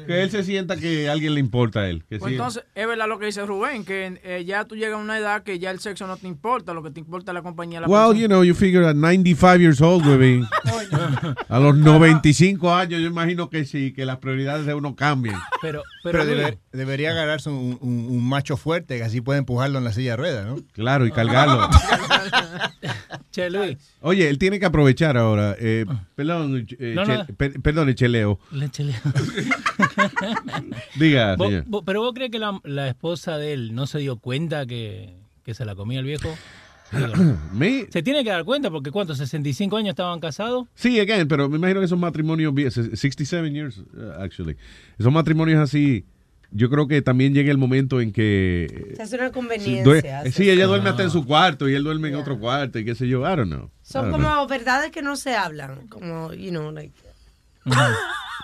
que 0.06 0.22
él 0.22 0.30
se 0.30 0.42
sienta 0.44 0.76
que 0.76 1.08
alguien 1.08 1.34
le 1.34 1.40
importa 1.40 1.80
a 1.80 1.88
él. 1.88 2.04
Que 2.08 2.18
Pues 2.18 2.30
sí. 2.30 2.34
entonces, 2.36 2.64
es 2.74 2.86
verdad 2.86 3.08
lo 3.08 3.18
que 3.18 3.26
dice 3.26 3.44
Rubén, 3.46 3.84
que 3.84 4.20
eh, 4.24 4.44
ya 4.44 4.64
tú 4.64 4.74
llegas 4.76 4.94
a 4.94 5.02
una 5.02 5.18
edad 5.18 5.42
que 5.42 5.58
ya 5.58 5.70
el 5.70 5.80
sexo 5.80 6.06
no 6.06 6.16
te 6.16 6.26
importa, 6.28 6.72
lo 6.74 6.82
que 6.82 6.90
te 6.90 7.00
importa 7.00 7.32
es 7.32 7.34
la 7.34 7.42
compañía 7.42 7.80
la 7.80 7.86
Well, 7.88 8.08
persona. 8.08 8.20
you 8.20 8.26
know, 8.28 8.44
you 8.44 8.54
figure 8.54 8.86
at 8.86 8.94
95 8.94 9.60
years 9.60 9.80
old, 9.80 10.04
baby. 10.06 10.44
A 11.48 11.58
los 11.58 11.76
95 11.76 12.74
años, 12.74 13.00
yo 13.00 13.06
imagino 13.06 13.50
que 13.50 13.64
sí, 13.64 13.92
que 13.92 14.04
las 14.04 14.18
prioridades 14.18 14.66
de 14.66 14.74
uno 14.74 14.94
cambian. 14.96 15.40
Pero, 15.62 15.82
debe- 16.04 16.58
debería 16.72 17.10
agarrarse 17.10 17.50
un, 17.50 17.78
un- 17.80 18.06
un 18.10 18.28
macho 18.28 18.56
fuerte 18.56 18.96
que 18.98 19.02
así 19.04 19.20
puede 19.20 19.38
empujarlo 19.40 19.78
en 19.78 19.84
la 19.84 19.92
silla 19.92 20.12
de 20.12 20.16
ruedas, 20.16 20.46
¿no? 20.46 20.56
Claro, 20.72 21.06
y 21.06 21.10
cargarlo. 21.12 21.68
Che, 23.30 23.50
Luis. 23.50 23.76
Oye, 24.00 24.28
él 24.30 24.38
tiene 24.38 24.58
que 24.58 24.64
aprovechar 24.66 25.16
ahora. 25.18 25.54
Eh, 25.58 25.84
perdón, 26.14 26.66
eh, 26.78 26.92
No, 26.94 27.04
no. 27.04 27.26
Che- 27.26 27.32
per- 27.34 27.60
perdone, 27.60 27.94
Cheleo. 27.94 28.38
Le 28.52 28.70
cheleo. 28.70 28.94
Diga, 30.96 31.36
Vos- 31.36 31.48
señor. 31.48 31.64
vos- 31.66 31.82
pero 31.84 32.00
vos 32.02 32.12
crees 32.14 32.30
que 32.30 32.38
la, 32.38 32.58
la 32.64 32.88
esposa 32.88 33.38
de 33.38 33.52
él 33.52 33.74
no 33.74 33.86
se 33.86 33.98
dio 33.98 34.16
cuenta 34.18 34.66
que, 34.66 35.16
que 35.44 35.54
se 35.54 35.64
la 35.64 35.74
comía 35.74 35.98
el 36.00 36.06
viejo? 36.06 36.28
Me- 37.52 37.86
se 37.90 38.02
tiene 38.02 38.22
que 38.22 38.30
dar 38.30 38.44
cuenta 38.44 38.70
porque 38.70 38.90
¿cuántos? 38.90 39.20
¿65 39.20 39.76
años 39.78 39.90
estaban 39.90 40.20
casados? 40.20 40.68
Sí, 40.74 41.00
again, 41.00 41.26
pero 41.28 41.48
me 41.48 41.56
imagino 41.56 41.80
que 41.80 41.86
esos 41.86 41.98
matrimonios, 41.98 42.52
vie- 42.54 42.70
67 42.70 43.50
years, 43.50 43.78
uh, 43.78 44.12
actually. 44.20 44.56
Esos 44.98 45.12
matrimonios 45.12 45.58
así, 45.60 46.04
yo 46.52 46.70
creo 46.70 46.86
que 46.86 47.02
también 47.02 47.34
llega 47.34 47.50
el 47.50 47.58
momento 47.58 48.00
en 48.00 48.12
que... 48.12 48.92
Se 48.96 49.02
hace 49.02 49.16
una 49.16 49.26
Sí, 49.28 49.32
conveniencia. 49.34 50.20
hace- 50.20 50.30
sí, 50.32 50.48
ella 50.48 50.66
duerme 50.66 50.90
hasta 50.90 51.02
en 51.02 51.10
su 51.10 51.26
cuarto 51.26 51.68
y 51.68 51.74
él 51.74 51.82
duerme 51.82 52.08
en 52.08 52.14
otro 52.14 52.38
cuarto 52.38 52.78
y 52.78 52.84
qué 52.84 52.94
sé 52.94 53.08
yo, 53.08 53.20
I 53.22 53.34
don't 53.36 53.50
know. 53.52 53.64
I 53.66 53.70
Son 53.82 54.02
don't 54.02 54.12
como 54.14 54.28
know. 54.32 54.46
verdades 54.46 54.92
que 54.92 55.02
no 55.02 55.16
se 55.16 55.34
hablan. 55.34 55.88
Como, 55.88 56.32
you 56.34 56.50
know, 56.50 56.70
like. 56.70 56.92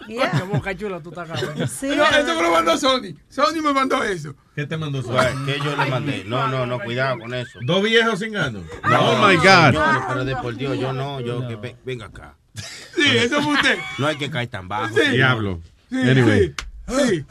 Coño, 0.06 0.46
boca 0.46 0.76
chula, 0.76 1.00
tú 1.00 1.10
estás 1.10 1.28
cabrón. 1.28 1.68
Sí. 1.68 1.88
No, 1.96 2.04
eso 2.04 2.34
me 2.36 2.42
lo 2.42 2.50
mandó 2.52 2.76
Sony. 2.78 3.14
Sony 3.28 3.62
me 3.62 3.72
mandó 3.72 4.02
eso. 4.02 4.34
¿Qué 4.54 4.66
te 4.66 4.76
mandó 4.76 5.02
¿Qué 5.02 5.58
yo 5.64 5.76
le 5.76 5.86
mandé? 5.90 6.24
No, 6.24 6.48
no, 6.48 6.66
no, 6.66 6.78
cuidado 6.80 7.18
con 7.18 7.32
eso. 7.34 7.58
Dos 7.62 7.82
viejos 7.82 8.18
sin 8.18 8.32
ganos. 8.32 8.62
No, 8.88 9.00
oh 9.00 9.26
my 9.26 9.36
no, 9.36 9.42
God. 9.42 9.66
señores, 9.72 10.02
pero 10.08 10.24
de 10.24 10.36
por 10.36 10.56
Dios, 10.56 10.78
yo 10.78 10.92
no, 10.92 11.20
yo 11.20 11.46
que 11.48 11.56
ve- 11.56 11.76
venga 11.84 12.06
acá. 12.06 12.36
Sí, 12.54 13.16
eso 13.16 13.40
fue 13.42 13.54
usted. 13.54 13.78
No 13.98 14.06
hay 14.06 14.16
que 14.16 14.30
caer 14.30 14.48
tan 14.48 14.68
bajo. 14.68 14.94
Sí. 14.94 15.10
Diablo. 15.10 15.60
Sí, 15.90 15.96
Anyway. 16.00 16.48
Sí, 16.48 16.54
sí. 16.88 17.24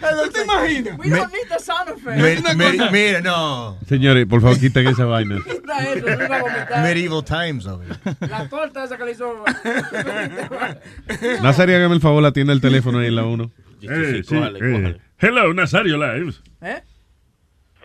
¿No 0.00 0.30
te 0.30 0.42
imaginas? 0.42 0.98
We 0.98 1.08
don't 1.10 1.32
need 1.32 1.48
the 1.48 1.58
sound 1.58 1.88
effect. 1.90 2.56
Me- 2.56 2.72
me- 2.72 2.90
mira, 2.90 3.20
no. 3.20 3.78
Señores, 3.88 4.26
por 4.26 4.40
favor, 4.40 4.58
quiten 4.58 4.86
esa 4.86 5.04
vaina. 5.04 5.36
Quita 5.44 5.78
eso, 5.92 6.06
tú 6.06 6.06
vas 6.28 6.30
a 6.30 6.42
vomitar. 6.42 6.82
Medieval 6.82 7.24
times 7.24 7.66
here. 7.66 8.28
La 8.28 8.48
torta 8.48 8.84
esa 8.84 8.96
que 8.96 9.04
le 9.04 9.12
hizo. 9.12 9.44
Nazario, 11.42 11.76
hágame 11.76 11.94
el 11.94 12.00
favor, 12.00 12.22
la 12.22 12.32
tienda 12.32 12.52
el 12.52 12.60
teléfono 12.60 12.98
ahí 12.98 13.06
en 13.08 13.16
la 13.16 13.24
1. 13.24 13.50
Eh, 13.82 14.22
sí, 14.26 14.34
eh. 14.36 14.96
Hello, 15.18 15.52
Nazario 15.54 15.96
Lives. 15.98 16.40
¿Eh? 16.62 16.82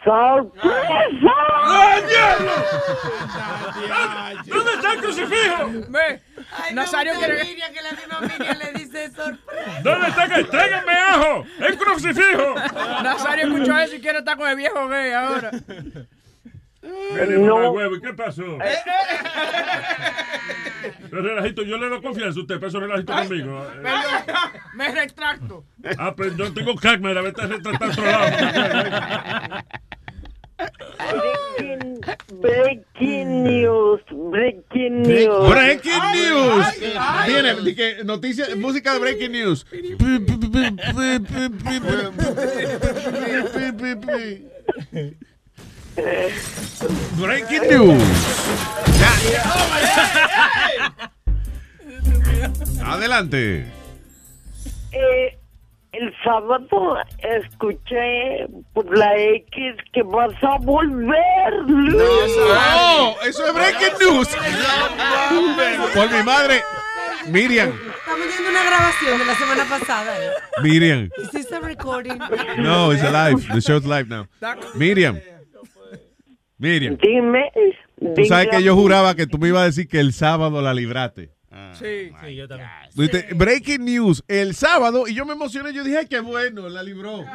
¡Sorpresa! 0.04 1.36
¿Dónde 4.46 4.72
está 4.74 4.94
el 4.94 5.00
crucifijo? 5.02 5.70
Ve, 5.90 6.22
Ay, 6.64 6.74
Nazario 6.74 7.14
me 7.14 7.20
quiere- 7.20 7.44
Miriam, 7.44 7.74
que 7.74 7.82
la 7.82 7.92
misma 7.92 8.20
Miriam 8.22 8.58
le 8.58 8.72
dice 8.80 9.12
sorpresa. 9.12 9.82
¿Dónde 9.84 10.08
está 10.08 10.28
que 10.30 10.44
tráiganme 10.46 10.94
ajo? 10.94 11.46
¡El 11.60 11.78
crucifijo! 11.78 12.56
Nazario 13.04 13.48
escuchó 13.48 13.78
eso 13.80 13.96
y 13.96 14.02
quiere 14.02 14.20
estar 14.20 14.38
con 14.38 14.48
el 14.50 14.56
viejo 14.56 14.88
gay 14.88 15.12
ahora. 15.12 15.52
Mamá 16.82 17.70
huevo, 17.72 17.96
¿y 17.98 18.02
qué 18.02 18.14
pasó? 18.14 18.44
Pero 21.10 21.22
relajito, 21.24 21.64
yo 21.64 21.78
le 21.78 21.90
doy 21.90 22.02
confianza 22.02 22.40
a 22.40 22.42
usted, 22.42 22.56
pero 22.56 22.68
eso 22.68 22.80
relajito 22.80 23.12
conmigo. 23.14 23.64
Eh, 23.64 23.82
Perdón, 23.82 24.36
me 24.76 24.92
retracto. 24.92 25.66
Ah, 25.98 26.14
pero 26.16 26.34
yo 26.36 26.54
tengo 26.54 26.76
cámara, 26.76 27.22
vete 27.22 27.42
a 27.42 27.48
retratar 27.48 27.84
a 27.84 27.92
otro 27.92 28.06
lado. 28.06 29.64
Breaking, 30.60 32.02
breaking 32.42 33.44
news, 33.44 34.02
breaking 34.12 35.04
news. 35.04 35.50
Breaking 35.50 36.04
news. 36.12 36.66
Viene, 37.26 37.62
di 37.64 37.76
que 37.76 38.04
noticia, 38.04 38.56
música 38.58 38.94
de 38.94 39.00
breaking 39.00 39.32
news. 39.32 39.66
Breaking 47.16 47.68
news. 47.70 48.04
Adelante. 52.84 53.66
Eh, 54.92 55.39
el 56.00 56.14
sábado 56.24 56.98
escuché 57.20 58.48
por 58.74 58.98
la 58.98 59.18
X 59.18 59.76
que 59.92 60.02
vas 60.04 60.34
a 60.42 60.58
volver, 60.60 61.54
Luis. 61.68 61.94
No, 61.94 63.16
eso 63.28 63.46
es 63.46 63.54
breaking 63.54 63.98
news. 64.00 64.28
Por 65.94 66.12
mi 66.12 66.24
madre, 66.24 66.62
Miriam. 67.28 67.70
Estamos 67.70 68.28
viendo 68.28 68.50
una 68.50 68.64
grabación 68.64 69.20
de 69.20 69.26
la 69.26 69.36
semana 69.36 69.66
pasada. 69.70 70.26
¿eh? 70.26 70.30
Miriam. 70.64 71.10
Is 71.18 71.32
this 71.32 71.52
a 71.52 71.60
recording? 71.60 72.18
No, 72.58 72.92
it's 72.92 73.04
live. 73.04 73.46
The 73.54 73.62
show's 73.62 73.86
live 73.86 74.08
now. 74.08 74.28
Miriam. 74.76 75.20
Miriam. 76.58 76.98
Dime. 77.02 77.52
Tú 78.16 78.26
sabes 78.26 78.48
que 78.50 78.64
yo 78.64 78.76
juraba 78.76 79.16
que 79.16 79.28
tú 79.28 79.38
me 79.38 79.50
ibas 79.50 79.64
a 79.64 79.66
decir 79.66 79.88
que 79.88 80.00
el 80.00 80.14
sábado 80.14 80.62
la 80.62 80.74
libraste. 80.74 81.32
Sí, 81.78 82.12
sí, 82.24 82.36
yo 82.36 82.48
también. 82.48 82.70
Breaking 83.38 83.86
news 83.86 84.24
el 84.28 84.54
sábado 84.56 85.08
y 85.08 85.14
yo 85.16 85.26
me 85.26 85.34
emocioné. 85.34 85.74
Yo 85.74 85.84
dije, 85.84 85.98
ay, 86.00 86.08
qué 86.08 86.20
bueno, 86.20 86.70
la 86.70 86.84
libró. 86.84 87.26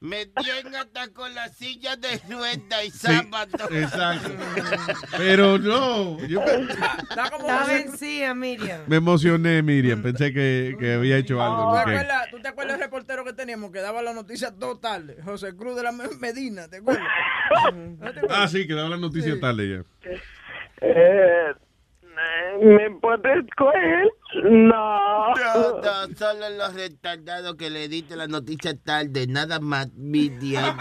Me 0.00 0.26
dieron 0.26 0.76
hasta 0.76 1.08
con 1.12 1.34
la 1.34 1.48
silla 1.48 1.96
de 1.96 2.20
rueda 2.28 2.84
y 2.84 2.90
Sí, 2.92 2.98
sábado. 2.98 3.68
exacto. 3.72 4.30
Pero 5.16 5.58
no, 5.58 6.24
yo 6.28 6.40
Está 6.40 7.30
como 7.32 7.48
Está 7.48 7.64
vencida, 7.66 8.32
Miriam. 8.32 8.82
me 8.86 8.94
emocioné, 8.96 9.60
Miriam. 9.62 10.00
Pensé 10.00 10.32
que, 10.32 10.76
que 10.78 10.92
había 10.94 11.16
hecho 11.16 11.42
algo. 11.42 11.70
¿Tú 11.72 11.76
acuerdas, 11.78 12.30
¿Tú 12.30 12.38
te 12.40 12.46
acuerdas 12.46 12.74
del 12.74 12.84
reportero 12.84 13.24
que 13.24 13.32
teníamos 13.32 13.72
que 13.72 13.80
daba 13.80 14.00
las 14.02 14.14
noticias 14.14 14.56
dos 14.56 14.80
tardes? 14.80 15.16
José 15.24 15.56
Cruz 15.56 15.74
de 15.74 15.82
la 15.82 15.90
Me- 15.90 16.06
Medina, 16.20 16.68
¿te 16.68 16.76
acuerdas? 16.76 17.02
¿No 17.74 18.12
te 18.12 18.20
acuerdas? 18.20 18.38
Ah, 18.40 18.46
sí, 18.46 18.68
que 18.68 18.74
daba 18.74 18.90
la 18.90 18.98
noticia 18.98 19.40
tarde 19.40 19.68
ya. 19.68 20.10
Eh, 20.80 21.54
¿Me 22.60 22.90
puedes 23.00 23.44
coger? 23.56 24.10
No. 24.44 25.34
No, 25.34 25.80
no, 25.80 26.16
solo 26.16 26.50
los 26.56 26.74
retardados 26.74 27.54
que 27.56 27.70
le 27.70 27.88
diste 27.88 28.16
la 28.16 28.26
noticia 28.26 28.76
tarde, 28.76 29.26
nada 29.28 29.60
más 29.60 29.92
Miriam. 29.94 30.76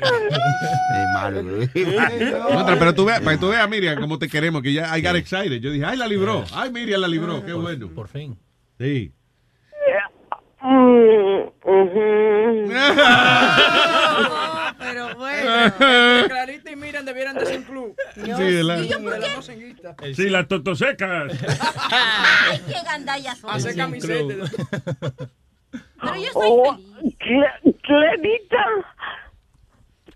Es 0.00 1.08
malo, 1.14 1.42
güey. 1.42 1.68
Otra, 2.54 2.78
pero 2.78 2.94
tú 2.94 3.04
veas, 3.06 3.20
para 3.20 3.36
que 3.36 3.40
tú 3.40 3.48
veas, 3.48 3.68
Miriam, 3.68 3.98
cómo 4.00 4.18
te 4.18 4.28
queremos, 4.28 4.62
que 4.62 4.72
ya 4.72 4.96
I 4.96 5.02
got 5.02 5.16
excited. 5.16 5.60
Yo 5.60 5.70
dije, 5.70 5.84
ay, 5.84 5.96
la 5.96 6.06
libró. 6.06 6.44
Ay, 6.52 6.70
Miriam 6.70 7.00
la 7.00 7.08
libró. 7.08 7.44
Qué 7.44 7.54
bueno. 7.54 7.88
Por 7.88 8.08
fin. 8.08 8.38
Sí. 8.78 9.12
Mm, 10.60 11.48
ujú. 11.62 12.72
Pero 14.84 15.16
bueno. 15.16 15.74
Clarita 16.28 16.70
y 16.70 16.76
Miriam 16.76 17.04
debieran 17.04 17.36
de 17.36 17.46
ser 17.46 17.58
un 17.58 17.64
club. 17.64 17.96
Sí, 18.14 18.20
¿verdad? 18.22 18.78
De 18.78 19.00
las 19.18 19.34
dos 19.34 19.46
cenguistas. 19.46 19.96
Sí, 20.14 20.28
las 20.28 20.46
totosecas. 20.48 21.32
Ay, 21.90 22.60
qué 22.66 22.82
gandallas 22.84 23.38
son. 23.38 23.50
Hace 23.50 23.74
camisetas. 23.76 24.50
Pero 26.00 26.14
yo 26.16 26.26
estoy 26.26 26.42
Oh, 26.46 26.76
feliz. 26.76 27.16
Cla- 27.18 27.60
Clarita. 27.82 28.64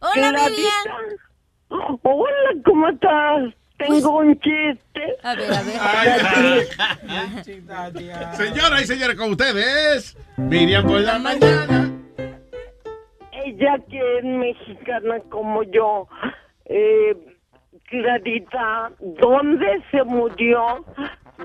Hola, 0.00 0.12
Clarita. 0.30 0.50
Miriam. 0.50 1.98
Hola, 2.02 2.62
¿cómo 2.64 2.88
estás? 2.88 3.54
Tengo 3.78 4.18
un 4.18 4.34
chiste. 4.40 5.02
A 5.22 5.34
ver, 5.34 5.52
a 5.52 5.62
ver. 5.62 6.68
Señoras 8.36 8.82
y 8.82 8.86
señores, 8.86 9.16
con 9.16 9.30
ustedes, 9.30 10.16
Miriam 10.36 10.84
por 10.86 11.00
la 11.00 11.18
mañana. 11.18 11.90
Ella 13.44 13.78
que 13.88 14.18
es 14.18 14.24
mexicana 14.24 15.20
como 15.30 15.62
yo, 15.64 16.08
eh, 16.66 17.16
Clarita, 17.88 18.92
¿dónde 19.00 19.82
se 19.90 20.02
murió 20.04 20.84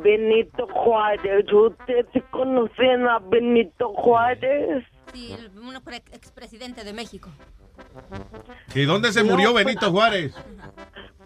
Benito 0.02 0.68
Juárez? 0.68 1.46
¿Ustedes 1.54 2.06
conocen 2.32 3.08
a 3.08 3.20
Benito 3.20 3.94
Juárez? 3.94 4.84
Sí, 5.14 5.34
el- 5.38 5.58
un 5.60 5.82
pre- 5.84 5.98
expresidente 6.12 6.84
de 6.84 6.92
México. 6.94 7.30
¿Y 8.76 8.84
dónde 8.84 9.12
se 9.14 9.24
murió 9.24 9.54
Benito 9.54 9.90
Juárez? 9.92 10.34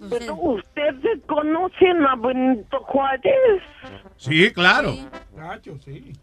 Pero 0.10 0.36
¿Ustedes 0.36 1.20
conocen 1.26 2.06
a 2.06 2.16
Benito 2.16 2.80
Juárez? 2.82 3.62
Sí, 4.18 4.52
claro. 4.54 4.92
Nacho, 5.36 5.78
sí. 5.80 6.14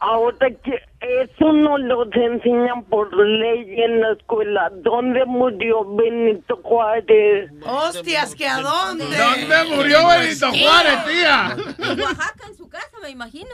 Ahora 0.00 0.50
que 0.62 0.74
eso 1.00 1.52
no 1.52 1.78
lo 1.78 2.04
enseñan 2.12 2.84
por 2.84 3.14
ley 3.16 3.80
en 3.80 4.00
la 4.00 4.12
escuela. 4.12 4.70
¿Dónde 4.82 5.24
murió 5.24 5.84
Benito 5.94 6.60
Juárez? 6.62 7.50
Hostias, 7.64 8.34
¿que 8.34 8.46
a 8.46 8.60
dónde? 8.60 9.04
¿Dónde 9.04 9.76
murió 9.76 10.06
Benito 10.08 10.48
Juárez, 10.48 11.04
tía? 11.06 11.56
En 11.78 12.00
Oaxaca, 12.00 12.46
en 12.48 12.56
su 12.56 12.68
casa, 12.68 12.98
me 13.02 13.10
imagino. 13.10 13.50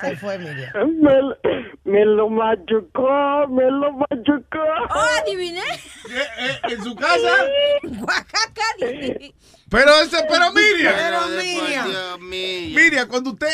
Se 0.00 0.16
fue, 0.16 0.38
Miriam. 0.38 0.72
Me, 1.00 1.12
me 1.84 2.04
lo 2.04 2.28
machucó, 2.28 3.46
me 3.48 3.70
lo 3.70 3.92
machucó. 3.92 4.58
¡Oh, 4.90 5.06
adiviné! 5.22 5.62
¿En 6.68 6.82
su 6.82 6.94
casa? 6.96 7.32
Oaxaca. 8.00 8.62
Pero 9.74 9.90
ese, 10.02 10.18
pero 10.28 10.52
Miriam. 10.52 10.94
Pero 10.96 11.28
Miriam. 11.36 11.88
Dios 11.88 12.20
mío. 12.20 12.78
Miriam, 12.80 13.08
cuando 13.08 13.30
usted, 13.30 13.48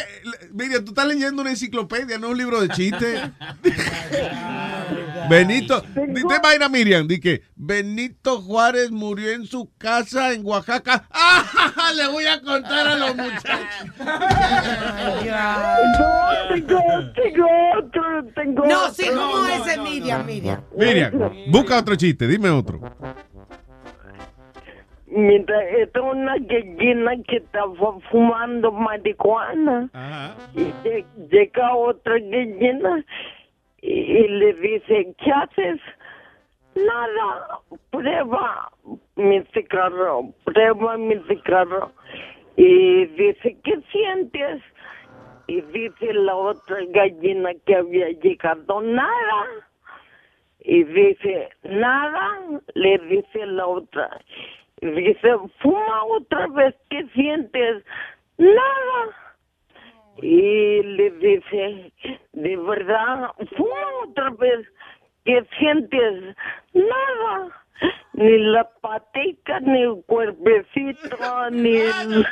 Miriam, 0.52 0.84
tú 0.84 0.90
estás 0.90 1.06
leyendo 1.06 1.40
una 1.40 1.50
enciclopedia, 1.50 2.18
no 2.18 2.28
un 2.28 2.36
libro 2.36 2.60
de 2.60 2.68
chistes. 2.68 3.22
Benito, 5.30 5.80
di- 6.08 6.22
te 6.26 6.38
vaina 6.42 6.68
Miriam, 6.68 7.06
di 7.06 7.20
que 7.20 7.42
Benito 7.54 8.42
Juárez 8.42 8.90
murió 8.90 9.30
en 9.30 9.46
su 9.46 9.70
casa 9.78 10.32
en 10.32 10.44
Oaxaca. 10.44 11.06
¡Ah! 11.10 11.92
Le 11.94 12.06
voy 12.08 12.26
a 12.26 12.40
contar 12.42 12.86
a 12.86 12.96
los 12.96 13.16
muchachos. 13.16 13.60
No, 13.98 14.06
tengo, 16.54 17.12
tengo 17.14 17.46
otro, 17.78 18.02
tengo 18.34 18.66
No, 18.66 18.92
sí, 18.92 19.06
¿cómo 19.08 19.46
es 19.46 19.66
ese 19.66 19.78
Miriam, 19.80 20.26
Miriam? 20.26 20.60
Miriam, 20.76 21.12
busca 21.48 21.78
otro 21.78 21.94
chiste, 21.96 22.26
dime 22.26 22.50
otro. 22.50 22.80
Mientras 25.10 25.62
está 25.78 26.00
una 26.02 26.36
gallina 26.38 27.12
que 27.26 27.36
estaba 27.36 27.98
fumando 28.10 28.70
marihuana. 28.72 29.88
Y 30.54 30.72
lle- 30.82 31.04
llega 31.30 31.74
otra 31.74 32.14
gallina 32.14 33.04
y, 33.82 33.92
y 33.92 34.28
le 34.28 34.52
dice, 34.54 35.14
¿qué 35.18 35.30
haces? 35.32 35.80
nada, 36.74 37.58
prueba 37.90 38.70
mi 39.16 39.42
cigarro, 39.52 40.30
prueba 40.44 40.96
mi 40.96 41.16
cigarro. 41.28 41.92
Y 42.56 43.06
dice, 43.06 43.56
¿qué 43.64 43.80
sientes? 43.90 44.62
Y 45.46 45.60
dice 45.62 46.12
la 46.12 46.34
otra 46.36 46.76
gallina 46.90 47.50
que 47.66 47.74
había 47.76 48.10
llegado, 48.10 48.80
nada. 48.82 49.46
Y 50.60 50.84
dice, 50.84 51.48
nada, 51.64 52.38
le 52.74 52.98
dice 52.98 53.46
la 53.46 53.66
otra. 53.66 54.10
Dice, 54.80 55.28
fuma 55.60 56.04
otra 56.04 56.46
vez, 56.48 56.74
¿qué 56.88 57.06
sientes? 57.14 57.84
Nada. 58.38 59.16
Y 60.22 60.82
le 60.82 61.10
dice, 61.10 61.92
de 62.32 62.56
verdad, 62.56 63.30
fuma 63.56 63.86
otra 64.08 64.30
vez, 64.30 64.66
¿qué 65.24 65.44
sientes? 65.58 66.34
Nada. 66.72 67.48
Ni 68.14 68.38
la 68.38 68.68
patica, 68.80 69.60
ni 69.60 69.82
el 69.82 70.02
cuerpecito, 70.06 71.50
ni 71.50 71.76
el... 71.76 72.26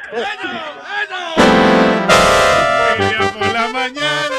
por 3.39 3.53
la 3.53 3.69
mañana. 3.73 4.37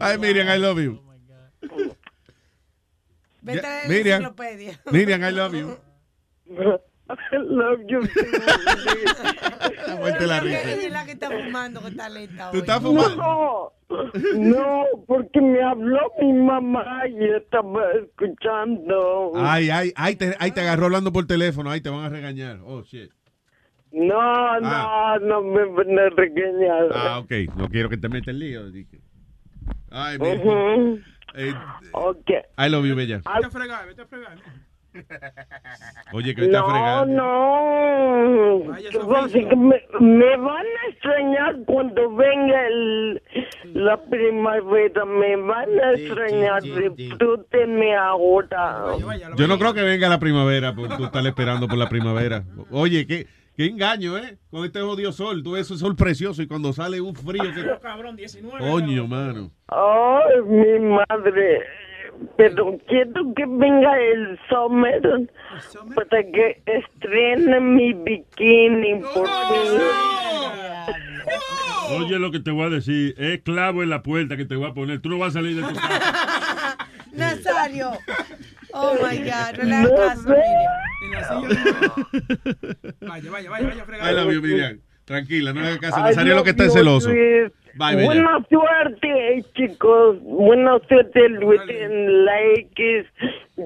Ay, 0.00 0.18
Miriam, 0.18 0.48
I 0.48 0.58
love 0.58 0.78
you. 0.78 1.07
Vete 3.42 3.62
Ya, 3.62 3.80
a 3.80 3.82
la 3.82 3.88
Miriam. 3.88 4.22
enciclopedia. 4.22 4.80
Miriam, 4.92 5.22
I 5.22 5.30
love 5.32 5.54
you. 5.54 5.78
I 7.10 7.36
love 7.36 7.80
you. 7.88 8.00
La 10.26 10.40
risa. 10.40 10.62
Ella 10.62 10.86
es 10.86 10.92
la 10.92 11.04
que 11.06 11.12
está 11.12 11.30
fumando, 11.30 11.80
que 11.80 11.88
está 11.88 12.08
lenta 12.08 12.50
¿Tú 12.50 12.58
estás 12.58 12.82
fumando? 12.82 13.16
No, 13.16 13.72
no, 14.36 14.84
porque 15.06 15.40
me 15.40 15.62
habló 15.62 16.00
mi 16.20 16.32
mamá 16.34 17.06
y 17.08 17.24
estaba 17.34 17.80
escuchando. 17.92 19.32
Ay, 19.36 19.70
ay, 19.70 19.92
ay, 19.96 20.16
te, 20.16 20.36
ay, 20.38 20.50
te 20.52 20.60
agarró 20.60 20.86
hablando 20.86 21.12
por 21.12 21.26
teléfono. 21.26 21.70
Ay, 21.70 21.80
te 21.80 21.88
van 21.88 22.04
a 22.04 22.08
regañar. 22.10 22.58
Oh, 22.66 22.82
shit. 22.82 23.10
No, 23.90 24.60
no, 24.60 25.18
no 25.20 25.42
me 25.42 25.64
van 25.64 25.98
a 25.98 26.10
regañar. 26.10 26.88
Ah, 26.92 27.18
ok. 27.20 27.32
No 27.56 27.68
quiero 27.70 27.88
que 27.88 27.96
te 27.96 28.08
metas 28.10 28.28
en 28.28 28.38
lío. 28.40 28.70
dije. 28.70 29.00
Ay, 29.90 30.18
Miriam. 30.18 30.46
Ujú. 30.46 31.00
Eh, 31.38 31.54
Ok. 31.92 32.30
I 32.58 32.68
love 32.68 32.84
you, 32.86 32.94
bella. 32.96 33.18
Vete 33.18 33.46
a 33.46 33.50
fregar, 33.50 33.86
vete 33.86 34.02
a 34.02 34.06
fregar. 34.06 34.38
Oye, 36.12 36.34
que 36.34 36.44
está 36.46 36.60
No, 36.60 36.70
fregando. 36.70 37.14
no. 37.14 38.74
¿Qué 38.90 38.98
pasa? 38.98 39.38
Que 39.38 39.56
me, 39.56 39.82
me 40.00 40.36
van 40.36 40.66
a 40.66 40.90
extrañar 40.90 41.56
cuando 41.66 42.14
venga 42.16 42.66
el, 42.66 43.22
la 43.74 44.02
primavera. 44.04 45.04
Me 45.04 45.36
van 45.36 45.68
a 45.78 45.92
extrañar. 45.92 46.62
Disfrútenme 46.62 47.94
ahora. 47.96 48.84
Yo 49.36 49.46
no 49.46 49.58
creo 49.58 49.74
que 49.74 49.82
venga 49.82 50.08
la 50.08 50.18
primavera, 50.18 50.74
porque 50.74 50.96
tú 50.96 51.04
estás 51.04 51.24
esperando 51.26 51.68
por 51.68 51.78
la 51.78 51.88
primavera. 51.88 52.42
Oye, 52.70 53.06
qué, 53.06 53.26
qué 53.58 53.66
engaño, 53.66 54.16
¿eh? 54.16 54.38
Con 54.52 54.64
este 54.64 54.80
jodido 54.80 55.10
sol. 55.10 55.42
Tú 55.42 55.52
ves 55.52 55.66
ese 55.66 55.78
sol 55.78 55.96
precioso 55.96 56.40
y 56.40 56.46
cuando 56.46 56.72
sale 56.72 57.00
un 57.00 57.14
frío 57.16 57.52
que... 57.52 57.66
Cabrón, 57.82 58.14
19. 58.14 58.56
Coño, 58.70 59.08
mano. 59.08 59.50
Ay, 59.66 60.42
mi 60.46 60.78
madre. 60.78 61.66
Pero 62.36 62.78
quiero 62.86 63.34
que 63.34 63.44
venga 63.46 64.00
el 64.00 64.38
summer 64.48 65.28
para 65.94 66.22
que 66.22 66.62
estrene 66.66 67.60
mi 67.60 67.92
bikini 67.94 69.00
por 69.12 69.26
fin. 69.26 69.80
Oye, 71.96 72.18
lo 72.18 72.30
que 72.30 72.38
te 72.38 72.52
voy 72.52 72.66
a 72.66 72.70
decir, 72.70 73.14
es 73.18 73.40
clavo 73.42 73.82
en 73.82 73.90
la 73.90 74.04
puerta 74.04 74.36
que 74.36 74.44
te 74.44 74.54
voy 74.54 74.70
a 74.70 74.74
poner. 74.74 75.00
Tú 75.00 75.08
no 75.08 75.18
vas 75.18 75.30
a 75.30 75.40
salir 75.40 75.56
de 75.56 75.62
tu 75.62 75.74
casa. 75.74 76.76
Nazario. 77.12 77.90
Oh 78.72 78.98
my 79.02 79.16
God, 79.16 79.58
no 79.58 79.64
le 79.64 79.74
hagas 79.74 79.96
caso, 79.96 81.42
Vaya, 83.00 83.30
vaya, 83.30 83.50
vaya, 83.50 83.66
vaya 83.66 83.82
a 83.82 83.86
fregar. 83.86 84.06
I 84.06 84.12
love 84.12 84.32
you, 84.32 84.42
Miriam. 84.42 84.82
Tranquila, 85.08 85.52
no 85.54 85.60
le 85.62 85.66
hagas 85.68 85.78
caso. 85.80 86.00
Nazario 86.00 86.34
lo 86.36 86.44
que 86.44 86.50
está 86.50 86.64
Dios, 86.64 86.74
celoso. 86.74 87.08
Luis. 87.10 87.50
Bye. 87.76 88.04
Buena 88.04 88.44
suerte, 88.50 89.44
chicos. 89.54 90.16
Buena 90.22 90.78
suerte, 90.88 91.28
Luis, 91.28 91.60
en 91.68 92.24
la 92.24 92.32
X. 92.56 93.06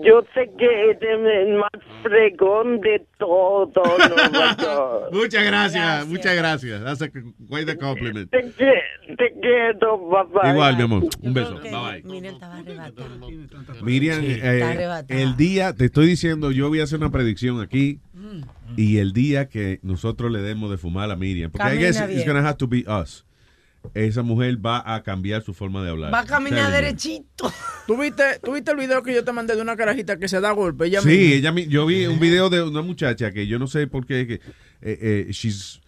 Yo 0.05 0.23
sé 0.35 0.51
que 0.59 0.91
eres 0.91 0.99
el 1.03 1.55
más 1.57 1.71
fregón 2.03 2.81
de 2.81 3.03
todo 3.19 3.73
York. 3.75 5.09
Muchas 5.13 5.45
gracias, 5.45 6.07
muchas 6.07 6.37
gracias. 6.37 6.85
That's 6.85 7.03
a, 7.03 7.09
quite 7.11 7.71
a 7.73 7.77
compliment. 7.77 8.31
Te, 8.31 8.41
que- 8.53 9.15
te 9.17 9.33
quiero, 9.41 10.09
papá. 10.11 10.51
Igual, 10.53 10.77
mi 10.77 10.83
amor. 10.83 11.03
Un 11.23 11.35
beso. 11.35 11.59
Bye 11.61 11.71
bye. 11.71 12.03
Miriam 12.05 12.35
estaba 12.35 12.57
arrebatada. 12.59 13.09
Miriam, 13.83 14.21
Sí, 14.23 14.39
eh, 14.43 14.79
el 15.09 15.37
día, 15.37 15.73
te 15.75 15.87
estoy 15.87 16.07
diciendo, 16.07 16.51
yo 16.53 16.69
voy 16.69 16.81
a 16.81 16.85
hacer 16.85 16.99
una 16.99 17.11
predicción 17.11 17.61
aquí. 17.61 17.99
Y 18.77 18.99
el 18.99 19.13
día 19.13 19.49
que 19.49 19.81
nosotros 19.83 20.31
le 20.33 20.41
demos 20.41 20.71
de 20.71 20.79
fumar 20.79 21.11
a 21.11 21.17
Miriam, 21.17 21.51
porque 21.51 21.67
I 21.67 21.71
Camina 21.71 21.87
guess 21.87 22.07
bien. 22.07 22.19
it's 22.19 22.27
gonna 22.27 22.47
have 22.47 22.57
to 22.59 22.67
be 22.69 22.85
us. 22.89 23.25
Esa 23.95 24.23
mujer 24.23 24.65
va 24.65 24.95
a 24.95 25.03
cambiar 25.03 25.43
su 25.43 25.53
forma 25.55 25.83
de 25.83 25.91
hablar. 25.91 26.15
Va 26.15 26.21
a 26.21 26.25
caminar 26.25 26.71
derechito. 26.71 27.53
¿Tú 27.89 27.99
viste, 28.01 28.23
¿Tú 28.43 28.53
viste 28.53 28.71
el 28.71 28.77
video 28.77 29.03
que 29.03 29.13
yo 29.13 29.25
te 29.25 29.33
mandé 29.33 29.57
de 29.57 29.63
una 29.63 29.75
carajita 29.77 30.19
que 30.19 30.29
se 30.29 30.41
da 30.41 30.53
golpe? 30.53 30.87
Ella 30.87 31.01
Sí, 31.01 31.09
misma? 31.09 31.35
ella, 31.35 31.53
mi- 31.53 31.67
yo 31.67 31.85
vi 31.87 32.07
un 32.07 32.21
video 32.21 32.49
de 32.49 32.63
una 32.63 32.81
muchacha 32.83 33.33
que 33.33 33.49
yo 33.49 33.59
no 33.59 33.67
sé 33.67 33.89
por 33.89 34.07
qué, 34.07 34.27
que, 34.29 34.35
eh, 34.35 34.41
eh, 34.83 35.27
she's- 35.31 35.81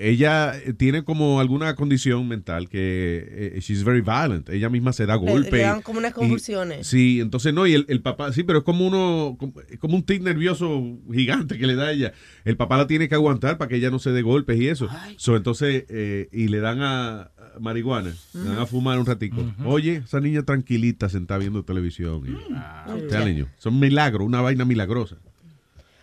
ella 0.00 0.52
eh, 0.58 0.72
tiene 0.72 1.04
como 1.04 1.40
alguna 1.40 1.74
condición 1.74 2.26
mental 2.28 2.68
que 2.68 3.52
eh, 3.56 3.60
she's 3.60 3.84
very 3.84 4.00
violent. 4.00 4.48
Ella 4.48 4.68
misma 4.70 4.92
se 4.92 5.06
da 5.06 5.16
Le- 5.16 5.30
golpes. 5.30 5.52
le 5.52 5.58
dan 5.60 5.82
como 5.82 5.98
unas 5.98 6.10
y- 6.12 6.14
convulsiones. 6.14 6.86
sí, 6.86 7.20
entonces 7.20 7.52
no, 7.54 7.66
y 7.66 7.74
el, 7.74 7.86
el 7.88 8.00
papá, 8.02 8.32
sí, 8.32 8.42
pero 8.42 8.58
es 8.60 8.64
como 8.64 8.86
uno, 8.86 9.36
como, 9.38 9.54
como 9.78 9.96
un 9.96 10.02
tic 10.02 10.22
nervioso 10.22 10.82
gigante 11.12 11.58
que 11.58 11.66
le 11.66 11.74
da 11.74 11.84
a 11.86 11.92
ella. 11.92 12.12
El 12.44 12.56
papá 12.56 12.76
la 12.76 12.86
tiene 12.86 13.08
que 13.08 13.14
aguantar 13.14 13.58
para 13.58 13.68
que 13.68 13.76
ella 13.76 13.90
no 13.90 13.98
se 13.98 14.10
dé 14.10 14.22
golpes 14.22 14.58
y 14.60 14.68
eso. 14.68 14.88
So, 15.16 15.36
entonces, 15.36 15.84
eh, 15.88 16.28
y 16.32 16.48
le 16.48 16.60
dan 16.60 16.82
a, 16.82 17.20
a 17.22 17.30
marihuana, 17.60 18.14
le 18.34 18.40
dan 18.42 18.58
a 18.58 18.66
fumar 18.66 18.98
un 18.98 19.06
ratico. 19.06 19.36
Oye, 19.64 20.02
esa 20.04 20.20
niña 20.20 20.42
tranquilita 20.42 21.08
sentada 21.08 21.38
viendo 21.38 21.64
televisión. 21.64 22.22
y- 22.26 22.54
Mm. 22.94 23.08
Telling 23.08 23.36
you. 23.36 23.46
Son 23.58 23.78
milagros, 23.80 24.26
una 24.26 24.40
vaina 24.40 24.64
milagrosa. 24.64 25.16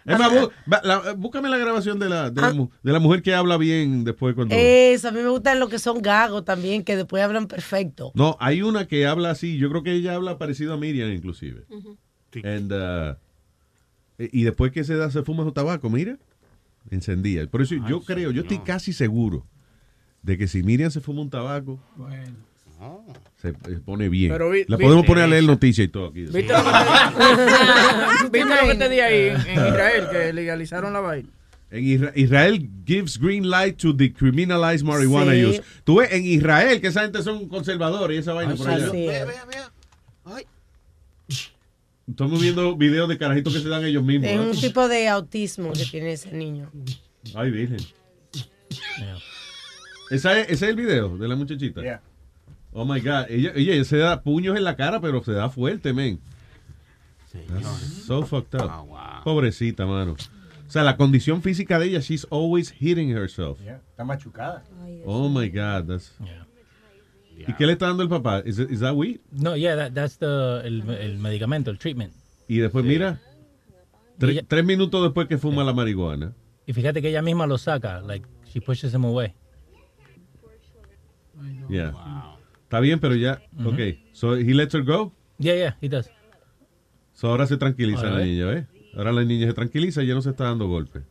Es 0.06 0.18
más, 0.18 0.32
va- 0.72 0.82
la- 0.84 1.14
búscame 1.14 1.48
la 1.50 1.58
grabación 1.58 2.00
de 2.00 2.10
la, 2.10 2.30
de, 2.32 2.42
la, 2.42 2.48
Ah. 2.48 2.68
de 2.84 2.92
la 2.92 3.00
mujer 3.00 3.22
que 3.22 3.36
habla 3.36 3.58
bien 3.58 4.04
después 4.04 4.34
cuando... 4.36 4.56
Eso, 4.58 5.10
a 5.10 5.12
mí 5.12 5.20
me 5.22 5.30
gustan 5.30 5.60
los 5.60 5.70
que 5.70 5.78
son 5.80 6.02
gagos 6.02 6.44
también, 6.44 6.84
que 6.84 6.96
después 6.96 7.22
hablan 7.24 7.48
perfecto. 7.48 8.12
No, 8.16 8.36
hay 8.40 8.62
una 8.64 8.88
que 8.88 9.06
habla 9.06 9.30
así. 9.32 9.58
Yo 9.58 9.70
creo 9.70 9.84
que 9.84 9.92
ella 9.94 10.16
habla 10.16 10.38
parecido 10.38 10.74
a 10.74 10.78
Miriam, 10.78 11.12
inclusive. 11.12 11.66
And, 12.44 12.72
uh, 12.72 13.16
y 14.18 14.44
después 14.44 14.72
que 14.72 14.84
se 14.84 14.96
da, 14.96 15.10
se 15.12 15.22
fuma 15.24 15.44
su 15.44 15.52
tabaco, 15.52 15.90
mira, 15.90 16.18
encendía. 16.90 17.46
Por 17.48 17.62
eso 17.62 17.76
yo 17.88 18.02
creo, 18.02 18.32
yo 18.32 18.42
estoy 18.44 18.60
casi 18.60 18.94
seguro 18.94 19.46
de 20.24 20.38
que 20.38 20.48
si 20.48 20.64
Miriam 20.64 20.92
se 20.92 21.02
fuma 21.02 21.22
un 21.22 21.30
tabaco, 21.30 21.80
se, 23.42 23.50
se 23.54 23.80
pone 23.80 24.10
bien. 24.10 24.32
Pero 24.32 24.50
vi- 24.50 24.66
la 24.68 24.78
vi- 24.78 24.84
podemos 24.84 25.06
poner 25.06 25.24
a 25.24 25.28
leer 25.28 25.44
noticias 25.44 25.86
y 25.86 25.88
todo 25.90 26.08
aquí. 26.08 26.22
¿Viste 26.22 26.54
lo 26.54 26.64
que 26.64 26.72
te, 26.72 28.24
¿Viste 28.40 28.56
lo 28.62 28.68
que 28.68 28.76
te 28.76 28.90
di 28.90 29.00
ahí 29.00 29.28
en, 29.30 29.36
en 29.60 29.68
Israel? 29.68 30.08
Que 30.12 30.34
legalizaron 30.34 30.94
la 30.94 31.00
vaina. 31.00 31.30
En 31.70 31.84
Isra- 31.86 32.12
Israel 32.16 32.70
gives 32.86 33.18
green 33.18 33.50
light 33.50 33.78
to 33.78 33.94
decriminalize 33.94 34.84
marijuana 34.84 35.32
Sí. 35.34 35.46
use. 35.46 35.64
Tú 35.86 35.96
ves, 35.98 36.12
en 36.12 36.26
Israel, 36.26 36.82
que 36.82 36.88
esa 36.88 37.04
gente 37.04 37.22
son 37.24 37.48
conservadores 37.48 38.18
y 38.18 38.20
esa 38.20 38.34
vaina 38.34 38.56
por 38.56 38.70
allá. 38.70 38.88
Es. 38.88 38.92
Estamos 42.10 42.42
viendo 42.42 42.76
videos 42.76 43.08
de 43.08 43.18
carajitos 43.18 43.54
que 43.54 43.60
se 43.62 43.70
dan 43.70 43.86
ellos 43.86 44.04
mismos. 44.04 44.30
Es 44.30 44.40
un 44.40 44.60
tipo 44.60 44.90
de 44.90 45.08
autismo 45.08 45.72
que 45.72 45.86
tiene 45.86 46.12
ese 46.14 46.32
niño. 46.34 46.70
Ay, 47.36 47.52
virgen. 47.52 47.78
¿Esa 50.10 50.40
es, 50.40 50.46
ese 50.50 50.54
es 50.54 50.62
el 50.64 50.76
video 50.76 51.18
de 51.18 51.28
la 51.28 51.36
muchachita? 51.38 52.02
Oh 52.74 52.86
my 52.86 53.00
God. 53.02 53.26
Ella, 53.30 53.52
ella 53.56 53.84
se 53.84 53.98
da 53.98 54.22
puños 54.22 54.56
en 54.58 54.64
la 54.64 54.76
cara, 54.76 55.00
pero 55.02 55.24
se 55.24 55.34
da 55.34 55.50
fuerte, 55.50 55.94
men. 55.94 56.20
So 58.06 58.24
fucked 58.26 58.56
up. 58.62 58.70
Pobrecita, 59.24 59.86
mano. 59.86 60.14
O 60.68 60.72
sea, 60.72 60.84
la 60.84 60.96
condición 60.96 61.42
física 61.42 61.80
de 61.80 61.88
ella, 61.88 62.00
she's 62.00 62.26
always 62.30 62.70
hitting 62.72 63.10
herself. 63.10 63.60
Está 63.62 64.04
machucada. 64.06 64.64
Oh 65.06 65.28
my 65.30 65.50
God. 65.50 65.86
That's... 65.88 66.14
¿Y 67.38 67.54
qué 67.54 67.66
le 67.66 67.74
está 67.74 67.88
dando 67.88 68.04
el 68.04 68.10
papá? 68.10 68.42
¿Is, 68.46 68.60
it- 68.60 68.70
is 68.70 68.80
that 68.82 68.94
weed? 68.96 69.20
No, 69.32 69.56
yeah, 69.56 69.76
that, 69.76 69.94
that's 69.94 70.18
the, 70.18 70.62
el, 70.64 70.88
el 70.92 71.18
medicamento, 71.18 71.72
el 71.72 71.78
treatment. 71.80 72.14
Y 72.48 72.58
después, 72.58 72.86
mira, 72.86 73.20
tre- 74.20 74.32
Ella- 74.34 74.44
tres 74.48 74.64
minutos 74.64 75.02
después 75.04 75.28
que 75.28 75.38
fuma 75.40 75.64
la 75.64 75.74
marihuana. 75.74 76.34
Y 76.68 76.74
fíjate 76.74 77.02
que 77.02 77.10
ella 77.10 77.22
misma 77.24 77.48
lo 77.48 77.58
saca, 77.58 78.00
like, 78.02 78.28
she 78.46 78.62
pushes 78.62 78.94
him 78.94 79.04
away. 79.06 79.34
Yeah. 81.70 81.94
Está 82.72 82.80
bien, 82.80 83.02
pero 83.02 83.16
ya. 83.16 83.42
Ok. 83.66 83.80
So 84.14 84.38
he 84.38 84.54
lets 84.54 84.74
her 84.74 84.82
go. 84.84 85.12
Yeah, 85.40 85.56
yeah, 85.56 85.78
he 85.82 85.90
does. 85.90 86.10
So 87.14 87.28
ahora 87.28 87.46
se 87.46 87.58
tranquiliza 87.58 88.04
Ahora 88.08 88.20
la 88.20 88.24
niña, 88.24 88.46
¿ves? 88.46 88.66
Ahora 88.96 89.12
la 89.12 89.26
niña 89.26 89.48
se 89.48 89.54
tranquiliza 89.54 90.02
y 90.04 90.08
ya 90.08 90.14
no 90.14 90.22
se 90.22 90.30
está 90.30 90.46
dando 90.46 90.70
golpes. 90.70 91.04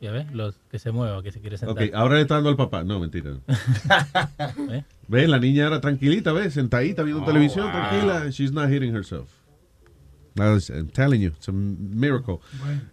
Ya 0.00 0.10
ves, 0.10 0.26
los 0.32 0.56
que 0.72 0.80
se 0.80 0.90
mueva, 0.90 1.22
que 1.22 1.30
se 1.30 1.40
quiere 1.40 1.56
sentar. 1.56 1.80
Ok, 1.84 1.94
ahora 1.94 2.16
le 2.16 2.22
está 2.22 2.34
dando 2.34 2.50
al 2.50 2.56
papá. 2.56 2.82
No, 2.82 2.98
mentira. 2.98 3.30
no. 3.30 3.40
¿Eh? 4.74 4.82
Ve, 5.06 5.28
la 5.28 5.38
niña 5.38 5.68
era 5.68 5.80
tranquilita, 5.80 6.32
¿ves? 6.32 6.54
Sentadita 6.54 7.04
viendo 7.04 7.22
Oh, 7.22 7.26
televisión, 7.26 7.66
wow. 7.70 7.72
tranquila. 7.72 8.30
She's 8.30 8.50
not 8.50 8.68
hitting 8.68 8.92
herself. 8.92 9.28
I'm 10.38 10.88
telling 10.92 11.20
you, 11.20 11.28
it's 11.36 11.48
a 11.48 11.52
miracle. 11.52 12.40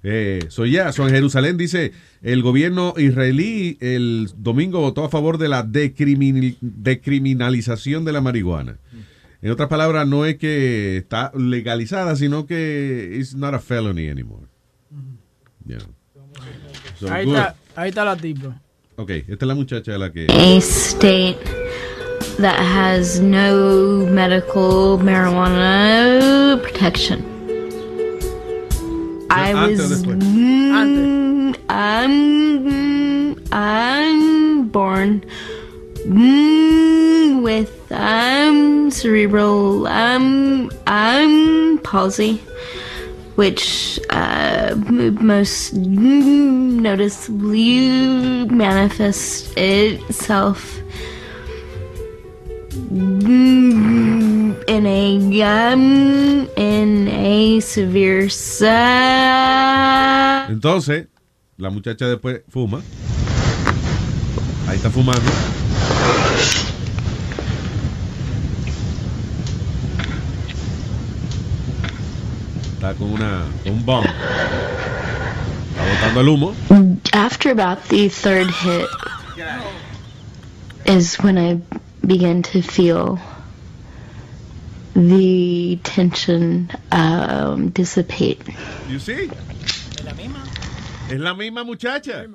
Eh, 0.03 0.45
so 0.49 0.65
yeah, 0.65 0.91
so 0.91 1.07
en 1.07 1.13
Jerusalén 1.13 1.57
dice, 1.57 1.93
el 2.21 2.41
gobierno 2.41 2.93
israelí 2.97 3.77
el 3.79 4.29
domingo 4.35 4.81
votó 4.81 5.05
a 5.05 5.09
favor 5.09 5.37
de 5.37 5.47
la 5.47 5.63
decrimin- 5.65 6.57
decriminalización 6.61 8.03
de 8.05 8.11
la 8.13 8.21
marihuana. 8.21 8.77
En 9.41 9.51
otras 9.51 9.69
palabras, 9.69 10.05
no 10.07 10.25
es 10.25 10.37
que 10.37 10.97
está 10.97 11.31
legalizada, 11.33 12.15
sino 12.17 12.45
que 12.45 13.15
it's 13.17 13.33
not 13.35 13.53
a 13.53 13.59
felony 13.59 14.09
anymore. 14.09 14.47
Yeah. 15.65 15.79
So, 16.99 17.09
Ahí 17.11 17.25
está, 17.27 17.55
ahí 17.75 17.89
está 17.89 18.03
la 18.03 18.17
tipa. 18.17 18.61
Ok, 18.97 19.11
esta 19.11 19.33
es 19.45 19.47
la 19.47 19.55
muchacha 19.55 19.93
de 19.93 19.97
la 19.99 20.11
que... 20.11 20.27
a 20.29 20.57
state 20.57 21.37
that 22.37 22.59
has 22.59 23.19
no 23.19 24.05
medical 24.07 24.97
marijuana 24.97 26.61
protection. 26.63 27.25
I 29.29 29.51
antes 29.51 29.89
was 29.89 30.05
mm, 30.05 31.55
I'm 31.69 33.35
I'm 33.51 34.67
born 34.69 35.23
mm, 36.05 37.41
with 37.41 37.91
um 37.91 38.91
cerebral 38.91 39.87
um 39.87 40.71
um 40.87 41.79
palsy 41.83 42.41
which 43.39 43.97
uh, 44.09 44.75
most 45.21 45.73
noticeably 45.73 47.79
manifests 48.47 49.53
itself 49.55 50.81
in 54.69 54.85
a 54.85 55.17
um, 55.41 56.47
in 56.55 57.07
a 57.07 57.59
severe 57.59 58.29
Entonces, 60.49 61.07
la 61.57 61.69
muchacha 61.69 62.07
después 62.07 62.41
fuma. 62.49 62.81
Ahí 64.67 64.77
está 64.77 64.89
fumando. 64.89 65.29
Está 72.73 72.93
con 72.93 73.11
una 73.11 73.45
con 73.63 73.73
un 73.73 73.85
bomb. 73.85 74.05
Está 74.05 75.83
botando 75.93 76.21
el 76.21 76.29
humo. 76.29 76.55
After 77.13 77.51
about 77.51 77.83
the 77.89 78.09
third 78.09 78.49
hit 78.49 78.87
is 80.85 81.17
when 81.17 81.37
I 81.37 81.59
began 82.05 82.41
to 82.43 82.61
feel 82.61 83.19
the 84.95 85.79
tension 85.83 86.69
um, 86.91 87.69
dissipate. 87.69 88.41
You 88.89 88.99
see? 88.99 89.29
¿Es 89.29 90.03
la 90.03 90.13
misma? 90.13 90.43
Es 91.09 91.19
la 91.19 91.33
misma 91.33 91.63
muchacha. 91.63 92.25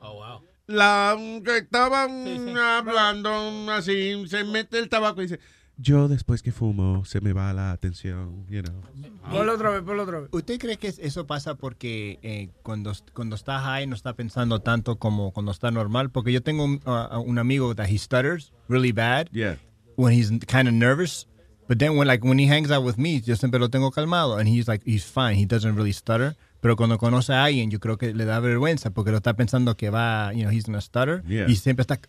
Oh, 0.00 0.14
wow. 0.14 0.40
La 0.66 1.16
que 1.44 1.58
estaban 1.58 2.56
hablando 2.56 3.70
así, 3.72 4.26
se 4.28 4.44
mete 4.44 4.78
el 4.78 4.88
tabaco 4.88 5.20
y 5.22 5.26
dice, 5.26 5.40
yo 5.76 6.08
después 6.08 6.42
que 6.42 6.52
fumo 6.52 7.04
se 7.04 7.20
me 7.20 7.32
va 7.32 7.52
la 7.52 7.72
atención, 7.72 8.46
you 8.48 8.62
know. 8.62 8.82
Ponlo 9.30 9.54
otra 9.54 9.70
vez, 9.70 9.82
ponlo 9.82 10.02
otra 10.04 10.20
vez. 10.20 10.28
¿Usted 10.32 10.58
cree 10.58 10.76
que 10.78 10.88
eso 10.98 11.26
pasa 11.26 11.54
porque 11.54 12.18
eh, 12.22 12.48
cuando, 12.62 12.92
cuando 13.12 13.36
está 13.36 13.60
high 13.60 13.86
no 13.86 13.94
está 13.94 14.14
pensando 14.14 14.60
tanto 14.60 14.96
como 14.96 15.32
cuando 15.32 15.52
está 15.52 15.70
normal? 15.70 16.10
Porque 16.10 16.32
yo 16.32 16.42
tengo 16.42 16.64
un, 16.64 16.80
uh, 16.86 17.18
un 17.20 17.38
amigo 17.38 17.74
that 17.74 17.88
he 17.88 17.98
stutters 17.98 18.52
really 18.68 18.92
bad 18.92 19.28
Yeah. 19.32 19.56
when 19.96 20.14
he's 20.14 20.30
kind 20.46 20.66
of 20.66 20.72
nervous. 20.74 21.26
But 21.68 21.78
then 21.78 21.96
when 21.98 22.08
like 22.08 22.24
when 22.26 22.38
he 22.38 22.46
hangs 22.48 22.70
out 22.70 22.82
with 22.84 22.96
me, 22.96 23.20
yo 23.20 23.36
siempre 23.36 23.60
lo 23.60 23.68
tengo 23.68 23.90
calmado 23.90 24.38
and 24.38 24.48
he's 24.48 24.66
like 24.66 24.82
he's 24.86 25.04
fine. 25.04 25.36
He 25.36 25.44
doesn't 25.44 25.74
really 25.76 25.92
stutter. 25.92 26.34
Pero 26.60 26.74
cuando 26.76 26.96
conoce 26.98 27.32
a 27.34 27.44
alguien, 27.44 27.70
yo 27.70 27.78
creo 27.78 27.98
que 27.98 28.14
le 28.14 28.24
da 28.24 28.40
vergüenza 28.40 28.90
porque 28.90 29.10
lo 29.12 29.18
está 29.18 29.34
pensando 29.34 29.76
que 29.76 29.90
va, 29.90 30.32
you 30.32 30.40
know, 30.42 30.50
he's 30.50 30.64
gonna 30.64 30.80
stutter 30.80 31.22
Yeah. 31.28 31.46
y 31.48 31.54
siempre 31.56 31.82
está 31.82 32.00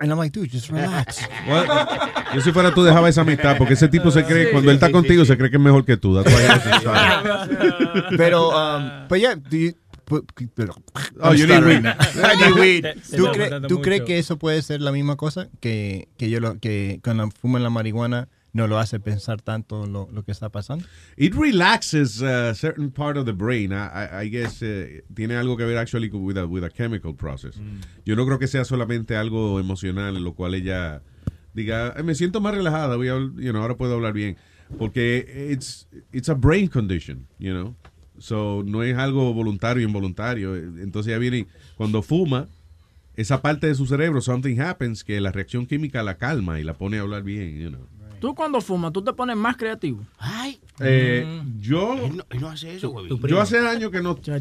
and 0.00 0.10
I'm 0.10 0.18
like, 0.18 0.32
dude, 0.32 0.50
just 0.50 0.70
relax. 0.70 1.20
Well, 1.48 1.66
yo 2.34 2.40
si 2.40 2.52
fuera 2.52 2.74
tú 2.74 2.82
dejaba 2.82 3.08
esa 3.08 3.20
amistad 3.20 3.56
porque 3.56 3.74
ese 3.74 3.88
tipo 3.88 4.10
se 4.10 4.24
cree, 4.24 4.46
Sí, 4.46 4.52
cuando 4.52 4.70
él 4.70 4.76
está 4.76 4.86
sí, 4.88 4.92
contigo 4.92 5.24
sí, 5.24 5.28
se 5.28 5.38
cree 5.38 5.50
que 5.50 5.56
es 5.56 5.62
mejor 5.62 5.84
que 5.84 5.96
tú. 5.96 6.22
Pero, 8.16 8.50
um, 8.50 9.06
but 9.08 9.18
yeah, 9.18 9.34
do 9.34 9.56
you, 9.56 9.72
Oh, 10.08 11.32
you 11.32 11.46
need 11.48 11.64
weed. 11.64 11.84
I 11.84 12.36
need 12.36 12.54
weed. 12.54 12.86
¿Tú, 13.66 13.80
crees 13.80 14.02
que 14.02 14.18
eso 14.18 14.36
puede 14.36 14.62
ser 14.62 14.80
la 14.80 14.92
misma 14.92 15.16
cosa? 15.16 15.48
Que, 15.60 16.08
que 16.16 16.30
yo 16.30 16.38
lo, 16.38 16.60
que 16.60 17.00
cuando 17.02 17.28
fuman 17.30 17.64
la 17.64 17.70
marihuana 17.70 18.28
no 18.56 18.66
lo 18.66 18.78
hace 18.78 18.98
pensar 18.98 19.40
tanto 19.42 19.86
lo, 19.86 20.08
lo 20.12 20.24
que 20.24 20.32
está 20.32 20.48
pasando. 20.48 20.84
It 21.16 21.34
relaxes 21.34 22.22
a 22.22 22.54
certain 22.54 22.90
part 22.90 23.16
of 23.16 23.24
the 23.26 23.32
brain. 23.32 23.72
I, 23.72 24.24
I- 24.26 24.30
guess 24.30 24.60
eh, 24.62 25.04
tiene 25.14 25.36
algo 25.36 25.56
que 25.56 25.64
ver 25.64 25.78
actually 25.78 26.08
with 26.08 26.36
a, 26.38 26.46
with 26.46 26.64
a 26.64 26.70
chemical 26.70 27.14
process. 27.14 27.60
Yo 28.04 28.16
no 28.16 28.24
creo 28.26 28.38
que 28.38 28.46
sea 28.48 28.64
solamente 28.64 29.16
algo 29.16 29.60
emocional 29.60 30.16
en 30.16 30.24
lo 30.24 30.34
cual 30.34 30.54
ella 30.54 31.02
diga, 31.54 31.94
"Eh, 31.96 32.02
me 32.02 32.14
siento 32.14 32.40
más 32.40 32.54
relajada, 32.54 32.96
voy 32.96 33.08
a, 33.08 33.14
you 33.16 33.50
know, 33.52 33.62
ahora 33.62 33.76
puedo 33.76 33.94
hablar 33.94 34.12
bien. 34.12 34.36
Porque 34.78 35.48
it's, 35.52 35.86
it's 36.12 36.28
a 36.28 36.34
brain 36.34 36.66
condition, 36.68 37.26
you 37.38 37.52
know. 37.52 37.74
So, 38.18 38.62
no 38.64 38.82
es 38.82 38.96
algo 38.96 39.32
voluntario 39.34 39.84
o 39.84 39.88
involuntario. 39.88 40.56
Entonces 40.56 41.10
ya 41.12 41.18
viene, 41.18 41.46
cuando 41.76 42.02
fuma, 42.02 42.48
esa 43.14 43.40
parte 43.42 43.66
de 43.68 43.74
su 43.74 43.86
cerebro, 43.86 44.20
something 44.20 44.58
happens, 44.60 45.04
que 45.04 45.20
la 45.20 45.30
reacción 45.32 45.66
química 45.66 46.02
la 46.02 46.16
calma 46.18 46.58
y 46.60 46.64
la 46.64 46.74
pone 46.74 46.98
a 46.98 47.02
hablar 47.02 47.22
bien, 47.22 47.58
you 47.58 47.68
know. 47.70 47.86
Tú 48.20 48.34
cuando 48.34 48.60
fumas, 48.60 48.92
tú 48.92 49.02
te 49.02 49.12
pones 49.12 49.36
más 49.36 49.56
creativo. 49.56 50.04
Ay. 50.18 50.60
Eh, 50.80 51.42
yo, 51.58 51.94
Él 51.94 52.16
no, 52.18 52.24
él 52.28 52.40
no 52.40 52.48
hace 52.48 52.74
eso, 52.76 52.90
güey. 52.90 53.08
yo 53.28 53.40
hace 53.40 53.58
años 53.66 53.90
que 53.90 54.02
no, 54.02 54.18
yo 54.20 54.34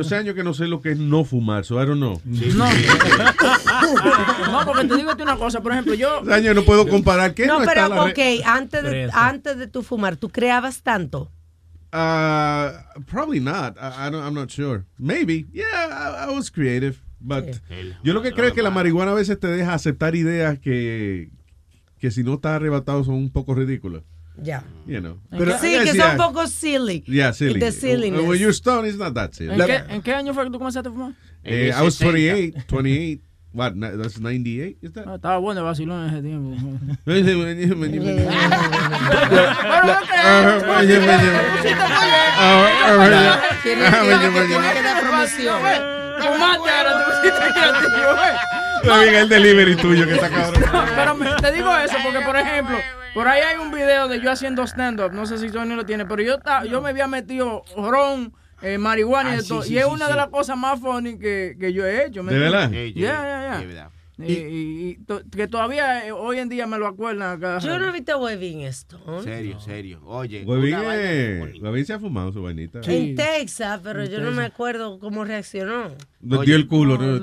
hace 0.00 0.16
años 0.16 0.34
que 0.34 0.42
no 0.42 0.52
sé 0.52 0.66
lo 0.66 0.80
que 0.80 0.92
es 0.92 0.98
no 0.98 1.24
fumar, 1.24 1.64
so 1.64 1.80
I 1.80 1.86
don't 1.86 1.98
know. 1.98 2.20
No. 2.24 2.66
no, 4.52 4.64
porque 4.64 4.84
te 4.84 4.96
digo 4.96 5.12
una 5.20 5.36
cosa, 5.36 5.60
por 5.60 5.72
ejemplo, 5.72 5.94
yo... 5.94 6.20
Hace 6.22 6.34
años 6.34 6.54
no 6.56 6.62
puedo 6.62 6.88
comparar 6.88 7.34
qué 7.34 7.46
no, 7.46 7.54
No, 7.54 7.60
está 7.60 7.72
pero 7.74 7.88
la 7.88 8.04
re- 8.06 8.10
ok, 8.40 8.46
antes 8.46 8.82
de, 8.82 9.10
antes 9.12 9.58
de 9.58 9.66
tu 9.68 9.82
fumar, 9.82 10.16
¿tú 10.16 10.28
creabas 10.28 10.82
tanto? 10.82 11.30
Uh, 11.92 13.02
probably 13.06 13.40
not. 13.40 13.76
I, 13.78 14.08
I 14.08 14.10
don't, 14.10 14.22
I'm 14.22 14.34
not 14.34 14.50
sure. 14.50 14.84
Maybe. 14.98 15.46
Yeah, 15.52 15.64
I, 15.64 16.26
I 16.28 16.34
was 16.36 16.50
creative. 16.50 17.00
But 17.20 17.60
yo 18.04 18.12
lo 18.12 18.22
que 18.22 18.32
creo 18.32 18.48
es 18.48 18.52
que 18.52 18.62
la 18.62 18.70
marihuana 18.70 19.10
a 19.12 19.14
veces 19.14 19.40
te 19.40 19.48
deja 19.48 19.74
aceptar 19.74 20.14
ideas 20.14 20.58
que, 20.60 21.30
que 21.98 22.10
si 22.10 22.22
no 22.22 22.34
estás 22.34 22.52
arrebatado 22.52 23.04
son 23.04 23.14
un 23.14 23.30
poco 23.30 23.54
ridículas. 23.54 24.02
Ya. 24.42 24.64
You 24.86 25.00
know. 25.00 25.18
sí, 25.60 25.66
I 25.66 25.78
guess, 25.78 25.84
que 25.84 25.92
yeah. 25.94 26.04
son 26.04 26.10
un 26.12 26.16
poco 26.18 26.46
silly. 26.46 27.02
Yeah, 27.06 27.32
silly. 27.32 27.58
The 27.58 27.72
silliness. 27.72 28.22
When 28.22 28.38
you're 28.38 28.52
stoned, 28.52 28.86
it's 28.86 28.96
not 28.96 29.14
that 29.14 29.32
silly. 29.32 29.60
¿En 29.60 29.66
qué, 29.66 29.82
¿En 29.88 30.02
qué 30.02 30.14
año 30.14 30.32
fue 30.32 30.44
que 30.44 30.50
tú 30.50 30.58
comenzaste 30.58 30.88
a 30.88 30.92
fumar? 30.92 31.14
Eh, 31.44 31.72
I 31.74 31.82
was 31.82 31.98
28. 31.98 32.66
28. 32.68 33.22
What? 33.52 33.80
That's 33.80 34.20
98? 34.20 34.76
Is 34.82 34.92
that? 34.92 35.08
Ah, 35.08 35.14
estaba 35.16 35.38
bueno 35.38 35.60
el 35.60 35.66
vacilón 35.66 36.06
en 36.06 36.14
ese 36.14 36.22
tiempo. 36.22 36.56
Tiene 37.04 37.24
que, 43.82 44.46
tiene 44.46 44.72
que 44.72 44.82
dar 44.82 45.00
promoción. 45.00 45.58
Fumaste 46.20 46.70
ahora, 46.70 46.98
te 46.98 47.04
pusiste 47.10 47.46
creativo, 47.52 48.10
Está 48.82 49.00
bien 49.02 49.14
el 49.14 49.28
delivery 49.28 49.76
tuyo 49.76 50.06
que 50.06 50.14
está 50.14 50.28
cabrón. 50.30 50.62
Pero 50.96 51.14
me- 51.14 51.34
te 51.36 51.52
digo 51.52 51.76
eso 51.78 51.96
porque, 52.02 52.20
por 52.20 52.36
ejemplo, 52.36 52.76
por 53.14 53.28
ahí 53.28 53.40
hay 53.42 53.56
un 53.58 53.70
video 53.72 54.08
de 54.08 54.20
yo 54.20 54.30
haciendo 54.30 54.66
stand-up. 54.66 55.12
No 55.12 55.26
sé 55.26 55.38
si 55.38 55.48
Sony 55.48 55.74
lo 55.76 55.84
tiene, 55.86 56.06
pero 56.06 56.22
yo, 56.22 56.38
ta- 56.38 56.64
yo 56.64 56.80
me 56.80 56.90
había 56.90 57.06
metido 57.06 57.64
ron, 57.76 58.32
eh, 58.62 58.78
marihuana 58.78 59.30
y 59.30 59.32
Ah, 59.32 59.36
de 59.36 59.42
sí, 59.42 59.48
todo. 59.48 59.62
sí, 59.62 59.74
y 59.74 59.78
es 59.78 59.84
sí, 59.84 59.90
una 59.90 60.06
sí. 60.06 60.10
de 60.12 60.16
las 60.16 60.28
cosas 60.28 60.56
más 60.56 60.80
funny 60.80 61.18
que, 61.18 61.56
que 61.60 61.72
yo 61.72 61.84
he 61.86 62.06
hecho. 62.06 62.22
¿me 62.22 62.32
¿De 62.32 62.38
entiendes? 62.46 62.70
verdad? 62.70 62.70
Sí, 62.70 62.92
sí, 62.92 63.00
Ya, 63.00 63.90
Y, 64.20 64.32
y- 64.32 64.88
y 64.88 64.94
to- 65.04 65.22
que 65.30 65.46
todavía 65.46 66.04
eh, 66.06 66.10
hoy 66.12 66.38
en 66.40 66.48
día 66.48 66.66
me 66.66 66.76
lo 66.76 66.88
acuerdan 66.88 67.38
cada 67.38 67.60
Yo 67.60 67.78
no 67.78 67.88
he 67.88 67.92
visto 67.92 68.14
a 68.14 68.16
Webin 68.16 68.62
esto. 68.62 68.98
Serio, 69.22 69.60
serio. 69.60 70.00
Oye. 70.06 70.42
Huevín, 70.44 70.74
una 70.74 70.82
vaina- 70.82 71.02
eh, 71.04 71.52
Huevín 71.60 71.86
se 71.86 71.92
ha 71.92 72.00
fumado 72.00 72.32
su 72.32 72.42
vainita. 72.42 72.80
En 72.84 73.14
Texas, 73.14 73.78
pero 73.82 74.02
En 74.02 74.10
yo 74.10 74.18
no 74.20 74.32
me 74.32 74.44
acuerdo 74.44 74.98
cómo 74.98 75.24
reaccionó. 75.24 75.94
Nos 76.20 76.44
dio 76.44 76.56
el 76.56 76.66
culo, 76.66 76.98
¿no? 76.98 77.20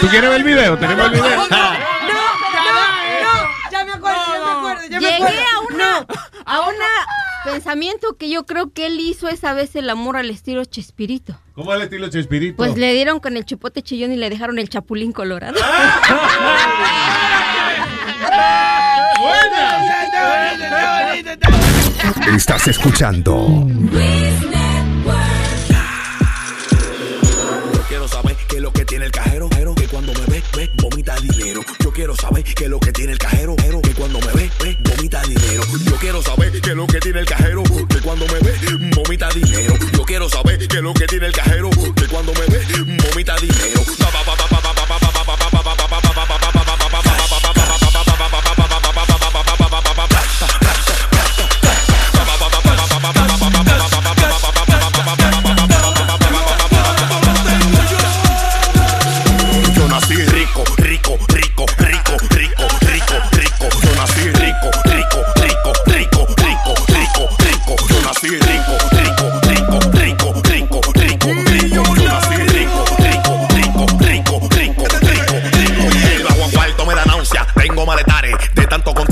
¿Tú 0.00 0.06
quieres 0.08 0.30
ver 0.30 0.38
el 0.40 0.44
video? 0.44 0.78
Tenemos 0.78 1.06
el 1.06 1.12
video. 1.12 1.36
No, 1.36 1.48
no, 1.48 1.72
ya 3.72 3.84
me 3.84 3.92
acuerdo, 3.92 4.20
ya 4.32 4.44
me 4.44 4.50
acuerdo, 4.58 4.82
ya 4.88 5.00
me 5.00 5.06
Llegué 5.06 5.16
acuerdo. 5.16 5.40
a 5.40 5.74
una, 5.74 6.06
a 6.44 6.60
un 6.60 6.74
pensamiento 7.46 8.16
que 8.18 8.28
yo 8.28 8.44
creo 8.44 8.72
que 8.72 8.86
él 8.86 8.98
hizo 9.00 9.28
esa 9.28 9.54
vez 9.54 9.76
el 9.76 9.88
amor 9.88 10.16
al 10.16 10.30
estilo 10.30 10.64
Chespirito. 10.64 11.38
¿Cómo 11.54 11.72
el 11.72 11.82
estilo 11.82 12.08
Chespirito? 12.08 12.56
Pues 12.56 12.76
le 12.76 12.92
dieron 12.92 13.20
con 13.20 13.36
el 13.36 13.44
chupote 13.44 13.82
chillón 13.82 14.12
y 14.12 14.16
le 14.16 14.28
dejaron 14.28 14.58
el 14.58 14.68
chapulín 14.68 15.12
colorado. 15.12 15.58
Estás 22.34 22.68
escuchando 22.68 23.66
Yo 27.72 27.82
quiero 27.88 28.08
saber 28.08 28.36
qué 28.48 28.56
es 28.56 28.62
lo 28.62 28.72
que 28.72 28.84
tiene 28.84 29.06
el 29.06 29.12
cajero, 29.12 29.48
pero 29.50 29.74
que 29.74 29.86
cuando 29.86 30.12
me 30.12 30.26
ve, 30.26 30.42
ve, 30.54 30.70
vomita 30.82 31.16
dinero. 31.20 31.62
es 32.66 32.70
lo 32.70 32.80
que 32.80 32.92
tiene 32.92 33.12
el 33.12 33.18
cajero, 33.18 33.54
que 33.56 33.85
quiero 36.16 36.34
saber 36.34 36.60
qué 36.62 36.70
es 36.70 36.76
lo 36.76 36.86
que 36.86 36.98
tiene 36.98 37.20
el 37.20 37.26
cajero, 37.26 37.62
que 37.62 38.00
cuando 38.00 38.26
me 38.28 38.38
ve, 38.40 38.90
vomita 38.94 39.28
dinero. 39.30 39.74
Yo 39.92 40.02
quiero 40.04 40.28
saber 40.30 40.66
qué 40.66 40.76
es 40.76 40.82
lo 40.82 40.94
que 40.94 41.06
tiene 41.06 41.26
el 41.26 41.32
cajero, 41.32 41.68
que 41.94 42.06
cuando 42.06 42.32
me 42.32 42.46
ve, 42.46 42.64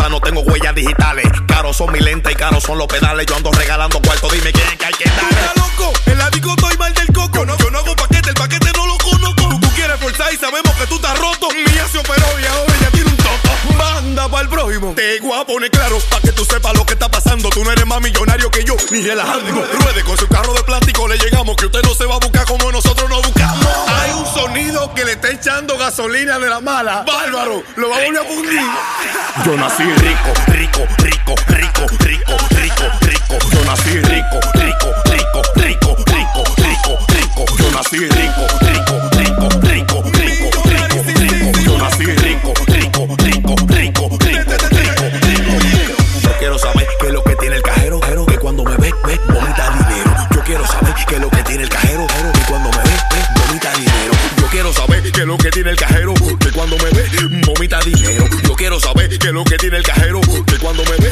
No 0.08 0.20
tengo 0.20 0.40
huellas 0.42 0.74
digitales. 0.74 1.24
Caros 1.48 1.76
son 1.76 1.90
mi 1.90 1.98
lente 1.98 2.30
y 2.30 2.34
caros 2.34 2.62
son 2.62 2.78
los 2.78 2.86
pedales. 2.86 3.26
Yo 3.26 3.36
ando 3.36 3.50
regalando 3.52 4.00
cuarto, 4.02 4.28
dime 4.28 4.52
quién 4.52 4.76
que 4.76 4.84
hay 4.84 4.92
que 4.92 5.08
dar. 5.08 5.24
Mira, 5.30 5.52
loco, 5.56 5.92
en 6.06 6.18
la 6.18 6.30
disco 6.30 6.50
estoy 6.50 6.76
mal 6.76 6.92
del 6.92 7.06
coco. 7.12 7.38
Yo 7.38 7.46
no, 7.46 7.56
yo 7.56 7.70
no 7.70 7.78
hago 7.78 7.96
paquete, 7.96 8.28
el 8.28 8.34
paquete 8.34 8.70
no 8.76 8.86
lo 8.86 8.98
conozco. 8.98 9.48
Tú, 9.48 9.60
tú 9.60 9.68
quieres 9.74 9.98
forzar 9.98 10.32
y 10.32 10.36
sabemos 10.36 10.74
que 10.76 10.86
tú 10.86 10.96
estás 10.96 11.18
roto. 11.18 11.48
Mía 11.50 11.86
se 11.90 11.98
operó 11.98 12.26
y 12.38 12.44
ahora 12.44 12.74
ella 12.78 12.90
tiene 12.90 13.10
un 13.10 13.16
toco. 13.16 13.76
Manda 13.76 14.28
pa'l 14.28 14.48
prójimo. 14.48 14.92
Te 14.94 15.20
voy 15.20 15.40
a 15.40 15.44
poner 15.44 15.70
claro 15.70 15.98
pa' 16.10 16.20
que 16.20 16.32
tú 16.32 16.44
sepas 16.44 16.74
lo 16.76 16.84
que 16.84 16.92
está 16.92 17.08
pasando. 17.10 17.48
Tú 17.48 17.64
no 17.64 17.72
eres 17.72 17.86
más 17.86 18.00
millonario 18.02 18.50
que 18.50 18.62
yo, 18.62 18.76
ni 18.90 19.00
relajando. 19.00 19.66
Ruede 19.80 20.04
con 20.04 20.18
su 20.18 20.28
carro 20.28 20.52
de 20.52 20.62
plástico, 20.64 21.08
le 21.08 21.16
llegamos. 21.16 21.56
Que 21.56 21.66
usted 21.66 21.82
no 21.82 21.94
se 21.94 22.04
va 22.04 22.16
a 22.16 22.18
buscar 22.18 22.44
como 22.46 22.70
nosotros 22.70 23.08
nos 23.08 23.22
buscamos. 23.22 23.33
Está 25.14 25.30
echando 25.30 25.78
gasolina 25.78 26.38
de 26.38 26.48
la 26.48 26.60
mala. 26.60 27.04
Bárbaro, 27.06 27.62
lo 27.76 27.88
va 27.88 27.96
a 27.96 28.00
a 28.00 28.24
fundir. 28.24 28.60
Yo 29.44 29.56
nací 29.56 29.84
rico, 29.84 30.32
rico, 30.48 30.86
rico, 30.98 31.34
rico, 31.48 31.86
rico, 32.00 32.36
rico, 32.50 32.84
rico. 33.00 33.38
Yo 33.52 33.64
nací 33.64 33.90
rico, 33.90 34.40
rico, 34.54 34.92
rico, 35.04 35.42
rico, 35.54 35.96
rico, 36.06 36.44
rico, 36.56 36.98
rico. 37.08 37.44
Yo 37.58 37.70
nací 37.70 37.98
rico, 37.98 38.46
rico, 38.60 38.73
es 55.24 55.28
lo 55.28 55.38
que 55.38 55.50
tiene 55.50 55.70
el 55.70 55.76
cajero, 55.76 56.12
que 56.12 56.50
cuando 56.50 56.76
me 56.76 56.90
ve, 56.90 57.04
vomita 57.46 57.80
dinero. 57.80 58.26
Yo 58.46 58.54
quiero 58.54 58.78
saber 58.78 59.08
qué 59.18 59.28
es 59.28 59.32
lo 59.32 59.42
que 59.42 59.56
tiene 59.56 59.78
el 59.78 59.82
cajero, 59.82 60.20
que 60.20 60.58
cuando 60.58 60.84
me 60.84 60.96
ve, 60.98 61.03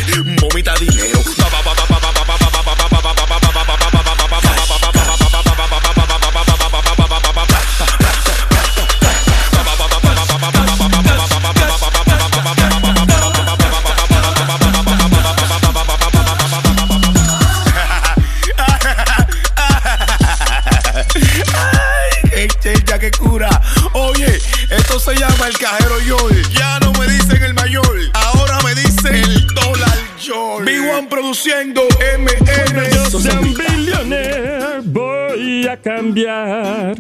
cajero 25.63 26.01
Yol. 26.01 26.43
Ya 26.53 26.81
no 26.81 26.93
me 26.99 27.07
dicen 27.07 27.41
el 27.43 27.55
mayor, 27.55 27.97
ahora 28.15 28.59
me 28.65 28.75
dicen 28.75 29.15
el 29.15 29.47
dólar 29.55 29.99
Yol. 30.21 30.65
B1 30.65 31.09
produciendo 31.09 31.83
MR. 32.19 32.91
Yo 32.93 33.21
sea 33.21 33.39
un 33.39 33.55
billionaire, 33.55 34.81
voy 34.85 35.69
a 35.69 35.77
cambiar. 35.81 36.97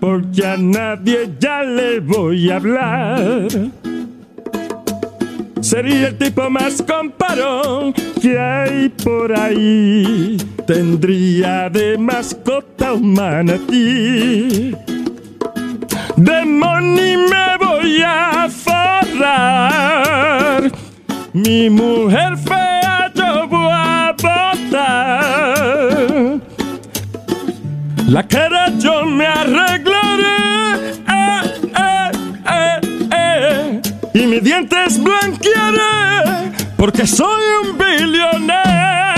Porque 0.00 0.46
a 0.46 0.56
nadie 0.56 1.28
ya 1.40 1.64
le 1.64 1.98
voy 1.98 2.50
a 2.50 2.56
hablar. 2.56 3.48
Sería 5.60 6.08
el 6.08 6.18
tipo 6.18 6.48
más 6.48 6.80
comparón 6.82 7.92
que 8.22 8.38
hay 8.38 8.90
por 8.90 9.36
ahí. 9.36 10.36
Tendría 10.68 11.68
de 11.68 11.98
mascota 11.98 12.92
un 12.92 13.12
manatí. 13.14 14.72
De 16.16 16.44
money 16.44 17.16
me 17.16 17.57
voy 17.88 18.02
a 18.02 18.48
forrar. 18.48 19.82
Mi 21.32 21.70
mujer 21.70 22.36
fea 22.36 23.10
yo 23.14 23.48
voy 23.48 23.70
a 23.72 24.12
botar. 24.12 25.58
La 28.06 28.22
cara 28.26 28.70
yo 28.78 29.06
me 29.06 29.26
arreglaré. 29.26 30.84
Eh, 31.08 31.42
eh, 31.78 32.80
eh. 33.12 33.80
Y 34.14 34.26
mis 34.26 34.42
dientes 34.42 35.02
blanquearé. 35.02 36.52
Porque 36.76 37.06
soy 37.06 37.42
un 37.62 37.78
billonero. 37.78 39.17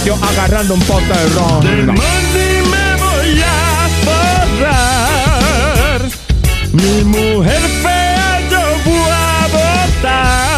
agarrando 0.09 0.73
un 0.73 0.79
pote 0.81 1.05
de 1.05 1.29
ron. 1.29 1.63
Me 1.63 1.93
voy 1.93 3.43
a 3.43 3.87
forrar. 4.57 6.01
Mi 6.73 7.03
mujer 7.03 7.61
fea 7.83 8.41
yo 8.49 8.61
voy 8.83 9.11
a 9.11 9.47
botar. 9.53 10.51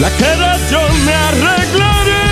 La 0.00 0.10
cara 0.10 0.58
yo 0.70 0.80
me 1.06 1.14
arreglaré. 1.14 2.22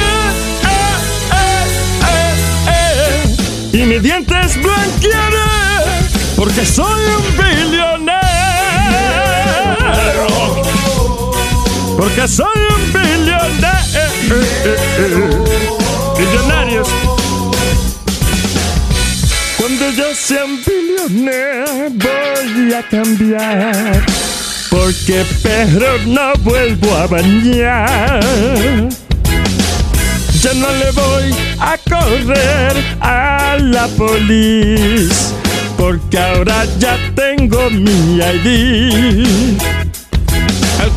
Y 3.73 3.87
mis 3.87 4.03
dientes 4.03 4.61
blanquearé. 4.61 5.49
Porque 6.37 6.67
soy 6.67 7.01
un 7.17 7.25
billonero. 7.39 8.19
Porque 11.97 12.29
soy 12.29 12.61
un 12.77 12.93
billonero. 12.93 13.80
Billonarios. 16.17 16.89
Cuando 19.57 19.91
yo 19.91 20.15
sea 20.15 20.45
un 20.45 20.61
voy 21.99 22.75
a 22.75 22.83
cambiar. 22.89 24.07
Porque 24.71 25.25
perro 25.43 25.99
no 26.07 26.33
vuelvo 26.45 26.95
a 26.95 27.07
bañar. 27.09 28.21
Yo 30.41 30.55
no 30.55 30.73
le 30.73 30.91
voy 30.93 31.35
a 31.59 31.77
correr 31.89 32.97
a 33.01 33.57
la 33.61 33.89
policía. 33.89 35.37
Porque 35.77 36.19
ahora 36.19 36.67
ya 36.79 36.97
tengo 37.17 37.69
mi 37.71 38.21
ID. 38.21 39.80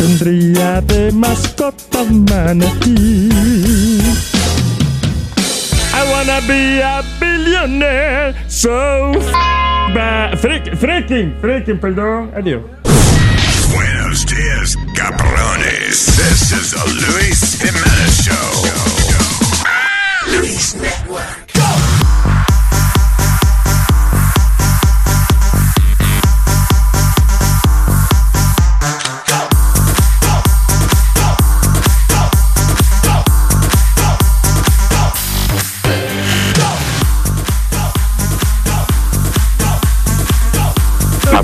Tendría 0.00 0.80
de 0.80 1.12
mascota 1.12 2.04
manatí. 2.04 3.28
I 5.92 6.02
wanna 6.10 6.40
be 6.48 6.80
a 6.80 7.02
billionaire, 7.20 8.34
so 8.48 9.12
ba 9.92 10.34
freak, 10.38 10.74
freaking, 10.76 11.38
freaking, 11.42 11.78
perdón, 11.78 12.32
adiós. 12.34 12.62
Buenos 13.74 14.24
dias, 14.24 14.74
cabrones. 14.96 16.06
This 16.16 16.50
is 16.50 16.70
the 16.70 16.84
Luis 17.04 17.60
Jimenez 17.60 18.24
Show. 18.24 18.48
Luis 20.32 20.76
Network. 20.76 21.39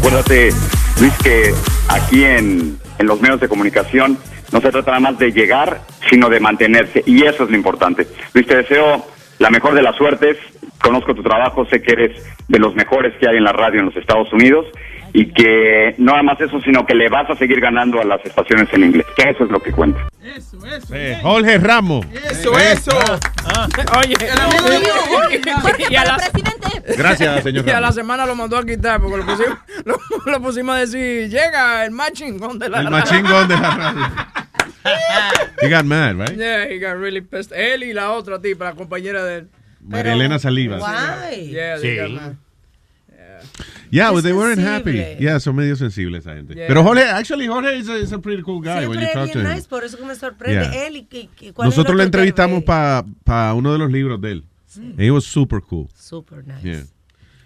Acuérdate, 0.06 0.50
Luis, 1.00 1.12
que 1.18 1.52
aquí 1.88 2.22
en, 2.22 2.78
en 2.96 3.06
los 3.08 3.20
medios 3.20 3.40
de 3.40 3.48
comunicación 3.48 4.16
no 4.52 4.60
se 4.60 4.70
trata 4.70 4.92
nada 4.92 5.00
más 5.00 5.18
de 5.18 5.32
llegar, 5.32 5.80
sino 6.08 6.28
de 6.28 6.38
mantenerse. 6.38 7.02
Y 7.06 7.24
eso 7.24 7.42
es 7.42 7.50
lo 7.50 7.56
importante. 7.56 8.06
Luis, 8.32 8.46
te 8.46 8.56
deseo 8.56 9.04
la 9.40 9.50
mejor 9.50 9.74
de 9.74 9.82
las 9.82 9.96
suertes. 9.96 10.36
Conozco 10.80 11.12
tu 11.12 11.24
trabajo, 11.24 11.66
sé 11.66 11.82
que 11.82 11.90
eres 11.90 12.24
de 12.46 12.58
los 12.60 12.76
mejores 12.76 13.14
que 13.18 13.28
hay 13.28 13.38
en 13.38 13.42
la 13.42 13.52
radio 13.52 13.80
en 13.80 13.86
los 13.86 13.96
Estados 13.96 14.32
Unidos 14.32 14.66
y 15.12 15.32
que 15.32 15.96
no 15.98 16.12
nada 16.12 16.22
más 16.22 16.40
eso, 16.40 16.60
sino 16.60 16.86
que 16.86 16.94
le 16.94 17.08
vas 17.08 17.28
a 17.28 17.34
seguir 17.34 17.58
ganando 17.58 18.00
a 18.00 18.04
las 18.04 18.24
estaciones 18.24 18.72
en 18.74 18.84
inglés. 18.84 19.06
Que 19.16 19.30
eso 19.30 19.42
es 19.42 19.50
lo 19.50 19.58
que 19.58 19.72
cuenta. 19.72 20.06
Eh, 20.92 21.18
Jorge 21.22 21.58
Ramos. 21.58 22.04
Eso, 22.12 22.58
eso. 22.58 22.90
Oye, 23.98 24.16
y 25.88 25.96
a 25.96 26.04
la, 26.04 26.18
Gracias, 26.96 27.42
señor 27.42 27.66
y 27.66 27.70
a 27.70 27.80
la 27.80 27.92
semana 27.92 28.26
lo 28.26 28.34
mandó 28.34 28.56
a 28.58 28.64
quitar 28.64 29.00
porque 29.00 29.18
lo 29.18 29.26
pusimos, 29.26 29.58
lo, 29.84 29.98
lo 30.26 30.42
pusimos 30.42 30.74
a 30.74 30.78
decir, 30.78 31.28
llega 31.28 31.84
el 31.84 31.90
machingón 31.90 32.58
de 32.58 32.68
la 32.68 32.80
El 32.80 32.90
machingón 32.90 33.48
de 33.48 33.56
la 33.56 33.70
radio. 33.76 34.06
He 35.60 35.68
got 35.68 35.84
mad, 35.84 36.16
right? 36.16 36.36
Yeah, 36.36 36.66
he 36.68 36.78
got 36.78 36.96
really 36.96 37.20
pissed. 37.20 37.52
Él 37.52 37.82
y 37.82 37.92
la 37.92 38.12
otra 38.12 38.40
tipa, 38.40 38.66
la 38.66 38.74
compañera 38.74 39.24
de 39.24 39.38
él. 39.38 39.48
María 39.80 40.12
Elena 40.12 40.38
Salivas. 40.38 40.80
Why? 40.80 41.50
Yeah, 41.50 41.78
they 41.78 41.96
got 41.96 42.10
mad. 42.10 42.36
Yeah, 43.08 43.40
Qué 43.90 44.12
well, 44.12 44.22
they 44.22 44.32
weren't 44.32 44.60
happy. 44.60 44.92
Yeah, 45.18 45.38
son 45.40 45.56
medio 45.56 45.76
sensibles 45.76 46.20
esa 46.20 46.34
gente. 46.34 46.54
Yeah. 46.54 46.66
Pero 46.68 46.82
Jorge, 46.82 47.04
actually, 47.04 47.46
Jorge 47.46 47.76
is 47.78 47.88
a, 47.88 47.96
is 47.98 48.12
a 48.12 48.18
pretty 48.18 48.42
cool 48.42 48.60
guy 48.60 48.86
when 48.86 48.98
Siempre 48.98 49.00
you 49.00 49.06
es 49.06 49.12
talk 49.14 49.24
bien 49.24 49.32
to 49.34 49.40
him. 49.50 49.54
nice, 49.56 49.68
por 49.68 49.84
eso 49.84 49.96
que 49.96 50.04
me 50.04 50.14
sorprende 50.14 50.60
Yeah. 50.70 50.86
él 50.86 50.96
y, 50.96 51.04
que- 51.04 51.28
que- 51.36 51.52
¿cuál 51.52 51.68
es 51.68 51.74
el 51.74 51.78
Nosotros 51.78 51.96
le 51.96 52.04
entrevistamos 52.04 52.62
para 52.64 53.54
uno 53.54 53.72
de 53.72 53.78
los 53.78 53.90
libros 53.90 54.20
de 54.20 54.32
él. 54.32 54.44
And 54.76 55.00
he 55.00 55.10
was 55.10 55.24
super 55.24 55.60
cool. 55.62 55.88
Super 55.94 56.44
nice. 56.46 56.62
Yeah. 56.62 56.84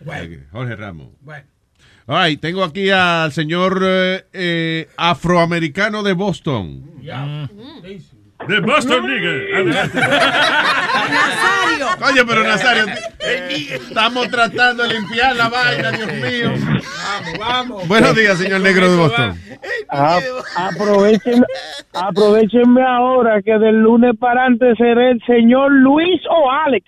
Bueno. 0.05 0.37
Jorge 0.53 0.77
Ramos. 0.77 1.09
Bueno. 1.21 1.45
All 2.07 2.27
right, 2.27 2.41
tengo 2.41 2.65
aquí 2.65 2.91
al 2.91 3.31
señor 3.33 3.81
eh, 3.85 4.25
eh, 4.33 4.89
afroamericano 4.97 6.03
de 6.03 6.13
Boston. 6.15 6.83
De 8.49 8.61
Boston, 8.61 9.07
nigga. 9.07 9.31
Adelante. 9.59 10.01
Nazario. 11.11 11.87
Oye, 12.07 12.25
pero 12.27 12.43
Nazario, 12.43 12.85
estamos 13.71 14.29
tratando 14.29 14.83
de 14.85 14.95
limpiar 14.95 15.37
la 15.37 15.49
vaina, 15.49 15.91
Dios 15.93 16.13
mío. 16.15 16.53
Vamos, 16.55 17.39
vamos. 17.39 17.89
Buenos 17.89 18.15
días, 18.15 18.39
señor 18.39 18.61
negro 18.61 18.91
de 18.91 18.97
Boston. 18.97 19.39
A- 19.89 20.21
aprovechen, 20.57 21.45
aprovechenme 21.93 22.83
ahora 22.83 23.43
que 23.43 23.53
del 23.59 23.77
lunes 23.83 24.13
para 24.19 24.47
antes 24.47 24.77
seré 24.79 25.13
el 25.13 25.23
señor 25.27 25.71
Luis 25.73 26.21
o 26.31 26.51
Alex. 26.51 26.85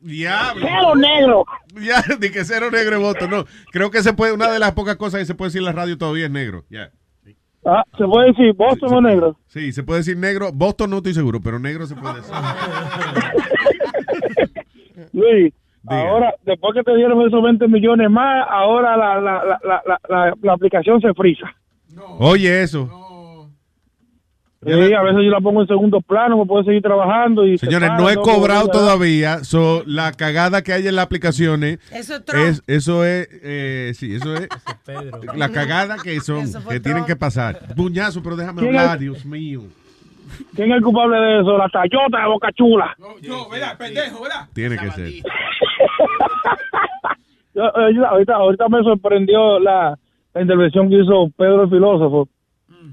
Diablo. 0.00 0.66
Cero 0.66 0.94
negro. 0.96 1.44
Ya, 1.80 2.02
di 2.18 2.30
que 2.30 2.44
cero 2.44 2.70
negro 2.70 2.96
de 2.96 3.02
Boston. 3.02 3.30
No, 3.30 3.44
creo 3.70 3.90
que 3.90 4.02
se 4.02 4.12
puede, 4.12 4.32
una 4.32 4.50
de 4.50 4.58
las 4.58 4.72
pocas 4.72 4.96
cosas 4.96 5.20
que 5.20 5.26
se 5.26 5.34
puede 5.34 5.48
decir 5.48 5.60
en 5.60 5.66
la 5.66 5.72
radio 5.72 5.96
todavía 5.98 6.26
es 6.26 6.30
negro. 6.30 6.64
Ya. 6.70 6.90
Ah, 7.64 7.84
¿Se 7.96 8.04
puede 8.04 8.28
decir 8.28 8.52
Boston 8.54 8.94
o 8.94 9.00
negro? 9.00 9.36
Sí, 9.46 9.72
se 9.72 9.82
puede 9.84 10.00
decir 10.00 10.16
negro. 10.16 10.50
Boston 10.52 10.90
no 10.90 10.96
estoy 10.96 11.14
seguro, 11.14 11.40
pero 11.40 11.58
negro 11.58 11.86
se 11.86 11.94
puede 11.94 12.16
decir. 12.16 12.34
Luis, 15.12 15.52
ahora, 15.86 16.34
después 16.44 16.74
que 16.74 16.82
te 16.82 16.94
dieron 16.96 17.20
esos 17.26 17.42
20 17.42 17.68
millones 17.68 18.10
más, 18.10 18.46
ahora 18.50 18.96
la, 18.96 19.20
la, 19.20 19.44
la, 19.44 19.60
la, 19.64 19.82
la, 19.86 20.00
la- 20.08 20.34
la 20.42 20.52
aplicación 20.52 21.00
se 21.00 21.12
frisa. 21.14 21.46
Oye, 22.18 22.62
eso. 22.62 23.01
Sí, 24.64 24.70
a 24.94 25.02
veces 25.02 25.22
yo 25.24 25.30
la 25.30 25.40
pongo 25.40 25.62
en 25.62 25.66
segundo 25.66 26.00
plano, 26.00 26.38
me 26.38 26.46
puedo 26.46 26.62
seguir 26.62 26.82
trabajando. 26.82 27.44
y 27.46 27.58
se 27.58 27.66
Señores, 27.66 27.88
para, 27.88 28.00
no 28.00 28.08
he 28.10 28.14
cobrado 28.14 28.68
todavía. 28.68 29.42
So, 29.42 29.82
la 29.86 30.12
cagada 30.12 30.62
que 30.62 30.72
hay 30.72 30.86
en 30.86 30.94
las 30.94 31.06
aplicaciones. 31.06 31.78
Eso 31.90 32.14
es 32.14 32.24
Trump. 32.24 32.44
es, 32.46 32.62
eso 32.68 33.04
es, 33.04 33.28
eh, 33.42 33.92
sí, 33.94 34.14
eso 34.14 34.34
es 34.36 34.48
la 35.34 35.48
cagada 35.48 35.96
que 36.02 36.20
son, 36.20 36.44
que 36.68 36.78
tienen 36.78 37.04
que 37.04 37.16
pasar. 37.16 37.74
Puñazo, 37.74 38.22
pero 38.22 38.36
déjame 38.36 38.60
¿Quién 38.62 38.76
hablar, 38.78 38.94
es? 38.96 39.00
Dios 39.00 39.24
mío. 39.26 39.62
¿Quién 40.54 40.70
es 40.70 40.76
el 40.76 40.82
culpable 40.82 41.16
de 41.18 41.40
eso? 41.40 41.58
La 41.58 41.68
Tayota 41.68 42.20
de 42.20 42.26
Boca 42.28 42.48
Chula. 42.52 42.96
Yo, 43.20 43.48
¿verdad? 43.50 43.76
Pendejo, 43.76 44.22
¿verdad? 44.22 44.48
Tiene 44.54 44.78
que 44.78 44.90
ser. 44.92 45.10
Yo, 47.54 47.62
yo- 47.94 48.06
ahorita, 48.06 48.34
ahorita 48.34 48.68
me 48.68 48.82
sorprendió 48.82 49.58
la, 49.60 49.98
la 50.34 50.40
intervención 50.40 50.88
que 50.88 51.00
hizo 51.02 51.28
Pedro 51.36 51.64
el 51.64 51.70
filósofo, 51.70 52.28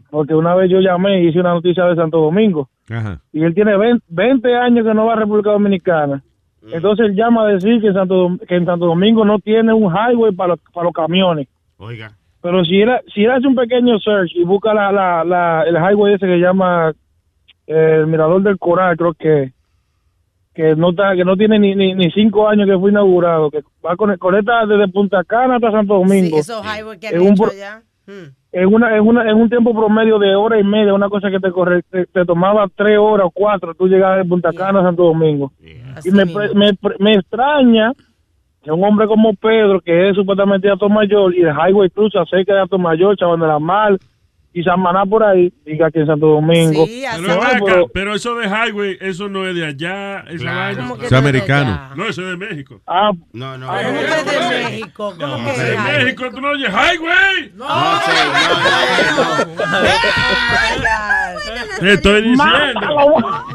porque 0.10 0.34
una 0.36 0.56
vez 0.56 0.70
yo 0.70 0.80
llamé 0.80 1.22
y 1.24 1.28
hice 1.28 1.40
una 1.40 1.54
noticia 1.54 1.86
de 1.86 1.96
Santo 1.96 2.20
Domingo, 2.20 2.70
Ajá. 2.90 3.22
y 3.32 3.44
él 3.44 3.54
tiene 3.54 3.78
20, 3.78 4.04
20 4.10 4.56
años 4.56 4.86
que 4.86 4.94
no 4.94 5.06
va 5.06 5.14
a 5.14 5.18
República 5.18 5.52
Dominicana. 5.52 6.24
Entonces 6.72 7.08
él 7.08 7.16
llama 7.16 7.44
a 7.44 7.48
decir 7.48 7.80
que 7.82 7.88
en 7.88 7.94
Santo, 7.94 8.16
Dom- 8.28 8.40
que 8.46 8.56
en 8.56 8.66
Santo 8.66 8.86
Domingo 8.86 9.24
no 9.26 9.40
tiene 9.40 9.74
un 9.74 9.92
highway 9.94 10.34
para 10.34 10.50
los, 10.50 10.60
para 10.74 10.84
los 10.86 10.94
camiones. 10.94 11.48
Oiga. 11.78 12.12
Pero 12.42 12.64
si 12.66 12.82
él, 12.82 12.90
si 13.14 13.24
él 13.24 13.32
hace 13.32 13.48
un 13.48 13.56
pequeño 13.56 13.98
search 14.00 14.32
y 14.36 14.44
busca 14.44 14.74
la, 14.74 14.92
la, 14.92 15.24
la, 15.24 15.64
el 15.64 15.76
highway 15.76 16.14
ese 16.16 16.26
que 16.28 16.38
llama 16.38 16.92
eh, 17.66 17.96
el 18.00 18.08
Mirador 18.08 18.44
del 18.44 18.58
Coral, 18.60 18.96
creo 18.98 19.14
que 19.14 19.54
que 20.54 20.76
no 20.76 20.90
está, 20.90 21.16
que 21.16 21.24
no 21.24 21.38
tiene 21.38 21.58
ni, 21.58 21.74
ni, 21.74 21.94
ni 21.94 22.12
cinco 22.12 22.50
años 22.50 22.68
que 22.68 22.78
fue 22.78 22.92
inaugurado, 22.92 23.50
que 23.50 23.62
va 23.86 23.96
con, 23.96 24.16
conecta 24.18 24.66
desde 24.66 24.90
Punta 24.90 25.24
Cana 25.24 25.56
hasta 25.56 25.72
Santo 25.72 25.94
Domingo. 25.94 26.30
Sí, 26.32 26.36
esos 26.36 26.62
highways 26.66 27.00
que 27.00 27.08
han 27.08 27.16
en 27.16 27.22
un 27.22 27.28
hecho 27.34 27.46
allá. 27.46 27.82
Hmm. 28.06 28.34
En 28.52 28.74
una, 28.74 28.96
en 28.98 29.06
una, 29.06 29.30
en 29.30 29.38
un 29.38 29.48
tiempo 29.50 29.74
promedio 29.74 30.18
de 30.18 30.36
hora 30.36 30.60
y 30.60 30.64
media, 30.64 30.94
una 30.94 31.10
cosa 31.10 31.30
que 31.30 31.40
te 31.40 31.52
corre, 31.52 31.84
te, 31.90 32.06
te 32.08 32.26
tomaba 32.26 32.68
tres 32.76 32.98
horas 32.98 33.28
o 33.28 33.32
cuatro, 33.32 33.74
tú 33.76 33.88
llegabas 33.88 34.18
de 34.18 34.26
Punta 34.26 34.52
Cana 34.54 34.80
a 34.80 34.84
Santo 34.84 35.04
Domingo. 35.04 35.52
Y 36.04 36.12
me, 36.12 36.26
pre- 36.26 36.54
me, 36.56 36.74
pre- 36.74 36.96
me 37.00 37.14
extraña 37.14 37.92
que 38.64 38.72
un 38.72 38.84
hombre 38.84 39.08
como 39.08 39.34
Pedro, 39.36 39.80
que 39.82 40.10
es 40.10 40.16
supuestamente 40.16 40.68
de 40.68 40.74
Alto 40.74 40.90
Mayor, 40.90 41.34
y 41.36 41.42
el 41.42 41.50
highway 41.56 41.90
cruza 41.90 42.26
cerca 42.26 42.54
de 42.56 42.62
Alto 42.62 42.78
Mayor, 42.80 43.16
Chabón 43.18 43.40
de 43.40 43.48
la 43.48 43.60
Mar, 43.60 43.98
y 44.52 44.64
Samaná 44.64 45.06
por 45.06 45.24
ahí, 45.24 45.54
diga 45.66 45.92
que 45.92 46.00
en 46.00 46.08
Santo 46.08 46.26
Domingo. 46.28 46.86
Pero, 46.88 47.22
No, 47.28 47.38
vaca, 47.40 47.60
pero- 47.66 47.88
pero 47.94 48.16
eso 48.16 48.36
de 48.36 48.48
highway, 48.48 48.98
eso 49.00 49.30
no 49.30 49.46
es 49.48 49.56
de 49.56 49.66
allá. 49.66 50.22
Esa 50.22 50.38
Claro. 50.38 50.58
vaina. 50.60 50.82
¿Cómo 50.82 50.98
que 50.98 51.06
Eso 51.06 51.06
es 51.06 51.12
no 51.12 51.18
americano. 51.30 51.72
allá? 51.72 51.96
No, 51.96 52.06
eso 52.10 52.22
es 52.24 52.28
de 52.28 52.38
México. 52.38 52.82
Ah, 52.88 53.12
no, 53.34 53.58
no. 53.60 53.68
¿Cómo 53.68 53.80
que 53.80 54.06
es 54.06 54.26
de 54.26 54.40
México? 54.64 55.14
¿Cómo 55.20 55.36
que 55.46 55.52
es 55.52 55.58
De? 55.60 55.78
México, 56.04 56.26
tú 56.32 56.42
no 56.42 56.48
oyes 56.50 56.70
highway. 56.70 57.52
No, 57.56 57.68
Te 61.80 61.94
estoy 61.94 62.22
diciendo. 62.24 62.82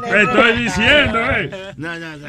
Te 0.01 0.21
estoy 0.23 0.53
diciendo, 0.57 1.19
eh. 1.31 1.73
No, 1.77 1.99
no, 1.99 2.17
no. 2.17 2.27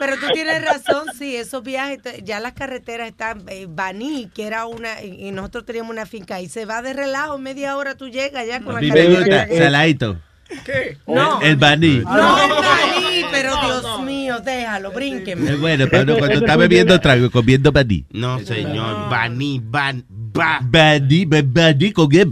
Pero 0.00 0.14
tú-. 0.14 0.20
Pero 0.22 0.32
tienes 0.32 0.64
razón, 0.64 1.06
sí, 1.16 1.36
esos 1.36 1.62
viajes, 1.62 2.00
ya 2.24 2.40
las 2.40 2.54
carreteras 2.54 3.08
están, 3.08 3.44
eh, 3.48 3.66
Baní, 3.68 4.28
que 4.34 4.46
era 4.46 4.66
una, 4.66 5.02
y 5.02 5.30
nosotros 5.30 5.64
teníamos 5.64 5.92
una 5.92 6.06
finca, 6.06 6.40
y 6.40 6.48
se 6.48 6.64
va 6.64 6.82
de 6.82 6.92
relajo, 6.92 7.38
media 7.38 7.76
hora 7.76 7.94
tú 7.94 8.08
llegas 8.08 8.46
ya 8.46 8.60
con 8.60 8.74
la 8.74 8.80
carretera. 8.80 9.46
saladito. 9.46 10.18
¿Qué? 10.64 10.98
No, 11.06 11.40
El 11.40 11.56
baní. 11.56 11.98
no, 11.98 12.10
Baní, 12.10 13.24
pero 13.30 13.54
Dios 13.64 14.02
mío, 14.02 14.40
déjalo, 14.40 14.90
brínqueme. 14.90 15.48
Es 15.48 15.60
bueno, 15.60 15.84
uno 15.84 16.18
cuando 16.18 16.38
está 16.40 16.56
bebiendo 16.56 16.98
trago, 17.00 17.30
comiendo 17.30 17.70
baní. 17.70 18.04
No, 18.10 18.40
señor. 18.40 19.08
Baní, 19.08 19.60
ban, 19.62 20.04
ba. 20.32 20.58
Baní, 20.62 21.24
ba- 21.26 21.42
baní 21.44 21.92
con 21.92 22.08
Dios 22.08 22.30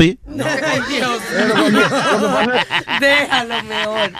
Déjalo 3.00 3.54
mejor. 3.68 4.10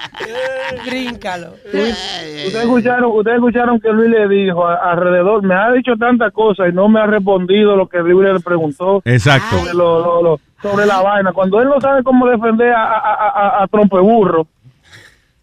Bríncalo. 0.86 1.48
Ustedes 1.64 2.54
escucharon, 2.54 3.10
ustedes 3.16 3.36
escucharon 3.36 3.80
que 3.80 3.88
Luis 3.90 4.10
le 4.10 4.28
dijo 4.28 4.66
a- 4.66 4.92
alrededor, 4.92 5.42
me 5.42 5.54
ha 5.54 5.70
dicho 5.72 5.92
tantas 5.98 6.32
cosas 6.32 6.68
y 6.70 6.72
no 6.74 6.88
me 6.88 7.00
ha 7.00 7.06
respondido 7.06 7.76
lo 7.76 7.88
que 7.88 7.98
Luis 7.98 8.32
le 8.32 8.40
preguntó. 8.40 9.02
Exacto. 9.04 9.58
Sobre, 9.58 9.74
lo- 9.74 10.00
lo- 10.00 10.22
lo- 10.22 10.40
sobre 10.62 10.86
la 10.86 11.00
vaina. 11.00 11.32
Cuando 11.32 11.60
él 11.60 11.68
no 11.68 11.80
sabe 11.80 12.02
cómo 12.02 12.26
defender 12.28 12.72
a, 12.72 12.84
a, 12.84 12.98
a, 12.98 13.28
a- 13.58 13.62
a 13.62 13.66
trompeburro, 13.68 14.46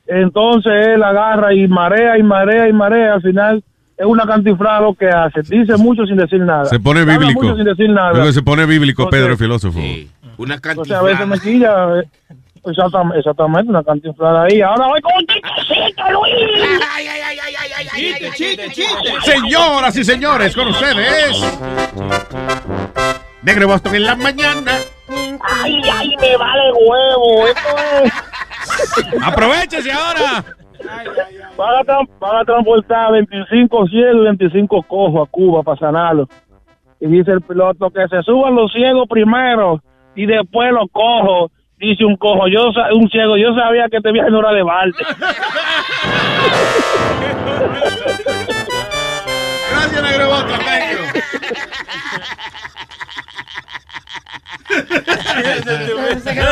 entonces 0.07 0.87
él 0.89 1.03
agarra 1.03 1.53
y 1.53 1.67
marea 1.67 2.17
y 2.17 2.23
marea 2.23 2.67
y 2.69 2.73
marea. 2.73 3.13
Al 3.15 3.21
final 3.21 3.63
es 3.97 4.05
una 4.05 4.25
cantiflada 4.25 4.81
lo 4.81 4.93
que 4.93 5.07
hace. 5.07 5.41
Dice 5.43 5.77
mucho 5.77 6.05
sin 6.05 6.17
decir 6.17 6.39
nada. 6.41 6.65
Se 6.65 6.79
pone 6.79 7.01
Habla 7.01 7.17
bíblico. 7.17 7.41
mucho 7.43 7.55
sin 7.55 7.65
decir 7.65 7.89
nada. 7.89 8.13
Luego 8.13 8.31
se 8.31 8.41
pone 8.41 8.65
bíblico, 8.65 9.03
Entonces- 9.03 9.19
Pedro, 9.21 9.31
el 9.33 9.37
filósofo. 9.39 9.79
Una 10.37 10.59
O 10.77 10.85
sea, 10.85 10.99
a 10.99 11.03
veces 11.03 11.27
me 11.27 11.39
quilla. 11.39 11.99
eh, 11.99 12.03
Exactamente, 12.67 13.19
exactamente, 13.19 13.69
una 13.69 13.83
cantinflada 13.83 14.45
ahí. 14.45 14.59
Ahora 14.59 14.87
voy 14.87 14.99
con 14.99 15.13
un 15.13 15.27
chistecito, 15.27 16.01
Luis. 16.11 16.33
Chiste, 17.95 18.31
chiste, 18.33 18.69
chiste. 18.71 19.11
Señoras 19.23 19.95
y 19.95 20.03
señores, 20.03 20.55
con 20.55 20.69
ustedes. 20.69 21.43
Negro 23.43 23.67
Boston 23.67 23.95
en 23.95 24.03
la 24.03 24.15
mañana. 24.15 24.71
Ay, 25.07 25.79
ay, 25.93 26.15
me 26.19 26.37
vale 26.37 26.71
huevo. 26.73 27.47
Esto 27.47 27.77
es. 28.03 29.21
Aprovechese 29.21 29.91
ahora. 29.91 30.43
Van 31.57 31.75
a, 31.77 31.81
tra- 31.83 32.07
van 32.19 32.35
a 32.37 32.43
transportar 32.45 33.11
25 33.13 33.87
ciegos 33.87 34.15
y 34.15 34.23
25 34.23 34.83
cojos 34.83 35.27
a 35.27 35.31
Cuba 35.31 35.63
para 35.63 35.77
sanarlos. 35.79 36.27
Y 36.99 37.07
dice 37.07 37.31
el 37.31 37.41
piloto 37.41 37.89
que 37.89 38.07
se 38.07 38.21
suban 38.23 38.55
los 38.55 38.71
ciegos 38.71 39.07
primero 39.09 39.81
y 40.15 40.25
después 40.25 40.71
los 40.71 40.87
cojos. 40.91 41.51
Dice 41.77 42.05
un 42.05 42.15
cojo, 42.15 42.47
yo 42.47 42.71
sa- 42.71 42.93
un 42.93 43.09
ciego, 43.09 43.35
yo 43.37 43.53
sabía 43.53 43.87
que 43.89 43.97
este 43.97 44.11
viaje 44.13 44.31
no 44.31 44.39
era 44.39 44.53
de 44.53 44.63
balde. 44.63 44.97
Gracias, 49.71 50.03
Negro 50.03 50.27
Boston. 50.29 50.59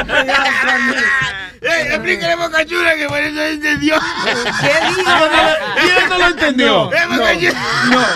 Thank 0.06 0.95
you. 0.95 1.42
¡Eh, 1.64 1.88
explíquele 1.90 2.33
a 2.33 2.35
Boca 2.35 2.66
Chula 2.66 2.95
que 2.95 3.08
por 3.08 3.19
eso 3.19 3.42
entendió! 3.42 3.95
¿Qué 4.61 4.74
dijo? 4.90 5.11
¿Y 5.77 5.90
él 5.90 6.09
no 6.09 6.17
lo 6.17 6.27
entendió? 6.27 6.93
¡Eh, 6.93 7.06
Boca 7.09 7.40
Chula! 7.40 8.16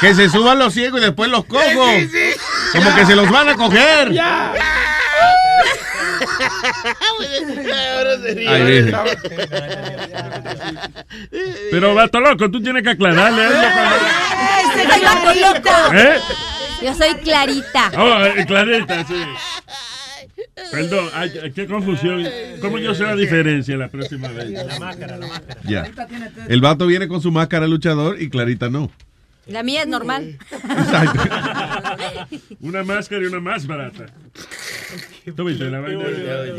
Que 0.00 0.14
se 0.14 0.28
suban 0.28 0.58
los 0.58 0.74
ciegos 0.74 1.00
y 1.00 1.04
después 1.04 1.30
los 1.30 1.44
cojos. 1.44 1.90
Sí, 1.96 2.08
sí. 2.08 2.34
Como 2.72 2.94
que 2.94 3.06
se 3.06 3.14
los 3.14 3.30
van 3.30 3.48
a 3.48 3.54
coger. 3.54 4.12
Ahora 7.96 8.18
se 8.22 8.34
ríe. 8.34 8.48
Ahí 8.48 8.82
dice. 8.82 8.96
Pero, 11.70 11.94
vato 11.94 12.20
loco, 12.20 12.50
tú 12.50 12.62
tienes 12.62 12.82
que 12.82 12.90
aclararle 12.90 13.46
Clarita. 15.22 15.90
¿Eh? 15.92 16.20
Yo 16.82 16.94
soy 16.94 17.14
Clarita. 17.16 17.92
Oh, 17.96 18.24
eh, 18.24 18.44
Clarita, 18.46 19.04
sí. 19.06 19.24
Perdón, 20.70 21.08
ay, 21.14 21.30
ay, 21.42 21.52
qué 21.52 21.66
confusión. 21.66 22.24
¿Cómo 22.60 22.78
yo 22.78 22.94
sé 22.94 23.04
la 23.04 23.16
diferencia 23.16 23.76
la 23.76 23.88
próxima 23.88 24.28
vez? 24.28 24.50
La 24.50 24.78
máscara, 24.78 25.16
la 25.16 25.26
máscara. 25.26 25.60
Ya. 25.68 25.90
El 26.48 26.60
vato 26.60 26.86
viene 26.86 27.08
con 27.08 27.20
su 27.20 27.30
máscara 27.30 27.66
luchador 27.66 28.20
y 28.20 28.28
Clarita 28.30 28.68
no. 28.68 28.90
La 29.46 29.62
mía 29.62 29.82
es 29.82 29.88
normal. 29.88 30.38
Una 32.60 32.84
máscara 32.84 33.22
y 33.22 33.26
una 33.26 33.40
más 33.40 33.66
barata. 33.66 34.06
¿Tú 35.36 35.44
viste 35.44 35.64
la 35.64 35.80
vaina? 35.80 36.04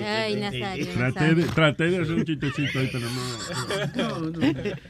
Ay, 0.05 0.35
Nazario. 0.35 0.87
Traté 0.87 1.35
de, 1.35 1.43
traté 1.43 1.89
de 1.89 1.97
hacer 2.01 2.13
un 2.13 2.25
chistecito 2.25 2.79
ahí, 2.79 2.89
pero 2.91 3.07
no. 3.09 4.73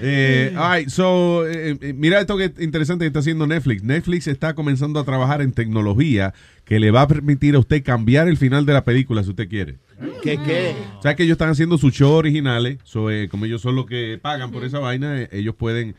Eh, 0.00 0.52
all 0.58 0.76
right, 0.76 0.88
so, 0.88 1.46
eh, 1.46 1.78
eh, 1.80 1.92
mira 1.92 2.18
esto 2.18 2.36
que 2.36 2.52
interesante 2.58 3.04
que 3.04 3.06
está 3.06 3.20
haciendo 3.20 3.46
Netflix. 3.46 3.84
Netflix 3.84 4.26
está 4.26 4.52
comenzando 4.52 4.98
a 4.98 5.04
trabajar 5.04 5.40
en 5.40 5.52
tecnología 5.52 6.34
que 6.64 6.80
le 6.80 6.90
va 6.90 7.02
a 7.02 7.08
permitir 7.08 7.54
a 7.54 7.60
usted 7.60 7.84
cambiar 7.84 8.26
el 8.26 8.36
final 8.36 8.66
de 8.66 8.72
la 8.72 8.84
película 8.84 9.22
si 9.22 9.30
usted 9.30 9.48
quiere. 9.48 9.76
¿Qué, 10.22 10.38
qué? 10.44 10.74
O 10.98 11.02
sea 11.02 11.14
que 11.14 11.22
ellos 11.22 11.34
están 11.34 11.50
haciendo 11.50 11.78
sus 11.78 11.92
shows 11.92 12.18
originales, 12.18 12.78
so, 12.84 13.10
eh, 13.10 13.28
como 13.28 13.44
ellos 13.44 13.60
son 13.60 13.76
los 13.76 13.86
que 13.86 14.18
pagan 14.20 14.50
por 14.50 14.64
esa 14.64 14.78
vaina, 14.78 15.22
eh, 15.22 15.28
ellos 15.32 15.54
pueden 15.54 15.94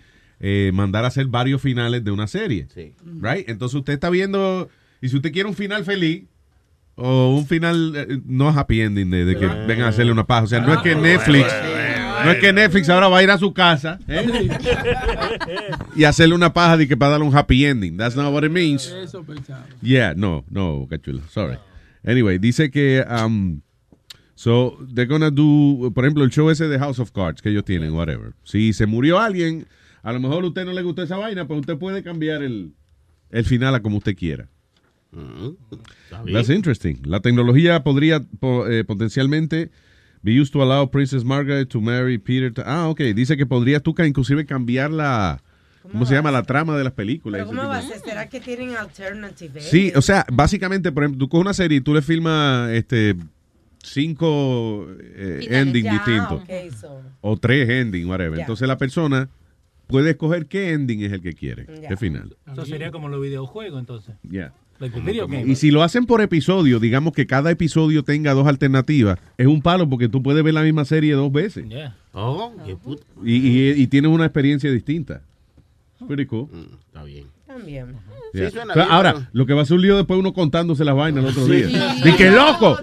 eh, 0.48 0.70
mandar 0.72 1.04
a 1.06 1.08
hacer 1.08 1.26
varios 1.26 1.60
finales 1.60 2.04
de 2.04 2.12
una 2.12 2.28
serie. 2.28 2.68
Right? 3.04 3.50
Entonces 3.50 3.74
usted 3.74 3.94
está 3.94 4.12
viendo, 4.12 4.70
y 5.02 5.10
si 5.10 5.16
usted 5.16 5.32
quiere 5.32 5.50
un 5.50 5.56
final 5.56 5.84
feliz, 5.84 6.26
o 6.94 7.36
un 7.36 7.48
final 7.48 7.94
eh, 7.96 8.22
no 8.28 8.50
happy 8.50 8.82
ending 8.82 9.10
de, 9.10 9.26
de 9.26 9.40
que 9.40 9.48
vengan 9.48 9.86
a 9.86 9.88
hacerle 9.88 10.12
una 10.12 10.28
paja. 10.28 10.44
O 10.44 10.48
sea, 10.48 10.60
no 10.60 10.72
es 10.72 10.82
que 10.82 10.94
Netflix, 10.94 11.48
no 12.24 12.30
es 12.30 12.38
que 12.38 12.54
Netflix 12.54 12.88
ahora 12.90 13.08
va 13.08 13.18
a 13.18 13.24
ir 13.24 13.32
a 13.32 13.40
su 13.40 13.56
casa 13.56 13.98
¿eh? 14.08 14.48
y 15.96 16.04
hacerle 16.04 16.36
una 16.36 16.54
paja 16.54 16.78
de 16.78 16.88
que 16.88 16.96
para 16.96 17.14
darle 17.14 17.26
un 17.26 17.36
happy 17.36 17.66
ending. 17.66 17.98
That's 17.98 18.16
not 18.16 18.32
what 18.32 18.44
it 18.44 18.52
means. 18.52 18.86
Eso 18.86 19.24
pensaba. 19.24 19.66
Yeah, 19.82 20.14
no, 20.16 20.46
no, 20.52 20.86
cachula, 20.88 21.24
sorry. 21.28 21.58
Anyway, 22.06 22.38
dice 22.38 22.70
que 22.70 23.04
um, 23.10 23.62
so 24.36 24.78
they're 24.94 25.10
gonna 25.10 25.32
do, 25.32 25.92
por 25.96 26.06
ejemplo, 26.06 26.24
el 26.24 26.30
show 26.30 26.52
ese 26.52 26.68
de 26.68 26.78
House 26.78 27.00
of 27.00 27.12
Cards 27.12 27.42
que 27.42 27.50
ellos 27.50 27.66
tienen, 27.66 27.94
whatever. 27.94 28.34
Si 28.44 28.74
se 28.74 28.86
murió 28.86 29.20
alguien, 29.20 29.66
a 30.06 30.14
lo 30.14 30.19
mejor 30.19 30.43
a 30.43 30.48
usted 30.48 30.66
no 30.66 30.72
le 30.74 30.84
gustó 30.84 31.01
esa 31.01 31.17
vaina, 31.17 31.48
pues 31.48 31.59
usted 31.61 31.77
puede 31.77 32.03
cambiar 32.03 32.43
el, 32.43 32.74
el 33.32 33.43
final 33.45 33.74
a 33.74 33.82
como 33.82 33.98
usted 33.98 34.16
quiera. 34.16 34.48
That's 36.32 36.50
interesting. 36.50 36.98
La 37.06 37.22
tecnología 37.22 37.84
podría 37.84 38.19
po- 38.40 38.67
eh, 38.67 38.84
potencialmente 38.84 39.72
be 40.22 40.40
used 40.40 40.51
to 40.53 40.61
allow 40.61 40.90
Princess 40.92 41.24
Margaret 41.24 41.69
to 41.69 41.82
marry 41.82 42.17
Peter. 42.17 42.53
to- 42.53 42.64
ah, 42.66 42.88
ok. 42.90 43.00
Dice 43.16 43.35
que 43.35 43.45
podrías 43.45 43.82
tú 43.82 43.95
inclusive 44.06 44.45
cambiar 44.45 44.92
la, 44.92 45.42
¿cómo, 45.82 46.06
se 46.06 46.14
llama? 46.14 46.32
La 46.32 46.43
trama 46.43 46.77
de 46.77 46.84
las 46.84 46.93
películas. 46.93 47.40
¿Pero 47.40 47.48
cómo 47.48 47.61
tipo 47.61 47.69
va 47.69 47.77
a 47.77 47.82
ser? 47.82 48.00
¿Será 48.00 48.30
que 48.30 48.40
tienen 48.40 48.75
alternative? 48.75 49.59
Sí, 49.61 49.92
o 49.95 50.01
sea, 50.01 50.25
básicamente, 50.32 50.92
por 50.92 51.03
ejemplo, 51.03 51.19
tú 51.19 51.30
coges 51.30 51.42
una 51.45 51.53
serie 51.53 51.77
y 51.80 51.82
tú 51.82 51.93
le 51.93 52.01
filmas 52.01 52.69
este, 52.72 53.16
cinco 53.84 54.88
eh, 55.00 55.48
endings 55.50 55.92
distintos. 55.92 56.43
so. 56.80 57.01
O 57.22 57.38
tres 57.38 57.69
endings, 57.69 58.06
whatever. 58.08 58.40
Entonces 58.40 58.67
la 58.67 58.77
persona 58.77 59.30
puede 59.88 60.12
escoger 60.12 60.46
qué 60.48 60.72
ending 60.74 61.02
es 61.04 61.12
el 61.12 61.22
que 61.22 61.34
quiere, 61.34 61.66
Ya. 61.82 61.90
qué 61.90 61.98
final. 61.98 62.36
Eso 62.52 62.66
sería 62.66 62.92
como 62.92 63.10
los 63.10 63.22
videojuegos, 63.22 63.80
entonces. 63.80 64.16
Yeah. 64.30 64.54
Video 65.06 65.26
game. 65.28 65.50
Y 65.50 65.56
si 65.56 65.72
lo 65.72 65.84
hacen 65.84 66.06
por 66.06 66.20
episodio, 66.22 66.80
digamos 66.82 67.14
que 67.14 67.26
cada 67.26 67.50
episodio 67.50 68.04
tenga 68.04 68.34
dos 68.34 68.46
alternativas, 68.46 69.18
es 69.38 69.48
un 69.48 69.62
palo 69.62 69.88
porque 69.88 70.10
tú 70.10 70.22
puedes 70.22 70.44
ver 70.44 70.54
la 70.54 70.64
misma 70.64 70.84
serie 70.84 71.14
dos 71.14 71.32
veces. 71.32 71.68
Yeah. 71.70 71.96
Oh, 72.12 72.54
qué 72.66 72.76
puta. 72.76 73.04
Y, 73.24 73.36
y, 73.36 73.70
y 73.72 73.88
tienes 73.88 74.12
una 74.12 74.26
experiencia 74.26 74.70
distinta. 74.72 75.22
Pretty 76.08 76.26
cool. 76.26 76.50
Está 76.88 77.04
bien. 77.04 77.26
También. 77.56 77.95
Yeah. 78.34 78.51
suena 78.51 78.74
Pero 78.74 78.85
bien, 78.85 78.95
ahora, 78.95 79.14
pero- 79.14 79.27
lo 79.32 79.45
que 79.45 79.53
va 79.53 79.61
a 79.61 79.66
ser 79.66 79.75
un 79.75 79.82
lío 79.84 79.95
después 79.98 80.19
uno 80.19 80.34
contándose 80.34 80.84
las 80.84 80.95
vainas 80.95 81.24
el 81.24 81.30
otro 81.30 81.45
día. 81.45 81.67
Sí. 81.69 82.01
¡Di 82.03 82.11
que 82.17 82.30
loco! 82.32 82.77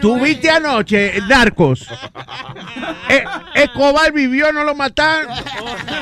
¿Tú 0.00 0.20
viste 0.20 0.50
anoche 0.50 1.20
Narcos? 1.28 1.86
Eh, 3.08 3.24
Escobar 3.54 4.12
vivió, 4.12 4.52
no 4.52 4.64
lo 4.64 4.74
mataron. 4.74 5.30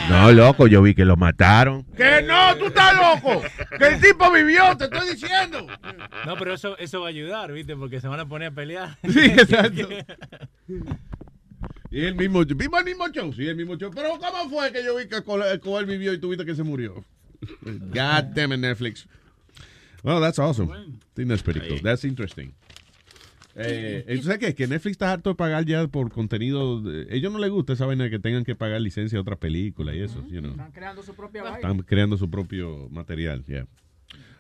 No, 0.09 0.33
loco, 0.33 0.67
yo 0.67 0.81
vi 0.81 0.95
que 0.95 1.05
lo 1.05 1.17
mataron. 1.17 1.85
Que 1.97 2.23
no, 2.23 2.57
tú 2.57 2.67
estás 2.67 2.95
loco. 2.97 3.43
Que 3.79 3.89
el 3.89 4.01
tipo 4.01 4.31
vivió, 4.33 4.75
te 4.77 4.85
estoy 4.85 5.11
diciendo. 5.11 5.67
No, 6.25 6.35
pero 6.37 6.55
eso, 6.55 6.79
eso 6.79 7.01
va 7.01 7.07
a 7.09 7.11
ayudar, 7.11 7.53
¿viste? 7.53 7.77
Porque 7.77 8.01
se 8.01 8.09
van 8.09 8.21
a 8.21 8.27
poner 8.27 8.49
a 8.49 8.55
pelear. 8.55 8.97
Sí, 9.09 9.21
exacto. 9.21 9.89
Y 11.91 12.05
el 12.07 12.17
mismo, 12.17 12.45
vimos 12.45 12.81
el 12.81 12.85
mismo 12.87 13.09
show, 13.11 13.33
sí, 13.33 13.47
el 13.47 13.55
mismo 13.55 13.77
show. 13.77 13.89
Pero 13.95 14.19
¿cómo 14.19 14.51
fue 14.51 14.73
que 14.73 14.83
yo 14.85 14.97
vi 14.97 15.07
que 15.07 15.17
Escobar 15.17 15.87
vivió 15.87 16.13
y 16.13 16.19
tuviste 16.19 16.45
que 16.45 16.57
se 16.57 16.65
murió? 16.65 17.05
God 17.93 18.35
damn 18.35 18.53
it, 18.53 18.61
Netflix. 18.61 19.07
Well, 20.03 20.21
that's 20.21 20.39
awesome. 20.39 20.71
I 20.71 20.85
think 21.15 21.29
that's 21.29 21.43
pretty 21.43 21.61
cool. 21.61 21.81
That's 21.83 22.05
interesting. 22.05 22.53
Eh, 23.57 24.05
¿tú 24.17 24.23
¿Sabes 24.25 24.39
qué? 24.41 24.55
Que 24.55 24.67
Netflix 24.67 24.93
está 24.93 25.13
harto 25.13 25.31
de 25.31 25.37
pagar 25.37 25.65
ya 25.65 25.87
por 25.87 26.11
contenido. 26.11 26.81
de- 26.83 27.07
ellos 27.17 27.33
no 27.33 27.39
les 27.39 27.51
gusta 27.51 27.75
esa 27.75 27.87
vaina 27.87 28.05
de 28.05 28.11
que 28.11 28.19
tengan 28.19 28.45
que 28.45 28.57
pagar 28.57 28.81
licencia 28.81 29.17
a 29.17 29.23
otras 29.23 29.39
películas 29.39 29.95
y 29.95 30.01
eso. 30.01 30.25
you 30.29 30.41
know. 30.41 30.51
Están 30.51 30.73
creando 30.73 31.03
su 31.05 31.15
propia 31.15 31.43
vaina. 31.45 31.57
Están 31.59 31.79
creando 31.83 32.17
su 32.17 32.29
propio 32.29 32.89
material. 32.91 33.45
Yeah. 33.47 33.67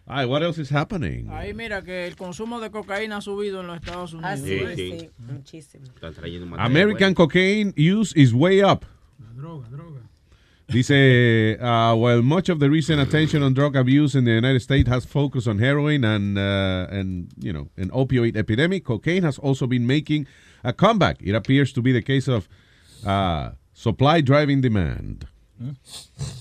Ay, 0.06 0.26
what 0.26 0.42
else 0.42 0.60
is 0.60 0.70
happening? 0.72 1.28
Ahí 1.30 1.54
mira 1.54 1.82
que 1.82 2.06
el 2.06 2.16
consumo 2.16 2.60
de 2.60 2.70
cocaína 2.70 3.18
ha 3.18 3.20
subido 3.22 3.60
en 3.60 3.68
los 3.68 3.76
Estados 3.76 4.12
Unidos. 4.12 4.30
Ah, 4.32 4.36
sí, 4.36 4.58
Sí, 4.58 4.66
sí. 4.76 4.98
sí, 5.00 5.10
muchísimo. 5.18 5.84
Están 5.84 6.12
trayendo 6.12 6.46
material 6.46 6.66
American 6.70 7.14
cocaine 7.14 7.72
use 7.78 8.12
is 8.20 8.32
way 8.32 8.62
up. 8.62 8.84
Droga, 9.36 9.68
droga. 9.70 10.00
Dice, 10.68 11.58
uh, 11.60 11.94
while 11.94 12.22
much 12.22 12.48
of 12.48 12.58
the 12.58 12.70
recent 12.70 12.98
attention 13.00 13.42
on 13.42 13.52
drug 13.52 13.76
abuse 13.76 14.14
in 14.14 14.24
the 14.24 14.30
United 14.32 14.60
States 14.60 14.88
has 14.88 15.04
focused 15.04 15.46
on 15.46 15.58
heroin 15.58 16.04
and, 16.04 16.38
uh, 16.38 16.86
and 16.90 17.28
you 17.38 17.52
know, 17.52 17.68
an 17.76 17.90
opioid 17.90 18.34
epidemic, 18.36 18.84
cocaine 18.84 19.22
has 19.22 19.38
also 19.38 19.66
been 19.66 19.86
making 19.86 20.26
a 20.64 20.72
comeback. 20.72 21.18
It 21.20 21.34
appears 21.34 21.72
to 21.74 21.82
be 21.82 21.92
the 21.92 22.00
case 22.02 22.28
of 22.28 22.48
uh, 23.06 23.50
supply 23.74 24.22
driving 24.22 24.62
demand. 24.62 25.26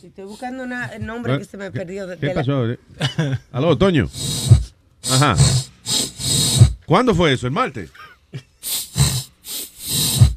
Estoy 0.01 0.25
buscando 0.25 0.63
una- 0.63 0.89
el 0.93 1.05
nombre 1.05 1.37
que 1.37 1.45
se 1.45 1.57
me 1.57 1.69
perdió. 1.69 2.07
de- 2.07 2.15
¿Qué 2.17 2.27
de 2.27 2.33
la- 2.33 2.41
pasó? 2.41 2.77
Aló, 3.51 3.77
Toño. 3.77 4.09
Ajá. 5.11 5.35
¿Cuándo 6.85 7.13
fue 7.13 7.33
eso? 7.33 7.45
¿El 7.47 7.53
martes? 7.53 7.89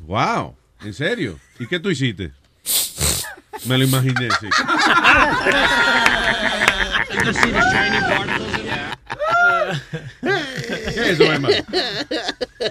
Wow. 0.00 0.54
¿En 0.82 0.92
serio? 0.92 1.38
¿Y 1.58 1.66
qué 1.66 1.80
tú 1.80 1.88
hiciste? 1.90 2.32
Me 3.64 3.78
lo 3.78 3.84
imaginé, 3.84 4.28
sí. 4.40 4.48
¿Qué 7.10 7.30
es 10.90 10.96
eso, 11.20 11.24
Emma? 11.24 11.48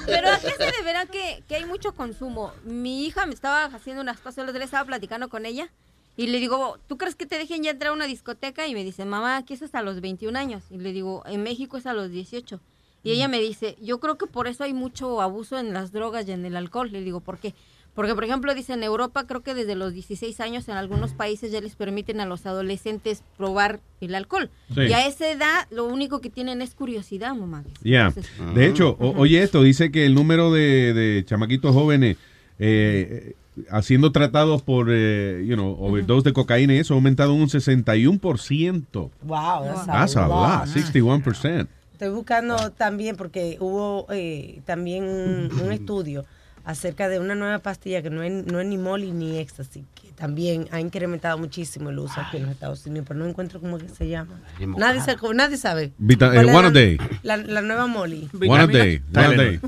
Pero 0.06 0.30
¿a 0.30 0.40
qué 0.40 0.52
se 0.52 0.72
deberá 0.78 1.06
que, 1.06 1.44
que 1.48 1.56
hay 1.56 1.66
mucho 1.66 1.94
consumo? 1.94 2.54
Mi 2.64 3.06
hija 3.06 3.26
me 3.26 3.34
estaba 3.34 3.66
haciendo 3.66 4.02
unas 4.02 4.20
cosas, 4.20 4.52
le 4.52 4.64
estaba 4.64 4.86
platicando 4.86 5.30
con 5.30 5.46
ella 5.46 5.70
Y 6.18 6.28
le 6.28 6.40
digo, 6.40 6.80
¿tú 6.88 6.98
crees 6.98 7.16
que 7.16 7.26
te 7.26 7.38
dejen 7.38 7.64
ya 7.64 7.72
entrar 7.72 7.92
a 7.92 7.94
una 7.94 8.06
discoteca? 8.06 8.68
Y 8.68 8.74
me 8.74 8.84
dice, 8.84 9.06
mamá, 9.06 9.38
aquí 9.38 9.54
es 9.54 9.62
hasta 9.62 9.82
los 9.82 10.02
21 10.02 10.38
años. 10.38 10.64
Y 10.70 10.78
le 10.78 10.94
digo, 10.94 11.24
en 11.26 11.44
México 11.44 11.78
es 11.78 11.86
a 11.86 11.94
los 11.94 12.12
18. 12.12 12.60
Y 13.04 13.12
ella 13.12 13.28
me 13.28 13.40
dice, 13.40 13.78
yo 13.82 14.00
creo 14.00 14.18
que 14.18 14.26
por 14.26 14.48
eso 14.48 14.64
hay 14.64 14.74
mucho 14.74 15.22
abuso 15.22 15.60
en 15.60 15.74
las 15.74 15.92
drogas 15.92 16.28
y 16.28 16.32
en 16.32 16.46
el 16.46 16.56
alcohol. 16.56 16.92
Le 16.92 17.02
digo, 17.02 17.20
¿por 17.20 17.38
qué? 17.38 17.54
Porque, 17.96 18.14
por 18.14 18.26
ejemplo, 18.26 18.54
dice, 18.54 18.74
en 18.74 18.84
Europa 18.84 19.26
creo 19.26 19.42
que 19.42 19.54
desde 19.54 19.74
los 19.76 19.94
16 19.94 20.40
años 20.42 20.68
en 20.68 20.76
algunos 20.76 21.14
países 21.14 21.52
ya 21.52 21.62
les 21.62 21.76
permiten 21.76 22.20
a 22.20 22.26
los 22.26 22.46
adolescentes 22.46 23.24
probar 23.38 23.80
el 24.02 24.14
alcohol. 24.16 24.50
Sí. 24.74 24.82
Y 24.82 24.94
a 24.94 25.08
esa 25.08 25.32
edad 25.32 25.66
lo 25.72 25.86
único 25.86 26.20
que 26.20 26.30
tienen 26.30 26.62
es 26.62 26.76
curiosidad, 26.76 27.34
mamá. 27.36 27.64
Ya. 27.82 28.14
De 28.54 28.68
hecho, 28.68 28.98
o- 29.00 29.18
oye 29.18 29.42
esto, 29.42 29.64
dice 29.64 29.92
que 29.92 30.06
el 30.06 30.14
número 30.14 30.52
de, 30.52 30.94
de 30.94 31.24
chamaquitos 31.26 31.74
jóvenes 31.74 32.18
eh, 32.60 33.34
haciendo 33.70 34.12
tratados 34.12 34.62
por, 34.62 34.88
eh, 34.92 35.46
you 35.48 35.56
know, 35.56 35.78
overdose 35.80 36.26
de 36.30 36.34
cocaína 36.34 36.74
y 36.74 36.80
eso 36.80 36.94
ha 36.94 36.98
aumentado 36.98 37.34
un 37.34 37.48
61%. 37.48 39.10
Wow, 39.24 39.64
that's 39.64 39.80
a 39.80 39.86
That's 39.86 40.16
a 40.18 40.28
lot. 40.28 40.66
lot, 40.66 40.76
61%. 40.76 41.68
Estoy 41.94 42.10
buscando 42.10 42.72
también 42.72 43.16
porque 43.16 43.56
hubo 43.62 44.06
eh, 44.12 44.60
también 44.66 45.06
un, 45.06 45.50
un 45.62 45.72
estudio 45.72 46.26
acerca 46.66 47.08
de 47.10 47.19
una 47.19 47.35
nueva 47.35 47.60
pastilla 47.60 48.02
que 48.02 48.10
no 48.10 48.24
es, 48.24 48.32
no 48.45 48.60
es 48.60 48.66
ni 48.66 48.77
Molly 48.77 49.11
ni 49.11 49.38
éxtasis, 49.38 49.84
que 49.94 50.11
también 50.16 50.68
ha 50.72 50.80
incrementado 50.80 51.38
muchísimo 51.38 51.90
el 51.92 52.00
uso 52.00 52.19
aquí 52.19 52.38
en 52.38 52.44
los 52.44 52.52
Estados 52.53 52.85
Unidos, 52.85 53.06
pero 53.08 53.19
no 53.19 53.27
encuentro 53.27 53.60
cómo 53.60 53.77
que 53.77 53.88
se 53.90 54.08
llama. 54.08 54.40
Nadie, 54.77 55.02
se- 55.02 55.16
nadie 55.34 55.58
sabe. 55.58 55.92
Vita- 55.98 56.32
¿Cuál 56.32 56.50
eh, 56.50 56.52
one 56.52 56.58
a 56.60 56.61
la- 56.64 56.72
day. 56.72 56.98
La, 57.24 57.38
la 57.38 57.61
nueva 57.61 57.85
Molly. 57.88 58.30
One 58.48 58.64
a 58.64 58.68
day, 58.68 59.02
one 59.14 59.26
a 59.26 59.30
day. 59.32 59.60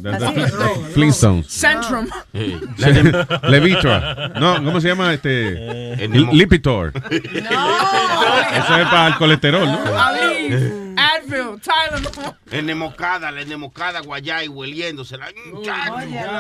Flintstones. 0.93 1.48
Centrum. 1.48 2.08
Levitra. 3.50 4.30
No, 4.40 4.64
¿cómo 4.64 4.80
se 4.82 4.88
llama 4.88 5.14
este? 5.14 6.03
Enemo- 6.06 6.32
Lipitor. 6.34 6.93
Eso 7.11 8.77
es 8.77 8.88
para 8.88 9.08
el 9.09 9.16
colesterol, 9.16 9.66
¿no? 9.66 10.86
Advil, 11.28 11.62
Tylenol. 11.62 12.36
Enemocada, 12.52 13.32
la 13.32 13.42
enemocada 13.42 14.02
guayá 14.02 14.44
y 14.44 14.48
hueliéndosela. 14.48 15.28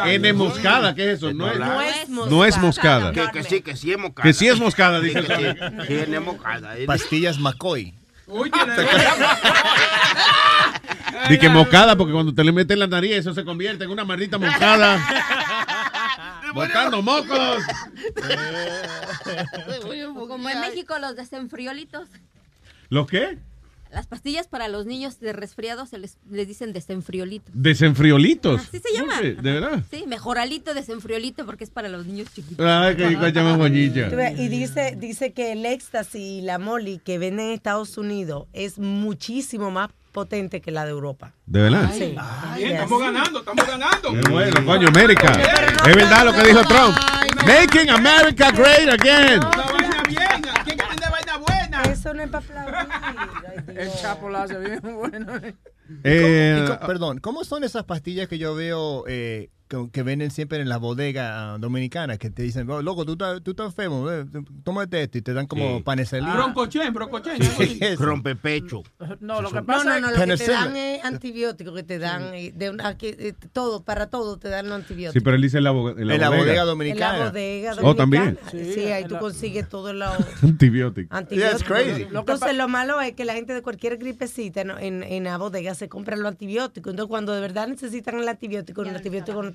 N 0.05 0.33
moscada, 0.33 0.95
¿qué 0.95 1.11
es 1.11 1.17
eso? 1.17 1.33
No 1.33 1.51
es, 1.51 1.59
Nuez 1.59 2.09
no 2.09 2.45
es 2.45 2.57
moscada. 2.57 3.11
Que, 3.11 3.27
que 3.31 3.43
sí, 3.43 3.61
que 3.61 3.75
sí 3.75 3.91
es 3.91 3.97
moscada. 3.97 4.23
Que 4.23 4.33
sí 4.33 4.47
es 4.47 4.59
moscada, 4.59 4.99
dice 4.99 5.21
Sí, 5.21 5.87
que 5.87 6.03
el 6.03 6.15
sí. 6.15 6.85
Pastillas 6.85 7.39
McCoy. 7.39 7.93
Di 11.29 11.39
que 11.39 11.49
moscada, 11.49 11.95
porque 11.95 12.13
cuando 12.13 12.33
te 12.33 12.43
le 12.43 12.51
metes 12.51 12.75
en 12.75 12.79
la 12.79 12.87
nariz, 12.87 13.13
eso 13.13 13.33
se 13.33 13.45
convierte 13.45 13.85
en 13.85 13.91
una 13.91 14.03
maldita 14.03 14.37
moscada. 14.37 14.99
Botando 16.53 17.01
mocos. 17.01 17.63
Como 20.27 20.49
en 20.49 20.61
México 20.61 20.97
los 20.99 21.15
desenfriolitos. 21.15 22.07
¿Los 22.89 23.07
qué? 23.07 23.37
Las 23.91 24.07
pastillas 24.07 24.47
para 24.47 24.67
los 24.67 24.85
niños 24.85 25.19
de 25.19 25.33
resfriados 25.33 25.89
se 25.89 25.97
les, 25.97 26.17
les 26.29 26.47
dicen 26.47 26.73
desenfriolitos. 26.73 27.51
Desenfriolitos. 27.53 28.61
Así 28.61 28.79
se 28.79 28.93
llama. 28.93 29.21
¿De 29.21 29.33
verdad? 29.33 29.83
Sí, 29.89 30.05
mejoralito, 30.07 30.73
desenfriolito, 30.73 31.45
porque 31.45 31.63
es 31.63 31.69
para 31.69 31.89
los 31.89 32.05
niños 32.05 32.27
chiquitos. 32.33 32.65
Ay, 32.65 32.95
qué 32.95 33.15
cocha 33.17 33.43
más 33.43 33.57
bonita. 33.57 34.09
Y 34.37 34.47
dice, 34.49 34.95
dice 34.97 35.33
que 35.33 35.53
el 35.53 35.65
éxtasis 35.65 36.15
y 36.15 36.41
la 36.41 36.59
Molly 36.59 36.99
que 36.99 37.17
venden 37.17 37.47
en 37.47 37.51
Estados 37.53 37.97
Unidos 37.97 38.47
es 38.53 38.79
muchísimo 38.79 39.71
más 39.71 39.89
potente 40.11 40.61
que 40.61 40.71
la 40.71 40.83
de 40.85 40.91
Europa. 40.91 41.33
¿De 41.45 41.61
verdad? 41.61 41.91
Sí. 41.93 42.15
Bien, 42.55 42.71
estamos 42.71 42.99
ganando, 42.99 43.39
estamos 43.39 43.67
ganando. 43.67 44.13
Qué 44.13 44.29
bueno, 44.29 44.65
coño, 44.65 44.87
América. 44.87 45.31
Es 45.87 45.95
verdad 45.95 46.25
lo 46.25 46.33
que 46.33 46.43
dijo 46.43 46.61
Trump. 46.63 46.97
Making 47.45 47.89
America 47.91 48.51
great 48.51 48.89
again. 48.89 49.39
Eso 51.83 52.13
no 52.13 52.23
es 52.23 52.29
para 52.29 52.87
El 53.75 53.91
Chapo 53.93 54.29
lo 54.29 54.37
hace 54.39 54.57
bien 54.59 54.81
bueno. 54.95 55.33
Eh, 56.03 56.61
Y 56.63 56.67
co- 56.67 56.85
perdón, 56.85 57.19
¿cómo 57.19 57.43
son 57.43 57.63
esas 57.63 57.83
pastillas 57.85 58.27
que 58.27 58.37
yo 58.37 58.55
veo 58.55 59.05
eh, 59.07 59.49
que, 59.67 59.89
que 59.91 60.03
venden 60.03 60.31
siempre 60.31 60.59
en 60.61 60.69
las 60.69 60.79
bodegas 60.79 61.29
ah, 61.33 61.57
dominicanas 61.59 62.17
que 62.19 62.29
te 62.29 62.41
dicen, 62.43 62.69
"Oh, 62.69 62.81
loco, 62.81 63.05
tú 63.05 63.13
estás, 63.13 63.41
tú 63.43 63.51
estás 63.51 63.67
enfermo, 63.67 64.09
eh, 64.11 64.25
tómate 64.63 65.03
esto 65.03 65.17
y 65.17 65.21
te 65.21 65.33
dan 65.33 65.47
como 65.47 65.77
Sí. 65.77 65.83
panecelina? 65.83 66.33
Broncochen, 66.33 66.93
broncochen. 66.93 67.37
Rompepecho. 67.97 68.83
No, 69.19 69.41
lo 69.41 69.49
que 69.49 69.55
No, 69.55 69.65
pasa 69.65 69.83
no, 69.85 69.95
es 69.95 70.01
no, 70.01 70.11
lo 70.11 70.25
que 70.37 70.37
te 70.37 70.51
dan 70.51 70.75
es 70.75 71.03
antibióticos, 71.03 71.73
que 71.75 71.83
te 71.83 71.99
dan 71.99 72.33
eh, 72.33 72.51
de 72.55 72.69
una, 72.69 72.97
que, 72.97 73.09
eh, 73.19 73.33
todo, 73.53 73.83
para 73.83 74.07
todo 74.09 74.37
te 74.37 74.49
dan 74.49 74.67
los 74.69 74.75
antibióticos. 74.75 75.13
Sí, 75.13 75.19
pero 75.21 75.35
él 75.35 75.41
dice 75.41 75.57
en 75.57 75.63
la, 75.63 75.71
bo- 75.71 75.89
en 75.97 76.07
la 76.07 76.15
En 76.15 76.21
la 76.21 76.29
bodega. 76.29 76.43
bodega 76.43 76.61
En 76.61 76.67
dominicana. 76.67 77.17
la 77.19 77.25
bodega 77.25 77.75
Oh, 77.83 77.95
también. 77.95 78.37
dominicana. 78.51 78.73
Sí, 78.73 78.85
ahí 78.91 79.05
tú 79.05 79.17
consigues 79.17 79.67
todo 79.69 79.89
el 79.89 80.01
Antibiótico. 80.41 81.15
antibióticos. 81.15 81.63
crazy. 81.63 82.07
Entonces 82.13 82.55
lo 82.55 82.67
malo 82.67 83.01
es 83.01 83.13
que 83.13 83.25
la 83.25 83.33
gente 83.33 83.53
de 83.53 83.61
cualquier 83.61 83.97
gripecita 83.97 84.63
¿no? 84.63 84.77
en, 84.79 85.03
en 85.03 85.23
la 85.25 85.37
bodega 85.37 85.75
se 85.75 85.89
compra 85.89 86.15
los 86.15 86.27
antibióticos. 86.27 86.91
Entonces 86.91 87.09
cuando 87.09 87.33
de 87.33 87.41
verdad 87.41 87.67
necesitan 87.67 88.19
el 88.19 88.27
antibiótico, 88.27 88.83
el 88.83 88.95
antibiótico 88.95 89.41
no 89.43 89.49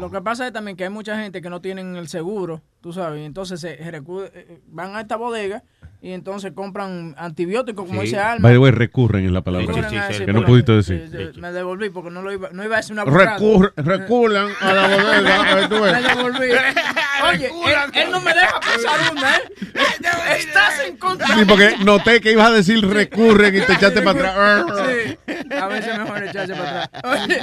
Lo 0.00 0.10
que 0.10 0.20
pasa 0.20 0.46
es 0.46 0.52
también 0.52 0.76
que 0.76 0.84
hay 0.84 0.90
mucha 0.90 1.16
gente 1.16 1.40
que 1.40 1.50
no 1.50 1.60
tienen 1.60 1.96
el 1.96 2.08
seguro, 2.08 2.62
tú 2.82 2.92
sabes, 2.92 3.20
y 3.22 3.24
entonces 3.24 3.60
se 3.60 3.78
recu- 3.92 4.28
eh, 4.34 4.60
van 4.66 4.94
a 4.96 5.00
esta 5.00 5.16
bodega 5.16 5.62
y 6.02 6.10
entonces 6.10 6.50
compran 6.52 7.14
antibióticos, 7.16 7.86
como 7.86 8.00
Sí. 8.00 8.06
dice 8.08 8.18
Alma. 8.18 8.48
By 8.48 8.54
the 8.54 8.58
way, 8.58 8.72
recurren 8.72 9.24
en 9.24 9.32
la 9.32 9.42
palabra. 9.42 9.72
A 9.72 10.08
decir, 10.08 10.26
que 10.26 10.32
no 10.32 10.44
pudiste 10.44 10.72
decir. 10.72 11.08
sí, 11.12 11.16
sí, 11.34 11.40
Me 11.40 11.52
devolví 11.52 11.90
porque 11.90 12.10
no, 12.10 12.22
lo 12.22 12.32
iba, 12.32 12.48
no 12.52 12.64
iba 12.64 12.74
a 12.74 12.78
decir 12.78 12.92
una 12.94 13.04
burrada. 13.04 13.38
Recur- 13.38 13.72
reculan 13.76 14.48
a 14.60 14.72
la 14.72 14.88
bodega. 14.88 15.40
a 15.42 15.54
ver, 15.54 15.68
tú 15.68 15.80
ves. 15.80 15.92
Me 16.02 16.08
devolví. 16.08 16.46
Oye, 17.30 17.46
él, 17.46 17.76
él 18.02 18.10
no 18.10 18.20
me 18.20 18.34
deja 18.34 18.58
pasar 18.58 19.12
una, 19.12 19.36
¿eh? 19.36 19.40
Estás 20.38 20.80
en 20.88 20.96
contra. 20.96 21.28
Sí, 21.28 21.44
porque 21.46 21.76
noté 21.84 22.20
que 22.20 22.32
ibas 22.32 22.48
a 22.48 22.52
decir 22.52 22.84
recurren 22.84 23.54
y 23.54 23.60
te 23.60 23.74
echaste 23.74 24.02
para 24.02 24.30
atrás. 24.30 24.86
Sí, 24.88 25.18
a 25.54 25.66
veces 25.68 25.98
mejor 25.98 26.24
echarse 26.24 26.52
para 26.54 26.82
atrás. 26.84 27.04
Oye, 27.24 27.38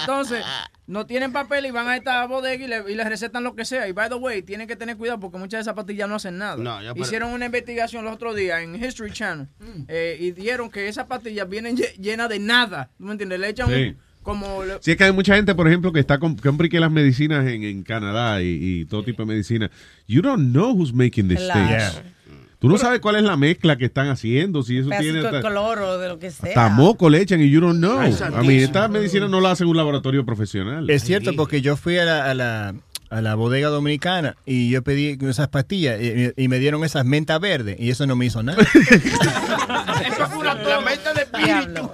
entonces, 0.00 0.44
no 0.88 1.06
tienen 1.06 1.30
papel 1.32 1.66
y 1.66 1.70
van 1.70 1.86
a 1.86 1.96
esta 1.96 2.26
bodega 2.26 2.64
y, 2.64 2.66
le, 2.66 2.82
y 2.90 2.96
les 2.96 3.06
recetan 3.08 3.44
lo 3.44 3.54
que 3.54 3.64
sea. 3.64 3.86
Y 3.88 3.92
by 3.92 4.08
the 4.08 4.16
way, 4.16 4.42
tienen 4.42 4.66
que 4.66 4.74
tener 4.74 4.96
cuidado 4.96 5.20
porque 5.20 5.38
muchas 5.38 5.58
de 5.58 5.62
esas 5.62 5.74
pastillas 5.74 6.08
no 6.08 6.16
hacen 6.16 6.38
nada. 6.38 6.56
No, 6.56 6.80
Hicieron 6.96 7.30
una 7.32 7.46
investigación 7.46 8.04
los 8.04 8.14
otros 8.14 8.34
días 8.34 8.62
en 8.62 8.74
History 8.82 9.12
Channel 9.12 9.46
eh, 9.86 10.16
y 10.18 10.32
dieron 10.32 10.70
que 10.70 10.88
esas 10.88 11.06
pastillas 11.06 11.48
vienen 11.48 11.76
lle- 11.76 11.94
llenas 11.98 12.28
de 12.28 12.40
nada. 12.40 12.90
¿Tú 12.98 13.04
me 13.04 13.12
entiendes? 13.12 13.38
Le 13.38 13.48
echan 13.50 13.68
Sí. 13.68 13.74
un- 13.74 13.96
como... 14.22 14.64
le- 14.64 14.78
Sí, 14.80 14.90
es 14.90 14.96
que 14.96 15.04
hay 15.04 15.12
mucha 15.12 15.36
gente, 15.36 15.54
por 15.54 15.68
ejemplo, 15.68 15.92
que 15.92 16.00
está 16.00 16.18
con, 16.18 16.36
compra 16.36 16.68
que 16.68 16.80
las 16.80 16.90
medicinas 16.90 17.46
en, 17.46 17.62
en 17.64 17.82
Canadá 17.82 18.42
y, 18.42 18.58
y 18.80 18.84
todo 18.86 19.02
tipo 19.04 19.22
de 19.22 19.26
medicina. 19.26 19.70
You 20.06 20.20
don't 20.22 20.50
know 20.52 20.72
who's 20.72 20.92
making 20.92 21.28
these 21.28 21.44
Claro. 21.44 22.02
Tú 22.58 22.68
no 22.68 22.76
sabes 22.76 22.98
cuál 23.00 23.14
es 23.16 23.22
la 23.22 23.36
mezcla 23.36 23.76
que 23.78 23.84
están 23.84 24.08
haciendo, 24.08 24.62
si 24.64 24.78
eso 24.78 24.88
tiene 24.88 25.20
Pedacito 25.20 25.30
de 25.30 25.36
hasta, 25.38 25.48
cloro, 25.50 25.98
de 25.98 26.08
lo 26.08 26.18
que 26.18 26.32
sea. 26.32 26.48
hasta 26.48 26.68
moco 26.70 27.08
le 27.08 27.20
echan 27.20 27.40
y 27.40 27.48
you 27.48 27.60
don't 27.60 27.78
know. 27.78 28.00
Ay, 28.00 28.12
A 28.20 28.42
mí, 28.42 28.56
esta 28.56 28.88
medicina 28.88 29.28
no 29.28 29.40
la 29.40 29.52
hace 29.52 29.64
un 29.64 29.76
laboratorio 29.76 30.26
profesional. 30.26 30.90
Es 30.90 31.04
cierto, 31.04 31.34
porque 31.36 31.60
yo 31.60 31.76
fui 31.76 31.98
a 31.98 32.04
la, 32.04 32.24
a 32.24 32.34
la, 32.34 32.74
a 33.10 33.20
la 33.22 33.34
bodega 33.34 33.68
dominicana 33.68 34.36
y 34.44 34.70
yo 34.70 34.82
pedí 34.82 35.16
esas 35.22 35.48
pastillas 35.48 36.00
y, 36.00 36.32
y 36.36 36.48
me 36.48 36.58
dieron 36.58 36.84
esas 36.84 37.04
menta 37.04 37.38
verde 37.38 37.76
y 37.78 37.90
eso 37.90 38.06
no 38.06 38.16
me 38.16 38.26
hizo 38.26 38.42
nada. 38.42 38.62
Eso 40.08 40.26
fue 40.28 40.38
una 40.38 40.60
tormenta 40.62 41.12
de 41.12 41.22
espíritu. 41.22 41.90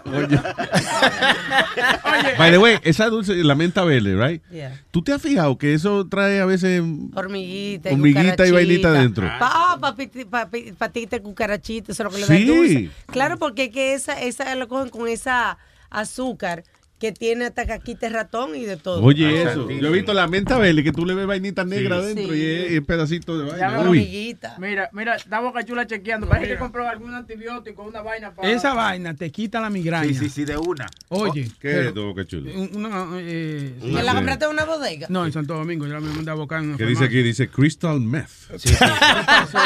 By 2.38 2.50
the 2.50 2.58
way, 2.58 2.78
esa 2.82 3.08
dulce, 3.08 3.34
la 3.42 3.54
menta 3.54 3.84
verde, 3.84 4.14
right? 4.16 4.42
Yeah. 4.50 4.80
¿Tú 4.90 5.02
te 5.02 5.12
has 5.12 5.20
fijado 5.22 5.56
que 5.58 5.74
eso 5.74 6.06
trae 6.06 6.40
a 6.40 6.46
veces 6.46 6.82
Hormiguita, 7.14 7.90
Hormiguita 7.90 8.46
y 8.46 8.50
vainita 8.50 8.92
dentro. 8.92 9.26
Pa, 9.38 9.78
papiti- 9.80 10.24
papi- 10.28 10.74
patita, 10.74 11.20
cucarachita, 11.20 11.92
eso 11.92 12.02
es 12.02 12.04
lo 12.04 12.10
que 12.10 12.20
le 12.34 12.46
da 12.46 12.52
dulce. 12.54 12.90
Claro, 13.06 13.38
porque 13.38 13.64
es 13.64 13.70
que 13.70 13.94
esa, 13.94 14.20
esa 14.20 14.54
lo 14.54 14.68
cogen 14.68 14.88
con 14.90 15.08
esa 15.08 15.58
azúcar 15.90 16.64
que 17.04 17.12
tiene 17.12 17.44
hasta 17.44 17.66
caquita 17.66 18.08
ratón 18.08 18.54
y 18.56 18.64
de 18.64 18.78
todo. 18.78 19.02
Oye, 19.02 19.42
eso. 19.42 19.68
Yo 19.70 19.88
he 19.88 19.90
visto 19.92 20.14
la 20.14 20.26
menta 20.26 20.56
verde 20.56 20.82
que 20.82 20.90
tú 20.92 21.04
le 21.04 21.14
ves 21.14 21.26
vainita 21.26 21.62
negra 21.64 21.98
Sí. 21.98 22.02
adentro 22.04 22.32
Sí. 22.34 22.40
y 22.40 22.44
es, 22.44 22.72
es 22.72 22.80
pedacito 22.82 23.36
de 23.38 23.50
vaina. 23.50 23.80
Uy. 23.90 24.36
Mira, 24.58 24.88
mira, 24.92 25.16
está 25.16 25.40
Boca 25.40 25.62
Chula 25.64 25.86
chequeando. 25.86 26.26
Parece 26.28 26.52
que 26.52 26.58
compró 26.58 26.88
algún 26.88 27.12
antibiótico, 27.14 27.82
una 27.82 28.00
vaina 28.00 28.34
para... 28.34 28.50
Esa 28.50 28.72
vaina 28.72 29.14
te 29.14 29.30
quita 29.30 29.60
la 29.60 29.68
migraña. 29.68 30.08
Sí, 30.08 30.14
sí, 30.14 30.28
sí, 30.30 30.44
de 30.46 30.56
una. 30.56 30.86
Oye. 31.08 31.42
¿Qué 31.60 31.68
es 31.68 31.74
pero- 31.76 31.88
esto, 31.88 32.04
Boca 32.06 32.24
Chula? 32.26 32.50
un- 32.54 32.70
Una, 32.74 33.08
eh, 33.18 33.74
¿Que 33.82 34.02
la 34.02 34.14
compraste 34.14 34.44
en 34.46 34.50
una 34.52 34.64
bodega? 34.64 35.06
No, 35.10 35.26
en 35.26 35.32
Santo 35.32 35.54
Domingo. 35.54 35.86
Yo 35.86 35.92
la 35.92 36.00
me 36.00 36.08
mandé 36.14 36.30
a 36.30 36.34
buscar 36.34 36.60
en 36.62 36.68
una 36.70 36.76
¿Qué 36.78 36.86
dice 36.86 37.04
aquí? 37.04 37.22
Dice 37.22 37.48
Crystal 37.48 38.00
Meth. 38.00 38.28
¿Qué 38.62 38.74
pasó? 38.78 38.94
¿Qué 38.94 39.26
pasó? 39.26 39.58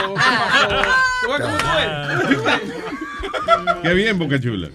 ¿Tú 1.24 1.30
ves 1.30 1.40
cómo 1.40 1.56
eres? 1.78 2.72
Qué 3.82 3.94
bien, 3.94 4.18
Boca 4.18 4.40
Chula. 4.40 4.68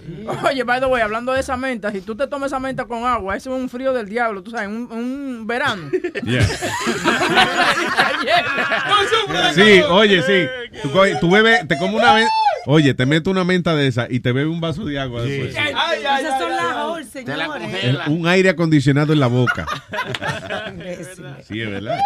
Oye, 0.44 0.64
by 0.64 0.80
the 0.80 0.86
way, 0.86 1.02
hablando 1.02 1.32
de 1.32 1.40
esa 1.40 1.56
menta, 1.56 1.90
si 1.92 2.00
tú 2.00 2.16
te 2.16 2.26
tomas 2.26 2.50
esa 2.50 2.60
menta 2.60 2.86
con 2.86 3.04
agua, 3.04 3.36
ese 3.36 3.50
es 3.50 3.54
un 3.54 3.68
frío 3.68 3.92
del 3.92 4.08
diablo, 4.08 4.42
tú 4.42 4.50
sabes, 4.50 4.68
un, 4.68 4.90
un 4.90 5.46
verano. 5.46 5.90
Yeah. 6.24 6.46
Sí, 9.54 9.80
oye, 9.88 10.22
sí. 10.22 10.80
Tú, 10.82 10.90
tú 11.20 11.30
bebes, 11.30 11.66
te 11.68 11.76
comes 11.78 11.96
una 11.96 12.14
vez. 12.14 12.28
Oye, 12.66 12.94
te 12.94 13.04
metes 13.04 13.30
una 13.30 13.44
menta 13.44 13.74
de 13.74 13.86
esa 13.86 14.06
y 14.08 14.20
te 14.20 14.32
bebes 14.32 14.50
un 14.50 14.60
vaso 14.60 14.84
de 14.84 14.98
agua 14.98 15.22
después. 15.22 15.54
Esas 15.54 16.38
son 16.38 16.50
las 16.50 17.08
señores. 17.08 17.84
El- 17.84 17.98
un 18.08 18.26
aire 18.26 18.48
acondicionado 18.50 19.12
en 19.12 19.20
la 19.20 19.26
boca. 19.26 19.66
Sí, 21.46 21.60
es 21.60 21.70
verdad. 21.70 21.98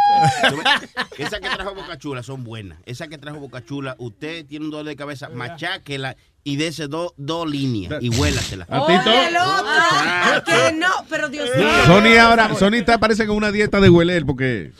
Esas 1.17 1.41
que 1.41 1.49
trajo 1.49 1.75
Boca 1.75 1.97
Chula 1.99 2.23
son 2.23 2.43
buenas. 2.45 2.79
Esas 2.87 3.09
que 3.09 3.19
trajo 3.19 3.39
Boca 3.39 3.65
Chula, 3.65 3.95
usted 3.99 4.45
tiene 4.47 4.65
un 4.65 4.71
dolor 4.73 4.87
de 4.87 4.97
cabeza, 4.97 5.29
macháquela 5.29 6.17
y 6.45 6.57
dese 6.57 6.87
dos 6.89 7.13
dos 7.17 7.49
líneas 7.49 7.95
y 8.01 8.09
huélasela. 8.11 8.65
A 8.71 8.87
ti 8.87 8.93
todo- 9.05 9.13
Oye, 9.15 9.29
el 9.29 9.37
otro. 9.37 10.45
Que 10.45 10.73
no, 10.73 10.89
pero 11.11 11.29
Dios 11.29 11.49
mío. 11.57 11.69
Sony 11.87 12.17
ahora, 12.19 12.55
Sony 12.55 12.75
está 12.77 12.99
parece 12.99 13.27
con 13.27 13.37
una 13.37 13.51
dieta 13.53 13.81
de 13.81 13.91
hueler 13.91 14.25
porque 14.25 14.73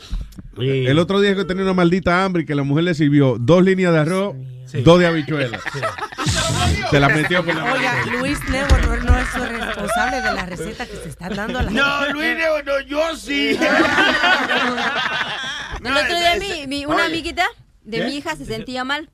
el 0.57 0.97
otro 0.99 1.19
día 1.21 1.35
que 1.35 1.45
tenía 1.45 1.63
una 1.63 1.73
maldita 1.73 2.23
hambre 2.25 2.43
y 2.43 2.45
que 2.45 2.55
la 2.55 2.63
mujer 2.63 2.83
le 2.85 2.93
sirvió 2.95 3.37
dos 3.39 3.63
líneas 3.63 3.93
de 3.93 3.99
arroz, 3.99 4.35
dos 4.83 4.99
de 4.99 5.07
habichuelas. 5.07 5.61
Se 6.89 6.99
las 6.99 7.13
metió 7.15 7.43
por 7.45 7.53
la 7.55 7.73
Oiga, 7.73 8.05
Luis 8.19 8.39
Nebo 8.49 8.77
no, 8.77 8.95
no 8.97 9.17
es 9.19 9.35
el 9.35 9.49
responsable 9.49 10.17
de 10.21 10.33
las 10.33 10.49
recetas 10.49 10.87
que 10.87 10.97
se 10.97 11.09
están 11.09 11.35
dando 11.35 11.59
a 11.59 11.63
la 11.63 11.71
No, 11.71 11.97
gente. 11.99 12.13
Luis 12.13 12.37
Nebo, 12.37 12.61
no, 12.65 12.79
yo 12.87 13.15
sí. 13.15 13.57
El 15.83 15.91
otro 15.97 16.19
día 16.19 16.35
mi, 16.39 16.67
mi- 16.67 16.85
una 16.85 16.95
Oye. 16.97 17.05
amiguita 17.05 17.45
de 17.83 17.97
¿Qué? 17.99 18.05
mi 18.05 18.15
hija 18.17 18.35
se 18.35 18.45
sentía 18.45 18.83
mal 18.83 19.09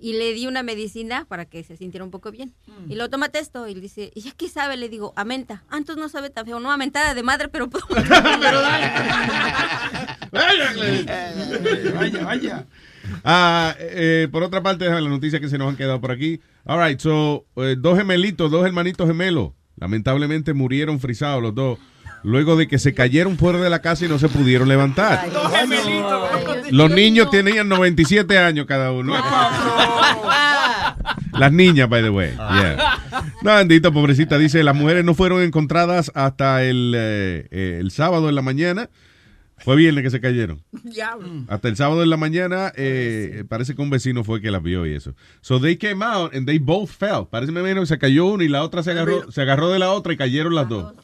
y 0.00 0.14
le 0.14 0.32
di 0.32 0.46
una 0.46 0.62
medicina 0.62 1.26
para 1.26 1.44
que 1.44 1.64
se 1.64 1.76
sintiera 1.76 2.04
un 2.04 2.10
poco 2.10 2.30
bien. 2.30 2.54
Mm. 2.66 2.92
Y 2.92 2.94
lo 2.94 3.10
tómate 3.10 3.38
esto 3.38 3.66
y 3.66 3.74
le 3.74 3.80
dice, 3.80 4.10
¿y 4.14 4.20
ya 4.20 4.32
qué 4.36 4.48
sabe? 4.48 4.76
Le 4.76 4.88
digo, 4.88 5.12
a 5.16 5.24
menta. 5.24 5.64
Ah, 5.68 5.78
entonces 5.78 6.02
no 6.02 6.08
sabe 6.08 6.30
tan 6.30 6.46
feo. 6.46 6.60
No, 6.60 6.70
a 6.70 6.76
mentada 6.76 7.14
de 7.14 7.22
madre, 7.22 7.48
pero... 7.48 7.68
pero 7.80 7.86
Vaya, 10.30 12.24
vaya. 12.24 12.66
Ah, 13.24 13.74
eh, 13.78 14.28
por 14.30 14.42
otra 14.42 14.62
parte, 14.62 14.84
déjame 14.84 15.02
la 15.02 15.08
noticia 15.08 15.40
que 15.40 15.48
se 15.48 15.58
nos 15.58 15.68
han 15.68 15.76
quedado 15.76 16.00
por 16.00 16.10
aquí. 16.10 16.40
All 16.64 16.86
right, 16.86 17.00
so, 17.00 17.46
eh, 17.56 17.76
dos 17.78 17.98
gemelitos, 17.98 18.50
dos 18.50 18.66
hermanitos 18.66 19.06
gemelos, 19.06 19.52
lamentablemente 19.76 20.52
murieron 20.52 21.00
frisados 21.00 21.42
los 21.42 21.54
dos, 21.54 21.78
luego 22.22 22.56
de 22.56 22.68
que 22.68 22.78
se 22.78 22.94
cayeron 22.94 23.36
fuera 23.36 23.60
de 23.60 23.70
la 23.70 23.80
casa 23.80 24.04
y 24.04 24.08
no 24.08 24.18
se 24.18 24.28
pudieron 24.28 24.68
levantar. 24.68 25.28
Los 26.70 26.90
niños 26.90 27.30
tenían 27.30 27.68
97 27.68 28.38
años 28.38 28.66
cada 28.66 28.92
uno. 28.92 29.14
Las 31.38 31.52
niñas, 31.52 31.88
by 31.88 32.02
the 32.02 32.10
way. 32.10 32.30
Yeah. 32.32 32.98
No, 33.42 33.54
bendito, 33.54 33.92
pobrecita. 33.92 34.38
Dice, 34.38 34.62
las 34.64 34.74
mujeres 34.74 35.04
no 35.04 35.14
fueron 35.14 35.42
encontradas 35.42 36.10
hasta 36.14 36.64
el, 36.64 36.94
eh, 36.96 37.46
eh, 37.50 37.78
el 37.80 37.90
sábado 37.90 38.28
en 38.28 38.34
la 38.34 38.42
mañana. 38.42 38.90
Fue 39.64 39.76
viernes 39.76 40.04
que 40.04 40.10
se 40.10 40.20
cayeron. 40.20 40.62
Hasta 41.48 41.68
el 41.68 41.76
sábado 41.76 42.02
en 42.02 42.10
la 42.10 42.16
mañana, 42.16 42.72
eh, 42.76 43.44
parece 43.48 43.74
que 43.74 43.82
un 43.82 43.90
vecino 43.90 44.24
fue 44.24 44.40
que 44.40 44.50
las 44.50 44.62
vio 44.62 44.86
y 44.86 44.94
eso. 44.94 45.14
So 45.40 45.60
they 45.60 45.76
came 45.76 46.04
out 46.04 46.34
and 46.34 46.46
they 46.46 46.58
both 46.58 46.88
fell. 46.88 47.26
Parece 47.30 47.52
menos 47.52 47.82
que 47.82 47.94
se 47.94 47.98
cayó 47.98 48.26
uno 48.26 48.42
y 48.42 48.48
la 48.48 48.62
otra 48.62 48.82
se 48.82 48.92
agarró, 48.92 49.30
se 49.30 49.42
agarró 49.42 49.70
de 49.70 49.78
la 49.78 49.90
otra 49.90 50.12
y 50.12 50.16
cayeron 50.16 50.54
las 50.54 50.68
dos. 50.68 50.94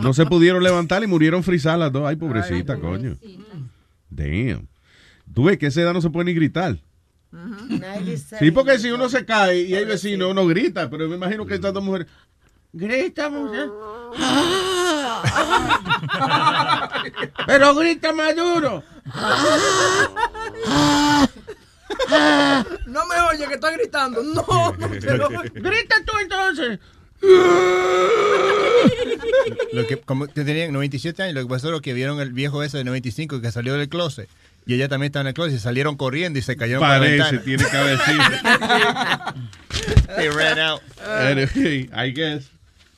No 0.00 0.12
se 0.12 0.26
pudieron 0.26 0.62
levantar 0.62 1.02
y 1.02 1.06
murieron 1.06 1.42
frisadas 1.42 1.78
las 1.78 1.92
dos. 1.92 2.06
Ay, 2.06 2.16
pobrecita, 2.16 2.78
coño. 2.78 3.16
Damn. 4.10 4.68
Tú 5.32 5.44
ves 5.44 5.58
que 5.58 5.66
a 5.66 5.68
esa 5.68 5.80
edad 5.80 5.92
no 5.94 6.02
se 6.02 6.10
puede 6.10 6.26
ni 6.26 6.34
gritar. 6.34 6.78
Sí, 8.38 8.50
porque 8.50 8.78
si 8.78 8.90
uno 8.90 9.08
se 9.08 9.24
cae 9.24 9.62
y 9.62 9.74
hay 9.74 9.84
vecino, 9.86 10.28
uno 10.28 10.46
grita, 10.46 10.90
pero 10.90 11.08
me 11.08 11.16
imagino 11.16 11.46
que 11.46 11.54
estas 11.54 11.72
dos 11.72 11.82
mujeres. 11.82 12.06
Grita, 12.72 13.30
mujer. 13.30 13.70
Pero 17.46 17.74
grita 17.74 18.12
más 18.12 18.34
duro. 18.36 18.82
No 22.86 23.06
me 23.06 23.20
oye 23.30 23.46
que 23.48 23.54
estoy 23.54 23.74
gritando. 23.74 24.22
No, 24.22 24.44
no 24.78 24.88
lo- 25.16 25.28
Grita 25.54 25.96
tú 26.04 26.12
entonces. 26.20 26.78
Lo 29.72 29.86
que, 29.86 29.96
como 29.98 30.26
que 30.26 30.44
tenían 30.44 30.72
97 30.72 31.22
años, 31.22 31.34
lo 31.34 31.42
que 31.42 31.48
pasó 31.48 31.74
es 31.74 31.80
que 31.80 31.92
vieron 31.94 32.20
el 32.20 32.32
viejo 32.32 32.62
ese 32.62 32.78
de 32.78 32.84
95 32.84 33.40
que 33.40 33.52
salió 33.52 33.74
del 33.74 33.88
closet. 33.88 34.28
Y 34.66 34.74
ella 34.74 34.88
también 34.88 35.08
estaba 35.10 35.22
en 35.22 35.28
el 35.28 35.34
closet 35.34 35.54
y 35.54 35.58
salieron 35.58 35.96
corriendo 35.96 36.38
y 36.38 36.42
se 36.42 36.56
cayeron 36.56 36.80
por 36.80 36.88
la 36.88 36.98
Parece, 36.98 37.16
ventana. 37.16 37.42
tiene 37.42 37.64
que 37.64 37.76
haber 37.76 37.98
sido. 38.00 38.22
They 40.16 40.28
ran 40.28 40.58
out. 40.58 40.80
Anyway, 41.04 41.90
I 41.94 42.12
guess. 42.12 42.44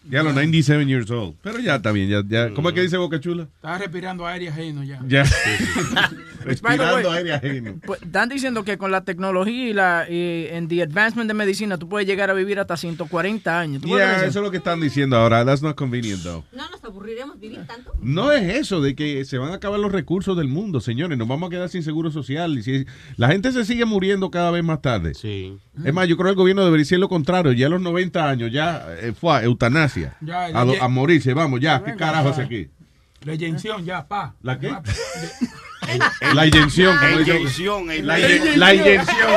Ya 0.09 0.23
los 0.23 0.35
97 0.35 0.87
years 0.87 1.11
old. 1.11 1.37
Pero 1.43 1.59
ya 1.59 1.79
bien. 1.93 2.09
Ya, 2.09 2.23
ya. 2.27 2.53
¿Cómo 2.55 2.69
es 2.69 2.75
que 2.75 2.83
dice 2.83 2.97
Boca 2.97 3.21
Chula? 3.21 3.45
Estaba 3.45 3.79
respirando 3.79 4.27
aire 4.27 4.49
ajeno 4.49 4.85
ya. 4.85 5.01
Ya. 5.07 5.25
The 6.45 6.61
way, 6.63 6.77
Respirando 6.77 7.11
aire 7.11 7.33
ajeno. 7.35 7.75
pues, 7.85 8.03
están 8.03 8.29
diciendo 8.29 8.65
que 8.65 8.79
con 8.79 8.91
la 8.91 9.05
tecnología 9.05 9.69
y 9.69 9.73
la 9.73 10.07
y 10.09 10.47
en 10.51 10.69
the 10.69 10.83
advancement 10.83 11.29
de 11.29 11.35
medicina 11.35 11.79
tú 11.79 11.89
puedes 11.89 12.07
llegar 12.07 12.31
a 12.31 12.35
vivir 12.35 12.59
hasta 12.61 12.77
140 12.77 13.59
años. 13.59 13.83
¿Tú 13.83 13.99
eso 13.99 14.25
es 14.27 14.35
lo 14.37 14.51
que 14.51 14.59
están 14.59 14.81
diciendo 14.81 15.17
ahora. 15.17 15.45
That's 15.45 15.63
not 15.63 15.77
convenient, 15.77 16.23
though. 16.23 16.45
¿No 16.53 16.69
nos 16.71 16.83
aburriremos 16.85 17.39
vivir 17.41 17.67
tanto? 17.67 17.93
No 18.01 18.33
es 18.33 18.43
eso, 18.55 18.81
de 18.81 18.95
que 18.95 19.25
se 19.25 19.39
van 19.39 19.53
a 19.53 19.55
acabar 19.55 19.81
los 19.81 19.93
recursos 19.93 20.37
del 20.37 20.49
mundo, 20.49 20.81
señores. 20.81 21.17
Nos 21.19 21.29
vamos 21.29 21.49
a 21.49 21.51
quedar 21.51 21.69
sin 21.69 21.83
seguro 21.83 22.11
social. 22.11 22.59
Y 22.59 22.63
si, 22.63 22.87
la 23.17 23.29
gente 23.29 23.53
se 23.53 23.65
sigue 23.65 23.85
muriendo 23.85 24.31
cada 24.31 24.51
vez 24.51 24.63
más 24.65 24.83
tarde. 24.83 25.15
Sí. 25.15 25.57
Es 25.85 25.93
más, 25.93 26.07
yo 26.09 26.17
creo 26.17 26.27
que 26.27 26.31
el 26.31 26.37
gobierno 26.37 26.65
debería 26.65 26.85
ser 26.85 26.99
lo 26.99 27.09
contrario. 27.09 27.53
Ya 27.53 27.67
a 27.67 27.71
los 27.71 27.81
90 27.81 28.29
años, 28.29 28.53
ya 28.53 28.87
eh, 29.01 29.13
fue 29.19 29.35
a 29.37 29.43
eutanasia. 29.45 30.17
Ya, 30.21 30.45
a, 30.47 30.65
do- 30.65 30.75
ya. 30.75 30.85
a 30.85 30.89
morirse, 30.89 31.35
vamos, 31.35 31.61
ya. 31.61 31.83
¿Qué 31.83 31.95
carajo 31.97 32.29
hace 32.31 32.43
aquí? 32.43 32.69
La 33.25 33.35
inyección 33.35 33.85
ya, 33.85 34.07
pa. 34.07 34.35
¿La 34.43 34.59
qué? 34.59 34.71
La 36.35 36.47
inyección. 36.47 36.97
como 36.99 37.19
dice- 37.19 37.37
Inyección. 37.37 37.87
La, 38.07 38.19
inye- 38.19 38.57
la 38.57 38.75
inyección. 38.75 39.31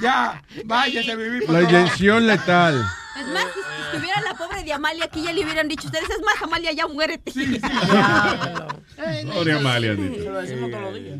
Ya, 0.00 0.42
váyase 0.64 1.12
a 1.12 1.16
vivir. 1.16 1.44
por 1.44 1.54
La 1.54 1.62
inyección 1.62 2.26
letal. 2.26 2.84
Es 3.18 3.26
más, 3.28 3.44
si 3.52 3.96
estuviera 3.96 4.20
la 4.20 4.34
pobre 4.34 4.62
de 4.62 4.72
Amalia 4.72 5.06
aquí, 5.06 5.22
ya 5.24 5.32
le 5.32 5.42
hubieran 5.42 5.66
dicho 5.66 5.86
ustedes, 5.86 6.08
es 6.08 6.20
más, 6.24 6.40
Amalia, 6.42 6.72
ya 6.72 6.86
muérete. 6.86 7.32
Pobre 9.34 9.52
Amalia. 9.54 9.96
sí. 9.96 10.14
Se 10.18 10.30
lo 10.30 10.40
decimos 10.40 10.70
todos 10.70 10.92
los 10.92 10.94
días. 10.94 11.18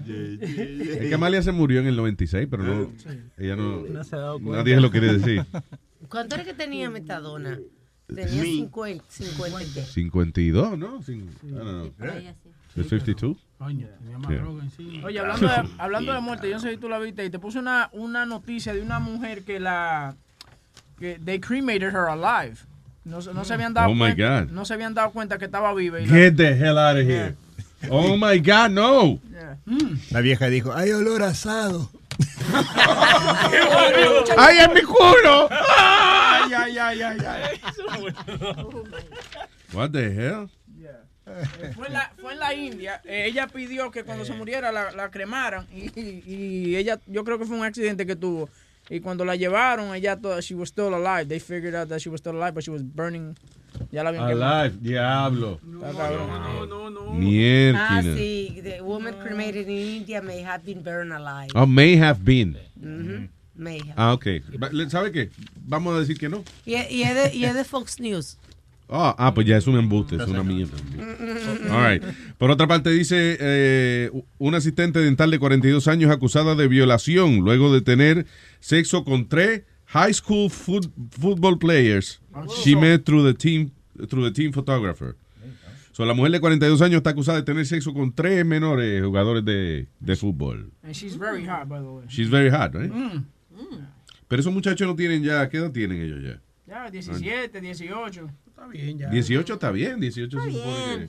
Es 1.01 1.09
que 1.09 1.15
Amalia 1.15 1.43
se 1.43 1.51
murió 1.53 1.81
en 1.81 1.87
el 1.89 1.97
96, 1.97 2.47
pero 2.51 2.63
no. 2.63 2.93
Ella 3.37 3.57
no. 3.57 3.83
No 3.89 4.05
se 4.05 4.15
ha 4.15 4.19
dado 4.19 4.39
cuenta. 4.39 4.59
Nadie 4.59 4.75
se 4.77 4.81
lo 4.81 4.91
quiere 4.91 5.15
decir. 5.19 5.45
¿Cuánto 6.09 6.37
era 6.37 6.45
que 6.45 6.55
tenía 6.55 6.89
Metadona? 6.91 7.59
Tenía 8.15 8.43
Mi- 8.43 8.57
50, 8.57 9.05
50 9.09 9.63
y 9.63 9.67
qué. 9.75 9.83
52, 9.83 10.79
¿no? 10.79 11.01
Cin- 11.03 11.29
I 11.43 11.51
don't 11.51 11.95
know. 11.97 12.09
¿Es 12.77 12.89
52? 12.89 13.37
Coño, 13.59 13.87
tenía 13.99 14.19
más 14.19 14.31
Yeah. 14.31 14.41
droga 14.41 14.63
encima. 14.65 15.07
Oye, 15.07 15.19
hablando 15.21 15.47
de, 15.49 15.55
hablando 15.79 16.13
de 16.15 16.21
muerte, 16.21 16.49
yo 16.49 16.55
no 16.55 16.61
sé 16.61 16.71
si 16.71 16.77
tú 16.79 16.89
la 16.89 16.99
viste 16.99 17.25
y 17.25 17.31
te 17.31 17.39
puse 17.39 17.59
una, 17.59 17.91
una 17.93 18.25
noticia 18.25 18.73
de 18.73 18.81
una 18.83 18.99
mujer 18.99 19.43
que 19.43 19.61
la 19.61 20.15
que 20.99 21.19
they 21.25 21.39
cremated 21.39 21.89
her 21.95 22.09
alive. 22.09 22.57
No, 23.05 23.21
se- 23.23 23.33
no 23.35 23.45
se 23.45 23.55
habían 23.55 23.73
dado 23.75 23.89
Oh, 23.91 23.95
my 23.95 23.99
cuenta, 24.15 24.41
God. 24.45 24.51
no 24.51 24.65
se 24.65 24.75
habían 24.75 24.95
dado 24.95 25.11
cuenta 25.13 25.39
que 25.39 25.45
estaba 25.47 25.73
viva. 25.75 26.01
y 26.01 26.07
la- 26.07 26.13
Get 26.13 26.37
the 26.37 26.49
hell 26.49 26.79
out 26.79 26.97
of 26.97 27.07
here. 27.07 27.35
Oh 27.91 28.17
my 28.17 28.39
God, 28.41 28.71
no. 28.71 29.21
La 30.11 30.21
vieja 30.21 30.47
dijo, 30.49 30.73
hay 30.75 30.91
olor 30.93 31.23
asado. 31.23 31.91
¡Ay, 34.37 34.59
en 34.59 34.73
mi 34.75 34.83
culo! 34.83 35.49
Ay, 35.51 36.53
ay, 36.55 36.79
ay, 36.79 37.03
ay, 37.03 37.19
ay. 37.27 37.61
What 39.73 39.91
the 39.93 40.11
hell? 40.11 40.49
Fue 41.75 41.87
en 41.89 41.93
la, 41.93 42.11
fue 42.19 42.33
en 42.33 42.39
la 42.39 42.55
India. 42.55 43.03
Eh, 43.05 43.27
ella 43.27 43.47
pidió 43.49 43.91
que 43.91 44.03
cuando 44.03 44.25
se 44.25 44.33
muriera 44.33 44.73
la, 44.73 44.93
la 44.93 45.11
cremaran 45.11 45.67
y, 45.71 45.91
y- 46.01 46.23
y 46.27 46.77
ella, 46.77 46.99
yo 47.07 47.23
creo 47.23 47.39
que 47.39 47.45
fue 47.45 47.57
un 47.59 47.65
accidente 47.65 48.07
que 48.07 48.17
tuvo. 48.17 48.49
Y 48.89 49.01
cuando 49.01 49.27
la 49.27 49.37
llevaron, 49.37 49.95
ella 49.95 50.17
toda, 50.17 50.41
she 50.41 50.55
was 50.55 50.71
still 50.71 50.95
alive. 50.95 51.27
They 51.29 51.39
figured 51.39 51.75
out 51.75 51.89
that 51.91 51.99
she 52.01 52.09
was 52.09 52.21
still 52.21 52.33
alive, 52.37 52.53
but 52.55 52.65
she 52.65 52.71
was 52.71 52.83
burning. 52.83 53.37
Ya 53.93 54.03
la 54.03 54.09
habían 54.09 54.27
quemado. 54.27 54.55
Alive, 54.63 54.79
diablo. 54.81 55.61
Está 55.63 55.93
cabrón. 55.93 56.31
Ah, 56.31 57.11
Mierda. 57.13 58.03
sí. 58.17 58.61
The 58.63 58.81
woman 58.81 59.15
cremated 59.21 59.69
in 59.69 59.77
India 59.99 60.23
may 60.23 60.41
have 60.43 60.65
been 60.65 60.83
burned 60.83 61.13
alive. 61.13 61.51
Oh, 61.55 61.67
may 61.67 61.97
have 61.99 62.25
been. 62.25 62.57
Mhm. 62.81 63.29
Have. 63.59 63.95
Ah, 63.97 64.13
ok. 64.13 64.27
¿Sabe 64.89 65.13
qué? 65.13 65.31
Vamos 65.67 65.95
a 65.97 66.01
decir 66.01 66.17
que 66.19 66.29
no. 66.29 66.45
Y, 66.65 66.75
y 66.75 67.03
es 67.03 67.15
de, 67.15 67.37
y 67.37 67.45
es 67.45 67.55
de 67.55 67.65
Fox 67.65 67.99
News. 68.01 68.39
Ah, 68.91 69.15
ah, 69.19 69.35
pues 69.35 69.47
ya 69.47 69.59
es 69.59 69.67
un 69.67 69.77
embuste, 69.79 70.17
es 70.17 70.27
una 70.27 70.43
mierda. 70.43 70.73
All 71.71 71.91
right. 71.93 72.03
Por 72.39 72.51
otra 72.51 72.67
parte, 72.67 72.89
dice 72.91 73.37
eh, 73.39 74.11
un 74.39 74.55
asistente 74.55 74.99
dental 75.01 75.31
de 75.31 75.39
42 75.39 75.89
años 75.89 76.11
acusada 76.11 76.55
de 76.55 76.69
violación 76.69 77.41
luego 77.41 77.73
de 77.73 77.83
tener 77.83 78.25
sexo 78.61 79.05
con 79.05 79.29
tres 79.29 79.63
high 79.87 80.15
school 80.15 80.49
foot- 80.51 80.91
football 81.11 81.59
players 81.59 82.21
she 82.65 82.77
met 82.77 83.05
through 83.05 83.25
the 83.27 83.35
team, 83.35 83.71
through 84.09 84.25
the 84.25 84.33
team 84.33 84.53
photographer. 84.53 85.17
So, 85.93 86.05
la 86.05 86.15
mujer 86.15 86.31
de 86.33 86.41
42 86.41 86.81
años 86.81 86.99
está 86.99 87.11
acusada 87.11 87.39
de 87.39 87.45
tener 87.45 87.67
sexo 87.67 87.93
con 87.93 88.13
tres 88.15 88.47
menores 88.47 89.03
jugadores 89.05 89.45
de, 89.45 89.89
de 89.99 90.17
fútbol. 90.17 90.71
And 90.85 90.93
she's 90.95 91.19
very 91.19 91.45
hot, 91.45 91.69
by 91.69 91.79
the 91.81 91.85
way. 91.91 92.05
She's 92.09 92.31
very 92.31 92.49
hot, 92.51 92.73
right? 92.75 92.91
Mm. 92.93 93.25
Pero 94.29 94.41
esos 94.41 94.53
muchachos 94.53 94.87
no 94.87 94.95
tienen 94.95 95.23
ya, 95.23 95.49
¿qué 95.49 95.57
edad 95.59 95.71
tienen 95.73 96.01
ellos 96.03 96.23
ya? 96.23 96.41
Ya, 96.67 96.91
17, 96.91 97.61
18. 97.61 98.31
Está 98.49 98.67
bien, 98.67 98.99
ya. 98.99 99.09
18 99.09 99.55
está 99.55 99.71
bien, 99.71 100.01
18 100.01 100.41
se 100.41 100.51
supone 100.53 101.09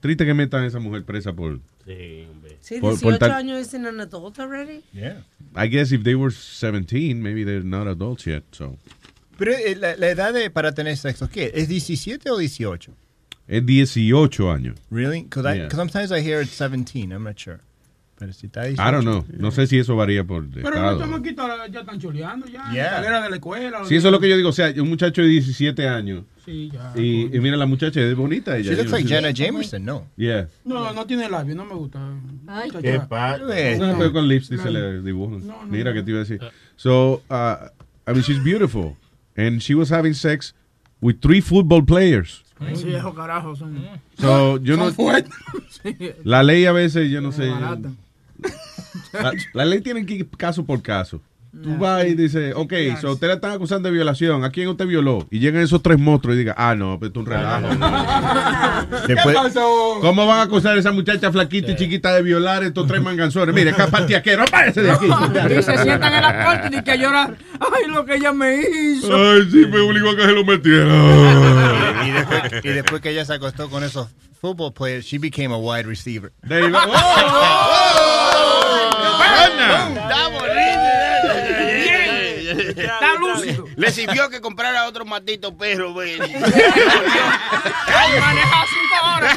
Triste 0.00 0.24
que 0.24 0.34
metan 0.34 0.62
a 0.62 0.66
esa 0.66 0.78
mujer 0.78 1.04
presa 1.04 1.32
por... 1.32 1.58
Sí, 1.84 2.78
Por- 2.80 2.92
18 2.92 3.00
por 3.02 3.18
tal- 3.18 3.32
años 3.32 3.60
is 3.66 3.74
an 3.74 3.98
adult 4.00 4.38
already. 4.38 4.82
I 5.56 5.66
guess 5.68 5.90
if 5.90 6.02
they 6.04 6.14
were 6.14 6.30
17, 6.30 7.20
maybe 7.20 7.44
they're 7.44 7.64
not 7.64 7.88
adults 7.88 8.24
yet, 8.26 8.44
so... 8.52 8.76
Pero 9.36 9.52
eh, 9.52 9.74
la, 9.76 9.96
la 9.96 10.08
edad 10.10 10.32
de, 10.32 10.50
para 10.50 10.72
tener 10.72 10.96
sexo, 10.96 11.28
¿qué? 11.28 11.50
¿Es 11.54 11.68
17 11.68 12.28
o 12.30 12.36
18? 12.38 12.92
Es 13.46 13.64
18 13.64 14.50
años. 14.52 14.76
Really? 14.90 15.22
Because 15.22 15.56
Yeah. 15.56 15.68
sometimes 15.70 16.10
I 16.12 16.20
hear 16.20 16.40
it's 16.42 16.52
17. 16.56 17.12
I'm 17.12 17.22
not 17.24 17.36
sure. 17.38 17.60
Pero 18.18 18.32
si 18.32 18.46
está 18.46 18.64
18. 18.64 18.82
I 18.82 18.92
don't 18.92 19.04
know. 19.04 19.24
No 19.38 19.52
sé 19.52 19.66
si 19.68 19.78
eso 19.78 19.94
varía 19.94 20.24
por 20.24 20.48
Pero 20.50 20.68
estado. 20.68 20.90
los 20.92 21.00
chamaquitos 21.00 21.46
ya 21.70 21.80
están 21.80 22.00
choleando 22.00 22.46
ya. 22.46 22.64
en 22.68 22.74
Yeah. 22.74 23.00
La 23.00 23.22
de 23.22 23.30
la 23.30 23.36
escuela. 23.36 23.84
Sí, 23.84 23.94
eso 23.94 24.08
es 24.08 24.12
lo 24.12 24.18
que 24.18 24.28
yo 24.28 24.36
digo. 24.36 24.48
O 24.48 24.52
sea, 24.52 24.72
un 24.76 24.88
muchacho 24.88 25.22
de 25.22 25.28
17 25.28 25.86
años. 25.88 26.24
Sí, 26.44 26.70
ya. 26.72 26.92
Y, 26.96 27.34
y 27.36 27.40
mira, 27.40 27.56
la 27.56 27.66
muchacha 27.66 28.00
es 28.00 28.16
bonita. 28.16 28.56
Ella, 28.56 28.70
She 28.70 28.76
looks 28.76 28.90
like 28.90 29.04
no. 29.04 29.08
Jenna 29.10 29.30
Jameson, 29.30 29.84
no? 29.84 30.06
Yeah. 30.16 30.48
No, 30.64 30.92
no 30.92 31.06
tiene 31.06 31.28
labio, 31.28 31.54
no 31.54 31.64
me 31.64 31.74
gusta. 31.74 32.00
Ay. 32.48 32.70
¿Qué 32.82 33.00
pasa? 33.08 33.38
No, 33.78 33.98
pero 33.98 34.12
con 34.12 34.26
lipstick 34.26 34.60
se 34.62 34.70
le 34.70 35.00
dibujan. 35.02 35.42
Mira 35.70 35.92
que 35.92 36.02
te 36.02 36.10
iba 36.10 36.20
a 36.20 36.24
decir. 36.24 36.40
So, 36.74 37.22
uh, 37.30 37.68
I 38.08 38.12
mean, 38.12 38.22
she's 38.22 38.42
beautiful. 38.42 38.96
And 39.36 39.60
she 39.62 39.74
was 39.76 39.90
having 39.92 40.14
sex 40.14 40.54
with 41.00 41.20
three 41.20 41.40
football 41.40 41.84
players. 41.84 42.42
Sí, 42.74 42.92
esos 42.92 43.14
carajos 43.14 43.60
son. 43.60 43.78
So, 44.18 44.58
yo 44.58 44.76
son 44.76 44.92
no. 44.96 45.94
La 46.24 46.42
ley 46.42 46.66
a 46.66 46.72
veces, 46.72 47.08
yo 47.10 47.20
no 47.20 47.30
sé. 47.30 47.48
barata. 47.48 47.92
La, 49.12 49.32
la 49.54 49.64
ley 49.64 49.80
tiene 49.80 50.04
que 50.04 50.14
ir 50.14 50.28
caso 50.36 50.64
por 50.64 50.82
caso. 50.82 51.20
Tú 51.62 51.76
vas 51.78 52.04
y 52.06 52.14
dices, 52.14 52.52
ok, 52.54 52.72
so 53.00 53.12
usted 53.12 53.26
la 53.26 53.34
están 53.34 53.52
acusando 53.52 53.88
de 53.88 53.94
violación. 53.94 54.44
¿A 54.44 54.50
quién 54.50 54.68
usted 54.68 54.86
violó? 54.86 55.26
Y 55.30 55.38
llegan 55.38 55.62
esos 55.62 55.82
tres 55.82 55.98
monstruos 55.98 56.36
y 56.36 56.40
digan, 56.40 56.54
ah, 56.58 56.74
no, 56.74 56.94
esto 56.94 57.06
es 57.06 57.16
un 57.16 57.26
relajo. 57.26 57.68
Después, 59.08 59.34
pasó? 59.42 59.98
¿Cómo 60.00 60.26
van 60.26 60.40
a 60.40 60.42
acusar 60.42 60.76
a 60.76 60.80
esa 60.80 60.92
muchacha 60.92 61.32
flaquita 61.32 61.72
y 61.72 61.76
chiquita 61.76 62.14
de 62.14 62.22
violar 62.22 62.62
estos 62.64 62.86
tres 62.86 63.02
manganzones? 63.02 63.54
Mire, 63.54 63.72
capatiaquero, 63.72 64.44
váyase 64.52 64.82
de 64.82 64.90
aquí. 64.90 65.06
Y 65.06 65.62
se 65.62 65.78
sientan 65.78 66.14
en 66.14 66.22
la 66.22 66.44
puerta 66.44 66.78
y 66.78 66.82
que 66.82 66.98
llorar. 66.98 67.36
Ay, 67.60 67.90
lo 67.90 68.04
que 68.04 68.16
ella 68.16 68.32
me 68.32 68.60
hizo. 68.60 69.14
Ay, 69.14 69.48
sí, 69.50 69.66
me 69.66 69.80
obligó 69.80 70.10
a 70.10 70.16
que 70.16 70.22
se 70.22 70.32
lo 70.32 70.44
metiera. 70.44 72.06
y, 72.06 72.10
después, 72.10 72.64
y 72.64 72.68
después 72.68 73.00
que 73.00 73.10
ella 73.10 73.24
se 73.24 73.32
acostó 73.32 73.70
con 73.70 73.82
esos 73.82 74.08
football 74.38 74.72
players, 74.72 75.06
she 75.06 75.18
became 75.18 75.52
a 75.52 75.58
wide 75.58 75.86
receiver. 75.86 76.30
There 76.46 76.60
you 76.60 76.70
go. 76.70 78.17
Está 82.68 83.14
lúcido. 83.18 83.64
Le 83.76 83.90
sirvió 83.92 84.28
que 84.30 84.40
comprara 84.40 84.86
otro 84.86 85.04
maldito 85.04 85.56
perro, 85.56 85.92
güey. 85.92 86.18
Maneja 88.20 88.64
cinco 88.68 88.96
horas. 89.16 89.36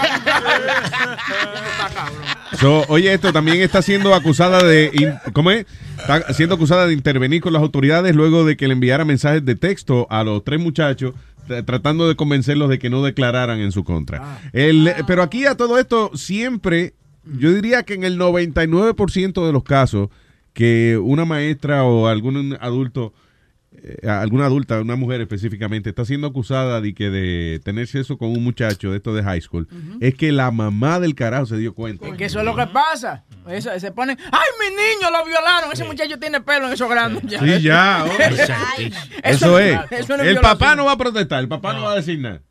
So, 2.59 2.85
oye, 2.89 3.13
esto 3.13 3.31
también 3.33 3.61
está 3.61 3.81
siendo 3.81 4.13
acusada 4.15 4.63
de. 4.63 4.91
in- 4.93 5.13
¿Cómo 5.33 5.51
es? 5.51 5.65
Está 5.97 6.33
siendo 6.33 6.55
acusada 6.55 6.87
de 6.87 6.93
intervenir 6.93 7.41
con 7.41 7.53
las 7.53 7.61
autoridades 7.61 8.15
luego 8.15 8.43
de 8.45 8.57
que 8.57 8.67
le 8.67 8.73
enviara 8.73 9.05
mensajes 9.05 9.43
de 9.45 9.55
texto 9.55 10.07
a 10.09 10.23
los 10.23 10.43
tres 10.43 10.59
muchachos 10.59 11.13
tratando 11.65 12.07
de 12.07 12.15
convencerlos 12.15 12.69
de 12.69 12.79
que 12.79 12.89
no 12.89 13.03
declararan 13.03 13.59
en 13.59 13.71
su 13.73 13.83
contra. 13.83 14.39
El- 14.53 14.93
Pero 15.05 15.21
aquí 15.23 15.45
a 15.45 15.55
todo 15.55 15.77
esto 15.79 16.11
siempre, 16.15 16.93
yo 17.25 17.53
diría 17.53 17.83
que 17.83 17.93
en 17.93 18.03
el 18.03 18.19
99% 18.19 19.45
de 19.45 19.53
los 19.53 19.63
casos 19.63 20.09
que 20.53 20.99
una 21.01 21.25
maestra 21.25 21.83
o 21.83 22.07
algún 22.07 22.57
adulto 22.59 23.13
eh, 23.83 24.09
alguna 24.09 24.45
adulta, 24.45 24.81
una 24.81 24.97
mujer 24.97 25.21
específicamente, 25.21 25.89
está 25.89 26.03
siendo 26.03 26.27
acusada 26.27 26.81
de 26.81 26.93
que 26.93 27.09
de 27.09 27.61
tener 27.63 27.87
sexo 27.87 28.17
con 28.17 28.29
un 28.29 28.43
muchacho 28.43 28.91
de 28.91 28.97
esto 28.97 29.13
de 29.13 29.23
high 29.23 29.39
school, 29.39 29.67
es 30.01 30.13
que 30.15 30.33
la 30.33 30.51
mamá 30.51 30.99
del 30.99 31.15
carajo 31.15 31.45
se 31.45 31.57
dio 31.57 31.73
cuenta. 31.73 32.11
Que 32.17 32.25
eso 32.25 32.39
es 32.39 32.45
lo 32.45 32.53
que 32.53 32.67
pasa. 32.67 33.23
Eso, 33.49 33.71
se 33.79 33.91
ponen, 33.93 34.17
ay, 34.31 34.47
mi 34.59 34.75
niño 34.75 35.09
lo 35.09 35.25
violaron. 35.25 35.71
Ese 35.71 35.85
muchacho 35.85 36.19
tiene 36.19 36.41
pelo 36.41 36.67
en 36.67 36.73
esos 36.73 36.89
grandes. 36.89 37.23
Sí, 37.27 37.61
ya. 37.61 38.05
oh. 38.07 38.11
Eso 39.23 39.57
es. 39.57 39.79
eso 39.89 40.17
no 40.17 40.23
es 40.23 40.27
El 40.27 40.33
violación. 40.33 40.41
papá 40.41 40.75
no 40.75 40.85
va 40.85 40.91
a 40.91 40.97
protestar, 40.97 41.39
el 41.39 41.47
papá 41.47 41.73
no 41.73 41.83
va 41.83 41.93
a 41.93 41.95
decir 41.95 42.19
nada. 42.19 42.41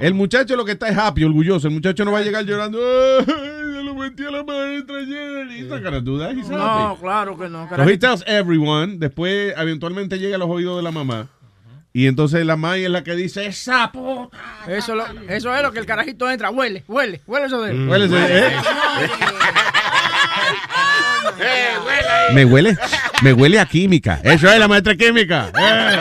El 0.00 0.14
muchacho 0.14 0.54
lo 0.56 0.64
que 0.64 0.72
está 0.72 0.88
es 0.88 0.96
happy, 0.98 1.24
orgulloso. 1.24 1.68
El 1.68 1.74
muchacho 1.74 2.04
no 2.04 2.12
va 2.12 2.18
a 2.18 2.22
llegar 2.22 2.44
llorando. 2.44 2.78
"Ay, 3.20 3.24
Se 3.26 3.82
lo 3.82 3.94
metí 3.94 4.24
a 4.24 4.30
la 4.30 4.42
maestra 4.44 4.96
ayer. 4.98 5.46
He's 5.50 5.66
not 5.68 5.82
gonna 5.82 6.00
do 6.00 6.18
that. 6.18 6.32
He's 6.36 6.48
No, 6.48 6.90
happy. 6.90 7.00
claro 7.00 7.36
que 7.38 7.48
no. 7.48 7.68
So 7.68 7.82
he 7.88 7.96
tells 7.98 8.24
everyone. 8.26 8.96
Después, 8.98 9.54
eventualmente 9.56 10.18
llega 10.18 10.36
a 10.36 10.38
los 10.38 10.48
oídos 10.48 10.76
de 10.76 10.82
la 10.82 10.90
mamá. 10.90 11.28
Y 11.92 12.06
entonces 12.08 12.44
la 12.44 12.56
mamá 12.56 12.76
es 12.76 12.90
la 12.90 13.02
que 13.04 13.14
dice, 13.14 13.46
¡Esa 13.46 13.90
puta! 13.92 14.36
Eso, 14.68 14.94
lo- 14.94 15.06
eso 15.28 15.54
es 15.54 15.62
lo 15.62 15.72
que 15.72 15.78
el 15.78 15.86
carajito 15.86 16.30
entra. 16.30 16.50
Huele, 16.50 16.84
huele, 16.88 17.22
huele 17.26 17.46
eso 17.46 17.62
de 17.62 17.70
él. 17.70 17.88
Huele 17.88 18.04
ese- 18.06 18.46
¿eh? 18.48 18.52
Me 22.34 22.44
huele, 22.44 22.76
me 23.22 23.32
huele 23.32 23.58
a 23.60 23.66
química. 23.66 24.20
Eso 24.22 24.50
es 24.50 24.58
la 24.58 24.68
maestra 24.68 24.92
de 24.94 24.98
química. 25.04 25.50
Eh. 25.58 25.98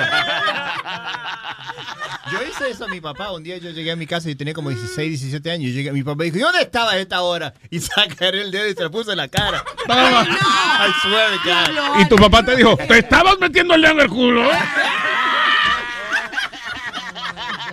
A 2.85 2.87
mi 2.87 3.01
papá. 3.01 3.31
Un 3.31 3.41
día 3.43 3.57
yo 3.57 3.71
llegué 3.71 3.91
a 3.91 3.95
mi 3.95 4.05
casa 4.05 4.29
y 4.29 4.35
tenía 4.35 4.53
como 4.53 4.69
16, 4.69 5.09
17 5.09 5.49
años. 5.51 5.69
Yo 5.69 5.75
llegué 5.75 5.89
a 5.89 5.93
mi 5.93 6.03
papá 6.03 6.23
y 6.23 6.31
dijo, 6.31 6.37
¿y 6.37 6.41
dónde 6.41 6.61
estaba 6.61 6.91
a 6.91 6.97
esta 6.97 7.21
hora? 7.21 7.51
Y 7.71 7.79
sacaré 7.81 8.41
el 8.41 8.51
dedo 8.51 8.69
y 8.69 8.75
se 8.75 8.83
lo 8.83 8.91
puse 8.91 9.11
en 9.11 9.17
la 9.17 9.27
cara. 9.27 9.63
I 9.87 10.91
swear 11.01 11.31
to 11.31 11.39
God. 11.43 11.99
Y 12.01 12.05
tu 12.07 12.15
papá 12.15 12.43
te 12.45 12.55
dijo, 12.55 12.77
te 12.77 12.99
estabas 12.99 13.39
metiendo 13.39 13.73
el 13.73 13.81
dedo 13.81 13.93
en 13.93 13.99
el 14.01 14.09
culo. 14.09 14.47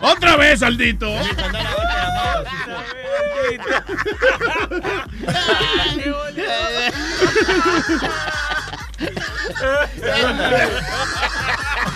Otra 0.00 0.36
vez, 0.36 0.62
Aldito. 0.62 1.08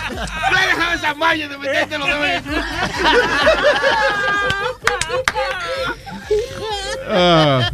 No 0.09 0.57
he 0.57 0.67
dejado 0.67 0.93
esa 0.95 1.13
maña 1.13 1.47
de 1.47 1.57
meterte 1.57 1.97
los 1.97 2.07
dedos. 2.07 2.63
Ah. 7.09 7.69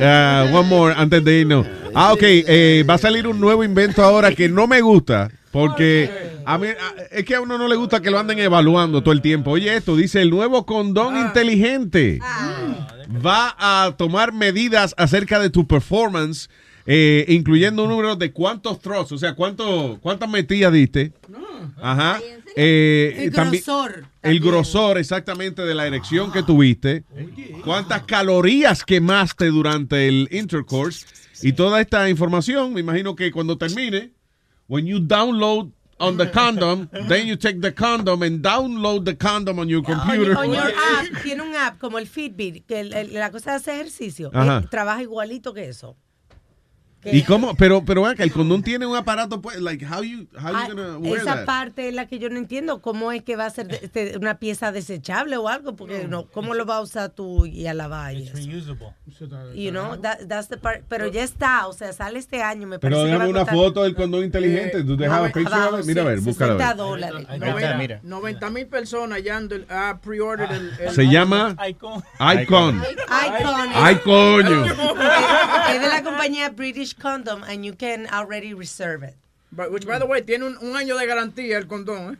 Ah, 0.00 0.46
one 0.52 0.68
more, 0.68 0.94
antes 0.96 1.22
de 1.24 1.40
irnos. 1.40 1.66
Ah, 1.94 2.12
ok. 2.12 2.20
eh, 2.22 2.84
va 2.88 2.94
a 2.94 2.98
salir 2.98 3.26
un 3.26 3.40
nuevo 3.40 3.64
invento 3.64 4.02
ahora 4.02 4.32
que 4.34 4.48
no 4.48 4.66
me 4.66 4.80
gusta. 4.80 5.30
Porque 5.52 6.10
a 6.44 6.58
mí, 6.58 6.66
a- 6.68 7.02
es 7.12 7.24
que 7.24 7.34
a 7.34 7.40
uno 7.40 7.56
no 7.56 7.66
le 7.68 7.76
gusta 7.76 8.00
que 8.02 8.10
lo 8.10 8.18
anden 8.18 8.38
evaluando 8.38 9.02
todo 9.02 9.12
el 9.12 9.22
tiempo. 9.22 9.52
Oye, 9.52 9.74
esto 9.74 9.96
dice 9.96 10.20
el 10.20 10.30
nuevo 10.30 10.66
condón 10.66 11.16
inteligente. 11.16 12.20
Va 13.24 13.54
a 13.58 13.92
tomar 13.96 14.32
medidas 14.32 14.94
acerca 14.98 15.38
de 15.38 15.48
tu 15.48 15.66
performance, 15.66 16.50
eh, 16.86 17.24
incluyendo 17.28 17.84
un 17.84 17.90
número 17.90 18.16
de 18.16 18.32
cuántos 18.32 18.80
thrusts, 18.80 19.12
o 19.12 19.18
sea, 19.18 19.34
cuánto, 19.34 19.98
cuántas 20.00 20.28
metidas 20.28 20.72
diste. 20.72 21.12
Ajá. 21.82 22.20
Eh, 22.54 23.14
El 23.24 23.32
también- 23.32 23.62
grosor. 23.64 24.06
el 24.22 24.40
grosor 24.40 24.98
exactamente 24.98 25.62
de 25.62 25.74
la 25.74 25.86
erección 25.86 26.32
que 26.32 26.42
tuviste, 26.42 27.04
cuántas 27.64 28.02
calorías 28.04 28.82
quemaste 28.84 29.46
durante 29.46 30.08
el 30.08 30.28
intercourse 30.30 31.06
y 31.42 31.52
toda 31.52 31.80
esta 31.80 32.08
información, 32.08 32.72
me 32.72 32.80
imagino 32.80 33.14
que 33.14 33.30
cuando 33.30 33.58
termine, 33.58 34.12
when 34.68 34.86
you 34.86 34.98
download 35.00 35.70
on 35.98 36.16
the 36.16 36.30
condom, 36.30 36.88
then 37.08 37.26
you 37.26 37.36
take 37.36 37.60
the 37.60 37.74
condom 37.74 38.22
and 38.22 38.42
download 38.42 39.04
the 39.04 39.16
condom 39.16 39.58
on 39.58 39.68
your 39.68 39.82
computer. 39.82 40.36
On 40.36 40.46
your 40.48 40.58
app, 40.62 41.22
tiene 41.22 41.42
un 41.42 41.54
app 41.56 41.78
como 41.78 41.98
el 41.98 42.06
Fitbit, 42.06 42.64
que 42.66 42.80
el- 42.80 42.92
el- 42.94 43.14
la 43.14 43.30
cosa 43.30 43.50
de 43.50 43.56
hacer 43.56 43.74
ejercicio 43.76 44.30
eh, 44.32 44.66
trabaja 44.70 45.02
igualito 45.02 45.52
que 45.52 45.68
eso. 45.68 45.96
¿Y 47.12 47.22
cómo? 47.22 47.54
Pero, 47.56 47.84
pero 47.84 48.06
acá, 48.06 48.22
el 48.22 48.32
condón 48.32 48.62
tiene 48.62 48.86
un 48.86 48.96
aparato, 48.96 49.40
pues, 49.40 49.60
like, 49.60 49.84
how 49.86 50.02
you, 50.02 50.26
how 50.40 50.50
you 50.50 50.56
Ah, 50.56 50.66
gonna 50.68 50.98
wear 50.98 51.16
esa 51.22 51.34
that? 51.36 51.44
parte 51.46 51.88
es 51.88 51.94
la 51.94 52.06
que 52.06 52.18
yo 52.18 52.28
no 52.30 52.36
entiendo. 52.38 52.80
¿Cómo 52.82 53.12
es 53.12 53.22
que 53.22 53.36
va 53.36 53.46
a 53.46 53.50
ser 53.50 53.66
de- 53.68 53.88
de- 53.92 54.16
una 54.18 54.38
pieza 54.38 54.72
desechable 54.72 55.36
o 55.36 55.48
algo? 55.48 55.76
Porque 55.76 56.06
no, 56.08 56.26
¿cómo 56.26 56.54
lo 56.54 56.66
va 56.66 56.76
a 56.76 56.80
usar 56.80 57.10
tú 57.10 57.46
y 57.46 57.66
a 57.66 57.74
la 57.74 57.88
valla? 57.88 58.32
You 59.54 59.70
know, 59.70 59.96
that- 60.00 60.26
that's 60.28 60.48
the 60.48 60.56
part. 60.56 60.82
Pero 60.88 61.06
ya 61.08 61.22
está, 61.22 61.66
o 61.66 61.72
sea, 61.72 61.92
sale 61.92 62.18
este 62.18 62.42
año. 62.42 62.66
Me 62.66 62.78
Pero 62.78 62.96
parece 62.96 63.12
que 63.12 63.16
va 63.18 63.24
déjame 63.24 63.24
a 63.24 63.28
una 63.30 63.40
costar- 63.40 63.54
foto 63.54 63.82
del 63.84 63.94
condón 63.94 64.24
inteligente. 64.24 64.82
¿Tú 64.84 64.96
dejabas 64.96 65.32
picture 65.32 65.54
of 65.54 65.62
abajo, 65.62 65.80
it? 65.80 65.86
Mira 65.86 66.02
a 66.02 66.04
ver, 66.06 66.18
sí, 66.18 66.24
búscala 66.24 66.52
a 66.54 66.56
60 66.56 66.68
ver. 66.68 66.76
dólares. 66.76 67.26
Noventa- 67.38 68.00
90 68.02 68.50
mil 68.50 68.66
personas 68.66 69.22
ya 69.22 69.36
han 69.36 69.48
del- 69.48 69.66
ha 69.70 69.98
pre-ordered 70.02 70.50
el, 70.50 70.72
el- 70.80 70.94
Se 70.94 71.06
llama 71.08 71.56
Icon. 71.68 72.02
Icon. 72.42 72.82
Ay, 73.08 73.96
coño. 74.04 74.64
Es 74.64 75.80
de 75.80 75.88
la 75.88 76.02
compañía 76.02 76.50
British 76.50 76.95
Condom 77.00 77.42
and 77.44 77.64
you 77.64 77.74
can 77.74 78.06
already 78.12 78.54
reserve 78.54 79.02
it. 79.02 79.14
But, 79.52 79.70
which, 79.72 79.86
by 79.86 79.98
the 79.98 80.06
way, 80.06 80.22
tiene 80.22 80.44
un, 80.44 80.56
un 80.60 80.76
año 80.76 80.96
de 80.98 81.06
garantía 81.06 81.56
el 81.56 81.66
condón, 81.66 82.14
¿eh? 82.14 82.18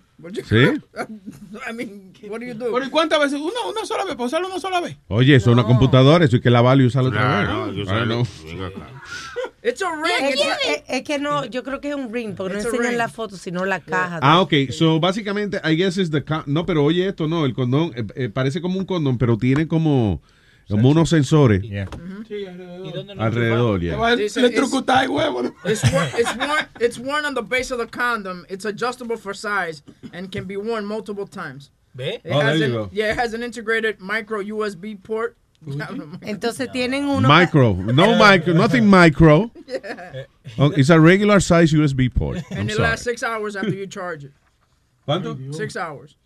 ¿Sí? 0.48 0.80
I 1.68 1.72
mean, 1.74 2.12
what 2.30 2.40
do 2.40 2.46
you 2.46 2.54
do? 2.54 2.72
¿Pero 2.72 2.86
y 2.86 2.88
cuántas 2.88 3.18
veces? 3.20 3.38
Una, 3.38 3.60
una 3.68 3.84
sola 3.84 4.04
vez, 4.04 4.14
para 4.14 4.26
usarlo 4.26 4.46
una 4.48 4.60
sola 4.60 4.80
vez. 4.80 4.96
Oye, 5.08 5.34
eso 5.34 5.50
es 5.50 5.54
una 5.54 5.64
computadora, 5.64 6.24
eso 6.24 6.36
hay 6.36 6.42
que 6.42 6.50
lavarlo 6.50 6.84
y 6.84 6.86
usarlo 6.86 7.10
otra 7.10 7.66
vez. 7.66 7.76
yo 7.76 7.84
sé. 7.84 7.90
don't 7.92 8.06
know. 8.06 8.22
It's 9.62 9.82
a 9.82 9.90
ring. 9.90 10.30
Es, 10.32 10.40
es- 10.68 10.82
es 10.88 11.02
que 11.02 11.18
no, 11.18 11.44
yo 11.44 11.62
creo 11.64 11.80
que 11.80 11.88
es 11.90 11.94
un 11.96 12.12
ring, 12.12 12.34
porque 12.36 12.54
It's 12.54 12.64
no 12.64 12.70
enseñan 12.70 12.90
ring. 12.92 12.98
la 12.98 13.08
foto, 13.08 13.36
sino 13.36 13.64
la 13.64 13.80
caja. 13.80 14.20
Ah, 14.22 14.40
ok. 14.40 14.70
So, 14.70 15.00
básicamente, 15.00 15.60
I 15.64 15.74
guess 15.76 15.96
is 15.98 16.10
the... 16.10 16.24
No, 16.46 16.64
pero 16.64 16.84
oye 16.84 17.08
esto, 17.08 17.26
no. 17.26 17.44
El 17.44 17.52
condón 17.52 17.92
eh, 17.96 18.06
eh, 18.14 18.28
parece 18.28 18.60
como 18.62 18.78
un 18.78 18.84
condón, 18.86 19.18
pero 19.18 19.36
tiene 19.36 19.66
como... 19.66 20.22
como 20.68 20.90
unos 20.90 21.08
sensores 21.10 21.62
Sí, 21.62 22.44
alrededor. 22.46 23.20
alrededor. 23.20 23.80
Ya. 23.80 23.94
electrocutar 24.40 25.06
huevo. 25.08 25.52
It's 25.64 25.82
worn, 25.92 26.08
it's 26.18 26.36
worn. 26.36 26.66
It's 26.80 26.98
worn 26.98 27.24
on 27.24 27.34
the 27.34 27.42
base 27.42 27.70
of 27.70 27.78
the 27.78 27.86
condom. 27.86 28.44
It's 28.48 28.64
adjustable 28.64 29.16
for 29.16 29.32
size 29.34 29.82
and 30.12 30.30
can 30.32 30.44
be 30.46 30.56
worn 30.56 30.84
multiple 30.84 31.26
times. 31.26 31.70
¿Ve? 31.94 32.20
It 32.24 32.32
Oh, 32.32 32.40
has 32.40 32.58
there 32.58 32.66
an, 32.68 32.72
you 32.74 32.78
go. 32.78 32.90
Yeah, 32.92 33.12
it 33.12 33.16
has 33.18 33.32
an 33.32 33.42
integrated 33.42 34.00
micro 34.00 34.42
USB 34.42 34.96
port. 35.02 35.36
Entonces 35.66 36.68
tienen 36.72 37.04
uno. 37.08 37.26
Micro, 37.28 37.72
no 37.72 38.14
micro, 38.18 38.52
nothing 38.52 38.86
micro. 38.86 39.50
Oh, 40.58 40.70
it's 40.76 40.90
a 40.90 41.00
regular 41.00 41.40
size 41.40 41.72
USB 41.72 42.12
port. 42.12 42.38
I'm 42.50 42.58
and 42.58 42.70
it 42.70 42.74
sorry. 42.76 42.88
lasts 42.90 43.04
six 43.04 43.22
hours 43.22 43.56
after 43.56 43.70
you 43.74 43.86
charge 43.86 44.24
it. 44.24 44.32
¿Cuánto? 45.08 45.54
Six 45.54 45.76
hours. 45.76 46.16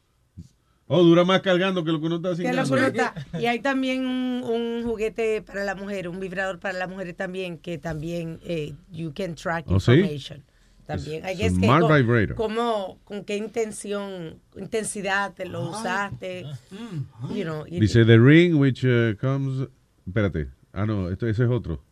Oh, 0.93 1.05
dura 1.05 1.25
más 1.25 1.41
cargando 1.41 1.85
que 1.85 1.93
lo 1.93 2.01
que 2.01 2.07
uno 2.07 2.17
está 2.17 2.31
Que 2.31 2.33
haciendo. 2.49 2.63
lo 2.63 2.67
que 2.67 2.73
uno 2.73 2.87
está- 2.89 3.15
Y 3.41 3.47
hay 3.47 3.61
también 3.61 4.05
un, 4.07 4.43
un 4.45 4.83
juguete 4.83 5.41
para 5.41 5.63
la 5.65 5.77
mujer, 5.77 6.09
un 6.09 6.19
vibrador 6.19 6.59
para 6.59 6.77
la 6.77 6.89
mujer 6.89 7.15
también, 7.15 7.59
que 7.59 7.79
también 7.79 8.41
eh, 8.45 8.75
you 8.91 9.13
can 9.15 9.37
track 9.37 9.67
¿Oh, 9.69 9.79
sí? 9.79 9.93
information. 9.93 10.43
También. 10.87 11.25
Es 11.25 11.39
guess 11.39 11.53
un 11.53 11.61
que 11.61 11.67
smart 11.67 11.83
co- 11.87 11.95
vibrator. 11.95 12.35
Como, 12.35 12.99
con 13.05 13.25
qué 13.25 13.37
intención, 13.37 14.41
intensidad 14.57 15.33
te 15.35 15.47
lo 15.47 15.71
usaste. 15.71 16.45
You 17.33 17.45
know, 17.45 17.65
Dice 17.67 18.05
the 18.05 18.19
ring 18.19 18.57
which 18.57 18.83
uh, 18.85 19.15
comes. 19.21 19.69
Espérate. 20.05 20.49
Ah, 20.73 20.87
no, 20.87 21.09
esto, 21.09 21.29
ese 21.29 21.45
es 21.45 21.51
otro. 21.51 21.85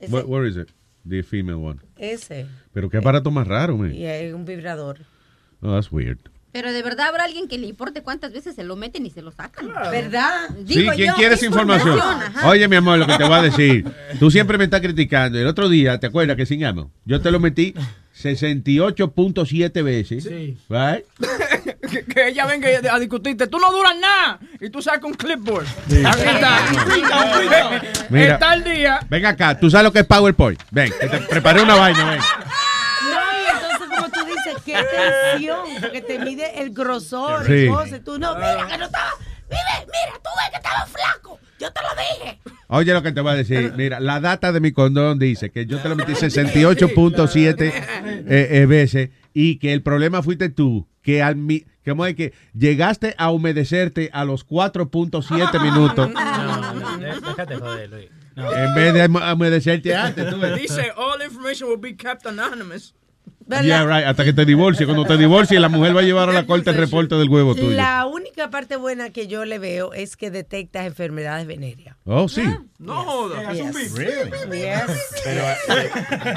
Ese- 0.00 0.10
Where, 0.10 0.26
where 0.26 0.48
is 0.48 0.56
it? 0.56 0.70
The 1.06 1.22
female 1.22 1.56
one. 1.62 1.80
ese. 1.98 2.46
Pero 2.72 2.88
qué 2.88 2.96
aparato 2.96 3.30
más 3.30 3.46
raro, 3.46 3.76
man. 3.76 3.92
Y 3.94 4.06
hay 4.06 4.32
un 4.32 4.46
vibrador. 4.46 5.00
Oh, 5.60 5.74
that's 5.74 5.92
weird. 5.92 6.18
Pero 6.56 6.72
de 6.72 6.82
verdad 6.82 7.08
habrá 7.08 7.24
alguien 7.24 7.48
que 7.48 7.58
le 7.58 7.66
importe 7.66 8.00
cuántas 8.00 8.32
veces 8.32 8.54
se 8.54 8.64
lo 8.64 8.76
meten 8.76 9.04
y 9.04 9.10
se 9.10 9.20
lo 9.20 9.30
sacan. 9.30 9.68
¿Verdad? 9.90 10.48
Sí, 10.66 10.78
Digo 10.78 10.92
¿quién 10.94 11.08
yo, 11.08 11.14
quiere 11.14 11.34
esa 11.34 11.44
información? 11.44 12.00
Oye, 12.46 12.66
mi 12.66 12.76
amor, 12.76 12.98
lo 12.98 13.06
que 13.06 13.18
te 13.18 13.24
voy 13.24 13.34
a 13.34 13.42
decir. 13.42 13.84
Tú 14.18 14.30
siempre 14.30 14.56
me 14.56 14.64
estás 14.64 14.80
criticando. 14.80 15.38
El 15.38 15.48
otro 15.48 15.68
día, 15.68 16.00
¿te 16.00 16.06
acuerdas 16.06 16.34
que 16.34 16.46
sigamos? 16.46 16.86
Yo 17.04 17.20
te 17.20 17.30
lo 17.30 17.40
metí 17.40 17.74
68.7 18.18 19.84
veces. 19.84 20.24
Sí. 20.24 20.56
Right? 20.70 21.04
que, 21.90 22.04
que 22.06 22.28
ella 22.28 22.46
venga 22.46 22.68
a 22.90 22.98
discutirte. 22.98 23.48
Tú 23.48 23.58
no 23.58 23.70
duras 23.70 23.94
nada. 24.00 24.38
Y 24.58 24.70
tú 24.70 24.80
sacas 24.80 25.04
un 25.04 25.12
clipboard. 25.12 25.66
Sí. 25.90 26.02
Aquí 26.06 26.22
está. 26.22 26.58
Mira. 28.08 28.34
Está 28.34 28.54
el 28.54 28.64
día. 28.64 29.00
Ven 29.10 29.26
acá, 29.26 29.60
tú 29.60 29.68
sabes 29.68 29.84
lo 29.84 29.92
que 29.92 29.98
es 29.98 30.06
PowerPoint. 30.06 30.58
Ven, 30.70 30.90
que 30.98 31.06
te 31.06 31.18
preparé 31.18 31.60
una 31.60 31.74
vaina, 31.74 32.12
ven. 32.12 32.20
tensión, 35.32 35.58
porque 35.80 36.02
te 36.02 36.18
mide 36.18 36.60
el 36.62 36.70
grosor 36.72 37.46
Sí. 37.46 37.66
cosas. 37.68 38.00
Tú 38.04 38.18
no, 38.18 38.34
mira 38.34 38.66
que 38.68 38.78
no 38.78 38.84
estaba, 38.86 39.10
mira, 39.48 39.62
mira, 39.80 40.14
tú 40.22 40.30
ves 40.36 40.50
que 40.50 40.56
estaba 40.56 40.86
flaco. 40.86 41.38
Yo 41.58 41.72
te 41.72 41.80
lo 41.80 41.88
dije. 42.24 42.40
Oye 42.68 42.92
lo 42.92 43.02
que 43.02 43.12
te 43.12 43.20
voy 43.20 43.32
a 43.32 43.36
decir. 43.36 43.72
Mira, 43.76 43.98
la 44.00 44.20
data 44.20 44.52
de 44.52 44.60
mi 44.60 44.72
condón 44.72 45.18
dice 45.18 45.50
que 45.50 45.66
yo 45.66 45.78
te 45.80 45.88
lo 45.88 45.96
metí 45.96 46.12
68.7 46.12 47.72
eh, 48.28 48.48
eh, 48.50 48.66
veces 48.66 49.10
y 49.32 49.58
que 49.58 49.72
el 49.72 49.82
problema 49.82 50.22
fuiste 50.22 50.48
tú. 50.48 50.86
Que 51.02 51.22
al 51.22 51.36
mi, 51.36 51.64
¿cómo 51.84 52.04
es 52.04 52.16
que 52.16 52.34
llegaste 52.52 53.14
a 53.16 53.30
humedecerte 53.30 54.10
a 54.12 54.24
los 54.24 54.44
4.7 54.46 55.62
minutos 55.62 56.10
No, 56.10 56.74
no, 56.74 56.98
déjate 56.98 57.56
joder, 57.56 57.88
Luis. 57.90 58.08
No. 58.34 58.52
en 58.54 58.74
vez 58.74 58.92
de 58.92 59.08
hum- 59.08 59.32
humedecerte 59.32 59.94
antes. 59.94 60.28
tú 60.28 60.38
ves. 60.38 60.56
Dice, 60.60 60.90
all 60.96 61.22
information 61.22 61.70
will 61.70 61.80
be 61.80 61.96
kept 61.96 62.26
anonymous. 62.26 62.94
Yeah, 63.48 63.84
right, 63.84 64.04
hasta 64.06 64.24
que 64.24 64.32
te 64.32 64.44
divorcies. 64.44 64.86
Cuando 64.86 65.04
te 65.04 65.16
divorcies, 65.16 65.60
la 65.60 65.68
mujer 65.68 65.96
va 65.96 66.00
a 66.00 66.02
llevar 66.02 66.28
a 66.28 66.32
la 66.32 66.46
corte 66.46 66.70
el 66.70 66.76
reporte 66.76 67.14
del 67.14 67.28
huevo 67.28 67.54
tuyo. 67.54 67.70
La 67.70 68.04
única 68.06 68.50
parte 68.50 68.74
buena 68.76 69.10
que 69.10 69.28
yo 69.28 69.44
le 69.44 69.58
veo 69.58 69.92
es 69.92 70.16
que 70.16 70.30
detectas 70.32 70.84
enfermedades 70.86 71.46
venéreas. 71.46 71.96
Oh, 72.04 72.28
sí. 72.28 72.42
No 72.78 73.04
jodas. 73.04 73.54
Yes. 73.56 73.92
Really? 73.94 74.30
Yes. 74.50 74.90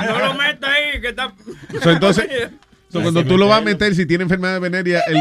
no 0.07 0.19
lo 0.19 0.33
metas 0.35 0.69
ahí, 0.69 1.01
que 1.01 1.09
está. 1.09 1.33
So, 1.81 1.91
entonces, 1.91 2.27
so, 2.89 3.01
cuando 3.01 3.25
tú 3.25 3.37
lo 3.37 3.47
vas 3.47 3.59
a 3.59 3.65
meter, 3.65 3.95
si 3.95 4.05
tiene 4.05 4.23
enfermedad 4.23 4.59
venérea, 4.61 5.01
el, 5.07 5.17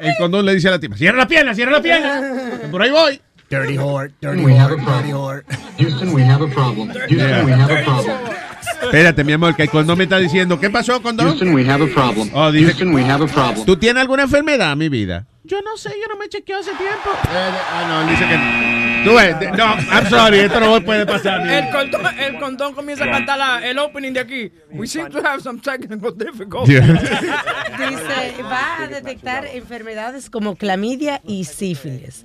el 0.00 0.14
condón 0.18 0.44
le 0.46 0.54
dice 0.54 0.66
a 0.68 0.72
la 0.72 0.80
tipa, 0.80 0.96
cierra 0.96 1.18
la 1.18 1.28
pierna, 1.28 1.54
cierra 1.54 1.72
la 1.72 1.82
pierna. 1.82 2.60
Por 2.70 2.82
ahí 2.82 2.90
voy. 2.90 3.20
Dirty 3.50 3.76
whore, 3.78 4.12
dirty 4.20 4.44
We 4.44 4.56
have 4.56 4.70
whore, 4.70 4.80
a 4.80 4.84
problem. 4.84 5.02
dirty 5.02 5.12
whore. 5.12 5.44
Houston, 5.78 6.12
we 6.14 6.22
have 6.22 6.40
a 6.44 6.48
problem. 6.48 6.88
Houston, 6.90 7.18
Yeah. 7.18 7.44
we 7.44 7.50
have 7.52 7.70
a 7.70 7.82
problem. 7.84 8.16
Espérate, 8.82 9.24
mi 9.24 9.32
amor, 9.32 9.54
que 9.56 9.62
el 9.64 9.70
condón 9.70 9.98
me 9.98 10.04
está 10.04 10.18
diciendo, 10.18 10.58
¿qué 10.58 10.70
pasó, 10.70 11.00
condón? 11.02 11.28
Houston, 11.28 11.54
we 11.54 11.68
have 11.68 11.84
a 11.84 11.88
problem. 11.94 12.30
Oh, 12.34 12.50
dice 12.50 12.66
Houston, 12.72 12.94
we 12.94 13.02
have 13.04 13.22
a 13.24 13.26
problem. 13.28 13.64
¿Tú 13.66 13.76
tienes 13.76 14.00
alguna 14.00 14.22
enfermedad, 14.24 14.76
mi 14.76 14.88
vida? 14.88 15.26
Yo 15.44 15.60
no 15.62 15.76
sé, 15.76 15.90
yo 16.00 16.06
no 16.12 16.16
me 16.18 16.28
chequeo 16.28 16.58
hace 16.58 16.70
tiempo. 16.72 17.10
ah, 17.14 17.84
no, 17.88 18.02
él 18.02 18.08
dice 18.10 18.24
que... 18.28 18.80
Tú 19.02 19.14
ves, 19.14 19.34
no, 19.56 19.64
I'm 19.64 20.06
sorry, 20.10 20.40
esto 20.40 20.60
no 20.60 20.78
puede 20.84 21.06
pasar. 21.06 21.40
El 21.50 21.70
condón, 21.70 22.02
el 22.18 22.38
condón 22.38 22.74
comienza 22.74 23.04
a 23.04 23.10
cantar 23.10 23.38
la- 23.38 23.66
el 23.66 23.78
opening 23.78 24.12
de 24.12 24.20
aquí. 24.20 24.52
We 24.72 24.86
seem 24.86 25.08
to 25.10 25.18
have 25.26 25.40
some 25.42 25.58
technical 25.58 26.12
difficulties. 26.14 26.82
Dice, 26.82 28.42
va 28.42 28.82
a 28.82 28.86
detectar 28.88 29.46
enfermedades 29.46 30.28
como 30.28 30.54
clamidia 30.54 31.20
y 31.26 31.44
sífilis. 31.44 32.24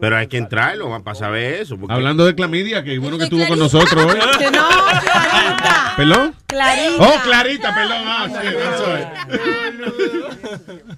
Pero 0.00 0.16
hay 0.16 0.26
que 0.26 0.38
entrarlo 0.38 1.02
para 1.02 1.14
saber 1.14 1.54
eso. 1.62 1.76
porque- 1.78 1.92
Hablando 1.94 2.24
de 2.26 2.34
clamidia, 2.34 2.82
que 2.84 2.98
bueno 2.98 3.18
que 3.18 3.24
estuvo 3.24 3.46
con 3.46 3.58
nosotros 3.58 4.04
hoy. 4.04 4.18
Que 4.38 4.50
no, 4.50 4.68
Clarita. 4.68 5.92
¿Perdón? 5.96 6.34
Clarita. 6.46 6.96
Oh, 6.98 7.20
Clarita, 7.24 7.74
perdón. 7.74 7.98
Ah, 8.04 8.28
sí, 8.28 8.48
eso 8.48 8.96
es. 8.96 9.06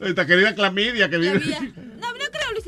Esta 0.08 0.26
querida 0.26 0.55
clamidia 0.55 1.08
que 1.08 1.18
viene. 1.18 1.41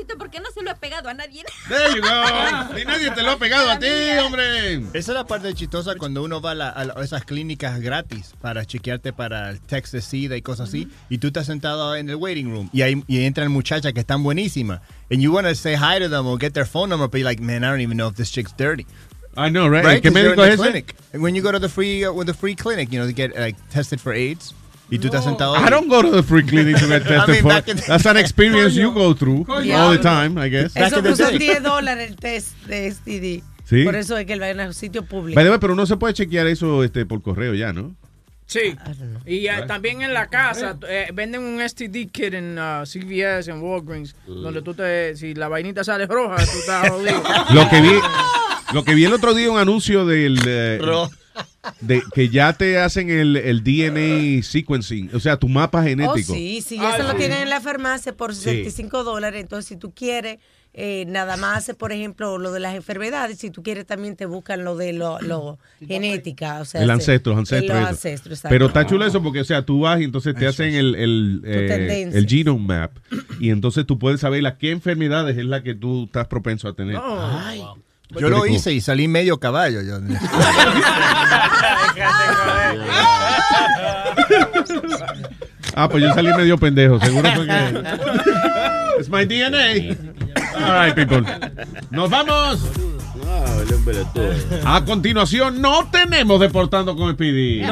Luisito, 0.08 0.18
porque 0.18 0.40
no 0.40 0.50
se 0.50 0.62
lo 0.62 0.70
he 0.70 0.74
pegado 0.74 1.08
a 1.08 1.14
nadie. 1.14 1.44
There 1.68 1.94
you 1.94 2.02
go. 2.02 2.74
Ni 2.74 2.84
nadie 2.84 3.10
te 3.10 3.22
lo 3.22 3.32
ha 3.32 3.38
pegado 3.38 3.70
a 3.70 3.78
ti, 3.78 3.86
hombre. 4.24 4.74
Esa 4.94 4.98
es 4.98 5.08
la 5.08 5.24
parte 5.26 5.52
chistosa 5.54 5.94
cuando 5.96 6.22
uno 6.22 6.40
va 6.40 6.52
a, 6.52 6.54
la- 6.54 6.70
a 6.96 7.02
esas 7.04 7.24
clínicas 7.24 7.80
gratis 7.80 8.34
para 8.40 8.64
chequearte 8.64 9.12
para 9.12 9.50
el 9.50 9.60
test 9.60 9.92
de 9.92 10.00
SIDA 10.02 10.36
y 10.36 10.42
cosas 10.42 10.68
así. 10.68 10.88
Y 11.08 11.18
tú 11.18 11.28
estás 11.28 11.46
sentado 11.46 11.94
en 11.96 12.08
el 12.10 12.16
waiting 12.16 12.50
room 12.50 12.70
y 12.72 12.82
ahí 12.82 13.02
y 13.06 13.24
entran 13.24 13.50
muchachas 13.50 13.92
que 13.92 14.00
están 14.00 14.22
buenísimas. 14.22 14.80
And 15.10 15.20
you 15.20 15.32
want 15.32 15.46
to 15.46 15.54
say 15.54 15.74
hi 15.74 15.98
to 15.98 16.08
them 16.08 16.26
or 16.26 16.38
get 16.38 16.52
their 16.52 16.66
phone 16.66 16.88
number, 16.90 17.08
but 17.08 17.18
you're 17.18 17.28
like, 17.28 17.40
man, 17.42 17.64
I 17.64 17.70
don't 17.70 17.80
even 17.80 17.96
know 17.96 18.08
if 18.08 18.16
this 18.16 18.30
chick's 18.30 18.52
dirty. 18.56 18.86
I 19.36 19.50
know, 19.50 19.68
right? 19.68 19.84
Right? 19.84 20.02
¿Qué 20.02 20.10
médico 20.10 20.42
es 20.44 20.54
ese? 20.54 20.62
clinic. 20.62 20.94
And 21.12 21.22
when 21.22 21.34
you 21.36 21.42
go 21.42 21.52
to 21.52 21.58
the 21.60 21.68
free, 21.68 22.04
uh, 22.04 22.12
with 22.12 22.26
the 22.26 22.34
free 22.34 22.54
clinic, 22.56 22.92
you 22.92 22.98
know, 22.98 23.06
to 23.06 23.12
get 23.12 23.36
like 23.38 23.56
tested 23.70 24.00
for 24.00 24.12
AIDS. 24.12 24.52
Y 24.90 24.98
tú 24.98 25.08
estás 25.08 25.24
sentado. 25.24 25.54
I 25.56 25.70
don't 25.70 25.88
go 25.88 26.02
to 26.02 26.10
the 26.10 26.22
free 26.22 26.44
clinic 26.44 26.78
to 26.78 26.86
get 26.86 27.02
I 27.06 27.08
tested 27.08 27.28
mean, 27.28 27.42
for. 27.42 27.70
in- 27.70 27.76
That's 27.86 28.06
an 28.06 28.16
experience 28.16 28.74
you 28.74 28.92
go 28.92 29.14
through 29.14 29.44
all 29.48 29.90
the 29.90 29.98
time, 29.98 30.38
I 30.38 30.48
guess. 30.48 30.74
Eso 30.74 31.02
puso 31.02 31.30
10 31.30 31.62
dólares 31.62 32.10
el 32.10 32.16
test 32.16 32.54
de 32.66 32.90
STD. 32.90 33.42
Sí. 33.64 33.84
Por 33.84 33.96
eso 33.96 34.16
es 34.16 34.24
que 34.24 34.32
él 34.32 34.40
va 34.40 34.62
a 34.62 34.66
un 34.66 34.72
sitio 34.72 35.04
público. 35.04 35.38
The 35.40 35.58
pero 35.58 35.74
uno 35.74 35.84
se 35.84 35.96
puede 35.98 36.14
chequear 36.14 36.46
eso 36.46 36.82
este, 36.84 37.04
por 37.04 37.20
correo 37.20 37.52
ya, 37.52 37.72
¿no? 37.72 37.94
Sí. 38.46 38.74
Y 39.26 39.46
eh, 39.46 39.64
también 39.66 40.00
en 40.00 40.14
la 40.14 40.28
casa 40.28 40.78
eh, 40.88 41.08
venden 41.12 41.42
un 41.42 41.60
STD 41.60 42.10
kit 42.10 42.32
en 42.32 42.58
uh, 42.58 42.84
CVS, 42.84 43.48
en 43.48 43.60
Walgreens, 43.60 44.16
donde 44.26 44.62
tú 44.62 44.72
te, 44.72 45.14
si 45.16 45.34
la 45.34 45.48
vainita 45.48 45.84
sale 45.84 46.06
roja, 46.06 46.36
tú 46.36 46.58
estás 46.58 46.88
jodido. 46.88 47.22
Lo 47.52 47.68
que 47.68 47.80
vi, 47.82 47.90
lo 48.72 48.84
que 48.84 48.94
vi 48.94 49.04
el 49.04 49.12
otro 49.12 49.34
día 49.34 49.50
un 49.50 49.58
anuncio 49.58 50.06
del 50.06 50.38
eh, 50.46 50.78
de 51.80 52.02
que 52.14 52.28
ya 52.28 52.52
te 52.52 52.78
hacen 52.78 53.10
el, 53.10 53.36
el 53.36 53.62
DNA 53.62 54.42
sequencing, 54.42 55.10
o 55.14 55.20
sea, 55.20 55.36
tu 55.36 55.48
mapa 55.48 55.80
Oh, 55.80 55.82
genético. 55.82 56.34
sí, 56.34 56.60
sí, 56.60 56.76
eso 56.76 57.02
lo 57.04 57.14
tienen 57.14 57.42
en 57.42 57.50
la 57.50 57.60
farmacia 57.60 58.16
por 58.16 58.34
65 58.34 59.04
dólares. 59.04 59.40
Entonces, 59.40 59.66
si 59.68 59.76
tú 59.76 59.92
quieres, 59.94 60.38
eh, 60.74 61.04
nada 61.08 61.36
más 61.36 61.58
hace, 61.58 61.74
por 61.74 61.92
ejemplo, 61.92 62.38
lo 62.38 62.52
de 62.52 62.60
las 62.60 62.74
enfermedades. 62.74 63.38
Si 63.38 63.50
tú 63.50 63.62
quieres, 63.62 63.86
también 63.86 64.16
te 64.16 64.26
buscan 64.26 64.64
lo 64.64 64.76
de 64.76 64.92
lo, 64.92 65.20
lo 65.20 65.58
genética. 65.86 66.60
O 66.60 66.64
sea, 66.64 66.82
el 66.82 66.90
ancestro, 66.90 67.34
los 67.34 67.52
eh, 67.52 67.70
ancestros. 67.72 68.42
Los. 68.44 68.50
Pero 68.50 68.66
está 68.66 68.86
chulo 68.86 69.06
eso 69.06 69.22
porque, 69.22 69.40
o 69.40 69.44
sea, 69.44 69.64
tú 69.64 69.80
vas 69.80 70.00
y 70.00 70.04
entonces 70.04 70.34
te 70.34 70.46
hacen 70.46 70.74
el, 70.74 70.94
el, 70.94 71.42
eh, 71.44 72.10
el 72.12 72.26
genome 72.28 72.66
map 72.66 72.92
y 73.40 73.50
entonces 73.50 73.86
tú 73.86 73.98
puedes 73.98 74.20
saber 74.20 74.42
la 74.42 74.58
qué 74.58 74.70
enfermedades 74.70 75.36
es 75.36 75.44
la 75.46 75.62
que 75.62 75.74
tú 75.74 76.04
estás 76.04 76.26
propenso 76.26 76.68
a 76.68 76.74
tener. 76.74 76.98
Ay. 77.02 77.62
Yo 78.10 78.28
lo 78.30 78.46
hice 78.46 78.72
y 78.72 78.80
salí 78.80 79.08
medio 79.08 79.38
caballo. 79.38 79.82
Yo. 79.82 79.98
Ah, 85.80 85.88
pues 85.88 86.02
yo 86.02 86.12
salí 86.12 86.32
medio 86.34 86.58
pendejo, 86.58 86.98
seguro 86.98 87.30
fue 87.36 87.46
que... 87.46 87.52
It's 88.98 89.08
my 89.08 89.24
DNA. 89.24 89.96
All 90.56 90.72
right, 90.72 90.92
people. 90.92 91.22
Nos 91.90 92.10
vamos. 92.10 92.58
No. 93.14 93.44
A 94.64 94.84
continuación, 94.84 95.62
no 95.62 95.88
tenemos 95.88 96.40
Deportando 96.40 96.96
con 96.96 97.12
Speedy. 97.12 97.62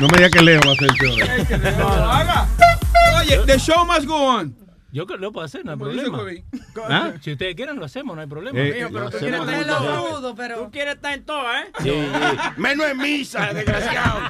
No, 0.00 0.08
me 0.08 0.16
diga 0.16 0.30
que 0.30 0.42
Leo 0.42 0.60
va 0.66 0.70
a 0.70 0.74
hacer 0.74 0.88
el 0.90 0.96
show. 0.96 1.14
Haga. 2.10 2.48
Oye, 3.20 3.38
the 3.46 3.58
show 3.60 3.84
must 3.86 4.06
go 4.06 4.16
on. 4.16 4.65
Yo 4.92 5.06
creo 5.06 5.18
que 5.18 5.22
lo 5.22 5.32
puedo 5.32 5.44
hacer, 5.44 5.64
no 5.64 5.72
hay 5.72 5.78
problema. 5.78 6.18
¿Ah? 6.88 7.12
Si 7.20 7.32
ustedes 7.32 7.54
quieren, 7.54 7.76
lo 7.78 7.84
hacemos, 7.84 8.14
no 8.14 8.22
hay 8.22 8.28
problema. 8.28 8.58
Eh, 8.58 8.72
Mijo, 8.74 8.88
pero 8.92 9.04
lo 9.04 9.10
tú 9.10 9.18
quieres 9.18 9.40
estar 9.40 9.54
en 9.54 9.68
¿eh? 9.68 9.72
dudo, 10.10 10.34
pero... 10.34 10.64
Tú 10.64 10.70
quieres 10.70 10.94
estar 10.94 11.14
en 11.14 11.24
todo, 11.24 11.42
¿eh? 11.52 11.72
Sí, 11.80 11.90
sí. 11.90 12.38
Menos 12.56 12.86
en 12.86 12.98
misa, 12.98 13.52
desgraciado. 13.52 14.20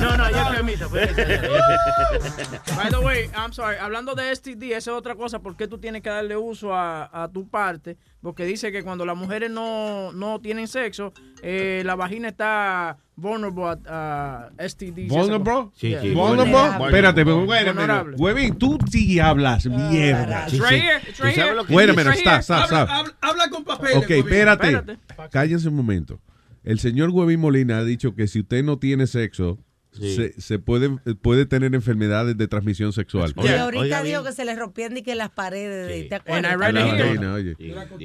No, 0.00 0.16
no, 0.16 0.30
ya 0.30 0.46
fue 0.46 0.62
misa. 0.62 0.88
Fue 0.88 1.06
By 2.76 2.90
the 2.90 2.98
way, 2.98 3.30
I'm 3.34 3.52
sorry, 3.52 3.76
hablando 3.78 4.14
de 4.14 4.34
STD, 4.34 4.62
esa 4.72 4.76
es 4.76 4.88
otra 4.88 5.14
cosa, 5.14 5.40
¿por 5.40 5.56
qué 5.56 5.66
tú 5.66 5.78
tienes 5.78 6.02
que 6.02 6.10
darle 6.10 6.36
uso 6.36 6.74
a, 6.74 7.24
a 7.24 7.28
tu 7.28 7.48
parte? 7.48 7.96
Porque 8.20 8.44
dice 8.44 8.70
que 8.70 8.82
cuando 8.82 9.04
las 9.04 9.16
mujeres 9.16 9.50
no, 9.50 10.12
no 10.12 10.40
tienen 10.40 10.68
sexo, 10.68 11.12
eh, 11.42 11.82
la 11.84 11.94
vagina 11.94 12.28
está 12.28 12.98
vulnerable 13.16 13.64
a, 13.86 14.50
a 14.58 14.68
STD. 14.68 15.08
¿Vulnerable? 15.08 15.70
Yeah. 15.80 16.00
¿Vulnerable? 16.14 16.86
Espérate, 16.86 17.24
pero 17.24 17.44
bueno, 17.46 17.72
Vulnerable. 17.72 18.16
Huevín, 18.16 18.56
tú 18.56 18.78
sí 18.90 19.18
hablas 19.20 19.66
mierda. 19.66 20.46
It's 20.48 20.58
right 20.58 20.82
here, 20.82 21.00
it's 21.08 21.20
right 21.20 21.34
here. 21.36 21.54
Wait 21.68 21.88
a 21.88 21.92
It's 21.92 21.96
minute, 21.96 22.10
right 22.10 22.42
stop, 22.42 22.68
here. 22.70 22.84
stop, 22.84 23.14
Habla, 23.20 23.48
con 23.50 23.64
papeles. 23.64 23.96
Ok, 23.96 24.10
espérate. 24.10 24.98
Cállense 25.30 25.68
un 25.68 25.76
momento. 25.76 26.20
El 26.64 26.78
señor 26.80 27.10
Huevín 27.10 27.40
Molina 27.40 27.78
ha 27.78 27.84
dicho 27.84 28.14
que 28.14 28.26
si 28.26 28.40
usted 28.40 28.64
no 28.64 28.78
tiene 28.78 29.06
sexo, 29.06 29.58
Sí. 29.92 30.16
se, 30.16 30.40
se 30.40 30.58
puede, 30.58 30.90
puede 31.22 31.46
tener 31.46 31.72
enfermedades 31.72 32.36
de 32.36 32.48
transmisión 32.48 32.92
sexual. 32.92 33.32
Y 33.36 33.46
ahorita 33.46 34.02
dijo 34.02 34.24
que 34.24 34.32
se 34.32 34.44
le 34.44 34.56
rompían 34.56 34.96
y 34.96 35.02
que 35.02 35.14
las 35.14 35.30
paredes, 35.30 35.86
de, 35.86 36.08
¿te 36.08 36.16
acuerdas? 36.16 36.58
La 36.58 36.72
vaina, 36.72 37.32
oye. 37.34 37.54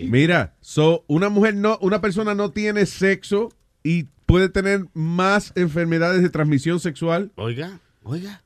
Mira, 0.07 0.53
so, 0.61 1.03
una 1.07 1.29
mujer 1.29 1.55
no, 1.55 1.79
una 1.81 1.99
persona 1.99 2.35
no 2.35 2.51
tiene 2.51 2.85
sexo 2.85 3.49
y 3.83 4.05
puede 4.29 4.47
tener 4.47 4.85
más 4.93 5.51
enfermedades 5.55 6.21
de 6.21 6.29
transmisión 6.29 6.79
sexual. 6.79 7.31
Oiga, 7.35 7.79
oiga. 8.03 8.43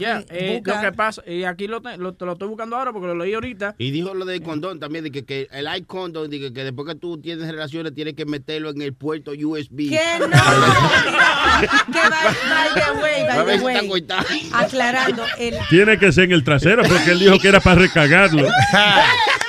Ya, 0.00 0.24
eh, 0.30 0.62
lo 0.64 0.80
que 0.80 0.92
pasa, 0.92 1.22
y 1.30 1.44
aquí 1.44 1.68
lo, 1.68 1.80
te- 1.80 1.96
lo, 1.98 2.14
te 2.14 2.24
lo 2.24 2.32
estoy 2.32 2.48
buscando 2.48 2.74
ahora 2.74 2.90
porque 2.92 3.06
lo 3.06 3.14
leí 3.14 3.34
ahorita. 3.34 3.76
Y 3.78 3.92
dijo 3.92 4.14
lo 4.14 4.24
del 4.24 4.42
condón 4.42 4.80
también, 4.80 5.04
de 5.04 5.12
que, 5.12 5.24
que 5.24 5.46
el 5.52 5.68
eye 5.68 5.84
condom, 5.84 6.28
de 6.28 6.40
que, 6.40 6.52
que 6.52 6.64
después 6.64 6.88
que 6.88 6.96
tú 6.96 7.18
tienes 7.20 7.46
relaciones 7.48 7.94
tienes 7.94 8.14
que 8.14 8.24
meterlo 8.24 8.70
en 8.70 8.80
el 8.80 8.94
puerto 8.94 9.30
USB. 9.30 9.90
Que 9.90 10.00
no. 10.20 10.26
que 10.26 11.98
by, 12.08 12.74
the 12.74 12.90
way, 13.00 13.26
by 13.28 13.80
the 13.80 13.88
way. 13.88 14.06
Aclarando, 14.54 15.22
el, 15.38 15.54
Tiene 15.68 15.98
que 15.98 16.10
ser 16.10 16.24
en 16.24 16.32
el 16.32 16.42
trasero 16.42 16.82
porque 16.82 17.10
él 17.12 17.20
dijo 17.20 17.38
que 17.38 17.48
era 17.48 17.60
para 17.60 17.82
recagarlo. 17.82 18.48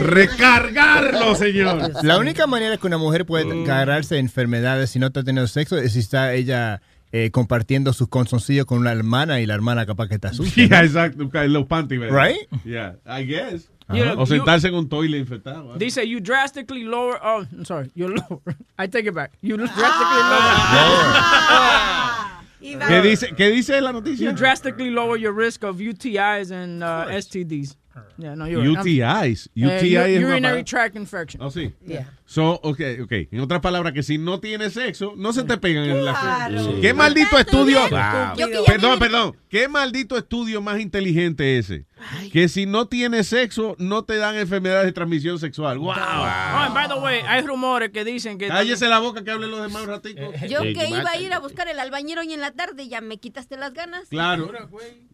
Recargarlo, 0.00 1.34
señor. 1.34 1.92
La 2.02 2.18
única 2.18 2.46
manera 2.46 2.76
que 2.76 2.86
una 2.86 2.98
mujer 2.98 3.26
puede 3.26 3.62
agarrarse 3.64 4.16
de 4.16 4.20
enfermedades 4.20 4.90
si 4.90 4.98
no 4.98 5.08
está 5.08 5.22
teniendo 5.22 5.46
sexo 5.48 5.76
es 5.78 5.92
si 5.92 6.00
está 6.00 6.34
ella 6.34 6.80
eh, 7.12 7.30
compartiendo 7.30 7.92
sus 7.92 8.08
consoncillos 8.08 8.64
con 8.64 8.78
una 8.78 8.92
hermana 8.92 9.40
y 9.40 9.46
la 9.46 9.54
hermana 9.54 9.84
capaz 9.84 10.08
que 10.08 10.14
está 10.14 10.32
sucia. 10.32 10.66
Yeah, 10.66 10.80
¿no? 10.80 10.86
exacto. 10.86 11.30
Los 11.48 11.66
panties, 11.66 12.00
¿verdad? 12.00 12.16
Right? 12.16 12.64
Yeah, 12.64 12.96
I 13.06 13.26
guess. 13.26 13.70
Ajá. 13.88 14.14
O 14.16 14.26
sentarse 14.26 14.68
en 14.68 14.74
un 14.74 14.88
toilet 14.88 15.18
infectado. 15.20 15.76
Dice, 15.76 16.08
you 16.08 16.20
drastically 16.20 16.84
lower. 16.84 17.18
Oh, 17.22 17.44
I'm 17.52 17.64
sorry. 17.64 17.90
You 17.94 18.08
lower. 18.08 18.40
I 18.78 18.88
take 18.88 19.06
it 19.06 19.14
back. 19.14 19.32
You 19.42 19.56
drastically 19.56 20.22
lower. 20.30 21.02
¿Qué 22.62 23.02
dice, 23.02 23.34
¿Qué 23.36 23.50
dice 23.50 23.80
la 23.80 23.92
noticia? 23.92 24.24
You 24.24 24.32
drastically 24.32 24.90
lower 24.90 25.16
your 25.18 25.32
risk 25.32 25.64
of 25.64 25.78
UTIs 25.78 26.50
and 26.50 26.82
uh, 26.82 27.06
STDs. 27.08 27.76
Yeah, 28.18 28.34
no, 28.36 28.46
you're. 28.46 28.66
UTIs. 28.68 29.50
I'm- 29.54 29.76
UTI 29.76 29.96
es 29.96 30.22
urinary 30.22 30.64
tract 30.64 30.96
infection. 30.96 31.42
Oh, 31.42 31.50
sí. 31.50 31.72
Yeah. 31.86 32.10
So, 32.24 32.60
ok, 32.62 32.80
ok. 33.02 33.12
En 33.30 33.40
otras 33.40 33.60
palabras, 33.60 33.92
que 33.92 34.02
si 34.02 34.16
no 34.16 34.40
tienes 34.40 34.72
sexo, 34.72 35.12
no 35.16 35.32
se 35.32 35.42
te 35.44 35.58
pegan 35.58 35.84
en 35.84 36.04
la 36.04 36.12
Claro. 36.12 36.64
Sí. 36.64 36.80
¿Qué 36.80 36.94
maldito 36.94 37.38
estudio? 37.38 37.80
Wow. 37.80 38.64
Perdón, 38.66 38.98
perdón. 38.98 39.36
¿Qué 39.48 39.68
maldito 39.68 40.16
estudio 40.16 40.62
más 40.62 40.80
inteligente 40.80 41.58
ese? 41.58 41.84
Que 42.32 42.48
si 42.48 42.64
no 42.66 42.88
tienes 42.88 43.28
sexo, 43.28 43.76
no 43.78 44.04
te 44.04 44.16
dan 44.16 44.36
enfermedades 44.36 44.86
de 44.86 44.92
transmisión 44.92 45.38
sexual. 45.38 45.78
Wow. 45.78 45.90
Oh, 45.90 45.94
and 45.94 46.74
by 46.74 46.88
the 46.88 46.94
way, 46.94 47.20
hay 47.26 47.42
rumores 47.42 47.90
que 47.90 48.04
dicen 48.04 48.38
que. 48.38 48.48
Cállese 48.48 48.88
la 48.88 48.98
boca 48.98 49.22
que 49.22 49.30
hablen 49.30 49.50
los 49.50 49.62
demás 49.62 49.82
un 49.82 49.88
ratico. 49.88 50.32
Yo 50.48 50.62
que 50.62 50.88
iba 50.88 51.10
a 51.10 51.18
ir 51.18 51.32
a 51.32 51.38
buscar 51.38 51.68
el 51.68 51.78
albañero 51.78 52.22
hoy 52.22 52.32
en 52.32 52.40
la 52.40 52.52
tarde, 52.52 52.88
ya 52.88 53.00
me 53.00 53.18
quitaste 53.18 53.56
las 53.56 53.72
ganas. 53.74 54.08
Claro. 54.08 54.50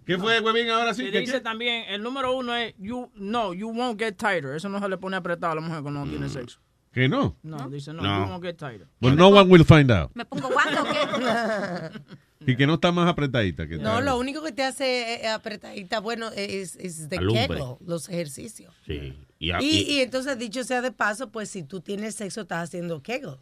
¿Qué 0.08 0.16
fue, 0.18 0.40
huevín, 0.40 0.70
ahora 0.70 0.94
sí? 0.94 1.04
Y 1.06 1.10
¿Qué- 1.12 1.20
dice 1.20 1.32
qué? 1.34 1.40
también, 1.40 1.84
el 1.88 2.02
número 2.02 2.34
uno 2.34 2.54
es, 2.56 2.74
you, 2.78 3.10
no, 3.14 3.52
you 3.52 3.68
won't 3.68 4.00
get 4.00 4.16
tighter. 4.16 4.56
Eso 4.56 4.68
no 4.70 4.80
se 4.80 4.88
le 4.88 4.96
pone 4.96 5.16
apretado 5.16 5.52
a 5.52 5.56
la 5.56 5.60
mujer 5.60 5.82
cuando 5.82 6.02
no 6.04 6.10
tiene 6.10 6.28
sexo. 6.30 6.60
Que 6.92 7.08
no. 7.10 7.36
No, 7.42 7.68
dice 7.68 7.92
no, 7.92 8.02
No. 8.02 8.24
you 8.24 8.30
won't 8.32 8.42
get 8.42 8.56
tighter. 8.56 8.88
Well, 9.02 9.14
no 9.14 9.28
one 9.28 9.50
will 9.50 9.64
find 9.66 9.90
out. 9.92 10.10
¿Me 10.14 10.24
pongo 10.24 10.48
guango 10.48 10.80
o 10.80 10.84
qué? 10.84 12.00
Y 12.50 12.56
que 12.56 12.66
no 12.66 12.74
está 12.74 12.92
más 12.92 13.08
apretadita. 13.08 13.68
Que 13.68 13.76
No, 13.76 14.00
lo 14.00 14.16
único 14.18 14.42
que 14.42 14.52
te 14.52 14.62
hace 14.62 15.16
eh, 15.22 15.28
apretadita, 15.28 16.00
bueno, 16.00 16.30
es, 16.34 16.76
es 16.76 17.08
de. 17.10 17.18
Kegel, 17.18 17.62
los 17.84 18.08
ejercicios. 18.08 18.74
Sí. 18.86 19.14
Y, 19.40 19.52
Y, 19.60 20.00
entonces, 20.00 20.36
dicho 20.38 20.64
sea 20.64 20.80
de 20.82 20.90
paso, 20.90 21.30
pues 21.30 21.48
si 21.50 21.62
tú 21.62 21.80
tienes 21.80 22.14
sexo, 22.16 22.40
estás 22.40 22.64
haciendo 22.64 23.02
Kegel. 23.02 23.36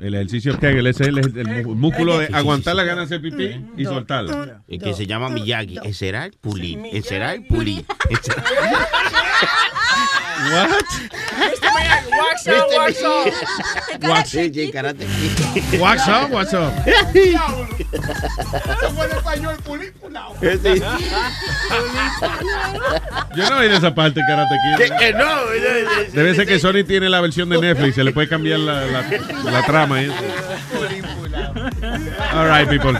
El 0.00 0.14
ejercicio 0.14 0.58
Kegel 0.58 0.86
ese 0.88 1.04
es 1.04 1.08
el, 1.10 1.18
el- 1.18 1.48
el 1.48 1.66
músculo 1.66 2.18
de 2.18 2.26
aguantar 2.32 2.74
la 2.74 2.82
sí. 2.82 2.88
gana 2.88 3.00
de 3.02 3.04
hacer 3.04 3.20
pipí 3.22 3.64
y 3.76 3.84
soltarla. 3.84 4.64
y 4.66 4.78
que 4.78 4.94
se 4.94 5.06
llama 5.06 5.28
Miyagi. 5.28 5.78
Ese 5.84 5.92
será 5.94 6.24
el 6.24 6.32
pulí. 6.32 6.76
Ese 6.90 7.08
será 7.10 7.34
el 7.34 7.44
pulí. 7.46 7.84
What? 10.52 10.84
Mr. 11.38 11.68
Miyagi, 11.74 12.10
wax 12.18 12.36
on, 12.48 12.66
wax 12.76 13.02
on. 13.02 13.30
Wax. 14.08 14.30
Kid. 14.32 14.52
What's 15.80 16.08
up? 16.08 16.30
What's 16.30 16.54
up? 16.54 16.72
Eso 16.86 19.06
español, 19.16 19.56
pulícula. 19.62 20.22
Yo 23.36 23.50
no 23.50 23.60
de 23.60 23.76
esa 23.76 23.94
parte, 23.94 24.20
Karate 24.26 24.54
Kid. 24.64 24.76
Que- 24.84 24.96
que 24.98 25.12
no, 25.12 25.52
eh, 25.52 26.08
Debe 26.12 26.34
ser 26.34 26.46
que 26.46 26.58
Sony 26.58 26.84
tiene 26.86 27.08
la 27.08 27.20
versión 27.20 27.48
de 27.48 27.60
Netflix, 27.60 27.94
se 27.94 28.04
le 28.04 28.12
puede 28.12 28.28
cambiar 28.28 28.58
la, 28.60 28.84
la, 28.86 29.02
la 29.44 29.62
trama. 29.64 29.96
ahí. 29.96 30.10
All 32.32 32.48
right, 32.48 32.68
people. 32.68 32.98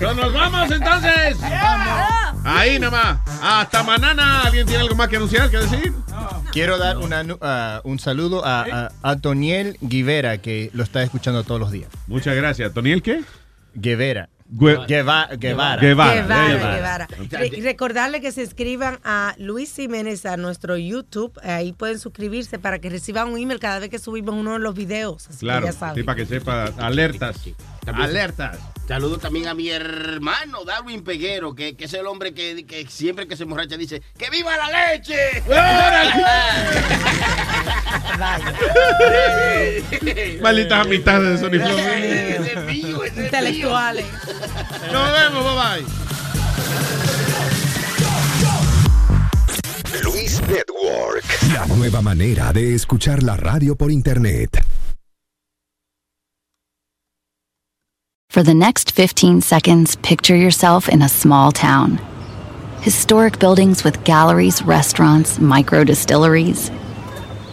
Nos 0.00 0.32
vamos 0.32 0.70
entonces. 0.70 1.36
Ahí 2.44 2.78
nomás. 2.78 3.18
Hasta 3.42 3.82
mañana. 3.82 4.42
¿Alguien 4.42 4.66
tiene 4.66 4.82
algo 4.82 4.94
más 4.94 5.08
que 5.08 5.16
anunciar, 5.16 5.50
que 5.50 5.58
decir? 5.58 5.92
Quiero 6.52 6.78
dar 6.78 6.98
una 6.98 7.24
ah, 7.40 7.80
un 7.84 7.98
saludo 7.98 8.44
a, 8.44 8.62
a, 8.62 8.92
a 9.02 9.16
Toniel 9.16 9.76
Guivera, 9.80 10.38
que 10.38 10.70
lo 10.72 10.82
está 10.84 11.02
escuchando 11.02 11.42
todos 11.42 11.60
los 11.60 11.72
días. 11.72 11.90
Muchas 12.06 12.36
gracias. 12.36 12.72
¿Toniel 12.72 13.02
qué? 13.02 13.22
Guevara. 13.74 14.28
Gue- 14.46 14.86
Gueva- 14.86 15.28
Guevara. 15.38 15.80
Guevara. 15.80 15.80
Guevara, 15.80 16.48
Guevara. 16.48 16.74
Guevara. 16.76 17.08
Re- 17.30 17.46
y 17.56 17.60
recordarle 17.62 18.20
que 18.20 18.30
se 18.30 18.42
inscriban 18.42 19.00
a 19.02 19.34
Luis 19.38 19.74
Jiménez 19.74 20.26
a 20.26 20.36
nuestro 20.36 20.76
YouTube. 20.76 21.32
Ahí 21.42 21.72
pueden 21.72 21.98
suscribirse 21.98 22.58
para 22.58 22.78
que 22.78 22.90
reciban 22.90 23.28
un 23.28 23.38
email 23.38 23.58
cada 23.58 23.78
vez 23.78 23.88
que 23.88 23.98
subimos 23.98 24.34
uno 24.34 24.52
de 24.52 24.58
los 24.58 24.74
videos. 24.74 25.28
Así 25.28 25.38
Claro, 25.40 25.66
que 25.66 25.72
ya 25.72 25.78
saben. 25.78 25.94
sí, 25.96 26.02
para 26.02 26.16
que 26.16 26.26
sepa. 26.26 26.64
Alertas. 26.78 27.36
También- 27.84 28.08
Alertas. 28.10 28.58
Saludo 28.86 29.16
también 29.16 29.48
a 29.48 29.54
mi 29.54 29.70
hermano 29.70 30.62
Darwin 30.66 31.02
Peguero, 31.04 31.54
que, 31.54 31.74
que 31.74 31.86
es 31.86 31.94
el 31.94 32.06
hombre 32.06 32.34
que, 32.34 32.66
que 32.66 32.86
siempre 32.86 33.26
que 33.26 33.34
se 33.34 33.44
emborracha 33.44 33.78
dice 33.78 34.02
¡Que 34.18 34.28
viva 34.28 34.54
la 34.58 34.92
leche! 34.92 35.16
Malditas 40.42 40.84
amistades 40.86 41.40
de 41.40 41.46
Sony 41.46 41.58
Flow. 41.64 41.78
Intelectuales. 43.24 44.04
Nos 44.92 45.12
vemos, 45.12 45.44
bye 45.44 45.54
bye. 45.54 45.84
Luis 50.02 50.40
Network. 50.48 51.24
La 51.52 51.66
nueva 51.66 52.02
manera 52.02 52.52
de 52.52 52.74
escuchar 52.74 53.22
la 53.22 53.36
radio 53.36 53.74
por 53.76 53.90
internet. 53.90 54.64
For 58.30 58.42
the 58.42 58.54
next 58.54 58.90
15 58.90 59.42
seconds, 59.42 59.94
picture 59.96 60.34
yourself 60.34 60.88
in 60.88 61.02
a 61.02 61.08
small 61.08 61.52
town. 61.52 62.00
Historic 62.80 63.38
buildings 63.38 63.84
with 63.84 64.02
galleries, 64.02 64.60
restaurants, 64.62 65.38
micro 65.38 65.84
distilleries. 65.84 66.70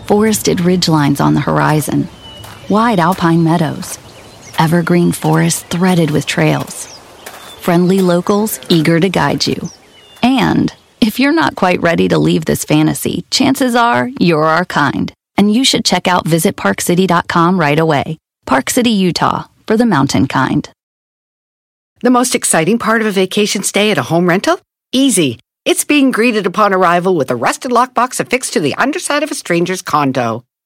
Forested 0.08 0.58
ridgelines 0.58 1.22
on 1.22 1.36
the 1.36 1.40
horizon. 1.40 2.08
Wide 2.68 3.00
alpine 3.00 3.44
meadows. 3.44 4.00
Evergreen 4.60 5.12
forests 5.12 5.64
threaded 5.64 6.12
with 6.12 6.26
trails. 6.26 6.88
Friendly 7.60 8.02
locals 8.02 8.60
eager 8.70 9.00
to 9.00 9.10
guide 9.10 9.48
you. 9.48 9.70
And 10.24 10.74
if 11.00 11.20
you're 11.20 11.34
not 11.34 11.56
quite 11.56 11.82
ready 11.82 12.08
to 12.08 12.18
leave 12.18 12.46
this 12.46 12.66
fantasy, 12.66 13.26
chances 13.32 13.76
are 13.76 14.10
you're 14.20 14.44
our 14.44 14.66
kind. 14.66 15.12
And 15.38 15.54
you 15.54 15.64
should 15.64 15.86
check 15.86 16.08
out 16.08 16.26
visitparkcity.com 16.26 17.60
right 17.60 17.80
away. 17.80 18.18
Park 18.46 18.70
City, 18.70 18.92
Utah, 18.92 19.48
for 19.66 19.78
the 19.78 19.86
mountain 19.86 20.28
kind. 20.28 20.70
The 22.02 22.10
most 22.10 22.36
exciting 22.36 22.80
part 22.80 23.02
of 23.02 23.08
a 23.08 23.12
vacation 23.12 23.64
stay 23.64 23.92
at 23.92 23.98
a 23.98 24.04
home 24.04 24.28
rental? 24.28 24.60
Easy. 24.92 25.40
It's 25.66 25.86
being 25.86 26.10
greeted 26.12 26.48
upon 26.48 26.74
arrival 26.74 27.16
with 27.16 27.30
a 27.30 27.36
rusted 27.36 27.72
lockbox 27.72 28.20
affixed 28.20 28.54
to 28.54 28.60
the 28.60 28.74
underside 28.76 29.22
of 29.22 29.30
a 29.30 29.36
stranger's 29.36 29.84
condo. 29.84 30.44